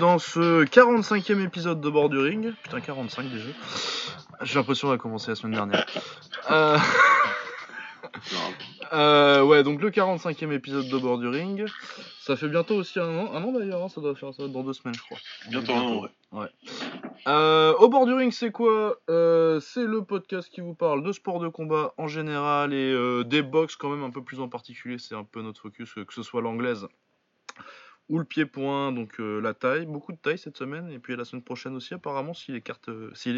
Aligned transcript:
dans 0.00 0.18
ce 0.18 0.64
45e 0.64 1.44
épisode 1.44 1.80
de 1.82 1.90
Borduring. 1.90 2.52
Putain, 2.62 2.80
45 2.80 3.28
déjà. 3.28 3.50
J'ai 4.40 4.54
l'impression 4.58 4.88
qu'on 4.88 4.94
a 4.94 4.98
commencé 4.98 5.30
la 5.30 5.34
semaine 5.34 5.54
dernière. 5.54 5.86
Euh... 6.50 6.78
euh, 8.94 9.42
ouais, 9.42 9.62
donc 9.62 9.82
le 9.82 9.90
45e 9.90 10.52
épisode 10.52 10.88
de 10.88 10.96
Borduring. 10.96 11.66
Ça 12.20 12.34
fait 12.36 12.48
bientôt 12.48 12.76
aussi 12.76 12.98
un 12.98 13.08
an, 13.08 13.34
un 13.34 13.42
an 13.44 13.52
d'ailleurs, 13.52 13.84
hein, 13.84 13.88
ça 13.90 14.00
doit 14.00 14.14
faire 14.14 14.32
ça 14.32 14.48
dans 14.48 14.62
deux 14.62 14.72
semaines, 14.72 14.94
je 14.94 15.02
crois. 15.02 15.18
Bientôt 15.50 15.72
un 15.72 15.82
an, 15.82 16.02
ouais. 16.02 16.08
Ouais. 16.32 16.48
Euh, 17.28 17.74
au 17.74 17.90
Borduring, 17.90 18.32
c'est 18.32 18.52
quoi? 18.52 18.96
C'est 19.06 19.84
le 19.84 20.00
podcast 20.02 20.48
qui 20.48 20.62
vous 20.62 20.74
parle 20.74 21.02
de 21.02 21.12
sport 21.12 21.40
de 21.40 21.48
combat 21.48 21.92
en 21.98 22.08
général 22.08 22.72
et 22.72 23.24
des 23.24 23.42
box 23.42 23.76
quand 23.76 23.90
même 23.90 24.02
un 24.02 24.10
peu 24.10 24.24
plus 24.24 24.40
en 24.40 24.48
particulier. 24.48 24.96
C'est 24.98 25.14
un 25.14 25.24
peu 25.24 25.42
notre 25.42 25.60
focus, 25.60 25.92
que 25.92 26.14
ce 26.14 26.22
soit 26.22 26.40
l'anglaise 26.40 26.88
ou 28.10 28.18
le 28.18 28.24
pied-point, 28.24 28.92
donc 28.92 29.20
euh, 29.20 29.40
la 29.40 29.54
taille. 29.54 29.86
Beaucoup 29.86 30.12
de 30.12 30.18
taille 30.18 30.36
cette 30.36 30.58
semaine 30.58 30.90
et 30.90 30.98
puis 30.98 31.16
la 31.16 31.24
semaine 31.24 31.42
prochaine 31.42 31.74
aussi, 31.74 31.94
apparemment, 31.94 32.34
si 32.34 32.52
les 32.52 32.60
cartes, 32.60 32.90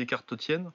cartes 0.09 0.37
tiennent. 0.37 0.73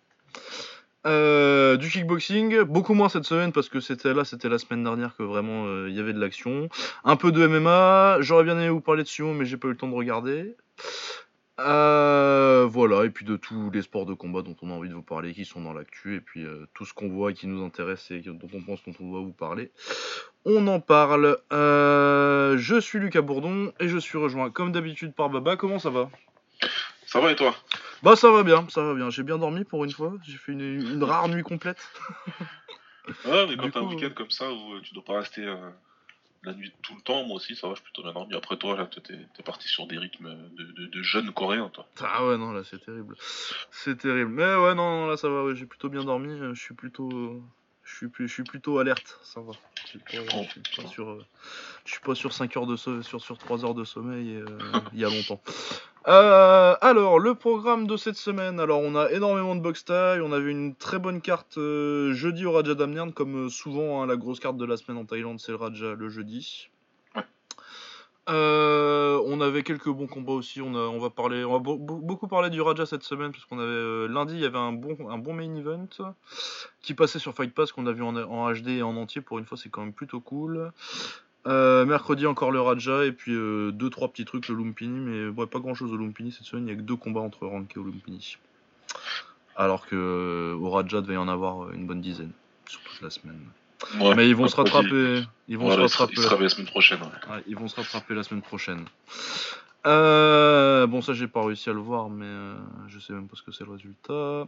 Euh, 1.06 1.78
du 1.78 1.90
kickboxing, 1.90 2.64
beaucoup 2.64 2.94
moins 2.94 3.08
cette 3.08 3.24
semaine 3.24 3.52
parce 3.52 3.70
que 3.70 3.80
c'était 3.80 4.14
là, 4.14 4.26
c'était 4.26 4.50
la 4.50 4.58
semaine 4.58 4.84
dernière 4.84 5.16
que 5.16 5.24
vraiment 5.24 5.66
euh, 5.66 5.90
il 5.90 5.96
y 5.96 6.00
avait 6.00 6.14
de 6.14 6.20
l'action. 6.20 6.70
Un 7.04 7.16
peu 7.16 7.32
de 7.32 7.46
MMA, 7.48 8.18
j'aurais 8.22 8.44
bien 8.44 8.56
aimé 8.58 8.70
vous 8.70 8.82
parler 8.82 9.04
de 9.04 9.08
sumo 9.08 9.34
mais 9.34 9.46
j'ai 9.46 9.58
pas 9.58 9.68
eu 9.68 9.72
le 9.72 9.78
temps 9.78 9.88
de 9.88 9.96
regarder. 9.96 10.56
Euh, 11.60 12.68
voilà, 12.70 13.06
et 13.06 13.10
puis 13.10 13.26
de 13.26 13.36
tous 13.36 13.72
les 13.72 13.82
sports 13.82 14.06
de 14.06 14.14
combat 14.14 14.44
dont 14.44 14.56
on 14.62 14.70
a 14.70 14.74
envie 14.74 14.90
de 14.90 14.94
vous 14.94 15.02
parler, 15.02 15.34
qui 15.34 15.44
sont 15.44 15.62
dans 15.62 15.74
l'actu, 15.74 16.16
et 16.16 16.22
puis 16.22 16.46
euh, 16.46 16.68
tout 16.76 16.86
ce 16.86 16.94
qu'on 16.94 17.10
voit 17.10 17.32
et 17.32 17.34
qui 17.34 17.48
nous 17.48 17.64
intéresse 17.64 18.12
et 18.12 18.20
dont 18.20 18.48
on 18.54 18.62
pense 18.62 18.84
dont 18.84 18.94
on 19.00 19.10
doit 19.10 19.22
vous 19.22 19.34
parler. 19.34 19.72
On 20.50 20.66
en 20.68 20.80
parle. 20.80 21.38
Euh, 21.52 22.58
je 22.58 22.80
suis 22.80 23.00
Lucas 23.00 23.22
Bourdon 23.22 23.74
et 23.82 23.90
je 23.90 23.98
suis 23.98 24.18
rejoint 24.18 24.50
comme 24.50 24.72
d'habitude 24.72 25.14
par 25.14 25.30
Baba. 25.30 25.58
Comment 25.58 25.78
ça 25.78 25.90
va? 25.90 26.10
Ça 27.06 27.20
va 27.20 27.32
et 27.34 27.36
toi? 27.36 27.54
Bah 28.02 28.16
ça 28.16 28.32
va 28.32 28.44
bien, 28.44 28.66
ça 28.70 28.82
va 28.82 28.94
bien. 28.94 29.10
J'ai 29.10 29.24
bien 29.24 29.38
dormi 29.38 29.66
pour 29.66 29.84
une 29.84 29.92
fois. 29.92 30.14
J'ai 30.24 30.38
fait 30.38 30.54
une, 30.54 30.62
une 30.62 31.04
rare 31.04 31.28
nuit 31.28 31.44
complète. 31.44 31.86
Ouais, 33.26 33.46
mais 33.48 33.58
quand 33.58 33.72
t'as 33.72 33.80
un 33.82 33.84
week-end 33.84 34.12
comme 34.16 34.32
ça 34.32 34.50
où 34.52 34.74
euh, 34.76 34.82
tu 34.82 34.94
dois 34.94 35.04
pas 35.04 35.20
rester 35.20 35.44
euh, 35.44 35.70
la 36.44 36.54
nuit 36.54 36.72
tout 36.82 36.96
le 36.96 37.02
temps, 37.02 37.26
moi 37.26 37.36
aussi 37.38 37.56
ça 37.56 37.68
va, 37.68 37.74
je 37.74 37.80
suis 37.82 37.84
plutôt 37.84 38.04
bien 38.04 38.14
dormi. 38.14 38.34
Après 38.36 38.56
toi, 38.56 38.78
là, 38.78 38.86
t'es 38.88 39.44
parti 39.44 39.68
sur 39.68 39.86
des 39.86 39.98
rythmes 39.98 40.34
de, 40.58 40.64
de, 40.64 40.86
de 40.88 41.02
jeunes 41.02 41.34
coréens, 41.34 41.70
toi. 41.74 41.86
Ah 42.02 42.26
ouais, 42.26 42.38
non, 42.38 42.54
là 42.54 42.62
c'est 42.64 42.80
terrible. 42.86 43.16
C'est 43.72 43.98
terrible. 43.98 44.32
Mais 44.32 44.56
ouais, 44.56 44.76
non, 44.76 45.02
non, 45.02 45.08
là 45.08 45.18
ça 45.18 45.28
va, 45.28 45.44
ouais, 45.44 45.56
j'ai 45.56 45.66
plutôt 45.66 45.90
bien 45.90 46.06
dormi. 46.06 46.30
euh, 46.40 46.54
Je 46.54 46.62
suis 46.62 46.74
plutôt. 46.76 47.42
Euh, 47.88 47.90
Je 47.90 47.96
suis, 47.96 48.08
plus- 48.10 48.28
je 48.28 48.34
suis 48.34 48.44
plutôt 48.44 48.80
alerte, 48.80 49.20
ça 49.24 49.40
va. 49.42 49.54
Je 49.84 49.90
suis 49.90 50.00
pas, 50.00 50.06
je 50.12 50.50
suis 50.52 50.82
pas 50.84 50.88
sur, 50.88 51.10
euh, 51.10 51.26
je 51.86 51.92
suis 51.92 52.02
pas 52.02 52.16
sur 52.16 52.34
5 52.34 52.58
heures 52.58 52.68
de 52.68 52.76
so- 52.76 53.02
sur, 53.02 53.22
sur 53.22 53.38
3 53.38 53.64
heures 53.66 53.74
de 53.76 53.84
sommeil 53.86 54.36
euh, 54.36 54.46
il 54.94 55.00
y 55.00 55.06
a 55.06 55.10
longtemps. 55.10 55.42
Euh, 56.08 56.76
alors, 56.82 57.20
le 57.20 57.36
programme 57.36 57.86
de 57.88 57.98
cette 57.98 58.16
semaine. 58.16 58.60
Alors, 58.60 58.80
on 58.82 58.96
a 58.96 59.10
énormément 59.12 59.56
de 59.56 59.62
box 59.62 59.84
taille. 59.86 60.22
On 60.22 60.32
avait 60.32 60.52
une 60.52 60.74
très 60.76 61.00
bonne 61.00 61.20
carte 61.22 61.58
euh, 61.58 62.14
jeudi 62.14 62.46
au 62.46 62.54
Raja 62.54 62.76
Damnern, 62.76 63.12
comme 63.12 63.48
euh, 63.48 63.50
souvent, 63.50 64.02
hein, 64.02 64.06
la 64.08 64.16
grosse 64.16 64.40
carte 64.40 64.58
de 64.58 64.66
la 64.66 64.78
semaine 64.78 64.98
en 65.02 65.06
Thaïlande, 65.06 65.40
c'est 65.40 65.52
le 65.52 65.58
Raja 65.58 65.94
le 65.96 66.08
jeudi. 66.10 66.70
Euh, 68.30 69.22
on 69.26 69.40
avait 69.40 69.64
quelques 69.64 69.90
bons 69.90 70.08
combats 70.08 70.34
aussi. 70.34 70.62
On, 70.62 71.00
va 71.00 71.10
parler, 71.10 71.46
on 71.46 71.54
va 71.54 71.60
beau- 71.60 71.78
beau- 71.78 72.00
beaucoup 72.00 72.28
parler 72.28 72.50
du 72.50 72.60
Raja 72.62 72.86
cette 72.86 73.04
semaine 73.04 73.32
parce 73.32 73.46
qu'on 73.46 73.58
avait 73.60 73.68
euh, 73.68 74.08
lundi 74.08 74.34
il 74.34 74.42
y 74.42 74.46
avait 74.46 74.58
un 74.58 74.74
bon, 74.74 75.34
main 75.34 75.56
event 75.56 75.88
qui 76.82 76.94
passait 76.94 77.20
sur 77.20 77.34
Fight 77.34 77.54
Pass 77.54 77.72
qu'on 77.72 77.88
a 77.88 77.94
vu 77.94 78.04
en, 78.04 78.14
HD 78.54 78.68
et 78.70 78.82
en 78.82 78.98
entier 78.98 79.22
pour 79.22 79.40
une 79.40 79.46
fois 79.46 79.58
c'est 79.58 79.70
quand 79.70 79.82
même 79.82 79.94
plutôt 79.94 80.20
cool. 80.20 80.72
Euh, 81.46 81.86
mercredi 81.86 82.26
encore 82.28 82.52
le 82.52 82.60
Raja 82.60 83.06
et 83.06 83.14
puis 83.14 83.34
euh, 83.34 83.72
deux 83.72 83.90
trois 83.90 84.10
petits 84.10 84.26
trucs 84.26 84.50
le 84.50 84.56
Lumpini 84.56 85.00
mais 85.00 85.46
pas 85.48 85.60
grand 85.60 85.76
chose 85.76 85.94
au 85.94 85.98
Lumpini 85.98 86.34
cette 86.34 86.44
semaine 86.44 86.68
il 86.68 86.72
y 86.72 86.74
a 86.74 86.76
que 86.76 86.82
deux 86.82 86.98
combats 86.98 87.22
entre 87.22 87.46
Rank 87.48 87.72
et 87.76 87.80
au 87.80 87.84
Lumpini. 87.84 88.38
Alors 89.56 89.88
que 89.88 90.54
au 90.60 90.70
Raja 90.70 91.00
devait 91.00 91.14
y 91.14 91.18
en 91.18 91.30
avoir 91.30 91.72
une 91.72 91.88
bonne 91.88 92.02
dizaine 92.02 92.32
sur 92.68 92.82
toute 92.82 93.02
la 93.02 93.10
semaine. 93.10 93.40
Ouais, 94.00 94.16
mais 94.16 94.28
ils 94.28 94.36
vont 94.36 94.48
se 94.48 94.56
rattraper, 94.56 95.24
ils 95.48 95.58
vont 95.58 95.66
voilà, 95.66 95.88
se 95.88 95.98
rattraper. 95.98 96.14
ils 96.18 96.24
se 96.24 96.44
la 96.44 96.50
semaine 96.50 96.68
prochaine. 96.68 97.00
Ouais. 97.00 97.36
Ouais, 97.36 97.44
ils 97.48 97.56
vont 97.56 97.68
se 97.68 97.76
rattraper 97.76 98.16
la 98.16 98.24
semaine 98.24 98.42
prochaine. 98.42 98.86
Euh, 99.86 100.86
bon, 100.86 101.02
ça, 101.02 101.14
j'ai 101.14 101.28
pas 101.28 101.46
réussi 101.46 101.70
à 101.70 101.74
le 101.74 101.80
voir, 101.80 102.10
mais 102.10 102.26
euh, 102.26 102.56
je 102.88 103.00
sais 103.00 103.14
même 103.14 103.28
pas 103.28 103.38
ce 103.38 103.44
que 103.44 103.52
c'est 103.52 103.64
le 103.64 103.72
résultat. 103.72 104.48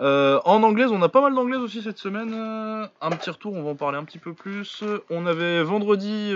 Euh, 0.00 0.40
en 0.44 0.62
anglaise, 0.64 0.90
on 0.90 1.00
a 1.02 1.08
pas 1.08 1.20
mal 1.20 1.34
d'anglaise 1.34 1.60
aussi 1.60 1.80
cette 1.80 1.98
semaine. 1.98 2.34
Un 2.34 3.10
petit 3.10 3.30
retour, 3.30 3.54
on 3.54 3.62
va 3.62 3.70
en 3.70 3.74
parler 3.76 3.98
un 3.98 4.04
petit 4.04 4.18
peu 4.18 4.34
plus. 4.34 4.82
On 5.10 5.26
avait 5.26 5.62
vendredi 5.62 6.32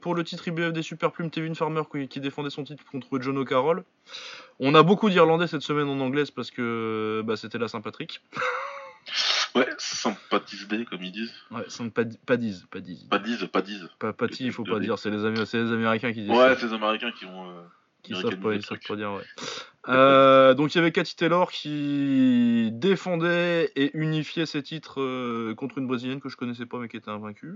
pour 0.00 0.14
le 0.14 0.24
titre 0.24 0.48
IBF 0.48 0.72
des 0.72 0.82
Super 0.82 1.12
Plumes, 1.12 1.30
Tevin 1.30 1.54
Farmer 1.54 1.82
qui, 1.90 2.08
qui 2.08 2.20
défendait 2.20 2.50
son 2.50 2.64
titre 2.64 2.82
contre 2.90 3.20
John 3.20 3.38
O'Carroll. 3.38 3.84
On 4.58 4.74
a 4.74 4.82
beaucoup 4.82 5.10
d'Irlandais 5.10 5.46
cette 5.46 5.62
semaine 5.62 5.88
en 5.88 6.00
anglaise 6.00 6.30
parce 6.30 6.50
que 6.50 7.22
bah, 7.24 7.36
c'était 7.36 7.58
la 7.58 7.68
Saint-Patrick. 7.68 8.20
Ouais, 9.56 9.68
sympathise 9.78 10.68
day, 10.68 10.84
comme 10.84 11.02
ils 11.02 11.12
disent. 11.12 11.32
Ouais, 11.50 11.64
Saint-Padiz, 11.68 12.18
Padiz. 12.26 12.66
Pas 13.10 13.18
disent, 13.18 13.46
pas 13.46 13.62
disent. 13.62 13.88
Pas 13.98 14.12
Pati, 14.12 14.44
il 14.44 14.52
faut 14.52 14.64
pas 14.64 14.78
dire, 14.80 14.98
c'est 14.98 15.10
les, 15.10 15.16
les 15.18 15.72
Américains 15.72 16.12
qui 16.12 16.20
disent. 16.22 16.30
Ouais, 16.30 16.54
c'est 16.58 16.66
les 16.66 16.72
Américains 16.74 17.10
qui 17.12 17.24
vont. 17.24 17.48
euh, 17.50 17.62
qui 18.02 18.12
savent 18.22 18.30
pas, 18.40 18.54
ils 18.54 18.62
savent 18.62 18.78
pas 18.86 18.96
dire, 18.96 19.12
ouais. 19.12 19.22
Euh, 19.88 20.54
donc 20.54 20.74
il 20.74 20.78
y 20.78 20.80
avait 20.80 20.92
Cathy 20.92 21.16
Taylor 21.16 21.50
qui 21.50 22.70
défendait 22.72 23.72
et 23.76 23.96
unifiait 23.96 24.46
ses 24.46 24.62
titres 24.62 25.00
euh, 25.00 25.54
contre 25.56 25.78
une 25.78 25.86
brésilienne 25.86 26.20
que 26.20 26.28
je 26.28 26.36
connaissais 26.36 26.66
pas 26.66 26.78
mais 26.78 26.88
qui 26.88 26.96
était 26.96 27.10
invaincue. 27.10 27.54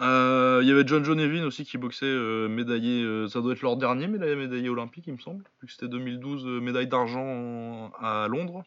Euh, 0.00 0.60
Il 0.62 0.68
y 0.68 0.72
avait 0.72 0.86
John 0.86 1.04
John 1.04 1.18
Evin 1.18 1.44
aussi 1.44 1.64
qui 1.64 1.78
boxait 1.78 2.06
médaillé, 2.48 3.26
ça 3.28 3.40
doit 3.40 3.52
être 3.54 3.62
leur 3.62 3.76
dernier 3.76 4.06
médaillé, 4.08 4.36
médaillé 4.36 4.68
olympique 4.68 5.06
il 5.06 5.14
me 5.14 5.18
semble, 5.18 5.44
vu 5.60 5.66
que 5.66 5.72
c'était 5.72 5.88
2012 5.88 6.46
euh, 6.46 6.60
médaille 6.60 6.86
d'argent 6.88 7.22
en- 7.24 7.92
à 8.00 8.28
Londres. 8.28 8.64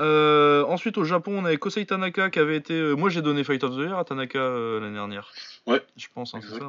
Euh, 0.00 0.62
ensuite 0.64 0.96
au 0.96 1.02
Japon 1.04 1.38
on 1.38 1.44
avait 1.44 1.56
Kosei 1.56 1.84
Tanaka 1.84 2.30
qui 2.30 2.38
avait 2.38 2.56
été, 2.56 2.74
euh, 2.74 2.94
moi 2.94 3.10
j'ai 3.10 3.20
donné 3.20 3.42
Fight 3.42 3.64
of 3.64 3.74
the 3.74 3.80
Year 3.80 3.98
à 3.98 4.04
Tanaka 4.04 4.38
euh, 4.38 4.78
l'année 4.80 4.94
dernière. 4.94 5.32
Ouais. 5.66 5.82
Je 5.96 6.06
pense, 6.14 6.34
hein, 6.34 6.40
c'est 6.40 6.56
ça 6.56 6.68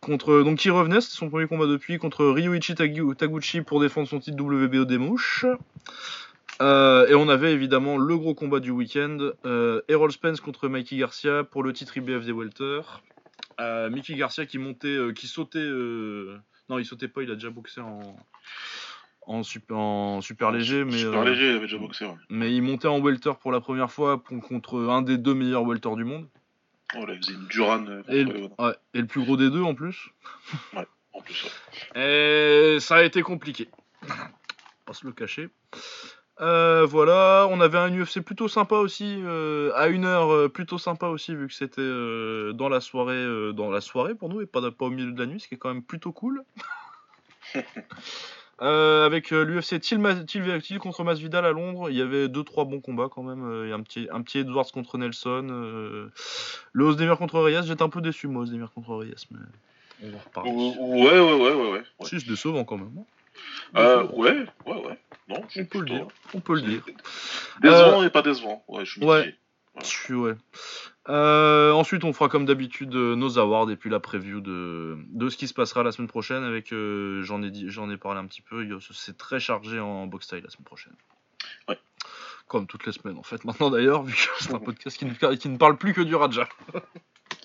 contre 0.00 0.42
donc 0.42 0.58
qui 0.58 0.70
revenait, 0.70 1.00
c'était 1.00 1.16
son 1.16 1.30
premier 1.30 1.48
combat 1.48 1.66
depuis 1.66 1.98
contre 1.98 2.26
Ryuichi 2.26 2.74
Tagu- 2.74 3.16
Taguchi 3.16 3.62
pour 3.62 3.80
défendre 3.80 4.06
son 4.06 4.20
titre 4.20 4.40
WBO 4.40 4.84
des 4.84 4.98
mouches. 4.98 5.46
Et 6.60 7.14
on 7.14 7.28
avait 7.28 7.52
évidemment 7.52 7.98
le 7.98 8.16
gros 8.16 8.34
combat 8.34 8.60
du 8.60 8.70
week-end, 8.70 9.18
Errol 9.88 10.12
Spence 10.12 10.40
contre 10.40 10.68
Mikey 10.68 10.96
Garcia 10.96 11.42
pour 11.42 11.62
le 11.64 11.72
titre 11.72 11.96
IBF 11.96 12.24
des 12.24 12.32
welter. 12.32 12.82
Mickey 13.90 14.14
Garcia 14.14 14.46
qui 14.46 14.58
montait, 14.58 14.98
qui 15.16 15.26
sautait, 15.26 15.58
non 16.68 16.78
il 16.78 16.84
sautait 16.84 17.08
pas, 17.08 17.22
il 17.22 17.30
a 17.30 17.34
déjà 17.34 17.50
boxé 17.50 17.80
en 17.80 18.16
en 19.26 19.42
super, 19.42 19.76
en 19.76 20.20
super 20.20 20.50
léger, 20.52 20.84
mais 20.84 20.98
Super 20.98 21.20
euh, 21.20 21.24
léger, 21.24 21.44
il 21.46 21.50
avait 21.56 21.60
déjà 21.60 21.78
boxé. 21.78 22.04
Ouais. 22.06 22.14
mais 22.28 22.54
il 22.54 22.62
montait 22.62 22.88
en 22.88 23.00
welter 23.00 23.32
pour 23.40 23.52
la 23.52 23.60
première 23.60 23.90
fois 23.90 24.22
pour- 24.22 24.40
contre 24.42 24.78
un 24.90 25.02
des 25.02 25.16
deux 25.18 25.34
meilleurs 25.34 25.64
welters 25.64 25.96
du 25.96 26.04
monde 26.04 26.28
Oh, 26.96 27.04
là, 27.06 27.14
il 27.14 27.18
faisait 27.24 27.32
une 27.34 27.46
Duran 27.46 27.84
euh, 27.88 28.02
et, 28.08 28.22
Léon, 28.24 28.50
ouais, 28.58 28.74
et 28.92 29.00
le 29.00 29.06
plus 29.06 29.22
gros 29.24 29.36
des 29.36 29.50
deux 29.50 29.62
en 29.62 29.74
plus. 29.74 30.10
en 31.12 31.20
plus. 31.22 31.44
ouais. 31.96 32.74
Et 32.76 32.80
ça 32.80 32.96
a 32.96 33.02
été 33.02 33.22
compliqué. 33.22 33.68
Pas 34.86 34.92
se 34.92 35.04
le 35.06 35.12
cacher. 35.12 35.48
Euh, 36.40 36.84
voilà, 36.84 37.46
on 37.50 37.60
avait 37.60 37.78
un 37.78 37.90
UFC 37.96 38.20
plutôt 38.20 38.48
sympa 38.48 38.76
aussi, 38.76 39.20
euh, 39.24 39.72
à 39.76 39.86
une 39.88 40.04
heure 40.04 40.32
euh, 40.32 40.48
plutôt 40.48 40.78
sympa 40.78 41.06
aussi, 41.06 41.34
vu 41.34 41.46
que 41.48 41.54
c'était 41.54 41.80
dans 42.54 42.68
la 42.68 42.80
soirée, 42.80 43.52
dans 43.54 43.70
la 43.70 43.80
soirée 43.80 44.14
pour 44.14 44.28
nous 44.28 44.40
et 44.40 44.46
pas, 44.46 44.60
pas 44.70 44.84
au 44.86 44.90
milieu 44.90 45.10
de 45.12 45.18
la 45.18 45.26
nuit, 45.26 45.40
ce 45.40 45.48
qui 45.48 45.54
est 45.54 45.58
quand 45.58 45.72
même 45.72 45.82
plutôt 45.82 46.12
cool. 46.12 46.44
Euh, 48.62 49.04
avec 49.04 49.30
l'UFC 49.30 49.80
Till, 49.80 49.98
Ma- 49.98 50.14
Till- 50.14 50.62
Till 50.62 50.78
contre 50.78 51.02
Masvidal 51.02 51.44
à 51.44 51.50
Londres, 51.50 51.90
il 51.90 51.96
y 51.96 52.02
avait 52.02 52.28
deux 52.28 52.44
trois 52.44 52.64
bons 52.64 52.80
combats 52.80 53.08
quand 53.10 53.22
même. 53.24 53.44
euh, 53.44 53.66
Il 53.66 53.70
y 53.70 53.72
a 53.72 53.76
un 53.76 53.82
petit, 53.82 54.08
un 54.12 54.22
petit 54.22 54.38
Edwards 54.38 54.70
contre 54.72 54.96
Nelson, 54.96 55.48
euh, 55.50 56.08
le 56.72 56.84
Ozdemir 56.84 57.18
contre 57.18 57.40
Reyes. 57.40 57.62
J'étais 57.66 57.82
un 57.82 57.88
peu 57.88 58.00
déçu 58.00 58.28
moi 58.28 58.42
Ozdemir 58.42 58.70
contre 58.72 58.94
Reyes, 58.94 59.14
mais 59.32 59.38
on 60.04 60.10
va 60.10 60.18
reparler. 60.24 60.50
Ouais, 60.52 61.18
ouais, 61.18 61.20
ouais, 61.20 61.52
ouais, 61.54 61.54
ouais. 61.54 61.70
ouais. 61.72 61.82
Si, 62.06 62.20
c'est 62.20 62.28
décevant 62.28 62.64
quand 62.64 62.76
même. 62.78 62.92
hein. 62.96 63.04
Euh, 63.76 64.04
ouais, 64.12 64.44
ouais, 64.66 64.86
ouais. 64.86 64.98
Non, 65.28 65.40
On 65.56 65.64
peut 65.64 65.80
le 65.80 65.86
dire. 65.86 66.06
On 66.34 66.40
peut 66.40 66.54
le 66.54 66.60
dire. 66.62 66.82
Décevant 67.60 68.04
et 68.04 68.10
pas 68.10 68.22
décevant. 68.22 68.62
Ouais, 68.68 68.84
je 68.84 68.92
suis 68.92 69.04
Ouais. 69.04 69.18
mitigé. 69.18 69.38
Je 69.80 69.86
suis- 69.86 70.14
ouais. 70.14 70.34
Euh, 71.08 71.72
ensuite, 71.72 72.04
on 72.04 72.12
fera 72.12 72.28
comme 72.28 72.46
d'habitude 72.46 72.94
euh, 72.94 73.14
nos 73.14 73.38
awards 73.38 73.70
et 73.70 73.76
puis 73.76 73.90
la 73.90 74.00
preview 74.00 74.40
de, 74.40 74.96
de 75.08 75.28
ce 75.28 75.36
qui 75.36 75.46
se 75.48 75.54
passera 75.54 75.82
la 75.82 75.92
semaine 75.92 76.08
prochaine. 76.08 76.44
Avec, 76.44 76.72
euh, 76.72 77.22
j'en 77.22 77.42
ai 77.42 77.50
dit, 77.50 77.66
j'en 77.68 77.90
ai 77.90 77.96
parlé 77.96 78.20
un 78.20 78.26
petit 78.26 78.40
peu. 78.42 78.66
C'est 78.92 79.18
très 79.18 79.38
chargé 79.40 79.78
en 79.80 80.06
box 80.06 80.24
style 80.26 80.40
la 80.42 80.50
semaine 80.50 80.64
prochaine. 80.64 80.94
Ouais. 81.68 81.78
Comme 82.48 82.66
toutes 82.66 82.86
les 82.86 82.92
semaines 82.92 83.18
en 83.18 83.22
fait. 83.22 83.44
Maintenant 83.44 83.70
d'ailleurs, 83.70 84.02
vu 84.02 84.14
que 84.14 84.20
c'est 84.40 84.54
un 84.54 84.58
podcast 84.60 84.96
qui 84.96 85.04
ne, 85.04 85.34
qui 85.34 85.48
ne 85.48 85.56
parle 85.58 85.76
plus 85.76 85.92
que 85.92 86.00
du 86.00 86.14
Raja. 86.14 86.48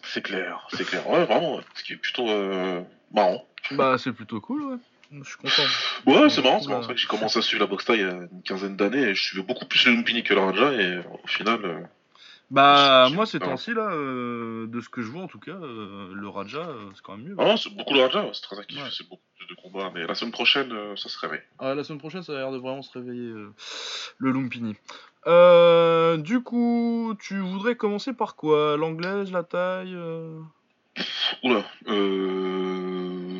C'est 0.03 0.23
clair, 0.23 0.65
c'est 0.71 0.85
clair. 0.85 1.07
Ouais, 1.07 1.23
vraiment, 1.25 1.59
ce 1.75 1.83
qui 1.83 1.93
est 1.93 1.97
plutôt 1.97 2.27
euh, 2.27 2.81
marrant. 3.13 3.45
bah, 3.71 3.95
c'est 3.99 4.11
plutôt 4.11 4.41
cool, 4.41 4.63
ouais. 4.63 4.77
Je 5.11 5.23
suis 5.23 5.37
content. 5.37 5.61
Ouais, 6.07 6.29
c'est 6.29 6.41
marrant, 6.41 6.59
c'est 6.59 6.65
Oula. 6.67 6.77
marrant. 6.79 6.87
Que 6.87 6.97
j'ai 6.97 7.07
commencé 7.07 7.37
à 7.37 7.41
suivre 7.43 7.61
la 7.61 7.67
boxe 7.67 7.85
taille 7.85 7.99
il 7.99 8.07
y 8.07 8.09
a 8.09 8.13
une 8.31 8.41
quinzaine 8.43 8.75
d'années 8.75 9.03
et 9.03 9.13
je 9.13 9.21
suivais 9.23 9.43
beaucoup 9.43 9.65
plus 9.67 9.85
le 9.85 9.93
Lumpini 9.93 10.23
que 10.23 10.33
le 10.33 10.39
Raja 10.39 10.73
et 10.73 10.97
au 11.23 11.27
final, 11.27 11.89
Bah, 12.51 13.09
moi, 13.13 13.25
ces 13.25 13.39
temps-ci, 13.39 13.73
là, 13.73 13.91
euh, 13.91 14.65
de 14.67 14.81
ce 14.81 14.89
que 14.89 15.01
je 15.01 15.11
vois, 15.11 15.21
en 15.21 15.27
tout 15.27 15.39
cas, 15.39 15.51
euh, 15.51 16.11
le 16.13 16.27
Raja, 16.29 16.59
euh, 16.59 16.89
c'est 16.95 17.01
quand 17.03 17.15
même 17.15 17.27
mieux. 17.27 17.35
Ah 17.37 17.45
non, 17.45 17.57
c'est 17.57 17.69
beaucoup 17.75 17.93
le 17.93 18.01
Raja, 18.01 18.27
c'est 18.33 18.41
très 18.41 18.59
actif, 18.59 18.81
Ouais. 18.81 18.89
c'est 18.91 19.07
beaucoup 19.07 19.21
de 19.47 19.55
combats, 19.55 19.91
mais 19.93 20.07
la 20.07 20.15
semaine 20.15 20.31
prochaine, 20.31 20.73
ça 20.95 21.09
se 21.09 21.19
réveille. 21.19 21.43
Ah, 21.59 21.75
la 21.75 21.83
semaine 21.83 21.99
prochaine, 21.99 22.23
ça 22.23 22.33
a 22.33 22.37
l'air 22.37 22.51
de 22.51 22.57
vraiment 22.57 22.81
se 22.81 22.91
réveiller, 22.97 23.31
le 24.17 24.31
Lumpini. 24.31 24.75
Du 26.23 26.41
coup, 26.41 27.15
tu 27.19 27.39
voudrais 27.39 27.75
commencer 27.75 28.13
par 28.13 28.35
quoi? 28.35 28.77
L'anglaise, 28.77 29.31
la 29.31 29.43
taille 29.43 29.95
Oula, 31.43 31.63
euh... 31.87 33.38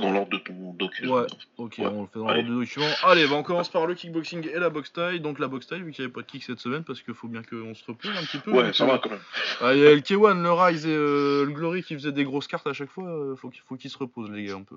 dans 0.00 0.10
l'ordre 0.12 0.30
de 0.30 0.38
ton 0.38 0.72
doc 0.74 0.90
Ouais. 1.04 1.26
Ok, 1.58 1.74
Ouais. 1.78 1.86
on 1.86 2.02
le 2.02 2.06
fait 2.08 2.18
dans 2.18 2.26
l'ordre 2.26 2.42
de 2.42 2.54
document. 2.54 2.86
Allez, 3.04 3.26
bah, 3.26 3.34
on 3.36 3.42
commence 3.42 3.68
par 3.68 3.86
le 3.86 3.94
kickboxing 3.94 4.48
et 4.48 4.58
la 4.58 4.70
boxe 4.70 4.92
taille. 4.92 5.20
Donc 5.20 5.38
la 5.38 5.48
boxe 5.48 5.66
taille, 5.66 5.82
vu 5.82 5.92
qu'il 5.92 6.02
n'y 6.02 6.06
avait 6.06 6.12
pas 6.12 6.22
de 6.22 6.26
kick 6.26 6.42
cette 6.44 6.58
semaine, 6.60 6.84
parce 6.84 7.02
qu'il 7.02 7.14
faut 7.14 7.28
bien 7.28 7.42
qu'on 7.42 7.74
se 7.74 7.84
repose 7.86 8.10
un 8.16 8.22
petit 8.24 8.38
peu. 8.38 8.52
Ouais, 8.52 8.64
donc, 8.64 8.74
ça 8.74 8.84
euh, 8.84 8.86
va 8.88 8.98
quand 8.98 9.10
même. 9.10 9.20
Ah, 9.60 9.74
il 9.74 9.80
y 9.80 9.86
a 9.86 9.94
le 9.94 10.00
K1, 10.00 10.42
le 10.42 10.52
Rise 10.52 10.86
et 10.86 10.90
euh, 10.94 11.44
le 11.44 11.52
Glory 11.52 11.82
qui 11.82 11.94
faisaient 11.94 12.12
des 12.12 12.24
grosses 12.24 12.46
cartes 12.46 12.66
à 12.66 12.72
chaque 12.72 12.90
fois. 12.90 13.04
euh, 13.08 13.36
faut 13.36 13.48
qu'ils 13.50 13.62
faut 13.68 13.76
qu'ils 13.76 13.90
se 13.90 13.98
reposent, 13.98 14.30
les 14.30 14.44
gars, 14.44 14.54
un 14.56 14.62
peu. 14.62 14.76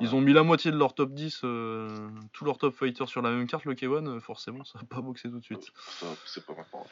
Ils 0.00 0.14
ont 0.14 0.20
mis 0.20 0.32
la 0.32 0.42
moitié 0.42 0.70
de 0.70 0.76
leur 0.76 0.94
top 0.94 1.12
10, 1.12 1.40
euh, 1.44 1.88
tous 2.32 2.44
leurs 2.44 2.58
top 2.58 2.74
fighters 2.74 3.08
sur 3.08 3.22
la 3.22 3.30
même 3.30 3.46
carte. 3.46 3.64
Le 3.64 3.74
K1, 3.74 4.06
euh, 4.06 4.20
forcément, 4.20 4.64
ça 4.64 4.78
va 4.78 4.84
pas 4.88 5.00
boxer 5.00 5.28
tout 5.30 5.38
de 5.38 5.44
suite. 5.44 5.72
C'est 6.26 6.44
pas 6.46 6.54
maintenant. 6.54 6.86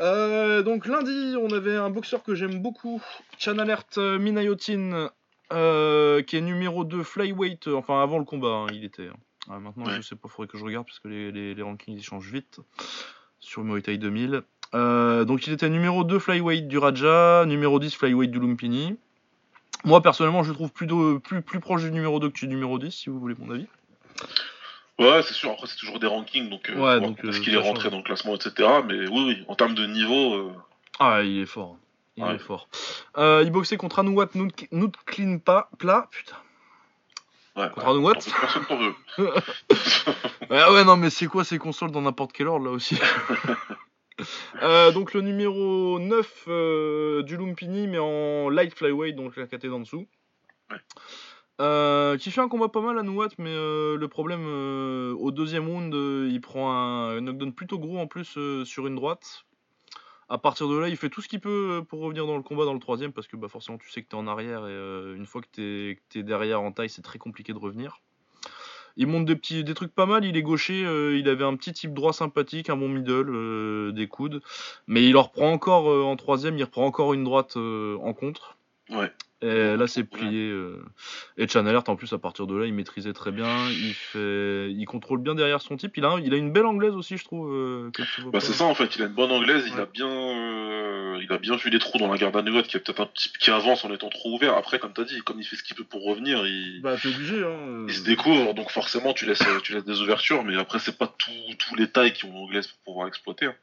Euh, 0.00 0.62
donc 0.62 0.86
lundi, 0.86 1.36
on 1.40 1.52
avait 1.52 1.76
un 1.76 1.88
boxeur 1.88 2.24
que 2.24 2.34
j'aime 2.34 2.60
beaucoup, 2.60 3.00
Chan 3.38 3.58
Alert 3.58 3.96
euh, 3.98 4.18
Minayotin, 4.18 5.08
euh, 5.52 6.22
qui 6.22 6.36
est 6.36 6.40
numéro 6.40 6.84
2 6.84 7.02
flyweight, 7.02 7.68
euh, 7.68 7.74
enfin 7.76 8.02
avant 8.02 8.18
le 8.18 8.24
combat, 8.24 8.48
hein, 8.48 8.66
il 8.72 8.84
était. 8.84 9.08
hein. 9.08 9.16
Ah, 9.50 9.58
maintenant, 9.58 9.84
Ouais. 9.86 9.96
je 9.96 10.00
sais 10.02 10.16
pas, 10.16 10.28
faudrait 10.28 10.48
que 10.48 10.56
je 10.56 10.64
regarde 10.64 10.86
parce 10.86 10.98
que 11.00 11.08
les, 11.08 11.30
les- 11.30 11.54
les 11.54 11.62
rankings 11.62 11.94
ils 11.96 12.02
changent 12.02 12.30
vite 12.32 12.60
sur 13.40 13.62
Muay 13.62 13.82
Thai 13.82 13.98
2000. 13.98 14.42
Euh, 14.74 15.24
donc 15.24 15.46
il 15.46 15.52
était 15.52 15.68
numéro 15.68 16.02
2 16.02 16.18
flyweight 16.18 16.66
du 16.66 16.78
Raja, 16.78 17.44
numéro 17.46 17.78
10 17.78 17.94
flyweight 17.94 18.30
du 18.30 18.40
Lumpini. 18.40 18.96
Moi 19.84 20.00
personnellement, 20.00 20.42
je 20.42 20.48
le 20.48 20.54
trouve 20.54 20.72
plus, 20.72 20.86
de- 20.86 21.18
plus, 21.18 21.42
plus 21.42 21.60
proche 21.60 21.82
du 21.82 21.90
numéro 21.92 22.18
2 22.20 22.30
que 22.30 22.38
du 22.40 22.48
numéro 22.48 22.78
10, 22.78 22.90
si 22.90 23.10
vous 23.10 23.20
voulez 23.20 23.34
mon 23.38 23.52
avis. 23.54 23.66
Ouais, 24.98 25.22
c'est 25.22 25.34
sûr, 25.34 25.50
après 25.50 25.66
c'est 25.66 25.76
toujours 25.76 25.98
des 25.98 26.06
rankings, 26.06 26.48
donc, 26.48 26.70
euh, 26.70 26.76
Ouais, 26.80 27.00
donc, 27.00 27.18
est-ce 27.24 27.38
euh, 27.38 27.42
qu'il 27.42 27.52
est 27.54 27.58
rentré 27.58 27.90
dans 27.90 27.96
le 27.98 28.02
classement, 28.04 28.34
etc. 28.36 28.52
Mais 28.86 29.06
oui, 29.08 29.24
oui, 29.26 29.44
en 29.48 29.56
termes 29.56 29.74
de 29.74 29.84
niveau, 29.86 30.34
euh, 30.34 30.52
Ah, 31.00 31.20
il 31.22 31.40
est 31.40 31.46
fort. 31.46 31.76
Il 32.16 32.22
Ouais. 32.24 32.34
est 32.36 32.38
fort. 32.38 32.68
Euh, 33.18 33.42
il 33.44 33.50
boxait 33.50 33.76
contre 33.76 33.98
Anouat. 33.98 34.28
Plat, 35.78 36.08
putain. 36.12 36.36
ouais, 37.56 37.68
Contre 37.74 37.88
Anouat 37.88 38.14
personne. 38.14 38.94
Ah 40.50 40.72
ouais, 40.72 40.84
non, 40.84 40.96
mais 40.96 41.10
c'est 41.10 41.26
quoi 41.26 41.44
ces 41.44 41.58
consoles 41.58 41.90
dans 41.90 42.02
n'importe 42.02 42.32
quel 42.32 42.48
ordre 42.48 42.66
là 42.66 42.70
aussi 42.72 42.96
Euh, 44.62 44.92
Donc 44.92 45.12
le 45.12 45.22
numéro 45.22 45.98
9 45.98 46.44
euh, 46.46 47.22
du 47.24 47.36
Lumpini, 47.36 47.88
mais 47.88 47.98
en 47.98 48.48
light 48.48 48.72
flyweight, 48.72 49.16
donc 49.16 49.36
la 49.36 49.48
caté 49.48 49.68
d'en 49.68 49.80
dessous. 49.80 50.06
Ouais. 50.70 50.76
Euh, 51.60 52.16
qui 52.16 52.30
fait 52.30 52.40
un 52.40 52.48
combat 52.48 52.68
pas 52.68 52.80
mal 52.80 52.96
à 52.96 53.02
Nouat, 53.02 53.28
mais 53.38 53.52
le 53.52 54.06
problème 54.06 54.46
au 55.18 55.30
deuxième 55.32 55.66
round, 55.68 55.92
il 55.92 56.40
prend 56.40 56.72
un 56.72 57.20
knockdown 57.20 57.52
plutôt 57.52 57.80
gros 57.80 57.98
en 57.98 58.06
plus 58.06 58.38
sur 58.64 58.86
une 58.86 58.94
droite. 58.94 59.44
À 60.34 60.38
partir 60.38 60.66
de 60.66 60.76
là, 60.76 60.88
il 60.88 60.96
fait 60.96 61.10
tout 61.10 61.20
ce 61.20 61.28
qu'il 61.28 61.38
peut 61.38 61.78
euh, 61.78 61.80
pour 61.80 62.00
revenir 62.00 62.26
dans 62.26 62.36
le 62.36 62.42
combat 62.42 62.64
dans 62.64 62.74
le 62.74 62.80
troisième, 62.80 63.12
parce 63.12 63.28
que 63.28 63.36
bah, 63.36 63.46
forcément 63.46 63.78
tu 63.78 63.88
sais 63.88 64.02
que 64.02 64.08
t'es 64.08 64.16
en 64.16 64.26
arrière 64.26 64.66
et 64.66 64.72
euh, 64.72 65.14
une 65.14 65.26
fois 65.26 65.40
que 65.40 65.92
que 65.92 66.00
t'es 66.08 66.24
derrière 66.24 66.60
en 66.60 66.72
taille, 66.72 66.90
c'est 66.90 67.02
très 67.02 67.20
compliqué 67.20 67.52
de 67.52 67.58
revenir. 67.58 68.00
Il 68.96 69.06
monte 69.06 69.26
des 69.26 69.36
petits 69.36 69.62
des 69.62 69.74
trucs 69.74 69.94
pas 69.94 70.06
mal, 70.06 70.24
il 70.24 70.36
est 70.36 70.42
gaucher, 70.42 70.84
euh, 70.84 71.16
il 71.16 71.28
avait 71.28 71.44
un 71.44 71.54
petit 71.54 71.72
type 71.72 71.94
droit 71.94 72.12
sympathique, 72.12 72.68
un 72.68 72.76
bon 72.76 72.88
middle, 72.88 73.94
des 73.94 74.08
coudes, 74.08 74.42
mais 74.88 75.06
il 75.06 75.16
en 75.16 75.22
reprend 75.22 75.52
encore 75.52 75.86
en 75.86 76.16
troisième, 76.16 76.58
il 76.58 76.64
reprend 76.64 76.84
encore 76.84 77.14
une 77.14 77.22
droite 77.22 77.56
en 77.56 78.12
contre. 78.12 78.56
Ouais. 78.90 79.12
Et 79.46 79.76
là 79.76 79.86
c'est 79.86 80.04
plié. 80.04 80.48
euh. 80.48 80.82
Et 81.36 81.46
Chan 81.46 81.66
Alert 81.66 81.86
en 81.88 81.96
plus 81.96 82.12
à 82.14 82.18
partir 82.18 82.46
de 82.46 82.56
là 82.56 82.64
il 82.66 82.72
maîtrisait 82.72 83.12
très 83.12 83.30
bien, 83.30 83.68
il 83.68 83.92
fait, 83.92 84.70
il 84.70 84.84
contrôle 84.86 85.20
bien 85.20 85.34
derrière 85.34 85.60
son 85.60 85.76
type. 85.76 85.96
Il 85.98 86.04
a, 86.04 86.10
un- 86.12 86.20
il 86.20 86.32
a 86.32 86.36
une 86.36 86.50
belle 86.52 86.64
anglaise 86.66 86.94
aussi 86.94 87.16
je 87.18 87.24
trouve. 87.24 87.52
euh, 87.52 87.90
que 87.92 88.02
tu 88.14 88.22
vois 88.22 88.30
Bah 88.30 88.38
pas. 88.38 88.44
c'est 88.44 88.52
ça 88.54 88.64
en 88.64 88.74
fait, 88.74 88.96
il 88.96 89.02
a 89.02 89.06
une 89.06 89.12
bonne 89.12 89.30
anglaise, 89.32 89.64
il 89.66 89.74
Ouais. 89.74 89.80
a 89.82 89.86
bien 89.86 90.08
euh, 90.08 91.18
il 91.22 91.32
a 91.32 91.38
bien 91.38 91.56
vu 91.56 91.68
les 91.70 91.78
trous 91.78 91.98
dans 91.98 92.10
la 92.10 92.16
garde 92.16 92.36
à 92.36 92.42
Nougat 92.42 92.62
qui 92.62 92.76
est 92.76 92.80
peut-être 92.80 93.00
un 93.00 93.06
petit 93.06 93.30
qui 93.38 93.50
avance 93.50 93.84
en 93.84 93.92
étant 93.92 94.08
trop 94.08 94.34
ouvert. 94.34 94.54
Après 94.56 94.78
comme 94.78 94.92
t'as 94.92 95.04
dit, 95.04 95.20
comme 95.20 95.40
il 95.40 95.44
fait 95.44 95.56
ce 95.56 95.62
qu'il 95.62 95.76
peut 95.76 95.84
pour 95.84 96.04
revenir, 96.04 96.46
il, 96.46 96.80
Bah 96.82 96.96
t'es 97.00 97.08
obligé 97.08 97.36
hein. 97.44 97.48
euh. 97.68 97.86
il 97.88 97.94
se 97.94 98.04
découvre, 98.04 98.54
donc 98.54 98.70
forcément 98.70 99.12
tu 99.12 99.26
laisses 99.26 99.42
tu 99.62 99.74
laisses 99.74 99.84
des 99.84 100.00
ouvertures, 100.00 100.42
mais 100.44 100.56
après 100.56 100.78
c'est 100.78 100.96
pas 100.96 101.06
tout- 101.18 101.30
tous 101.58 101.74
les 101.76 101.88
tailles 101.90 102.12
qui 102.12 102.24
ont 102.24 102.32
l'anglaise 102.32 102.66
pour 102.68 102.78
pouvoir 102.84 103.08
exploiter. 103.08 103.46
hein. 103.46 103.54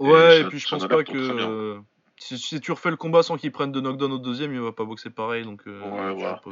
Ouais, 0.00 0.38
et 0.38 0.42
Chan- 0.42 0.48
puis 0.50 0.58
je 0.60 0.68
pense 0.68 0.82
pas 0.86 1.02
tourne 1.02 1.04
très 1.04 1.34
bien. 1.34 1.46
que 1.46 1.50
euh, 1.50 1.78
si, 2.18 2.38
si 2.38 2.60
tu 2.60 2.72
refais 2.72 2.90
le 2.90 2.96
combat 2.96 3.22
sans 3.22 3.36
qu'il 3.36 3.52
prenne 3.52 3.72
de 3.72 3.80
knockdown 3.80 4.12
au 4.12 4.18
deuxième, 4.18 4.52
il 4.54 4.60
va 4.60 4.72
pas 4.72 4.84
boxer 4.84 5.10
pareil 5.10 5.44
donc. 5.44 5.62
euh, 5.66 5.80
Ouais, 5.80 6.14
voilà. 6.14 6.34
pas. 6.44 6.50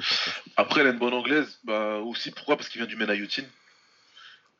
Après 0.56 0.80
il 0.82 0.86
a 0.86 0.90
une 0.90 0.98
bonne 0.98 1.14
anglaise, 1.14 1.58
bah 1.64 1.96
aussi 1.98 2.30
pourquoi? 2.30 2.56
Parce 2.56 2.68
qu'il 2.68 2.80
vient 2.80 2.88
du 2.88 2.96
Menayutin. 2.96 3.42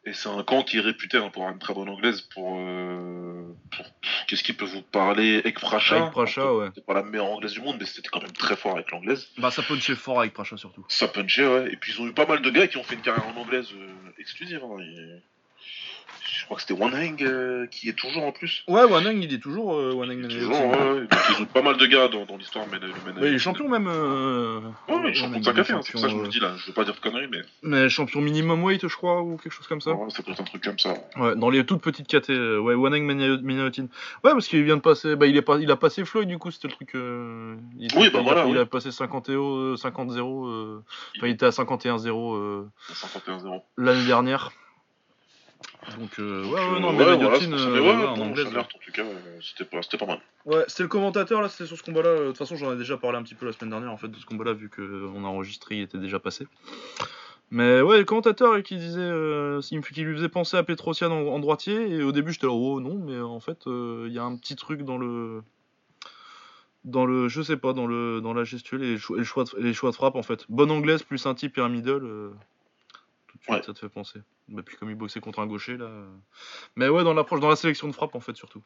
Et 0.09 0.13
c'est 0.13 0.29
un 0.29 0.45
camp 0.45 0.63
qui 0.63 0.77
est 0.79 0.81
réputé 0.81 1.17
hein, 1.19 1.31
pour 1.31 1.43
avoir 1.43 1.53
une 1.53 1.59
très 1.59 1.75
bonne 1.75 1.89
anglaise 1.89 2.21
pour, 2.21 2.57
euh, 2.61 3.43
pour- 3.73 3.87
qu'est-ce 4.29 4.45
qui 4.45 4.53
peut 4.53 4.65
vous 4.65 4.83
parler? 4.83 5.43
Ek 5.45 5.59
Pracha. 5.59 5.97
Avec 5.97 6.13
Pracha, 6.13 6.55
ouais. 6.55 6.67
C'était 6.69 6.87
pas 6.87 6.95
la 6.95 7.03
meilleure 7.03 7.27
anglaise 7.27 7.51
du 7.53 7.61
monde, 7.61 7.77
mais 7.81 7.87
c'était 7.87 8.09
quand 8.11 8.23
même 8.23 8.31
très 8.31 8.55
fort 8.55 8.75
avec 8.77 8.93
l'anglaise. 8.93 9.27
Bah 9.39 9.51
ça 9.51 9.63
punchait 9.65 9.97
fort 9.97 10.21
avec 10.21 10.33
Pracha 10.33 10.57
surtout. 10.57 10.85
Ça 10.89 11.09
punchait, 11.09 11.47
ouais. 11.49 11.73
Et 11.73 11.77
puis 11.77 11.93
ils 11.93 12.01
ont 12.01 12.07
eu 12.07 12.13
pas 12.13 12.25
mal 12.27 12.41
de 12.41 12.51
gars 12.51 12.69
qui 12.69 12.77
ont 12.77 12.85
fait 12.85 12.95
une 12.95 13.01
carrière 13.03 13.27
en 13.27 13.37
anglaise 13.41 13.69
euh, 13.75 13.89
exclusive. 14.19 14.61
hein. 14.63 14.77
Et- 14.81 15.23
Je 16.25 16.45
crois 16.45 16.57
que 16.57 16.63
c'était 16.63 16.75
Wanheng 16.81 17.17
euh, 17.23 17.67
qui 17.67 17.89
est 17.89 17.93
toujours 17.95 18.25
en 18.25 18.33
plus. 18.33 18.65
Ouais, 18.69 18.85
Waneng 18.85 19.21
il 19.23 19.33
est 19.35 19.39
toujours 19.39 19.75
euh, 19.77 19.91
toujours, 20.29 20.51
ouais. 20.71 21.01
Donc 21.01 21.11
ils 21.31 21.41
ont 21.41 21.45
eu 21.45 21.47
pas 21.47 21.63
mal 21.63 21.77
de 21.77 21.87
gars 21.87 22.09
dans, 22.09 22.25
dans 22.25 22.37
l'histoire. 22.37 22.65
Mais, 22.71 22.79
Ouais, 23.21 23.29
il 23.29 23.35
est 23.35 23.39
champion 23.39 23.69
même. 23.69 23.87
Euh... 23.89 24.61
Ouais, 24.89 24.95
ouais, 24.95 25.01
il 25.05 25.11
est 25.11 25.15
champion 25.15 25.39
de 25.41 25.45
sa 25.45 25.51
il 25.51 25.55
est 25.55 25.57
café, 25.57 25.73
hein, 25.73 25.81
c'est 25.83 25.93
pour 25.93 26.01
ça 26.01 26.07
que 26.09 26.13
je 26.13 26.19
me 26.19 26.25
euh, 26.27 26.29
dis 26.29 26.41
là. 26.41 26.55
Je 26.57 26.67
veux 26.67 26.73
pas 26.73 26.85
dire 26.85 26.95
de 26.95 27.01
conneries, 27.01 27.29
mais 27.31 27.41
Mais 27.63 27.89
champion 27.89 28.21
minimum 28.21 28.63
weight, 28.65 28.87
je 28.87 28.95
crois, 28.97 29.23
ou 29.23 29.37
quelque 29.37 29.53
chose 29.53 29.67
comme 29.67 29.81
ça. 29.81 29.93
ouais, 29.93 30.11
ça 30.11 30.23
peut 30.23 30.33
être 30.33 30.41
un 30.41 30.45
truc 30.45 30.63
comme 30.63 30.79
ça. 30.79 30.95
Ouais, 31.17 31.35
dans 31.37 31.51
les 31.51 31.65
toutes 31.67 31.83
petites 31.83 32.07
KT. 32.09 32.31
ouais, 32.31 32.75
Waneng 32.75 33.03
Menayothin. 33.05 33.85
Ouais, 34.25 34.33
parce 34.33 34.47
qu'il 34.49 34.63
vient 34.65 34.77
de 34.77 34.83
passer. 34.83 35.17
Bah, 35.17 35.27
il, 35.27 35.37
est 35.37 35.43
pas... 35.43 35.59
il 35.59 35.71
a 35.71 35.77
passé 35.77 36.05
Floyd, 36.05 36.29
du 36.29 36.39
coup, 36.39 36.51
c'était 36.51 36.69
le 36.69 36.75
truc. 36.75 36.95
euh, 36.95 37.57
Il... 37.79 37.89
Oui, 37.97 38.11
bah 38.11 38.19
il 38.21 38.25
voilà, 38.25 38.43
A... 38.43 38.47
Il 38.47 38.53
oui. 38.53 38.59
a 38.59 38.67
passé 38.67 38.91
50 38.93 39.31
euh, 39.31 39.75
50-0. 39.77 40.47
euh, 40.49 40.83
Enfin, 41.17 41.27
il 41.27 41.33
était 41.33 41.47
à 41.47 41.51
51-0 41.51 42.37
euh, 42.37 42.63
51-0. 42.93 43.63
l'année 43.79 44.07
dernière. 44.07 44.53
Donc, 45.99 46.19
euh, 46.19 46.45
ouais, 46.45 46.51
ouais, 46.53 46.81
non, 46.81 46.89
Euh, 46.89 46.93
mais 46.93 46.99
ouais, 47.05 47.17
voilà, 47.17 47.37
euh, 47.37 47.41
Mais 47.49 47.81
ouais, 47.81 47.81
ouais, 47.81 47.97
ouais, 47.97 48.07
en 48.07 48.17
bon, 48.17 48.35
tout 48.35 48.93
cas, 48.93 49.03
euh, 49.05 49.39
c'était 49.41 49.65
pas, 49.65 49.83
c'était 49.83 49.99
pas 49.99 50.07
mal. 50.07 50.21
Ouais, 50.45 50.65
c'était 50.67 50.83
le 50.83 50.89
commentateur 50.89 51.41
là, 51.43 51.49
c'était 51.49 51.67
sur 51.67 51.77
ce 51.77 51.83
combat-là. 51.85 52.09
Euh, 52.09 52.21
De 52.23 52.27
toute 52.29 52.39
façon, 52.39 52.57
j'en 52.57 52.73
ai 52.75 52.77
déjà 52.77 52.97
parlé 52.97 53.19
un 53.19 53.23
petit 53.23 53.35
peu 53.37 53.47
la 53.47 53.53
semaine 53.53 53.71
dernière 53.71 53.93
en 53.93 53.97
fait 53.97 54.09
de 54.09 54.17
ce 54.17 54.27
combat-là, 54.27 54.53
vu 54.53 54.69
qu'on 54.69 55.25
a 55.25 55.29
enregistré, 55.29 55.77
il 55.77 55.83
était 55.83 55.99
déjà 55.99 56.19
passé. 56.19 56.47
Mais 57.51 57.81
ouais, 57.81 57.99
le 57.99 58.05
commentateur 58.05 58.61
qui 58.65 58.77
disait, 58.77 58.99
euh, 59.01 59.61
il 59.71 59.79
me- 59.79 59.83
qui 59.85 60.01
lui 60.03 60.17
faisait 60.17 60.29
penser 60.29 60.57
à 60.57 60.65
Petrosian 60.65 61.13
en, 61.13 61.27
en 61.29 61.39
droitier, 61.39 61.89
et 61.89 62.03
au 62.03 62.11
début 62.11 62.33
j'étais 62.33 62.47
là, 62.47 62.53
oh 62.53 62.81
non, 62.81 62.97
mais 62.97 63.21
en 63.21 63.39
fait, 63.39 63.69
euh, 63.69 64.07
il 64.09 64.13
y 64.13 64.19
a 64.19 64.25
un 64.25 64.37
petit 64.37 64.57
truc 64.57 64.83
dans 64.83 64.99
le. 64.99 65.43
Dans 66.85 67.07
le. 67.07 67.29
Je 67.29 67.43
sais 67.43 67.57
pas, 67.57 67.73
dans, 67.73 67.87
le, 67.87 68.21
dans 68.21 68.35
la 68.35 68.43
gestuelle 68.45 68.83
et, 68.83 68.93
le 68.93 68.99
cho- 68.99 69.15
et 69.15 69.19
le 69.19 69.25
choix 69.25 69.45
de, 69.45 69.51
et 69.59 69.63
les 69.63 69.75
choix 69.75 69.91
de 69.91 69.95
frappe 69.97 70.17
en 70.17 70.23
fait. 70.23 70.45
Bonne 70.49 70.71
anglaise 70.73 71.03
plus 71.05 71.25
un 71.27 71.35
type 71.35 71.57
et 71.59 71.61
un 71.61 71.69
middle. 71.69 72.05
euh, 72.05 72.31
tout 73.29 73.39
de 73.39 73.43
suite, 73.43 73.55
Ouais. 73.57 73.63
ça 73.63 73.73
te 73.73 73.79
fait 73.79 73.89
penser. 73.89 74.21
Bah, 74.49 74.63
puis 74.65 74.77
comme 74.77 74.91
il 74.91 74.95
boxait 74.97 75.21
contre 75.21 75.41
un 75.41 75.47
gaucher 75.47 75.77
là. 75.77 75.87
euh. 75.87 76.07
Mais 76.77 76.89
ouais, 76.89 77.03
dans 77.05 77.15
l'approche, 77.15 77.41
dans 77.41 77.49
la 77.49 77.57
sélection 77.57 77.89
de 77.89 77.93
frappe 77.93 78.15
en 78.15 78.21
fait 78.21 78.37
surtout. 78.37 78.63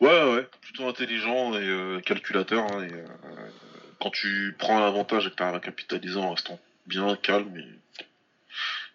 Ouais, 0.00 0.08
ouais, 0.08 0.34
ouais, 0.34 0.48
plutôt 0.60 0.88
intelligent 0.88 1.54
et 1.54 1.68
euh, 1.68 2.00
calculateur. 2.00 2.64
hein, 2.64 2.82
et, 2.84 2.92
euh, 2.92 3.06
quand 4.00 4.10
tu 4.10 4.54
prends 4.58 4.78
un 4.82 4.86
avantage 4.86 5.26
et 5.26 5.30
que 5.30 5.36
tu 5.36 5.42
à 5.42 5.60
capitaliser 5.60 6.18
en 6.18 6.32
restant 6.32 6.58
bien 6.86 7.14
calme, 7.16 7.56
et... 7.56 8.04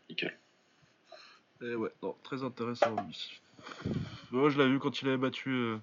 nickel. 0.10 0.38
Et 1.62 1.76
ouais, 1.76 1.92
non, 2.04 2.16
très 2.24 2.44
intéressant 2.44 2.96
lui. 3.06 3.40
Moi, 4.32 4.50
je 4.50 4.58
l'avais 4.58 4.72
vu 4.72 4.80
quand 4.80 5.02
il 5.02 5.08
avait 5.08 5.18
battu 5.18 5.50
euh, 5.50 5.78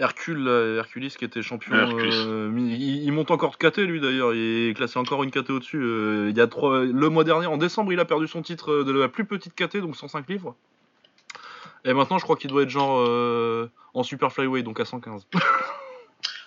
Hercule, 0.00 0.38
là, 0.44 0.76
Hercules 0.78 1.10
qui 1.10 1.24
était 1.24 1.42
champion. 1.42 1.74
Euh, 1.76 2.50
il, 2.56 3.04
il 3.04 3.12
monte 3.12 3.30
encore 3.30 3.52
de 3.52 3.56
KT 3.68 3.78
lui 3.82 4.00
d'ailleurs, 4.00 4.32
il 4.34 4.70
est 4.70 4.74
classé 4.74 4.98
encore 4.98 5.22
une 5.22 5.30
KT 5.30 5.50
au-dessus. 5.50 5.80
euh, 5.80 6.28
il 6.30 6.36
y 6.36 6.40
a 6.40 6.46
trois, 6.46 6.80
le 6.84 7.08
mois 7.10 7.22
dernier, 7.24 7.46
en 7.46 7.58
décembre, 7.58 7.92
il 7.92 8.00
a 8.00 8.04
perdu 8.04 8.26
son 8.26 8.40
titre 8.42 8.72
euh, 8.72 8.84
de 8.84 8.92
la 8.98 9.08
plus 9.08 9.24
petite 9.26 9.54
KT, 9.54 9.76
donc 9.78 9.96
105 9.96 10.28
livres. 10.28 10.56
Et 11.84 11.92
maintenant, 11.94 12.18
je 12.18 12.24
crois 12.24 12.36
qu'il 12.36 12.50
doit 12.50 12.62
être 12.62 12.70
genre 12.70 12.98
euh, 13.06 13.70
en 13.94 14.02
super 14.02 14.32
flyweight, 14.32 14.64
donc 14.64 14.80
à 14.80 14.84
115. 14.84 15.26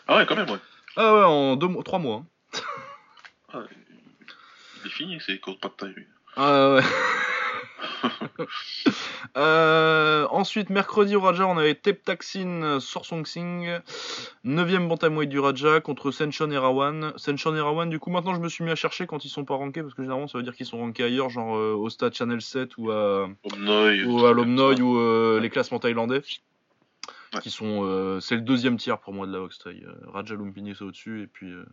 Ah 0.07 0.17
ouais, 0.17 0.25
quand 0.25 0.35
même, 0.35 0.49
ouais. 0.49 0.57
ah 0.97 1.13
ouais, 1.15 1.23
en 1.23 1.55
deux, 1.55 1.67
mois- 1.67 1.81
trois 1.83 1.97
mois. 1.99 2.25
hein. 2.53 2.59
Ah, 3.53 3.63
il 4.81 4.87
est 4.87 4.89
fini, 4.89 5.17
c'est 5.25 5.39
court 5.39 5.57
pas 5.59 5.69
de 5.69 5.73
taille, 5.75 5.93
lui. 5.95 6.07
Ah 6.35 6.73
ouais. 6.75 6.81
Euh, 9.35 10.27
ensuite, 10.29 10.69
mercredi 10.69 11.15
au 11.15 11.21
Raja, 11.21 11.47
on 11.47 11.57
avait 11.57 11.73
Tep 11.75 12.03
Taksin 12.03 12.79
Sorsong 12.79 13.25
Singh, 13.25 13.79
9ème 14.45 14.87
bantamweight 14.87 15.29
du 15.29 15.39
Raja 15.39 15.81
contre 15.81 16.11
Senchon 16.11 16.51
et 16.51 16.57
Rawan. 16.57 17.13
Senchon 17.17 17.55
et 17.55 17.59
Rawan, 17.61 17.89
du 17.89 17.97
coup, 17.99 18.11
maintenant 18.11 18.35
je 18.35 18.39
me 18.39 18.47
suis 18.49 18.63
mis 18.63 18.69
à 18.71 18.75
chercher 18.75 19.07
quand 19.07 19.25
ils 19.25 19.29
sont 19.29 19.43
pas 19.45 19.55
rankés 19.55 19.81
parce 19.81 19.95
que 19.95 20.03
généralement 20.03 20.27
ça 20.27 20.37
veut 20.37 20.43
dire 20.43 20.55
qu'ils 20.55 20.67
sont 20.67 20.77
rankés 20.77 21.03
ailleurs, 21.03 21.29
genre 21.29 21.55
euh, 21.57 21.73
au 21.73 21.89
stade 21.89 22.13
Channel 22.13 22.41
7 22.41 22.77
ou 22.77 22.91
à, 22.91 23.27
Omnoy, 23.51 24.03
ou 24.03 24.25
à 24.25 24.33
Lomnoy 24.33 24.79
ou 24.81 24.99
euh, 24.99 25.39
les 25.39 25.49
classements 25.49 25.79
thaïlandais. 25.79 26.21
Qui 27.41 27.49
sont, 27.49 27.81
euh, 27.83 28.19
c'est 28.19 28.35
le 28.35 28.41
deuxième 28.41 28.77
tiers 28.77 28.99
pour 28.99 29.11
moi 29.11 29.25
de 29.25 29.33
la 29.33 29.39
Box 29.39 29.57
Thai. 29.57 29.81
Euh, 29.83 29.91
Raja 30.11 30.35
Lumpini 30.35 30.75
c'est 30.77 30.83
au-dessus 30.83 31.23
et 31.23 31.27
puis. 31.27 31.51
euh, 31.51 31.65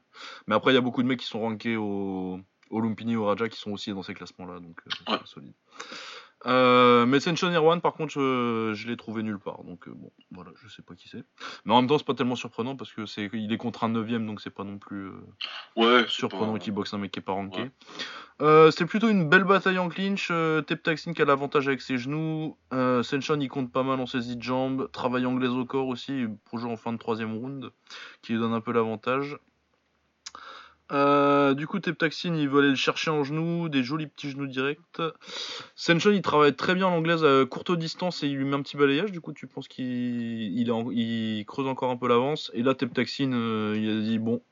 Mais 0.46 0.54
après 0.54 0.72
il 0.72 0.74
y 0.74 0.78
a 0.78 0.80
beaucoup 0.80 1.02
de 1.02 1.08
mecs 1.08 1.20
qui 1.20 1.26
sont 1.26 1.40
rankés 1.40 1.76
au, 1.76 2.40
au 2.70 2.80
Lumpini 2.80 3.14
au 3.16 3.26
Raja 3.26 3.46
qui 3.50 3.58
sont 3.58 3.72
aussi 3.72 3.92
dans 3.92 4.02
ces 4.02 4.14
classements-là, 4.14 4.60
donc 4.60 4.80
euh, 4.86 4.90
c'est 5.06 5.12
Ouais. 5.12 5.18
solide. 5.26 5.52
Euh, 6.46 7.04
mais 7.06 7.20
Senchon 7.20 7.50
Irwan, 7.52 7.80
par 7.82 7.92
contre, 7.92 8.12
je, 8.12 8.72
je 8.74 8.88
l'ai 8.88 8.96
trouvé 8.96 9.22
nulle 9.22 9.38
part. 9.38 9.62
Donc, 9.64 9.86
euh, 9.88 9.92
bon, 9.94 10.10
voilà, 10.30 10.50
je 10.62 10.68
sais 10.68 10.80
pas 10.82 10.94
qui 10.94 11.08
c'est. 11.08 11.22
Mais 11.64 11.74
en 11.74 11.80
même 11.82 11.88
temps, 11.88 11.98
c'est 11.98 12.06
pas 12.06 12.14
tellement 12.14 12.34
surprenant 12.36 12.76
parce 12.76 12.92
que 12.92 13.04
c'est 13.04 13.28
il 13.32 13.52
est 13.52 13.56
contre 13.58 13.84
un 13.84 13.90
9ème, 13.90 14.24
donc 14.26 14.40
c'est 14.40 14.48
pas 14.50 14.64
non 14.64 14.78
plus 14.78 15.08
euh, 15.08 15.12
Ouais, 15.76 16.02
c'est 16.06 16.12
surprenant 16.12 16.54
pas- 16.54 16.58
qu'il 16.58 16.72
boxe 16.72 16.94
un 16.94 16.98
mec 16.98 17.10
qui 17.12 17.18
est 17.18 17.22
pas 17.22 17.32
ranké. 17.32 17.60
Ouais. 17.62 17.70
Euh, 18.40 18.70
C'était 18.70 18.86
plutôt 18.86 19.08
une 19.08 19.28
belle 19.28 19.44
bataille 19.44 19.78
en 19.78 19.88
clinch. 19.90 20.28
Tep 20.66 20.82
Taksin 20.82 21.12
qui 21.12 21.20
a 21.20 21.26
l'avantage 21.26 21.68
avec 21.68 21.82
ses 21.82 21.98
genoux. 21.98 22.56
Senchon 22.72 23.38
il 23.40 23.48
compte 23.48 23.70
pas 23.70 23.82
mal 23.82 24.00
en 24.00 24.06
saisie 24.06 24.36
de 24.36 24.42
jambes. 24.42 24.90
Travail 24.92 25.26
anglaise 25.26 25.50
au 25.50 25.66
corps 25.66 25.88
aussi 25.88 26.24
pour 26.46 26.58
jouer 26.58 26.70
en 26.72 26.76
fin 26.78 26.92
de 26.94 26.98
troisième 26.98 27.36
round, 27.36 27.70
qui 28.22 28.32
lui 28.32 28.40
donne 28.40 28.54
un 28.54 28.62
peu 28.62 28.72
l'avantage. 28.72 29.36
Euh, 30.92 31.54
du 31.54 31.66
coup, 31.66 31.78
Tep 31.78 31.98
Taksin 31.98 32.34
il 32.34 32.48
veut 32.48 32.60
aller 32.60 32.70
le 32.70 32.74
chercher 32.74 33.10
en 33.10 33.24
genoux, 33.24 33.68
des 33.68 33.82
jolis 33.82 34.06
petits 34.06 34.30
genoux 34.30 34.46
directs. 34.46 34.78
Senchon 35.74 36.10
il 36.10 36.22
travaille 36.22 36.54
très 36.54 36.74
bien 36.74 36.90
l'anglaise 36.90 37.24
à 37.24 37.44
courte 37.46 37.72
distance 37.72 38.22
et 38.22 38.28
il 38.28 38.36
lui 38.36 38.44
met 38.44 38.54
un 38.54 38.62
petit 38.62 38.76
balayage. 38.76 39.12
Du 39.12 39.20
coup, 39.20 39.32
tu 39.32 39.46
penses 39.46 39.68
qu'il 39.68 40.64
creuse 41.46 41.66
encore 41.66 41.90
un 41.90 41.96
peu 41.96 42.08
l'avance. 42.08 42.50
Et 42.54 42.62
là, 42.62 42.74
Tep 42.74 42.92
Taksin 42.92 43.32
euh, 43.32 43.76
il 43.78 43.90
a 43.90 44.00
dit 44.00 44.18
bon, 44.18 44.42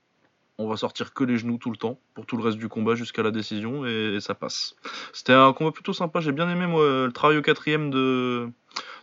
on 0.58 0.68
va 0.68 0.76
sortir 0.76 1.12
que 1.12 1.24
les 1.24 1.38
genoux 1.38 1.58
tout 1.58 1.70
le 1.70 1.76
temps 1.76 1.98
pour 2.14 2.26
tout 2.26 2.36
le 2.36 2.42
reste 2.42 2.58
du 2.58 2.68
combat 2.68 2.94
jusqu'à 2.94 3.22
la 3.22 3.30
décision 3.30 3.86
et, 3.86 4.14
et 4.16 4.20
ça 4.20 4.34
passe. 4.34 4.76
C'était 5.12 5.32
un 5.32 5.52
combat 5.52 5.72
plutôt 5.72 5.92
sympa. 5.92 6.20
J'ai 6.20 6.32
bien 6.32 6.48
aimé 6.48 6.66
moi 6.66 7.06
le 7.06 7.12
travail 7.12 7.38
au 7.38 7.42
quatrième 7.42 7.90
de 7.90 8.48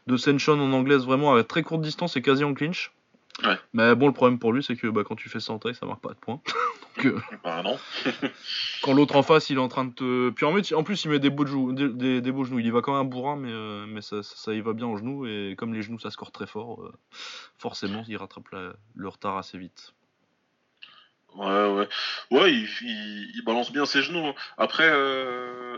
de 0.07 0.17
Senchon 0.17 0.59
en 0.59 0.71
anglaise 0.71 1.05
vraiment 1.05 1.35
à 1.35 1.43
très 1.43 1.63
courte 1.63 1.81
distance 1.81 2.15
et 2.15 2.21
quasi 2.21 2.43
en 2.43 2.53
clinch. 2.53 2.91
Ouais. 3.43 3.57
Mais 3.73 3.95
bon, 3.95 4.07
le 4.07 4.13
problème 4.13 4.39
pour 4.39 4.53
lui, 4.53 4.63
c'est 4.63 4.77
que 4.77 4.87
bah, 4.87 5.03
quand 5.05 5.15
tu 5.17 5.27
fais 5.27 5.41
ça 5.41 5.51
en 5.51 5.59
taille, 5.59 5.75
ça 5.75 5.85
marque 5.85 5.99
pas 6.01 6.13
de 6.13 6.19
points. 6.19 6.39
Donc, 6.95 7.05
euh, 7.07 7.19
Bah 7.43 7.61
non. 7.65 7.77
quand 8.81 8.93
l'autre 8.93 9.17
en 9.17 9.23
face, 9.23 9.49
il 9.49 9.57
est 9.57 9.59
en 9.61 9.67
train 9.67 9.83
de 9.83 9.93
te. 9.93 10.29
Puis 10.29 10.45
en, 10.45 10.55
fait, 10.55 10.73
en 10.73 10.83
plus, 10.83 11.03
il 11.03 11.11
met 11.11 11.19
des 11.19 11.29
beaux, 11.29 11.45
jou- 11.45 11.73
des, 11.73 11.89
des- 11.89 12.21
des 12.21 12.31
beaux 12.31 12.45
genoux. 12.45 12.59
Il 12.59 12.65
y 12.65 12.69
va 12.69 12.81
quand 12.81 12.93
même 12.93 13.01
un 13.01 13.09
bourrin, 13.09 13.35
mais, 13.35 13.51
euh, 13.51 13.85
mais 13.87 14.01
ça, 14.01 14.23
ça, 14.23 14.35
ça 14.37 14.53
y 14.53 14.61
va 14.61 14.71
bien 14.71 14.87
en 14.87 14.95
genoux. 14.95 15.25
Et 15.27 15.55
comme 15.57 15.73
les 15.73 15.81
genoux, 15.81 15.99
ça 15.99 16.11
score 16.11 16.31
très 16.31 16.47
fort, 16.47 16.81
euh, 16.81 16.93
forcément, 17.57 18.05
il 18.07 18.15
rattrape 18.15 18.49
la- 18.53 18.73
le 18.95 19.07
retard 19.09 19.37
assez 19.37 19.57
vite. 19.57 19.93
Ouais, 21.35 21.45
ouais. 21.73 21.89
Ouais, 22.31 22.53
il, 22.53 22.69
il, 22.83 23.31
il 23.35 23.43
balance 23.45 23.73
bien 23.73 23.85
ses 23.85 24.01
genoux. 24.01 24.31
Après, 24.57 24.89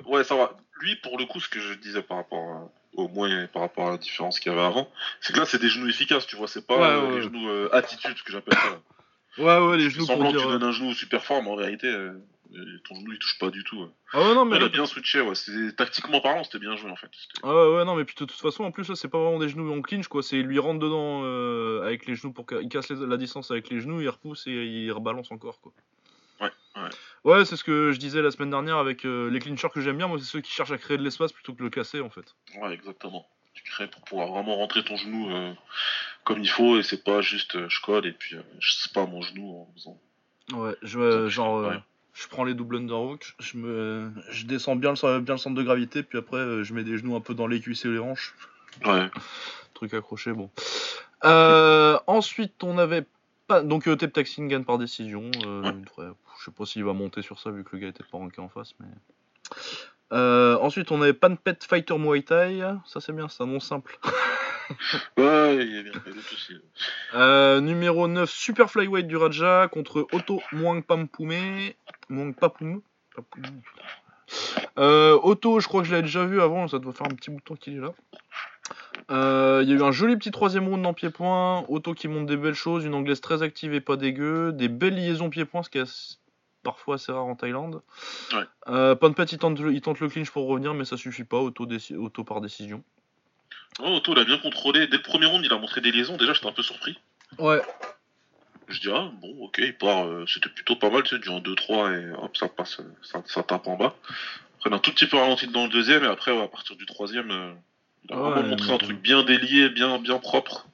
ouais, 0.06 0.24
ça 0.24 0.36
va. 0.36 0.56
Lui, 0.80 0.96
pour 0.98 1.18
le 1.18 1.26
coup, 1.26 1.40
ce 1.40 1.50
que 1.50 1.60
je 1.60 1.74
disais 1.74 2.04
par 2.04 2.18
rapport 2.18 2.52
à- 2.52 2.70
au 2.98 3.08
moins 3.08 3.48
par 3.48 3.62
rapport 3.62 3.88
à 3.88 3.92
la 3.92 3.98
différence 3.98 4.40
qu'il 4.40 4.52
y 4.52 4.56
avait 4.56 4.64
avant, 4.66 4.90
c'est 5.22 5.32
que 5.34 5.40
là, 5.40 5.46
c'est 5.46 5.62
des 5.62 5.70
genoux 5.70 5.88
efficaces, 5.88 6.28
tu 6.28 6.36
vois. 6.36 6.48
C'est 6.48 6.66
pas 6.68 6.78
Ouais, 6.78 6.84
euh, 6.84 7.08
ouais, 7.10 7.16
les 7.18 7.22
genoux 7.22 7.48
euh, 7.50 7.70
attitude, 7.72 8.22
que 8.24 8.32
j'appelle 8.32 8.58
ça. 8.58 8.82
Ouais, 9.42 9.60
ouais, 9.68 9.78
les 9.78 9.90
genoux 9.90 10.06
semblant 10.06 10.32
que 10.32 10.38
dire. 10.38 10.46
tu 10.48 10.52
donnes 10.52 10.64
un 10.64 10.72
genou 10.72 10.94
super 10.94 11.24
fort, 11.24 11.44
mais 11.44 11.50
en 11.50 11.56
réalité, 11.56 11.86
euh, 11.88 12.12
euh, 12.56 12.80
ton 12.90 12.96
genou, 12.96 13.12
il 13.14 13.20
touche 13.20 13.38
pas 13.40 13.52
du 13.52 13.64
tout. 13.64 13.80
ouais. 13.82 13.90
Ah 14.14 14.22
ouais, 14.22 14.34
non, 14.34 14.46
mais 14.46 14.56
il 14.56 14.60
là, 14.62 14.66
a 14.66 14.70
bien 14.70 14.86
switché, 14.88 15.22
ouais. 15.22 15.34
Tactiquement 15.78 16.22
parlant, 16.22 16.44
c'était 16.44 16.58
bien 16.58 16.76
joué, 16.76 16.90
en 16.90 16.96
fait. 16.96 17.10
Ah 17.44 17.54
ouais, 17.54 17.76
ouais, 17.78 17.86
non, 17.86 17.94
mais 17.96 18.04
puis 18.04 18.16
de 18.16 18.26
toute 18.26 18.32
façon, 18.32 18.64
en 18.64 18.72
plus, 18.72 18.90
là, 18.90 18.96
c'est 18.96 19.10
pas 19.10 19.20
vraiment 19.22 19.38
des 19.38 19.50
genoux 19.50 19.72
en 19.72 19.82
clinch, 19.82 20.08
quoi. 20.08 20.24
C'est 20.24 20.38
lui 20.38 20.58
rentre 20.58 20.80
dedans 20.80 21.22
euh, 21.24 21.84
avec 21.86 22.08
les 22.08 22.16
genoux 22.16 22.34
pour 22.34 22.48
qu'il 22.48 22.68
casse 22.70 22.90
la 22.90 23.18
distance 23.18 23.52
avec 23.52 23.70
les 23.70 23.80
genoux, 23.80 24.02
il 24.02 24.10
repousse 24.10 24.48
et 24.48 24.52
il 24.54 24.92
rebalance 24.92 25.30
encore, 25.32 25.62
quoi. 25.62 25.72
Ouais, 27.24 27.46
c'est 27.46 27.56
ce 27.56 27.64
que 27.64 27.92
je 27.92 27.98
disais 27.98 28.22
la 28.22 28.32
semaine 28.32 28.50
dernière 28.50 28.78
avec 28.78 29.06
euh, 29.06 29.30
les 29.30 29.40
clinchers 29.40 29.70
que 29.74 29.82
j'aime 29.82 29.98
bien, 29.98 30.08
moi, 30.08 30.18
c'est 30.20 30.26
ceux 30.26 30.42
qui 30.42 30.52
cherchent 30.52 30.72
à 30.72 30.78
créer 30.78 30.98
de 30.98 31.04
l'espace 31.04 31.32
plutôt 31.32 31.54
que 31.54 31.60
de 31.60 31.64
le 31.64 31.70
casser, 31.70 32.02
en 32.02 32.10
fait. 32.10 32.36
Ouais, 32.58 32.74
exactement. 32.74 33.28
Tu 33.54 33.64
crées 33.64 33.88
pour 33.88 34.02
pouvoir 34.04 34.28
vraiment 34.28 34.56
rentrer 34.56 34.84
ton 34.84 34.96
genou 34.96 35.30
euh, 35.32 35.54
comme 36.24 36.40
il 36.40 36.50
faut, 36.50 36.78
et 36.78 36.84
c'est 36.84 37.04
pas 37.04 37.22
juste 37.22 37.56
euh, 37.56 37.68
je 37.70 37.82
colle 37.82 38.06
et 38.06 38.12
puis 38.12 38.36
je 38.60 38.72
sais 38.72 38.90
pas 38.94 39.06
mon 39.06 39.22
genou 39.22 39.62
en 39.62 39.74
faisant. 39.74 40.00
Ouais, 40.54 40.76
je, 40.84 41.28
genre, 41.28 41.74
je 42.14 42.28
prends 42.28 42.44
les 42.44 42.54
double 42.54 42.78
underhook, 42.78 43.34
je 43.40 43.58
me, 43.58 44.12
je 44.30 44.46
descends 44.46 44.76
bien 44.76 44.94
le, 44.94 45.20
bien 45.20 45.34
le 45.36 45.40
centre 45.40 45.56
de 45.56 45.64
gravité, 45.64 46.04
puis 46.04 46.18
après, 46.20 46.64
je 46.64 46.74
mets 46.74 46.84
des 46.84 46.98
genoux 46.98 47.16
un 47.16 47.22
peu 47.22 47.34
dans 47.34 47.48
les 47.48 47.60
cuisses 47.60 47.84
et 47.86 47.90
les 47.90 48.00
hanches. 48.00 48.36
Ouais. 48.86 49.10
truc 49.74 49.94
accroché, 49.94 50.34
bon. 50.34 50.50
Euh, 51.26 52.00
ensuite, 52.08 52.64
on 52.64 52.78
avait 52.78 53.06
pas. 53.48 53.62
Donc, 53.62 53.88
euh, 53.88 53.96
Tep 53.96 54.14
gagne 54.40 54.64
par 54.64 54.78
décision. 54.78 55.32
euh, 55.46 55.62
Ouais. 55.98 56.08
Je 56.40 56.46
sais 56.46 56.52
pas 56.52 56.66
s'il 56.66 56.84
va 56.84 56.94
monter 56.94 57.22
sur 57.22 57.40
ça 57.40 57.50
vu 57.50 57.64
que 57.64 57.76
le 57.76 57.80
gars 57.82 57.88
était 57.88 58.04
pas 58.04 58.18
ranké 58.18 58.40
en 58.42 58.50
face, 58.50 58.74
mais. 58.80 58.88
Euh, 60.14 60.58
ensuite, 60.60 60.92
on 60.92 61.02
avait 61.02 61.14
Panpet 61.14 61.58
Fighter 61.68 61.98
Muay 61.98 62.22
Thai. 62.22 62.62
Ça, 62.86 63.02
c'est 63.02 63.14
bien, 63.14 63.28
c'est 63.28 63.44
un 63.44 63.48
nom 63.48 63.60
simple. 63.60 63.98
Ouais, 65.18 65.66
il 65.66 65.84
bien 65.84 65.94
d'autres 65.94 66.34
aussi. 66.34 66.54
Euh, 67.14 67.62
numéro 67.62 68.10
9, 68.10 68.30
Super 68.30 68.70
Flyweight 68.70 69.08
du 69.08 69.16
Raja 69.16 69.70
contre 69.72 70.06
Otto 70.12 70.42
Muang 70.52 70.82
Pampume. 70.84 71.72
Muang 72.10 72.34
Papume. 72.34 72.82
Papume. 73.16 73.62
Euh, 74.78 75.18
Otto, 75.24 75.62
je 75.62 75.68
crois 75.70 75.82
que 75.82 75.88
je 75.88 75.94
l'avais 75.94 76.04
déjà 76.04 76.26
vu 76.26 76.42
avant, 76.42 76.68
ça 76.68 76.80
doit 76.80 76.92
faire 76.92 77.08
un 77.08 77.16
petit 77.16 77.30
bout 77.32 77.38
de 77.40 77.44
temps 77.44 77.56
qu'il 77.56 77.78
est 77.78 77.80
là. 77.80 77.94
Euh, 79.10 79.62
Il 79.64 79.70
y 79.70 79.74
a 79.74 79.76
eu 79.76 79.84
un 79.84 79.92
joli 79.92 80.18
petit 80.18 80.32
troisième 80.32 80.68
round 80.68 80.86
en 80.86 80.94
pied-point. 80.94 81.66
Otto 81.70 81.94
qui 81.94 82.08
monte 82.08 82.26
des 82.26 82.38
belles 82.38 82.54
choses, 82.54 82.84
une 82.86 82.94
anglaise 82.94 83.22
très 83.22 83.42
active 83.44 83.74
et 83.74 83.82
pas 83.82 83.96
dégueu. 83.96 84.52
Des 84.52 84.68
belles 84.68 84.96
liaisons 84.96 85.30
pied-point, 85.30 85.64
ce 85.64 85.70
qui 85.70 85.78
est 85.78 86.18
parfois 86.64 86.96
assez 86.96 87.12
rare 87.12 87.26
en 87.26 87.36
Thaïlande. 87.36 87.82
Ouais. 88.34 88.44
Euh, 88.68 88.96
Panpet 88.96 89.24
il 89.24 89.38
tente, 89.38 89.60
le- 89.60 89.74
il 89.74 89.82
tente 89.82 90.00
le 90.02 90.10
clinch 90.10 90.30
pour 90.32 90.48
revenir, 90.48 90.74
mais 90.74 90.84
ça 90.86 90.98
suffit 90.98 91.24
pas. 91.24 91.38
Otto, 91.38 91.66
déci- 91.66 91.96
Otto 91.96 92.24
par 92.24 92.42
décision. 92.42 92.84
Oh, 93.80 93.96
Otto, 93.98 94.12
il 94.14 94.20
a 94.20 94.26
bien 94.26 94.38
contrôlé. 94.40 94.88
Dès 94.88 94.98
le 94.98 95.04
premier 95.04 95.28
round, 95.28 95.46
il 95.46 95.54
a 95.54 95.58
montré 95.58 95.80
des 95.82 95.92
liaisons. 95.92 96.18
Déjà, 96.18 96.34
j'étais 96.34 96.48
un 96.48 96.52
peu 96.52 96.64
surpris. 96.64 96.98
Ouais, 97.40 97.62
Je 98.70 98.82
dis, 98.82 98.90
ah, 98.92 99.10
bon, 99.22 99.34
ok, 99.46 99.60
il 99.60 99.78
part. 99.78 100.06
euh, 100.08 100.26
C'était 100.28 100.50
plutôt 100.50 100.76
pas 100.76 100.90
mal, 100.90 101.04
tu 101.04 101.16
sais, 101.16 101.20
du 101.20 101.30
1-2-3 101.30 101.92
et 101.94 102.12
hop, 102.22 102.36
ça 102.36 102.50
passe, 102.50 102.82
ça, 103.02 103.22
ça 103.26 103.44
tape 103.44 103.66
en 103.68 103.78
bas. 103.78 103.96
Après, 104.58 104.70
a 104.72 104.76
un 104.76 104.80
tout 104.80 104.92
petit 104.92 105.08
peu 105.08 105.16
ralenti 105.16 105.48
dans 105.48 105.64
le 105.64 105.70
deuxième 105.70 106.04
et 106.04 106.08
après, 106.08 106.32
ouais, 106.34 106.44
à 106.44 106.48
partir 106.50 106.76
du 106.76 106.86
troisième, 106.86 107.32
euh, 108.04 108.08
il 108.10 108.14
a 108.14 108.18
Ouais, 108.22 108.30
vraiment 108.32 108.48
montré 108.50 108.68
mais- 108.68 108.74
un 108.74 108.78
truc 108.78 109.02
bien 109.02 109.24
délié, 109.24 109.70
bien, 109.70 110.00
bien 110.00 110.20
propre. 110.20 110.68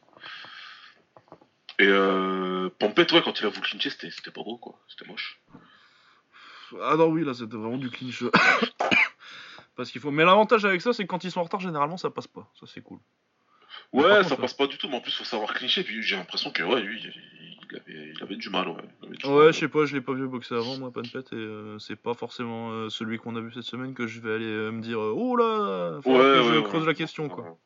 Et 1.79 1.87
euh, 1.87 2.69
Pampette, 2.79 3.11
ouais, 3.13 3.21
quand 3.23 3.39
il 3.39 3.45
a 3.45 3.49
voulu 3.49 3.61
clincher, 3.61 3.89
c'était 3.89 4.31
pas 4.31 4.43
beau, 4.43 4.57
quoi. 4.57 4.79
C'était 4.87 5.09
moche. 5.09 5.41
Ah 6.81 6.95
non, 6.97 7.07
oui, 7.07 7.23
là 7.23 7.33
c'était 7.33 7.55
vraiment 7.57 7.77
du 7.77 7.89
clinch. 7.89 8.23
Parce 9.75 9.91
qu'il 9.91 10.01
faut. 10.01 10.11
Mais 10.11 10.23
l'avantage 10.23 10.65
avec 10.65 10.81
ça, 10.81 10.93
c'est 10.93 11.03
que 11.03 11.07
quand 11.07 11.23
ils 11.23 11.31
sont 11.31 11.39
en 11.39 11.43
retard, 11.43 11.59
généralement 11.59 11.97
ça 11.97 12.09
passe 12.09 12.27
pas. 12.27 12.47
Ça 12.59 12.65
c'est 12.67 12.81
cool. 12.81 12.99
Ouais, 13.91 14.23
ça 14.23 14.29
contre, 14.29 14.41
passe 14.41 14.53
pas 14.53 14.67
du 14.67 14.77
tout, 14.77 14.87
mais 14.87 14.95
en 14.97 15.01
plus, 15.01 15.15
faut 15.15 15.23
savoir 15.23 15.53
clincher. 15.53 15.83
Puis 15.83 16.01
j'ai 16.03 16.15
l'impression 16.15 16.51
que, 16.51 16.61
ouais, 16.63 16.81
lui, 16.81 17.01
il, 17.01 17.13
il 17.73 17.93
avait, 17.93 18.11
il 18.15 18.23
avait 18.23 18.35
du 18.35 18.49
mal, 18.49 18.67
ouais. 18.69 18.75
Mal. 19.01 19.33
Ouais, 19.33 19.53
je 19.53 19.59
sais 19.59 19.67
pas, 19.67 19.85
je 19.85 19.95
l'ai 19.95 20.01
pas 20.01 20.13
vu 20.13 20.27
boxer 20.27 20.55
avant, 20.55 20.77
moi, 20.77 20.91
Panpet, 20.91 21.19
et 21.31 21.35
euh, 21.35 21.79
c'est 21.79 21.95
pas 21.95 22.13
forcément 22.13 22.71
euh, 22.71 22.89
celui 22.89 23.17
qu'on 23.17 23.35
a 23.35 23.41
vu 23.41 23.51
cette 23.51 23.63
semaine 23.63 23.93
que 23.93 24.07
je 24.07 24.19
vais 24.21 24.33
aller 24.33 24.45
euh, 24.45 24.71
me 24.71 24.81
dire 24.81 24.99
Oh 24.99 25.35
là 25.35 25.99
faut 26.03 26.11
Ouais, 26.11 26.17
que 26.23 26.41
ouais, 26.41 26.55
je 26.55 26.59
creuse 26.61 26.85
la 26.85 26.93
question, 26.93 27.29
quoi. 27.29 27.57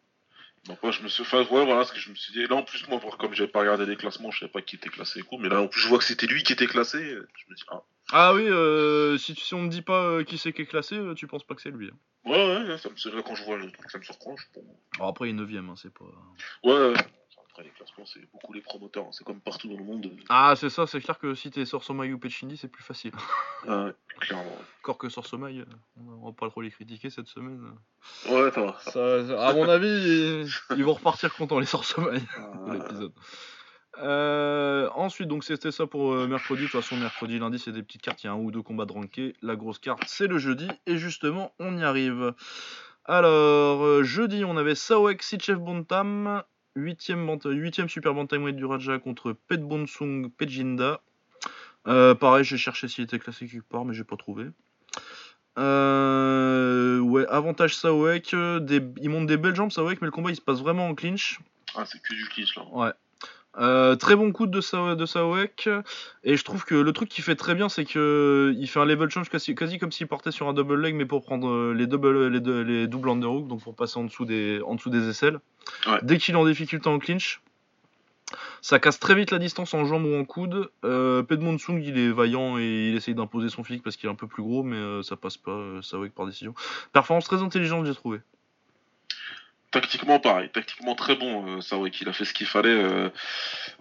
Donc 0.65 0.79
je 0.91 1.01
me 1.01 1.07
suis 1.07 1.23
fait 1.23 1.37
ouais 1.49 1.63
voilà 1.65 1.85
ce 1.85 1.93
que 1.93 1.99
je 1.99 2.09
me 2.09 2.15
suis 2.15 2.33
dit 2.33 2.45
là 2.45 2.55
en 2.57 2.63
plus 2.63 2.85
moi 2.89 2.99
comme 3.17 3.33
j'avais 3.33 3.49
pas 3.49 3.61
regardé 3.61 3.85
les 3.85 3.95
classements 3.95 4.31
je 4.31 4.39
savais 4.39 4.51
pas 4.51 4.61
qui 4.61 4.75
était 4.75 4.89
classé 4.89 5.19
et 5.19 5.21
quoi 5.23 5.37
mais 5.39 5.47
là 5.47 5.61
en 5.61 5.67
plus 5.69 5.79
je 5.79 5.87
vois 5.87 5.97
que 5.97 6.03
c'était 6.03 6.27
lui 6.27 6.43
qui 6.43 6.51
était 6.51 6.67
classé 6.67 6.99
je 6.99 7.49
me 7.49 7.55
dis 7.55 7.63
ah 7.69 7.83
Ah 8.11 8.33
oui, 8.33 9.17
si, 9.17 9.33
tu- 9.33 9.45
si 9.45 9.53
on 9.53 9.61
me 9.61 9.69
dit 9.69 9.81
pas 9.81 10.25
qui 10.25 10.37
c'est 10.37 10.51
qui 10.51 10.63
est 10.63 10.65
classé, 10.65 10.99
tu 11.15 11.25
penses 11.25 11.45
pas 11.45 11.55
que 11.55 11.61
c'est 11.61 11.71
lui. 11.71 11.87
hein. 11.89 11.97
ouais 12.29 12.67
ouais, 12.67 12.77
ça 12.79 12.89
me 12.89 13.15
là 13.15 13.21
quand 13.23 13.35
je 13.35 13.45
vois 13.45 13.55
le 13.57 13.71
truc 13.71 13.89
ça 13.89 13.97
me 13.97 14.03
surprend 14.03 14.35
je 14.35 14.43
bon. 14.55 14.65
Alors 14.95 15.09
après, 15.09 15.29
il 15.29 15.39
est 15.39 15.41
9ème, 15.41 15.69
hein, 15.69 15.75
c'est 15.77 15.93
pas. 15.93 16.03
ouais, 16.65 16.73
ouais. 16.89 16.93
Après 17.57 17.63
les 17.63 17.71
classements 17.75 18.05
c'est 18.05 18.21
beaucoup 18.31 18.53
les 18.53 18.61
promoteurs 18.61 19.05
hein. 19.05 19.09
c'est 19.11 19.23
comme 19.23 19.39
partout 19.41 19.67
dans 19.67 19.77
le 19.77 19.83
monde 19.83 20.11
Ah, 20.29 20.53
c'est 20.55 20.69
ça, 20.69 20.85
c'est 20.85 21.01
clair 21.01 21.17
que 21.17 21.33
si 21.33 21.49
t'es 21.49 21.65
Sorsomai 21.65 22.13
ou 22.13 22.19
Pechindi, 22.19 22.55
c'est 22.55 22.67
plus 22.67 22.83
facile. 22.83 23.11
ouais 23.67 23.93
clairement 24.19 24.57
Encore 24.83 24.97
que 24.99 25.09
Sorsomai, 25.09 25.59
euh, 25.59 25.65
on 25.97 26.27
va 26.27 26.31
pas 26.33 26.49
trop 26.49 26.61
les 26.61 26.69
critiquer 26.69 27.09
cette 27.09 27.27
semaine. 27.27 27.59
ouais 28.29 28.51
ça 28.51 28.61
va 28.61 28.79
Ça, 28.79 29.27
ça- 29.27 29.47
à 29.47 29.53
mon 29.53 29.67
avis, 29.67 29.87
ils, 29.87 30.47
ils 30.77 30.83
vont 30.83 30.93
repartir 30.93 31.33
contents, 31.33 31.57
les 31.59 31.65
Sorsomai. 31.65 32.19
de 32.19 32.25
Euh, 32.71 32.73
l'épisode. 32.73 33.13
Euh, 33.99 34.89
ensuite, 34.93 35.27
donc 35.27 35.43
c'était 35.43 35.71
ça 35.71 35.87
pour 35.87 36.13
euh, 36.13 36.27
mercredi. 36.27 36.63
De 36.63 36.67
toute 36.67 36.79
façon, 36.81 36.97
mercredi, 36.97 37.39
lundi, 37.39 37.57
c'est 37.57 37.71
des 37.71 37.81
petites 37.81 38.03
cartes. 38.03 38.23
Il 38.23 38.27
y 38.27 38.29
a 38.29 38.33
un 38.33 38.37
ou 38.37 38.51
deux 38.51 38.61
combats 38.61 38.85
de 38.85 38.91
rankés. 38.91 39.35
La 39.41 39.55
grosse 39.55 39.79
carte, 39.79 40.03
c'est 40.05 40.27
le 40.27 40.37
jeudi. 40.37 40.67
Et 40.85 40.97
justement, 40.97 41.51
on 41.59 41.75
y 41.77 41.83
arrive. 41.83 42.33
Alors, 43.05 43.83
euh, 43.83 44.03
jeudi, 44.03 44.43
on 44.45 44.55
avait 44.57 44.75
Saoek 44.75 45.23
Sichev 45.23 45.57
Bontam, 45.59 46.43
8ème, 46.77 47.25
bant- 47.25 47.39
8ème 47.43 47.89
Super 47.89 48.13
Bantamweight 48.13 48.55
du 48.55 48.65
Raja 48.65 48.99
contre 48.99 49.33
Pet 49.33 49.61
Bonsung 49.61 50.29
Pejinda. 50.31 51.01
Euh, 51.87 52.13
pareil, 52.15 52.43
j'ai 52.43 52.57
cherché 52.57 52.87
s'il 52.87 53.03
était 53.05 53.17
classé 53.19 53.47
quelque 53.47 53.67
part, 53.67 53.83
mais 53.85 53.93
j'ai 53.93 54.03
pas 54.03 54.17
trouvé. 54.17 54.45
Euh, 55.57 56.99
ouais, 56.99 57.25
avantage 57.27 57.75
Saoek. 57.75 58.33
euh, 58.33 58.59
Des... 58.59 58.81
Il 59.01 59.09
monte 59.09 59.27
des 59.27 59.37
belles 59.37 59.55
jambes 59.55 59.71
Saoek, 59.71 59.99
mais 60.01 60.05
le 60.05 60.11
combat 60.11 60.29
il 60.29 60.35
se 60.35 60.41
passe 60.41 60.59
vraiment 60.59 60.87
en 60.87 60.95
clinch. 60.95 61.39
Ah, 61.75 61.85
c'est 61.85 62.01
que 62.01 62.13
du 62.13 62.25
clinch 62.25 62.55
là. 62.55 62.63
Ouais. 62.71 62.91
Euh, 63.59 63.95
très 63.95 64.15
bon 64.15 64.31
coup 64.31 64.45
de, 64.45 64.61
Sa 64.61 64.95
de 64.95 65.05
Saoek. 65.05 65.69
Et 66.23 66.37
je 66.37 66.43
trouve 66.43 66.63
que 66.63 66.75
le 66.75 66.93
truc 66.93 67.09
qu'il 67.09 67.23
fait 67.23 67.35
très 67.35 67.55
bien, 67.55 67.69
c'est 67.69 67.85
que 67.85 68.53
il 68.57 68.67
fait 68.67 68.79
un 68.79 68.85
level 68.85 69.09
change 69.09 69.29
quasi, 69.29 69.55
quasi 69.55 69.79
comme 69.79 69.91
s'il 69.91 70.07
portait 70.07 70.31
sur 70.31 70.47
un 70.47 70.53
double 70.53 70.79
leg, 70.79 70.95
mais 70.95 71.05
pour 71.05 71.23
prendre 71.23 71.49
euh, 71.49 71.73
les, 71.73 71.87
double, 71.87 72.27
les, 72.27 72.39
deux- 72.39 72.61
les 72.61 72.87
doubles 72.87 73.09
underhook, 73.09 73.47
donc 73.47 73.63
pour 73.63 73.75
passer 73.75 73.97
en 73.97 74.03
dessous 74.03 74.25
des, 74.25 74.61
en 74.65 74.75
dessous 74.75 74.89
des 74.91 75.09
aisselles. 75.09 75.39
Ouais. 75.87 75.99
Dès 76.03 76.17
qu'il 76.17 76.35
est 76.35 76.37
en 76.37 76.45
difficulté 76.45 76.87
en 76.87 76.99
clinch, 76.99 77.41
ça 78.61 78.77
casse 78.79 78.99
très 78.99 79.15
vite 79.15 79.31
la 79.31 79.39
distance 79.39 79.73
en 79.73 79.85
jambe 79.85 80.05
ou 80.05 80.15
en 80.15 80.25
coude. 80.25 80.69
Euh, 80.83 81.23
Pedmon 81.23 81.57
Sung, 81.57 81.81
il 81.81 81.97
est 81.97 82.11
vaillant 82.11 82.57
et 82.57 82.89
il 82.89 82.95
essaye 82.95 83.15
d'imposer 83.15 83.49
son 83.49 83.63
physique 83.63 83.83
parce 83.83 83.95
qu'il 83.95 84.07
est 84.07 84.11
un 84.11 84.15
peu 84.15 84.27
plus 84.27 84.43
gros, 84.43 84.63
mais 84.63 84.75
euh, 84.75 85.01
ça 85.01 85.15
passe 85.15 85.37
pas, 85.37 85.51
euh, 85.51 85.81
Saoek 85.81 86.11
par 86.11 86.25
décision. 86.25 86.53
Performance 86.93 87.25
très 87.25 87.41
intelligente, 87.41 87.85
j'ai 87.85 87.95
trouvé. 87.95 88.19
Tactiquement, 89.71 90.19
pareil. 90.19 90.49
Tactiquement, 90.49 90.95
très 90.95 91.15
bon, 91.15 91.57
euh, 91.57 91.61
Saoek. 91.61 91.99
Il 92.01 92.07
a 92.09 92.13
fait 92.13 92.23
ce 92.25 92.33
qu'il 92.33 92.47
fallait. 92.47 92.69
euh, 92.69 93.09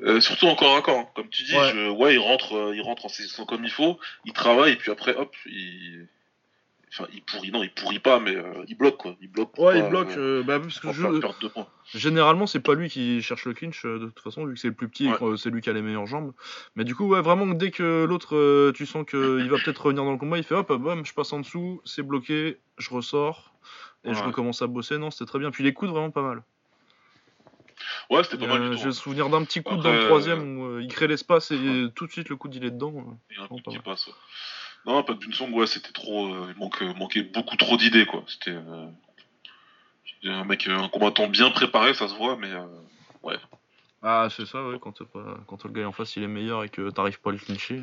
euh, 0.02 0.20
surtout 0.20 0.46
encore 0.48 0.76
à 0.76 0.82
corps. 0.82 0.98
hein. 0.98 1.08
Comme 1.14 1.28
tu 1.30 1.44
dis, 1.44 1.56
Ouais. 1.56 1.70
je- 1.72 1.88
ouais, 1.90 2.14
il, 2.14 2.18
rentre, 2.18 2.56
euh, 2.56 2.74
il 2.74 2.82
rentre 2.82 3.06
en 3.06 3.08
saisissant 3.08 3.46
comme 3.46 3.64
il 3.64 3.70
faut. 3.70 3.98
Il 4.24 4.32
travaille, 4.32 4.72
et 4.72 4.76
puis 4.76 4.90
après, 4.90 5.14
hop, 5.14 5.34
il. 5.46 6.08
Enfin, 6.98 7.10
il 7.12 7.22
pourrit, 7.22 7.50
non, 7.50 7.62
il 7.62 7.70
pourrit 7.74 7.98
pas, 7.98 8.20
mais 8.20 8.34
euh, 8.34 8.64
il 8.68 8.74
bloque, 8.76 8.96
quoi. 8.96 9.16
Il 9.20 9.28
bloque. 9.30 9.58
Ouais, 9.58 9.78
il 9.80 9.88
bloque. 9.88 10.08
euh, 10.16 10.40
euh, 10.40 10.42
bah, 10.42 10.58
parce 10.58 10.80
que 10.80 10.92
je-. 10.92 11.20
Généralement, 11.94 12.46
c'est 12.46 12.60
pas 12.60 12.72
lui 12.74 12.88
qui 12.88 13.20
cherche 13.20 13.44
le 13.44 13.52
clinch 13.52 13.84
euh, 13.84 13.98
de 13.98 14.06
toute 14.06 14.20
façon, 14.20 14.46
vu 14.46 14.54
que 14.54 14.60
c'est 14.60 14.68
le 14.68 14.74
plus 14.74 14.88
petit 14.88 15.08
Ouais. 15.08 15.36
c'est 15.36 15.50
lui 15.50 15.60
qui 15.60 15.68
a 15.68 15.74
les 15.74 15.82
meilleures 15.82 16.06
jambes. 16.06 16.32
Mais 16.74 16.84
du 16.84 16.94
coup, 16.94 17.06
ouais, 17.08 17.20
vraiment, 17.20 17.46
dès 17.46 17.70
que 17.70 18.04
l'autre, 18.04 18.72
tu 18.72 18.86
sens 18.86 19.04
qu'il 19.06 19.48
va 19.50 19.58
peut-être 19.62 19.84
revenir 19.84 20.04
dans 20.04 20.12
le 20.12 20.18
combat, 20.18 20.38
il 20.38 20.44
fait 20.44 20.54
hop, 20.54 20.72
bam, 20.72 21.04
je 21.04 21.12
passe 21.12 21.32
en 21.34 21.40
dessous, 21.40 21.82
c'est 21.84 22.02
bloqué, 22.02 22.58
je 22.78 22.88
ressors 22.90 23.52
et 24.04 24.14
je 24.14 24.22
recommence 24.22 24.62
à 24.62 24.66
bosser. 24.66 24.96
Non, 24.98 25.10
c'était 25.10 25.26
très 25.28 25.38
bien. 25.38 25.50
Puis 25.50 25.64
les 25.64 25.74
coudes, 25.74 25.90
vraiment 25.90 26.10
pas 26.10 26.22
mal. 26.22 26.42
Ouais, 28.08 28.22
c'était 28.24 28.38
pas 28.38 28.46
mal 28.58 28.72
J'ai 28.72 28.80
tout. 28.80 28.86
le 28.86 28.92
souvenir 28.92 29.28
d'un 29.28 29.44
petit 29.44 29.62
coup 29.62 29.74
Après, 29.74 29.82
dans 29.90 29.92
le 29.94 30.04
troisième 30.06 30.58
où 30.58 30.64
euh, 30.66 30.82
il 30.82 30.88
crée 30.88 31.08
l'espace 31.08 31.50
et 31.50 31.56
Ouais. 31.58 31.88
tout 31.94 32.06
de 32.06 32.12
suite 32.12 32.28
le 32.30 32.36
coude 32.36 32.54
il 32.54 32.64
est 32.64 32.70
dedans. 32.70 33.18
Il 33.30 33.36
y 33.36 33.40
a 33.40 33.44
un 33.44 33.48
qui 33.48 33.62
mal. 33.74 33.82
passe. 33.82 34.08
Ouais. 34.86 34.92
Non, 34.92 35.02
pas 35.02 35.14
d'une 35.14 35.32
song, 35.32 35.52
ouais, 35.52 35.66
c'était 35.66 35.92
trop. 35.92 36.32
euh, 36.34 36.52
il 36.54 36.58
manque, 36.60 36.82
euh, 36.82 36.94
manquait 36.94 37.22
beaucoup 37.22 37.56
trop 37.56 37.76
d'idées, 37.76 38.06
quoi. 38.06 38.24
C'était. 38.26 38.50
euh, 38.52 38.86
un 40.24 40.44
mec, 40.44 40.66
un 40.66 40.88
combattant 40.88 41.28
bien 41.28 41.50
préparé, 41.50 41.94
ça 41.94 42.08
se 42.08 42.14
voit, 42.14 42.36
mais. 42.36 42.50
euh, 42.50 42.66
Ah, 44.02 44.28
c'est 44.30 44.46
ça, 44.46 44.62
ouais, 44.64 44.78
quand, 44.80 45.02
pas... 45.04 45.38
quand 45.46 45.64
le 45.64 45.70
gars 45.70 45.88
en 45.88 45.92
face 45.92 46.14
il 46.16 46.22
est 46.22 46.28
meilleur 46.28 46.62
et 46.64 46.68
que 46.68 46.90
t'arrives 46.90 47.20
pas 47.20 47.30
à 47.30 47.32
le 47.32 47.38
clincher. 47.38 47.82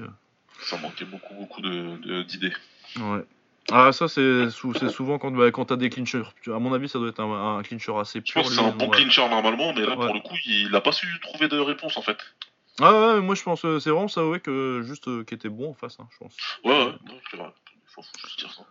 ça 0.62 0.77
manquait 0.77 1.05
beaucoup, 1.05 1.33
beaucoup 1.33 1.62
de- 1.62 1.98
de- 1.98 2.24
d'idées. 2.24 2.53
Ouais. 2.98 3.24
Ah, 3.72 3.91
ça, 3.91 4.07
c'est 4.07 4.50
sou- 4.50 4.74
c'est 4.74 4.89
souvent 4.89 5.17
quand, 5.19 5.31
bah, 5.31 5.51
quand 5.51 5.65
t'as 5.65 5.75
des 5.77 5.89
clinchers. 5.89 6.24
À 6.48 6.60
mon 6.60 6.74
avis, 6.74 6.88
ça 6.89 7.00
doit 7.00 7.10
être 7.10 7.19
un, 7.22 7.57
un 7.57 7.63
clincher 7.63 7.93
assez 7.98 8.19
Je 8.19 8.31
pur. 8.31 8.41
pense 8.41 8.50
que 8.51 8.55
c'est 8.55 8.62
un 8.65 8.72
bon 8.72 8.88
ouais. 8.89 8.98
clincher 8.98 9.27
normalement, 9.29 9.74
mais 9.74 9.81
là, 9.81 9.98
Ouais. 9.98 10.05
pour 10.05 10.13
le 10.13 10.19
coup, 10.22 10.36
il 10.45 10.74
a 10.75 10.81
pas 10.81 10.91
su 10.91 11.07
trouver 11.22 11.48
de 11.48 11.57
réponse, 11.60 11.98
en 11.98 12.01
fait. 12.01 12.17
Ah 12.80 13.15
ouais, 13.15 13.22
moi 13.22 13.36
je 13.36 13.44
pense, 13.44 13.63
euh, 13.65 13.80
c'est 13.80 13.92
vraiment 13.92 14.08
ça, 14.08 14.25
ouais, 14.25 14.39
que 14.39 14.82
juste 14.84 15.08
euh, 15.08 15.24
qui 15.24 15.36
était 15.36 15.50
bon 15.50 15.72
en 15.72 15.74
face, 15.74 15.98
hein, 16.00 16.08
je 16.12 16.18
pense. 16.18 16.36
Ouais, 16.63 16.72
ouais, 16.72 16.94
non, 17.06 17.20
c'est 17.30 17.38
vrai. 17.38 17.53
Faut, 17.86 18.01
faut 18.01 18.27
juste 18.27 18.39
dire 18.39 18.51
ça. 18.51 18.65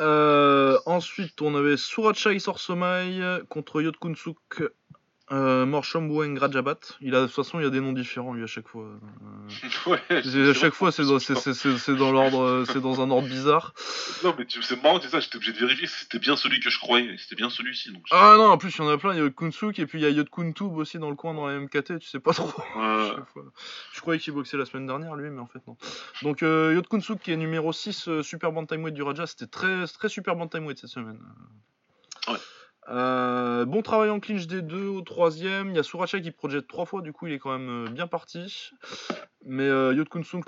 Euh, 0.00 0.78
ensuite, 0.86 1.40
on 1.42 1.54
avait 1.54 1.76
Surachai 1.76 2.38
Sorsomai 2.38 3.40
contre 3.48 3.82
Yotkunsuk 3.82 4.62
euh, 5.30 5.66
Morshom 5.66 6.08
Weng 6.10 6.38
Rajabat. 6.38 6.78
Il 7.00 7.14
a, 7.14 7.20
de 7.22 7.26
toute 7.26 7.34
façon, 7.34 7.60
il 7.60 7.64
y 7.64 7.66
a 7.66 7.70
des 7.70 7.80
noms 7.80 7.92
différents 7.92 8.32
lui 8.32 8.42
à 8.42 8.46
chaque 8.46 8.68
fois. 8.68 8.84
Euh, 8.84 9.90
ouais, 9.90 10.00
à 10.50 10.54
chaque 10.54 10.74
fois, 10.74 10.90
c'est 10.92 11.02
dans, 11.04 11.18
dans 11.98 12.12
l'ordre, 12.12 12.40
euh, 12.42 12.64
c'est 12.64 12.80
dans 12.80 13.00
un 13.00 13.10
ordre 13.10 13.28
bizarre. 13.28 13.74
Non, 14.24 14.34
mais 14.38 14.46
tu- 14.46 14.62
c'est 14.62 14.82
marrant, 14.82 15.00
c'est 15.00 15.08
ça, 15.08 15.20
j'étais 15.20 15.36
obligé 15.36 15.52
de 15.52 15.58
vérifier 15.58 15.86
si 15.86 16.00
c'était 16.00 16.18
bien 16.18 16.36
celui 16.36 16.60
que 16.60 16.70
je 16.70 16.78
croyais. 16.78 17.16
C'était 17.18 17.36
bien 17.36 17.50
celui-ci, 17.50 17.92
donc. 17.92 18.02
Ah 18.10 18.34
non, 18.38 18.46
en 18.50 18.58
plus, 18.58 18.70
il 18.76 18.78
y 18.78 18.84
en 18.84 18.88
a 18.88 18.96
plein. 18.98 19.12
Il 19.12 19.18
y 19.18 19.20
a 19.20 19.24
Yotkunsuk 19.24 19.78
et 19.78 19.86
puis 19.86 19.98
il 19.98 20.02
y 20.02 20.06
a 20.06 20.10
Yotkuntub 20.10 20.76
aussi 20.76 20.98
dans 20.98 21.10
le 21.10 21.16
coin 21.16 21.34
dans 21.34 21.46
la 21.46 21.58
MKT. 21.58 21.98
Tu 21.98 22.08
sais 22.08 22.20
pas 22.20 22.32
trop. 22.32 22.48
Ouais. 22.76 23.10
Je 23.92 24.00
croyais 24.00 24.18
qu'il 24.20 24.32
boxait 24.32 24.56
la 24.56 24.64
semaine 24.64 24.86
dernière, 24.86 25.14
lui, 25.16 25.28
mais 25.30 25.40
en 25.40 25.46
fait, 25.46 25.60
non. 25.66 25.76
Donc, 26.22 26.42
euh, 26.42 26.72
Yotkunsuk, 26.74 27.20
qui 27.20 27.32
est 27.32 27.36
numéro 27.36 27.72
6 27.72 28.08
euh, 28.08 28.22
Super 28.22 28.52
Bantamweight 28.52 28.94
du 28.94 29.02
Raja, 29.02 29.26
c'était 29.26 29.46
très, 29.46 29.86
très 29.86 30.08
Super 30.08 30.36
Bantamweight 30.36 30.78
cette 30.78 30.90
semaine. 30.90 31.18
Ouais. 32.28 32.34
Euh, 32.90 33.64
bon 33.66 33.82
travail 33.82 34.08
en 34.08 34.18
clinch 34.18 34.46
des 34.46 34.62
deux 34.62 34.86
au 34.86 35.02
troisième. 35.02 35.70
Il 35.70 35.76
y 35.76 35.78
a 35.78 35.82
Suracha 35.82 36.20
qui 36.20 36.30
projette 36.30 36.66
trois 36.66 36.86
fois, 36.86 37.02
du 37.02 37.12
coup, 37.12 37.26
il 37.26 37.34
est 37.34 37.38
quand 37.38 37.50
même 37.58 37.86
euh, 37.86 37.90
bien 37.90 38.06
parti. 38.06 38.70
Mais 39.44 39.64
euh, 39.64 39.92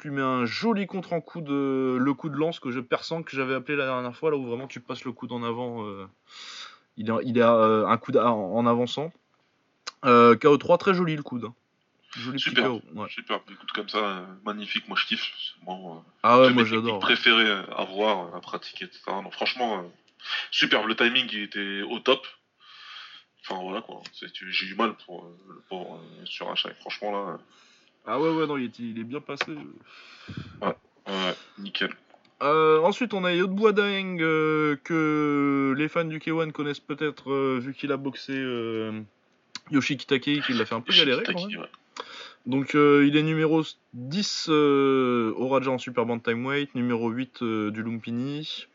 lui 0.05 0.11
met 0.11 0.23
un 0.23 0.47
joli 0.47 0.87
contre 0.87 1.13
en 1.13 1.21
coup 1.21 1.41
de 1.43 1.97
le 2.01 2.15
coup 2.15 2.29
de 2.31 2.37
lance 2.37 2.59
que 2.59 2.71
je 2.71 2.81
perçois 2.81 3.23
que 3.23 3.37
j'avais 3.37 3.55
appelé 3.55 3.77
la 3.77 3.87
dernière 3.87 4.17
fois, 4.17 4.31
là 4.31 4.37
où 4.39 4.47
vraiment 4.47 4.67
tu 4.69 4.81
passes 4.81 5.05
le 5.05 5.13
coude 5.13 5.33
en 5.33 5.43
avant. 5.43 5.85
euh, 5.87 6.07
il 6.97 7.39
euh, 7.55 7.87
un 7.87 7.97
coup 7.99 8.13
en, 8.17 8.29
en 8.31 8.67
avançant. 8.67 9.13
Euh, 10.07 10.35
KO3, 10.35 10.79
très 10.79 10.95
joli 10.95 11.17
le 11.17 11.23
coude. 11.23 11.45
hein. 11.45 11.55
Joli 12.17 12.41
Super. 12.41 12.65
KO. 12.69 12.81
Ouais. 12.95 13.07
Super, 13.11 13.41
écoute, 13.51 13.71
comme 13.73 13.89
ça, 13.89 13.99
euh, 13.99 14.27
magnifique, 14.45 14.89
moi 14.89 14.97
je 14.99 15.07
kiffe. 15.07 15.31
Euh, 15.69 15.73
Ah 16.23 16.41
ouais, 16.41 16.51
moi 16.53 16.65
j'adore. 16.65 16.99
préférées 16.99 17.51
à 17.77 17.85
voir, 17.85 18.35
à 18.35 18.41
pratiquer, 18.41 18.87
etc. 18.87 19.01
Non, 19.09 19.31
franchement, 19.31 19.79
euh, 19.79 19.83
superbe. 20.51 20.87
Le 20.87 20.97
timing 20.97 21.29
il 21.33 21.43
était 21.45 21.83
au 21.83 21.99
top. 21.99 22.27
Enfin 23.43 23.61
voilà 23.63 23.81
quoi. 23.83 24.03
J'ai 24.13 24.67
eu 24.67 24.75
mal 24.75 24.95
pour, 25.07 25.25
euh, 25.25 25.63
pour 25.69 25.95
euh, 25.95 26.25
sur 26.27 26.51
achat. 26.51 26.71
Franchement 26.81 27.13
là, 27.13 27.39
Ah 28.07 28.21
ouais, 28.21 28.31
ouais, 28.31 28.47
non, 28.47 28.57
il 28.57 28.67
est, 28.67 28.79
il 28.79 28.99
est 28.99 29.05
bien 29.05 29.21
passé. 29.21 29.53
euh, 30.63 30.73
ouais, 31.07 31.35
nickel. 31.59 31.91
Euh, 32.43 32.81
ensuite, 32.81 33.13
on 33.13 33.25
a 33.25 33.33
Yotbua 33.35 33.73
Daeng 33.73 34.19
euh, 34.23 34.77
que 34.83 35.75
les 35.77 35.89
fans 35.89 36.05
du 36.05 36.19
K1 36.19 36.53
connaissent 36.53 36.81
peut-être 36.81 37.31
euh, 37.31 37.59
vu 37.61 37.75
qu'il 37.75 37.93
a 37.93 37.99
boxé 37.99 38.33
euh, 38.35 38.99
Yoshiki 39.71 40.07
Takei, 40.07 40.41
qui 40.41 40.55
l'a 40.55 40.65
fait 40.65 40.75
un 40.75 40.81
peu 40.81 40.93
galérer 40.93 41.23
quand 41.25 41.47
même. 41.47 41.61
ouais. 41.61 41.69
Donc, 42.47 42.75
euh, 42.75 43.05
il 43.07 43.19
est 43.19 43.23
numéro 43.23 43.63
10 43.93 44.47
euh, 44.49 45.35
au 45.37 45.49
Raja 45.49 45.71
en 45.71 45.77
Super 45.79 46.07
Bantamweight, 46.07 46.75
numéro 46.75 47.11
8 47.11 47.43
euh, 47.43 47.71
du 47.71 47.83
Lumpini. 47.83 48.67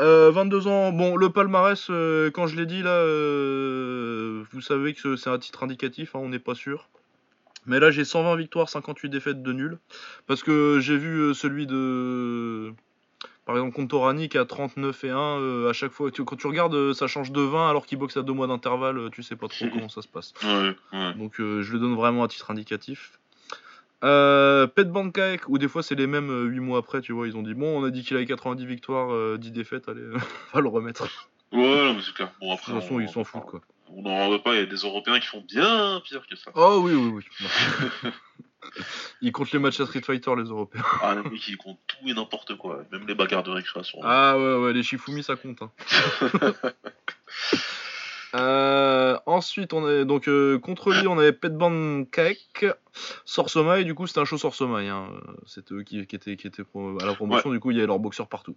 Euh, 0.00 0.30
22 0.30 0.66
ans, 0.66 0.92
bon, 0.92 1.16
le 1.16 1.30
palmarès, 1.30 1.86
euh, 1.90 2.30
quand 2.30 2.46
je 2.46 2.56
l'ai 2.56 2.66
dit 2.66 2.82
là, 2.82 2.90
euh, 2.90 4.42
vous 4.52 4.60
savez 4.60 4.94
que 4.94 5.16
c'est 5.16 5.30
un 5.30 5.38
titre 5.38 5.62
indicatif, 5.62 6.14
hein, 6.14 6.20
on 6.22 6.28
n'est 6.28 6.38
pas 6.38 6.54
sûr. 6.54 6.88
Mais 7.66 7.78
là, 7.78 7.90
j'ai 7.90 8.04
120 8.04 8.36
victoires, 8.36 8.68
58 8.70 9.10
défaites 9.10 9.42
de 9.42 9.52
nul. 9.52 9.78
Parce 10.26 10.42
que 10.42 10.78
j'ai 10.80 10.96
vu 10.96 11.18
euh, 11.20 11.34
celui 11.34 11.66
de. 11.66 12.72
Par 13.44 13.56
exemple, 13.56 13.74
contre 13.74 13.88
Torani 13.88 14.28
qui 14.28 14.38
a 14.38 14.44
39 14.46 15.04
et 15.04 15.10
1. 15.10 15.16
euh, 15.18 15.68
à 15.68 15.72
chaque 15.74 15.92
fois, 15.92 16.10
tu- 16.10 16.24
quand 16.24 16.36
tu 16.36 16.46
regardes, 16.46 16.74
euh, 16.74 16.94
ça 16.94 17.06
change 17.06 17.32
de 17.32 17.40
20 17.42 17.68
alors 17.68 17.84
qu'il 17.84 17.98
boxe 17.98 18.16
à 18.16 18.22
deux 18.22 18.32
mois 18.32 18.46
d'intervalle, 18.46 18.96
euh, 18.98 19.08
tu 19.10 19.22
sais 19.22 19.36
pas 19.36 19.48
trop 19.48 19.66
comment 19.72 19.88
ça 19.90 20.00
se 20.02 20.08
passe. 20.08 20.32
Ouais, 20.42 20.74
ouais. 20.92 21.14
Donc 21.14 21.38
euh, 21.40 21.60
je 21.62 21.72
le 21.72 21.78
donne 21.80 21.94
vraiment 21.96 22.22
à 22.24 22.28
titre 22.28 22.50
indicatif. 22.50 23.18
Euh, 24.02 24.66
Pet 24.66 24.90
Bankaek, 24.90 25.48
ou 25.48 25.58
des 25.58 25.68
fois 25.68 25.82
c'est 25.82 25.94
les 25.94 26.06
mêmes 26.06 26.30
euh, 26.30 26.44
8 26.44 26.60
mois 26.60 26.78
après, 26.78 27.00
tu 27.02 27.12
vois, 27.12 27.26
ils 27.28 27.36
ont 27.36 27.42
dit 27.42 27.54
bon, 27.54 27.80
on 27.80 27.84
a 27.84 27.90
dit 27.90 28.02
qu'il 28.02 28.16
avait 28.16 28.26
90 28.26 28.64
victoires, 28.66 29.12
euh, 29.12 29.36
10 29.38 29.50
défaites, 29.52 29.88
allez, 29.88 30.00
on 30.14 30.18
va 30.54 30.60
le 30.62 30.68
remettre. 30.68 31.02
Ouais, 31.52 31.58
non, 31.84 31.94
mais 31.94 32.00
c'est 32.02 32.14
clair. 32.14 32.32
Bon, 32.40 32.48
De 32.48 32.52
après, 32.54 32.72
toute 32.72 32.80
façon, 32.82 32.94
on- 32.94 33.00
ils 33.00 33.08
s'en 33.08 33.24
foutent 33.24 33.44
quoi. 33.44 33.60
On 33.92 34.02
n'en 34.02 34.30
veut 34.30 34.38
pas, 34.40 34.54
il 34.54 34.60
y 34.60 34.62
a 34.62 34.66
des 34.66 34.76
Européens 34.76 35.18
qui 35.18 35.26
font 35.26 35.40
bien 35.46 36.00
pire 36.04 36.22
que 36.30 36.36
ça. 36.36 36.52
Oh 36.54 36.80
oui, 36.84 36.94
oui, 36.94 37.08
oui. 37.12 38.10
ils 39.20 39.32
comptent 39.32 39.50
les 39.50 39.58
matchs 39.58 39.80
à 39.80 39.86
Street 39.86 40.00
Fighter, 40.02 40.32
les 40.36 40.44
Européens. 40.44 40.84
Ah, 41.02 41.16
les 41.16 41.28
mecs, 41.28 41.48
ils 41.48 41.56
comptent 41.56 41.80
tout 41.88 41.96
et 42.08 42.14
n'importe 42.14 42.56
quoi, 42.56 42.84
même 42.92 43.04
les 43.08 43.16
bagarres 43.16 43.42
de 43.42 43.50
récréation. 43.50 43.98
Ah 44.04 44.38
ouais, 44.38 44.54
ouais, 44.58 44.72
les 44.72 44.84
Shifumi 44.84 45.24
ça 45.24 45.34
compte. 45.34 45.60
hein. 45.62 45.70
Euh, 48.34 49.18
ensuite, 49.26 49.72
on 49.72 49.88
est 49.88 50.04
donc 50.04 50.28
euh, 50.28 50.58
contre 50.58 50.92
lui, 50.92 51.06
on 51.08 51.18
avait 51.18 51.32
Petban 51.32 52.04
Kaek, 52.04 52.66
Sorsomai. 53.24 53.84
Du 53.84 53.94
coup, 53.94 54.06
c'était 54.06 54.20
un 54.20 54.24
show 54.24 54.38
Sorsomai. 54.38 54.88
Hein. 54.88 55.08
C'était 55.46 55.74
eux 55.74 55.82
qui, 55.82 56.06
qui 56.06 56.16
étaient, 56.16 56.36
qui 56.36 56.46
étaient 56.46 56.62
à 56.62 57.06
la 57.06 57.14
promotion. 57.14 57.50
Du 57.50 57.58
coup, 57.60 57.70
il 57.72 57.76
y 57.76 57.80
avait 57.80 57.86
leurs 57.88 57.98
boxeurs 57.98 58.28
partout. 58.28 58.56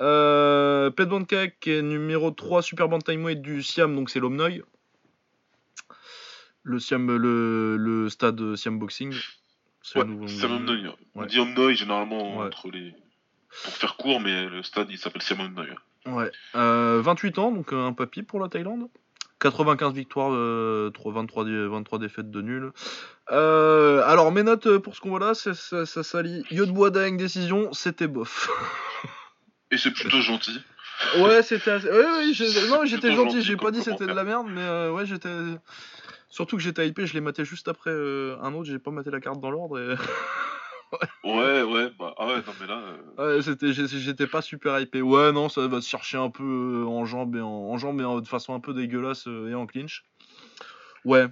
Euh, 0.00 0.90
Kaek 1.28 1.58
qui 1.60 1.70
est 1.72 1.82
numéro 1.82 2.30
3 2.30 2.62
Super 2.62 2.88
Bantamweight 2.88 3.42
du 3.42 3.62
Siam, 3.62 3.94
donc 3.94 4.08
c'est 4.10 4.20
l'Omnoy. 4.20 4.62
Le 6.64 6.78
Siam, 6.78 7.10
le, 7.16 7.76
le 7.76 8.08
stade 8.08 8.54
Siam 8.56 8.78
Boxing. 8.78 9.12
C'est 9.82 9.98
Ouais, 9.98 10.04
nouveau- 10.04 10.26
Omnoy. 10.44 10.94
On 11.16 11.24
dit 11.26 11.40
Omnoy 11.40 11.74
généralement 11.74 12.36
entre 12.38 12.70
les. 12.70 12.94
Pour 13.64 13.72
faire 13.74 13.96
court, 13.96 14.20
mais 14.20 14.46
le 14.48 14.62
stade 14.62 14.86
il 14.90 14.96
s'appelle 14.98 15.22
Siam 15.22 15.40
Omnoy. 15.40 15.66
Ouais. 16.06 16.30
Euh, 16.56 17.00
28 17.02 17.38
ans, 17.38 17.52
donc 17.52 17.72
euh, 17.72 17.86
un 17.86 17.92
papy 17.92 18.22
pour 18.22 18.40
la 18.40 18.48
Thaïlande. 18.48 18.88
95 19.40 19.92
victoires, 19.94 20.30
euh, 20.32 20.90
3 20.90 21.12
23, 21.12 21.44
dé- 21.44 21.66
23 21.66 21.98
défaites 21.98 22.30
de 22.30 22.42
nul. 22.42 22.70
Euh, 23.32 24.02
alors 24.06 24.30
mes 24.30 24.42
notes 24.44 24.66
euh, 24.68 24.78
pour 24.78 24.94
ce 24.94 25.00
qu'on 25.00 25.10
voit 25.10 25.18
là, 25.20 25.34
ça, 25.34 25.52
ça 25.54 26.02
s'allie. 26.02 26.44
Yodbois 26.50 26.90
Daeng 26.90 27.16
décision, 27.16 27.72
c'était 27.72 28.06
bof. 28.06 28.48
Et 29.72 29.78
c'est 29.78 29.90
plutôt 29.90 30.20
gentil. 30.20 30.60
ouais, 31.18 31.42
c'était 31.42 31.70
assez... 31.72 31.88
ouais, 31.88 31.94
ouais, 31.96 32.86
j'étais 32.86 33.12
gentil, 33.12 33.42
j'ai 33.42 33.56
pas 33.56 33.70
dit 33.72 33.82
c'était 33.82 34.06
de 34.06 34.12
la 34.12 34.24
merde, 34.24 34.46
mais 34.48 34.60
euh, 34.62 34.92
ouais, 34.92 35.06
j'étais. 35.06 35.28
Surtout 36.28 36.56
que 36.56 36.62
j'étais 36.62 36.86
hypé, 36.88 37.06
je 37.06 37.12
l'ai 37.14 37.20
maté 37.20 37.44
juste 37.44 37.68
après 37.68 37.90
euh, 37.90 38.36
un 38.42 38.54
autre, 38.54 38.64
j'ai 38.64 38.78
pas 38.78 38.90
maté 38.90 39.10
la 39.10 39.20
carte 39.20 39.40
dans 39.40 39.50
l'ordre 39.50 39.78
et. 39.78 39.94
Ouais, 41.24 41.62
ouais, 41.62 41.90
bah, 41.98 42.14
ah 42.18 42.26
ouais, 42.26 42.36
non, 42.46 42.52
mais 42.60 42.66
là. 42.66 42.82
euh, 43.18 43.36
Ouais, 43.36 43.42
c'était, 43.42 43.72
j'étais 43.72 44.26
pas 44.26 44.42
super 44.42 44.78
hypé. 44.80 45.00
Ouais, 45.02 45.32
non, 45.32 45.48
ça 45.48 45.66
va 45.68 45.80
se 45.80 45.88
chercher 45.88 46.16
un 46.18 46.30
peu 46.30 46.42
euh, 46.42 46.86
en 46.86 47.04
jambes 47.04 47.36
et 47.36 47.40
en, 47.40 47.46
en 47.46 47.78
jambes 47.78 48.00
et 48.00 48.04
en- 48.04 48.20
de 48.20 48.28
façon 48.28 48.54
un 48.54 48.60
peu 48.60 48.74
dégueulasse 48.74 49.26
euh, 49.28 49.48
et 49.50 49.54
en 49.54 49.66
clinch. 49.66 50.04
Ouais. 51.04 51.26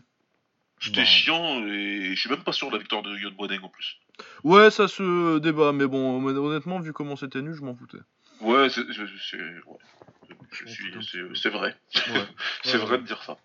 C'était 0.80 1.00
Bah. 1.00 1.04
chiant 1.06 1.62
et 1.66 2.14
je 2.14 2.20
suis 2.20 2.30
même 2.30 2.42
pas 2.42 2.52
sûr 2.52 2.68
de 2.68 2.72
la 2.72 2.78
victoire 2.78 3.02
de 3.02 3.14
Yod 3.16 3.34
Boadeng 3.36 3.60
en 3.62 3.68
plus. 3.68 3.96
Ouais, 4.44 4.70
ça 4.70 4.88
se 4.88 5.38
débat, 5.38 5.72
mais 5.72 5.86
bon, 5.86 6.18
hon- 6.22 6.36
honnêtement, 6.36 6.80
vu 6.80 6.92
comment 6.92 7.16
c'était 7.16 7.42
nul, 7.42 7.54
je 7.54 7.62
m'en 7.62 7.74
foutais. 7.74 7.98
Ouais, 8.40 8.68
c'est. 8.70 8.80
ouais. 8.80 8.86
Vrai. 11.50 11.76
Ouais. 11.94 12.26
C'est 12.62 12.72
Ouais, 12.72 12.78
vrai 12.78 12.90
ouais. 12.92 12.98
de 12.98 13.06
dire 13.06 13.22
ça. 13.22 13.36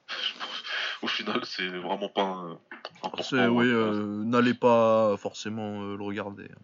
Au 1.01 1.07
final, 1.07 1.41
c'est 1.45 1.67
vraiment 1.67 2.09
pas 2.09 2.21
un- 2.23 2.59
important. 3.03 3.49
Oui, 3.49 3.65
euh, 3.67 4.23
n'allez 4.23 4.53
pas 4.53 5.15
forcément 5.17 5.81
euh, 5.83 5.97
le 5.97 6.03
regarder. 6.03 6.47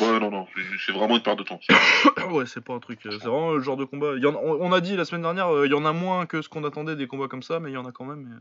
Ouais, 0.00 0.18
non, 0.18 0.32
non, 0.32 0.46
c'est- 0.84 0.90
vraiment 0.92 1.14
une 1.16 1.22
perte 1.22 1.38
de 1.38 1.44
temps. 1.44 1.60
ouais, 2.32 2.44
c'est 2.46 2.60
pas 2.60 2.72
un 2.74 2.80
truc. 2.80 3.06
euh, 3.06 3.10
C'est 3.12 3.28
vraiment 3.28 3.52
le 3.52 3.60
genre 3.60 3.76
de 3.76 3.84
combat. 3.84 4.14
Il 4.16 4.22
y 4.22 4.26
en 4.26 4.34
a- 4.34 4.38
on, 4.42 4.60
on 4.60 4.72
a 4.72 4.80
dit 4.80 4.96
la 4.96 5.04
semaine 5.04 5.22
dernière, 5.22 5.48
il 5.64 5.70
y 5.70 5.74
en 5.74 5.84
a 5.84 5.92
moins 5.92 6.26
que 6.26 6.42
ce 6.42 6.48
qu'on 6.48 6.64
attendait 6.64 6.96
des 6.96 7.06
combats 7.06 7.28
comme 7.28 7.42
ça, 7.44 7.60
mais 7.60 7.70
il 7.70 7.74
y 7.74 7.76
en 7.76 7.84
a 7.84 7.92
quand 7.92 8.04
même. 8.04 8.40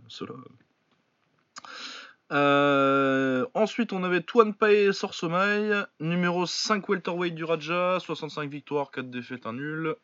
Euh, 2.32 3.46
ensuite, 3.54 3.94
on 3.94 4.04
avait 4.04 4.22
Tuan 4.22 4.54
Pae 4.54 4.92
Sorsomai, 4.92 5.70
numéro 6.00 6.46
5 6.48 6.90
welterweight 6.90 7.36
du 7.36 7.44
Raja, 7.44 7.98
65 8.00 8.50
victoires, 8.50 8.90
4 8.90 9.10
défaites, 9.12 9.46
1 9.46 9.54
nul. 9.54 9.96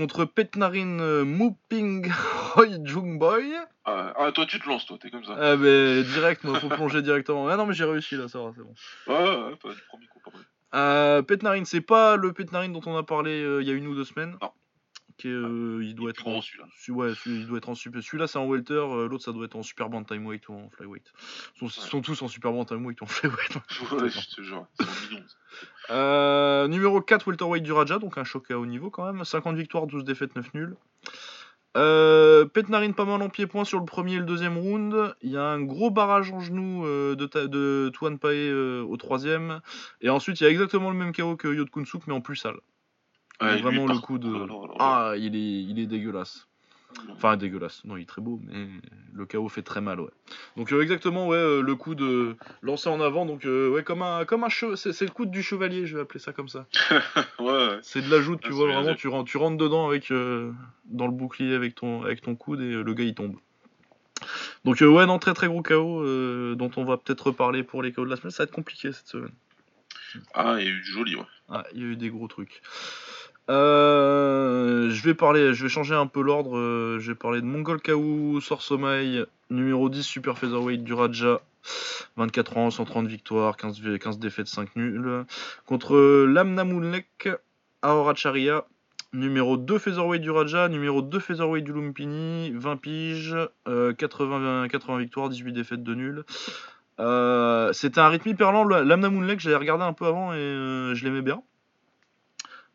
Contre 0.00 0.24
Petnarin 0.24 0.98
euh, 1.00 1.26
Muping 1.26 2.10
Roy 2.54 2.78
Jungboy. 2.82 3.52
Ah, 3.84 4.14
ah, 4.16 4.32
toi, 4.32 4.46
tu 4.46 4.58
te 4.58 4.66
lances, 4.66 4.86
toi, 4.86 4.96
t'es 4.98 5.10
comme 5.10 5.26
ça. 5.26 5.36
Ah, 5.38 5.56
mais 5.56 6.02
direct, 6.04 6.42
moi, 6.42 6.58
faut 6.58 6.70
plonger 6.70 7.02
directement. 7.02 7.46
Ah 7.48 7.58
non, 7.58 7.66
mais 7.66 7.74
j'ai 7.74 7.84
réussi 7.84 8.16
là, 8.16 8.26
ça 8.26 8.38
va, 8.38 8.50
c'est 8.56 8.62
bon. 8.62 8.72
Ouais, 9.06 9.28
ouais, 9.28 9.44
ouais, 9.50 9.74
premier 9.90 10.06
coup, 10.06 10.20
pas 10.24 10.30
mal. 10.32 10.40
Euh, 10.74 11.20
Petnarin, 11.20 11.66
c'est 11.66 11.82
pas 11.82 12.16
le 12.16 12.32
Petnarin 12.32 12.70
dont 12.70 12.80
on 12.86 12.96
a 12.96 13.02
parlé 13.02 13.42
euh, 13.42 13.60
il 13.60 13.68
y 13.68 13.70
a 13.70 13.74
une 13.74 13.88
ou 13.88 13.94
deux 13.94 14.06
semaines? 14.06 14.38
Non. 14.40 14.52
Euh, 15.28 15.80
il 15.82 15.94
doit 15.94 16.08
Il 16.08 16.10
être 16.10 16.26
en 16.26 16.32
gros, 16.32 16.42
celui-là. 16.42 16.66
Su- 16.76 16.92
Ouais, 16.92 17.12
celui- 17.14 17.40
il 17.40 17.46
doit 17.46 17.58
être 17.58 17.68
en 17.68 17.74
super. 17.74 18.02
Celui-là, 18.02 18.26
c'est 18.26 18.38
en 18.38 18.46
welter, 18.46 18.74
euh, 18.74 19.08
l'autre, 19.08 19.24
ça 19.24 19.32
doit 19.32 19.44
être 19.44 19.56
en 19.56 19.62
super 19.62 19.88
bantamweight 19.88 20.48
ou 20.48 20.54
en 20.54 20.68
flyweight. 20.70 21.12
Ils 21.62 21.70
sont, 21.70 22.00
tous 22.00 22.20
en 22.22 22.28
super 22.28 22.52
bantamweight 22.52 23.00
ou 23.00 23.04
en 23.04 23.06
flyweight. 23.06 23.52
Ouais, 23.92 24.08
je 24.08 24.36
te 24.36 24.42
jure. 24.42 24.66
Euh, 25.90 26.68
numéro 26.68 27.00
4, 27.00 27.26
welterweight 27.26 27.62
du 27.62 27.72
Raja, 27.72 27.98
donc 27.98 28.18
un 28.18 28.24
choc 28.24 28.50
à 28.50 28.58
haut 28.58 28.66
niveau 28.66 28.90
quand 28.90 29.10
même. 29.12 29.24
50 29.24 29.56
victoires, 29.56 29.86
12 29.86 30.04
défaites, 30.04 30.36
9 30.36 30.52
nuls. 30.54 30.76
Euh, 31.76 32.46
Petnarin 32.46 32.90
pas 32.92 33.04
mal 33.04 33.22
en 33.22 33.28
pied-point 33.28 33.64
sur 33.64 33.78
le 33.78 33.84
premier 33.84 34.14
et 34.14 34.18
le 34.18 34.24
deuxième 34.24 34.58
round. 34.58 35.14
Il 35.22 35.30
y 35.30 35.36
a 35.36 35.44
un 35.44 35.60
gros 35.62 35.90
barrage 35.90 36.32
en 36.32 36.40
genou 36.40 36.84
euh, 36.84 37.14
de, 37.14 37.26
ta- 37.26 37.46
de 37.46 37.90
Tuan 37.94 38.18
Pae 38.18 38.28
euh, 38.50 38.82
au 38.82 38.96
troisième. 38.96 39.60
Et 40.00 40.10
ensuite, 40.10 40.40
il 40.40 40.44
y 40.44 40.46
a 40.46 40.50
exactement 40.50 40.90
le 40.90 40.96
même 40.96 41.12
KO 41.14 41.36
que 41.36 41.46
Yod 41.48 41.70
Kunsuk, 41.70 42.06
mais 42.08 42.12
en 42.14 42.20
plus 42.20 42.36
sale. 42.36 42.56
Ouais, 43.40 43.56
vraiment 43.60 43.86
le 43.86 43.98
coup 43.98 44.18
de. 44.18 44.46
Ah, 44.78 45.14
il 45.16 45.34
est, 45.36 45.62
il 45.62 45.78
est 45.78 45.86
dégueulasse. 45.86 46.46
Enfin, 47.12 47.36
dégueulasse. 47.36 47.84
Non, 47.84 47.96
il 47.96 48.02
est 48.02 48.06
très 48.06 48.20
beau, 48.20 48.40
mais 48.44 48.66
le 49.14 49.24
KO 49.24 49.48
fait 49.48 49.62
très 49.62 49.80
mal, 49.80 50.00
ouais. 50.00 50.10
Donc, 50.56 50.72
euh, 50.72 50.82
exactement, 50.82 51.28
ouais, 51.28 51.36
euh, 51.36 51.60
le 51.62 51.76
coup 51.76 51.94
de 51.94 52.36
lancer 52.62 52.88
en 52.88 53.00
avant. 53.00 53.26
Donc, 53.26 53.44
euh, 53.46 53.70
ouais, 53.70 53.84
comme 53.84 54.02
un, 54.02 54.24
comme 54.24 54.42
un 54.44 54.48
che- 54.48 54.74
c'est, 54.74 55.00
le 55.02 55.10
coup 55.10 55.24
du 55.24 55.42
chevalier, 55.42 55.86
je 55.86 55.96
vais 55.96 56.02
appeler 56.02 56.18
ça 56.18 56.32
comme 56.32 56.48
ça. 56.48 56.66
ouais, 57.38 57.46
ouais. 57.46 57.78
C'est 57.82 58.02
de 58.02 58.10
la 58.10 58.20
joute, 58.20 58.40
tu 58.40 58.48
Ah, 58.48 58.54
vois, 58.54 58.66
bien 58.66 58.80
vraiment, 58.80 58.94
tu 58.94 59.08
rentres, 59.08 59.30
tu 59.30 59.36
rentres 59.38 59.56
dedans 59.56 59.86
avec, 59.88 60.10
dans 60.10 61.06
le 61.06 61.12
bouclier 61.12 61.54
avec 61.54 61.74
ton, 61.76 62.02
avec 62.02 62.22
ton 62.22 62.34
coude 62.34 62.60
et 62.60 62.72
le 62.72 62.94
gars 62.94 63.04
il 63.04 63.14
tombe. 63.14 63.36
Donc, 64.64 64.80
ouais, 64.80 65.06
non, 65.06 65.18
très 65.18 65.32
très 65.32 65.46
gros 65.46 65.62
euh, 65.70 66.54
dont 66.56 66.70
on 66.76 66.84
va 66.84 66.96
peut-être 66.96 67.28
reparler 67.28 67.62
pour 67.62 67.82
les 67.82 67.92
KO 67.92 68.04
de 68.04 68.10
la 68.10 68.16
semaine. 68.16 68.30
Ça 68.30 68.42
va 68.42 68.48
être 68.48 68.54
compliqué 68.54 68.92
cette 68.92 69.06
semaine. 69.06 69.32
Ah, 70.34 70.56
il 70.58 70.64
y 70.64 70.68
a 70.68 70.70
eu 70.70 70.80
du 70.80 70.90
joli, 70.90 71.14
ouais. 71.16 71.22
Ah, 71.48 71.64
il 71.72 71.80
y 71.80 71.82
a 71.82 71.86
eu 71.86 71.96
des 71.96 72.10
gros 72.10 72.26
trucs. 72.28 72.62
Euh, 73.50 74.90
je 74.90 75.02
vais 75.02 75.14
parler, 75.14 75.54
je 75.54 75.62
vais 75.64 75.68
changer 75.68 75.94
un 75.94 76.06
peu 76.06 76.22
l'ordre. 76.22 76.56
euh, 76.56 76.98
je 77.00 77.10
vais 77.10 77.16
parler 77.16 77.40
de 77.40 77.46
Mongol 77.46 77.80
Kaou 77.80 78.40
Sorsomai, 78.40 79.24
numéro 79.50 79.88
10 79.88 80.02
super 80.04 80.38
featherweight 80.38 80.84
du 80.84 80.92
Raja. 80.94 81.40
24 82.16 82.56
ans, 82.56 82.70
130 82.70 83.06
victoires, 83.08 83.56
15, 83.56 83.80
vé- 83.82 83.98
15 83.98 84.18
défaites, 84.20 84.46
5 84.46 84.76
nuls. 84.76 85.24
Contre 85.66 86.24
Lamna 86.26 86.62
Moulnek 86.64 87.28
Aoracharia, 87.82 88.64
numéro 89.12 89.56
2 89.56 89.78
featherweight 89.78 90.22
du 90.22 90.30
Raja, 90.30 90.68
numéro 90.68 91.02
2 91.02 91.18
featherweight 91.18 91.64
du 91.64 91.72
Lumpini, 91.72 92.52
20 92.54 92.76
piges, 92.76 93.36
euh, 93.68 93.92
80, 93.92 94.68
80 94.68 94.98
victoires, 94.98 95.28
18 95.28 95.52
défaites, 95.52 95.82
2 95.82 95.94
nuls. 95.94 96.24
Euh, 97.00 97.72
C'était 97.72 98.00
un 98.00 98.08
rythme 98.08 98.28
hyper 98.28 98.52
lent. 98.52 98.62
le- 98.64 98.82
Lamna 98.82 99.10
j'avais 99.38 99.56
regardé 99.56 99.84
un 99.84 99.92
peu 99.92 100.06
avant 100.06 100.32
et 100.32 100.36
euh, 100.36 100.94
je 100.94 101.04
l'aimais 101.04 101.22
bien. 101.22 101.42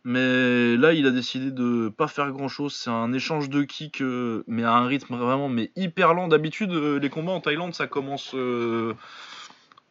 Mais 0.07 0.77
là, 0.77 0.93
il 0.93 1.07
a 1.07 1.11
décidé 1.11 1.49
de 1.49 1.89
pas 1.89 2.07
faire 2.07 2.31
grand 2.31 2.47
chose. 2.47 2.75
C'est 2.75 2.91
un 2.91 3.11
échange 3.11 3.49
de 3.49 3.63
kicks, 3.63 4.01
euh, 4.01 4.43
mais 4.45 4.63
à 4.63 4.73
un 4.73 4.85
rythme 4.85 5.15
vraiment 5.15 5.49
mais 5.49 5.71
hyper 5.75 6.13
lent. 6.13 6.27
D'habitude, 6.27 6.71
euh, 6.71 6.99
les 6.99 7.09
combats 7.09 7.31
en 7.31 7.41
Thaïlande, 7.41 7.73
ça 7.73 7.87
commence 7.87 8.35
euh, 8.35 8.93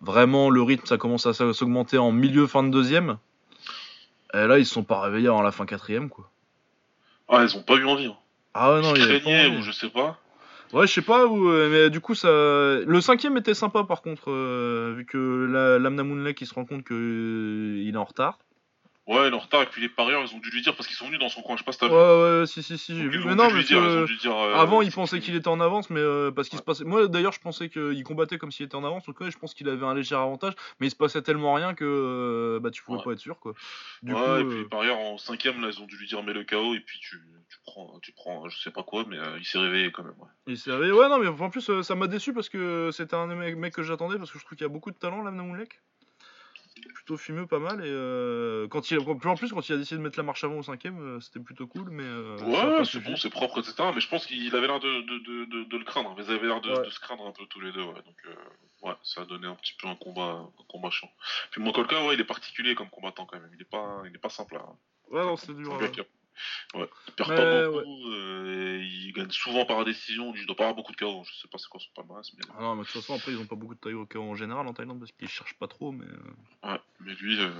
vraiment 0.00 0.50
le 0.50 0.62
rythme, 0.62 0.86
ça 0.86 0.98
commence 0.98 1.26
à 1.26 1.34
s'augmenter 1.34 1.98
en 1.98 2.12
milieu 2.12 2.46
fin 2.46 2.62
de 2.62 2.70
deuxième. 2.70 3.18
Et 4.34 4.46
là, 4.46 4.60
ils 4.60 4.66
se 4.66 4.72
sont 4.72 4.84
pas 4.84 5.00
réveillés 5.00 5.26
avant 5.26 5.42
la 5.42 5.50
fin 5.50 5.66
quatrième, 5.66 6.08
quoi. 6.08 6.30
Ah, 7.28 7.42
ils 7.42 7.56
ont 7.56 7.62
pas 7.62 7.74
eu 7.74 7.84
envie. 7.84 8.06
Hein. 8.06 8.16
Ah 8.54 8.72
ouais, 8.72 8.82
non, 8.82 8.94
ils 8.94 9.02
craignaient 9.04 9.48
ou 9.48 9.62
je 9.62 9.72
sais 9.72 9.88
pas. 9.88 10.16
Ouais, 10.72 10.86
je 10.86 10.92
sais 10.92 11.02
pas 11.02 11.26
où, 11.26 11.48
mais 11.48 11.90
du 11.90 12.00
coup, 12.00 12.14
ça. 12.14 12.28
Le 12.28 13.00
cinquième 13.00 13.36
était 13.36 13.54
sympa 13.54 13.82
par 13.82 14.00
contre, 14.00 14.30
vu 14.94 15.06
que 15.06 15.48
la, 15.50 15.80
Lamna 15.80 16.04
Moonlek 16.04 16.40
il 16.40 16.46
se 16.46 16.54
rend 16.54 16.64
compte 16.64 16.84
que 16.84 16.94
euh, 16.94 17.82
il 17.82 17.94
est 17.94 17.98
en 17.98 18.04
retard. 18.04 18.38
Ouais, 19.06 19.28
il 19.28 19.32
est 19.32 19.36
en 19.36 19.38
retard 19.38 19.62
et 19.62 19.66
puis 19.66 19.82
les 19.82 19.90
parieurs, 19.90 20.22
ils 20.26 20.34
ont 20.34 20.38
dû 20.38 20.48
lui 20.50 20.62
dire 20.62 20.74
parce 20.76 20.86
qu'ils 20.86 20.96
sont 20.96 21.06
venus 21.06 21.20
dans 21.20 21.28
son 21.28 21.42
coin. 21.42 21.56
Je 21.56 21.60
sais 21.60 21.64
pas 21.66 21.72
si 21.72 21.78
t'as 21.78 21.88
Ouais, 21.88 21.92
vu. 21.92 22.40
ouais, 22.40 22.46
si, 22.46 22.62
si, 22.62 22.78
si, 22.78 22.96
j'ai 22.96 23.04
Donc, 23.04 23.12
ils 23.14 23.20
ont 23.20 23.24
Mais 23.26 23.30
dû 23.32 23.36
non, 23.36 23.44
lui 23.48 23.52
parce 23.56 23.66
dire, 23.66 23.78
ils 23.78 23.98
ont 23.98 24.02
que. 24.02 24.06
dû 24.06 24.16
dire, 24.16 24.34
euh, 24.34 24.54
Avant, 24.54 24.80
il 24.80 24.90
c'est 24.90 24.94
pensait 24.94 25.16
fini. 25.16 25.26
qu'il 25.26 25.34
était 25.36 25.48
en 25.48 25.60
avance, 25.60 25.90
mais 25.90 26.00
euh, 26.00 26.30
parce 26.30 26.48
qu'il 26.48 26.58
se 26.58 26.62
Ouais. 26.62 26.64
passait. 26.64 26.84
Moi, 26.84 27.06
d'ailleurs, 27.08 27.32
je 27.32 27.40
pensais 27.40 27.68
qu'il 27.68 28.02
combattait 28.02 28.38
comme 28.38 28.50
s'il 28.50 28.64
était 28.64 28.76
en 28.76 28.84
avance. 28.84 29.04
Donc, 29.04 29.20
ouais, 29.20 29.30
je 29.30 29.38
pense 29.38 29.52
qu'il 29.52 29.68
avait 29.68 29.84
un 29.84 29.94
léger 29.94 30.14
avantage, 30.14 30.54
mais 30.80 30.86
il 30.86 30.90
se 30.90 30.96
passait 30.96 31.20
tellement 31.20 31.52
rien 31.52 31.74
que 31.74 31.84
euh, 31.84 32.60
bah, 32.60 32.70
tu 32.70 32.82
pouvais 32.82 32.96
Ouais. 32.98 33.04
pas 33.04 33.12
être 33.12 33.18
sûr, 33.18 33.38
quoi. 33.40 33.52
Du 34.02 34.14
ouais, 34.14 34.20
coup, 34.24 34.30
et 34.38 34.44
puis 34.46 34.58
les 34.60 34.64
parieurs 34.64 34.98
en 34.98 35.18
cinquième, 35.18 35.60
là, 35.60 35.68
ils 35.70 35.82
ont 35.82 35.86
dû 35.86 35.98
lui 35.98 36.06
dire 36.06 36.22
mets 36.22 36.32
le 36.32 36.44
KO 36.44 36.74
et 36.74 36.80
puis 36.80 36.98
tu, 36.98 37.18
tu 37.50 37.58
prends, 37.66 37.98
tu 38.00 38.12
prends, 38.12 38.48
je 38.48 38.58
sais 38.58 38.70
pas 38.70 38.82
quoi, 38.84 39.04
mais 39.06 39.18
il 39.38 39.44
s'est 39.44 39.58
réveillé 39.58 39.92
quand 39.92 40.02
même. 40.04 40.14
Ouais. 40.18 40.28
il 40.46 40.56
s'est 40.56 40.72
réveillé. 40.72 40.92
Ouais, 40.92 41.10
non, 41.10 41.18
mais 41.18 41.28
en 41.28 41.50
plus, 41.50 41.82
ça 41.82 41.94
m'a 41.94 42.06
déçu 42.06 42.32
parce 42.32 42.48
que 42.48 42.88
c'était 42.90 43.16
un 43.16 43.28
des 43.28 43.34
mecs 43.34 43.56
mecs 43.56 43.74
que 43.74 43.82
j'attendais 43.82 44.16
parce 44.16 44.32
que 44.32 44.38
je 44.38 44.44
trouve 44.46 44.56
qu'il 44.56 44.64
y 44.64 44.70
a 44.70 44.72
beaucoup 44.72 44.90
de 44.90 44.96
talent, 44.96 45.22
Lamna 45.22 45.42
Moonlek. 45.42 45.80
Plutôt 46.94 47.16
fumeux, 47.16 47.46
pas 47.46 47.58
mal. 47.60 47.80
Et 47.84 47.88
euh, 47.88 48.66
quand 48.68 48.90
il, 48.90 48.98
en 48.98 49.36
plus, 49.36 49.52
quand 49.52 49.68
il 49.68 49.72
a 49.72 49.76
décidé 49.76 49.98
de 49.98 50.02
mettre 50.02 50.18
la 50.18 50.24
marche 50.24 50.42
avant 50.42 50.56
au 50.58 50.62
cinquième, 50.62 50.98
euh, 51.00 51.20
c'était 51.20 51.38
plutôt 51.40 51.66
cool. 51.66 51.88
Mais 51.90 52.02
euh, 52.04 52.36
ouais, 52.38 52.84
c'est 52.84 53.00
bon, 53.00 53.14
c'est 53.16 53.30
propre, 53.30 53.60
etc. 53.60 53.74
Mais 53.94 54.00
je 54.00 54.08
pense 54.08 54.26
qu'il 54.26 54.54
avait 54.56 54.66
l'air 54.66 54.80
de, 54.80 55.00
de, 55.02 55.18
de, 55.18 55.44
de, 55.44 55.64
de 55.64 55.76
le 55.78 55.84
craindre. 55.84 56.14
Ils 56.18 56.30
avaient 56.30 56.46
l'air 56.46 56.60
de, 56.60 56.70
Ouais. 56.72 56.84
de 56.84 56.90
se 56.90 56.98
craindre 57.00 57.26
un 57.26 57.32
peu 57.32 57.44
tous 57.46 57.60
les 57.60 57.70
deux. 57.72 57.82
Ouais. 57.82 57.94
Donc, 57.94 58.16
euh, 58.26 58.34
ouais, 58.88 58.94
ça 59.02 59.22
a 59.22 59.24
donné 59.24 59.46
un 59.46 59.54
petit 59.54 59.74
peu 59.80 59.86
un 59.86 59.94
combat, 59.94 60.42
un 60.58 60.64
combat 60.68 60.90
chiant. 60.90 61.10
Puis 61.52 61.62
Mokolka, 61.62 62.04
ouais, 62.06 62.14
il 62.14 62.20
est 62.20 62.24
particulier 62.24 62.74
comme 62.74 62.90
combattant 62.90 63.24
quand 63.26 63.38
même. 63.38 63.50
Il 63.54 63.60
est 63.62 63.70
pas, 63.70 64.02
il 64.06 64.14
est 64.14 64.18
pas 64.18 64.30
simple. 64.30 64.56
Hein. 64.56 64.76
Ouais, 65.10 65.24
non, 65.24 65.36
c'était 65.36 65.54
dur. 65.54 65.78
Ouais. 66.74 66.80
Ouais, 66.80 66.88
il 67.08 67.14
perd 67.14 67.30
Mais, 67.30 67.36
pas 67.36 67.68
beaucoup, 67.68 68.10
euh, 68.10 68.80
il 68.82 69.12
gagne 69.12 69.30
souvent 69.30 69.64
par 69.64 69.84
décision, 69.84 70.32
il 70.34 70.46
doit 70.46 70.56
pas 70.56 70.64
avoir 70.64 70.76
beaucoup 70.76 70.92
de 70.92 70.96
KO, 70.96 71.22
je 71.24 71.32
sais 71.40 71.48
pas 71.48 71.58
c'est 71.58 71.68
quoi 71.68 71.80
son 71.80 71.90
palmarès, 71.94 72.30
mais... 72.36 72.44
Ah 72.56 72.62
non, 72.62 72.74
mais 72.74 72.82
de 72.82 72.86
toute 72.86 73.00
façon, 73.00 73.14
après, 73.14 73.32
ils 73.32 73.38
ont 73.38 73.46
pas 73.46 73.56
beaucoup 73.56 73.74
de 73.74 73.80
taille 73.80 73.94
au 73.94 74.06
KO 74.06 74.20
en 74.20 74.34
général 74.34 74.66
en 74.66 74.72
Thaïlande 74.72 74.98
parce 74.98 75.12
qu'ils 75.12 75.28
cherchent 75.28 75.58
pas 75.58 75.68
trop. 75.68 75.92
Mais, 75.92 76.06
euh, 76.06 76.70
Ouais, 76.70 76.80
mais 77.00 77.14
lui... 77.14 77.40
Euh, 77.40 77.50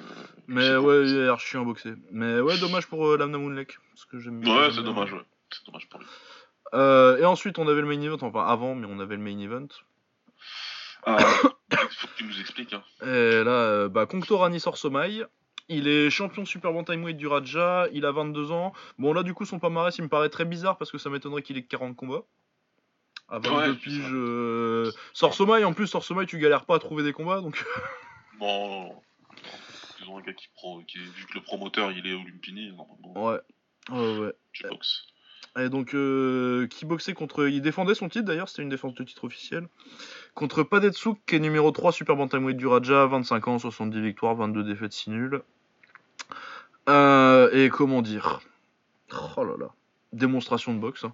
mais 0.46 0.76
ouais, 0.76 1.08
il 1.08 1.16
est 1.16 1.28
archi 1.28 1.56
en 1.56 1.64
boxé. 1.64 1.94
Mais 2.10 2.40
ouais, 2.40 2.58
dommage 2.58 2.86
pour 2.86 3.06
euh, 3.06 3.16
Lamna 3.16 3.38
Moonlek. 3.38 3.78
Parce 3.92 4.04
que 4.06 4.18
j'aime 4.18 4.46
Ouais, 4.46 4.70
c'est 4.72 4.82
dommage, 4.82 5.12
ouais. 5.12 5.24
C'est 5.50 5.64
dommage 5.66 5.88
pour 5.88 6.00
lui. 6.00 6.06
Euh, 6.74 7.18
et 7.18 7.24
ensuite, 7.24 7.58
on 7.58 7.68
avait 7.68 7.80
le 7.80 7.86
main 7.86 8.00
event. 8.00 8.18
Enfin, 8.20 8.46
avant, 8.46 8.74
mais 8.74 8.86
on 8.90 8.98
avait 8.98 9.16
le 9.16 9.22
main 9.22 9.38
event. 9.38 9.68
Ah, 11.06 11.18
faut 11.90 12.06
que 12.08 12.16
tu 12.16 12.24
nous 12.24 12.40
expliques, 12.40 12.72
hein. 12.72 12.82
Et 13.02 13.44
là, 13.44 13.50
euh, 13.50 13.88
bah, 13.88 14.06
Kongtorani 14.06 14.58
Sorsomai. 14.58 15.22
Il 15.68 15.88
est 15.88 16.10
champion 16.10 16.44
super 16.44 16.72
bantamweight 16.72 17.16
du 17.16 17.26
Raja, 17.26 17.88
il 17.92 18.04
a 18.04 18.12
22 18.12 18.52
ans. 18.52 18.72
Bon 18.98 19.12
là 19.12 19.22
du 19.22 19.32
coup 19.34 19.46
son 19.46 19.58
palmarès 19.58 19.96
il 19.96 20.02
me 20.02 20.08
paraît 20.08 20.28
très 20.28 20.44
bizarre 20.44 20.76
parce 20.76 20.90
que 20.90 20.98
ça 20.98 21.08
m'étonnerait 21.10 21.42
qu'il 21.42 21.56
ait 21.56 21.62
que 21.62 21.68
40 21.68 21.96
combats. 21.96 22.24
À 23.28 23.38
22 23.38 23.50
Ouais, 23.56 23.74
piges. 23.76 24.12
Euh... 24.12 24.92
Sorsomai 25.14 25.64
en 25.64 25.72
plus 25.72 25.86
Sorsomai 25.86 26.26
tu 26.26 26.38
galères 26.38 26.66
pas 26.66 26.76
à 26.76 26.78
trouver 26.78 27.02
des 27.02 27.12
combats 27.12 27.40
donc... 27.40 27.64
Non. 28.40 29.00
Ils 30.00 30.08
ont 30.08 30.18
un 30.18 30.22
gars 30.22 30.34
qui, 30.34 30.48
pro, 30.54 30.82
qui 30.82 30.98
vu 30.98 31.26
que 31.26 31.34
le 31.34 31.40
promoteur 31.40 31.92
il 31.92 32.06
est 32.06 32.12
au 32.12 32.22
Lumpini, 32.22 32.72
normalement, 32.72 33.26
ouais. 33.26 33.40
Ouais 33.90 34.18
ouais. 34.18 34.32
tu 34.52 34.66
boxes. 34.66 35.06
Et 35.58 35.68
donc, 35.68 35.94
euh, 35.94 36.66
qui 36.66 36.84
boxait 36.84 37.14
contre. 37.14 37.48
Il 37.48 37.62
défendait 37.62 37.94
son 37.94 38.08
titre 38.08 38.24
d'ailleurs, 38.24 38.48
c'était 38.48 38.62
une 38.62 38.68
défense 38.68 38.94
de 38.94 39.04
titre 39.04 39.24
officielle. 39.24 39.68
Contre 40.34 40.64
Padetsuk, 40.64 41.18
qui 41.26 41.36
est 41.36 41.38
numéro 41.38 41.70
3 41.70 41.92
Super 41.92 42.16
Bantamweight 42.16 42.56
du 42.56 42.66
Raja, 42.66 43.06
25 43.06 43.48
ans, 43.48 43.58
70 43.58 44.00
victoires, 44.00 44.34
22 44.34 44.64
défaites, 44.64 44.92
6 44.92 45.10
nuls. 45.10 45.42
Euh, 46.88 47.50
et 47.52 47.68
comment 47.70 48.02
dire? 48.02 48.40
Oh 49.36 49.44
là 49.44 49.54
là. 49.58 49.68
Démonstration 50.12 50.74
de 50.74 50.80
boxe, 50.80 51.04
hein. 51.04 51.12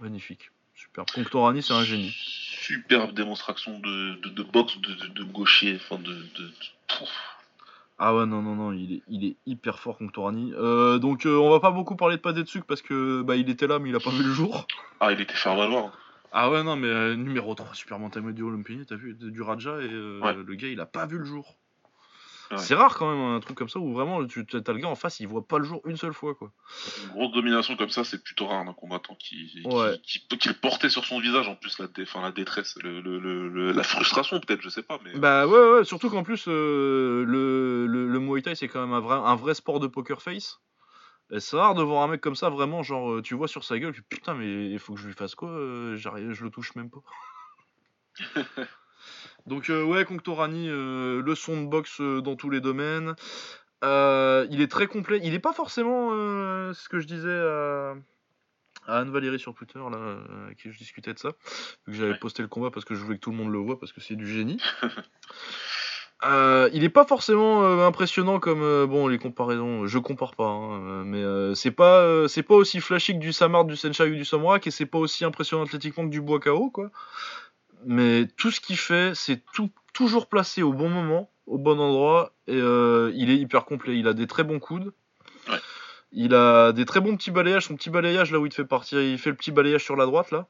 magnifique. 0.00 0.50
Super. 0.74 1.04
Conctorani, 1.12 1.62
c'est 1.62 1.72
un 1.72 1.82
génie. 1.82 2.14
Superbe 2.16 3.12
démonstration 3.12 3.78
de, 3.80 4.20
de, 4.20 4.28
de 4.28 4.42
boxe, 4.42 4.78
de, 4.78 5.24
gaucher, 5.24 5.76
enfin 5.76 6.00
de... 6.00 6.16
Ah 7.98 8.14
ouais, 8.14 8.24
non, 8.24 8.40
non, 8.40 8.54
non, 8.54 8.72
il 8.72 8.94
est, 8.94 9.02
il 9.08 9.24
est 9.26 9.36
hyper 9.44 9.78
fort 9.78 9.98
Conctorani. 9.98 10.54
Euh, 10.54 10.98
donc 10.98 11.26
euh, 11.26 11.36
on 11.36 11.50
va 11.50 11.60
pas 11.60 11.70
beaucoup 11.70 11.96
parler 11.96 12.16
de 12.16 12.22
Padetsuk 12.22 12.64
parce 12.64 12.80
que 12.80 13.20
bah, 13.20 13.36
il 13.36 13.50
était 13.50 13.66
là 13.66 13.78
mais 13.78 13.90
il 13.90 13.94
a 13.94 14.00
pas 14.00 14.10
vu 14.10 14.22
le 14.22 14.32
jour. 14.32 14.66
Ah, 15.00 15.12
il 15.12 15.20
était 15.20 15.34
faire 15.34 15.54
valoir. 15.54 15.92
Ah 16.32 16.50
ouais, 16.50 16.62
non, 16.62 16.76
mais 16.76 16.88
euh, 16.88 17.16
numéro 17.16 17.54
3, 17.54 17.74
Super 17.74 17.98
Bantamweight 17.98 18.36
du 18.36 18.42
Olympini, 18.42 18.86
t'as 18.86 18.96
vu, 18.96 19.14
du 19.14 19.42
Raja, 19.42 19.80
et 19.80 19.88
euh, 19.92 20.20
Ouais. 20.20 20.34
le 20.34 20.54
gars 20.54 20.68
il 20.68 20.80
a 20.80 20.86
pas 20.86 21.06
vu 21.06 21.18
le 21.18 21.24
jour. 21.24 21.56
Ouais. 22.52 22.58
C'est 22.58 22.74
rare 22.74 22.96
quand 22.98 23.08
même 23.08 23.20
un 23.36 23.38
truc 23.38 23.56
comme 23.56 23.68
ça 23.68 23.78
où 23.78 23.92
vraiment 23.92 24.26
tu 24.26 24.44
t'as 24.44 24.72
le 24.72 24.80
gars 24.80 24.88
en 24.88 24.96
face, 24.96 25.20
il 25.20 25.28
voit 25.28 25.46
pas 25.46 25.58
le 25.58 25.64
jour 25.64 25.82
une 25.86 25.96
seule 25.96 26.12
fois 26.12 26.34
quoi. 26.34 26.50
Une 27.04 27.10
grosse 27.10 27.32
domination 27.32 27.76
comme 27.76 27.90
ça, 27.90 28.02
c'est 28.02 28.20
plutôt 28.22 28.46
rare 28.48 28.64
d'un 28.64 28.72
combattant 28.72 29.14
qui, 29.14 29.46
qui, 29.46 29.62
Ouais. 29.68 30.00
qui, 30.02 30.52
portait 30.54 30.88
sur 30.88 31.04
son 31.04 31.20
visage 31.20 31.46
en 31.46 31.54
plus 31.54 31.78
la, 31.78 31.86
dé- 31.86 32.04
la 32.12 32.32
détresse, 32.32 32.76
le, 32.82 33.00
le- 33.00 33.70
la 33.70 33.82
frustration 33.84 34.40
peut-être, 34.40 34.62
je 34.62 34.68
sais 34.68 34.82
pas, 34.82 34.98
mais 35.04 35.16
Bah 35.16 35.46
ouais, 35.46 35.72
ouais, 35.74 35.84
surtout 35.84 36.10
qu'en 36.10 36.24
plus 36.24 36.46
euh, 36.48 37.24
le, 37.24 37.86
le, 37.86 38.08
le 38.08 38.18
Muay 38.18 38.42
Thai 38.42 38.56
c'est 38.56 38.66
quand 38.66 38.80
même 38.80 38.94
un 38.94 39.00
vrai, 39.00 39.14
un 39.14 39.36
vrai 39.36 39.54
sport 39.54 39.78
de 39.78 39.86
poker 39.86 40.20
face. 40.20 40.60
Et 41.32 41.40
c'est 41.40 41.56
rare 41.56 41.74
de 41.74 41.82
voir 41.82 42.02
un 42.02 42.08
mec 42.08 42.20
comme 42.20 42.34
ça 42.34 42.48
vraiment, 42.50 42.82
genre 42.82 43.12
euh, 43.12 43.22
tu 43.22 43.34
vois 43.34 43.46
sur 43.48 43.64
sa 43.64 43.78
gueule, 43.78 43.92
putain 44.08 44.34
mais 44.34 44.70
il 44.70 44.78
faut 44.78 44.94
que 44.94 45.00
je 45.00 45.06
lui 45.06 45.14
fasse 45.14 45.34
quoi 45.34 45.48
euh, 45.50 45.96
j'arrive, 45.96 46.32
Je 46.32 46.44
le 46.44 46.50
touche 46.50 46.74
même 46.74 46.90
pas. 46.90 47.00
Donc 49.46 49.70
euh, 49.70 49.82
ouais, 49.84 50.04
Conctorani, 50.04 50.68
euh, 50.68 51.22
leçon 51.22 51.62
de 51.62 51.66
boxe 51.68 52.00
dans 52.00 52.36
tous 52.36 52.50
les 52.50 52.60
domaines. 52.60 53.14
Euh, 53.84 54.46
il 54.50 54.60
est 54.60 54.70
très 54.70 54.86
complet. 54.88 55.20
Il 55.22 55.32
est 55.34 55.38
pas 55.38 55.52
forcément 55.54 56.10
ce 56.10 56.88
que 56.88 57.00
je 57.00 57.06
disais 57.06 57.32
à, 57.32 57.94
à 58.86 58.98
Anne 58.98 59.10
Valérie 59.10 59.38
sur 59.38 59.54
Twitter, 59.54 59.78
là, 59.78 60.18
avec 60.44 60.58
qui 60.58 60.70
je 60.70 60.76
discutais 60.78 61.14
de 61.14 61.18
ça. 61.18 61.30
Vu 61.86 61.92
que 61.92 61.98
j'avais 61.98 62.12
Ouais. 62.12 62.18
posté 62.18 62.42
le 62.42 62.48
combat 62.48 62.70
parce 62.70 62.84
que 62.84 62.94
je 62.94 63.00
voulais 63.00 63.16
que 63.16 63.22
tout 63.22 63.30
le 63.30 63.36
monde 63.38 63.50
le 63.52 63.58
voit 63.58 63.78
parce 63.80 63.92
que 63.92 64.00
c'est 64.02 64.16
du 64.16 64.26
génie. 64.26 64.60
Euh, 66.22 66.68
il 66.74 66.84
est 66.84 66.90
pas 66.90 67.06
forcément 67.06 67.64
euh, 67.64 67.86
impressionnant 67.86 68.40
comme 68.40 68.62
euh, 68.62 68.86
bon 68.86 69.08
les 69.08 69.18
comparaisons. 69.18 69.86
Je 69.86 69.98
compare 69.98 70.34
pas, 70.34 70.48
hein, 70.48 71.04
mais 71.04 71.22
c'est 71.54 71.70
pas 71.70 72.28
c'est 72.28 72.42
pas 72.42 72.54
aussi 72.54 72.80
flashy 72.80 73.14
que 73.14 73.18
du 73.18 73.32
Samart, 73.32 73.64
du 73.64 73.76
Senshai 73.76 74.10
ou 74.10 74.14
du 74.14 74.24
Samurai 74.24 74.60
et 74.64 74.70
c'est 74.70 74.86
pas 74.86 74.98
aussi 74.98 75.24
impressionnant 75.24 75.64
athlétiquement 75.64 76.04
que 76.04 76.10
du 76.10 76.20
Bois 76.20 76.40
KO 76.40 76.70
quoi. 76.70 76.90
Mais 77.86 78.26
tout 78.36 78.50
ce 78.50 78.60
qu'il 78.60 78.76
fait, 78.76 79.14
c'est 79.14 79.42
tout 79.54 79.70
toujours 79.94 80.28
placé 80.28 80.62
au 80.62 80.74
bon 80.74 80.90
moment, 80.90 81.30
au 81.46 81.56
bon 81.56 81.80
endroit 81.80 82.32
et 82.46 82.58
il 82.58 83.30
est 83.30 83.36
hyper 83.36 83.64
complet. 83.64 83.98
Il 83.98 84.06
a 84.06 84.12
des 84.12 84.26
très 84.26 84.44
bons 84.44 84.58
coudes. 84.58 84.92
Ouais. 85.48 85.58
Il 86.12 86.34
a 86.34 86.72
des 86.72 86.84
très 86.84 87.00
bons 87.00 87.16
petits 87.16 87.30
balayages. 87.30 87.66
Son 87.66 87.76
petit 87.76 87.88
balayage 87.88 88.30
là 88.30 88.38
où 88.38 88.44
il 88.44 88.50
te 88.50 88.56
fait 88.56 88.64
partir, 88.66 89.00
il 89.00 89.16
fait 89.16 89.30
le 89.30 89.36
petit 89.36 89.52
balayage 89.52 89.84
sur 89.84 89.96
la 89.96 90.04
droite 90.04 90.32
là. 90.32 90.46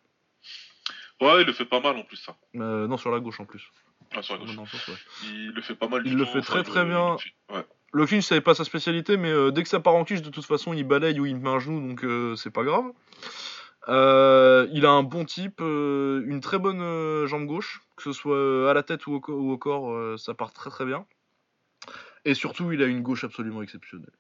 ouais, 1.21 1.43
il 1.43 1.47
le 1.47 1.53
fait 1.53 1.65
pas 1.65 1.81
mal 1.81 1.97
en 1.97 2.03
plus 2.03 2.17
ça. 2.17 2.35
Non 2.55 2.97
sur 2.97 3.13
la 3.13 3.21
gauche 3.21 3.39
en 3.39 3.45
plus. 3.45 3.71
Ah, 4.15 4.23
sur 4.23 4.35
la 4.35 4.41
gauche. 4.45 4.57
Dans 4.57 4.63
le 4.63 4.69
sens, 4.69 4.89
ouais. 4.89 4.95
Il 5.25 5.51
le 5.51 5.63
fait 5.63 5.75
pas 5.75 5.89
mal 5.89 6.03
du 6.03 6.11
Il 6.11 6.17
le 6.17 6.25
fait 6.25 6.41
très, 6.41 6.63
très 6.63 6.85
bien. 6.85 7.17
Ouais. 7.51 7.65
Le 7.93 8.07
clinch, 8.07 8.25
c'est 8.25 8.41
pas 8.41 8.55
sa 8.55 8.65
spécialité, 8.65 9.17
mais 9.17 9.31
euh, 9.31 9.51
dès 9.51 9.63
que 9.63 9.69
ça 9.69 9.81
part 9.81 9.95
en 9.95 10.05
clinch, 10.05 10.23
de 10.23 10.31
toute 10.31 10.45
façon, 10.45 10.73
il 10.73 10.85
balaye 10.85 11.19
ou 11.21 11.27
il 11.27 11.37
me 11.37 11.43
met 11.43 11.49
un 11.51 11.59
genou, 11.59 11.81
donc 11.89 12.05
euh, 12.05 12.37
c'est 12.37 12.51
pas 12.51 12.63
grave. 12.65 12.85
Euh, 13.89 14.69
il 14.73 14.85
a 14.87 14.91
un 14.91 15.03
bon 15.03 15.25
type, 15.25 15.61
une 15.61 16.41
très 16.41 16.59
bonne 16.59 17.27
jambe 17.27 17.47
gauche, 17.47 17.81
que 17.97 18.03
ce 18.05 18.13
soit 18.13 18.71
à 18.71 18.75
la 18.75 18.83
tête 18.83 19.07
ou 19.07 19.15
au, 19.15 19.21
co- 19.21 19.33
ou 19.33 19.51
au 19.53 19.59
corps, 19.59 20.19
ça 20.19 20.35
part 20.35 20.53
très 20.53 20.71
très 20.71 20.85
bien. 20.85 21.07
Et 22.25 22.35
surtout, 22.35 22.71
il 22.73 22.83
a 22.83 22.87
une 22.87 23.03
gauche 23.03 23.25
absolument 23.25 23.63
exceptionnelle. 23.63 24.13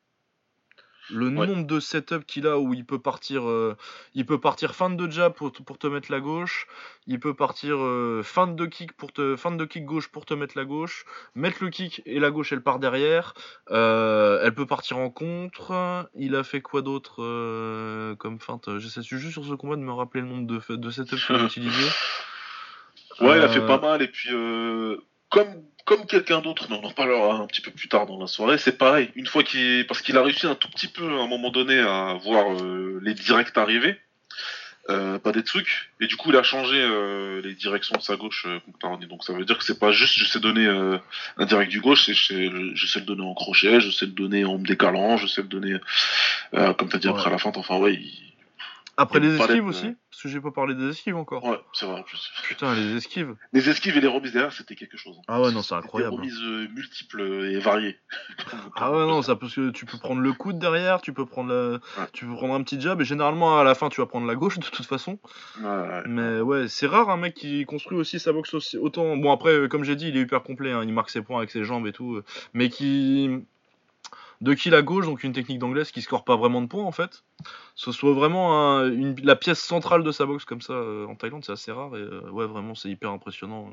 Le 1.08 1.28
Ouais. 1.30 1.46
nombre 1.46 1.66
de 1.66 1.80
setups 1.80 2.24
qu'il 2.26 2.46
a 2.46 2.58
où 2.58 2.72
il 2.74 2.84
peut 2.84 2.98
partir, 3.00 3.48
euh, 3.48 3.76
il 4.14 4.26
peut 4.26 4.38
partir 4.38 4.74
fin 4.74 4.90
de 4.90 5.10
jab 5.10 5.32
pour, 5.32 5.50
te- 5.50 5.62
pour 5.62 5.78
te 5.78 5.86
mettre 5.86 6.12
la 6.12 6.20
gauche, 6.20 6.66
il 7.08 7.18
peut 7.18 7.34
partir 7.34 7.76
euh, 7.78 8.22
fin 8.22 8.46
de 8.46 8.66
kick 8.66 8.92
pour 8.92 9.12
te, 9.12 9.34
fin 9.36 9.50
de 9.50 9.64
kick 9.64 9.84
gauche 9.84 10.08
pour 10.08 10.24
te 10.24 10.34
mettre 10.34 10.56
la 10.56 10.64
gauche, 10.64 11.04
mettre 11.34 11.64
le 11.64 11.70
kick 11.70 12.02
et 12.06 12.20
la 12.20 12.30
gauche 12.30 12.52
elle 12.52 12.62
part 12.62 12.78
derrière. 12.78 13.34
Euh, 13.70 14.40
elle 14.44 14.54
peut 14.54 14.66
partir 14.66 14.98
en 14.98 15.10
contre. 15.10 16.08
Il 16.14 16.36
a 16.36 16.44
fait 16.44 16.60
quoi 16.60 16.82
d'autre 16.82 17.22
euh, 17.22 18.14
comme 18.16 18.38
feinte? 18.38 18.78
J'essaie 18.78 19.02
juste 19.02 19.32
sur 19.32 19.44
ce 19.44 19.54
combat 19.54 19.76
de 19.76 19.82
me 19.82 19.92
rappeler 19.92 20.20
le 20.20 20.28
nombre 20.28 20.46
de, 20.46 20.76
de 20.76 20.90
setups 20.90 21.16
qu'il 21.26 21.36
a 21.36 21.42
utilisé. 21.44 21.88
Ouais, 23.20 23.36
il 23.36 23.42
a 23.42 23.44
Euh, 23.44 23.48
fait 23.48 23.66
pas 23.66 23.78
mal, 23.80 24.00
et 24.02 24.08
puis 24.08 24.30
euh, 24.32 24.96
comme, 25.30 25.62
comme 25.90 26.06
quelqu'un 26.06 26.40
d'autre, 26.40 26.68
mais 26.70 26.76
on 26.80 26.84
en 26.84 26.92
parlera 26.92 27.34
un 27.34 27.48
petit 27.48 27.60
peu 27.60 27.72
plus 27.72 27.88
tard 27.88 28.06
dans 28.06 28.16
la 28.16 28.28
soirée, 28.28 28.58
c'est 28.58 28.78
pareil. 28.78 29.10
Une 29.16 29.26
fois 29.26 29.42
qu'il. 29.42 29.84
Parce 29.88 30.02
qu'il 30.02 30.16
a 30.16 30.22
réussi 30.22 30.46
un 30.46 30.54
tout 30.54 30.68
petit 30.68 30.86
peu 30.86 31.02
à 31.02 31.22
un 31.22 31.26
moment 31.26 31.50
donné 31.50 31.80
à 31.80 32.14
voir 32.22 32.52
euh, 32.52 33.00
les 33.02 33.12
directs 33.12 33.58
arriver, 33.58 33.98
euh, 34.88 35.18
pas 35.18 35.32
des 35.32 35.42
trucs, 35.42 35.90
et 36.00 36.06
du 36.06 36.14
coup 36.14 36.30
il 36.30 36.36
a 36.36 36.44
changé 36.44 36.76
euh, 36.80 37.42
les 37.42 37.54
directions 37.54 37.96
de 37.96 38.02
sa 38.02 38.14
gauche. 38.14 38.46
Donc 39.08 39.24
ça 39.24 39.32
veut 39.32 39.44
dire 39.44 39.58
que 39.58 39.64
c'est 39.64 39.80
pas 39.80 39.90
juste 39.90 40.14
je 40.16 40.26
sais 40.26 40.38
donner 40.38 40.68
un 40.68 41.44
direct 41.44 41.72
du 41.72 41.80
gauche, 41.80 42.06
c'est 42.06 42.14
je 42.14 42.24
sais, 42.24 42.50
je 42.74 42.86
sais 42.86 43.00
le 43.00 43.06
donner 43.06 43.24
en 43.24 43.34
crochet, 43.34 43.80
je 43.80 43.90
sais 43.90 44.06
le 44.06 44.12
donner 44.12 44.44
en 44.44 44.58
me 44.58 44.64
décalant, 44.64 45.16
je 45.16 45.26
sais 45.26 45.42
le 45.42 45.48
donner, 45.48 45.76
comme 46.52 46.88
t'as 46.88 46.98
dit 46.98 47.08
Ouais. 47.08 47.14
après 47.14 47.30
la 47.30 47.38
feinte, 47.38 47.56
enfin 47.56 47.78
ouais, 47.78 47.94
il- 47.94 48.29
Après 49.00 49.20
les 49.20 49.36
esquives 49.36 49.56
de- 49.64 49.68
aussi, 49.68 49.94
parce 50.10 50.22
que 50.22 50.28
j'ai 50.28 50.40
pas 50.40 50.50
parlé 50.50 50.74
des 50.74 50.88
esquives 50.90 51.16
encore. 51.16 51.44
ouais, 51.44 51.58
c'est 51.72 51.86
vrai 51.86 52.00
en 52.00 52.02
plus. 52.02 52.30
Putain, 52.44 52.74
les 52.74 52.96
esquives. 52.96 53.34
Les 53.52 53.68
esquives 53.68 53.96
et 53.96 54.00
les 54.00 54.06
remises 54.08 54.32
derrière, 54.32 54.52
c'était 54.52 54.74
quelque 54.74 54.96
chose. 54.96 55.16
hein. 55.18 55.22
Ah 55.28 55.40
ouais, 55.40 55.52
non, 55.52 55.62
c'est 55.62 55.74
Des 55.74 55.78
incroyable. 55.78 56.14
remises 56.16 56.40
euh, 56.42 56.68
multiples 56.74 57.20
et 57.22 57.58
variées. 57.58 57.98
Ah 58.76 58.90
ouais 58.92 59.06
non 59.06 59.22
ça 59.22 59.36
parce 59.36 59.54
que 59.54 59.70
tu 59.70 59.84
peux 59.86 59.98
prendre 59.98 60.20
le 60.20 60.32
coude 60.32 60.58
derrière, 60.58 61.00
tu 61.00 61.12
peux 61.12 61.26
prendre. 61.26 61.52
Ouais. 61.98 62.06
tu 62.12 62.24
peux 62.26 62.34
prendre 62.34 62.54
un 62.54 62.62
petit 62.62 62.80
jab 62.80 63.00
et 63.00 63.04
généralement 63.04 63.58
à 63.58 63.64
la 63.64 63.74
fin 63.74 63.88
tu 63.88 64.00
vas 64.00 64.06
prendre 64.06 64.26
la 64.26 64.34
gauche 64.34 64.58
de 64.58 64.64
toute 64.64 64.86
façon. 64.86 65.18
Ouais, 65.60 65.64
ouais. 65.66 66.02
Mais 66.06 66.40
ouais 66.40 66.68
c'est 66.68 66.86
rare 66.86 67.10
un 67.10 67.16
mec 67.16 67.34
qui 67.34 67.64
construit 67.66 67.98
aussi 67.98 68.18
sa 68.20 68.32
boxe 68.32 68.54
aussi 68.54 68.76
autant. 68.78 69.16
Bon 69.16 69.32
après 69.32 69.50
euh, 69.52 69.68
comme 69.68 69.84
j'ai 69.84 69.96
dit 69.96 70.08
il 70.08 70.16
est 70.16 70.20
hyper 70.22 70.42
complet, 70.42 70.72
hein, 70.72 70.82
il 70.84 70.92
marque 70.92 71.10
ses 71.10 71.22
points 71.22 71.38
avec 71.38 71.50
ses 71.50 71.64
jambes 71.64 71.86
et 71.86 71.92
tout, 71.92 72.14
euh, 72.16 72.24
mais 72.54 72.68
qui 72.70 73.30
de 74.40 74.54
kill 74.54 74.74
à 74.74 74.82
gauche 74.82 75.04
donc 75.04 75.22
une 75.22 75.32
technique 75.32 75.58
d'anglaise 75.58 75.90
qui 75.90 76.00
score 76.00 76.24
pas 76.24 76.36
vraiment 76.36 76.62
de 76.62 76.66
points 76.66 76.84
en 76.84 76.92
fait. 76.92 77.24
Ce 77.74 77.92
soit 77.92 78.12
vraiment 78.12 78.80
la 79.22 79.36
pièce 79.36 79.60
centrale 79.60 80.02
de 80.02 80.12
sa 80.12 80.26
boxe 80.26 80.44
comme 80.44 80.60
ça 80.60 80.72
euh, 80.72 81.06
en 81.06 81.14
Thaïlande 81.14 81.44
c'est 81.44 81.52
assez 81.52 81.72
rare 81.72 81.96
et 81.96 82.00
euh, 82.00 82.30
ouais 82.30 82.46
vraiment 82.46 82.74
c'est 82.74 82.88
hyper 82.88 83.10
impressionnant. 83.10 83.72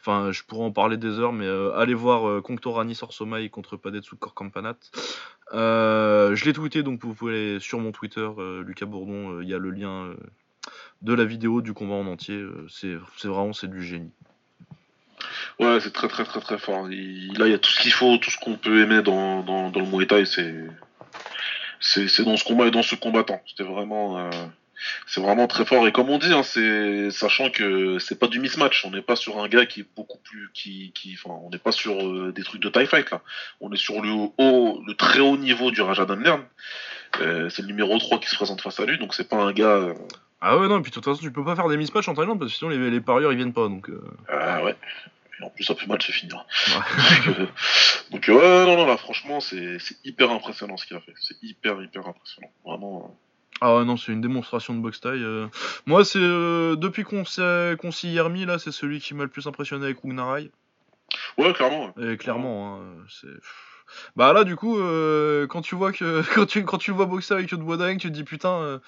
Enfin 0.00 0.32
je 0.32 0.42
pourrais 0.42 0.64
en 0.64 0.72
parler 0.72 0.96
des 0.96 1.18
heures 1.18 1.32
mais 1.32 1.46
euh, 1.46 1.76
allez 1.76 1.94
voir 1.94 2.42
Conctorani 2.42 2.94
Sorsomai 2.94 3.50
contre 3.50 3.76
Padetsu 3.76 4.16
Korkampanat. 4.16 4.78
Je 5.52 6.44
l'ai 6.44 6.52
tweeté, 6.52 6.82
donc 6.82 7.02
vous 7.02 7.14
pouvez 7.14 7.32
aller 7.32 7.60
sur 7.60 7.78
mon 7.78 7.92
Twitter, 7.92 8.28
Lucas 8.64 8.86
Bourdon, 8.86 9.40
il 9.40 9.48
y 9.48 9.54
a 9.54 9.58
le 9.58 9.70
lien 9.70 10.14
de 11.02 11.12
la 11.12 11.24
vidéo 11.24 11.60
du 11.60 11.74
combat 11.74 11.94
en 11.94 12.06
entier. 12.06 12.42
c'est 12.68 12.96
vraiment 13.24 13.52
c'est 13.52 13.68
du 13.68 13.82
génie. 13.82 14.12
Ouais, 15.58 15.78
c'est 15.80 15.92
très 15.92 16.08
très 16.08 16.24
très 16.24 16.40
très 16.40 16.58
fort. 16.58 16.90
Il- 16.90 17.32
là, 17.38 17.46
il 17.46 17.52
y 17.52 17.54
a 17.54 17.58
tout 17.58 17.70
ce 17.70 17.80
qu'il 17.80 17.92
faut, 17.92 18.18
tout 18.18 18.30
ce 18.30 18.38
qu'on 18.38 18.56
peut 18.56 18.82
aimer 18.82 19.02
dans, 19.02 19.42
dans, 19.42 19.70
dans 19.70 19.80
le 19.80 19.86
Muay 19.86 20.06
Thai, 20.06 20.24
c'est 20.26 22.22
dans 22.24 22.36
ce 22.36 22.44
combat 22.44 22.66
et 22.66 22.70
dans 22.70 22.82
ce 22.82 22.94
combattant. 22.94 23.40
C'était 23.46 23.62
vraiment 23.64 24.18
euh, 24.18 24.30
c'est 25.06 25.20
vraiment 25.22 25.46
très 25.46 25.64
fort. 25.64 25.86
Et 25.88 25.92
comme 25.92 26.10
on 26.10 26.18
dit, 26.18 26.32
hein, 26.32 26.42
c'est 26.42 27.10
sachant 27.10 27.50
que 27.50 27.98
c'est 27.98 28.18
pas 28.18 28.26
du 28.26 28.38
mismatch. 28.38 28.84
On 28.84 28.90
n'est 28.90 29.00
pas 29.02 29.16
sur 29.16 29.42
un 29.42 29.48
gars 29.48 29.64
qui 29.66 29.80
est 29.80 29.86
beaucoup 29.96 30.18
plus 30.18 30.50
qui 30.52 30.92
qui 30.94 31.16
enfin, 31.18 31.34
on 31.42 31.48
n'est 31.50 31.58
pas 31.58 31.72
sur 31.72 32.06
euh, 32.06 32.32
des 32.32 32.42
trucs 32.42 32.60
de 32.62 32.68
Thai 32.68 32.84
fight 32.86 33.10
là. 33.10 33.22
On 33.62 33.72
est 33.72 33.76
sur 33.78 34.02
le 34.02 34.10
haut, 34.10 34.82
le 34.86 34.94
très 34.94 35.20
haut 35.20 35.38
niveau 35.38 35.70
du 35.70 35.80
Raja 35.80 36.04
Damnern. 36.04 36.42
Euh, 37.22 37.48
c'est 37.48 37.62
le 37.62 37.68
numéro 37.68 37.98
3 37.98 38.18
qui 38.20 38.28
se 38.28 38.36
présente 38.36 38.60
face 38.60 38.78
à 38.78 38.84
lui, 38.84 38.98
donc 38.98 39.14
c'est 39.14 39.28
pas 39.28 39.36
un 39.36 39.52
gars. 39.52 39.94
Ah 40.42 40.58
ouais, 40.58 40.68
non, 40.68 40.82
puis 40.82 40.90
de 40.90 40.94
toute 40.94 41.04
façon, 41.06 41.18
tu 41.22 41.30
peux 41.32 41.44
pas 41.44 41.56
faire 41.56 41.68
des 41.68 41.78
mismatchs 41.78 42.08
en 42.08 42.14
Thaïlande 42.14 42.38
parce 42.38 42.52
que 42.52 42.58
sinon 42.58 42.70
les, 42.70 42.90
les 42.90 43.00
parieurs 43.00 43.32
ils 43.32 43.36
viennent 43.36 43.54
pas. 43.54 43.68
Donc, 43.68 43.88
Ah 44.28 44.62
ouais. 44.62 44.76
Et 45.40 45.44
en 45.44 45.50
plus, 45.50 45.64
ça 45.64 45.74
peut 45.74 45.86
mal 45.86 46.00
se 46.00 46.12
finir. 46.12 46.44
ouais. 46.68 47.26
donc, 47.26 47.38
euh, 47.38 47.46
donc, 48.10 48.28
euh, 48.28 48.34
ouais, 48.34 48.66
non, 48.66 48.76
non, 48.76 48.86
là, 48.86 48.96
franchement, 48.96 49.40
c'est 49.40 49.78
hyper 50.04 50.30
impressionnant 50.30 50.76
ce 50.76 50.86
qu'il 50.86 50.96
a 50.96 51.00
fait. 51.00 51.12
C'est 51.20 51.36
hyper, 51.42 51.82
hyper 51.82 52.06
impressionnant. 52.08 52.50
Vraiment. 52.64 53.04
euh. 53.04 53.14
Ah 53.60 53.76
ouais, 53.76 53.84
non, 53.84 53.96
c'est 53.96 54.12
une 54.12 54.20
démonstration 54.20 54.74
de 54.74 54.80
boxe 54.80 55.00
taille. 55.00 55.22
euh. 55.22 55.46
Moi, 55.86 56.04
c'est 56.04 56.18
depuis 56.18 57.04
qu'on 57.04 57.24
s'est 57.24 57.76
qu'on 57.80 57.90
s'y 57.90 58.14
est 58.16 58.20
remis 58.20 58.44
là, 58.44 58.58
c'est 58.58 58.72
celui 58.72 59.00
qui 59.00 59.14
m'a 59.14 59.24
le 59.24 59.30
plus 59.30 59.46
impressionné 59.46 59.86
avec 59.86 59.98
Rugnarai. 60.02 60.50
Ouais, 61.38 61.52
clairement. 61.54 61.92
ouais. 61.96 62.12
Et 62.12 62.16
clairement, 62.18 62.76
hein, 62.76 62.80
c'est. 63.08 63.28
Bah 64.16 64.32
là, 64.32 64.44
du 64.44 64.56
coup, 64.56 64.76
quand 65.48 65.62
tu 65.62 65.74
vois 65.74 65.92
que 65.92 66.22
quand 66.34 66.46
tu 66.46 66.64
quand 66.64 66.78
tu 66.78 66.90
vois 66.90 67.06
boxer 67.06 67.34
avec 67.34 67.50
Yod 67.50 67.60
Boadang, 67.60 67.96
tu 67.98 68.08
te 68.08 68.12
dis 68.12 68.24
putain, 68.24 68.80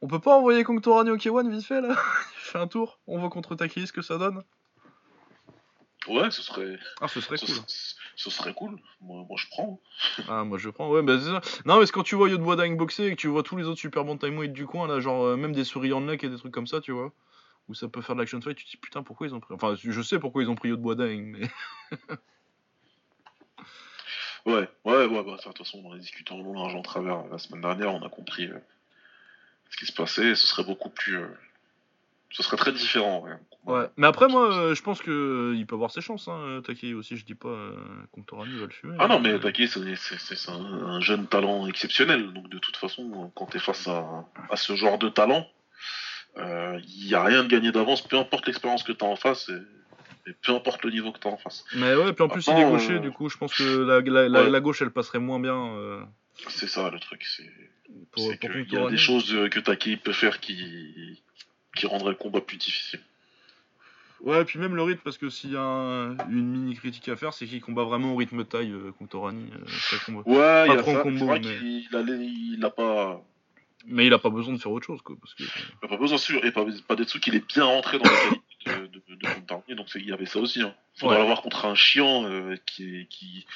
on 0.00 0.06
peut 0.08 0.20
pas 0.20 0.36
envoyer 0.36 0.62
Kong 0.64 0.80
Torani 0.80 1.10
au 1.10 1.16
K1 1.16 1.50
vite 1.50 1.66
fait 1.66 1.80
là? 1.80 1.88
Il 2.38 2.40
fait 2.52 2.58
un 2.58 2.68
tour, 2.68 2.98
on 3.06 3.18
voit 3.18 3.28
contre 3.30 3.54
Takei 3.54 3.84
ce 3.86 3.92
que 3.92 4.02
ça 4.02 4.16
donne. 4.18 4.42
Ouais, 6.08 6.30
ce 6.30 6.42
serait, 6.42 6.78
Ah, 7.00 7.08
ce 7.08 7.20
serait 7.20 7.36
ce, 7.36 7.46
cool. 7.46 7.54
ce- 7.66 7.94
ce 8.16 8.30
serait 8.30 8.54
cool. 8.54 8.78
Moi, 9.00 9.24
moi, 9.28 9.36
je 9.38 9.46
prends. 9.50 9.80
Ah, 10.28 10.44
moi 10.44 10.58
je 10.58 10.70
prends, 10.70 10.90
ouais, 10.90 11.02
bah 11.02 11.18
c'est 11.20 11.26
ça. 11.30 11.40
Non, 11.66 11.78
mais 11.80 11.86
quand 11.86 12.02
tu 12.02 12.14
vois 12.16 12.28
Yod 12.28 12.40
Boadang 12.40 12.76
boxer 12.76 13.04
et 13.06 13.10
que 13.10 13.20
tu 13.20 13.28
vois 13.28 13.42
tous 13.42 13.56
les 13.56 13.64
autres 13.64 13.78
super 13.80 14.04
bantamweight 14.04 14.52
du 14.52 14.66
coin 14.66 14.86
là, 14.88 14.98
genre 15.00 15.24
euh, 15.24 15.36
même 15.36 15.52
des 15.52 15.64
souriants 15.64 16.00
de 16.00 16.06
neck 16.06 16.24
et 16.24 16.28
des 16.28 16.36
trucs 16.36 16.52
comme 16.52 16.66
ça, 16.66 16.80
tu 16.80 16.92
vois. 16.92 17.12
Où 17.68 17.74
ça 17.74 17.88
peut 17.88 18.00
faire 18.00 18.14
de 18.14 18.20
l'action 18.20 18.40
fight, 18.40 18.56
tu 18.56 18.64
te 18.64 18.70
dis 18.70 18.76
putain, 18.76 19.02
pourquoi 19.02 19.26
ils 19.26 19.34
ont 19.34 19.40
pris. 19.40 19.54
Enfin, 19.54 19.74
je 19.76 20.02
sais 20.02 20.18
pourquoi 20.20 20.42
ils 20.42 20.48
ont 20.48 20.54
pris 20.54 20.68
Yod 20.70 20.80
Boadang, 20.80 21.20
mais. 21.22 21.48
Ouais, 24.44 24.68
ouais, 24.84 25.06
ouais, 25.06 25.24
bah, 25.24 25.36
de 25.36 25.42
toute 25.42 25.58
façon, 25.58 25.82
on 25.84 25.90
en 25.90 25.94
a 25.94 25.98
discuté 25.98 26.32
en 26.32 26.38
long, 26.40 26.52
large, 26.54 26.74
en 26.76 26.82
travers. 26.82 27.26
La 27.26 27.38
semaine 27.38 27.62
dernière, 27.62 27.92
on 27.92 28.02
a 28.06 28.08
compris 28.08 28.46
euh, 28.46 28.58
ce 29.70 29.76
qui 29.76 29.86
se 29.86 29.92
passait. 29.92 30.28
Et 30.28 30.34
ce 30.36 30.46
serait 30.46 30.62
beaucoup 30.64 30.90
plus. 30.90 31.16
euh, 31.18 31.26
ce 32.30 32.42
serait 32.44 32.56
très 32.56 32.72
différent. 32.72 33.22
Ouais. 33.22 33.32
Ouais, 33.66 33.86
mais 33.96 34.06
après, 34.06 34.28
moi, 34.28 34.54
euh, 34.54 34.74
je 34.76 34.82
pense 34.82 35.02
que 35.02 35.10
euh, 35.10 35.56
il 35.56 35.66
peut 35.66 35.74
avoir 35.74 35.90
ses 35.90 36.00
chances. 36.00 36.28
Hein, 36.28 36.62
Takei 36.64 36.94
aussi, 36.94 37.16
je 37.16 37.24
dis 37.24 37.34
pas 37.34 37.48
euh, 37.48 37.72
Contorani 38.12 38.56
va 38.58 38.66
le 38.66 38.70
fumer. 38.70 38.96
Ah 39.00 39.08
non, 39.08 39.18
mais 39.18 39.38
Takei, 39.40 39.66
c'est 39.66 40.50
un, 40.50 40.54
un 40.54 41.00
jeune 41.00 41.26
talent 41.26 41.66
exceptionnel. 41.66 42.32
Donc 42.32 42.48
de 42.48 42.58
toute 42.58 42.76
façon, 42.76 43.32
quand 43.34 43.46
tu 43.46 43.56
es 43.56 43.60
face 43.60 43.88
à, 43.88 44.24
à 44.50 44.56
ce 44.56 44.76
genre 44.76 44.98
de 44.98 45.08
talent, 45.08 45.48
il 46.36 47.06
n'y 47.06 47.14
a 47.14 47.24
rien 47.24 47.42
de 47.42 47.48
gagné 47.48 47.72
d'avance, 47.72 48.06
peu 48.06 48.16
importe 48.18 48.46
l'expérience 48.46 48.82
que 48.84 48.92
tu 48.92 49.04
as 49.04 49.08
en 49.08 49.16
face. 49.16 49.48
Et, 49.48 50.30
et 50.30 50.32
peu 50.42 50.52
importe 50.54 50.84
le 50.84 50.90
niveau 50.90 51.10
que 51.12 51.18
tu 51.18 51.26
as 51.28 51.30
en 51.30 51.36
face. 51.36 51.64
Mais 51.74 51.94
ouais, 51.96 52.12
puis 52.12 52.22
en 52.24 52.28
plus, 52.28 52.46
il 52.46 52.58
est 52.58 52.68
gaucher, 52.70 52.94
euh, 52.94 52.98
du 53.00 53.10
coup, 53.10 53.28
je 53.28 53.36
pense 53.38 53.54
que 53.54 53.62
la, 53.64 54.00
la, 54.00 54.28
la, 54.28 54.42
Ouais. 54.44 54.50
la 54.50 54.60
gauche, 54.60 54.82
elle 54.82 54.90
passerait 54.90 55.18
moins 55.20 55.40
bien 55.40 55.56
euh, 55.74 56.02
C'est 56.48 56.68
ça 56.68 56.90
le 56.90 56.98
truc. 57.00 57.24
C'est 57.24 58.38
qu'il 58.38 58.72
y 58.72 58.76
a 58.76 58.90
des 58.90 58.96
choses 58.96 59.32
euh, 59.34 59.48
que 59.48 59.58
Takei 59.60 59.96
peut 59.96 60.12
faire 60.12 60.38
qui, 60.40 61.22
qui 61.76 61.86
rendraient 61.86 62.10
le 62.10 62.16
combat 62.16 62.40
plus 62.40 62.56
difficile. 62.58 63.00
Ouais, 64.26 64.44
puis 64.44 64.58
même 64.58 64.74
le 64.74 64.82
rythme, 64.82 65.00
parce 65.04 65.18
que 65.18 65.30
s'il 65.30 65.52
y 65.52 65.56
a 65.56 65.62
un- 65.62 66.16
une 66.28 66.50
mini 66.50 66.74
critique 66.74 67.08
à 67.08 67.16
faire, 67.16 67.32
c'est 67.32 67.46
qu'il 67.46 67.60
combat 67.62 67.84
vraiment 67.84 68.12
au 68.12 68.16
rythme 68.16 68.44
taille, 68.44 68.72
euh, 68.72 68.90
Contorani. 68.98 69.50
euh, 69.54 69.64
c'est 69.68 69.96
un 69.96 69.98
combat. 70.00 70.20
Ouais, 70.28 70.66
il 70.66 70.78
a 70.78 70.82
ça. 70.82 71.00
combo, 71.02 71.26
mais- 71.26 71.40
qu'il 71.40 71.86
il 71.90 71.96
a, 71.96 72.00
il 72.00 72.64
a 72.64 72.70
pas. 72.70 73.22
Mais 73.86 74.04
il 74.06 74.12
a 74.12 74.18
pas 74.18 74.30
besoin 74.30 74.52
de 74.54 74.58
faire 74.58 74.72
autre 74.72 74.84
chose, 74.84 75.00
quoi. 75.02 75.14
Parce 75.20 75.32
que... 75.34 75.44
Il 75.44 75.84
a 75.84 75.88
pas 75.88 75.96
besoin 75.96 76.18
sûr, 76.18 76.44
et 76.44 76.50
pas, 76.50 76.64
pas 76.88 76.96
d'être 76.96 77.08
sûr 77.08 77.20
qu'il 77.20 77.36
est 77.36 77.46
bien 77.54 77.62
rentré 77.64 77.98
dans 77.98 78.04
la 78.10 78.18
qualité 78.64 78.88
de, 78.92 79.14
de, 79.14 79.14
de 79.14 79.34
Contarnier, 79.34 79.74
donc 79.76 79.88
c'est- 79.88 80.00
il 80.00 80.08
y 80.08 80.12
avait 80.12 80.26
ça 80.26 80.40
aussi. 80.40 80.60
Hein. 80.60 80.74
Faudra 80.96 81.14
Ouais. 81.14 81.20
l'avoir 81.20 81.42
contre 81.42 81.64
un 81.66 81.76
chiant 81.76 82.24
euh, 82.24 82.56
qui 82.66 82.96
est 83.02 83.06
qui 83.08 83.46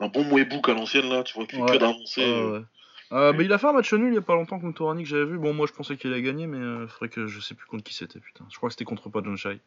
un 0.00 0.08
bon 0.08 0.22
mouébouk 0.24 0.68
à 0.68 0.74
l'ancienne 0.74 1.08
là, 1.08 1.22
tu 1.22 1.32
vois, 1.34 1.46
qui 1.46 1.56
Ouais. 1.56 1.72
que 1.72 1.78
d'avancer. 1.78 2.22
Ah, 2.22 2.28
euh. 2.28 2.58
ouais. 2.58 2.64
Euh, 3.12 3.32
bah, 3.32 3.42
il 3.42 3.52
a 3.54 3.58
fait 3.58 3.66
un 3.68 3.72
match 3.72 3.92
nul 3.94 4.12
il 4.12 4.14
y 4.16 4.18
a 4.18 4.22
pas 4.22 4.34
longtemps 4.34 4.60
contre 4.60 4.76
Torani 4.76 5.02
que 5.04 5.08
j'avais 5.08 5.24
vu. 5.24 5.38
Bon, 5.38 5.54
moi 5.54 5.66
je 5.66 5.72
pensais 5.72 5.96
qu'il 5.96 6.12
allait 6.12 6.20
gagner, 6.22 6.46
mais 6.46 6.58
euh, 6.58 6.86
faudrait 6.86 7.08
que 7.08 7.26
je 7.26 7.40
sais 7.40 7.54
plus 7.54 7.66
contre 7.66 7.82
qui 7.82 7.94
c'était, 7.94 8.20
putain. 8.20 8.44
Je 8.52 8.56
crois 8.58 8.68
que 8.68 8.74
c'était 8.74 8.84
contre 8.84 9.08
pas 9.08 9.20
John 9.24 9.36
Shai. 9.38 9.60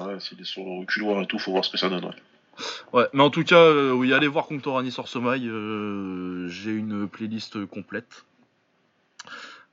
Ouais, 0.00 0.18
s'il 0.20 0.40
est 0.40 0.44
sur 0.44 0.64
le 0.64 0.80
reculoir 0.80 1.22
et 1.22 1.26
tout, 1.26 1.38
faut 1.38 1.52
voir 1.52 1.64
ce 1.64 1.70
que 1.70 1.76
ça 1.78 1.88
donne. 1.88 2.10
ouais. 2.92 3.06
Mais 3.12 3.22
en 3.22 3.30
tout 3.30 3.44
cas, 3.44 3.56
euh, 3.56 3.92
oui, 3.92 4.12
allez 4.12 4.28
voir 4.28 4.46
contre 4.46 4.62
Torani 4.62 4.90
sur 4.90 5.08
Somaï. 5.08 5.46
euh, 5.48 6.48
J'ai 6.48 6.72
une 6.72 7.08
playlist 7.08 7.64
complète. 7.66 8.24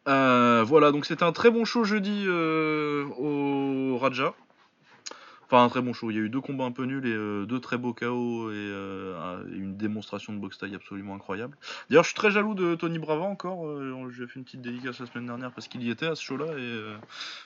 Euh, 0.07 0.63
voilà, 0.65 0.91
donc 0.91 1.05
c'était 1.05 1.23
un 1.23 1.31
très 1.31 1.51
bon 1.51 1.63
show 1.65 1.83
jeudi 1.83 2.23
euh, 2.25 3.05
au 3.17 3.97
Raja. 3.99 4.33
Enfin, 5.51 5.65
un 5.65 5.67
très 5.69 5.81
bon 5.81 5.91
show. 5.91 6.09
Il 6.11 6.15
y 6.15 6.17
a 6.17 6.21
eu 6.21 6.29
deux 6.29 6.39
combats 6.39 6.63
un 6.63 6.71
peu 6.71 6.85
nuls 6.85 7.05
et 7.05 7.11
euh, 7.11 7.45
deux 7.45 7.59
très 7.59 7.77
beaux 7.77 7.93
KO 7.93 8.49
et 8.51 8.53
euh, 8.55 9.43
une 9.51 9.75
démonstration 9.75 10.31
de 10.31 10.37
boxe 10.39 10.57
taille 10.57 10.73
absolument 10.75 11.13
incroyable. 11.13 11.57
D'ailleurs, 11.89 12.05
je 12.05 12.09
suis 12.11 12.15
très 12.15 12.31
jaloux 12.31 12.53
de 12.55 12.75
Tony 12.75 12.99
Brava 12.99 13.25
encore. 13.25 13.67
Euh, 13.67 14.09
J'ai 14.11 14.27
fait 14.27 14.35
une 14.39 14.45
petite 14.45 14.61
dédicace 14.61 15.01
la 15.01 15.07
semaine 15.07 15.25
dernière 15.25 15.51
parce 15.51 15.67
qu'il 15.67 15.83
y 15.83 15.89
était 15.89 16.05
à 16.05 16.15
ce 16.15 16.23
show-là. 16.23 16.45
Et 16.57 16.81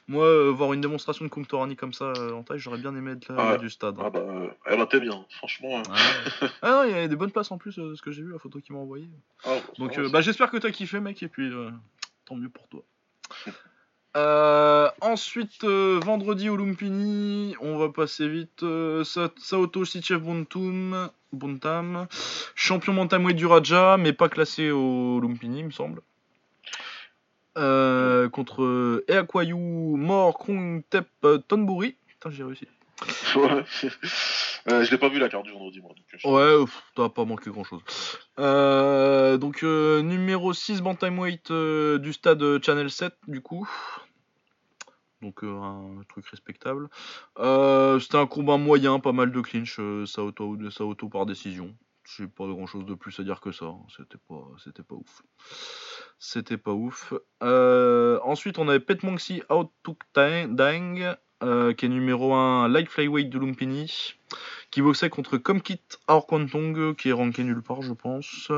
moi, 0.07 0.51
voir 0.51 0.73
une 0.73 0.81
démonstration 0.81 1.25
de 1.25 1.31
Kung 1.31 1.47
Torani 1.47 1.75
comme 1.75 1.93
ça 1.93 2.13
en 2.31 2.43
taille, 2.43 2.59
j'aurais 2.59 2.77
bien 2.77 2.95
aimé 2.95 3.13
être 3.13 3.27
là 3.33 3.53
Ah, 3.53 3.57
du 3.57 3.71
stade. 3.71 3.95
Ah 3.99 4.11
bah, 4.11 4.23
elle 4.67 4.81
était 4.81 4.99
bien, 4.99 5.25
franchement. 5.31 5.79
hein. 5.79 5.83
Ah. 5.89 6.47
Ah 6.61 6.69
non, 6.71 6.83
il 6.83 6.91
y 6.91 6.93
a 6.99 7.07
des 7.07 7.15
bonnes 7.15 7.31
places 7.31 7.49
en 7.51 7.57
plus 7.57 7.75
de 7.79 7.95
ce 7.95 8.03
que 8.03 8.11
j'ai 8.11 8.21
vu, 8.21 8.31
la 8.31 8.37
photo 8.37 8.59
qu'il 8.59 8.75
m'a 8.75 8.81
envoyée. 8.81 9.09
Ah, 9.45 9.55
Donc 9.79 9.99
bah, 10.11 10.21
j'espère 10.21 10.51
que 10.51 10.57
t'as 10.57 10.69
kiffé 10.69 10.99
mec 10.99 11.23
et 11.23 11.27
puis 11.27 11.51
tant 12.25 12.35
mieux 12.35 12.49
pour 12.49 12.67
toi. 12.67 12.83
Euh, 14.15 14.89
ensuite, 15.01 15.63
euh, 15.65 15.99
vendredi 16.03 16.47
au 16.49 16.55
Lumpini, 16.55 17.55
on 17.59 17.77
va 17.77 17.89
passer 17.89 18.27
vite. 18.29 18.63
euh, 18.63 19.03
Sa- 19.03 19.29
Saoto 19.37 19.83
Sichev 19.83 20.19
Buntum, 20.21 21.09
Buntam, 21.33 22.07
champion 22.55 22.93
bantamweight 22.93 23.35
du 23.35 23.45
Raja, 23.45 23.97
mais 23.97 24.13
pas 24.13 24.29
classé 24.29 24.71
au 24.71 25.19
Lumpini, 25.19 25.59
il 25.59 25.65
me 25.65 25.71
semble. 25.71 26.01
Contre 27.55 29.03
Eakwayu 29.07 29.55
Mor 29.57 30.37
Krung 30.37 30.81
Tep 30.89 31.07
Tonburi. 31.47 31.95
Putain, 32.07 32.29
j'ai 32.31 32.43
réussi. 32.43 32.67
Ouais. 33.35 33.65
Je 34.67 34.89
l'ai 34.89 34.97
pas 34.97 35.09
vu 35.09 35.19
la 35.19 35.29
carte 35.29 35.43
du 35.45 35.51
vendredi, 35.51 35.79
moi. 35.79 35.91
Donc, 35.95 36.05
je- 36.07 36.27
Ouais, 36.27 36.65
t'as 36.95 37.09
pas 37.09 37.23
manqué 37.23 37.49
grand 37.51 37.63
chose. 37.63 37.81
donc, 39.39 39.61
numéro 39.63 40.53
6 40.53 40.81
Bantamweight 40.81 41.51
du 41.51 42.13
stade 42.13 42.63
Channel 42.63 42.89
7, 42.89 43.13
du 43.27 43.41
coup. 43.41 43.69
Donc, 45.25 45.43
euh, 45.43 45.59
un 45.59 46.03
truc 46.07 46.27
respectable. 46.27 46.87
Euh, 47.39 47.99
C'était 47.99 48.17
un 48.19 48.27
combat 48.27 48.57
moyen, 48.57 48.99
pas 48.99 49.11
mal 49.11 49.31
de 49.31 49.41
clinch. 49.41 49.77
Euh, 49.79 50.05
ça, 50.05 50.21
auto, 50.21 51.09
par 51.09 51.25
décision. 51.25 51.75
J'ai 52.15 52.27
pas 52.27 52.45
grand 52.45 52.67
chose 52.67 52.85
de 52.85 52.93
plus 52.93 53.19
à 53.19 53.23
dire 53.23 53.41
que 53.41 53.51
ça. 53.51 53.65
hein. 53.65 53.79
C'était 53.97 54.19
pas, 54.29 54.47
c'était 54.63 54.83
pas 54.83 54.93
ouf. 54.93 55.23
C'était 56.19 56.57
pas 56.57 56.73
ouf. 56.73 57.13
Ensuite, 57.41 58.59
on 58.59 58.69
avait 58.69 58.79
Pet 58.79 59.01
Monksy 59.01 59.41
Out 59.49 59.71
Tuk 59.81 59.97
Dang, 60.13 61.17
qui 61.75 61.85
est 61.85 61.89
numéro 61.89 62.35
1 62.35 62.67
light 62.67 62.87
flyweight 62.87 63.31
de 63.31 63.39
Lumpini 63.39 64.13
qui 64.75 64.81
boxait 64.81 65.09
contre 65.09 65.37
Comkit 65.37 65.79
Aorkwantong, 66.09 66.95
qui 66.95 67.07
est 67.07 67.13
ranké 67.13 67.45
nulle 67.45 67.61
part, 67.61 67.81
je 67.81 67.93
pense. 67.93 68.51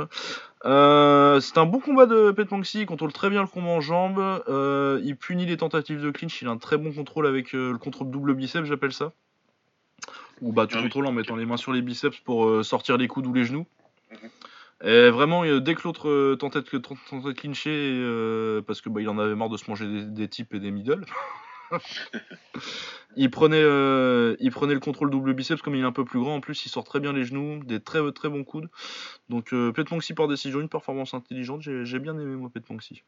Euh, 0.65 1.39
c'est 1.39 1.59
un 1.59 1.67
bon 1.67 1.79
combat 1.79 2.07
de 2.07 2.31
Pet 2.31 2.49
Monksy, 2.49 2.81
il 2.81 2.85
contrôle 2.87 3.13
très 3.13 3.29
bien 3.29 3.41
le 3.41 3.47
combat 3.47 3.69
en 3.69 3.81
jambes, 3.81 4.41
euh, 4.49 4.99
il 5.03 5.15
punit 5.15 5.45
les 5.45 5.57
tentatives 5.57 6.01
de 6.01 6.09
clinch, 6.09 6.41
il 6.41 6.47
a 6.47 6.51
un 6.51 6.57
très 6.57 6.77
bon 6.77 6.91
contrôle 6.91 7.27
avec 7.27 7.53
euh, 7.53 7.71
le 7.71 7.77
contrôle 7.77 8.09
double 8.09 8.33
biceps, 8.33 8.67
j'appelle 8.67 8.93
ça. 8.93 9.13
Ou 10.41 10.51
bah 10.51 10.65
tu 10.65 10.73
Ah 10.73 10.79
oui, 10.79 10.85
contrôles 10.85 11.05
en 11.05 11.11
mettant 11.11 11.35
les 11.35 11.45
mains 11.45 11.55
sur 11.55 11.71
les 11.71 11.83
biceps 11.83 12.17
pour 12.21 12.47
euh, 12.47 12.63
sortir 12.63 12.97
les 12.97 13.07
coudes 13.07 13.27
ou 13.27 13.33
les 13.33 13.43
genoux. 13.43 13.67
Mhm. 14.09 14.29
Et 14.85 15.11
vraiment, 15.11 15.43
euh, 15.43 15.61
dès 15.61 15.75
que 15.75 15.83
l'autre 15.83 16.09
euh, 16.09 16.35
tentait 16.35 16.63
de, 16.63 16.77
tentait 16.79 17.27
de 17.27 17.31
clincher, 17.31 17.69
euh, 17.93 18.63
parce 18.63 18.81
que 18.81 18.89
bah, 18.89 19.01
il 19.01 19.09
en 19.09 19.19
avait 19.19 19.35
marre 19.35 19.49
de 19.49 19.57
se 19.57 19.69
manger 19.69 19.85
des, 19.85 20.03
des 20.03 20.27
types 20.27 20.55
et 20.55 20.59
des 20.59 20.71
middle, 20.71 21.05
il 23.17 23.29
prenait, 23.29 23.61
euh, 23.61 24.35
il 24.39 24.51
prenait 24.51 24.73
le 24.73 24.79
contrôle 24.79 25.09
double 25.09 25.33
biceps 25.33 25.61
comme 25.61 25.75
il 25.75 25.81
est 25.81 25.85
un 25.85 25.91
peu 25.91 26.05
plus 26.05 26.19
grand. 26.19 26.35
En 26.35 26.39
plus, 26.41 26.65
il 26.65 26.69
sort 26.69 26.83
très 26.85 26.99
bien 26.99 27.11
les 27.13 27.25
genoux, 27.25 27.61
des 27.65 27.79
très 27.79 27.99
très 28.13 28.29
bons 28.29 28.43
coudes. 28.43 28.69
Donc, 29.29 29.53
euh, 29.53 29.73
par 30.15 30.27
décision, 30.27 30.61
une 30.61 30.69
performance 30.69 31.13
intelligente. 31.13 31.61
J'ai 31.61 31.99
bien 31.99 32.13
aimé 32.13 32.35
moi 32.35 32.49
Pet 32.53 32.67
Monksy. 32.69 33.01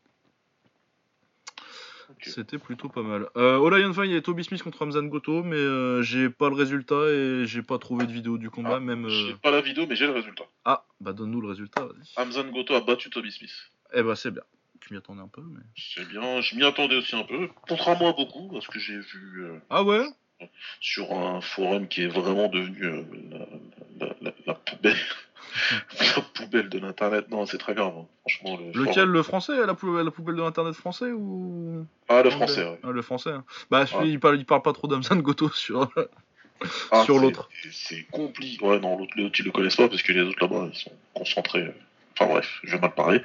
Ok. 2.09 2.23
C'était 2.25 2.57
plutôt 2.57 2.89
pas 2.89 3.03
mal. 3.03 3.27
Euh, 3.37 3.57
au 3.57 3.69
Lion 3.69 3.93
Fight, 3.93 4.07
il 4.07 4.09
y 4.09 4.13
avait 4.13 4.23
Toby 4.23 4.43
Smith 4.43 4.63
contre 4.63 4.81
Hamzan 4.81 5.03
Goto, 5.09 5.43
mais 5.43 5.55
euh, 5.55 6.01
j'ai 6.01 6.29
pas 6.31 6.49
le 6.49 6.55
résultat 6.55 7.07
et 7.11 7.45
j'ai 7.45 7.61
pas 7.61 7.77
trouvé 7.77 8.07
de 8.07 8.11
vidéo 8.11 8.39
du 8.39 8.49
combat. 8.49 8.77
Ah, 8.77 8.79
même. 8.79 9.05
euh, 9.05 9.09
J'ai 9.09 9.35
pas 9.35 9.51
la 9.51 9.61
vidéo, 9.61 9.85
mais 9.87 9.95
j'ai 9.95 10.07
le 10.07 10.13
résultat. 10.13 10.45
Ah, 10.65 10.85
bah 10.99 11.13
donne-nous 11.13 11.39
le 11.39 11.47
résultat, 11.49 11.85
vas-y. 11.85 12.11
Hamzan 12.19 12.49
Goto 12.49 12.73
a 12.73 12.81
battu 12.81 13.11
Toby 13.11 13.31
Smith. 13.31 13.51
Eh 13.93 14.01
bah 14.01 14.15
c'est 14.15 14.31
bien. 14.31 14.41
Tu 14.89 14.95
m'y 14.95 14.97
attendais 14.97 15.21
un 15.21 15.27
peu, 15.27 15.43
mais. 15.47 15.61
C'est 15.77 16.07
bien, 16.07 16.41
je 16.41 16.55
m'y 16.55 16.63
attendais 16.65 16.95
aussi 16.95 17.15
un 17.15 17.21
peu, 17.23 17.47
contrairement 17.67 18.09
à 18.09 18.13
beaucoup, 18.13 18.49
parce 18.51 18.65
que 18.65 18.79
j'ai 18.79 18.97
vu 18.97 19.43
euh, 19.43 19.59
Ah 19.69 19.83
ouais? 19.83 20.03
sur 20.81 21.11
un 21.13 21.41
forum 21.41 21.87
qui 21.87 22.01
est 22.05 22.07
vraiment 22.07 22.47
devenu 22.47 22.85
euh, 22.85 23.03
la, 23.99 24.07
la- 24.07 24.15
la- 24.19 24.33
la 24.47 24.53
poubelle, 24.55 24.97
la 26.15 26.21
poubelle 26.33 26.69
de 26.69 26.79
l'internet. 26.79 27.29
Non, 27.29 27.45
c'est 27.45 27.59
très 27.59 27.75
grave, 27.75 27.93
hein. 27.99 28.07
franchement. 28.27 28.57
Le 28.57 28.71
Lequel, 28.79 28.93
forum. 28.95 29.11
le 29.11 29.21
français? 29.21 29.65
La, 29.67 29.75
pou- 29.75 29.95
la 29.95 30.09
poubelle 30.09 30.37
de 30.37 30.41
l'internet 30.41 30.73
français 30.73 31.11
ou? 31.11 31.85
Ah, 32.07 32.23
le 32.23 32.31
français, 32.31 32.63
ouais. 32.63 32.79
Ah, 32.81 32.89
le 32.89 33.01
français. 33.03 33.29
hein. 33.29 33.45
Bah, 33.69 33.85
celui, 33.85 34.05
Ouais. 34.05 34.09
il, 34.13 34.19
parle, 34.19 34.39
il 34.39 34.45
parle 34.47 34.63
pas 34.63 34.73
trop 34.73 34.87
d'Hamzan 34.87 35.17
Goto 35.21 35.49
sur. 35.53 35.87
Ah, 36.89 37.03
sur 37.03 37.19
l'autre. 37.19 37.47
C'est 37.71 38.05
compliqué. 38.05 38.65
Ouais, 38.65 38.79
non, 38.79 38.97
l'autre, 38.97 39.13
l'autre, 39.17 39.39
ils 39.39 39.45
le 39.45 39.51
connaissent 39.51 39.75
pas 39.75 39.87
parce 39.87 40.01
que 40.01 40.13
les 40.13 40.21
autres 40.21 40.41
là-bas, 40.41 40.67
ils 40.73 40.79
sont 40.79 40.91
concentrés. 41.13 41.71
Enfin 42.21 42.31
bref, 42.33 42.59
je 42.63 42.71
vais 42.75 42.79
mal 42.81 42.93
parler. 42.93 43.21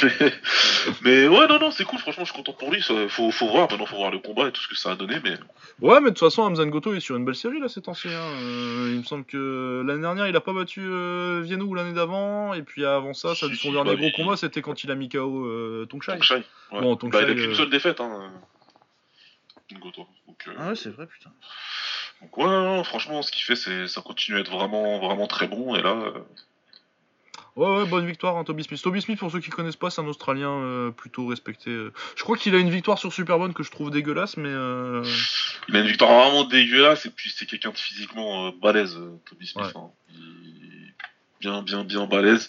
mais 1.02 1.28
ouais, 1.28 1.46
non, 1.48 1.58
non, 1.58 1.70
c'est 1.70 1.84
cool, 1.84 1.98
franchement, 1.98 2.24
je 2.24 2.32
suis 2.32 2.38
content 2.42 2.54
pour 2.54 2.70
lui. 2.72 2.80
Ça, 2.82 2.94
faut, 3.08 3.30
faut 3.30 3.46
voir, 3.48 3.70
maintenant, 3.70 3.84
faut 3.84 3.96
voir 3.96 4.10
le 4.10 4.20
combat 4.20 4.48
et 4.48 4.52
tout 4.52 4.62
ce 4.62 4.68
que 4.68 4.74
ça 4.74 4.92
a 4.92 4.96
donné. 4.96 5.16
Mais 5.22 5.34
Ouais, 5.80 6.00
mais 6.00 6.10
de 6.10 6.14
toute 6.14 6.20
façon, 6.20 6.42
Hamzan 6.42 6.66
Goto 6.68 6.94
est 6.94 7.00
sur 7.00 7.16
une 7.16 7.24
belle 7.26 7.34
série 7.34 7.60
là 7.60 7.68
ces 7.68 7.82
temps-ci. 7.82 8.08
hein. 8.08 8.12
Euh, 8.42 8.90
il 8.92 8.98
me 9.00 9.04
semble 9.04 9.24
que 9.26 9.82
l'année 9.86 10.00
dernière, 10.00 10.26
il 10.28 10.36
a 10.36 10.40
pas 10.40 10.54
battu 10.54 10.80
euh, 10.82 11.40
Vienno 11.44 11.66
ou 11.66 11.74
l'année 11.74 11.92
d'avant. 11.92 12.54
Et 12.54 12.62
puis 12.62 12.84
avant 12.86 13.12
ça, 13.12 13.34
ça 13.34 13.48
Si, 13.48 13.56
son 13.56 13.68
si, 13.68 13.72
dernier 13.72 13.90
bah, 13.90 13.96
gros 13.96 14.06
il- 14.08 14.12
combat, 14.14 14.36
c'était 14.36 14.62
quand 14.62 14.82
il 14.82 14.90
a 14.90 14.94
mis 14.94 15.10
KO 15.10 15.44
euh, 15.46 15.86
Tongshai. 15.90 16.12
Tongshai, 16.16 16.36
ouais. 16.72 16.80
Bon, 16.80 16.92
bah, 16.94 16.98
Tongshai, 17.00 17.22
il 17.24 17.30
a 17.30 17.34
qu'une 17.34 17.50
euh, 17.50 17.54
seule 17.54 17.70
défaite, 17.70 18.00
hein. 18.00 18.30
Goto. 19.80 20.06
Donc, 20.26 20.36
euh, 20.48 20.52
Ah 20.58 20.68
ouais, 20.68 20.76
c'est 20.76 20.90
vrai, 20.90 21.06
putain. 21.06 21.30
donc 22.20 22.36
ouais, 22.36 22.44
non, 22.44 22.76
non, 22.76 22.84
franchement, 22.84 23.22
ce 23.22 23.32
qu'il 23.32 23.42
fait, 23.42 23.56
c'est 23.56 23.88
ça 23.88 24.02
continue 24.02 24.36
à 24.36 24.40
être 24.40 24.50
vraiment, 24.50 24.98
vraiment 24.98 25.26
très 25.26 25.48
bon. 25.48 25.74
Et 25.76 25.80
là, 25.82 25.92
euh, 25.92 26.12
Ouais, 27.54 27.66
ouais, 27.68 27.86
bonne 27.86 28.06
victoire, 28.06 28.36
hein, 28.38 28.44
Toby 28.44 28.64
Smith. 28.64 28.80
Toby 28.82 29.02
Smith, 29.02 29.18
pour 29.18 29.30
ceux 29.30 29.40
qui 29.40 29.50
connaissent 29.50 29.76
pas, 29.76 29.90
c'est 29.90 30.00
un 30.00 30.06
Australien 30.06 30.50
euh, 30.50 30.90
plutôt 30.90 31.26
respecté. 31.26 31.70
euh. 31.70 31.92
Je 32.16 32.22
crois 32.22 32.38
qu'il 32.38 32.54
a 32.54 32.58
une 32.58 32.70
victoire 32.70 32.98
sur 32.98 33.12
Superbone 33.12 33.52
que 33.52 33.62
je 33.62 33.70
trouve 33.70 33.90
dégueulasse, 33.90 34.38
mais. 34.38 34.48
euh, 34.48 35.04
il 35.68 35.76
a 35.76 35.80
une 35.80 35.86
victoire 35.86 36.10
vraiment 36.10 36.44
dégueulasse. 36.44 37.04
Et 37.04 37.10
puis, 37.10 37.30
c'est 37.36 37.44
quelqu'un 37.44 37.70
de 37.70 37.76
physiquement 37.76 38.46
euh, 38.46 38.50
balèze, 38.62 38.98
Toby 39.28 39.46
Smith. 39.46 39.66
Ouais. 39.66 39.72
hein. 39.76 39.90
Il- 40.14 40.92
Bien, 41.40 41.60
bien, 41.62 41.82
bien 41.82 42.06
balèze. 42.06 42.48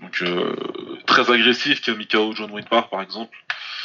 Donc, 0.00 0.22
très 1.04 1.30
agressif, 1.32 1.80
qui 1.80 1.90
a 1.90 1.94
mis 1.94 2.06
KO 2.06 2.32
John 2.34 2.50
Wayne 2.52 2.64
Parr, 2.70 2.88
par 2.88 3.02
exemple. 3.02 3.36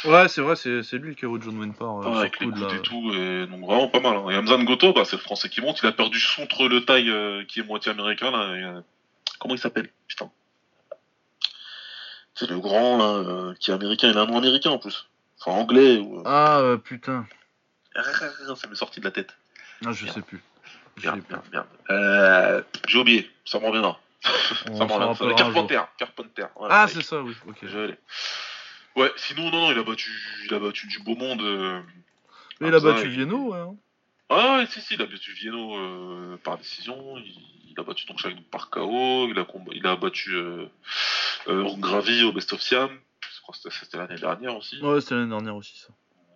Ouais, 0.04 0.28
c'est 0.28 0.40
vrai, 0.40 0.54
c'est 0.54 0.84
c'est 0.84 0.98
lui 0.98 1.08
le 1.10 1.14
KO 1.16 1.36
de 1.36 1.42
John 1.42 1.58
Wayne 1.58 1.74
Parr. 1.74 1.98
euh, 2.06 2.12
Ah, 2.14 2.20
avec 2.20 2.38
les 2.40 2.46
là. 2.52 2.72
et 2.76 2.80
tout, 2.80 3.12
et 3.12 3.46
donc 3.48 3.60
vraiment 3.66 3.88
pas 3.88 3.98
mal. 3.98 4.16
hein. 4.16 4.30
Et 4.30 4.36
Hamzan 4.36 4.62
Goto, 4.62 4.92
bah, 4.92 5.04
c'est 5.04 5.16
le 5.16 5.22
français 5.22 5.48
qui 5.48 5.60
monte, 5.60 5.80
il 5.82 5.86
a 5.88 5.92
perdu 5.92 6.24
contre 6.36 6.68
le 6.68 6.84
taille 6.84 7.10
qui 7.48 7.58
est 7.58 7.64
moitié 7.64 7.90
américain, 7.90 8.30
là. 8.30 8.54
et, 8.56 8.80
comment 9.40 9.54
il 9.56 9.58
s'appelle? 9.58 9.88
Putain. 10.06 10.30
C'est 12.38 12.48
le 12.50 12.60
grand, 12.60 12.98
là, 12.98 13.04
euh, 13.04 13.54
qui 13.58 13.70
est 13.70 13.74
américain, 13.74 14.10
il 14.10 14.18
a 14.18 14.20
un 14.22 14.26
nom 14.26 14.36
américain 14.38 14.70
en 14.70 14.78
plus. 14.78 15.08
Enfin, 15.40 15.52
anglais, 15.58 15.98
ou... 15.98 16.18
euh, 16.18 16.22
Ah, 16.26 16.58
euh, 16.60 16.76
putain. 16.76 17.26
Ça 17.94 18.68
m'est 18.68 18.74
sorti 18.76 19.00
de 19.00 19.04
la 19.06 19.10
tête. 19.10 19.34
Ah, 19.84 19.92
je 19.92 20.04
Merde. 20.04 20.14
sais 20.16 20.22
plus. 20.22 20.42
Merde, 21.02 21.22
merde, 21.30 21.42
merde. 21.52 21.66
Euh, 21.90 22.62
J'ai 22.88 22.98
oublié, 22.98 23.30
ça 23.44 23.58
me 23.58 23.66
reviendra. 23.66 23.98
On 24.70 24.76
ça 24.76 24.84
me 24.86 24.92
reviendra. 24.92 25.34
Carpenter, 25.34 25.80
Carpenter. 25.98 26.46
voilà, 26.56 26.82
Ah, 26.82 26.88
c'est 26.88 27.02
ça, 27.02 27.20
oui. 27.22 27.34
Ok. 27.48 27.56
Je. 27.62 27.94
Ouais, 28.96 29.12
sinon, 29.16 29.50
non, 29.50 29.60
non, 29.66 29.72
il 29.72 29.78
a 29.78 29.82
battu, 29.82 30.10
il 30.46 30.54
a 30.54 30.58
battu 30.58 30.86
du 30.88 30.98
beau 31.00 31.16
monde. 31.16 31.40
euh. 31.42 31.80
Mais 32.60 32.68
il 32.68 32.74
a 32.74 32.80
battu 32.80 33.08
Vienno, 33.08 33.52
ouais. 33.52 33.58
hein. 33.58 33.74
Ah, 34.28 34.56
ouais, 34.58 34.66
si, 34.66 34.80
si, 34.80 34.94
il 34.94 35.02
a 35.02 35.06
battu 35.06 35.32
Vienno 35.32 35.76
euh, 35.76 36.36
par 36.42 36.56
décision. 36.58 37.16
Il, 37.18 37.34
il 37.76 37.80
a 37.80 37.82
battu 37.84 38.06
donc 38.06 38.18
Shaq 38.18 38.34
par 38.50 38.70
KO. 38.70 39.28
Il 39.28 39.38
a, 39.38 39.44
comb- 39.44 39.72
il 39.72 39.86
a 39.86 39.96
battu 39.96 40.34
euh, 40.34 40.66
euh, 41.48 41.68
Gravi 41.78 42.22
au 42.24 42.32
Best 42.32 42.52
of 42.52 42.60
Siam. 42.62 42.90
Je 43.34 43.40
crois 43.42 43.54
que 43.62 43.70
c'était- 43.70 43.98
l'année 43.98 44.16
dernière 44.20 44.56
aussi. 44.56 44.80
Ouais, 44.82 45.00
c'était 45.00 45.14
l'année 45.16 45.28
dernière 45.30 45.54
aussi, 45.56 45.76
ça. 45.78 45.88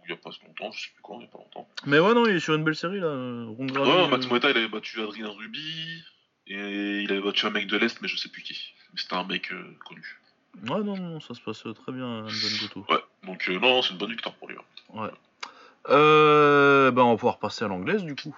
Il 0.04 0.10
y 0.10 0.12
a 0.14 0.16
pas 0.16 0.32
si 0.32 0.40
longtemps, 0.44 0.72
je 0.72 0.80
sais 0.84 0.90
plus 0.92 1.02
quand, 1.02 1.18
il 1.20 1.22
y 1.22 1.24
a 1.26 1.28
pas 1.28 1.38
longtemps. 1.38 1.68
Mais 1.86 1.98
ouais, 2.00 2.14
non, 2.14 2.26
il 2.26 2.34
est 2.36 2.40
sur 2.40 2.54
une 2.54 2.64
belle 2.64 2.74
série, 2.74 2.98
là. 3.00 3.08
Ronde 3.08 3.70
Gravy, 3.70 3.90
Ouais, 3.90 4.04
euh, 4.04 4.08
Max 4.08 4.26
Moeta, 4.28 4.50
il 4.50 4.56
avait 4.56 4.68
battu 4.68 5.00
Adrien 5.00 5.28
Ruby. 5.28 6.02
Et 6.48 7.00
il 7.02 7.12
avait 7.12 7.20
battu 7.20 7.46
un 7.46 7.50
mec 7.50 7.66
de 7.68 7.76
l'Est, 7.76 8.00
mais 8.02 8.08
je 8.08 8.16
sais 8.16 8.28
plus 8.28 8.42
qui. 8.42 8.58
Mais 8.92 9.00
c'était 9.00 9.14
un 9.14 9.24
mec 9.24 9.52
euh, 9.52 9.76
connu. 9.86 10.04
Ouais, 10.68 10.82
non, 10.82 10.96
non, 10.96 11.20
ça 11.20 11.34
se 11.34 11.40
passe 11.40 11.64
euh, 11.66 11.72
très 11.74 11.92
bien, 11.92 12.26
Goto. 12.60 12.84
Ouais, 12.90 12.98
donc 13.24 13.48
euh, 13.48 13.58
non, 13.60 13.82
c'est 13.82 13.92
une 13.92 13.98
bonne 13.98 14.10
victoire 14.10 14.34
pour 14.34 14.48
lui. 14.48 14.56
hein. 14.58 15.00
Ouais. 15.00 15.10
Euh, 15.88 16.90
bah, 16.90 17.04
on 17.04 17.10
va 17.12 17.16
pouvoir 17.16 17.38
passer 17.38 17.64
à 17.64 17.68
l'anglaise, 17.68 18.04
du 18.04 18.14
coup. 18.16 18.36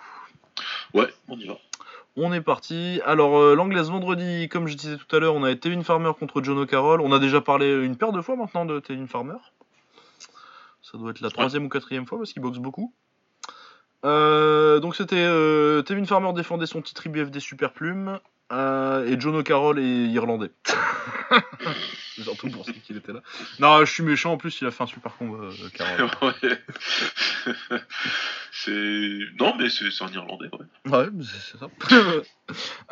Ouais, 0.93 1.09
on 1.29 1.39
y 1.39 1.47
va. 1.47 1.57
On 2.17 2.33
est 2.33 2.43
parti. 2.43 3.01
Alors, 3.07 3.39
euh, 3.39 3.55
l'anglaise 3.55 3.91
vendredi, 3.91 4.49
comme 4.49 4.67
je 4.69 4.77
disais 4.77 4.97
tout 4.99 5.17
à 5.17 5.19
l'heure, 5.19 5.35
on 5.35 5.45
a 5.45 5.55
Tevin 5.55 5.83
Farmer 5.83 6.13
contre 6.19 6.43
John 6.43 6.59
O'Carroll. 6.59 7.01
On 7.01 7.13
a 7.13 7.19
déjà 7.19 7.41
parlé 7.41 7.73
une 7.73 7.97
paire 7.97 8.13
de 8.13 8.21
fois 8.21 8.37
maintenant 8.37 8.67
de 8.67 8.81
Tevin 8.81 9.07
Farmer. 9.07 9.39
Ça 10.83 10.99
doit 10.99 11.11
être 11.11 11.21
la 11.21 11.31
troisième 11.31 11.65
ou 11.65 11.69
quatrième 11.71 12.07
fois 12.07 12.19
parce 12.19 12.33
qu'il 12.33 12.43
boxe 12.43 12.59
beaucoup. 12.59 12.93
Euh, 14.05 14.81
donc 14.81 14.97
c'était 14.97 15.17
euh, 15.17 15.81
Tevin 15.83 16.05
Farmer 16.05 16.33
défendait 16.33 16.67
son 16.67 16.83
titre 16.83 17.07
IBFD 17.07 17.39
Super 17.39 17.73
Plume 17.73 18.19
euh, 18.53 19.07
et 19.07 19.19
John 19.19 19.35
O'Carroll 19.37 19.79
est 19.79 20.07
irlandais. 20.09 20.51
Surtout 22.23 22.51
pour 22.51 22.65
ce 22.67 22.71
qu'il 22.73 22.97
était 22.99 23.13
là. 23.13 23.21
Non, 23.59 23.85
je 23.85 23.91
suis 23.91 24.03
méchant 24.03 24.33
en 24.33 24.37
plus, 24.37 24.61
il 24.61 24.67
a 24.67 24.71
fait 24.71 24.83
un 24.83 24.87
super 24.87 25.17
combat, 25.17 25.45
euh, 25.45 25.69
Carroll. 25.75 26.11
ouais. 26.43 26.59
c'est. 28.53 29.19
Non, 29.41 29.55
mais 29.59 29.69
c'est 29.71 29.91
c'est 29.91 30.05
un 30.05 30.09
Irlandais, 30.09 30.49
ouais. 30.53 30.91
Ouais, 30.93 31.07
c'est 31.23 31.53
c'est 31.53 31.59
ça. 31.59 31.69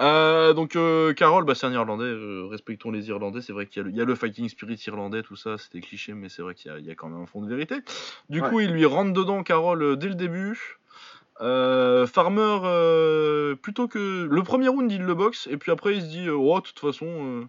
Euh, 0.00 0.52
donc, 0.54 0.76
Carole, 1.16 1.44
bah, 1.44 1.54
c'est 1.54 1.66
un 1.66 1.72
Irlandais. 1.72 2.12
respectons 2.50 2.90
les 2.90 3.08
Irlandais. 3.08 3.42
C'est 3.42 3.52
vrai 3.52 3.66
qu'il 3.66 3.82
y, 3.82 3.84
a 3.84 3.88
le- 3.88 3.90
il 3.90 3.96
y 3.96 4.00
a 4.00 4.04
le 4.04 4.14
fighting 4.14 4.48
spirit 4.48 4.82
irlandais, 4.86 5.22
tout 5.22 5.36
ça. 5.36 5.58
C'était 5.58 5.80
cliché, 5.80 6.14
mais 6.14 6.28
c'est 6.28 6.42
vrai 6.42 6.54
qu'il 6.54 6.70
y, 6.70 6.74
a- 6.74 6.78
il 6.78 6.86
y 6.86 6.90
a 6.90 6.94
quand 6.94 7.08
même 7.08 7.22
un 7.22 7.26
fond 7.26 7.42
de 7.42 7.48
vérité. 7.48 7.76
Du 8.30 8.40
Ouais. 8.40 8.48
coup, 8.48 8.60
il 8.60 8.70
lui 8.70 8.86
rentre 8.86 9.12
dedans, 9.12 9.42
euh, 9.82 9.96
dès 9.96 10.08
le 10.08 10.14
début. 10.14 10.78
Euh, 11.40 12.06
Farmer, 12.06 12.60
euh, 12.64 13.54
plutôt 13.54 13.88
que. 13.88 14.28
Le 14.30 14.42
premier 14.42 14.68
round, 14.68 14.90
il 14.92 15.02
le 15.02 15.14
boxe. 15.14 15.48
Et 15.50 15.56
puis 15.56 15.72
après, 15.72 15.94
il 15.96 16.02
se 16.02 16.06
dit 16.08 16.26
euh, 16.28 16.34
Oh, 16.34 16.60
de 16.60 16.64
toute 16.66 16.78
façon. 16.80 17.06
euh, 17.06 17.44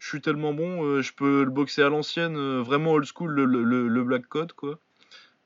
je 0.00 0.08
suis 0.08 0.20
tellement 0.20 0.52
bon, 0.52 1.00
je 1.00 1.12
peux 1.14 1.44
le 1.44 1.50
boxer 1.50 1.82
à 1.82 1.88
l'ancienne, 1.88 2.36
vraiment 2.60 2.92
old 2.92 3.06
school, 3.06 3.30
le, 3.30 3.46
le- 3.46 3.64
le- 3.64 3.88
le 3.88 4.04
black 4.04 4.26
code, 4.26 4.52
quoi. 4.52 4.78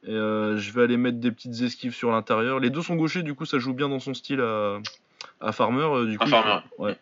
Et 0.05 0.11
je 0.13 0.73
vais 0.73 0.83
aller 0.83 0.97
mettre 0.97 1.19
des 1.19 1.31
petites 1.31 1.61
esquives 1.63 1.95
sur 1.95 2.11
l'intérieur. 2.11 2.59
Les 2.59 2.71
deux 2.71 2.83
sont 2.83 2.97
gauchers, 2.97 3.23
du 3.23 3.35
coup, 3.35 3.45
ça 3.47 3.61
joue 3.61 3.73
bien 3.73 3.89
dans 3.89 4.01
son 4.01 4.15
style 4.15 4.41
à, 4.41 4.79
à 5.41 5.53
Farmer. 5.53 6.07
du 6.07 6.17
À 6.17 6.19
coup, 6.19 6.27
Farmer. 6.29 6.57
Il, 6.65 6.77
peut, 6.77 6.83
ouais. 6.83 6.97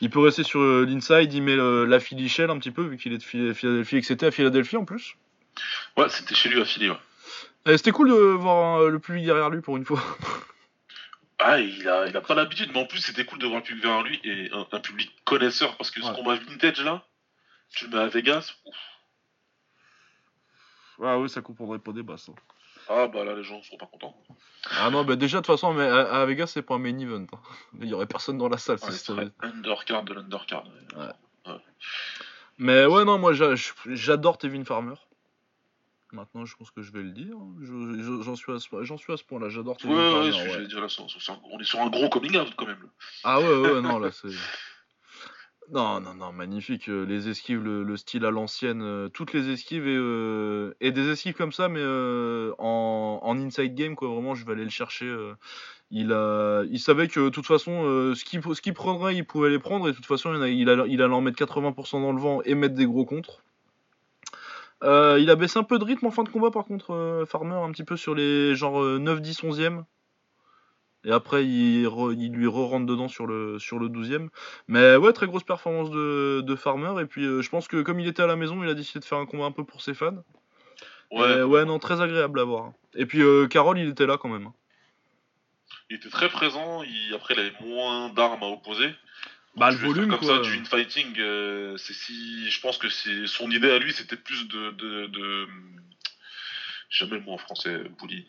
il 0.00 0.08
peut 0.10 0.20
rester 0.20 0.42
sur 0.42 0.62
l'inside, 0.62 1.34
il 1.34 1.42
met 1.42 1.56
la 1.56 2.00
Philly 2.00 2.30
Shell 2.30 2.48
un 2.48 2.58
petit 2.58 2.70
peu, 2.70 2.82
vu 2.82 2.96
qu'il 2.96 3.12
est 3.12 3.18
de 3.18 3.22
Phil- 3.22 3.52
Philadelphie 3.54 3.96
et 3.96 4.00
que 4.00 4.06
c'était 4.06 4.26
à 4.26 4.30
Philadelphie 4.30 4.78
en 4.78 4.86
plus. 4.86 5.16
Ouais, 5.98 6.08
c'était 6.08 6.34
chez 6.34 6.48
lui 6.48 6.62
à 6.62 6.64
Philly, 6.64 6.88
ouais. 6.88 6.96
Et 7.66 7.76
c'était 7.76 7.92
cool 7.92 8.08
de 8.10 8.14
voir 8.14 8.80
euh, 8.80 8.90
le 8.90 8.98
public 8.98 9.24
derrière 9.24 9.50
lui 9.50 9.60
pour 9.60 9.76
une 9.76 9.84
fois. 9.84 10.02
Ah, 11.44 11.58
il 11.58 11.88
a, 11.88 12.06
il 12.06 12.16
a 12.16 12.20
pas 12.20 12.36
l'habitude, 12.36 12.70
mais 12.72 12.78
en 12.80 12.86
plus, 12.86 13.00
c'était 13.00 13.24
cool 13.24 13.40
de 13.40 13.46
voir 13.48 13.58
le 13.58 13.64
public 13.64 13.82
vers 13.84 14.02
lui 14.04 14.20
et 14.22 14.48
un, 14.52 14.64
un 14.70 14.78
public 14.78 15.10
connaisseur 15.24 15.76
parce 15.76 15.90
que 15.90 16.00
ce 16.00 16.06
Ouais. 16.06 16.14
combat 16.14 16.36
vintage 16.36 16.80
là, 16.84 17.02
tu 17.70 17.88
le 17.88 17.96
mets 17.96 18.02
à 18.04 18.06
Vegas, 18.06 18.52
ouf. 18.64 18.76
Ah 21.02 21.18
oui, 21.18 21.28
ça 21.28 21.40
comprendrait 21.40 21.80
pas 21.80 21.90
des 21.90 22.04
basses. 22.04 22.28
hein. 22.28 22.34
ah 22.88 23.08
bah 23.08 23.24
là, 23.24 23.34
les 23.34 23.42
gens 23.42 23.60
seront 23.64 23.76
pas 23.76 23.86
contents. 23.86 24.16
Ah 24.78 24.90
non, 24.90 25.02
bah 25.04 25.16
déjà, 25.16 25.38
de 25.38 25.42
toute 25.44 25.52
façon, 25.52 25.72
mais 25.74 25.82
à, 25.84 26.20
à 26.20 26.26
Vegas, 26.26 26.46
c'est 26.46 26.62
pas 26.62 26.74
un 26.76 26.78
main 26.78 26.96
event. 26.96 27.26
hein. 27.32 27.40
Il 27.80 27.88
y 27.88 27.94
aurait 27.94 28.06
personne 28.06 28.38
dans 28.38 28.48
la 28.48 28.58
salle. 28.58 28.76
Ouais, 28.80 28.92
si 28.92 28.98
ce 28.98 28.98
c'était- 29.06 29.12
serait 29.12 29.30
undercard 29.40 30.04
de 30.04 30.14
l'undercard. 30.14 30.62
Mais 32.58 32.86
ouais, 32.86 33.04
non, 33.04 33.18
moi 33.18 33.32
j'a- 33.32 33.56
j'adore 33.86 34.38
Tevin 34.38 34.64
Farmer. 34.64 34.94
Maintenant, 36.12 36.44
je 36.44 36.54
pense 36.56 36.70
que 36.70 36.82
je 36.82 36.92
vais 36.92 37.02
le 37.02 37.10
dire. 37.12 37.36
Je- 37.60 37.66
je- 38.02 38.22
J'en 38.22 38.36
suis 38.36 38.52
à 38.52 38.58
ce, 38.58 38.68
j'en 38.82 38.96
suis 38.98 39.12
à 39.12 39.16
ce 39.16 39.24
point-là. 39.24 39.48
J'adore 39.48 39.78
Ouais, 39.84 39.90
ouais, 39.94 40.02
ouais, 40.26 40.32
j'allais 40.52 40.66
dire 40.66 40.80
là, 40.80 40.86
on 41.50 41.58
est 41.58 41.64
sur 41.64 41.80
un 41.80 41.88
gros 41.88 42.08
coming 42.10 42.36
out 42.36 42.52
quand 42.56 42.66
même. 42.66 42.86
Ah 43.24 43.40
ouais, 43.40 43.46
ouais, 43.60 43.80
non, 43.80 43.98
là 43.98 44.10
c'est. 44.12 44.28
Non, 45.70 46.00
non, 46.00 46.12
non, 46.14 46.32
magnifique. 46.32 46.88
euh, 46.90 47.06
Les 47.06 47.28
esquives, 47.30 47.62
le, 47.62 47.82
le 47.82 47.96
style 47.96 48.26
à 48.26 48.30
l'ancienne, 48.30 48.82
euh, 48.82 49.08
toutes 49.08 49.32
les 49.32 49.48
esquives 49.48 49.86
et, 49.86 49.96
euh, 49.96 50.74
et 50.80 50.90
des 50.92 51.08
esquives 51.08 51.34
comme 51.34 51.52
ça, 51.52 51.68
mais 51.68 51.80
euh, 51.80 52.52
en, 52.58 53.20
en 53.22 53.38
inside 53.38 53.74
game, 53.74 53.94
quoi. 53.94 54.08
Vraiment, 54.08 54.34
je 54.34 54.44
vais 54.44 54.52
aller 54.52 54.64
le 54.64 54.70
chercher. 54.70 55.06
Il, 55.90 56.12
a, 56.12 56.64
il 56.68 56.80
savait 56.80 57.06
que 57.08 57.20
de 57.20 57.28
toute 57.30 57.46
façon, 57.46 58.12
ce 58.14 58.24
qu'il 58.60 58.74
prendrait, 58.74 59.14
il 59.14 59.24
pouvait 59.24 59.50
les 59.50 59.60
prendre, 59.60 59.88
et 59.88 59.92
de 59.92 59.96
toute 59.96 60.04
façon, 60.04 60.34
il, 60.34 60.42
a- 60.42 60.48
il, 60.48 60.68
allait- 60.68 60.90
il 60.90 61.00
allait 61.00 61.14
en 61.14 61.20
mettre 61.22 61.38
80% 61.38 62.00
dans 62.02 62.12
le 62.12 62.20
vent 62.20 62.42
et 62.42 62.54
mettre 62.54 62.74
des 62.74 62.84
gros 62.86 63.06
contres. 63.06 63.42
Euh, 64.82 65.18
il 65.20 65.30
a 65.30 65.36
baissé 65.36 65.58
un 65.58 65.62
peu 65.62 65.78
de 65.78 65.84
rythme 65.84 66.06
en 66.06 66.10
fin 66.10 66.24
de 66.24 66.28
combat, 66.28 66.50
par 66.50 66.64
contre, 66.64 66.92
euh, 66.92 67.24
Farmer, 67.24 67.54
un 67.54 67.70
petit 67.70 67.84
peu 67.84 67.96
sur 67.96 68.14
les 68.14 68.54
genre 68.56 68.82
euh, 68.82 68.98
9, 68.98 69.20
10, 69.20 69.42
11e. 69.44 69.84
Et 71.04 71.10
après, 71.12 71.44
il, 71.44 71.84
re- 71.86 72.14
il 72.16 72.32
lui 72.32 72.46
re-rentre 72.46 72.86
dedans 72.86 73.08
sur 73.08 73.26
le, 73.26 73.58
sur 73.58 73.78
le 73.78 73.88
12e. 73.88 74.28
Mais 74.68 74.96
ouais, 74.96 75.12
très 75.12 75.26
grosse 75.26 75.42
performance 75.44 75.90
de, 75.90 76.42
de 76.44 76.54
Farmer. 76.56 77.00
Et 77.02 77.06
puis, 77.06 77.24
euh, 77.24 77.42
je 77.42 77.50
pense 77.50 77.66
que 77.68 77.82
comme 77.82 77.98
il 78.00 78.06
était 78.06 78.22
à 78.22 78.26
la 78.28 78.36
maison, 78.36 78.62
il 78.62 78.68
a 78.68 78.74
décidé 78.74 79.00
de 79.00 79.04
faire 79.04 79.18
un 79.18 79.26
combat 79.26 79.44
un 79.44 79.52
peu 79.52 79.64
pour 79.64 79.82
ses 79.82 79.94
fans. 79.94 80.22
Ouais, 81.10 81.38
Et 81.38 81.42
ouais, 81.42 81.64
non, 81.64 81.78
très 81.78 82.00
agréable 82.00 82.38
à 82.40 82.44
voir. 82.44 82.72
Et 82.94 83.04
puis, 83.06 83.20
Carole, 83.50 83.78
il 83.78 83.88
était 83.88 84.06
là 84.06 84.16
quand 84.16 84.28
même. 84.28 84.48
il 85.90 85.96
était 85.96 86.08
très 86.08 86.28
présent. 86.28 86.82
Il, 86.84 87.14
après, 87.14 87.34
il 87.34 87.40
avait 87.40 87.52
moins 87.66 88.08
d'armes 88.10 88.42
à 88.42 88.46
opposer. 88.46 88.90
Bah, 89.56 89.70
le 89.70 89.76
volume, 89.76 90.08
comme 90.08 90.18
quoi. 90.20 90.36
ça 90.36 90.42
du 90.42 90.58
infighting, 90.58 91.14
euh, 91.18 91.76
c'est 91.76 91.92
si 91.92 92.50
je 92.50 92.60
pense 92.60 92.78
que 92.78 92.88
c'est 92.88 93.26
son 93.26 93.50
idée 93.50 93.70
à 93.70 93.78
lui, 93.78 93.92
c'était 93.92 94.16
plus 94.16 94.48
de 94.48 94.70
de, 94.72 95.46
jamais 96.88 97.12
le 97.16 97.20
mot 97.20 97.32
en 97.32 97.38
français, 97.38 97.78
bully. 98.00 98.26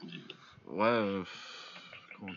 bully. 0.00 0.22
Ouais. 0.66 0.86
euh, 0.86 1.22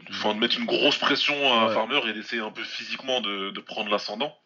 Enfin, 0.09 0.33
de 0.35 0.39
mettre 0.39 0.57
une 0.59 0.65
grosse 0.65 0.97
pression 0.97 1.53
à 1.53 1.67
Ouais. 1.67 1.73
Farmer 1.73 2.01
et 2.09 2.13
d'essayer 2.13 2.41
un 2.41 2.51
peu 2.51 2.63
physiquement 2.63 3.21
de, 3.21 3.51
de 3.51 3.59
prendre 3.61 3.89
l'ascendant. 3.89 4.37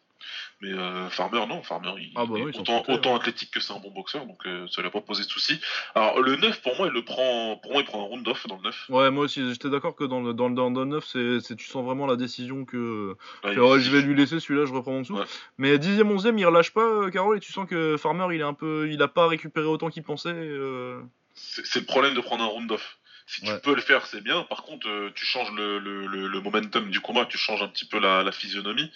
Mais 0.60 0.72
euh, 0.72 1.10
Farmer, 1.10 1.44
non, 1.46 1.62
Farmer, 1.62 1.92
il, 1.98 2.12
Ah 2.14 2.24
bah 2.26 2.38
est 2.38 2.42
oui, 2.42 2.52
autant, 2.88 3.14
hein. 3.14 3.16
athlétique 3.16 3.50
que 3.50 3.60
c'est 3.60 3.72
un 3.72 3.78
bon 3.80 3.90
boxeur, 3.90 4.24
donc 4.26 4.38
euh, 4.46 4.66
ça 4.68 4.80
lui 4.80 4.88
a 4.88 4.90
pas 4.90 5.00
posé 5.00 5.24
de 5.24 5.28
soucis. 5.28 5.60
Alors, 5.94 6.20
le 6.20 6.36
9, 6.36 6.62
pour 6.62 6.76
moi, 6.76 6.86
il 6.86 6.92
le 6.92 7.04
prend, 7.04 7.56
pour 7.62 7.72
moi, 7.72 7.82
il 7.82 7.84
prend 7.86 8.00
un 8.00 8.06
round 8.06 8.26
off 8.28 8.46
dans 8.46 8.56
le 8.56 8.62
9. 8.62 8.86
Ouais, 8.88 9.10
moi 9.10 9.24
aussi, 9.24 9.46
j'étais 9.52 9.68
d'accord 9.68 9.94
que 9.96 10.04
dans 10.04 10.20
le, 10.20 10.32
dans 10.32 10.48
le, 10.48 10.54
dans 10.54 10.70
le 10.70 10.84
9, 10.84 11.04
c'est, 11.04 11.40
c'est- 11.40 11.56
tu 11.56 11.66
sens 11.66 11.84
vraiment 11.84 12.06
la 12.06 12.16
décision 12.16 12.64
que. 12.64 13.16
Il- 13.44 13.60
ouais, 13.60 13.80
je 13.80 13.90
vais 13.90 14.00
lui 14.02 14.14
laisser 14.14 14.40
celui-là, 14.40 14.64
je 14.66 14.72
reprends 14.72 14.92
mon 14.92 15.00
dessous. 15.00 15.18
Mais 15.58 15.76
10ème, 15.78 16.10
11ème, 16.10 16.38
il 16.38 16.46
relâche 16.46 16.70
pas, 16.72 16.82
euh, 16.82 17.10
Carole, 17.10 17.36
et 17.36 17.40
tu 17.40 17.52
sens 17.52 17.68
que 17.68 17.96
Farmer, 17.96 18.34
il 18.34 18.40
est 18.40 18.44
un 18.44 18.54
peu. 18.54 18.88
Il 18.90 19.02
a 19.02 19.08
pas 19.08 19.26
récupéré 19.28 19.66
autant 19.66 19.90
qu'il 19.90 20.02
pensait. 20.02 20.30
euh. 20.32 21.00
C'est 21.34 21.66
c'est 21.66 21.80
le 21.80 21.86
problème 21.86 22.14
de 22.14 22.20
prendre 22.20 22.44
un 22.44 22.46
round 22.46 22.70
off. 22.70 22.98
Si 23.26 23.40
tu 23.40 23.48
Ouais. 23.50 23.58
peux 23.60 23.74
le 23.74 23.80
faire, 23.80 24.06
c'est 24.06 24.20
bien. 24.20 24.42
Par 24.44 24.62
contre, 24.62 24.86
euh, 24.86 25.10
tu 25.14 25.24
changes 25.24 25.50
le, 25.52 25.78
le, 25.78 26.06
le, 26.06 26.28
le 26.28 26.40
momentum 26.40 26.90
du 26.90 27.00
combat, 27.00 27.24
tu 27.24 27.38
changes 27.38 27.62
un 27.62 27.68
petit 27.68 27.86
peu 27.86 27.98
la, 27.98 28.22
la 28.22 28.32
physionomie 28.32 28.90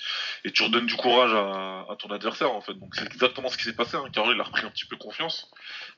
et 0.44 0.50
tu 0.52 0.62
redonnes 0.62 0.84
du 0.86 0.96
courage 0.96 1.32
à, 1.32 1.90
à 1.90 1.96
ton 1.96 2.10
adversaire 2.10 2.52
en 2.52 2.60
fait. 2.60 2.74
Donc 2.74 2.94
c'est 2.94 3.06
exactement 3.06 3.48
ce 3.48 3.56
qui 3.56 3.64
s'est 3.64 3.72
passé. 3.72 3.96
Hein. 3.96 4.04
Carole, 4.12 4.34
il 4.34 4.40
a 4.40 4.44
repris 4.44 4.66
un 4.66 4.70
petit 4.70 4.84
peu 4.84 4.96
confiance 4.96 5.50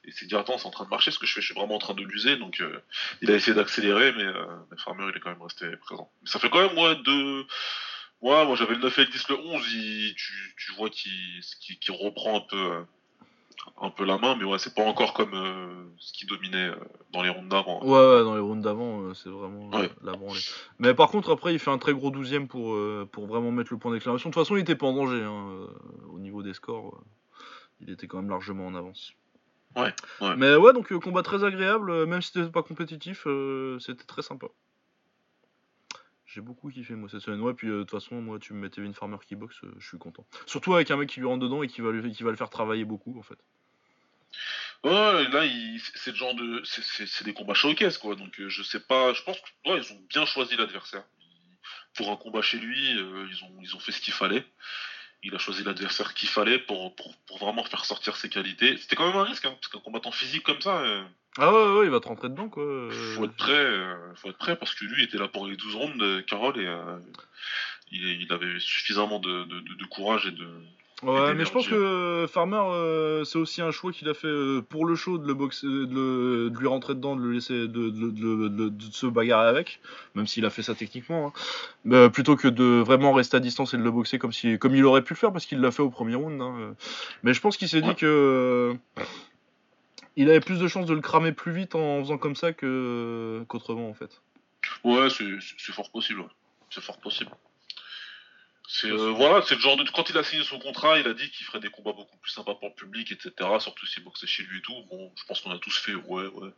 et 0.05 0.13
s'est 0.13 0.27
dit 0.27 0.37
attends, 0.37 0.59
c'est 0.59 0.67
en 0.67 0.71
train 0.71 0.85
de 0.85 0.91
marcher 0.91 1.11
ce 1.11 1.19
que 1.19 1.27
je 1.27 1.33
fais, 1.35 1.41
je 1.41 1.47
suis 1.47 1.55
vraiment 1.55 1.75
en 1.75 1.79
train 1.81 1.95
de 1.95 2.05
l'user. 2.05 2.37
Donc 2.37 2.61
euh, 2.61 2.81
il 3.21 3.31
a 3.33 3.35
essayé 3.35 3.53
d'accélérer, 3.55 4.13
mais, 4.13 4.23
euh, 4.25 4.45
mais 4.71 4.77
Farmer 4.79 5.07
il 5.11 5.17
est 5.17 5.21
quand 5.21 5.31
même 5.31 5.43
resté 5.43 5.67
présent. 5.79 6.09
Mais 6.23 6.31
ça 6.31 6.39
fait 6.39 6.51
quand 6.51 6.63
même 6.63 6.75
moi 6.75 6.95
deux. 6.95 7.47
Ouais, 8.21 8.45
moi 8.45 8.55
j'avais 8.55 8.75
le 8.75 8.81
9 8.83 8.97
et 8.99 9.05
le 9.07 9.11
10, 9.11 9.29
le 9.31 9.39
11, 9.39 9.67
il- 9.73 10.15
tu, 10.15 10.55
tu 10.59 10.73
vois 10.75 10.91
qu'il 10.91 11.41
qu'il 11.61 11.95
reprend 11.95 12.37
un 12.37 12.41
peu, 12.49 12.57
euh, 12.75 12.83
un 13.81 13.91
peu 13.91 14.05
la 14.05 14.19
main, 14.19 14.37
mais 14.37 14.45
ouais, 14.45 14.59
c'est 14.59 14.75
pas 14.75 14.85
encore 14.85 15.15
comme 15.15 15.35
euh, 15.35 15.85
ce 15.99 16.13
qui 16.13 16.27
dominait 16.27 16.69
euh, 16.69 16.77
dans 17.13 17.23
les 17.23 17.31
rondes 17.31 17.49
d'avant. 17.49 17.83
Ouais, 17.83 17.91
ouais, 17.91 18.25
dans 18.25 18.35
les 18.35 18.41
rounds 18.41 18.63
d'avant, 18.63 19.03
euh, 19.03 19.15
c'est 19.15 19.29
vraiment 19.31 19.69
Ouais. 19.71 19.91
la 20.03 20.13
branlée. 20.13 20.41
Mais 20.79 20.95
par 20.95 21.11
contre, 21.11 21.31
après, 21.33 21.53
il 21.53 21.59
fait 21.59 21.71
un 21.71 21.79
très 21.79 21.93
gros 21.93 22.11
12ème 22.11 22.47
pour, 22.47 22.77
pour 23.11 23.27
vraiment 23.27 23.51
mettre 23.51 23.73
le 23.73 23.79
point 23.79 23.93
d'exclamation. 23.93 24.31
De 24.31 24.35
toute 24.35 24.43
façon, 24.43 24.57
il 24.57 24.61
était 24.61 24.77
pas 24.77 24.87
en 24.87 24.93
danger 24.95 25.23
hein, 25.23 25.67
au 26.09 26.19
niveau 26.19 26.43
des 26.43 26.55
scores. 26.55 27.03
il 27.81 27.91
était 27.91 28.07
quand 28.07 28.19
même 28.19 28.31
largement 28.31 28.67
en 28.67 28.75
avance. 28.75 29.13
Ouais, 29.77 29.95
ouais. 30.21 30.37
Mais 30.37 30.57
ouais, 30.57 30.73
donc 30.73 30.93
combat 30.99 31.23
très 31.23 31.45
agréable, 31.45 32.07
même 32.07 32.21
si 32.23 32.33
c'était 32.33 32.51
pas 32.51 32.63
compétitif, 32.63 33.27
c'était 33.79 34.05
très 34.05 34.23
sympa. 34.23 34.49
J'ai 36.33 36.41
beaucoup 36.41 36.71
kiffé 36.71 36.95
moi 36.95 37.09
cette 37.09 37.21
semaine. 37.23 37.41
Ouais, 37.41 37.55
puis 37.55 37.69
euh, 37.69 37.79
de 37.79 37.83
toute 37.83 37.91
façon, 37.91 38.21
moi, 38.21 38.39
tu 38.39 38.53
me 38.53 38.61
mets 38.61 38.71
Tevin 38.71 38.93
Farmer 38.93 39.17
qui 39.27 39.35
boxe, 39.35 39.57
euh, 39.65 39.75
je 39.79 39.87
suis 39.89 39.99
content. 39.99 40.25
Surtout 40.47 40.75
avec 40.75 40.91
un 40.91 40.97
mec 40.97 41.09
qui 41.09 41.19
lui 41.21 41.27
rentre 41.27 41.43
dedans 41.43 41.63
et 41.63 41.69
qui 41.69 41.81
va, 41.81 41.91
lui, 41.91 42.13
qui 42.13 42.23
va 42.23 42.31
le 42.31 42.37
faire 42.37 42.51
travailler 42.51 42.85
beaucoup 42.85 43.19
en 43.19 43.23
fait. 43.23 43.39
Ouais, 44.85 45.29
là, 45.29 45.45
c'est 45.97 46.13
le 46.13 46.17
genre 46.17 46.35
de. 46.35 46.63
c'est- 46.65 47.25
des 47.25 47.35
combats 47.35 47.55
showcase, 47.55 47.99
quoi. 47.99 48.15
Donc, 48.15 48.39
euh, 48.41 48.49
je 48.49 48.63
sais 48.63 48.81
pas. 48.81 49.13
Je 49.13 49.23
pense 49.23 49.39
que 49.41 49.71
ouais, 49.71 49.79
ils 49.79 49.93
ont 49.93 50.01
bien 50.09 50.25
choisi 50.25 50.57
l'adversaire. 50.57 51.05
Pour 51.95 52.11
un 52.11 52.17
combat 52.17 52.41
chez 52.43 52.59
lui, 52.59 52.97
euh, 52.97 53.27
ils, 53.29 53.45
ont, 53.45 53.59
ils 53.61 53.75
ont 53.75 53.81
fait 53.81 53.93
ce 53.93 54.01
qu'il 54.01 54.15
fallait. 54.15 54.47
Il 55.23 55.35
a 55.35 55.39
choisi 55.39 55.65
l'adversaire 55.65 56.15
qu'il 56.15 56.29
fallait 56.29 56.59
pour, 56.61 56.95
pour, 56.95 57.15
pour 57.27 57.39
vraiment 57.39 57.65
faire 57.65 57.85
sortir 57.85 58.17
ses 58.17 58.31
qualités. 58.31 58.79
C'était 58.79 58.97
quand 58.97 59.07
même 59.09 59.17
un 59.17 59.25
risque, 59.25 59.45
hein, 59.45 59.55
parce 59.61 59.69
qu'un 59.69 59.81
combattant 59.81 60.13
physique 60.13 60.45
comme 60.45 60.61
ça, 60.63 60.83
Ah 61.43 61.53
ouais, 61.53 61.79
ouais, 61.79 61.85
il 61.87 61.91
va 61.91 62.01
te 62.01 62.09
rentrer 62.09 62.29
dedans, 62.29 62.49
quoi. 62.49 62.63
euh, 62.63 62.91
faut 63.17 63.25
être 63.25 63.35
prêt. 63.37 63.53
euh, 63.53 63.95
faut 64.17 64.29
être 64.29 64.37
prêt 64.39 64.57
parce 64.57 64.75
que 64.75 64.85
lui 64.85 65.03
était 65.05 65.17
là 65.19 65.27
pour 65.27 65.47
les 65.47 65.57
12 65.57 65.75
rounds, 65.75 65.97
de 65.99 66.21
Carole, 66.21 66.59
et 66.61 66.67
euh, 66.67 66.99
il, 67.91 68.23
il 68.23 68.33
avait 68.33 68.59
suffisamment 68.59 69.19
de, 69.21 69.45
de, 69.45 69.61
de- 69.61 69.75
de 69.75 69.85
courage 69.87 70.27
et 70.27 70.33
de. 70.33 70.47
Ouais, 71.03 71.31
et 71.31 71.35
mais 71.35 71.47
je 71.47 71.51
pense 71.51 71.67
que 71.67 72.27
Farmer, 72.31 72.61
euh, 72.63 73.25
c'est 73.25 73.39
aussi 73.39 73.63
un 73.63 73.71
choix 73.71 73.91
qu'il 73.91 74.07
a 74.11 74.13
fait 74.13 74.27
euh, 74.27 74.61
pour 74.61 74.85
le 74.85 74.95
show 74.95 75.17
de 75.17 75.27
le 75.27 75.33
boxer, 75.33 75.67
de, 75.67 76.53
lui 76.55 76.69
rentrer 76.69 76.95
dedans, 76.95 77.17
de 77.17 77.23
le 77.23 77.33
laisser, 77.33 77.69
de, 77.69 78.71
se 78.93 79.07
bagarrer 79.07 79.49
avec, 79.49 79.81
même 80.15 80.27
s'il 80.27 80.45
a 80.45 80.51
fait 80.51 80.63
ça 80.63 80.75
techniquement, 80.75 81.29
hein. 81.29 81.33
Mais, 81.87 81.97
euh, 81.97 82.09
plutôt 82.11 82.37
que 82.37 82.49
de 82.49 82.83
vraiment 82.85 83.15
rester 83.15 83.39
à 83.39 83.41
distance 83.41 83.73
et 83.73 83.79
de 83.79 83.83
le 83.83 83.91
boxer 83.91 84.19
comme 84.19 84.33
si, 84.35 84.59
comme 84.59 84.75
il 84.75 84.85
aurait 84.85 85.01
pu 85.01 85.15
le 85.15 85.19
faire 85.19 85.33
parce 85.33 85.47
qu'il 85.47 85.63
l'a 85.63 85.71
fait 85.71 85.81
au 85.83 85.89
premier 85.89 86.17
round. 86.17 86.39
hein, 86.43 86.55
euh. 86.61 86.73
Mais 87.23 87.33
je 87.33 87.41
pense 87.41 87.57
qu'il 87.57 87.69
s'est 87.71 87.81
dit 87.81 87.95
que 87.95 88.05
euh, 88.05 89.03
il 90.21 90.29
avait 90.31 90.41
plus 90.41 90.59
de 90.59 90.69
chances 90.69 90.87
de 90.87 90.95
le 90.95 91.01
cramer 91.01 91.33
plus 91.33 91.53
vite 91.53 91.75
en 91.75 92.01
faisant 92.01 92.19
comme 92.19 92.37
ça 92.37 92.53
que 92.53 93.43
qu'autrement 93.49 93.89
en 93.89 93.95
fait. 93.95 94.21
Ouais, 94.85 95.09
c'est 95.11 95.73
fort 95.73 95.91
possible. 95.91 96.21
ouais. 96.21 96.27
C'est 96.71 96.83
fort 96.83 96.99
possible. 96.99 97.31
C'est 98.69 98.91
euh, 98.91 99.11
voilà, 99.11 99.43
c'est 99.43 99.57
le 99.57 99.61
genre 99.61 99.77
de 99.77 99.85
quand 99.91 100.09
il 100.11 100.17
a 100.19 100.23
signé 100.23 100.45
son 100.45 100.61
contrat, 100.61 100.99
il 101.01 101.09
a 101.09 101.13
dit 101.15 101.29
qu'il 101.31 101.45
ferait 101.45 101.59
des 101.59 101.71
combats 101.71 101.93
beaucoup 101.93 102.17
plus 102.19 102.31
sympas 102.31 102.55
pour 102.55 102.69
le 102.69 102.75
public, 102.75 103.11
etc. 103.11 103.33
Surtout 103.59 103.85
s'il 103.87 104.05
boxait 104.05 104.29
chez 104.29 104.45
lui 104.45 104.59
et 104.59 104.63
tout. 104.63 104.75
Bon, 104.89 105.11
je 105.17 105.25
pense 105.25 105.41
qu'on 105.41 105.51
a 105.51 105.59
tous 105.59 105.77
fait, 105.77 105.95
ouais, 105.95 106.27
ouais. 106.29 106.51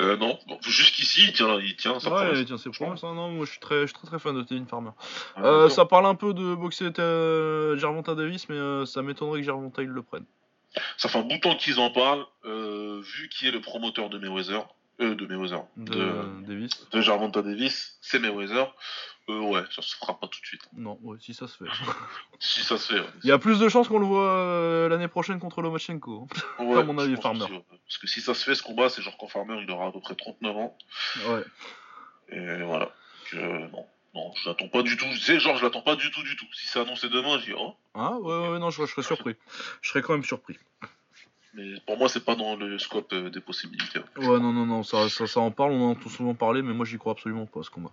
Euh, 0.00 0.16
non, 0.16 0.36
bon, 0.48 0.58
jusqu'ici, 0.62 1.26
il 1.28 1.32
tient, 1.32 1.60
il 1.60 1.76
tient. 1.76 2.00
Ça 2.00 2.10
ouais, 2.32 2.44
tiens, 2.44 2.56
c'est 2.58 2.70
promesse. 2.70 3.04
hein. 3.04 3.14
Non, 3.14 3.30
moi 3.30 3.44
je 3.44 3.50
suis 3.52 3.60
très, 3.60 3.82
je 3.82 3.86
suis 3.86 3.94
très 3.94 4.06
très 4.08 4.18
fan 4.18 4.34
de 4.34 4.42
Tevin 4.42 4.64
Farmer. 4.66 4.90
Ah, 5.36 5.44
Euh, 5.44 5.68
ça 5.68 5.84
parle 5.84 6.06
un 6.06 6.14
peu 6.16 6.32
de 6.34 6.54
boxer 6.56 6.90
Gervonta 7.78 8.14
Davis, 8.16 8.48
mais 8.48 8.86
ça 8.86 9.02
m'étonnerait 9.02 9.40
que 9.40 9.46
Gervonta 9.46 9.82
il 9.82 9.88
le 9.90 10.02
prenne. 10.02 10.24
Ça 10.96 11.08
fait 11.08 11.18
un 11.18 11.22
bout 11.22 11.34
de 11.34 11.40
temps 11.40 11.56
qu'ils 11.56 11.78
en 11.78 11.90
parlent, 11.90 12.24
euh, 12.44 13.00
vu 13.02 13.28
qui 13.28 13.46
est 13.46 13.50
le 13.50 13.60
promoteur 13.60 14.08
de 14.10 14.18
Mayweather, 14.18 14.66
euh, 15.00 15.14
de 15.14 15.26
Mayweather, 15.26 15.64
De, 15.76 15.92
de, 15.94 16.46
Davis. 16.46 16.88
de 16.90 17.40
Davis, 17.42 17.98
c'est 18.00 18.18
Mayweather. 18.18 18.74
Euh, 19.28 19.38
ouais, 19.40 19.62
ça 19.70 19.82
se 19.82 19.94
fera 19.96 20.18
pas 20.18 20.26
tout 20.26 20.40
de 20.40 20.46
suite. 20.46 20.62
Non, 20.76 20.98
ouais, 21.02 21.16
si 21.20 21.32
ça 21.32 21.46
se 21.46 21.56
fait. 21.56 21.70
Si 22.40 22.62
ça 22.62 22.76
se 22.76 22.92
fait. 22.92 23.00
ouais. 23.00 23.06
Il 23.22 23.28
y 23.28 23.32
a 23.32 23.38
plus 23.38 23.60
de 23.60 23.68
chances 23.68 23.86
qu'on 23.86 24.00
le 24.00 24.06
voit 24.06 24.28
euh, 24.30 24.88
l'année 24.88 25.06
prochaine 25.06 25.38
contre 25.38 25.62
Lomachenko. 25.62 26.26
Ouais, 26.58 26.80
à 26.80 26.82
mon 26.82 26.98
avis, 26.98 27.16
Farmer. 27.16 27.46
Parce 27.86 27.98
que 27.98 28.08
si 28.08 28.20
ça 28.20 28.34
se 28.34 28.44
fait, 28.44 28.56
ce 28.56 28.64
combat, 28.64 28.88
c'est 28.88 29.00
genre 29.00 29.16
quand 29.18 29.28
Farmer, 29.28 29.60
il 29.62 29.70
aura 29.70 29.86
à 29.86 29.92
peu 29.92 30.00
près 30.00 30.16
39 30.16 30.56
ans. 30.56 30.76
Ouais. 31.28 31.44
Et 32.30 32.62
voilà. 32.62 32.90
Donc, 33.32 33.42
non, 33.72 33.86
non, 34.14 34.32
je 34.34 34.48
l'attends 34.48 34.68
pas 34.68 34.82
du 34.82 34.96
tout. 34.96 35.06
Tu 35.06 35.18
sais, 35.18 35.40
genre, 35.40 35.56
je 35.56 35.64
l'attends 35.64 35.82
pas 35.82 35.96
du 35.96 36.10
tout, 36.10 36.22
du 36.22 36.36
tout. 36.36 36.46
Si 36.52 36.66
c'est 36.66 36.80
annoncé 36.80 37.08
demain, 37.08 37.38
je 37.38 37.46
dis, 37.46 37.52
oh. 37.56 37.74
Ah 37.94 38.18
ouais, 38.18 38.48
ouais, 38.48 38.58
non, 38.58 38.70
je, 38.70 38.84
je 38.84 38.90
serais 38.90 39.02
surpris. 39.02 39.34
Je 39.80 39.88
serais 39.88 40.02
quand 40.02 40.12
même 40.12 40.24
surpris. 40.24 40.58
Mais 41.54 41.74
pour 41.86 41.98
moi, 41.98 42.08
c'est 42.08 42.24
pas 42.24 42.34
dans 42.34 42.56
le 42.56 42.78
scope 42.78 43.12
euh, 43.12 43.28
des 43.30 43.40
possibilités. 43.40 43.98
ouais. 44.16 44.26
Ouais, 44.26 44.40
non, 44.40 44.52
non, 44.52 44.66
non, 44.66 44.82
ça, 44.82 45.08
ça, 45.08 45.26
ça 45.26 45.40
en 45.40 45.50
parle, 45.50 45.72
on 45.72 45.90
en 45.90 45.92
a 45.92 45.94
tout 45.96 46.08
souvent 46.08 46.34
parlé, 46.34 46.62
mais 46.62 46.72
moi 46.72 46.86
j'y 46.86 46.96
crois 46.96 47.12
absolument 47.12 47.44
pas 47.46 47.60
à 47.60 47.62
ce 47.62 47.70
combat. 47.70 47.90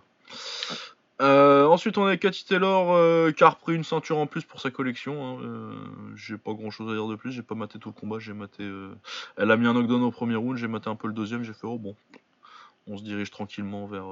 Euh, 1.20 1.66
ensuite, 1.66 1.98
on 1.98 2.06
a 2.06 2.16
Cathy 2.16 2.46
Taylor 2.46 2.92
euh, 2.92 3.32
qui 3.32 3.44
a 3.44 3.50
repris 3.50 3.74
une 3.74 3.84
ceinture 3.84 4.16
en 4.16 4.26
plus 4.26 4.42
pour 4.44 4.58
sa 4.60 4.70
collection. 4.70 5.36
hein. 5.38 5.42
Euh, 5.42 5.74
j'ai 6.16 6.38
pas 6.38 6.54
grand 6.54 6.70
chose 6.70 6.90
à 6.90 6.94
dire 6.94 7.06
de 7.06 7.16
plus, 7.16 7.32
j'ai 7.32 7.42
pas 7.42 7.54
maté 7.54 7.78
tout 7.78 7.90
le 7.90 8.00
combat. 8.00 8.18
J'ai 8.18 8.32
maté. 8.32 8.66
Elle 9.36 9.50
a 9.50 9.56
mis 9.58 9.66
un 9.66 9.74
knockdown 9.74 10.02
au 10.04 10.10
premier 10.10 10.36
round, 10.36 10.56
j'ai 10.56 10.68
maté 10.68 10.88
un 10.88 10.96
peu 10.96 11.08
le 11.08 11.12
deuxième, 11.12 11.42
j'ai 11.44 11.52
fait 11.52 11.66
oh 11.66 11.78
bon. 11.78 11.94
On 12.86 12.96
se 12.96 13.02
dirige 13.02 13.30
tranquillement 13.30 13.86
vers, 13.86 14.06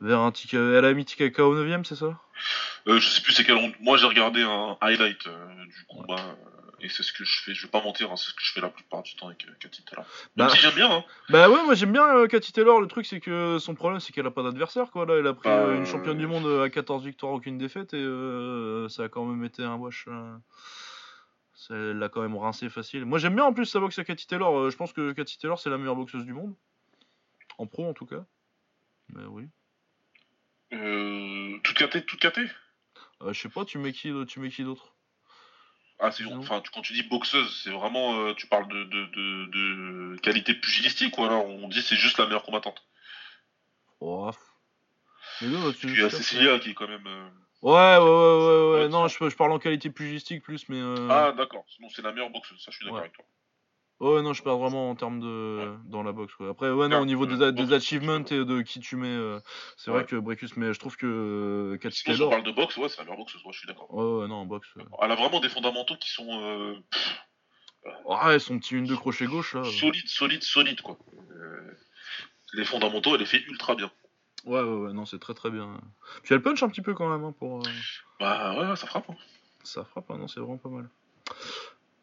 vers 0.00 0.20
un 0.20 0.32
TK. 0.32 0.54
Elle 0.54 0.84
a 0.84 0.92
mis 0.94 1.04
TKK 1.04 1.38
au 1.40 1.54
9ème, 1.56 1.84
c'est 1.84 1.96
ça? 1.96 2.18
Euh, 2.86 2.98
je 3.00 3.08
sais 3.08 3.20
plus 3.22 3.32
c'est 3.32 3.44
quel 3.44 3.56
round. 3.56 3.74
Moi, 3.80 3.96
j'ai 3.98 4.06
regardé 4.06 4.42
un 4.42 4.76
highlight 4.80 5.26
euh, 5.26 5.64
du 5.66 5.84
combat. 5.88 6.16
euh, 6.20 6.34
et 6.80 6.88
c'est 6.88 7.02
ce 7.02 7.12
que 7.12 7.24
je 7.24 7.42
fais. 7.42 7.54
Je 7.54 7.62
vais 7.66 7.70
pas 7.70 7.82
mentir, 7.82 8.10
hein, 8.12 8.16
c'est 8.16 8.30
ce 8.30 8.34
que 8.34 8.40
je 8.44 8.52
fais 8.52 8.60
la 8.60 8.68
plupart 8.68 9.02
du 9.02 9.16
temps 9.16 9.26
avec 9.26 9.44
euh, 9.46 9.52
Cathy 9.58 9.82
Taylor. 9.84 10.04
Même 10.36 10.46
Bah. 10.46 10.48
si 10.54 10.60
j'aime 10.60 10.74
bien, 10.76 10.88
hein. 10.90 11.04
Bah 11.28 11.50
ouais, 11.50 11.64
moi 11.64 11.74
j'aime 11.74 11.92
bien 11.92 12.26
Cathy 12.28 12.52
Taylor. 12.52 12.80
Le 12.80 12.86
truc, 12.86 13.04
c'est 13.04 13.18
que 13.18 13.58
son 13.58 13.74
problème, 13.74 13.98
c'est 13.98 14.12
qu'elle 14.12 14.26
a 14.26 14.30
pas 14.30 14.44
d'adversaire 14.44 14.90
quoi. 14.92 15.04
Là, 15.04 15.14
elle 15.18 15.26
a 15.26 15.34
pris 15.34 15.48
Bah, 15.48 15.72
une 15.74 15.86
championne 15.86 16.18
du 16.18 16.28
monde 16.28 16.46
à 16.62 16.70
14 16.70 17.04
victoires, 17.04 17.32
aucune 17.32 17.58
défaite, 17.58 17.94
et 17.94 18.86
ça 18.88 19.02
a 19.04 19.08
quand 19.08 19.24
même 19.24 19.44
été 19.44 19.64
un 19.64 19.74
wash. 19.74 20.06
Elle 21.70 21.98
l'a 21.98 22.08
quand 22.08 22.22
même 22.22 22.36
rincé 22.36 22.70
facile. 22.70 23.04
Moi 23.04 23.18
j'aime 23.18 23.34
bien 23.34 23.44
en 23.44 23.52
plus 23.52 23.66
sa 23.66 23.80
boxe 23.80 23.98
à 23.98 24.04
Cathy 24.04 24.26
Taylor. 24.28 24.70
Je 24.70 24.76
pense 24.76 24.92
que 24.92 25.12
Cathy 25.12 25.36
Taylor, 25.38 25.58
c'est 25.58 25.68
la 25.70 25.76
meilleure 25.78 25.96
boxeuse 25.96 26.24
du 26.24 26.32
monde. 26.32 26.54
En 27.58 27.66
pro 27.66 27.86
en 27.88 27.92
tout 27.92 28.06
cas. 28.06 28.24
Mais 29.14 29.24
oui. 29.24 29.48
Euh, 30.72 31.58
tout 31.64 31.74
caté, 31.74 32.04
tout 32.04 32.16
caté? 32.18 32.42
Euh, 33.22 33.32
je 33.32 33.40
sais 33.40 33.48
pas, 33.48 33.64
tu 33.64 33.78
mets 33.78 33.92
qui, 33.92 34.12
tu 34.26 34.40
mets 34.40 34.50
qui 34.50 34.64
d'autre? 34.64 34.94
Ah, 36.00 36.12
c'est 36.12 36.24
enfin, 36.26 36.60
tu- 36.60 36.70
quand 36.70 36.82
tu 36.82 36.92
dis 36.92 37.02
boxeuse, 37.02 37.60
c'est 37.64 37.70
vraiment, 37.72 38.20
euh, 38.20 38.34
tu 38.34 38.46
parles 38.46 38.68
de, 38.68 38.84
de, 38.84 39.06
de, 39.06 39.46
de 40.14 40.20
qualité 40.20 40.54
pugilistique 40.54 41.18
ou 41.18 41.24
alors 41.24 41.44
on 41.44 41.66
dit 41.68 41.82
c'est 41.82 41.96
juste 41.96 42.18
la 42.18 42.26
meilleure 42.26 42.44
combattante? 42.44 42.80
Oh, 44.00 44.30
Mais 45.40 45.48
non, 45.48 45.72
tu- 45.72 45.86
Puis 45.88 45.96
il 45.96 46.00
y 46.02 46.04
a 46.04 46.10
tu- 46.10 46.16
Cecilia 46.16 46.58
qui 46.60 46.70
est 46.70 46.74
quand 46.74 46.86
même. 46.86 47.06
euh, 47.06 47.28
Ouais, 47.62 47.72
ouais, 47.72 48.04
ouais, 48.04 48.70
ouais, 48.78 48.82
ouais. 48.82 48.88
Non, 48.88 49.08
je, 49.08 49.28
je 49.28 49.34
parle 49.34 49.50
en 49.50 49.58
qualité 49.58 49.90
pugistique 49.90 50.42
plus, 50.44 50.68
mais. 50.68 50.80
euh, 50.80 51.08
Ah 51.10 51.32
d'accord, 51.32 51.64
sinon 51.68 51.88
c'est 51.88 52.02
la 52.02 52.12
meilleure 52.12 52.30
boxeuse, 52.30 52.62
ça 52.62 52.70
je 52.70 52.76
suis 52.76 52.84
d'accord 52.84 52.98
Ouais. 52.98 53.06
avec 53.06 53.14
toi. 53.14 53.24
Ouais, 54.00 54.22
non, 54.22 54.32
je 54.32 54.42
parle 54.44 54.60
vraiment 54.60 54.90
en 54.90 54.94
termes 54.94 55.18
de. 55.18 55.74
dans 55.86 56.04
la 56.04 56.12
boxe, 56.12 56.32
quoi. 56.34 56.50
Après, 56.50 56.70
ouais, 56.70 56.86
non, 56.88 56.98
Ah, 56.98 57.00
au 57.00 57.04
niveau 57.04 57.24
euh, 57.26 57.50
des, 57.50 57.62
boxe, 57.62 57.72
achievements 57.72 58.24
suis 58.24 58.36
et 58.36 58.44
de 58.44 58.62
qui 58.62 58.78
tu 58.78 58.94
mets, 58.94 59.08
euh, 59.08 59.40
c'est 59.76 59.90
vrai 59.90 60.04
que 60.04 60.14
Brecus, 60.14 60.56
mais 60.56 60.72
je 60.72 60.78
trouve 60.78 60.96
que 60.96 61.06
euh, 61.74 61.78
Cathy 61.78 62.02
Sinon 62.02 62.14
si 62.16 62.22
on 62.22 62.30
parle 62.30 62.42
de 62.44 62.52
boxe, 62.52 62.76
ouais 62.76 62.88
c'est 62.88 62.98
la 62.98 63.04
meilleure 63.04 63.18
ouais 63.44 63.52
je 63.52 63.58
suis 63.58 63.66
d'accord. 63.66 63.92
Ouais, 63.92 64.22
ouais, 64.22 64.28
non, 64.28 64.46
boxe. 64.46 64.68
euh, 64.76 64.82
Elle 65.02 65.10
a 65.10 65.16
vraiment 65.16 65.40
des 65.40 65.48
fondamentaux 65.48 65.96
qui 65.96 66.10
sont 66.10 66.28
euh, 66.30 66.74
Ouais, 68.04 68.38
son 68.38 68.58
petit 68.58 68.74
une 68.76 68.84
de 68.86 68.94
crochet 68.94 69.26
gauche, 69.26 69.54
là. 69.54 69.60
euh. 69.60 69.64
solides, 69.64 70.06
solides, 70.08 70.42
solides 70.44 70.80
quoi. 70.82 70.96
Euh, 71.32 71.76
les 72.54 72.64
fondamentaux, 72.64 73.14
elle 73.14 73.20
les 73.20 73.26
fait 73.26 73.42
ultra 73.48 73.74
bien. 73.74 73.90
Ouais, 74.44 74.60
ouais, 74.60 74.76
ouais, 74.86 74.92
non, 74.92 75.06
c'est 75.06 75.18
très 75.18 75.34
très 75.34 75.50
bien. 75.50 75.80
Puis 76.22 76.34
elle 76.34 76.42
punch 76.42 76.62
un 76.62 76.68
petit 76.68 76.82
peu 76.82 76.94
quand 76.94 77.10
même, 77.10 77.24
hein, 77.24 77.34
pour. 77.36 77.66
euh, 77.66 77.70
Bah 78.20 78.54
ouais, 78.58 78.68
ouais, 78.68 78.76
ça 78.76 78.86
frappe. 78.86 79.10
hein. 79.10 79.16
Ça 79.64 79.84
frappe, 79.84 80.08
hein, 80.10 80.18
non, 80.18 80.28
c'est 80.28 80.38
vraiment 80.40 80.56
pas 80.58 80.68
mal. 80.68 80.88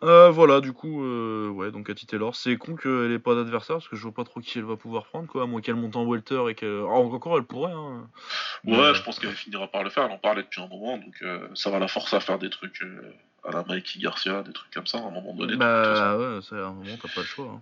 Euh, 0.05 0.29
voilà, 0.29 0.61
du 0.61 0.71
coup, 0.71 1.03
euh, 1.03 1.49
ouais, 1.49 1.71
donc 1.71 1.87
Cathy 1.87 2.05
Taylor, 2.05 2.35
c'est 2.35 2.57
con 2.57 2.75
qu'elle 2.75 3.11
ait 3.11 3.19
pas 3.19 3.33
d'adversaire 3.33 3.77
parce 3.77 3.87
que 3.87 3.95
je 3.95 4.03
vois 4.03 4.13
pas 4.13 4.23
trop 4.23 4.39
qui 4.39 4.59
elle 4.59 4.65
va 4.65 4.75
pouvoir 4.75 5.05
prendre, 5.05 5.27
quoi, 5.27 5.43
à 5.43 5.45
moins 5.47 5.61
qu'elle 5.61 5.75
monte 5.75 5.95
en 5.95 6.05
welter 6.05 6.43
et 6.49 6.53
que. 6.55 6.85
Ah, 6.87 6.91
encore, 6.93 7.37
elle 7.37 7.43
pourrait, 7.43 7.71
hein. 7.71 8.07
Ouais, 8.65 8.77
Mais- 8.77 8.93
je 8.93 9.01
pense 9.01 9.19
qu'elle 9.19 9.31
finira 9.31 9.67
par 9.67 9.83
le 9.83 9.89
faire, 9.89 10.05
elle 10.05 10.11
en 10.11 10.17
parlait 10.19 10.43
depuis 10.43 10.61
un 10.61 10.67
moment, 10.67 10.97
donc 10.97 11.15
euh, 11.23 11.47
ça 11.55 11.71
va 11.71 11.79
la 11.79 11.87
forcer 11.87 12.15
à 12.15 12.19
faire 12.19 12.37
des 12.37 12.51
trucs 12.51 12.83
euh, 12.83 13.13
à 13.47 13.51
la 13.51 13.63
Mikey 13.67 13.99
Garcia, 13.99 14.41
des 14.43 14.53
trucs 14.53 14.71
comme 14.73 14.87
ça 14.87 14.97
à 14.97 15.01
un 15.01 15.11
moment 15.11 15.33
donné. 15.33 15.55
Bah 15.55 16.17
ouais, 16.17 16.39
c'est 16.41 16.55
à 16.55 16.65
un 16.67 16.71
moment 16.73 16.97
t'as 17.01 17.07
pas 17.13 17.21
le 17.21 17.27
choix. 17.27 17.45
hein. 17.45 17.61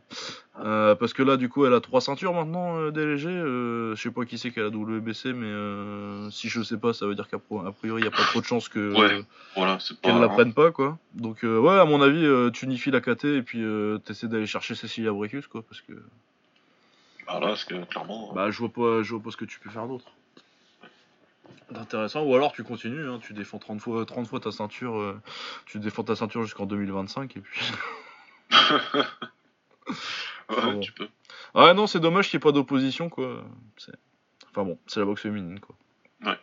Euh, 0.64 0.96
parce 0.96 1.14
que 1.14 1.24
là 1.24 1.36
du 1.36 1.50
coup 1.50 1.66
elle 1.66 1.74
a 1.74 1.82
trois 1.82 2.00
ceintures 2.00 2.34
maintenant 2.34 2.78
euh, 2.78 2.92
DLG. 2.92 3.26
Euh, 3.28 3.96
je 3.96 4.02
sais 4.02 4.12
pas 4.12 4.24
qui 4.26 4.38
c'est 4.38 4.52
qu'elle 4.52 4.66
a 4.66 4.70
WBC 4.70 5.34
mais 5.34 5.48
euh, 5.48 6.30
si 6.30 6.48
je 6.48 6.62
sais 6.64 6.78
pas 6.78 6.94
ça 6.94 7.06
veut 7.06 7.16
dire 7.16 7.28
qu'à 7.28 7.40
pro- 7.40 7.66
a 7.66 7.72
priori 7.72 8.02
il 8.02 8.06
y 8.06 8.08
a 8.08 8.12
pas 8.12 8.24
trop 8.24 8.40
de 8.40 8.46
chances 8.46 8.70
que 8.70 8.94
Ouais. 8.98 9.26
Voilà, 9.56 9.78
qu'elle 10.02 10.20
la 10.20 10.30
prenne 10.30 10.54
pas 10.54 10.72
quoi. 10.72 10.98
Donc 11.14 11.40
ouais 11.44 11.80
à 11.80 11.86
mon 11.86 12.02
avis 12.02 12.26
tu 12.54 12.66
unifies 12.66 12.92
la 12.92 13.02
KT 13.02 13.26
et 13.26 13.42
puis 13.42 13.64
t'essaies 14.06 14.28
d'aller 14.28 14.46
chercher 14.48 14.76
Cecilia 14.76 15.12
Brecus 15.12 15.48
quoi 15.48 15.64
parce 15.68 15.82
que 15.82 15.94
Voilà, 17.28 17.48
parce 17.48 17.66
que 17.66 17.84
clairement. 17.86 18.32
bah 18.34 18.52
je 18.52 18.60
vois 18.60 18.70
pas 18.70 19.04
je 19.04 19.14
vois 19.14 19.24
pas 19.24 19.32
ce 19.32 19.38
que 19.38 19.46
tu 19.46 19.60
peux 19.60 19.70
faire 19.70 19.88
d'autre. 19.88 20.06
D'intéressant 21.72 22.24
ou 22.24 22.36
alors 22.36 22.52
tu 22.52 22.64
continues 22.64 23.08
hein, 23.08 23.20
tu 23.22 23.34
défends 23.34 23.58
30 23.58 23.80
fois 23.82 24.06
30 24.06 24.28
fois 24.28 24.40
ta 24.40 24.52
ceinture 24.52 25.00
euh, 25.00 25.20
tu 25.66 25.80
défends 25.80 26.04
ta 26.04 26.16
ceinture 26.16 26.44
jusqu'en 26.44 26.66
2025 26.66 27.36
et 27.38 27.40
puis 27.40 27.62
ouais, 28.52 29.04
Ah 30.50 30.62
bon. 30.72 30.80
tu 30.80 30.92
peux. 30.92 31.08
Ah 31.56 31.74
non, 31.74 31.88
c'est 31.88 32.00
dommage 32.00 32.30
qu'il 32.30 32.38
n'y 32.38 32.42
ait 32.42 32.48
pas 32.48 32.52
d'opposition, 32.52 33.10
quoi. 33.10 33.44
C'est- 33.78 33.92
Enfin 34.52 34.64
bon, 34.64 34.78
c'est 34.88 35.00
la 35.00 35.06
boxe 35.08 35.22
féminine, 35.22 35.60
quoi. 35.60 35.76
Ouais. 36.26 36.38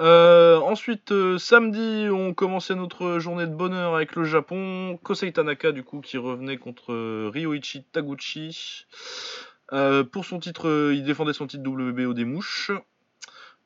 Euh, 0.00 0.58
ensuite, 0.58 1.10
euh, 1.10 1.38
samedi, 1.38 2.08
on 2.10 2.32
commençait 2.32 2.76
notre 2.76 3.18
journée 3.18 3.46
de 3.46 3.54
bonheur 3.54 3.96
avec 3.96 4.14
le 4.14 4.22
Japon. 4.24 4.98
Kosei 5.02 5.32
Tanaka, 5.32 5.72
du 5.72 5.82
coup, 5.82 6.00
qui 6.00 6.16
revenait 6.18 6.58
contre 6.58 6.92
euh, 6.92 7.30
Ryoichi 7.34 7.82
Taguchi. 7.84 8.86
Euh, 9.72 10.04
pour 10.04 10.24
son 10.24 10.38
titre, 10.38 10.68
euh, 10.68 10.94
il 10.94 11.02
défendait 11.04 11.32
son 11.32 11.46
titre 11.48 11.64
WBO 11.68 12.14
des 12.14 12.24
mouches. 12.24 12.70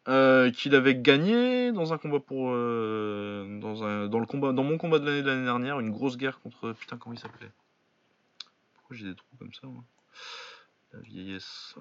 Euh, 0.09 0.50
qu'il 0.50 0.74
avait 0.74 0.96
gagné 0.96 1.72
dans 1.72 1.92
un 1.92 1.98
combat 1.98 2.20
pour 2.20 2.50
euh, 2.50 3.61
dans 3.61 3.84
un 3.84 4.09
dans 4.09 4.18
le 4.18 4.26
combat 4.26 4.53
dans 4.53 4.64
mon 4.64 4.78
combat 4.78 4.98
de 4.98 5.07
l'année 5.07 5.22
de 5.22 5.28
l'année 5.28 5.44
dernière 5.44 5.78
une 5.80 5.90
grosse 5.90 6.16
guerre 6.16 6.40
contre 6.40 6.72
putain 6.72 6.96
comment 6.96 7.14
il 7.14 7.18
s'appelait? 7.18 7.50
Pourquoi 8.74 8.96
j'ai 8.96 9.05
des 9.05 9.14
trous 9.14 9.36
comme 9.38 9.53
ça 9.53 9.66
moi? 9.66 9.84
La 10.92 11.00
vieillesse 11.00 11.74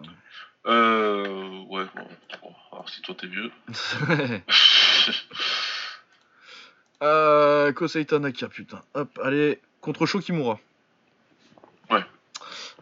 Euh. 0.65 1.63
Ouais, 1.67 1.86
bon, 1.95 2.07
bon, 2.41 2.55
alors 2.72 2.89
si 2.89 3.01
toi 3.01 3.15
t'es 3.15 3.28
vieux. 3.28 3.51
Euh, 7.03 7.74
Kosei 7.74 8.05
Tanaka, 8.05 8.47
putain. 8.47 8.80
Hop, 8.93 9.19
allez, 9.24 9.59
contre 9.82 10.05
Shokimura. 10.05 10.59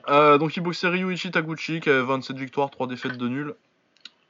Euh, 0.07 0.37
donc 0.39 0.57
il 0.57 0.61
boxait 0.61 0.87
Ryuichi 0.87 1.29
Taguchi 1.29 1.81
qui 1.81 1.89
avait 1.89 2.01
27 2.01 2.37
victoires, 2.37 2.71
3 2.71 2.87
défaites 2.87 3.17
de 3.17 3.27
nul. 3.27 3.53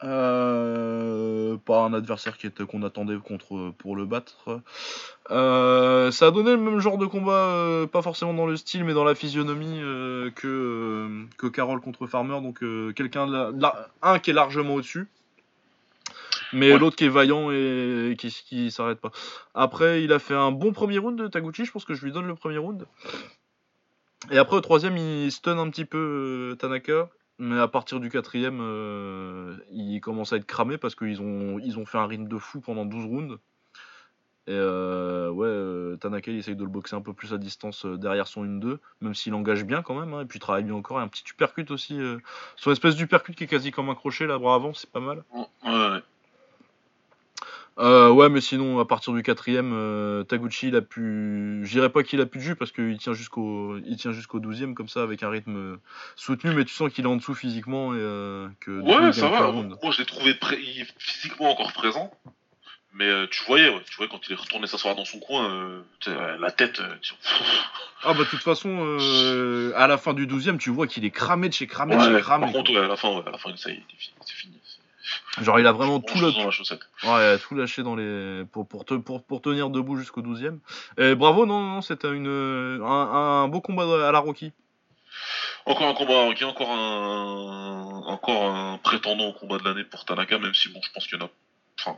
Euh, 0.02 1.58
pas 1.66 1.82
un 1.84 1.94
adversaire 1.94 2.38
qui 2.38 2.48
était 2.48 2.66
qu'on 2.66 2.84
attendait 2.84 3.18
contre 3.18 3.74
pour 3.78 3.98
le 3.98 4.06
battre. 4.06 4.62
Euh, 5.30 6.10
ça 6.12 6.28
a 6.28 6.32
donné 6.32 6.52
le 6.52 6.58
même 6.58 6.80
genre 6.80 6.98
de 6.98 7.06
combat, 7.06 7.34
euh, 7.34 7.86
pas 7.86 8.02
forcément 8.02 8.34
dans 8.34 8.46
le 8.46 8.56
style, 8.56 8.86
mais 8.86 8.94
dans 8.94 9.04
la 9.04 9.14
physionomie 9.14 9.82
euh, 9.82 10.32
que 10.32 10.48
euh, 10.48 11.26
que 11.38 11.48
Carole 11.48 11.82
contre 11.82 12.08
Farmer. 12.08 12.40
Donc 12.42 12.60
quelqu'un 12.96 13.28
de 13.28 13.66
un 14.02 14.20
qui 14.20 14.30
est 14.30 14.34
largement 14.34 14.76
au-dessus, 14.76 15.08
mais 16.54 16.72
Ouais. 16.72 16.80
l'autre 16.80 16.96
qui 16.96 17.04
est 17.04 17.10
vaillant 17.10 17.52
et 17.52 18.16
qui 18.18 18.30
qui 18.30 18.72
s'arrête 18.72 19.02
pas. 19.02 19.12
Après, 19.54 20.02
il 20.02 20.14
a 20.14 20.20
fait 20.20 20.34
un 20.34 20.52
bon 20.52 20.72
premier 20.72 20.98
round 20.98 21.20
de 21.20 21.28
Taguchi. 21.28 21.66
Je 21.66 21.72
pense 21.72 21.84
que 21.84 21.94
je 21.94 22.06
lui 22.06 22.14
donne 22.14 22.26
le 22.28 22.36
premier 22.36 22.58
round. 22.58 22.86
Et 24.32 24.38
après 24.38 24.56
au 24.56 24.62
troisième, 24.62 24.96
il 24.96 25.30
stun 25.32 25.58
un 25.58 25.70
petit 25.70 25.86
peu 25.86 26.56
Tanaka. 26.58 27.10
Mais 27.40 27.58
à 27.58 27.70
partir 27.70 28.02
du 28.02 28.10
quatrième, 28.10 28.60
euh, 28.62 29.56
il 29.72 30.02
commence 30.02 30.34
à 30.34 30.36
être 30.36 30.46
cramé 30.46 30.78
parce 30.78 30.94
qu'ils 30.94 31.22
ont, 31.22 31.58
ils 31.60 31.86
fait 31.86 31.98
un 31.98 32.06
rythme 32.06 32.28
de 32.28 32.38
fou 32.38 32.60
pendant 32.60 32.86
12 32.86 33.06
rounds. 33.06 33.40
Et 34.48 34.52
euh, 34.52 35.30
ouais, 35.30 35.48
euh, 35.48 35.96
Tanaka 35.98 36.32
il 36.32 36.38
essaye 36.40 36.56
de 36.56 36.64
le 36.64 36.70
boxer 36.70 36.96
un 36.96 37.02
peu 37.02 37.14
plus 37.14 37.34
à 37.34 37.38
distance 37.38 37.86
euh, 37.86 37.98
derrière 37.98 38.28
son 38.28 38.44
1-2, 38.44 38.80
même 39.00 39.14
s'il 39.14 39.34
engage 39.36 39.64
bien 39.64 39.84
quand 39.84 39.98
même. 39.98 40.14
hein, 40.14 40.22
et 40.22 40.26
puis 40.26 40.38
il 40.38 40.42
travaille 40.42 40.64
bien 40.64 40.74
encore. 40.74 41.00
Et 41.00 41.04
un 41.04 41.08
petit 41.08 41.24
uppercut 41.30 41.72
aussi. 41.72 42.00
son 42.58 42.72
espèce 42.72 42.96
d'uppercut 42.96 43.34
qui 43.34 43.46
est 43.46 43.48
quasi 43.48 43.72
comme 43.72 43.90
un 43.90 43.96
crochet 43.96 44.26
là, 44.26 44.38
bras 44.38 44.56
avant, 44.56 44.74
c'est 44.74 44.90
pas 44.90 45.00
mal. 45.00 45.24
Euh, 47.80 48.10
ouais, 48.10 48.28
mais 48.30 48.42
sinon, 48.42 48.80
à 48.80 48.86
partir 48.86 49.14
du 49.14 49.24
quatrième, 49.24 49.72
euh, 49.74 50.24
Taguchi, 50.24 50.68
il 50.68 50.76
a 50.76 50.82
pu. 50.82 51.62
Je 51.64 51.72
dirais 51.72 51.90
pas 51.90 52.04
qu'il 52.04 52.20
a 52.20 52.26
plus 52.26 52.40
de 52.40 52.44
jus 52.44 52.56
parce 52.56 52.72
qu'il 52.74 52.98
tient 52.98 53.14
jusqu'au, 53.14 53.78
il 53.78 53.96
tient 53.96 54.12
jusqu'au 54.12 54.40
12 54.40 54.66
comme 54.76 54.90
ça 54.90 55.02
avec 55.02 55.24
un 55.24 55.30
rythme 55.30 55.56
euh, 55.56 55.78
soutenu, 56.18 56.52
mais 56.54 56.66
tu 56.66 56.74
sens 56.74 56.92
qu'il 56.92 57.06
est 57.06 57.08
en 57.08 57.16
dessous 57.16 57.36
physiquement 57.36 57.94
et 57.94 58.00
euh, 58.00 58.50
que. 58.60 58.72
Ouais, 58.82 59.14
ça 59.14 59.30
va. 59.30 59.52
Moi, 59.52 59.92
je 59.92 60.00
l'ai 60.00 60.06
trouvé 60.06 60.34
pré- 60.34 60.60
il 60.62 60.82
est 60.82 60.94
physiquement 60.98 61.52
encore 61.52 61.72
présent. 61.72 62.12
Mais 62.92 63.28
tu 63.30 63.46
voyais, 63.46 63.70
ouais, 63.70 63.82
tu 63.90 63.96
vois, 63.98 64.08
quand 64.08 64.20
il 64.28 64.34
est 64.34 64.36
retourné 64.36 64.66
s'asseoir 64.66 64.96
dans 64.96 65.06
son 65.06 65.20
coin, 65.20 65.84
la 66.08 66.52
tête, 66.52 66.82
tu- 67.02 67.14
Ah 68.04 68.14
bah 68.14 68.20
de 68.20 68.30
toute 68.30 68.42
façon, 68.42 68.98
à 69.76 69.88
la 69.88 69.98
fin 69.98 70.14
du 70.14 70.26
12 70.26 70.52
tu 70.60 70.70
vois 70.70 70.88
qu'il 70.88 71.06
est 71.06 71.12
cramé 71.12 71.50
de 71.50 71.54
chez 71.54 71.68
cramé 71.68 71.96
de 71.96 72.00
Ouais, 72.02 72.06
chez 72.08 72.12
par 72.14 72.22
cramé. 72.22 72.52
contre, 72.52 72.72
ouais, 72.74 72.80
à 72.80 72.88
la 72.88 72.96
fin, 72.98 73.10
ouais, 73.10 73.24
à 73.28 73.32
la 73.32 73.38
fin, 73.38 73.56
ça 73.58 73.70
y 73.70 73.74
est, 73.76 73.84
c'est 74.26 74.34
fini. 74.36 74.54
Genre 75.42 75.60
il 75.60 75.68
a 75.68 75.72
vraiment 75.72 76.00
tout, 76.00 76.20
la 76.20 76.30
ouais, 77.04 77.38
lâché 77.56 77.84
dans 77.84 77.96
les 77.96 78.44
pour 78.52 78.68
pour, 78.68 78.86
te, 78.86 78.94
pour 78.96 79.24
pour 79.24 79.42
tenir 79.42 79.70
debout 79.70 79.98
jusqu'au 79.98 80.22
12 80.22 80.52
Et 80.98 81.16
bravo, 81.16 81.46
non 81.46 81.62
non, 81.62 81.82
c'était 81.82 82.12
une 82.12 82.28
un, 82.84 83.44
un 83.44 83.48
beau 83.48 83.62
combat 83.62 84.08
à 84.08 84.12
la 84.12 84.20
Rocky. 84.20 84.52
Encore 85.66 85.88
un 85.88 85.94
combat 85.94 86.16
encore 86.46 86.72
un, 86.72 88.04
encore 88.08 88.44
un 88.44 88.78
prétendant 88.80 89.28
au 89.28 89.34
combat 89.34 89.58
de 89.60 89.64
l'année 89.66 89.84
pour 89.84 90.06
Tanaka, 90.06 90.40
même 90.40 90.54
si 90.54 90.70
bon, 90.70 90.80
je 90.84 90.92
pense 90.92 91.08
qu'il 91.08 91.20
y 91.20 91.22
en 91.22 91.26
a. 91.26 91.30
Enfin, 91.80 91.98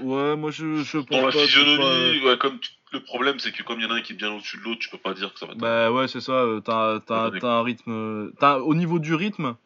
Ouais, 0.00 0.36
moi 0.36 0.50
je 0.50 0.82
je 0.82 0.98
pense 0.98 1.08
dans 1.08 1.26
la 1.26 1.32
pas, 1.32 1.38
physionomie, 1.38 2.20
ouais, 2.24 2.38
comme 2.38 2.58
tu- 2.60 2.70
le 2.92 3.02
problème, 3.02 3.38
c'est 3.38 3.52
que 3.52 3.62
comme 3.62 3.80
il 3.80 3.84
y 3.84 3.86
en 3.86 3.90
a 3.90 3.98
un 3.98 4.00
qui 4.02 4.12
est 4.12 4.16
bien 4.16 4.30
au-dessus 4.32 4.58
de 4.58 4.62
l'autre, 4.62 4.80
tu 4.80 4.88
peux 4.90 4.98
pas 4.98 5.12
dire 5.14 5.32
que 5.32 5.38
ça 5.38 5.46
va. 5.46 5.54
Bah 5.54 5.90
ouais, 5.90 6.06
c'est 6.08 6.20
ça. 6.20 6.32
euh, 6.32 6.60
T'as 6.60 7.00
t'as 7.00 7.30
Ouais, 7.30 7.38
t'as 7.40 7.48
un 7.48 7.62
rythme, 7.62 8.32
t'as 8.38 8.58
au 8.58 8.74
niveau 8.74 8.98
du 8.98 9.14
rythme, 9.14 9.56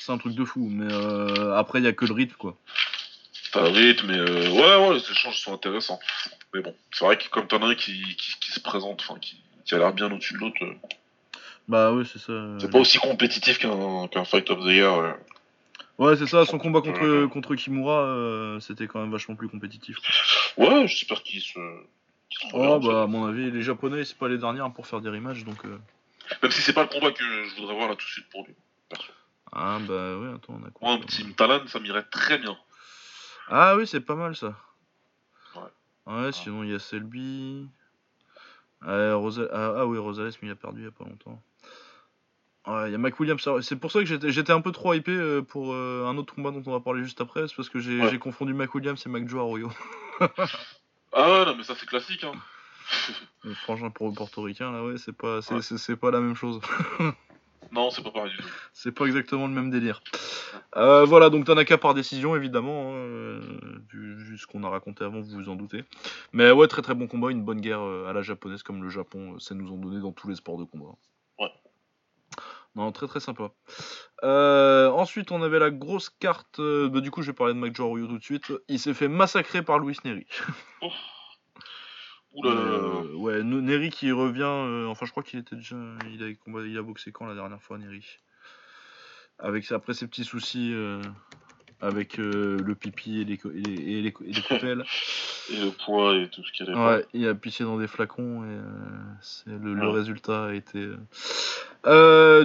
c'est 0.00 0.12
un 0.12 0.18
truc 0.18 0.34
de 0.34 0.44
fou. 0.44 0.68
Mais 0.70 0.92
euh, 0.92 1.54
après 1.56 1.78
il 1.80 1.84
y 1.84 1.88
a 1.88 1.92
que 1.92 2.04
le 2.04 2.12
rythme 2.14 2.36
quoi. 2.38 2.56
T'as 3.52 3.62
le 3.62 3.68
rythme, 3.68 4.08
mais 4.08 4.18
euh, 4.18 4.50
ouais, 4.50 4.88
ouais, 4.88 4.94
les 4.94 5.10
échanges 5.10 5.38
sont 5.38 5.54
intéressants. 5.54 6.00
Mais 6.52 6.60
bon, 6.60 6.74
c'est 6.92 7.04
vrai 7.04 7.16
que 7.16 7.28
comme 7.28 7.46
t'en 7.46 7.62
as 7.62 7.66
un 7.68 7.74
qui, 7.74 8.02
qui, 8.16 8.34
qui 8.40 8.50
se 8.52 8.58
présente, 8.60 9.00
enfin, 9.08 9.18
qui, 9.20 9.40
qui 9.64 9.74
a 9.74 9.78
l'air 9.78 9.92
bien 9.92 10.10
au-dessus 10.10 10.34
de 10.34 10.38
l'autre, 10.38 10.56
euh, 10.62 10.74
Bah 11.68 11.92
ouais, 11.92 12.04
c'est 12.04 12.18
ça. 12.18 12.32
c'est 12.58 12.70
pas 12.70 12.80
aussi 12.80 12.98
compétitif 12.98 13.58
qu'un 13.58 14.24
Fight 14.24 14.50
of 14.50 14.60
the 14.64 14.70
Year. 14.70 15.16
Ouais, 15.98 16.16
c'est 16.16 16.26
ça. 16.26 16.44
Son 16.44 16.58
combat 16.58 16.80
contre 16.80 17.26
contre 17.26 17.54
Kimura, 17.54 18.58
c'était 18.60 18.88
quand 18.88 19.00
même 19.00 19.12
vachement 19.12 19.36
plus 19.36 19.48
compétitif. 19.48 19.96
quoi. 20.56 20.68
Ouais, 20.68 20.88
j'espère 20.88 21.22
qu'il 21.22 21.40
se. 21.40 21.52
qu'il 22.28 22.50
se 22.50 22.54
Oh 22.54 22.80
bah 22.80 23.02
à 23.04 23.06
mon 23.06 23.26
avis, 23.26 23.52
les 23.52 23.62
Japonais 23.62 24.04
c'est 24.04 24.18
pas 24.18 24.28
les 24.28 24.38
derniers 24.38 24.60
hein, 24.60 24.70
pour 24.70 24.88
faire 24.88 25.00
des 25.00 25.10
rematchs 25.10 25.44
donc. 25.44 25.62
Même 26.42 26.50
si 26.50 26.60
c'est 26.60 26.72
pas 26.72 26.82
le 26.82 26.88
combat 26.88 27.12
que 27.12 27.22
je 27.22 27.54
voudrais 27.60 27.74
voir 27.76 27.88
là 27.88 27.94
tout 27.94 28.06
de 28.06 28.10
suite 28.10 28.26
pour 28.30 28.44
lui. 28.46 28.54
Ah 29.54 29.78
bah 29.80 30.18
ouais, 30.18 30.34
attends, 30.34 30.58
on 30.60 30.66
a 30.66 30.70
quoi 30.70 30.88
Moi, 30.88 30.92
un 30.94 30.98
petit 30.98 31.24
Talan, 31.34 31.66
ça 31.68 31.78
m'irait 31.80 32.04
très 32.10 32.38
bien. 32.38 32.56
Ah 33.48 33.76
oui, 33.76 33.86
c'est 33.86 34.00
pas 34.00 34.14
mal 34.16 34.34
ça. 34.34 34.54
Ouais. 35.54 35.62
Ouais, 36.12 36.32
sinon 36.32 36.62
il 36.64 36.70
y 36.70 36.74
a 36.74 36.78
Selby. 36.78 37.68
Rosa- 38.82 39.48
ah, 39.52 39.74
ah 39.78 39.86
oui, 39.86 39.96
Rosales, 39.98 40.32
mais 40.42 40.48
il 40.48 40.50
a 40.50 40.56
perdu 40.56 40.80
il 40.80 40.84
y 40.84 40.88
a 40.88 40.90
pas 40.90 41.04
longtemps. 41.04 41.40
Ouais, 42.66 42.88
il 42.88 42.92
y 42.92 42.94
a 42.94 42.98
Mac 42.98 43.18
Williams. 43.20 43.46
C'est 43.62 43.76
pour 43.76 43.92
ça 43.92 44.00
que 44.02 44.06
j'étais 44.30 44.52
un 44.52 44.60
peu 44.60 44.72
trop 44.72 44.94
hypé 44.94 45.12
euh, 45.12 45.42
pour 45.42 45.72
euh, 45.72 46.06
un 46.06 46.16
autre 46.16 46.34
combat 46.34 46.50
dont 46.50 46.62
on 46.66 46.72
va 46.72 46.80
parler 46.80 47.02
juste 47.04 47.20
après. 47.20 47.46
C'est 47.48 47.54
parce 47.56 47.68
que 47.68 47.78
j'ai 47.78 48.00
Ouais. 48.00 48.18
confondu 48.18 48.54
Mac 48.54 48.74
Williams 48.74 49.02
et 49.06 49.08
Mac 49.08 49.28
Joe 49.28 49.40
Arroyo. 49.40 49.70
Ah 51.16 51.30
ouais, 51.30 51.44
non, 51.44 51.54
mais 51.56 51.62
ça 51.62 51.76
c'est 51.76 51.86
classique, 51.86 52.24
hein. 52.24 52.32
Le 53.44 53.54
frangin 53.54 53.90
pour 53.90 54.08
le 54.08 54.14
portoricain, 54.14 54.72
là, 54.72 54.82
ouais, 54.84 54.98
c'est 54.98 55.12
pas, 55.16 55.40
c'est 55.42 55.54
Ouais. 55.54 55.96
pas 55.96 56.10
la 56.10 56.20
même 56.20 56.34
chose. 56.34 56.60
Non, 57.74 57.90
c'est 57.90 58.02
pas 58.04 58.12
pareil 58.12 58.30
du 58.30 58.36
tout. 58.36 58.48
C'est 58.72 58.92
pas 58.92 59.06
exactement 59.06 59.48
le 59.48 59.52
même 59.52 59.70
délire. 59.70 60.00
Euh, 60.76 61.04
voilà, 61.04 61.28
donc 61.28 61.44
Tanaka 61.44 61.76
par 61.76 61.92
décision, 61.92 62.36
évidemment. 62.36 62.92
hein, 62.92 62.96
euh, 62.96 63.40
vu, 63.92 64.14
vu 64.14 64.38
ce 64.38 64.46
qu'on 64.46 64.62
a 64.62 64.68
raconté 64.68 65.04
avant, 65.04 65.20
vous 65.20 65.36
vous 65.36 65.48
en 65.48 65.56
doutez. 65.56 65.84
Mais 66.32 66.52
ouais, 66.52 66.68
très 66.68 66.82
très 66.82 66.94
bon 66.94 67.08
combat, 67.08 67.30
une 67.30 67.42
bonne 67.42 67.60
guerre 67.60 67.80
euh, 67.80 68.06
à 68.08 68.12
la 68.12 68.22
japonaise, 68.22 68.62
comme 68.62 68.82
le 68.82 68.90
Japon, 68.90 69.38
ça 69.40 69.56
nous 69.56 69.72
en 69.72 69.76
donnait 69.76 70.00
dans 70.00 70.12
tous 70.12 70.28
les 70.28 70.36
sports 70.36 70.56
de 70.56 70.64
combat. 70.64 70.94
Ouais. 71.40 71.50
Non, 72.76 72.92
très 72.92 73.08
très 73.08 73.20
sympa. 73.20 73.50
Euh, 74.22 74.88
ensuite, 74.90 75.32
on 75.32 75.42
avait 75.42 75.58
la 75.58 75.70
grosse 75.70 76.10
carte. 76.10 76.60
bah, 76.60 77.00
du 77.00 77.10
coup, 77.10 77.22
je 77.22 77.32
vais 77.32 77.36
parler 77.36 77.54
de 77.54 77.58
Mike 77.58 77.78
Ryu 77.78 78.06
tout 78.06 78.18
de 78.18 78.24
suite. 78.24 78.52
Il 78.68 78.78
s'est 78.78 78.94
fait 78.94 79.08
massacrer 79.08 79.62
par 79.62 79.80
Luis 79.80 79.96
Neri. 80.04 80.26
Ouh 80.82 80.86
là 80.86 80.88
là 80.88 80.88
là 80.88 80.92
là. 80.92 80.94
Euh, 82.44 83.12
ouais, 83.14 83.42
Ne- 83.42 83.60
Neri 83.60 83.90
qui 83.90 84.10
revient. 84.12 84.42
euh, 84.42 84.86
enfin, 84.86 85.06
je 85.06 85.10
crois 85.12 85.22
qu'il 85.22 85.38
était 85.38 85.56
déjà. 85.56 85.76
Il 86.12 86.22
a, 86.22 86.32
combat- 86.34 86.66
il 86.66 86.76
a 86.76 86.82
boxé 86.82 87.12
quand 87.12 87.26
la 87.26 87.34
dernière 87.34 87.62
fois, 87.62 87.78
Neri? 87.78 88.04
Avec 89.38 89.70
après 89.72 89.94
ses 89.94 90.06
petits 90.08 90.24
soucis. 90.24 90.72
euh, 90.72 91.00
avec 91.80 92.16
le 92.16 92.74
pipi 92.74 93.20
et 93.20 93.24
les, 93.24 93.34
et 93.34 93.60
les, 93.60 93.72
et 93.72 94.00
les, 94.02 94.14
et 94.26 94.32
les 94.32 94.42
coupelles. 94.42 94.84
Et 95.52 95.56
le 95.60 95.70
poids 95.72 96.16
et 96.16 96.30
tout 96.30 96.42
ce 96.42 96.50
qu'il 96.52 96.64
y 96.66 96.70
a 96.70 96.86
Ouais, 96.88 97.04
il 97.12 97.28
a 97.28 97.34
pissé 97.34 97.64
dans 97.64 97.76
des 97.76 97.86
flacons 97.86 98.44
et 98.44 98.58
c'est 99.20 99.50
le, 99.50 99.74
le 99.74 99.88
Ouais. 99.88 99.92
résultat 99.92 100.46
a 100.46 100.54
été. 100.54 100.88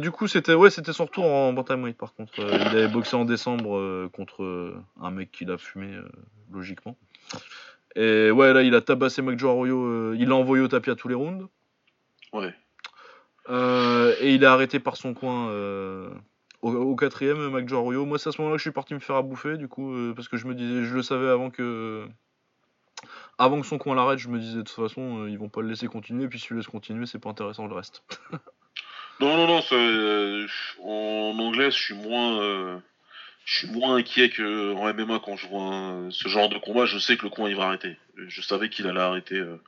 du 0.01 0.11
coup, 0.11 0.27
c'était 0.27 0.53
ouais, 0.53 0.69
c'était 0.69 0.91
son 0.91 1.05
retour 1.05 1.23
en 1.23 1.53
bantamweight 1.53 1.97
par 1.97 2.13
contre. 2.13 2.33
Il 2.39 2.77
avait 2.77 2.89
boxé 2.89 3.15
en 3.15 3.23
décembre 3.23 4.09
contre 4.09 4.73
un 5.01 5.11
mec 5.11 5.31
qui 5.31 5.45
l'a 5.45 5.57
fumé 5.57 5.97
logiquement. 6.51 6.97
Et 7.95 8.31
ouais, 8.31 8.53
là, 8.53 8.61
il 8.61 8.75
a 8.75 8.81
tabassé 8.81 9.21
McJoe 9.21 9.49
Arroyo. 9.49 9.83
euh, 9.85 10.15
il 10.19 10.29
l'a 10.29 10.35
envoyé 10.35 10.63
au 10.63 10.67
tapis 10.67 10.89
à 10.89 10.95
tous 10.95 11.07
les 11.07 11.15
rounds. 11.15 11.47
Ouais. 12.33 12.53
Euh, 13.49 14.15
et 14.19 14.33
il 14.35 14.43
est 14.43 14.47
arrêté 14.47 14.79
par 14.79 14.95
son 14.95 15.13
coin 15.13 15.49
euh, 15.49 16.09
au, 16.61 16.71
au 16.73 16.95
quatrième, 16.95 17.49
McJoe 17.49 17.77
Arroyo. 17.77 18.05
Moi, 18.05 18.19
c'est 18.19 18.29
à 18.29 18.31
ce 18.31 18.41
moment-là 18.41 18.55
que 18.55 18.59
je 18.59 18.63
suis 18.63 18.71
parti 18.71 18.93
me 18.93 18.99
faire 18.99 19.15
à 19.15 19.21
bouffer, 19.23 19.57
du 19.57 19.67
coup, 19.67 19.93
parce 20.15 20.27
que 20.27 20.37
je 20.37 20.45
me 20.45 20.53
disais, 20.53 20.83
je 20.85 20.95
le 20.95 21.01
savais 21.03 21.29
avant 21.29 21.49
que. 21.49 22.05
Avant 23.37 23.61
que 23.61 23.65
son 23.65 23.77
coin 23.77 23.95
l'arrête, 23.95 24.19
je 24.19 24.27
me 24.27 24.37
disais 24.37 24.57
de 24.57 24.63
toute 24.63 24.75
façon, 24.75 25.19
euh, 25.23 25.29
ils 25.29 25.39
vont 25.39 25.47
pas 25.47 25.61
le 25.61 25.69
laisser 25.69 25.87
continuer, 25.87 26.27
puis 26.27 26.37
s'ils 26.39 26.51
le 26.51 26.57
laissent 26.57 26.67
continuer, 26.67 27.05
c'est 27.05 27.19
pas 27.19 27.29
intéressant 27.29 27.67
le 27.67 27.73
reste. 27.73 28.03
Non, 29.21 29.35
non, 29.35 29.47
non, 29.47 29.61
euh, 29.73 30.47
en 30.81 31.37
anglais, 31.39 31.71
je 31.71 31.77
suis 31.77 31.93
moins, 31.93 32.39
euh, 32.39 32.77
je 33.51 33.57
suis 33.65 33.67
moins 33.67 33.95
inquiet 33.95 34.29
que 34.29 34.73
en 34.75 34.87
MMA 34.93 35.19
quand 35.25 35.35
je 35.35 35.47
vois 35.47 35.63
un- 35.63 36.11
ce 36.11 36.27
genre 36.29 36.49
de 36.49 36.57
combat. 36.59 36.85
Je 36.85 36.99
sais 36.99 37.17
que 37.17 37.23
le 37.23 37.29
coin 37.29 37.49
il 37.49 37.55
va 37.55 37.63
arrêter. 37.65 37.97
Je 38.15 38.41
savais 38.43 38.69
qu'il 38.69 38.85
allait 38.85 38.99
arrêter 38.99 39.37
euh, 39.37 39.59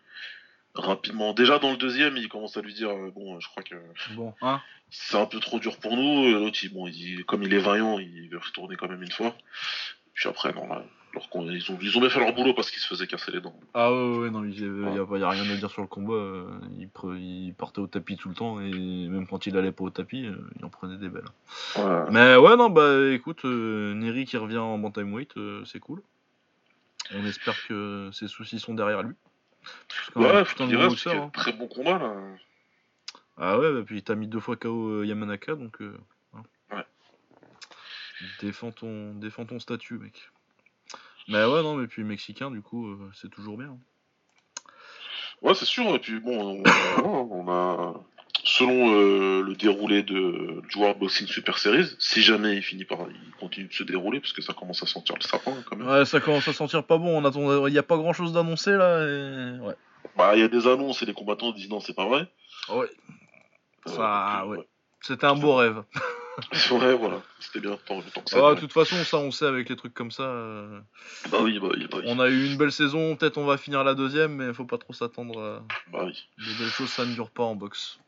rapidement. 0.75 1.33
Déjà 1.33 1.57
dans 1.57 1.71
le 1.71 1.77
deuxième, 1.77 2.15
il 2.15 2.29
commence 2.29 2.55
à 2.57 2.61
lui 2.61 2.75
dire 2.75 2.91
euh, 2.91 3.11
bon, 3.11 3.39
je 3.39 3.47
crois 3.47 3.63
que 3.63 3.75
Bon, 4.13 4.35
hein 4.43 4.61
c'est 4.91 5.17
un 5.17 5.25
peu 5.25 5.39
trop 5.39 5.59
dur 5.59 5.77
pour 5.79 5.95
nous. 5.97 6.31
L'autre, 6.31 6.59
il- 6.63 6.71
bon, 6.71 6.85
il 6.87 6.91
dit, 6.93 7.23
comme 7.25 7.41
il 7.43 7.53
est 7.55 7.59
vaillant, 7.59 7.97
il 7.97 8.29
veut 8.29 8.37
retourner 8.37 8.75
quand 8.75 8.87
même 8.89 9.01
une 9.01 9.11
fois. 9.11 9.35
Puis 10.13 10.29
après, 10.29 10.53
non, 10.53 10.67
là, 10.67 10.83
leur 11.13 11.29
con- 11.29 11.49
ils 11.49 11.71
ont, 11.71 11.77
ils 11.81 11.97
ont 11.97 11.99
bien 11.99 12.09
fait 12.09 12.19
leur 12.19 12.33
boulot 12.33 12.53
parce 12.53 12.71
qu'ils 12.71 12.79
se 12.81 12.87
faisaient 12.87 13.07
casser 13.07 13.31
les 13.31 13.41
dents. 13.41 13.57
Ah 13.73 13.91
ouais, 13.91 14.17
ouais, 14.19 14.29
non, 14.29 14.43
il 14.43 14.59
y, 14.59 14.63
avait- 14.65 14.95
y 15.19 15.23
a, 15.23 15.29
rien 15.29 15.49
à 15.49 15.55
dire 15.57 15.69
sur 15.69 15.81
le 15.81 15.87
combat. 15.87 16.13
euh, 16.13 16.49
il, 16.79 16.87
pre- 16.87 17.17
il 17.19 17.53
partait 17.53 17.79
au 17.79 17.87
tapis 17.87 18.17
tout 18.17 18.29
le 18.29 18.35
temps, 18.35 18.59
et 18.61 18.71
même 18.71 19.27
quand 19.27 19.45
il 19.45 19.57
allait 19.57 19.71
pas 19.71 19.83
au 19.83 19.89
tapis, 19.89 20.25
euh, 20.25 20.35
il 20.57 20.65
en 20.65 20.69
prenait 20.69 20.97
des 20.97 21.09
belles. 21.09 21.25
Ouais. 21.77 22.03
Mais 22.11 22.35
ouais, 22.35 22.55
non, 22.55 22.69
bah 22.69 23.09
écoute, 23.11 23.43
euh, 23.45 23.93
Neri 23.93 24.25
qui 24.25 24.37
revient 24.37 24.57
en 24.59 24.77
bantamweight, 24.77 25.35
euh, 25.37 25.63
c'est 25.65 25.79
cool. 25.79 26.01
On 27.13 27.25
espère 27.25 27.55
que 27.67 28.09
ses 28.13 28.27
soucis 28.27 28.59
sont 28.59 28.73
derrière 28.73 29.03
lui. 29.03 29.15
Ouais, 30.15 30.43
faut 30.45 30.51
putain 30.51 30.67
de 30.67 30.75
reste, 30.77 31.07
hein. 31.07 31.29
très 31.33 31.51
bon 31.53 31.67
combat 31.67 31.99
là. 31.99 32.15
Ah 33.37 33.59
ouais, 33.59 33.71
bah, 33.73 33.81
puis 33.85 34.01
t'as 34.03 34.15
mis 34.15 34.27
deux 34.27 34.39
fois 34.39 34.55
KO 34.55 35.01
euh, 35.01 35.05
Yamanaka, 35.05 35.55
donc. 35.55 35.81
euh, 35.81 35.97
hein. 36.35 36.41
Ouais. 36.71 36.85
Défends 38.39 38.71
ton, 38.71 39.13
défends 39.15 39.45
ton 39.45 39.59
statut, 39.59 39.95
mec. 39.97 40.29
Mais 41.31 41.45
ouais, 41.45 41.63
non, 41.63 41.75
mais 41.75 41.87
puis 41.87 42.03
mexicain, 42.03 42.51
du 42.51 42.61
coup, 42.61 42.87
euh, 42.87 43.09
c'est 43.13 43.29
toujours 43.29 43.57
bien. 43.57 43.77
Ouais, 45.41 45.55
c'est 45.55 45.65
sûr. 45.65 45.95
Et 45.95 45.99
puis 45.99 46.19
bon, 46.19 46.61
on, 47.03 47.09
on 47.31 47.51
a 47.51 47.93
selon 48.43 48.93
euh, 48.93 49.41
le 49.41 49.55
déroulé 49.55 50.03
de, 50.03 50.61
World 50.75 50.99
Boxing 50.99 51.27
Super 51.27 51.57
Series, 51.57 51.95
si 51.99 52.21
jamais 52.21 52.55
il 52.55 52.63
finit 52.63 52.85
par, 52.85 52.99
il 53.09 53.31
continue 53.39 53.67
de 53.67 53.73
se 53.73 53.83
dérouler, 53.83 54.19
parce 54.19 54.33
que 54.33 54.41
ça 54.41 54.53
commence 54.53 54.81
à 54.83 54.87
sentir 54.87 55.15
le 55.15 55.21
sapin 55.21 55.53
quand 55.65 55.75
même. 55.75 55.87
Ouais, 55.87 56.05
ça 56.05 56.19
commence 56.19 56.47
à 56.47 56.53
sentir 56.53 56.83
pas 56.83 56.97
bon. 56.97 57.21
On 57.21 57.25
attend, 57.25 57.67
il 57.67 57.71
n'y 57.71 57.79
a 57.79 57.83
pas 57.83 57.97
grand 57.97 58.13
chose 58.13 58.33
d'annoncé 58.33 58.71
là. 58.71 59.01
Et... 59.03 59.59
Ouais. 59.59 59.75
Bah, 60.17 60.31
il 60.35 60.41
y 60.41 60.43
a 60.43 60.47
des 60.47 60.67
annonces 60.67 61.01
et 61.01 61.05
les 61.05 61.13
combattants 61.13 61.51
disent 61.51 61.69
non, 61.69 61.79
c'est 61.79 61.95
pas 61.95 62.05
vrai. 62.05 62.27
Ouais. 62.69 62.89
Euh, 63.87 63.91
Ça, 63.95 64.41
donc, 64.43 64.57
ouais. 64.57 64.67
C'était 65.01 65.25
un 65.25 65.35
beau 65.35 65.55
rêve. 65.55 65.83
Ouais, 66.71 66.93
voilà. 66.95 67.21
C'était 67.39 67.59
bien 67.59 67.77
tant, 67.85 68.01
tant 68.01 68.21
que 68.21 68.29
ça. 68.29 68.39
Ah, 68.47 68.55
de 68.55 68.59
toute 68.59 68.71
façon, 68.73 68.95
ça, 69.03 69.17
on 69.17 69.31
sait 69.31 69.45
avec 69.45 69.69
les 69.69 69.75
trucs 69.75 69.93
comme 69.93 70.11
ça. 70.11 70.23
euh, 70.23 70.79
Bah 71.29 71.39
oui, 71.41 71.59
bah 71.59 71.67
oui, 71.75 71.87
bah 71.91 71.97
oui. 71.99 72.05
On 72.07 72.19
a 72.19 72.29
eu 72.29 72.45
une 72.45 72.57
belle 72.57 72.71
saison. 72.71 73.15
Peut-être 73.15 73.37
on 73.37 73.45
va 73.45 73.57
finir 73.57 73.83
la 73.83 73.93
deuxième, 73.95 74.35
mais 74.35 74.53
faut 74.53 74.65
pas 74.65 74.77
trop 74.77 74.93
s'attendre. 74.93 75.39
à... 75.41 75.63
Bah 75.91 76.03
oui. 76.05 76.17
Les 76.37 76.53
belles 76.53 76.69
choses, 76.71 76.89
ça 76.89 77.05
ne 77.05 77.13
dure 77.13 77.29
pas 77.31 77.43
en 77.43 77.55
boxe. 77.55 77.99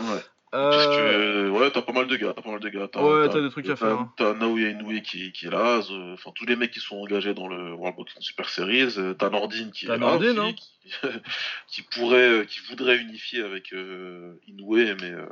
Ouais. 0.00 0.06
Euh, 0.54 0.70
Parce 0.70 0.86
que, 0.86 1.48
ouais, 1.48 1.70
t'as 1.70 1.80
pas 1.80 1.94
mal 1.94 2.06
de 2.06 2.14
gars, 2.16 2.34
t'as 2.36 2.42
pas 2.42 2.50
mal 2.50 2.60
de 2.60 2.68
gars. 2.68 2.86
Ouais, 2.96 3.28
t'as 3.30 3.40
des 3.40 3.48
trucs 3.48 3.70
à 3.70 3.74
faire, 3.76 3.92
hein. 4.00 4.12
T'as 4.18 4.34
Naoya 4.34 4.68
Inoue 4.68 5.00
qui, 5.00 5.32
qui 5.32 5.46
est 5.46 5.50
là, 5.50 5.80
euh, 5.90 6.12
enfin 6.12 6.30
tous 6.34 6.44
les 6.44 6.56
mecs 6.56 6.72
qui 6.72 6.80
sont 6.80 6.96
engagés 6.98 7.32
dans 7.32 7.48
le 7.48 7.72
World 7.72 7.96
Boxing 7.96 8.20
Super 8.20 8.50
Series, 8.50 8.98
euh, 8.98 9.14
t'as 9.14 9.30
Nordine 9.30 9.70
qui 9.72 9.86
T'as 9.86 9.94
est 9.94 9.98
Nordine, 9.98 10.36
là 10.36 10.42
hein. 10.42 10.52
qui, 10.52 10.90
qui 11.68 11.82
pourrait, 11.84 12.28
euh, 12.28 12.44
qui 12.44 12.60
voudrait 12.68 12.98
unifier 12.98 13.42
avec 13.42 13.72
euh, 13.72 14.34
Inoue, 14.46 14.76
mais 15.00 15.10
euh, 15.12 15.24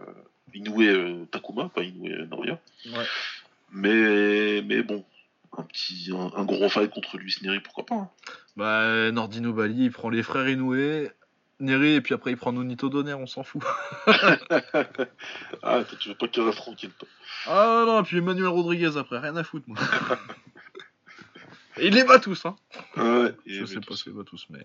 Inoue 0.55 0.82
euh, 0.82 1.24
Takuma, 1.30 1.68
pas 1.68 1.82
Inoue 1.82 2.09
euh, 2.09 2.26
Naoya. 2.26 2.59
Ouais. 2.86 3.05
Mais, 3.72 4.62
mais 4.62 4.82
bon, 4.82 5.05
un 5.57 5.62
petit, 5.62 6.11
un, 6.12 6.30
un 6.36 6.44
gros 6.44 6.68
fight 6.68 6.90
contre 6.90 7.16
lui, 7.18 7.34
Neri, 7.42 7.61
pourquoi 7.61 7.86
pas. 7.86 7.94
hein. 7.94 8.11
Bah, 8.57 9.11
Nordino 9.12 9.53
Bali, 9.53 9.84
il 9.86 9.90
prend 9.92 10.11
les 10.11 10.22
frères 10.22 10.48
Inoue, 10.48 11.09
Neri, 11.61 11.94
et 11.94 12.01
puis 12.01 12.14
après 12.14 12.30
il 12.32 12.36
prend 12.36 12.53
Nonito 12.53 12.88
Donner, 12.88 13.14
on 13.14 13.26
s'en 13.26 13.42
fout. 13.44 13.62
Ah, 15.62 15.84
toi, 15.84 15.98
tu 15.98 16.09
veux 16.09 16.14
pas 16.14 16.26
qu'il 16.28 16.42
reste 16.42 16.59
tranquille, 16.59 16.90
toi. 16.98 17.09
Ah 17.46 17.84
non, 17.86 18.01
et 18.01 18.03
puis 18.03 18.18
Emmanuel 18.18 18.48
Rodriguez 18.48 18.96
après, 18.96 19.18
rien 19.18 19.36
à 19.36 19.44
foutre, 19.44 19.66
moi. 19.68 19.78
Il 21.82 21.94
les 21.94 22.05
bat 22.05 22.18
tous, 22.18 22.44
hein. 22.44 22.57
Ouais, 22.96 23.34
Je 23.46 23.64
sais 23.64 23.80
pas 23.80 23.94
s'il 23.96 24.12
les 24.12 24.18
bat 24.18 24.24
tous, 24.24 24.46
mais, 24.51 24.62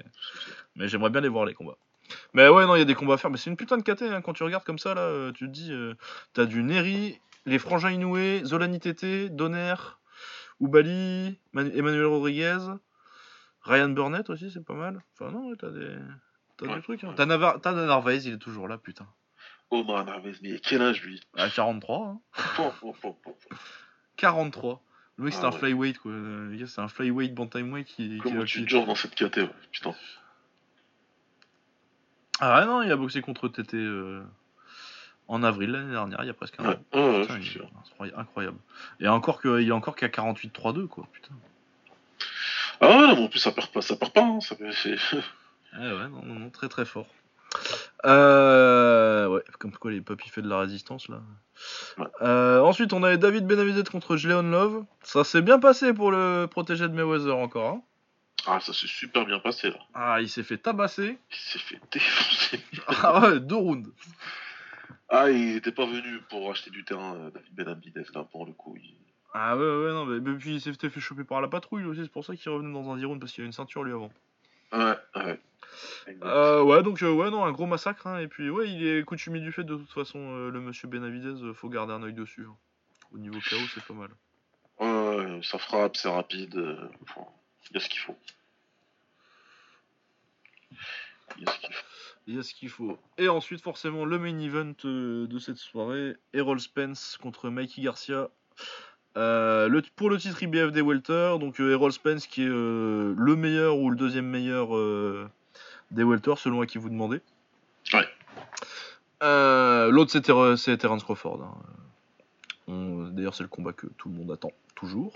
mais 0.75 0.87
j'aimerais 0.87 1.09
bien 1.09 1.21
les 1.21 1.29
voir 1.29 1.45
les 1.45 1.53
combats. 1.53 1.77
Mais 2.33 2.47
ouais, 2.49 2.65
non, 2.65 2.75
il 2.75 2.79
y 2.79 2.81
a 2.81 2.85
des 2.85 2.95
combats 2.95 3.15
à 3.15 3.17
faire, 3.17 3.31
mais 3.31 3.37
c'est 3.37 3.49
une 3.49 3.57
putain 3.57 3.77
de 3.77 3.83
KT, 3.83 4.03
hein. 4.03 4.21
quand 4.21 4.33
tu 4.33 4.43
regardes 4.43 4.63
comme 4.63 4.79
ça, 4.79 4.93
là, 4.93 5.01
euh, 5.01 5.31
tu 5.31 5.45
te 5.47 5.51
dis, 5.51 5.71
euh, 5.71 5.93
t'as 6.33 6.45
du 6.45 6.63
Neri, 6.63 7.19
les 7.45 7.59
frangins 7.59 7.91
Inoue, 7.91 8.45
Zolani 8.45 8.79
Tete, 8.79 9.33
Donner, 9.35 9.75
Oubali, 10.59 11.39
Manu- 11.53 11.71
Emmanuel 11.75 12.05
Rodriguez, 12.05 12.57
Ryan 13.61 13.89
Burnett 13.89 14.29
aussi, 14.29 14.51
c'est 14.51 14.63
pas 14.63 14.73
mal. 14.75 15.01
Enfin, 15.13 15.31
non, 15.31 15.49
ouais, 15.49 15.55
t'as 15.59 15.69
des. 15.71 15.95
T'as 16.57 16.67
Ouais, 16.67 16.75
des 16.75 16.81
trucs, 16.81 17.03
hein. 17.03 17.09
ouais. 17.09 17.15
T'as 17.15 17.25
Navar- 17.25 17.59
Narvaez, 17.65 18.17
il 18.27 18.33
est 18.33 18.37
toujours 18.37 18.67
là, 18.67 18.77
putain. 18.77 19.07
Omar 19.71 20.05
Narvez, 20.05 20.33
mais 20.43 20.59
quel 20.59 20.81
âge 20.81 21.01
lui? 21.03 21.19
À 21.35 21.49
43, 21.49 22.07
hein. 22.07 22.19
Pom, 22.55 22.71
pom, 22.79 22.93
pom, 23.01 23.15
pom. 23.23 23.33
43. 24.17 24.81
Le 25.17 25.23
mec, 25.25 25.33
c'est 25.33 25.43
Ah 25.43 25.47
un 25.47 25.51
ouais. 25.51 25.57
flyweight, 25.57 25.97
quoi. 25.99 26.11
Le 26.11 26.55
gars, 26.57 26.67
c'est 26.67 26.81
un 26.81 26.87
flyweight 26.87 27.33
bantamweight 27.33 27.87
qui. 27.87 28.09
qui 28.09 28.17
Comment 28.19 28.39
va- 28.39 28.45
tu 28.45 28.59
qui- 28.59 28.65
dures 28.65 28.85
dans 28.85 28.95
cette 28.95 29.15
caté, 29.15 29.41
ouais, 29.41 29.49
putain. 29.71 29.95
Ah 32.39 32.59
ouais, 32.59 32.65
non, 32.65 32.81
il 32.83 32.91
a 32.91 32.95
boxé 32.95 33.21
contre 33.21 33.47
TT 33.47 33.77
euh, 33.77 34.21
en 35.27 35.41
avril 35.43 35.71
l'année 35.71 35.91
dernière, 35.91 36.19
il 36.23 36.27
y 36.27 36.29
a 36.29 36.33
presque 36.33 36.59
un 36.59 36.65
an. 36.65 36.67
ouais, 36.67 36.75
ouais, 37.01 37.21
Putain, 37.21 37.33
je 37.35 37.39
il 37.39 37.43
suis 37.45 37.59
est 37.59 37.63
sûr. 37.99 38.13
incroyable-. 38.17 38.57
Et 38.99 39.07
encore 39.07 39.39
que, 39.41 39.61
il 39.61 39.67
est 39.69 39.71
encore 39.71 39.95
qu'à 39.95 40.07
48-3-2, 40.09 40.87
quoi, 40.87 41.07
putain. 41.13 41.33
Ah 42.81 42.89
ouais, 42.89 43.15
mais 43.15 43.21
en 43.23 43.27
plus 43.29 43.39
ça 43.39 43.51
perd 43.51 43.69
pas, 43.71 43.81
ça 43.81 43.95
perd 43.95 44.11
pas, 44.13 44.21
hein, 44.23 44.39
ça 44.41 44.55
c'est- 44.73 44.91
Ouais, 44.91 45.21
ouais, 45.79 46.09
non, 46.09 46.21
non, 46.25 46.39
non, 46.39 46.49
très 46.49 46.67
très 46.67 46.85
fort. 46.85 47.07
Euh, 48.05 49.27
ouais, 49.27 49.43
comme 49.59 49.71
quoi 49.71 49.91
les 49.91 50.01
papis 50.01 50.29
fait 50.29 50.41
de 50.41 50.49
la 50.49 50.59
résistance 50.59 51.07
là. 51.07 51.21
Ouais. 51.97 52.05
Euh, 52.21 52.59
ensuite, 52.59 52.91
on 52.91 53.01
avait 53.01 53.17
David 53.17 53.47
Benavidez 53.47 53.83
contre 53.89 54.15
Leon 54.17 54.41
Love. 54.43 54.83
Ça 55.03 55.23
s'est 55.23 55.41
bien 55.41 55.57
passé 55.59 55.93
pour 55.93 56.11
le 56.11 56.47
protégé 56.51 56.87
de 56.89 56.93
Mayweather 56.93 57.35
encore. 57.37 57.69
hein. 57.69 57.81
Ah, 58.47 58.59
ça 58.59 58.73
s'est 58.73 58.87
super 58.87 59.25
bien 59.25 59.39
passé 59.39 59.69
là. 59.71 59.79
Ah, 59.93 60.21
il 60.21 60.29
s'est 60.29 60.43
fait 60.43 60.57
tabasser. 60.57 61.17
Il 61.31 61.35
s'est 61.35 61.59
fait 61.59 61.79
défoncer. 61.91 62.59
Ah 62.87 63.19
ouais, 63.21 63.39
deux 63.39 63.55
rounds. 63.55 63.89
Ah, 65.09 65.29
il 65.29 65.55
était 65.57 65.71
pas 65.71 65.85
venu 65.85 66.19
pour 66.29 66.49
acheter 66.51 66.69
du 66.71 66.83
terrain, 66.83 67.15
euh, 67.15 67.31
David 67.31 67.53
Benavidez, 67.55 68.03
là, 68.13 68.23
pour 68.23 68.45
le 68.45 68.53
coup. 68.53 68.75
il- 68.77 68.97
Ah 69.33 69.55
ouais, 69.57 69.63
ouais, 69.63 69.91
non, 69.93 70.05
mais, 70.05 70.19
mais 70.19 70.37
puis 70.37 70.55
il 70.55 70.61
s'était 70.61 70.89
fait 70.89 70.99
choper 70.99 71.23
par 71.23 71.41
la 71.41 71.47
patrouille 71.47 71.85
aussi. 71.85 72.01
C'est 72.03 72.11
pour 72.11 72.25
ça 72.25 72.35
qu'il 72.35 72.51
revenait 72.51 72.71
dans 72.73 72.89
un 72.91 72.97
10 72.97 73.05
rounds 73.05 73.19
parce 73.19 73.31
qu'il 73.31 73.43
y 73.43 73.45
a 73.45 73.47
une 73.47 73.51
ceinture 73.53 73.83
lui 73.83 73.93
avant. 73.93 74.11
Ouais, 74.71 74.95
ouais. 75.15 75.39
Euh, 76.23 76.63
ouais, 76.63 76.83
donc 76.83 77.01
euh, 77.03 77.11
ouais, 77.11 77.29
non, 77.31 77.43
un 77.45 77.51
gros 77.51 77.65
massacre. 77.65 78.07
hein, 78.07 78.19
et 78.19 78.27
puis 78.27 78.49
ouais, 78.49 78.69
il 78.69 78.85
est 78.85 79.03
coutumier 79.03 79.39
du 79.41 79.51
fait 79.51 79.63
de 79.63 79.75
toute 79.75 79.89
façon, 79.91 80.47
le 80.49 80.59
monsieur 80.61 80.87
Benavidez, 80.87 81.53
faut 81.53 81.69
garder 81.69 81.93
un 81.93 82.03
œil 82.03 82.13
dessus. 82.13 82.45
hein. 82.47 82.55
Au 83.11 83.17
niveau 83.17 83.39
KO, 83.39 83.55
c'est 83.73 83.83
pas 83.83 83.93
mal. 83.93 84.09
Ouais, 84.79 84.87
ouais, 85.17 85.39
ça 85.43 85.57
frappe, 85.57 85.95
c'est 85.97 86.09
rapide. 86.09 86.53
Il 86.55 87.73
y 87.73 87.77
a 87.77 87.79
ce 87.79 87.89
qu'il 87.89 87.99
faut. 87.99 88.17
Il 91.37 91.43
y 91.43 91.47
a 91.47 91.51
ce 91.51 91.59
qu'il 91.59 91.69
faut. 91.73 91.83
Il 92.27 92.35
y 92.35 92.39
a 92.39 92.43
ce 92.43 92.53
qu'il 92.53 92.69
faut. 92.69 92.97
Et 93.17 93.27
ensuite, 93.29 93.61
forcément, 93.61 94.05
le 94.05 94.17
main 94.19 94.37
event 94.39 94.73
euh, 94.85 95.27
de 95.27 95.39
cette 95.39 95.57
soirée 95.57 96.15
Errol 96.33 96.59
Spence 96.59 97.17
contre 97.21 97.49
Mikey 97.49 97.81
Garcia. 97.81 98.29
Euh, 99.17 99.67
le, 99.69 99.81
pour 99.95 100.09
le 100.09 100.17
titre 100.17 100.41
IBF 100.43 100.71
des 100.71 100.81
Welter, 100.81 101.37
donc 101.39 101.59
euh, 101.61 101.71
Errol 101.71 101.91
Spence 101.93 102.27
qui 102.27 102.43
est 102.43 102.49
euh, 102.49 103.13
le 103.17 103.35
meilleur 103.35 103.77
ou 103.77 103.89
le 103.89 103.95
deuxième 103.95 104.25
meilleur 104.27 104.69
des 105.91 106.03
Welter, 106.03 106.33
selon 106.37 106.61
à 106.61 106.65
qui 106.65 106.77
vous 106.79 106.89
demandez. 106.89 107.21
Ouais. 107.93 108.07
L'autre, 109.91 110.11
c'est 110.57 110.77
Terence 110.77 111.03
Crawford. 111.03 111.41
hein. 111.43 111.55
On- 112.67 113.07
D'ailleurs, 113.09 113.35
c'est 113.35 113.43
le 113.43 113.49
combat 113.49 113.71
que 113.73 113.87
tout 113.97 114.09
le 114.09 114.15
monde 114.15 114.31
attend, 114.31 114.51
toujours. 114.75 115.13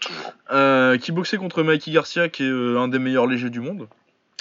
Toujours. 0.00 0.98
Qui 1.00 1.12
boxait 1.12 1.38
contre 1.38 1.62
Mikey 1.62 1.92
Garcia, 1.92 2.28
qui 2.28 2.42
est 2.44 2.50
un 2.50 2.88
des 2.88 2.98
meilleurs 2.98 3.26
légers 3.26 3.50
du 3.50 3.60
monde. 3.60 3.88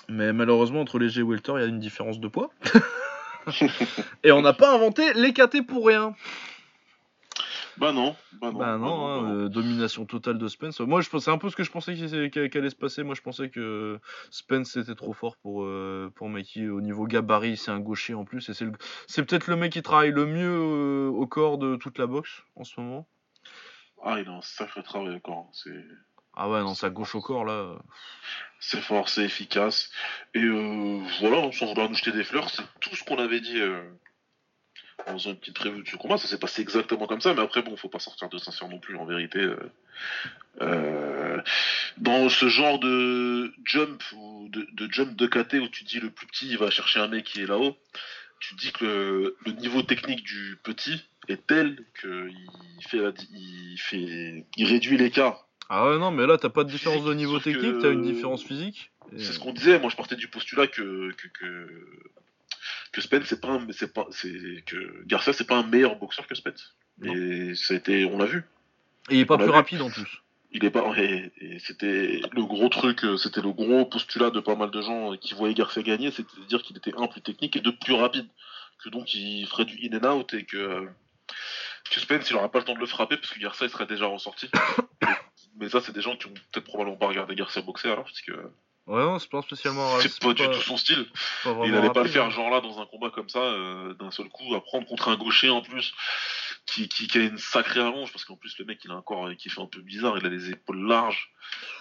Mais 0.10 0.34
malheureusement, 0.34 0.82
entre 0.82 1.00
léger 1.00 1.22
et 1.22 1.24
welter, 1.24 1.54
il 1.56 1.62
y 1.62 1.64
a 1.64 1.68
une 1.68 1.80
différence 1.80 2.20
de 2.20 2.28
poids. 2.28 2.50
et 4.24 4.32
on 4.32 4.42
n'a 4.42 4.54
pas 4.54 4.74
inventé 4.74 5.14
les 5.14 5.34
KT 5.34 5.66
pour 5.68 5.88
rien. 5.88 6.16
Bah 7.78 7.92
non, 7.92 8.16
bah 8.42 8.52
non. 8.52 8.58
bah 8.58 8.78
non, 8.78 9.08
hein, 9.08 9.22
bah 9.22 9.28
non. 9.28 9.36
euh, 9.46 9.50
domination 9.50 10.06
totale 10.06 10.40
de 10.40 10.48
Spence. 10.48 10.80
Moi, 10.80 11.02
je 11.02 11.10
c'est 11.20 11.30
un 11.30 11.38
peu 11.38 11.50
ce 11.52 11.56
que 11.56 11.64
je 11.64 11.70
pensais 11.70 11.94
qu'il- 11.94 12.32
qu'il 12.32 12.58
allait 12.58 12.72
se 12.72 12.76
passer. 12.76 13.04
Moi, 13.04 13.14
je 13.14 13.22
pensais 13.22 13.50
que 13.52 14.00
Spence 14.32 14.76
était 14.78 14.96
trop 14.96 15.14
fort 15.14 15.38
pour, 15.38 15.64
euh, 15.64 16.12
pour 16.16 16.28
Mikey. 16.28 16.68
Au 16.70 16.82
niveau 16.82 17.06
gabarit, 17.06 17.56
c'est 17.56 17.70
un 17.70 17.80
gaucher 17.80 18.16
en 18.16 18.26
plus. 18.26 18.50
Et 18.50 18.56
c'est 18.56 18.66
le- 18.66 18.72
c'est 19.06 19.24
peut-être 19.24 19.46
le 19.48 19.58
mec 19.58 19.74
qui 19.74 19.84
travaille 19.84 20.12
le 20.12 20.26
mieux 20.26 20.58
euh, 20.60 21.10
au 21.10 21.28
corps 21.28 21.60
de 21.60 21.76
toute 21.76 22.00
la 22.00 22.08
boxe 22.08 22.42
en 22.56 22.64
ce 22.64 22.80
moment. 22.82 23.08
Ah, 24.04 24.20
il 24.20 24.28
a 24.28 24.32
un 24.32 24.42
sacré 24.42 24.82
travail 24.82 25.16
encore. 25.16 25.46
hein, 25.48 25.52
C'est... 25.54 25.86
Ah 26.36 26.50
ouais, 26.50 26.62
non, 26.62 26.74
sa 26.74 26.90
gauche 26.90 27.14
au 27.14 27.22
corps, 27.22 27.46
là. 27.46 27.76
C'est 28.60 28.82
fort, 28.82 29.10
c'est 29.10 29.24
efficace. 29.24 29.92
Et 30.34 30.44
euh, 30.44 31.02
voilà, 31.20 31.52
sans 31.52 31.68
vouloir 31.68 31.90
nous 31.90 31.96
jeter 31.96 32.12
des 32.12 32.24
fleurs, 32.24 32.50
c'est 32.50 32.64
tout 32.80 32.96
ce 32.96 33.04
qu'on 33.04 33.18
avait 33.20 33.40
dit 33.40 33.60
euh, 33.60 33.82
en 35.06 35.14
faisant 35.14 35.32
une 35.32 35.38
petite 35.38 35.58
revue 35.60 35.84
de 35.84 35.88
ce 35.88 35.96
combat. 35.96 36.18
Ça 36.18 36.28
s'est 36.28 36.40
passé 36.40 36.62
exactement 36.62 37.08
comme 37.08 37.22
ça, 37.22 37.34
mais 37.34 37.42
après, 37.42 37.62
bon, 37.62 37.78
faut 37.78 37.90
pas 37.90 38.00
sortir 38.00 38.30
de 38.30 38.38
sincère 38.38 38.68
non 38.68 38.80
plus, 38.80 38.98
en 38.98 39.06
vérité. 39.06 39.40
euh. 39.40 39.72
Euh, 40.62 41.40
dans 41.98 42.30
ce 42.30 42.48
genre 42.48 42.80
de 42.80 43.54
jump 43.64 44.02
ou 44.14 44.50
de, 44.50 44.92
jump 44.92 45.16
de 45.16 45.28
KT 45.28 45.56
où 45.56 45.68
tu 45.68 45.84
dis 45.84 46.00
le 46.00 46.10
plus 46.10 46.26
petit 46.26 46.50
il 46.50 46.58
va 46.58 46.72
chercher 46.72 47.00
un 47.00 47.08
mec 47.08 47.26
qui 47.26 47.42
est 47.42 47.46
là-haut, 47.46 47.78
tu 48.40 48.56
dis 48.56 48.72
que 48.72 49.36
le, 49.46 49.52
niveau 49.54 49.84
technique 49.84 50.24
du 50.24 50.58
petit 50.64 51.04
est 51.28 51.46
tel 51.46 51.86
qu'il 52.00 52.36
il 52.92 54.46
il 54.56 54.66
réduit 54.66 54.98
l'écart 54.98 55.47
Ah 55.70 55.90
ouais, 55.90 55.98
non, 55.98 56.12
mais 56.12 56.26
là, 56.26 56.38
t'as 56.38 56.50
pas 56.50 56.64
de 56.64 56.70
différence 56.70 57.04
de 57.04 57.14
niveau 57.14 57.40
technique, 57.40 57.80
t'as 57.82 57.92
une 57.92 58.02
différence 58.04 58.44
physique. 58.44 58.92
Et- 59.14 59.20
C'est 59.20 59.34
ce 59.34 59.40
qu'on 59.40 59.54
disait. 59.54 59.80
Moi, 59.80 59.90
je 59.90 59.96
partais 59.96 60.16
du 60.16 60.28
postulat 60.28 60.68
que 60.68 61.12
que 61.12 61.28
que, 61.28 61.88
que 62.92 63.02
Spence 63.02 63.26
c'est 63.26 63.42
pas 63.42 63.50
un, 63.50 63.68
c'est 63.72 63.94
pas 63.94 64.08
c'est 64.12 64.64
que 64.66 65.04
Garcia 65.06 65.34
c'est 65.34 65.48
pas 65.48 65.58
un 65.58 65.64
meilleur 65.68 65.96
boxeur 65.98 66.26
que 66.28 66.36
Spence. 66.36 66.76
Non. 67.00 67.14
Et 67.14 67.56
ça 67.56 67.74
a 67.74 67.78
été, 67.78 68.06
on 68.06 68.18
l'a 68.18 68.26
vu. 68.26 68.44
Et 69.10 69.16
il 69.16 69.20
est 69.22 69.26
pas 69.26 69.36
On 69.36 69.40
plus 69.40 69.50
rapide 69.50 69.82
en 69.82 69.90
plus. 69.90 70.22
Il 70.54 70.64
est 70.64 70.70
pas 70.72 70.84
et, 70.98 71.32
et 71.42 71.60
c'était 71.60 72.22
le 72.32 72.44
gros 72.44 72.70
truc, 72.70 73.04
euh, 73.04 73.18
c'était 73.18 73.42
le 73.42 73.52
gros 73.52 73.86
postulat 73.86 74.30
de 74.30 74.40
pas 74.40 74.56
mal 74.56 74.72
de 74.72 74.82
gens 74.82 75.16
qui 75.18 75.34
voyaient 75.34 75.54
Garcia 75.54 75.84
gagner, 75.84 76.10
c'était 76.12 76.40
de 76.40 76.46
dire 76.46 76.64
qu'il 76.64 76.76
était 76.78 76.94
un 76.98 77.08
plus 77.08 77.22
technique 77.22 77.56
et 77.58 77.60
deux 77.62 77.76
plus 77.76 77.94
rapide, 77.94 78.28
que 78.84 78.90
donc 78.90 79.14
il 79.14 79.46
ferait 79.48 79.66
du 79.66 79.78
in 79.86 79.98
and 79.98 80.10
out 80.20 80.34
et 80.34 80.46
que 80.46 80.88
que 81.92 82.00
Spence 82.00 82.30
il 82.30 82.36
aura 82.38 82.50
pas 82.50 82.60
le 82.60 82.66
temps 82.66 82.74
de 82.76 82.80
le 82.80 82.86
frapper 82.86 83.18
parce 83.18 83.34
que 83.34 83.40
Garcia 83.40 83.68
il 83.68 83.70
serait 83.70 83.86
déjà 83.88 84.06
ressorti. 84.08 84.50
Mais 85.58 85.70
ça 85.70 85.82
c'est 85.82 85.94
des 85.94 86.02
gens 86.02 86.16
qui 86.16 86.28
ont 86.28 86.34
peut-être 86.52 86.66
probablement 86.66 86.98
pas 86.98 87.08
regardé 87.08 87.36
Garcia 87.36 87.62
boxer 87.62 87.90
alors 87.90 88.06
parce 88.06 88.22
que 88.22 88.32
Ouais, 88.88 89.02
non, 89.02 89.20
c'est 89.20 89.30
pas 89.30 89.42
spécialement 89.42 90.00
c'est 90.00 90.18
pas 90.22 90.34
du 90.34 90.46
tout 90.48 90.62
son 90.62 90.78
style. 90.78 91.06
Il 91.66 91.76
allait 91.76 91.90
pas 91.90 92.04
le 92.04 92.10
faire 92.10 92.26
hein. 92.26 92.30
genre 92.30 92.50
là 92.50 92.62
dans 92.62 92.80
un 92.80 92.86
combat 92.86 93.10
comme 93.10 93.28
ça, 93.28 93.40
euh, 93.40 93.94
d'un 93.96 94.12
seul 94.12 94.30
coup, 94.30 94.56
à 94.56 94.64
prendre 94.64 94.88
contre 94.88 95.10
un 95.10 95.18
gaucher 95.18 95.50
en 95.50 95.62
plus, 95.62 95.94
qui, 96.68 96.88
qui, 96.90 97.18
a 97.18 97.22
une 97.22 97.38
sacrée 97.38 97.80
allonge, 97.80 98.12
parce 98.12 98.26
qu'en 98.26 98.36
plus, 98.36 98.58
le 98.60 98.66
mec, 98.66 98.80
il 98.84 98.92
a 98.92 98.96
un 98.96 99.02
corps 99.02 99.30
qui 99.38 99.50
fait 99.50 99.62
un 99.62 99.66
peu 99.66 99.80
bizarre, 99.80 100.18
il 100.18 100.26
a 100.26 100.30
des 100.30 100.52
épaules 100.52 100.86
larges. 100.86 101.32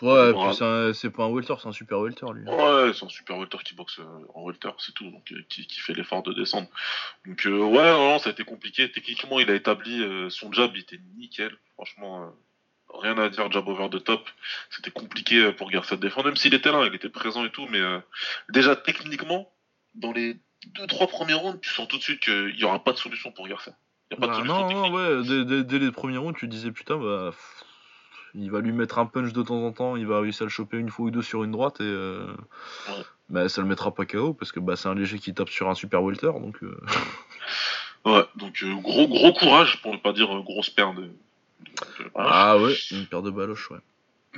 Ouais, 0.01 0.33
puis 0.33 0.95
c'est 0.95 1.11
pas 1.11 1.25
un 1.25 1.29
welter, 1.29 1.55
c'est 1.61 1.69
un 1.69 1.73
super 1.73 1.99
welter, 1.99 2.27
lui. 2.33 2.49
Ouais, 2.49 2.93
c'est 2.95 3.05
un 3.05 3.09
super 3.09 3.37
welter 3.37 3.59
qui 3.65 3.75
boxe 3.75 3.99
euh, 3.99 4.05
en 4.35 4.45
welter, 4.47 4.71
c'est 4.79 4.95
tout, 4.95 5.11
donc 5.11 5.31
euh, 5.33 5.45
qui, 5.49 5.67
qui 5.67 5.81
fait 5.81 5.93
l'effort 5.93 6.23
de 6.23 6.33
descendre. 6.33 6.69
Donc, 7.27 7.45
euh, 7.47 7.59
ouais, 7.59 7.91
non, 7.91 8.19
ça 8.21 8.31
a 8.31 8.33
été 8.33 8.45
compliqué. 8.45 8.91
Techniquement, 8.91 9.41
il 9.41 9.51
a 9.51 9.55
établi 9.55 10.05
son 10.31 10.53
jab, 10.53 10.71
il 10.75 10.83
était 10.83 11.01
nickel. 11.17 11.57
Franchement, 11.75 12.33
rien 13.01 13.17
à 13.19 13.29
dire, 13.29 13.51
jab 13.51 13.69
over 13.69 13.89
the 13.91 14.03
top. 14.03 14.29
C'était 14.71 14.91
compliqué 14.91 15.53
pour 15.53 15.71
Garcia 15.71 15.97
de 15.97 16.03
défendre, 16.03 16.27
même 16.27 16.37
s'il 16.37 16.55
était 16.55 16.73
là, 16.73 16.85
il 16.87 16.95
était 16.95 17.09
présent 17.09 17.45
et 17.45 17.51
tout, 17.51 17.67
mais 17.71 17.81
déjà, 18.49 18.77
techniquement, 18.77 19.53
dans 19.95 20.13
les 20.13 20.37
deux, 20.75 20.87
trois 20.87 21.07
premiers 21.07 21.35
rounds, 21.35 21.61
tu 21.61 21.71
sens 21.73 21.89
tout 21.89 21.99
de 21.99 22.03
suite 22.03 22.21
qu'il 22.21 22.55
n'y 22.57 22.65
aura 22.65 22.83
pas 22.83 22.93
de 22.93 22.99
solution 22.99 23.33
pour 23.33 23.49
Garcia. 23.49 23.73
Bah, 24.19 24.43
non, 24.45 24.69
non, 24.69 24.93
ouais, 24.93 25.63
dès, 25.65 25.79
les 25.79 25.91
premiers 25.91 26.19
rounds, 26.19 26.39
tu 26.39 26.47
disais 26.47 26.71
putain, 26.71 26.97
bah, 26.97 27.33
il 28.35 28.51
va 28.51 28.61
lui 28.61 28.73
mettre 28.73 28.99
un 28.99 29.07
punch 29.07 29.33
de 29.33 29.43
temps 29.43 29.65
en 29.65 29.73
temps, 29.73 29.97
il 29.97 30.07
va 30.07 30.21
réussir 30.21 30.43
à 30.43 30.45
le 30.45 30.51
choper 30.51 30.77
une 30.77 30.91
fois 30.91 31.07
ou 31.07 31.11
deux 31.11 31.23
sur 31.23 31.43
une 31.43 31.53
droite 31.53 31.81
et 31.81 31.85
euh, 31.85 32.27
bah, 33.29 33.49
ça 33.49 33.63
le 33.63 33.67
mettra 33.67 33.95
pas 33.95 34.05
KO 34.05 34.35
parce 34.35 34.53
que 34.53 34.61
bah, 34.61 34.77
c'est 34.77 34.89
un 34.89 34.95
léger 34.95 35.19
qui 35.19 35.35
tape 35.35 35.49
sur 35.49 35.69
un 35.69 35.75
super 35.75 36.03
welter 36.03 36.33
donc. 36.41 36.63
Euh. 36.63 36.79
ouais, 38.05 38.25
donc 38.37 38.63
euh, 38.63 38.75
gros 38.75 39.09
gros 39.09 39.33
courage 39.33 39.81
pour 39.83 39.93
ne 39.93 39.99
pas 39.99 40.13
dire 40.13 40.29
grosse 40.43 40.71
paire 40.71 40.95
de. 40.95 41.11
Ah 42.15 42.59
ouais, 42.59 42.75
une 42.91 43.07
paire 43.07 43.23
de 43.23 43.31
baloches, 43.31 43.71
ouais. 43.71 43.79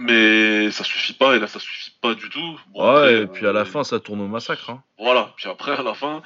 Mais 0.01 0.71
ça 0.71 0.85
suffit 0.85 1.13
pas, 1.13 1.35
et 1.35 1.41
là 1.41 1.49
ça 1.49 1.59
suffit 1.59 1.91
pas 2.01 2.15
du 2.15 2.29
tout. 2.29 2.61
ouais, 2.75 3.23
et 3.23 3.27
puis 3.27 3.47
à 3.47 3.53
la 3.53 3.65
fin 3.65 3.83
ça 3.83 3.99
tourne 3.99 4.21
au 4.21 4.29
massacre. 4.29 4.71
Hein. 4.71 4.83
Voilà, 4.99 5.33
puis 5.37 5.49
après 5.49 5.73
à 5.73 5.83
la 5.83 5.95
fin, 5.95 6.23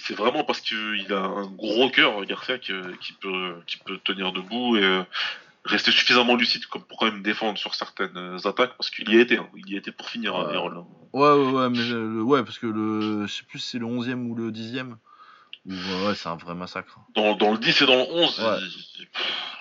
c'est 0.00 0.14
vraiment 0.14 0.42
parce 0.42 0.60
qu'il 0.60 1.12
a 1.12 1.20
un 1.20 1.46
gros 1.46 1.88
cœur, 1.90 2.24
Garcia, 2.24 2.58
qui, 2.58 2.72
peut, 3.20 3.54
qui 3.66 3.76
peut 3.78 3.98
tenir 4.02 4.32
debout 4.32 4.76
et 4.76 5.04
rester 5.64 5.92
suffisamment 5.92 6.34
lucide 6.34 6.66
comme 6.66 6.82
pour 6.82 6.98
quand 6.98 7.06
même 7.06 7.22
défendre 7.22 7.58
sur 7.58 7.74
certaines 7.74 8.38
attaques, 8.44 8.76
parce 8.76 8.90
qu'il 8.90 9.08
y 9.08 9.20
était, 9.20 9.38
hein. 9.38 9.48
il 9.56 9.68
y 9.68 9.76
était 9.76 9.92
pour 9.92 10.10
finir 10.10 10.34
ouais. 10.34 10.56
Ouais, 11.12 11.32
ouais, 11.32 11.52
ouais, 11.52 11.70
mais 11.70 12.22
ouais, 12.22 12.42
parce 12.42 12.58
que 12.58 12.66
le, 12.66 13.26
je 13.26 13.32
sais 13.32 13.44
plus 13.44 13.58
si 13.58 13.70
c'est 13.70 13.78
le 13.78 13.86
11e 13.86 14.26
ou 14.26 14.34
le 14.34 14.50
10e. 14.50 14.96
Ouais, 15.64 16.14
c'est 16.14 16.28
un 16.28 16.36
vrai 16.36 16.54
massacre. 16.54 16.98
Dans, 17.14 17.36
dans, 17.36 17.52
le 17.52 17.58
10 17.58 17.82
et 17.82 17.86
dans 17.86 17.96
le 17.96 18.02
11, 18.02 18.40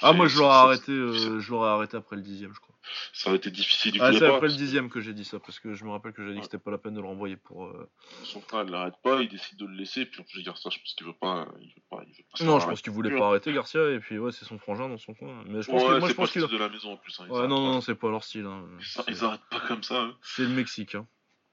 ah, 0.02 0.14
moi 0.14 0.28
je 0.28 0.39
l'aurais 0.39 0.56
arrêté, 0.56 0.91
euh, 0.91 1.39
je 1.39 1.54
arrêté 1.54 1.95
après 1.97 2.16
le 2.16 2.24
10 2.24 2.47
je 2.52 2.60
crois 2.60 2.72
ça 3.14 3.30
aurait 3.30 3.38
été 3.38 3.52
difficile. 3.52 3.97
Ah, 3.99 4.12
c'est 4.12 4.26
après 4.26 4.47
le 4.47 4.56
dixième 4.56 4.89
que 4.89 5.02
j'ai 5.02 5.14
dit 5.14 5.26
ça, 5.26 5.39
parce 5.39 5.60
que 5.60 5.74
je 5.74 5.86
me 5.86 5.91
rappelle 5.91 6.14
que 6.14 6.26
j'ai 6.26 6.34
dit 6.34 6.39
que 6.39 6.45
c'était 6.45 6.58
pas 6.58 6.72
la 6.72 6.78
peine 6.78 6.93
de 6.93 7.02
le 7.02 7.08
renvoyer 7.08 7.36
pour. 7.36 7.66
Euh... 7.66 7.89
Son 8.24 8.41
frère, 8.41 8.64
il 8.64 8.72
l'arrête 8.72 8.95
pas, 9.04 9.22
il 9.22 9.30
décide 9.30 9.58
de 9.58 9.66
le 9.66 9.74
laisser, 9.74 10.06
puis 10.06 10.24
veux 10.36 10.41
dire 10.41 10.58
ça, 10.58 10.70
je 10.70 10.80
pense 10.80 10.93
qu'il 10.93 11.08
veut 11.08 11.14
pas. 11.14 11.47
Il 11.60 11.68
veut 11.68 11.82
pas, 11.89 12.02
il 12.08 12.14
veut 12.14 12.24
pas 12.32 12.43
non, 12.43 12.60
je 12.60 12.66
pense 12.66 12.82
qu'il 12.82 12.91
voulait 12.91 13.18
pas 13.18 13.28
arrêter 13.28 13.54
Garcia, 13.54 13.89
et 13.91 13.99
puis 13.99 14.18
ouais, 14.18 14.32
c'est 14.32 14.45
son 14.45 14.58
frangin 14.58 14.89
dans 14.89 14.97
son 14.97 15.14
coin. 15.14 15.43
Mais 15.47 15.62
je 15.62 15.70
pense 15.70 15.82
ouais, 15.84 15.89
que, 15.89 15.99
moi, 15.99 16.10
je 16.10 16.14
pense 16.14 16.32
qu'il. 16.32 16.41
de 16.41 16.58
la 16.58 16.70
maison 16.70 16.93
en 16.93 16.97
plus. 16.97 17.20
Hein, 17.20 17.28
ouais, 17.30 17.47
non, 17.47 17.62
non, 17.62 17.82
c'est 17.82 17.95
pas 17.95 18.10
leur 18.10 18.24
style. 18.24 18.45
Hein. 18.45 18.66
Ils, 19.08 19.24
arrêtent 19.24 19.41
pas 19.49 19.60
comme 19.62 19.84
ça. 19.84 20.02
Hein. 20.02 20.16
C'est 20.22 20.43
le 20.43 20.49
Mexique. 20.49 20.95
Hein. 20.95 21.08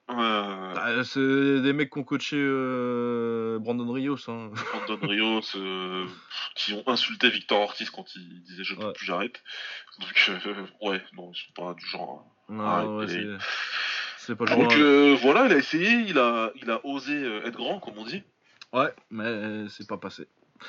Ouais, 0.09 1.05
c'est 1.05 1.61
des 1.61 1.73
mecs 1.75 1.91
qui 1.93 1.99
ont 1.99 2.05
coaché 2.05 2.37
euh, 2.39 3.59
Brandon 3.59 3.93
Rios. 3.93 4.17
Hein. 4.29 4.51
Brandon 4.87 5.07
Rios, 5.07 5.43
euh, 5.57 6.07
qui 6.55 6.73
ont 6.73 6.83
insulté 6.87 7.29
Victor 7.29 7.61
Ortiz 7.61 7.91
quand 7.91 8.07
il 8.17 8.43
disait 8.43 8.65
je 8.65 8.75
ne 8.75 8.81
peux 8.81 8.93
plus, 8.95 9.07
j'arrête. 9.07 9.43
Donc, 10.01 10.31
euh, 10.47 10.67
ouais, 10.81 11.03
non, 11.15 11.31
ils 11.33 11.37
sont 11.37 11.53
pas 11.55 11.75
du 11.75 11.85
genre. 11.87 12.25
Non, 12.49 12.97
ouais, 12.99 13.07
c'est 14.17 14.35
pas 14.35 14.47
genre. 14.47 14.59
Donc, 14.59 14.73
voilà, 15.21 15.47
il 15.47 15.53
a 15.53 15.57
essayé, 15.57 15.91
il 16.09 16.19
a, 16.19 16.53
il 16.57 16.71
a 16.71 16.85
osé 16.87 17.23
être 17.45 17.57
grand, 17.57 17.79
comme 17.79 17.99
on 17.99 18.05
dit. 18.05 18.23
Ouais, 18.73 18.95
mais 19.11 19.69
c'est 19.69 19.87
pas 19.87 19.99
passé. 19.99 20.27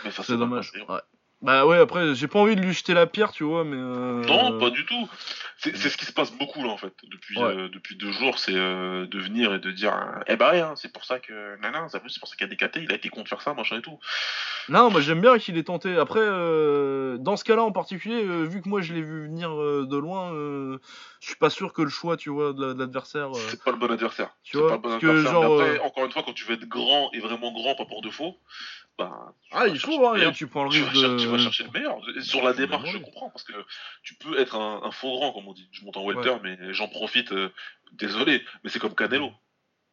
C'est 0.09 0.37
dommage. 0.37 0.73
Hein. 0.75 0.93
ouais. 0.93 1.01
Bah 1.41 1.65
ouais, 1.65 1.77
après, 1.77 2.15
j'ai 2.15 2.27
pas 2.27 2.39
envie 2.39 2.57
de 2.57 2.61
lui 2.61 2.73
jeter 2.73 2.93
la 2.93 3.07
pierre, 3.07 3.31
tu 3.31 3.45
vois, 3.45 3.63
mais. 3.63 3.77
Euh... 3.77 4.23
Non, 4.25 4.59
pas 4.59 4.69
du 4.71 4.85
tout. 4.85 5.09
C'est 5.61 5.75
ce 5.75 5.97
qui 5.97 6.05
se 6.05 6.13
passe 6.13 6.31
beaucoup 6.31 6.63
là 6.63 6.69
en 6.69 6.77
fait. 6.77 6.93
Depuis, 7.03 7.37
euh, 7.37 7.67
depuis 7.67 7.97
deux 7.97 8.13
jours, 8.13 8.39
c'est 8.39 8.55
euh, 8.55 9.05
de 9.07 9.19
venir 9.19 9.53
et 9.53 9.59
de 9.59 9.71
dire 9.71 9.93
Eh 10.27 10.37
bah 10.37 10.51
hein, 10.53 10.73
c'est 10.77 10.91
pour 10.91 11.03
ça 11.03 11.19
que. 11.19 11.59
Nana, 11.61 11.87
c'est 11.89 12.19
pour 12.19 12.29
ça 12.29 12.35
qu'il 12.37 12.45
a 12.45 12.49
décaté, 12.49 12.81
il 12.81 12.91
a 12.93 12.95
été 12.95 13.09
contre 13.09 13.29
faire 13.29 13.41
ça, 13.41 13.53
machin 13.53 13.77
et 13.77 13.81
tout. 13.81 13.99
Non, 14.69 14.89
moi 14.89 15.01
j'aime 15.01 15.19
bien 15.19 15.37
qu'il 15.37 15.57
ait 15.57 15.63
tenté. 15.63 15.97
Après, 15.97 16.21
euh, 16.21 17.17
dans 17.17 17.35
ce 17.35 17.43
cas-là 17.43 17.63
en 17.63 17.73
particulier, 17.73 18.23
vu 18.23 18.61
que 18.61 18.69
moi 18.69 18.81
je 18.81 18.93
l'ai 18.93 19.01
vu 19.01 19.23
venir 19.23 19.49
de 19.53 19.97
loin, 19.97 20.31
je 21.19 21.27
suis 21.27 21.35
pas 21.35 21.49
sûr 21.49 21.73
que 21.73 21.81
le 21.81 21.89
choix, 21.89 22.15
tu 22.15 22.29
vois, 22.29 22.53
de 22.53 22.73
l'adversaire. 22.73 23.29
C'est 23.33 23.61
pas 23.61 23.71
le 23.71 23.77
bon 23.77 23.91
adversaire. 23.91 24.29
Tu 24.43 24.57
vois, 24.57 24.69
pas 24.69 24.75
le 24.75 24.81
bon 24.81 24.93
adversaire. 24.93 25.31
Genre, 25.31 25.59
après, 25.59 25.79
encore 25.79 26.05
une 26.05 26.11
fois, 26.11 26.23
quand 26.23 26.33
tu 26.33 26.45
veux 26.45 26.53
être 26.53 26.67
grand 26.67 27.11
et 27.11 27.19
vraiment 27.19 27.51
grand, 27.51 27.75
pas 27.75 27.85
pour 27.85 28.01
défaut, 28.01 28.37
bah, 28.99 29.33
ah, 29.51 29.65
il 29.67 29.79
faut, 29.79 30.05
hein, 30.05 30.31
tu 30.33 30.47
prends 30.47 30.63
le 30.63 30.69
risque 30.69 30.91
de. 30.91 31.17
Tu 31.17 31.27
vas 31.27 31.37
chercher 31.37 31.63
le 31.63 31.71
meilleur. 31.71 31.97
Sur 32.21 32.43
la 32.43 32.51
démarche, 32.51 32.91
je 32.91 32.97
comprends, 32.97 33.29
parce 33.29 33.45
que 33.45 33.53
tu 34.03 34.13
peux 34.15 34.37
être 34.37 34.55
un, 34.55 34.91
faux 34.91 35.17
grand, 35.17 35.31
comme 35.31 35.47
on 35.47 35.53
dit. 35.53 35.69
Je 35.71 35.85
monte 35.85 35.95
en 35.95 36.05
welter, 36.05 36.35
mais 36.43 36.73
j'en 36.73 36.89
profite. 36.89 37.31
Euh, 37.31 37.49
désolé, 37.93 38.43
mais 38.63 38.69
c'est 38.69 38.79
comme 38.79 38.93
Canelo. 38.93 39.31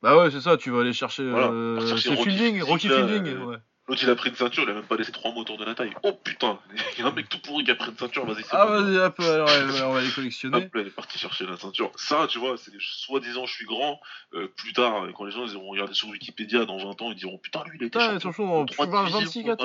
Bah 0.03 0.19
ouais, 0.19 0.31
c'est 0.33 0.41
ça, 0.41 0.57
tu 0.57 0.71
vas 0.71 0.81
aller 0.81 0.93
chercher. 0.93 1.23
Euh, 1.23 1.79
Rocky 1.79 2.17
Fielding, 2.17 2.63
Rocky 2.63 2.89
Fielding, 2.89 3.27
euh, 3.29 3.45
ouais. 3.45 3.57
L'autre 3.89 4.03
il 4.03 4.11
a 4.11 4.17
pris 4.17 4.31
une 4.31 4.37
ceinture, 4.37 4.65
il 4.65 4.71
a 4.71 4.75
même 4.75 4.83
pas 4.83 4.97
laissé 4.97 5.13
trois 5.13 5.33
mots 5.33 5.43
autour 5.43 5.59
de 5.59 5.65
la 5.65 5.75
taille. 5.75 5.93
Oh 6.03 6.13
putain, 6.13 6.59
il 6.97 7.01
y 7.01 7.03
a 7.03 7.07
un 7.07 7.13
mec 7.13 7.29
tout 7.29 7.39
pourri 7.39 7.65
qui 7.65 7.71
a 7.71 7.77
pris 7.77 7.91
une 7.91 7.97
ceinture, 7.97 8.27
vas-y. 8.27 8.45
Ah 8.51 8.67
vas-y, 8.67 8.97
hop, 8.99 9.21
alors, 9.21 9.49
on 9.89 9.93
va 9.93 10.01
les 10.01 10.11
collectionner. 10.11 10.57
Hop, 10.57 10.71
il 10.75 10.81
est 10.81 10.91
parti 10.91 11.19
chercher 11.19 11.47
la 11.47 11.57
ceinture. 11.57 11.93
Ça, 11.97 12.27
tu 12.29 12.39
vois, 12.39 12.57
c'est 12.57 12.73
soi-disant 12.81 13.47
je 13.47 13.55
suis 13.55 13.65
grand. 13.65 14.01
Euh, 14.35 14.49
plus 14.57 14.73
tard, 14.73 15.07
quand 15.15 15.25
les 15.25 15.31
gens 15.31 15.47
ils 15.47 15.55
vont 15.55 15.69
regarder 15.69 15.95
sur 15.95 16.09
Wikipédia 16.09 16.65
dans 16.65 16.79
20 16.79 17.03
ans, 17.03 17.11
ils 17.13 17.17
diront 17.17 17.39
putain, 17.39 17.63
lui 17.67 17.79
il 17.79 17.85
a 17.85 17.87
été 17.87 17.99
putain, 17.99 18.19
champion. 18.19 18.65
Dans 18.65 19.05
26 19.05 19.45
KT. 19.45 19.63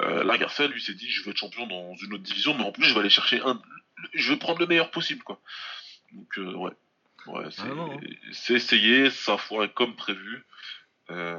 Euh, 0.00 0.24
la 0.24 0.38
Garcia, 0.38 0.66
lui, 0.68 0.80
s'est 0.80 0.94
dit 0.94 1.10
je 1.10 1.22
veux 1.24 1.30
être 1.30 1.36
champion 1.36 1.66
dans 1.66 1.94
une 1.96 2.14
autre 2.14 2.22
division, 2.22 2.54
mais 2.54 2.64
en 2.64 2.72
plus 2.72 2.84
je 2.84 2.94
vais 2.94 3.00
aller 3.00 3.10
chercher 3.10 3.40
un. 3.44 3.60
Je 4.14 4.32
vais 4.32 4.38
prendre 4.38 4.58
le 4.58 4.66
meilleur 4.66 4.90
possible, 4.90 5.22
quoi. 5.22 5.38
Donc, 6.12 6.38
euh, 6.38 6.54
ouais. 6.54 6.72
Ouais, 7.26 7.44
c'est 7.52 8.54
ah, 8.54 8.56
essayé, 8.56 9.10
ça 9.10 9.36
foirait 9.36 9.68
comme 9.68 9.94
prévu. 9.94 10.44
Euh, 11.10 11.36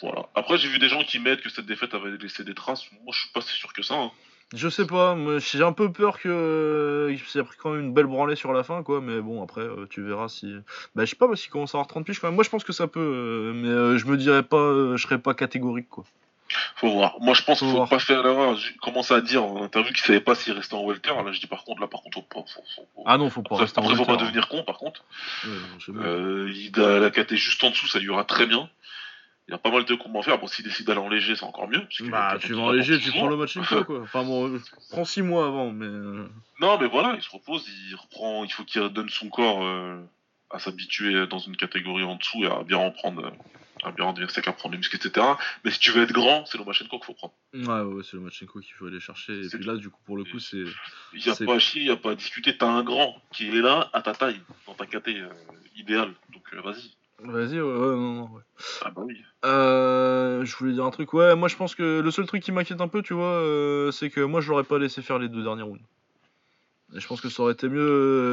voilà. 0.00 0.28
Après, 0.34 0.58
j'ai 0.58 0.68
vu 0.68 0.78
des 0.78 0.88
gens 0.88 1.02
qui 1.02 1.18
mettent 1.18 1.42
que 1.42 1.50
cette 1.50 1.66
défaite 1.66 1.94
avait 1.94 2.16
laissé 2.16 2.44
des 2.44 2.54
traces. 2.54 2.90
Moi, 3.04 3.12
je 3.12 3.20
suis 3.20 3.30
pas 3.32 3.40
si 3.40 3.52
sûr 3.52 3.72
que 3.72 3.82
ça. 3.82 3.94
Hein. 3.94 4.10
Je 4.52 4.68
sais 4.68 4.86
pas, 4.86 5.16
j'ai 5.38 5.62
un 5.62 5.72
peu 5.72 5.92
peur 5.92 6.18
que 6.18 7.14
s'est 7.28 7.38
a 7.38 7.44
pris 7.44 7.56
quand 7.56 7.70
même 7.70 7.82
une 7.82 7.94
belle 7.94 8.06
branlée 8.06 8.34
sur 8.34 8.52
la 8.52 8.64
fin, 8.64 8.82
quoi. 8.82 9.00
Mais 9.00 9.20
bon, 9.20 9.42
après, 9.44 9.60
euh, 9.60 9.86
tu 9.88 10.02
verras 10.02 10.28
si. 10.28 10.52
Bah, 10.96 11.04
je 11.04 11.10
sais 11.10 11.16
pas, 11.16 11.34
s'il 11.36 11.50
commence 11.50 11.74
à 11.74 11.78
avoir 11.78 11.86
30 11.86 12.04
piges, 12.04 12.20
moi 12.22 12.42
je 12.42 12.50
pense 12.50 12.64
que 12.64 12.72
ça 12.72 12.88
peut, 12.88 12.98
euh, 13.00 13.52
mais 13.54 13.98
je 13.98 14.06
me 14.06 14.16
dirais 14.16 14.42
pas, 14.42 14.96
je 14.96 15.00
serais 15.00 15.20
pas 15.20 15.34
catégorique, 15.34 15.88
quoi. 15.88 16.04
Faut 16.76 16.90
voir. 16.90 17.16
Moi, 17.20 17.34
je 17.34 17.42
pense 17.42 17.58
qu'il 17.60 17.68
faut 17.70 17.86
pas 17.86 17.98
faire 17.98 18.22
l'erreur. 18.22 18.56
J'ai 18.56 18.74
commencé 18.76 19.14
à 19.14 19.20
dire 19.20 19.44
en 19.44 19.62
interview 19.64 19.92
qu'il 19.92 20.02
savait 20.04 20.20
pas 20.20 20.34
s'il 20.34 20.52
restait 20.52 20.74
en 20.74 20.84
welter. 20.84 21.10
Là, 21.10 21.32
je 21.32 21.40
dis 21.40 21.46
par 21.46 21.64
contre, 21.64 21.80
là, 21.80 21.86
par 21.86 22.02
contre, 22.02 22.18
faut, 22.18 22.44
faut, 22.46 22.84
Ah 23.06 23.18
non, 23.18 23.30
faut 23.30 23.42
pas 23.42 23.56
rester 23.56 23.78
en 23.78 23.82
welter. 23.82 23.96
faut 23.96 24.04
pas 24.04 24.16
devenir 24.16 24.48
con, 24.48 24.62
par 24.64 24.78
contre. 24.78 25.04
euh, 25.88 26.52
il 26.54 26.80
a 26.80 26.98
la 26.98 27.10
KT 27.10 27.34
juste 27.36 27.62
en 27.64 27.70
dessous, 27.70 27.86
ça 27.86 27.98
lui 27.98 28.06
ira 28.06 28.24
très 28.24 28.46
bien. 28.46 28.68
Il 29.48 29.52
y 29.52 29.54
a 29.54 29.58
pas 29.58 29.70
mal 29.72 29.84
de 29.84 29.94
combats 29.96 30.20
à 30.20 30.22
faire. 30.22 30.38
Bon, 30.38 30.46
s'il 30.46 30.64
décide 30.64 30.86
d'aller 30.86 31.00
en 31.00 31.08
léger, 31.08 31.34
c'est 31.34 31.44
encore 31.44 31.66
mieux. 31.68 31.82
Bah, 32.08 32.36
tu 32.40 32.52
vas 32.54 32.62
en 32.62 32.70
léger, 32.70 33.00
tu 33.00 33.10
prends 33.10 33.26
le 33.26 33.36
match 33.36 33.58
quoi. 33.58 33.84
Enfin 34.02 34.22
bon, 34.22 34.60
prends 34.90 35.04
6 35.04 35.22
mois 35.22 35.46
avant, 35.46 35.72
mais. 35.72 35.86
Euh. 35.86 36.28
Non, 36.60 36.78
mais 36.78 36.86
voilà, 36.86 37.14
il 37.16 37.22
se 37.22 37.30
repose, 37.30 37.66
il 37.88 37.96
reprend. 37.96 38.44
Il 38.44 38.52
faut 38.52 38.62
qu'il 38.64 38.80
donne 38.90 39.08
son 39.08 39.28
corps 39.28 39.64
euh, 39.64 40.00
à 40.50 40.60
s'habituer 40.60 41.26
dans 41.26 41.38
une 41.40 41.56
catégorie 41.56 42.04
en 42.04 42.14
dessous 42.14 42.44
et 42.44 42.46
à 42.46 42.62
bien 42.62 42.78
en 42.78 42.92
prendre. 42.92 43.24
Euh, 43.26 43.30
à 43.82 43.90
bien 43.92 44.12
dire 44.12 44.30
c'est 44.30 44.42
qu'à 44.42 44.52
prendre 44.52 44.72
les 44.72 44.78
muscles, 44.78 44.96
etc. 44.96 45.26
Mais 45.64 45.70
si 45.70 45.78
tu 45.78 45.90
veux 45.92 46.02
être 46.02 46.12
grand, 46.12 46.44
c'est 46.46 46.58
le 46.58 46.64
Lomachenko 46.64 46.98
qu'il 46.98 47.06
faut 47.06 47.14
prendre. 47.14 47.34
Ouais, 47.54 47.94
ouais, 47.94 48.02
c'est 48.04 48.14
le 48.14 48.20
Lomachenko 48.20 48.60
qu'il 48.60 48.74
faut 48.74 48.86
aller 48.86 49.00
chercher. 49.00 49.44
Et 49.44 49.48
puis 49.48 49.64
là, 49.64 49.76
du 49.76 49.90
coup, 49.90 50.00
pour 50.04 50.16
le 50.16 50.24
coup, 50.24 50.38
c'est. 50.38 50.64
Il 51.12 51.22
n'y 51.24 51.30
a 51.30 51.34
pas 51.34 51.54
à 51.54 51.58
chier, 51.58 51.82
il 51.82 51.86
n'y 51.86 51.92
a 51.92 51.96
pas 51.96 52.12
à 52.12 52.14
discuter. 52.14 52.56
T'as 52.56 52.68
un 52.68 52.82
grand 52.82 53.16
qui 53.32 53.48
est 53.48 53.62
là, 53.62 53.90
à 53.92 54.02
ta 54.02 54.14
taille, 54.14 54.40
dans 54.66 54.74
ta 54.74 54.86
caté 54.86 55.18
euh, 55.18 55.28
idéale. 55.76 56.12
Donc 56.32 56.42
euh, 56.54 56.60
vas-y. 56.60 56.90
Vas-y, 57.22 57.60
ouais, 57.60 57.72
ouais, 57.72 57.96
non, 57.96 58.12
non, 58.14 58.30
ouais. 58.30 58.42
Ah 58.82 58.90
bah 58.90 59.02
oui. 59.04 59.22
Euh, 59.44 60.42
je 60.44 60.56
voulais 60.56 60.72
dire 60.72 60.86
un 60.86 60.90
truc, 60.90 61.12
ouais, 61.12 61.36
moi 61.36 61.48
je 61.48 61.56
pense 61.56 61.74
que 61.74 62.00
le 62.00 62.10
seul 62.10 62.26
truc 62.26 62.42
qui 62.42 62.50
m'inquiète 62.50 62.80
un 62.80 62.88
peu, 62.88 63.02
tu 63.02 63.12
vois, 63.12 63.90
c'est 63.92 64.08
que 64.08 64.22
moi 64.22 64.40
je 64.40 64.48
l'aurais 64.48 64.64
pas 64.64 64.78
laissé 64.78 65.02
faire 65.02 65.18
les 65.18 65.28
deux 65.28 65.42
derniers 65.42 65.62
rounds. 65.62 65.82
Et 66.94 67.00
je 67.00 67.06
pense 67.06 67.20
que 67.20 67.28
ça 67.28 67.42
aurait 67.42 67.52
été 67.52 67.68
mieux 67.68 67.80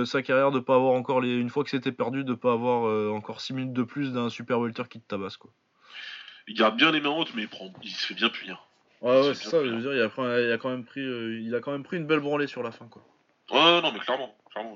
euh, 0.02 0.06
sa 0.06 0.24
carrière 0.24 0.52
de 0.52 0.60
pas 0.60 0.76
avoir 0.76 0.94
encore 0.94 1.22
les 1.22 1.36
une 1.36 1.50
fois 1.50 1.64
que 1.64 1.70
c'était 1.70 1.92
perdu 1.92 2.24
de 2.24 2.34
pas 2.34 2.54
avoir 2.54 2.88
euh, 2.88 3.12
encore 3.12 3.42
6 3.42 3.54
minutes 3.54 3.74
de 3.74 3.84
plus 3.84 4.14
d'un 4.14 4.30
super 4.30 4.60
welter 4.60 4.84
qui 4.90 5.00
te 5.00 5.08
tabasse 5.08 5.38
quoi. 5.38 5.52
Il 6.48 6.56
garde 6.56 6.76
bien 6.76 6.92
les 6.92 7.00
mains 7.00 7.10
hautes 7.10 7.34
mais 7.36 7.44
il 7.44 7.48
prend 7.48 7.72
il 7.84 7.92
se 7.92 8.08
fait 8.08 8.16
bien 8.16 8.30
punir. 8.30 8.68
Ouais 9.02 9.22
ouais 9.22 9.36
c'est 9.36 9.50
ça, 9.50 9.64
je 9.64 9.70
veux 9.70 9.82
dire 9.82 9.94
il 9.94 10.02
a, 10.02 10.42
il 10.42 10.52
a, 10.52 10.58
quand 10.58 10.70
même 10.70 10.86
pris 10.86 11.02
euh, 11.02 11.40
il 11.40 11.54
a 11.54 11.60
quand 11.60 11.72
même 11.72 11.84
pris 11.84 11.98
une 11.98 12.08
belle 12.08 12.20
branlée 12.20 12.48
sur 12.48 12.64
la 12.64 12.72
fin 12.72 12.88
quoi. 12.88 13.04
Ouais 13.52 13.82
non 13.82 13.92
mais 13.92 14.00
clairement, 14.00 14.36
clairement 14.52 14.76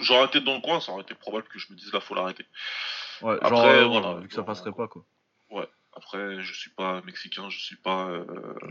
j'aurais 0.00 0.24
été 0.26 0.40
dans 0.40 0.54
le 0.54 0.60
coin, 0.60 0.80
ça 0.80 0.92
aurait 0.92 1.02
été 1.02 1.14
probable 1.14 1.46
que 1.46 1.60
je 1.60 1.72
me 1.72 1.76
dise 1.76 1.92
là 1.92 2.00
faut 2.00 2.14
l'arrêter. 2.14 2.46
Ouais, 3.20 3.38
Après, 3.40 3.84
voilà, 3.84 4.14
vu 4.14 4.26
que 4.26 4.34
ça 4.34 4.42
passerait 4.42 4.72
pas 4.72 4.88
quoi. 4.88 5.04
Ouais. 5.92 6.02
Après, 6.02 6.42
je 6.42 6.52
suis 6.54 6.70
pas 6.70 7.02
mexicain, 7.02 7.48
je 7.48 7.58
suis 7.58 7.76
pas. 7.76 8.08
Euh... 8.08 8.24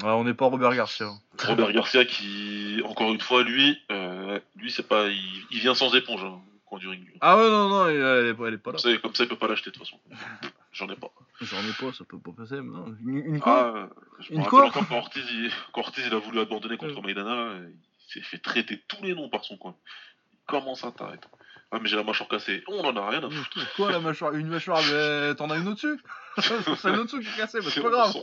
on 0.04 0.24
n'est 0.24 0.34
pas 0.34 0.46
Robert 0.46 0.74
Garcia. 0.76 1.12
Robert 1.44 1.72
Garcia 1.72 2.06
qui, 2.06 2.82
encore 2.86 3.12
une 3.12 3.20
fois, 3.20 3.44
lui, 3.44 3.80
euh, 3.92 4.40
lui 4.56 4.72
c'est 4.72 4.88
pas, 4.88 5.08
il, 5.08 5.60
vient 5.60 5.76
sans 5.76 5.94
éponge 5.96 6.24
hein, 6.24 6.40
coin 6.66 6.80
du 6.80 6.88
ring. 6.88 7.06
Ah 7.22 7.38
ouais 7.38 7.50
non 7.50 7.70
non, 7.70 7.88
elle, 7.88 8.28
est, 8.28 8.34
pas 8.34 8.50
là. 8.50 8.58
Comme 8.58 8.78
ça, 8.78 8.98
comme 8.98 9.16
ça, 9.16 9.24
il 9.24 9.30
peut 9.30 9.38
pas 9.38 9.48
l'acheter 9.48 9.70
de 9.70 9.76
toute 9.76 9.86
façon. 9.86 10.00
J'en 10.74 10.88
ai 10.90 10.96
pas. 10.96 11.12
J'en 11.42 11.60
ai 11.60 11.74
pas, 11.80 11.94
ça 11.96 12.06
peut 12.06 12.20
pas 12.20 12.32
passer. 12.32 12.62
Non. 12.62 12.96
Une, 13.06 13.18
une 13.18 13.40
quoi 13.40 13.90
ah, 13.90 14.04
je 14.20 14.34
Une 14.34 14.46
quoi 14.46 14.70
quand 14.72 14.90
Ortiz, 14.92 15.24
il, 15.32 15.52
quand 15.74 15.82
Ortiz 15.82 16.04
il 16.06 16.14
a 16.14 16.20
voulu 16.20 16.40
abandonner 16.40 16.78
contre 16.78 17.02
Maidana, 17.02 17.56
il 17.60 18.14
s'est 18.14 18.22
fait 18.22 18.38
traiter 18.40 18.82
tous 18.88 19.04
les 19.04 19.16
noms 19.16 19.30
par 19.30 19.44
son 19.44 19.58
coin. 19.58 19.76
Comment 20.48 20.76
ça 20.76 20.92
t'arrête 20.92 21.28
Ah 21.74 21.80
mais 21.82 21.88
j'ai 21.88 21.96
la 21.96 22.04
mâchoire 22.04 22.28
cassée. 22.28 22.64
On 22.68 22.84
en 22.84 22.96
a 22.98 23.10
rien 23.10 23.24
à 23.24 23.30
foutre. 23.30 23.76
Quoi 23.78 23.92
la 23.92 24.02
mâchoire 24.02 24.34
Une 24.34 24.48
mâchoire, 24.48 24.82
mais 24.92 25.36
t'en 25.36 25.50
as 25.50 25.58
une 25.58 25.70
au-dessus 25.70 26.02
C'est 26.38 26.90
une 26.90 27.00
au-dessus 27.00 27.22
qui 27.22 27.30
est 27.30 27.38
cassée, 27.38 27.60
mais 27.64 27.70
c'est 27.70 27.82
pas 27.82 27.90
grave. 27.90 28.14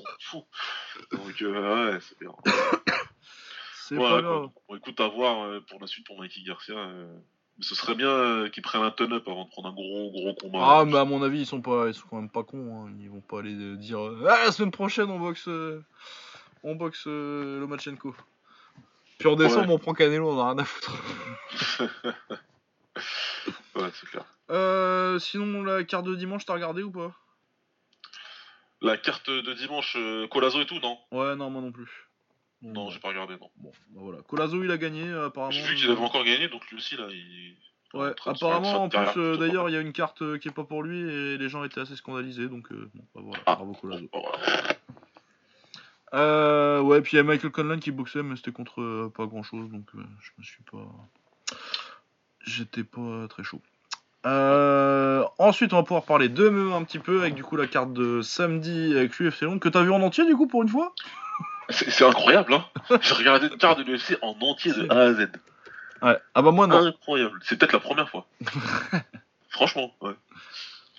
Donc 1.13 1.43
euh, 1.43 1.93
ouais, 1.93 1.99
c'est 2.01 2.19
bien. 2.21 2.33
c'est 3.75 3.97
pas 3.97 4.21
grave. 4.21 4.49
Bon, 4.69 4.77
écoute, 4.77 5.01
à 5.01 5.09
voir 5.09 5.45
euh, 5.45 5.65
pour 5.67 5.81
la 5.81 5.87
suite 5.87 6.07
pour 6.07 6.21
Mikey 6.21 6.43
Garcia. 6.47 6.75
Euh, 6.75 7.07
mais 7.57 7.65
ce 7.65 7.75
serait 7.75 7.95
bien 7.95 8.51
qu'ils 8.51 8.63
prennent 8.63 8.83
un 8.83 8.91
ton-up 8.91 9.27
avant 9.27 9.47
de 9.47 9.49
prendre 9.51 9.69
un 9.69 9.73
gros 9.73 10.11
gros 10.11 10.35
combat. 10.35 10.59
Ah, 10.63 10.85
mais 10.85 10.99
à 10.99 11.07
mon 11.07 11.23
avis, 11.23 11.41
ils 11.41 11.47
sont 11.47 11.63
pas, 11.63 11.89
ils 11.89 11.95
sont 11.95 12.07
quand 12.09 12.17
même 12.17 12.31
pas 12.31 12.45
cons. 12.45 12.87
Hein. 12.87 12.93
Ils 13.01 13.09
vont 13.09 13.23
pas 13.23 13.39
aller 13.39 13.77
dire 13.77 13.99
ah, 14.29 14.45
la 14.45 14.53
semaine 14.53 14.71
prochaine 14.71 15.11
on 15.11 15.19
boxe, 15.19 15.49
on 16.63 16.75
boxe 16.75 17.07
Lomachenko. 17.07 18.15
Puis 19.19 19.29
en 19.29 19.37
décembre 19.37 19.73
on 19.73 19.79
prend 19.79 19.95
Canelo, 19.95 20.31
on 20.31 20.39
a 20.39 20.51
rien 20.53 20.59
à 20.59 20.65
foutre. 20.65 20.93
ouais, 23.79 23.91
c'est 23.95 24.09
clair. 24.09 24.25
Euh, 24.51 25.19
sinon 25.19 25.63
la 25.63 25.85
carte 25.85 26.07
de 26.07 26.15
dimanche, 26.15 26.45
t'as 26.45 26.55
regardé 26.55 26.83
ou 26.83 26.91
pas? 26.91 27.15
La 28.81 28.97
carte 28.97 29.31
de 29.31 29.53
dimanche, 29.55 29.97
Colazo 30.31 30.61
et 30.61 30.67
tout, 30.67 30.79
non? 30.81 30.99
Ouais, 31.11 31.35
non, 31.35 31.51
moi 31.51 31.61
non 31.61 31.73
plus. 31.73 32.09
Non, 32.61 32.91
j'ai 32.91 32.99
pas 32.99 33.09
regardé, 33.09 33.35
non. 33.35 33.51
Bon, 33.57 33.71
bah 33.91 34.01
voilà. 34.03 34.23
Colazo, 34.23 34.65
il 34.65 34.71
a 34.71 34.79
gagné, 34.79 35.09
euh, 35.09 35.27
apparemment. 35.27 35.53
J'ai 35.53 35.63
vu 35.63 35.77
qu'il 35.77 35.91
avait 35.91 36.01
encore 36.01 36.25
gagné, 36.25 36.49
donc 36.49 36.69
lui 36.69 36.77
aussi, 36.77 36.97
là, 36.97 37.07
il. 37.11 37.57
Ouais, 37.95 38.11
apparemment, 38.27 38.83
en 38.83 38.89
plus, 38.89 39.17
euh, 39.17 39.37
d'ailleurs, 39.37 39.71
il 39.71 39.73
y 39.73 39.77
a 39.77 39.81
une 39.81 39.93
carte 39.93 40.21
euh, 40.21 40.39
qui 40.39 40.49
est 40.49 40.53
pas 40.53 40.65
pour 40.65 40.83
lui 40.83 41.01
et 41.01 41.39
les 41.39 41.49
gens 41.49 41.65
étaient 41.65 41.81
assez 41.81 41.97
scandalisés, 41.97 42.49
donc 42.49 42.71
bon, 42.71 43.05
bah 43.15 43.21
voilà, 43.25 43.43
ah. 43.47 43.55
bravo 43.55 43.73
Colazo. 43.73 44.11
Euh, 46.15 46.81
ouais, 46.81 47.01
puis 47.01 47.15
il 47.15 47.17
y 47.17 47.21
a 47.21 47.23
Michael 47.23 47.51
Conlan 47.51 47.79
qui 47.79 47.91
boxait, 47.91 48.23
mais 48.23 48.37
c'était 48.37 48.53
contre 48.53 49.11
pas 49.15 49.27
grand 49.27 49.43
chose, 49.43 49.71
donc 49.71 49.89
je 49.95 50.31
me 50.37 50.43
suis 50.43 50.63
pas. 50.65 50.87
J'étais 52.49 52.85
pas 52.85 53.27
très 53.29 53.45
chaud. 53.45 53.61
ensuite, 54.25 55.73
on 55.73 55.77
va 55.77 55.83
pouvoir 55.83 56.05
parler 56.05 56.29
de 56.29 56.49
me 56.49 56.73
un 56.73 56.83
petit 56.85 56.99
peu 56.99 57.21
avec 57.23 57.35
du 57.35 57.45
coup 57.45 57.57
la 57.57 57.67
carte 57.67 57.93
de 57.93 58.23
samedi 58.23 58.97
avec 58.97 59.19
l'UFC 59.19 59.43
Londres 59.43 59.61
que 59.61 59.69
t'as 59.69 59.83
vu 59.83 59.93
en 59.93 60.03
entier 60.03 60.25
du 60.27 60.37
coup 60.37 60.47
pour 60.47 60.63
une 60.63 60.69
fois? 60.69 60.95
C'est 61.71 62.05
incroyable, 62.05 62.55
hein 62.55 62.65
J'ai 63.03 63.15
regardé 63.15 63.49
une 63.49 63.59
carte 63.59 63.79
de 63.79 63.85
l'UFC 63.85 64.17
en 64.23 64.35
entier 64.41 64.73
de 64.73 64.91
A 64.91 65.01
à 65.01 65.13
Z. 65.13 65.29
Ouais. 66.01 66.17
Ah 66.35 66.43
bah 66.43 66.51
moi 66.51 66.67
non. 66.67 66.87
Incroyable. 66.87 67.39
C'est 67.43 67.59
peut-être 67.59 67.73
la 67.73 67.81
première 67.81 68.09
fois. 68.09 68.27
Franchement, 69.51 69.93
ouais. 70.01 70.15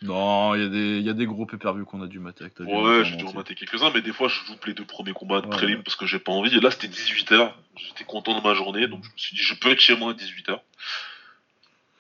Non, 0.02 0.56
il 0.56 0.74
y, 0.74 1.02
y, 1.02 1.10
a 1.10 1.14
des 1.14 1.26
gros 1.26 1.46
pay 1.46 1.58
per 1.58 1.74
qu'on 1.86 2.02
a 2.02 2.08
dû 2.08 2.20
mater 2.20 2.44
avec 2.44 2.54
ta 2.54 2.64
Ouais, 2.64 3.04
j'ai 3.04 3.18
dû 3.18 3.26
en 3.26 3.34
mater 3.34 3.54
quelques-uns, 3.54 3.92
mais 3.94 4.02
des 4.02 4.14
fois 4.14 4.30
je 4.30 4.40
loupe 4.50 4.66
les 4.66 4.74
deux 4.74 4.86
premiers 4.86 5.12
combats 5.12 5.42
de 5.42 5.48
prélim 5.48 5.84
parce 5.84 5.98
que 5.98 6.06
j'ai 6.06 6.20
pas 6.20 6.32
envie. 6.32 6.56
Et 6.56 6.62
là 6.62 6.72
c'était 6.72 6.88
18h, 6.88 7.52
j'étais 7.76 8.06
content 8.06 8.38
de 8.38 8.42
ma 8.42 8.54
journée, 8.54 8.88
donc 8.88 9.04
je 9.04 9.10
me 9.10 9.18
suis 9.18 9.36
dit 9.36 9.42
je 9.42 9.56
peux 9.56 9.72
être 9.72 9.82
chez 9.82 9.98
moi 9.98 10.12
à 10.12 10.14
18h. 10.14 10.60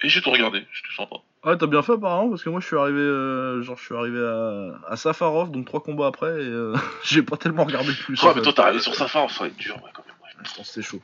Et 0.01 0.09
j'ai 0.09 0.21
tout 0.21 0.31
regardé, 0.31 0.65
c'était 0.73 0.95
sympa. 0.95 1.17
Ouais, 1.43 1.57
t'as 1.57 1.67
bien 1.67 1.81
fait 1.81 1.93
apparemment, 1.93 2.29
parce 2.29 2.43
que 2.43 2.49
moi 2.49 2.59
je 2.61 2.65
suis 2.67 2.77
arrivé, 2.77 2.99
euh, 2.99 3.61
genre 3.61 3.77
je 3.77 3.83
suis 3.83 3.95
arrivé 3.95 4.19
à, 4.19 4.91
à 4.91 4.95
Safarov, 4.95 5.51
donc 5.51 5.65
trois 5.65 5.81
combats 5.81 6.07
après, 6.07 6.29
et 6.29 6.45
euh, 6.47 6.73
j'ai 7.03 7.21
pas 7.23 7.37
tellement 7.37 7.63
regardé 7.65 7.91
plus. 7.93 8.21
Ouais, 8.23 8.31
mais 8.35 8.41
toi 8.41 8.53
t'es 8.53 8.61
arrivé 8.61 8.79
sur 8.79 8.95
Safarov, 8.95 9.31
ça 9.31 9.43
va 9.43 9.47
être 9.47 9.57
dur, 9.57 9.75
ouais, 9.75 9.89
quand 9.93 10.03
même. 10.05 10.15
Ouais. 10.21 10.63
C'est 10.63 10.81
chaud. 10.81 11.01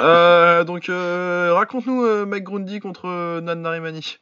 euh, 0.00 0.64
donc 0.64 0.88
euh, 0.88 1.52
raconte-nous 1.54 2.26
Mike 2.26 2.42
Grundy 2.42 2.80
contre 2.80 3.38
Nan 3.40 3.62
Narimani. 3.62 4.18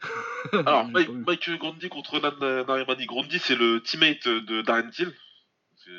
Alors 0.67 0.87
Mike, 0.93 1.09
Mike, 1.27 1.51
Grundy 1.59 1.89
contre 1.89 2.21
Nan 2.21 2.65
Narimani. 2.67 3.07
Grundy 3.07 3.39
c'est 3.39 3.55
le 3.57 3.81
teammate 3.81 4.29
de 4.29 4.61
Darren 4.61 4.91
Till. 4.91 5.11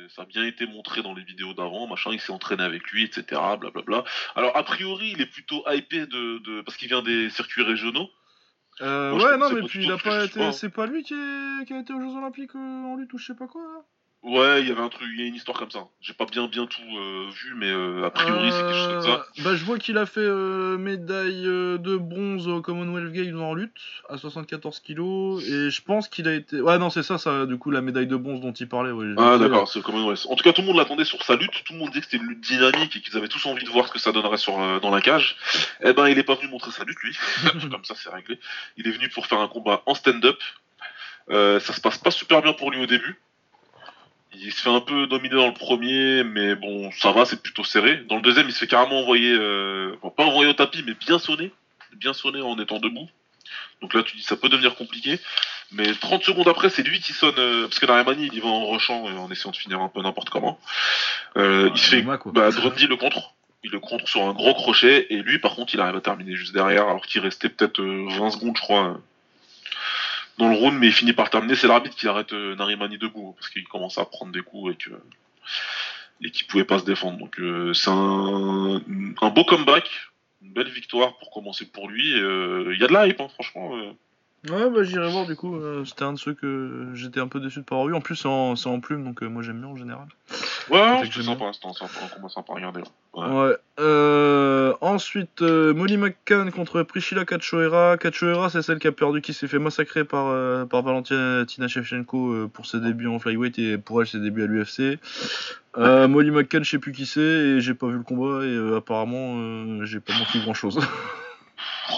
Ça 0.10 0.24
a 0.24 0.26
bien 0.26 0.46
été 0.46 0.66
montré 0.66 1.02
dans 1.02 1.14
les 1.14 1.24
vidéos 1.24 1.54
d'avant, 1.54 1.88
machin, 1.88 2.12
il 2.14 2.20
s'est 2.20 2.32
entraîné 2.32 2.64
avec 2.64 2.90
lui, 2.92 3.04
etc. 3.04 3.42
Blablabla. 3.60 4.04
Alors 4.36 4.56
a 4.56 4.64
priori 4.64 5.12
il 5.12 5.22
est 5.22 5.26
plutôt 5.26 5.64
hypé 5.70 6.06
de, 6.06 6.40
de... 6.40 6.62
parce 6.62 6.78
qu'il 6.78 6.88
vient 6.88 7.02
des 7.02 7.30
circuits 7.30 7.64
régionaux. 7.64 8.10
Euh, 8.82 9.14
ouais, 9.14 9.38
non, 9.38 9.52
mais 9.52 9.62
puis 9.68 9.86
il 9.86 9.92
a 9.92 9.98
pas 9.98 10.26
été. 10.26 10.52
C'est 10.52 10.70
pas 10.70 10.88
lui 10.88 11.04
qui, 11.04 11.16
qui, 11.68 11.74
a 11.74 11.80
été 11.80 11.94
aux 11.94 12.02
Jeux 12.02 12.18
Olympiques 12.18 12.56
euh, 12.56 12.84
en 12.84 12.96
lutte 12.96 13.14
ou 13.14 13.18
je 13.18 13.26
sais 13.28 13.36
pas 13.36 13.48
quoi. 13.48 13.62
Là. 13.62 13.86
Ouais, 14.24 14.62
il 14.62 14.70
y 14.70 14.72
avait 14.72 14.82
un 14.82 14.88
truc, 14.88 15.10
il 15.14 15.20
y 15.20 15.26
a 15.26 15.28
une 15.28 15.36
histoire 15.36 15.58
comme 15.58 15.70
ça. 15.70 15.86
J'ai 16.00 16.14
pas 16.14 16.26
bien 16.26 16.48
bien 16.48 16.66
tout 16.66 16.82
euh, 16.82 17.30
vu, 17.30 17.56
mais 17.58 17.70
euh, 17.70 18.06
a 18.06 18.10
priori 18.10 18.54
c'est 18.54 18.62
quelque 18.62 18.74
chose 18.74 18.88
comme 18.88 19.02
ça. 19.02 19.10
Euh, 19.10 19.44
bah 19.44 19.56
je 19.58 19.66
vois 19.66 19.78
qu'il 19.78 19.98
a 19.98 20.06
fait 20.06 20.26
médaille 20.78 21.44
de 21.44 21.98
bronze 21.98 22.48
au 22.48 22.62
Commonwealth 22.62 23.12
Games 23.12 23.42
en 23.42 23.54
lutte 23.54 23.76
à 24.08 24.18
74 24.18 24.80
kilos 24.80 25.44
et 25.44 25.70
je 25.70 25.82
pense 25.82 26.08
qu'il 26.08 26.30
a 26.30 26.34
été. 26.34 26.62
Ouais 26.62 26.78
non 26.78 26.90
c'est 26.90 27.04
ça, 27.04 27.18
ça 27.18 27.46
du 27.46 27.58
coup 27.58 27.70
la 27.70 27.82
médaille 27.82 28.08
de 28.08 28.16
bronze 28.16 28.40
dont 28.40 28.54
il 28.54 28.70
parlait. 28.70 28.92
Ouais, 28.92 29.14
ah 29.18 29.38
d'accord, 29.38 29.68
c'est 29.68 29.82
Commonwealth. 29.82 30.26
En 30.30 30.36
tout 30.36 30.44
cas 30.46 30.54
tout 30.54 30.62
le 30.62 30.68
monde 30.68 30.78
l'attendait 30.78 31.04
sur 31.04 31.22
sa 31.24 31.36
lutte, 31.36 31.62
tout 31.66 31.74
le 31.74 31.80
monde 31.80 31.90
disait 31.90 32.00
que 32.00 32.06
c'était 32.06 32.24
une 32.24 32.30
lutte 32.30 32.46
dynamique 32.46 32.96
et 32.96 33.02
qu'ils 33.02 33.18
avaient 33.18 33.28
tous 33.28 33.46
envie 33.46 33.66
de 33.66 33.70
voir 33.70 33.90
ce 33.90 33.92
que 33.92 34.00
ça 34.00 34.14
donnerait 34.14 34.38
sur 34.38 34.80
dans 34.80 34.90
la 34.90 35.02
cage. 35.02 35.36
Eh 35.84 35.92
ben 35.92 36.08
il 36.08 36.18
est 36.18 36.24
pas 36.24 36.36
venu 36.36 36.48
montrer 36.48 36.72
sa 36.72 36.86
lutte 36.86 37.00
lui, 37.04 37.18
comme 37.70 37.84
ça 37.84 37.96
c'est 37.98 38.10
réglé. 38.10 38.40
Il 38.78 38.88
est 38.88 38.92
venu 38.92 39.10
pour 39.10 39.28
faire 39.28 39.42
un 39.42 39.50
combat 39.50 39.84
en 39.86 39.96
stand-up. 39.96 40.40
ça 41.28 41.60
se 41.60 41.82
passe 41.82 41.98
pas 41.98 42.12
super 42.12 42.42
bien 42.42 42.54
pour 42.54 42.72
lui 42.72 42.82
au 42.82 42.86
début. 42.88 43.20
Il 44.36 44.52
se 44.52 44.62
fait 44.62 44.70
un 44.70 44.82
peu 44.82 45.08
dominer 45.08 45.36
dans 45.36 45.48
le 45.48 45.54
premier, 45.54 46.24
mais 46.24 46.56
bon, 46.56 46.92
ça 46.92 47.12
va, 47.12 47.26
c'est 47.26 47.42
plutôt 47.42 47.64
serré. 47.64 47.98
Dans 48.10 48.16
le 48.16 48.22
deuxième, 48.22 48.48
il 48.48 48.54
se 48.54 48.60
fait 48.60 48.68
carrément 48.68 49.00
envoyer, 49.00 49.32
euh, 49.32 49.96
pas 50.18 50.24
envoyer 50.24 50.50
au 50.50 50.54
tapis, 50.54 50.84
mais 50.86 50.94
bien 50.94 51.20
sonner, 51.20 51.52
bien 51.96 52.14
sonner 52.14 52.42
en 52.42 52.58
étant 52.60 52.80
debout. 52.80 53.08
Donc 53.82 53.94
là, 53.94 54.02
tu 54.02 54.18
dis, 54.18 54.24
ça 54.24 54.36
peut 54.36 54.50
devenir 54.50 54.76
compliqué. 54.76 55.20
Mais 55.72 55.94
30 55.94 56.24
secondes 56.24 56.48
après, 56.48 56.70
c'est 56.70 56.84
lui 56.84 57.00
qui 57.00 57.14
sonne, 57.14 57.36
euh, 57.38 57.68
parce 57.68 57.80
que 57.80 57.86
Narimani, 57.86 58.28
il 58.28 58.34
y 58.34 58.40
va 58.40 58.48
en 58.48 58.70
rushant 58.70 59.10
et 59.10 59.18
en 59.18 59.30
essayant 59.30 59.52
de 59.52 59.58
finir 59.58 59.82
un 59.82 59.90
peu 59.90 60.02
n'importe 60.02 60.30
comment. 60.30 60.60
Euh, 61.38 61.70
il 61.74 61.78
se 61.80 61.90
fait, 61.90 62.02
bah, 62.02 62.50
Grundy 62.52 62.88
le 62.88 62.96
contre. 62.96 63.34
Il 63.64 63.72
le 63.72 63.80
contre 63.80 64.08
sur 64.08 64.24
un 64.24 64.34
gros 64.34 64.54
crochet, 64.54 65.08
et 65.10 65.18
lui, 65.22 65.40
par 65.40 65.56
contre, 65.56 65.74
il 65.74 65.80
arrive 65.80 65.96
à 65.96 66.02
terminer 66.02 66.36
juste 66.36 66.54
derrière, 66.54 66.84
alors 66.88 67.06
qu'il 67.06 67.22
restait 67.22 67.50
peut-être 67.50 67.82
20 67.82 68.32
secondes, 68.32 68.58
je 68.58 68.62
crois, 68.62 69.00
dans 70.38 70.50
le 70.50 70.56
round, 70.56 70.78
mais 70.80 70.88
il 70.88 70.94
finit 70.94 71.14
par 71.14 71.30
terminer. 71.30 71.56
C'est 71.56 71.68
l'arbitre 71.68 71.96
qui 71.96 72.08
arrête 72.08 72.34
euh, 72.34 72.56
Narimani 72.56 72.98
debout 72.98 73.36
parce 73.38 73.50
qu'il 73.50 73.68
commence 73.68 73.98
à 73.98 74.06
prendre 74.06 74.32
des 74.32 74.42
coups 74.42 74.74
et 74.74 74.76
que 74.76 74.92
et 76.22 76.32
qu'il 76.32 76.48
pouvait 76.48 76.64
pas 76.64 76.80
se 76.80 76.86
défendre. 76.86 77.18
Donc 77.18 77.40
euh, 77.40 77.74
c'est 77.74 77.90
un, 77.90 78.80
beau 79.30 79.44
comeback, 79.44 79.90
une 80.42 80.54
belle 80.54 80.70
victoire 80.70 81.18
pour 81.18 81.32
commencer 81.32 81.66
pour 81.66 81.90
lui. 81.90 82.14
Euh, 82.14 82.72
il 82.74 82.80
y 82.80 82.84
a 82.84 82.88
de 82.88 82.94
la 82.94 83.08
hype, 83.08 83.20
hein, 83.20 83.28
franchement. 83.34 83.72
Ouais, 84.50 84.70
bah 84.70 84.84
j'irai 84.84 85.10
voir 85.10 85.26
du 85.26 85.36
coup. 85.36 85.58
C'était 85.86 86.04
un 86.04 86.14
de 86.14 86.20
ceux 86.20 86.34
que 86.34 86.92
j'étais 86.94 87.20
un 87.20 87.28
peu 87.28 87.40
déçu 87.40 87.60
de 87.60 87.64
pas 87.64 87.76
avoir 87.76 87.88
vu. 87.88 87.96
En 87.96 88.02
plus, 88.02 88.16
c'est 88.16 88.28
en, 88.28 88.54
en, 88.54 88.80
plume, 88.80 89.04
donc 89.04 89.22
moi 89.22 89.42
j'aime 89.42 89.60
bien 89.60 89.70
en 89.70 89.78
général. 89.78 90.08
Ouais, 90.70 91.04
c'est 91.04 91.22
sympa, 91.22 91.52
c'est 91.54 91.68
un 91.68 92.08
combat 92.08 92.30
sympa 92.30 92.54
à 92.54 92.56
regarder. 92.56 92.82
Ouais. 93.14 93.26
ouais. 93.26 93.58
Euh, 93.80 94.74
ensuite, 94.82 95.42
euh, 95.42 95.74
Molly 95.74 95.98
McCann 95.98 96.52
contre 96.52 96.84
Priscilla 96.84 97.26
Cachoeira. 97.26 97.98
Cachoeira, 97.98 98.50
c'est 98.50 98.62
celle 98.62 98.80
qui 98.80 98.88
a 98.88 98.92
perdu, 98.92 99.22
qui 99.22 99.34
s'est 99.34 99.48
fait 99.48 99.60
massacrer 99.60 100.04
par, 100.04 100.28
euh, 100.28 100.66
par 100.66 100.84
Valentina 100.84 101.68
Shevchenko 101.68 102.34
euh, 102.34 102.50
pour 102.52 102.66
ses 102.66 102.80
débuts 102.80 103.08
en 103.08 103.20
flyweight 103.20 103.60
et 103.60 103.78
pour 103.78 104.02
elle 104.02 104.08
ses 104.08 104.20
débuts 104.20 104.44
à 104.44 104.48
l'UFC. 104.48 105.00
Euh, 105.78 106.08
Molly 106.08 106.32
McCann, 106.32 106.64
je 106.64 106.72
sais 106.72 106.80
plus 106.80 106.92
qui 106.92 107.06
c'est 107.06 107.20
et 107.20 107.62
j'ai 107.62 107.74
pas 107.74 107.88
vu 107.88 107.98
le 107.98 108.04
combat 108.04 108.46
et 108.46 108.76
apparemment 108.78 109.84
j'ai 109.86 110.00
pas 110.00 110.14
montré 110.14 110.40
grand 110.40 110.54
chose. 110.54 110.80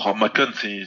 Oh, 0.05 0.13
McCann, 0.13 0.51
c'est 0.53 0.85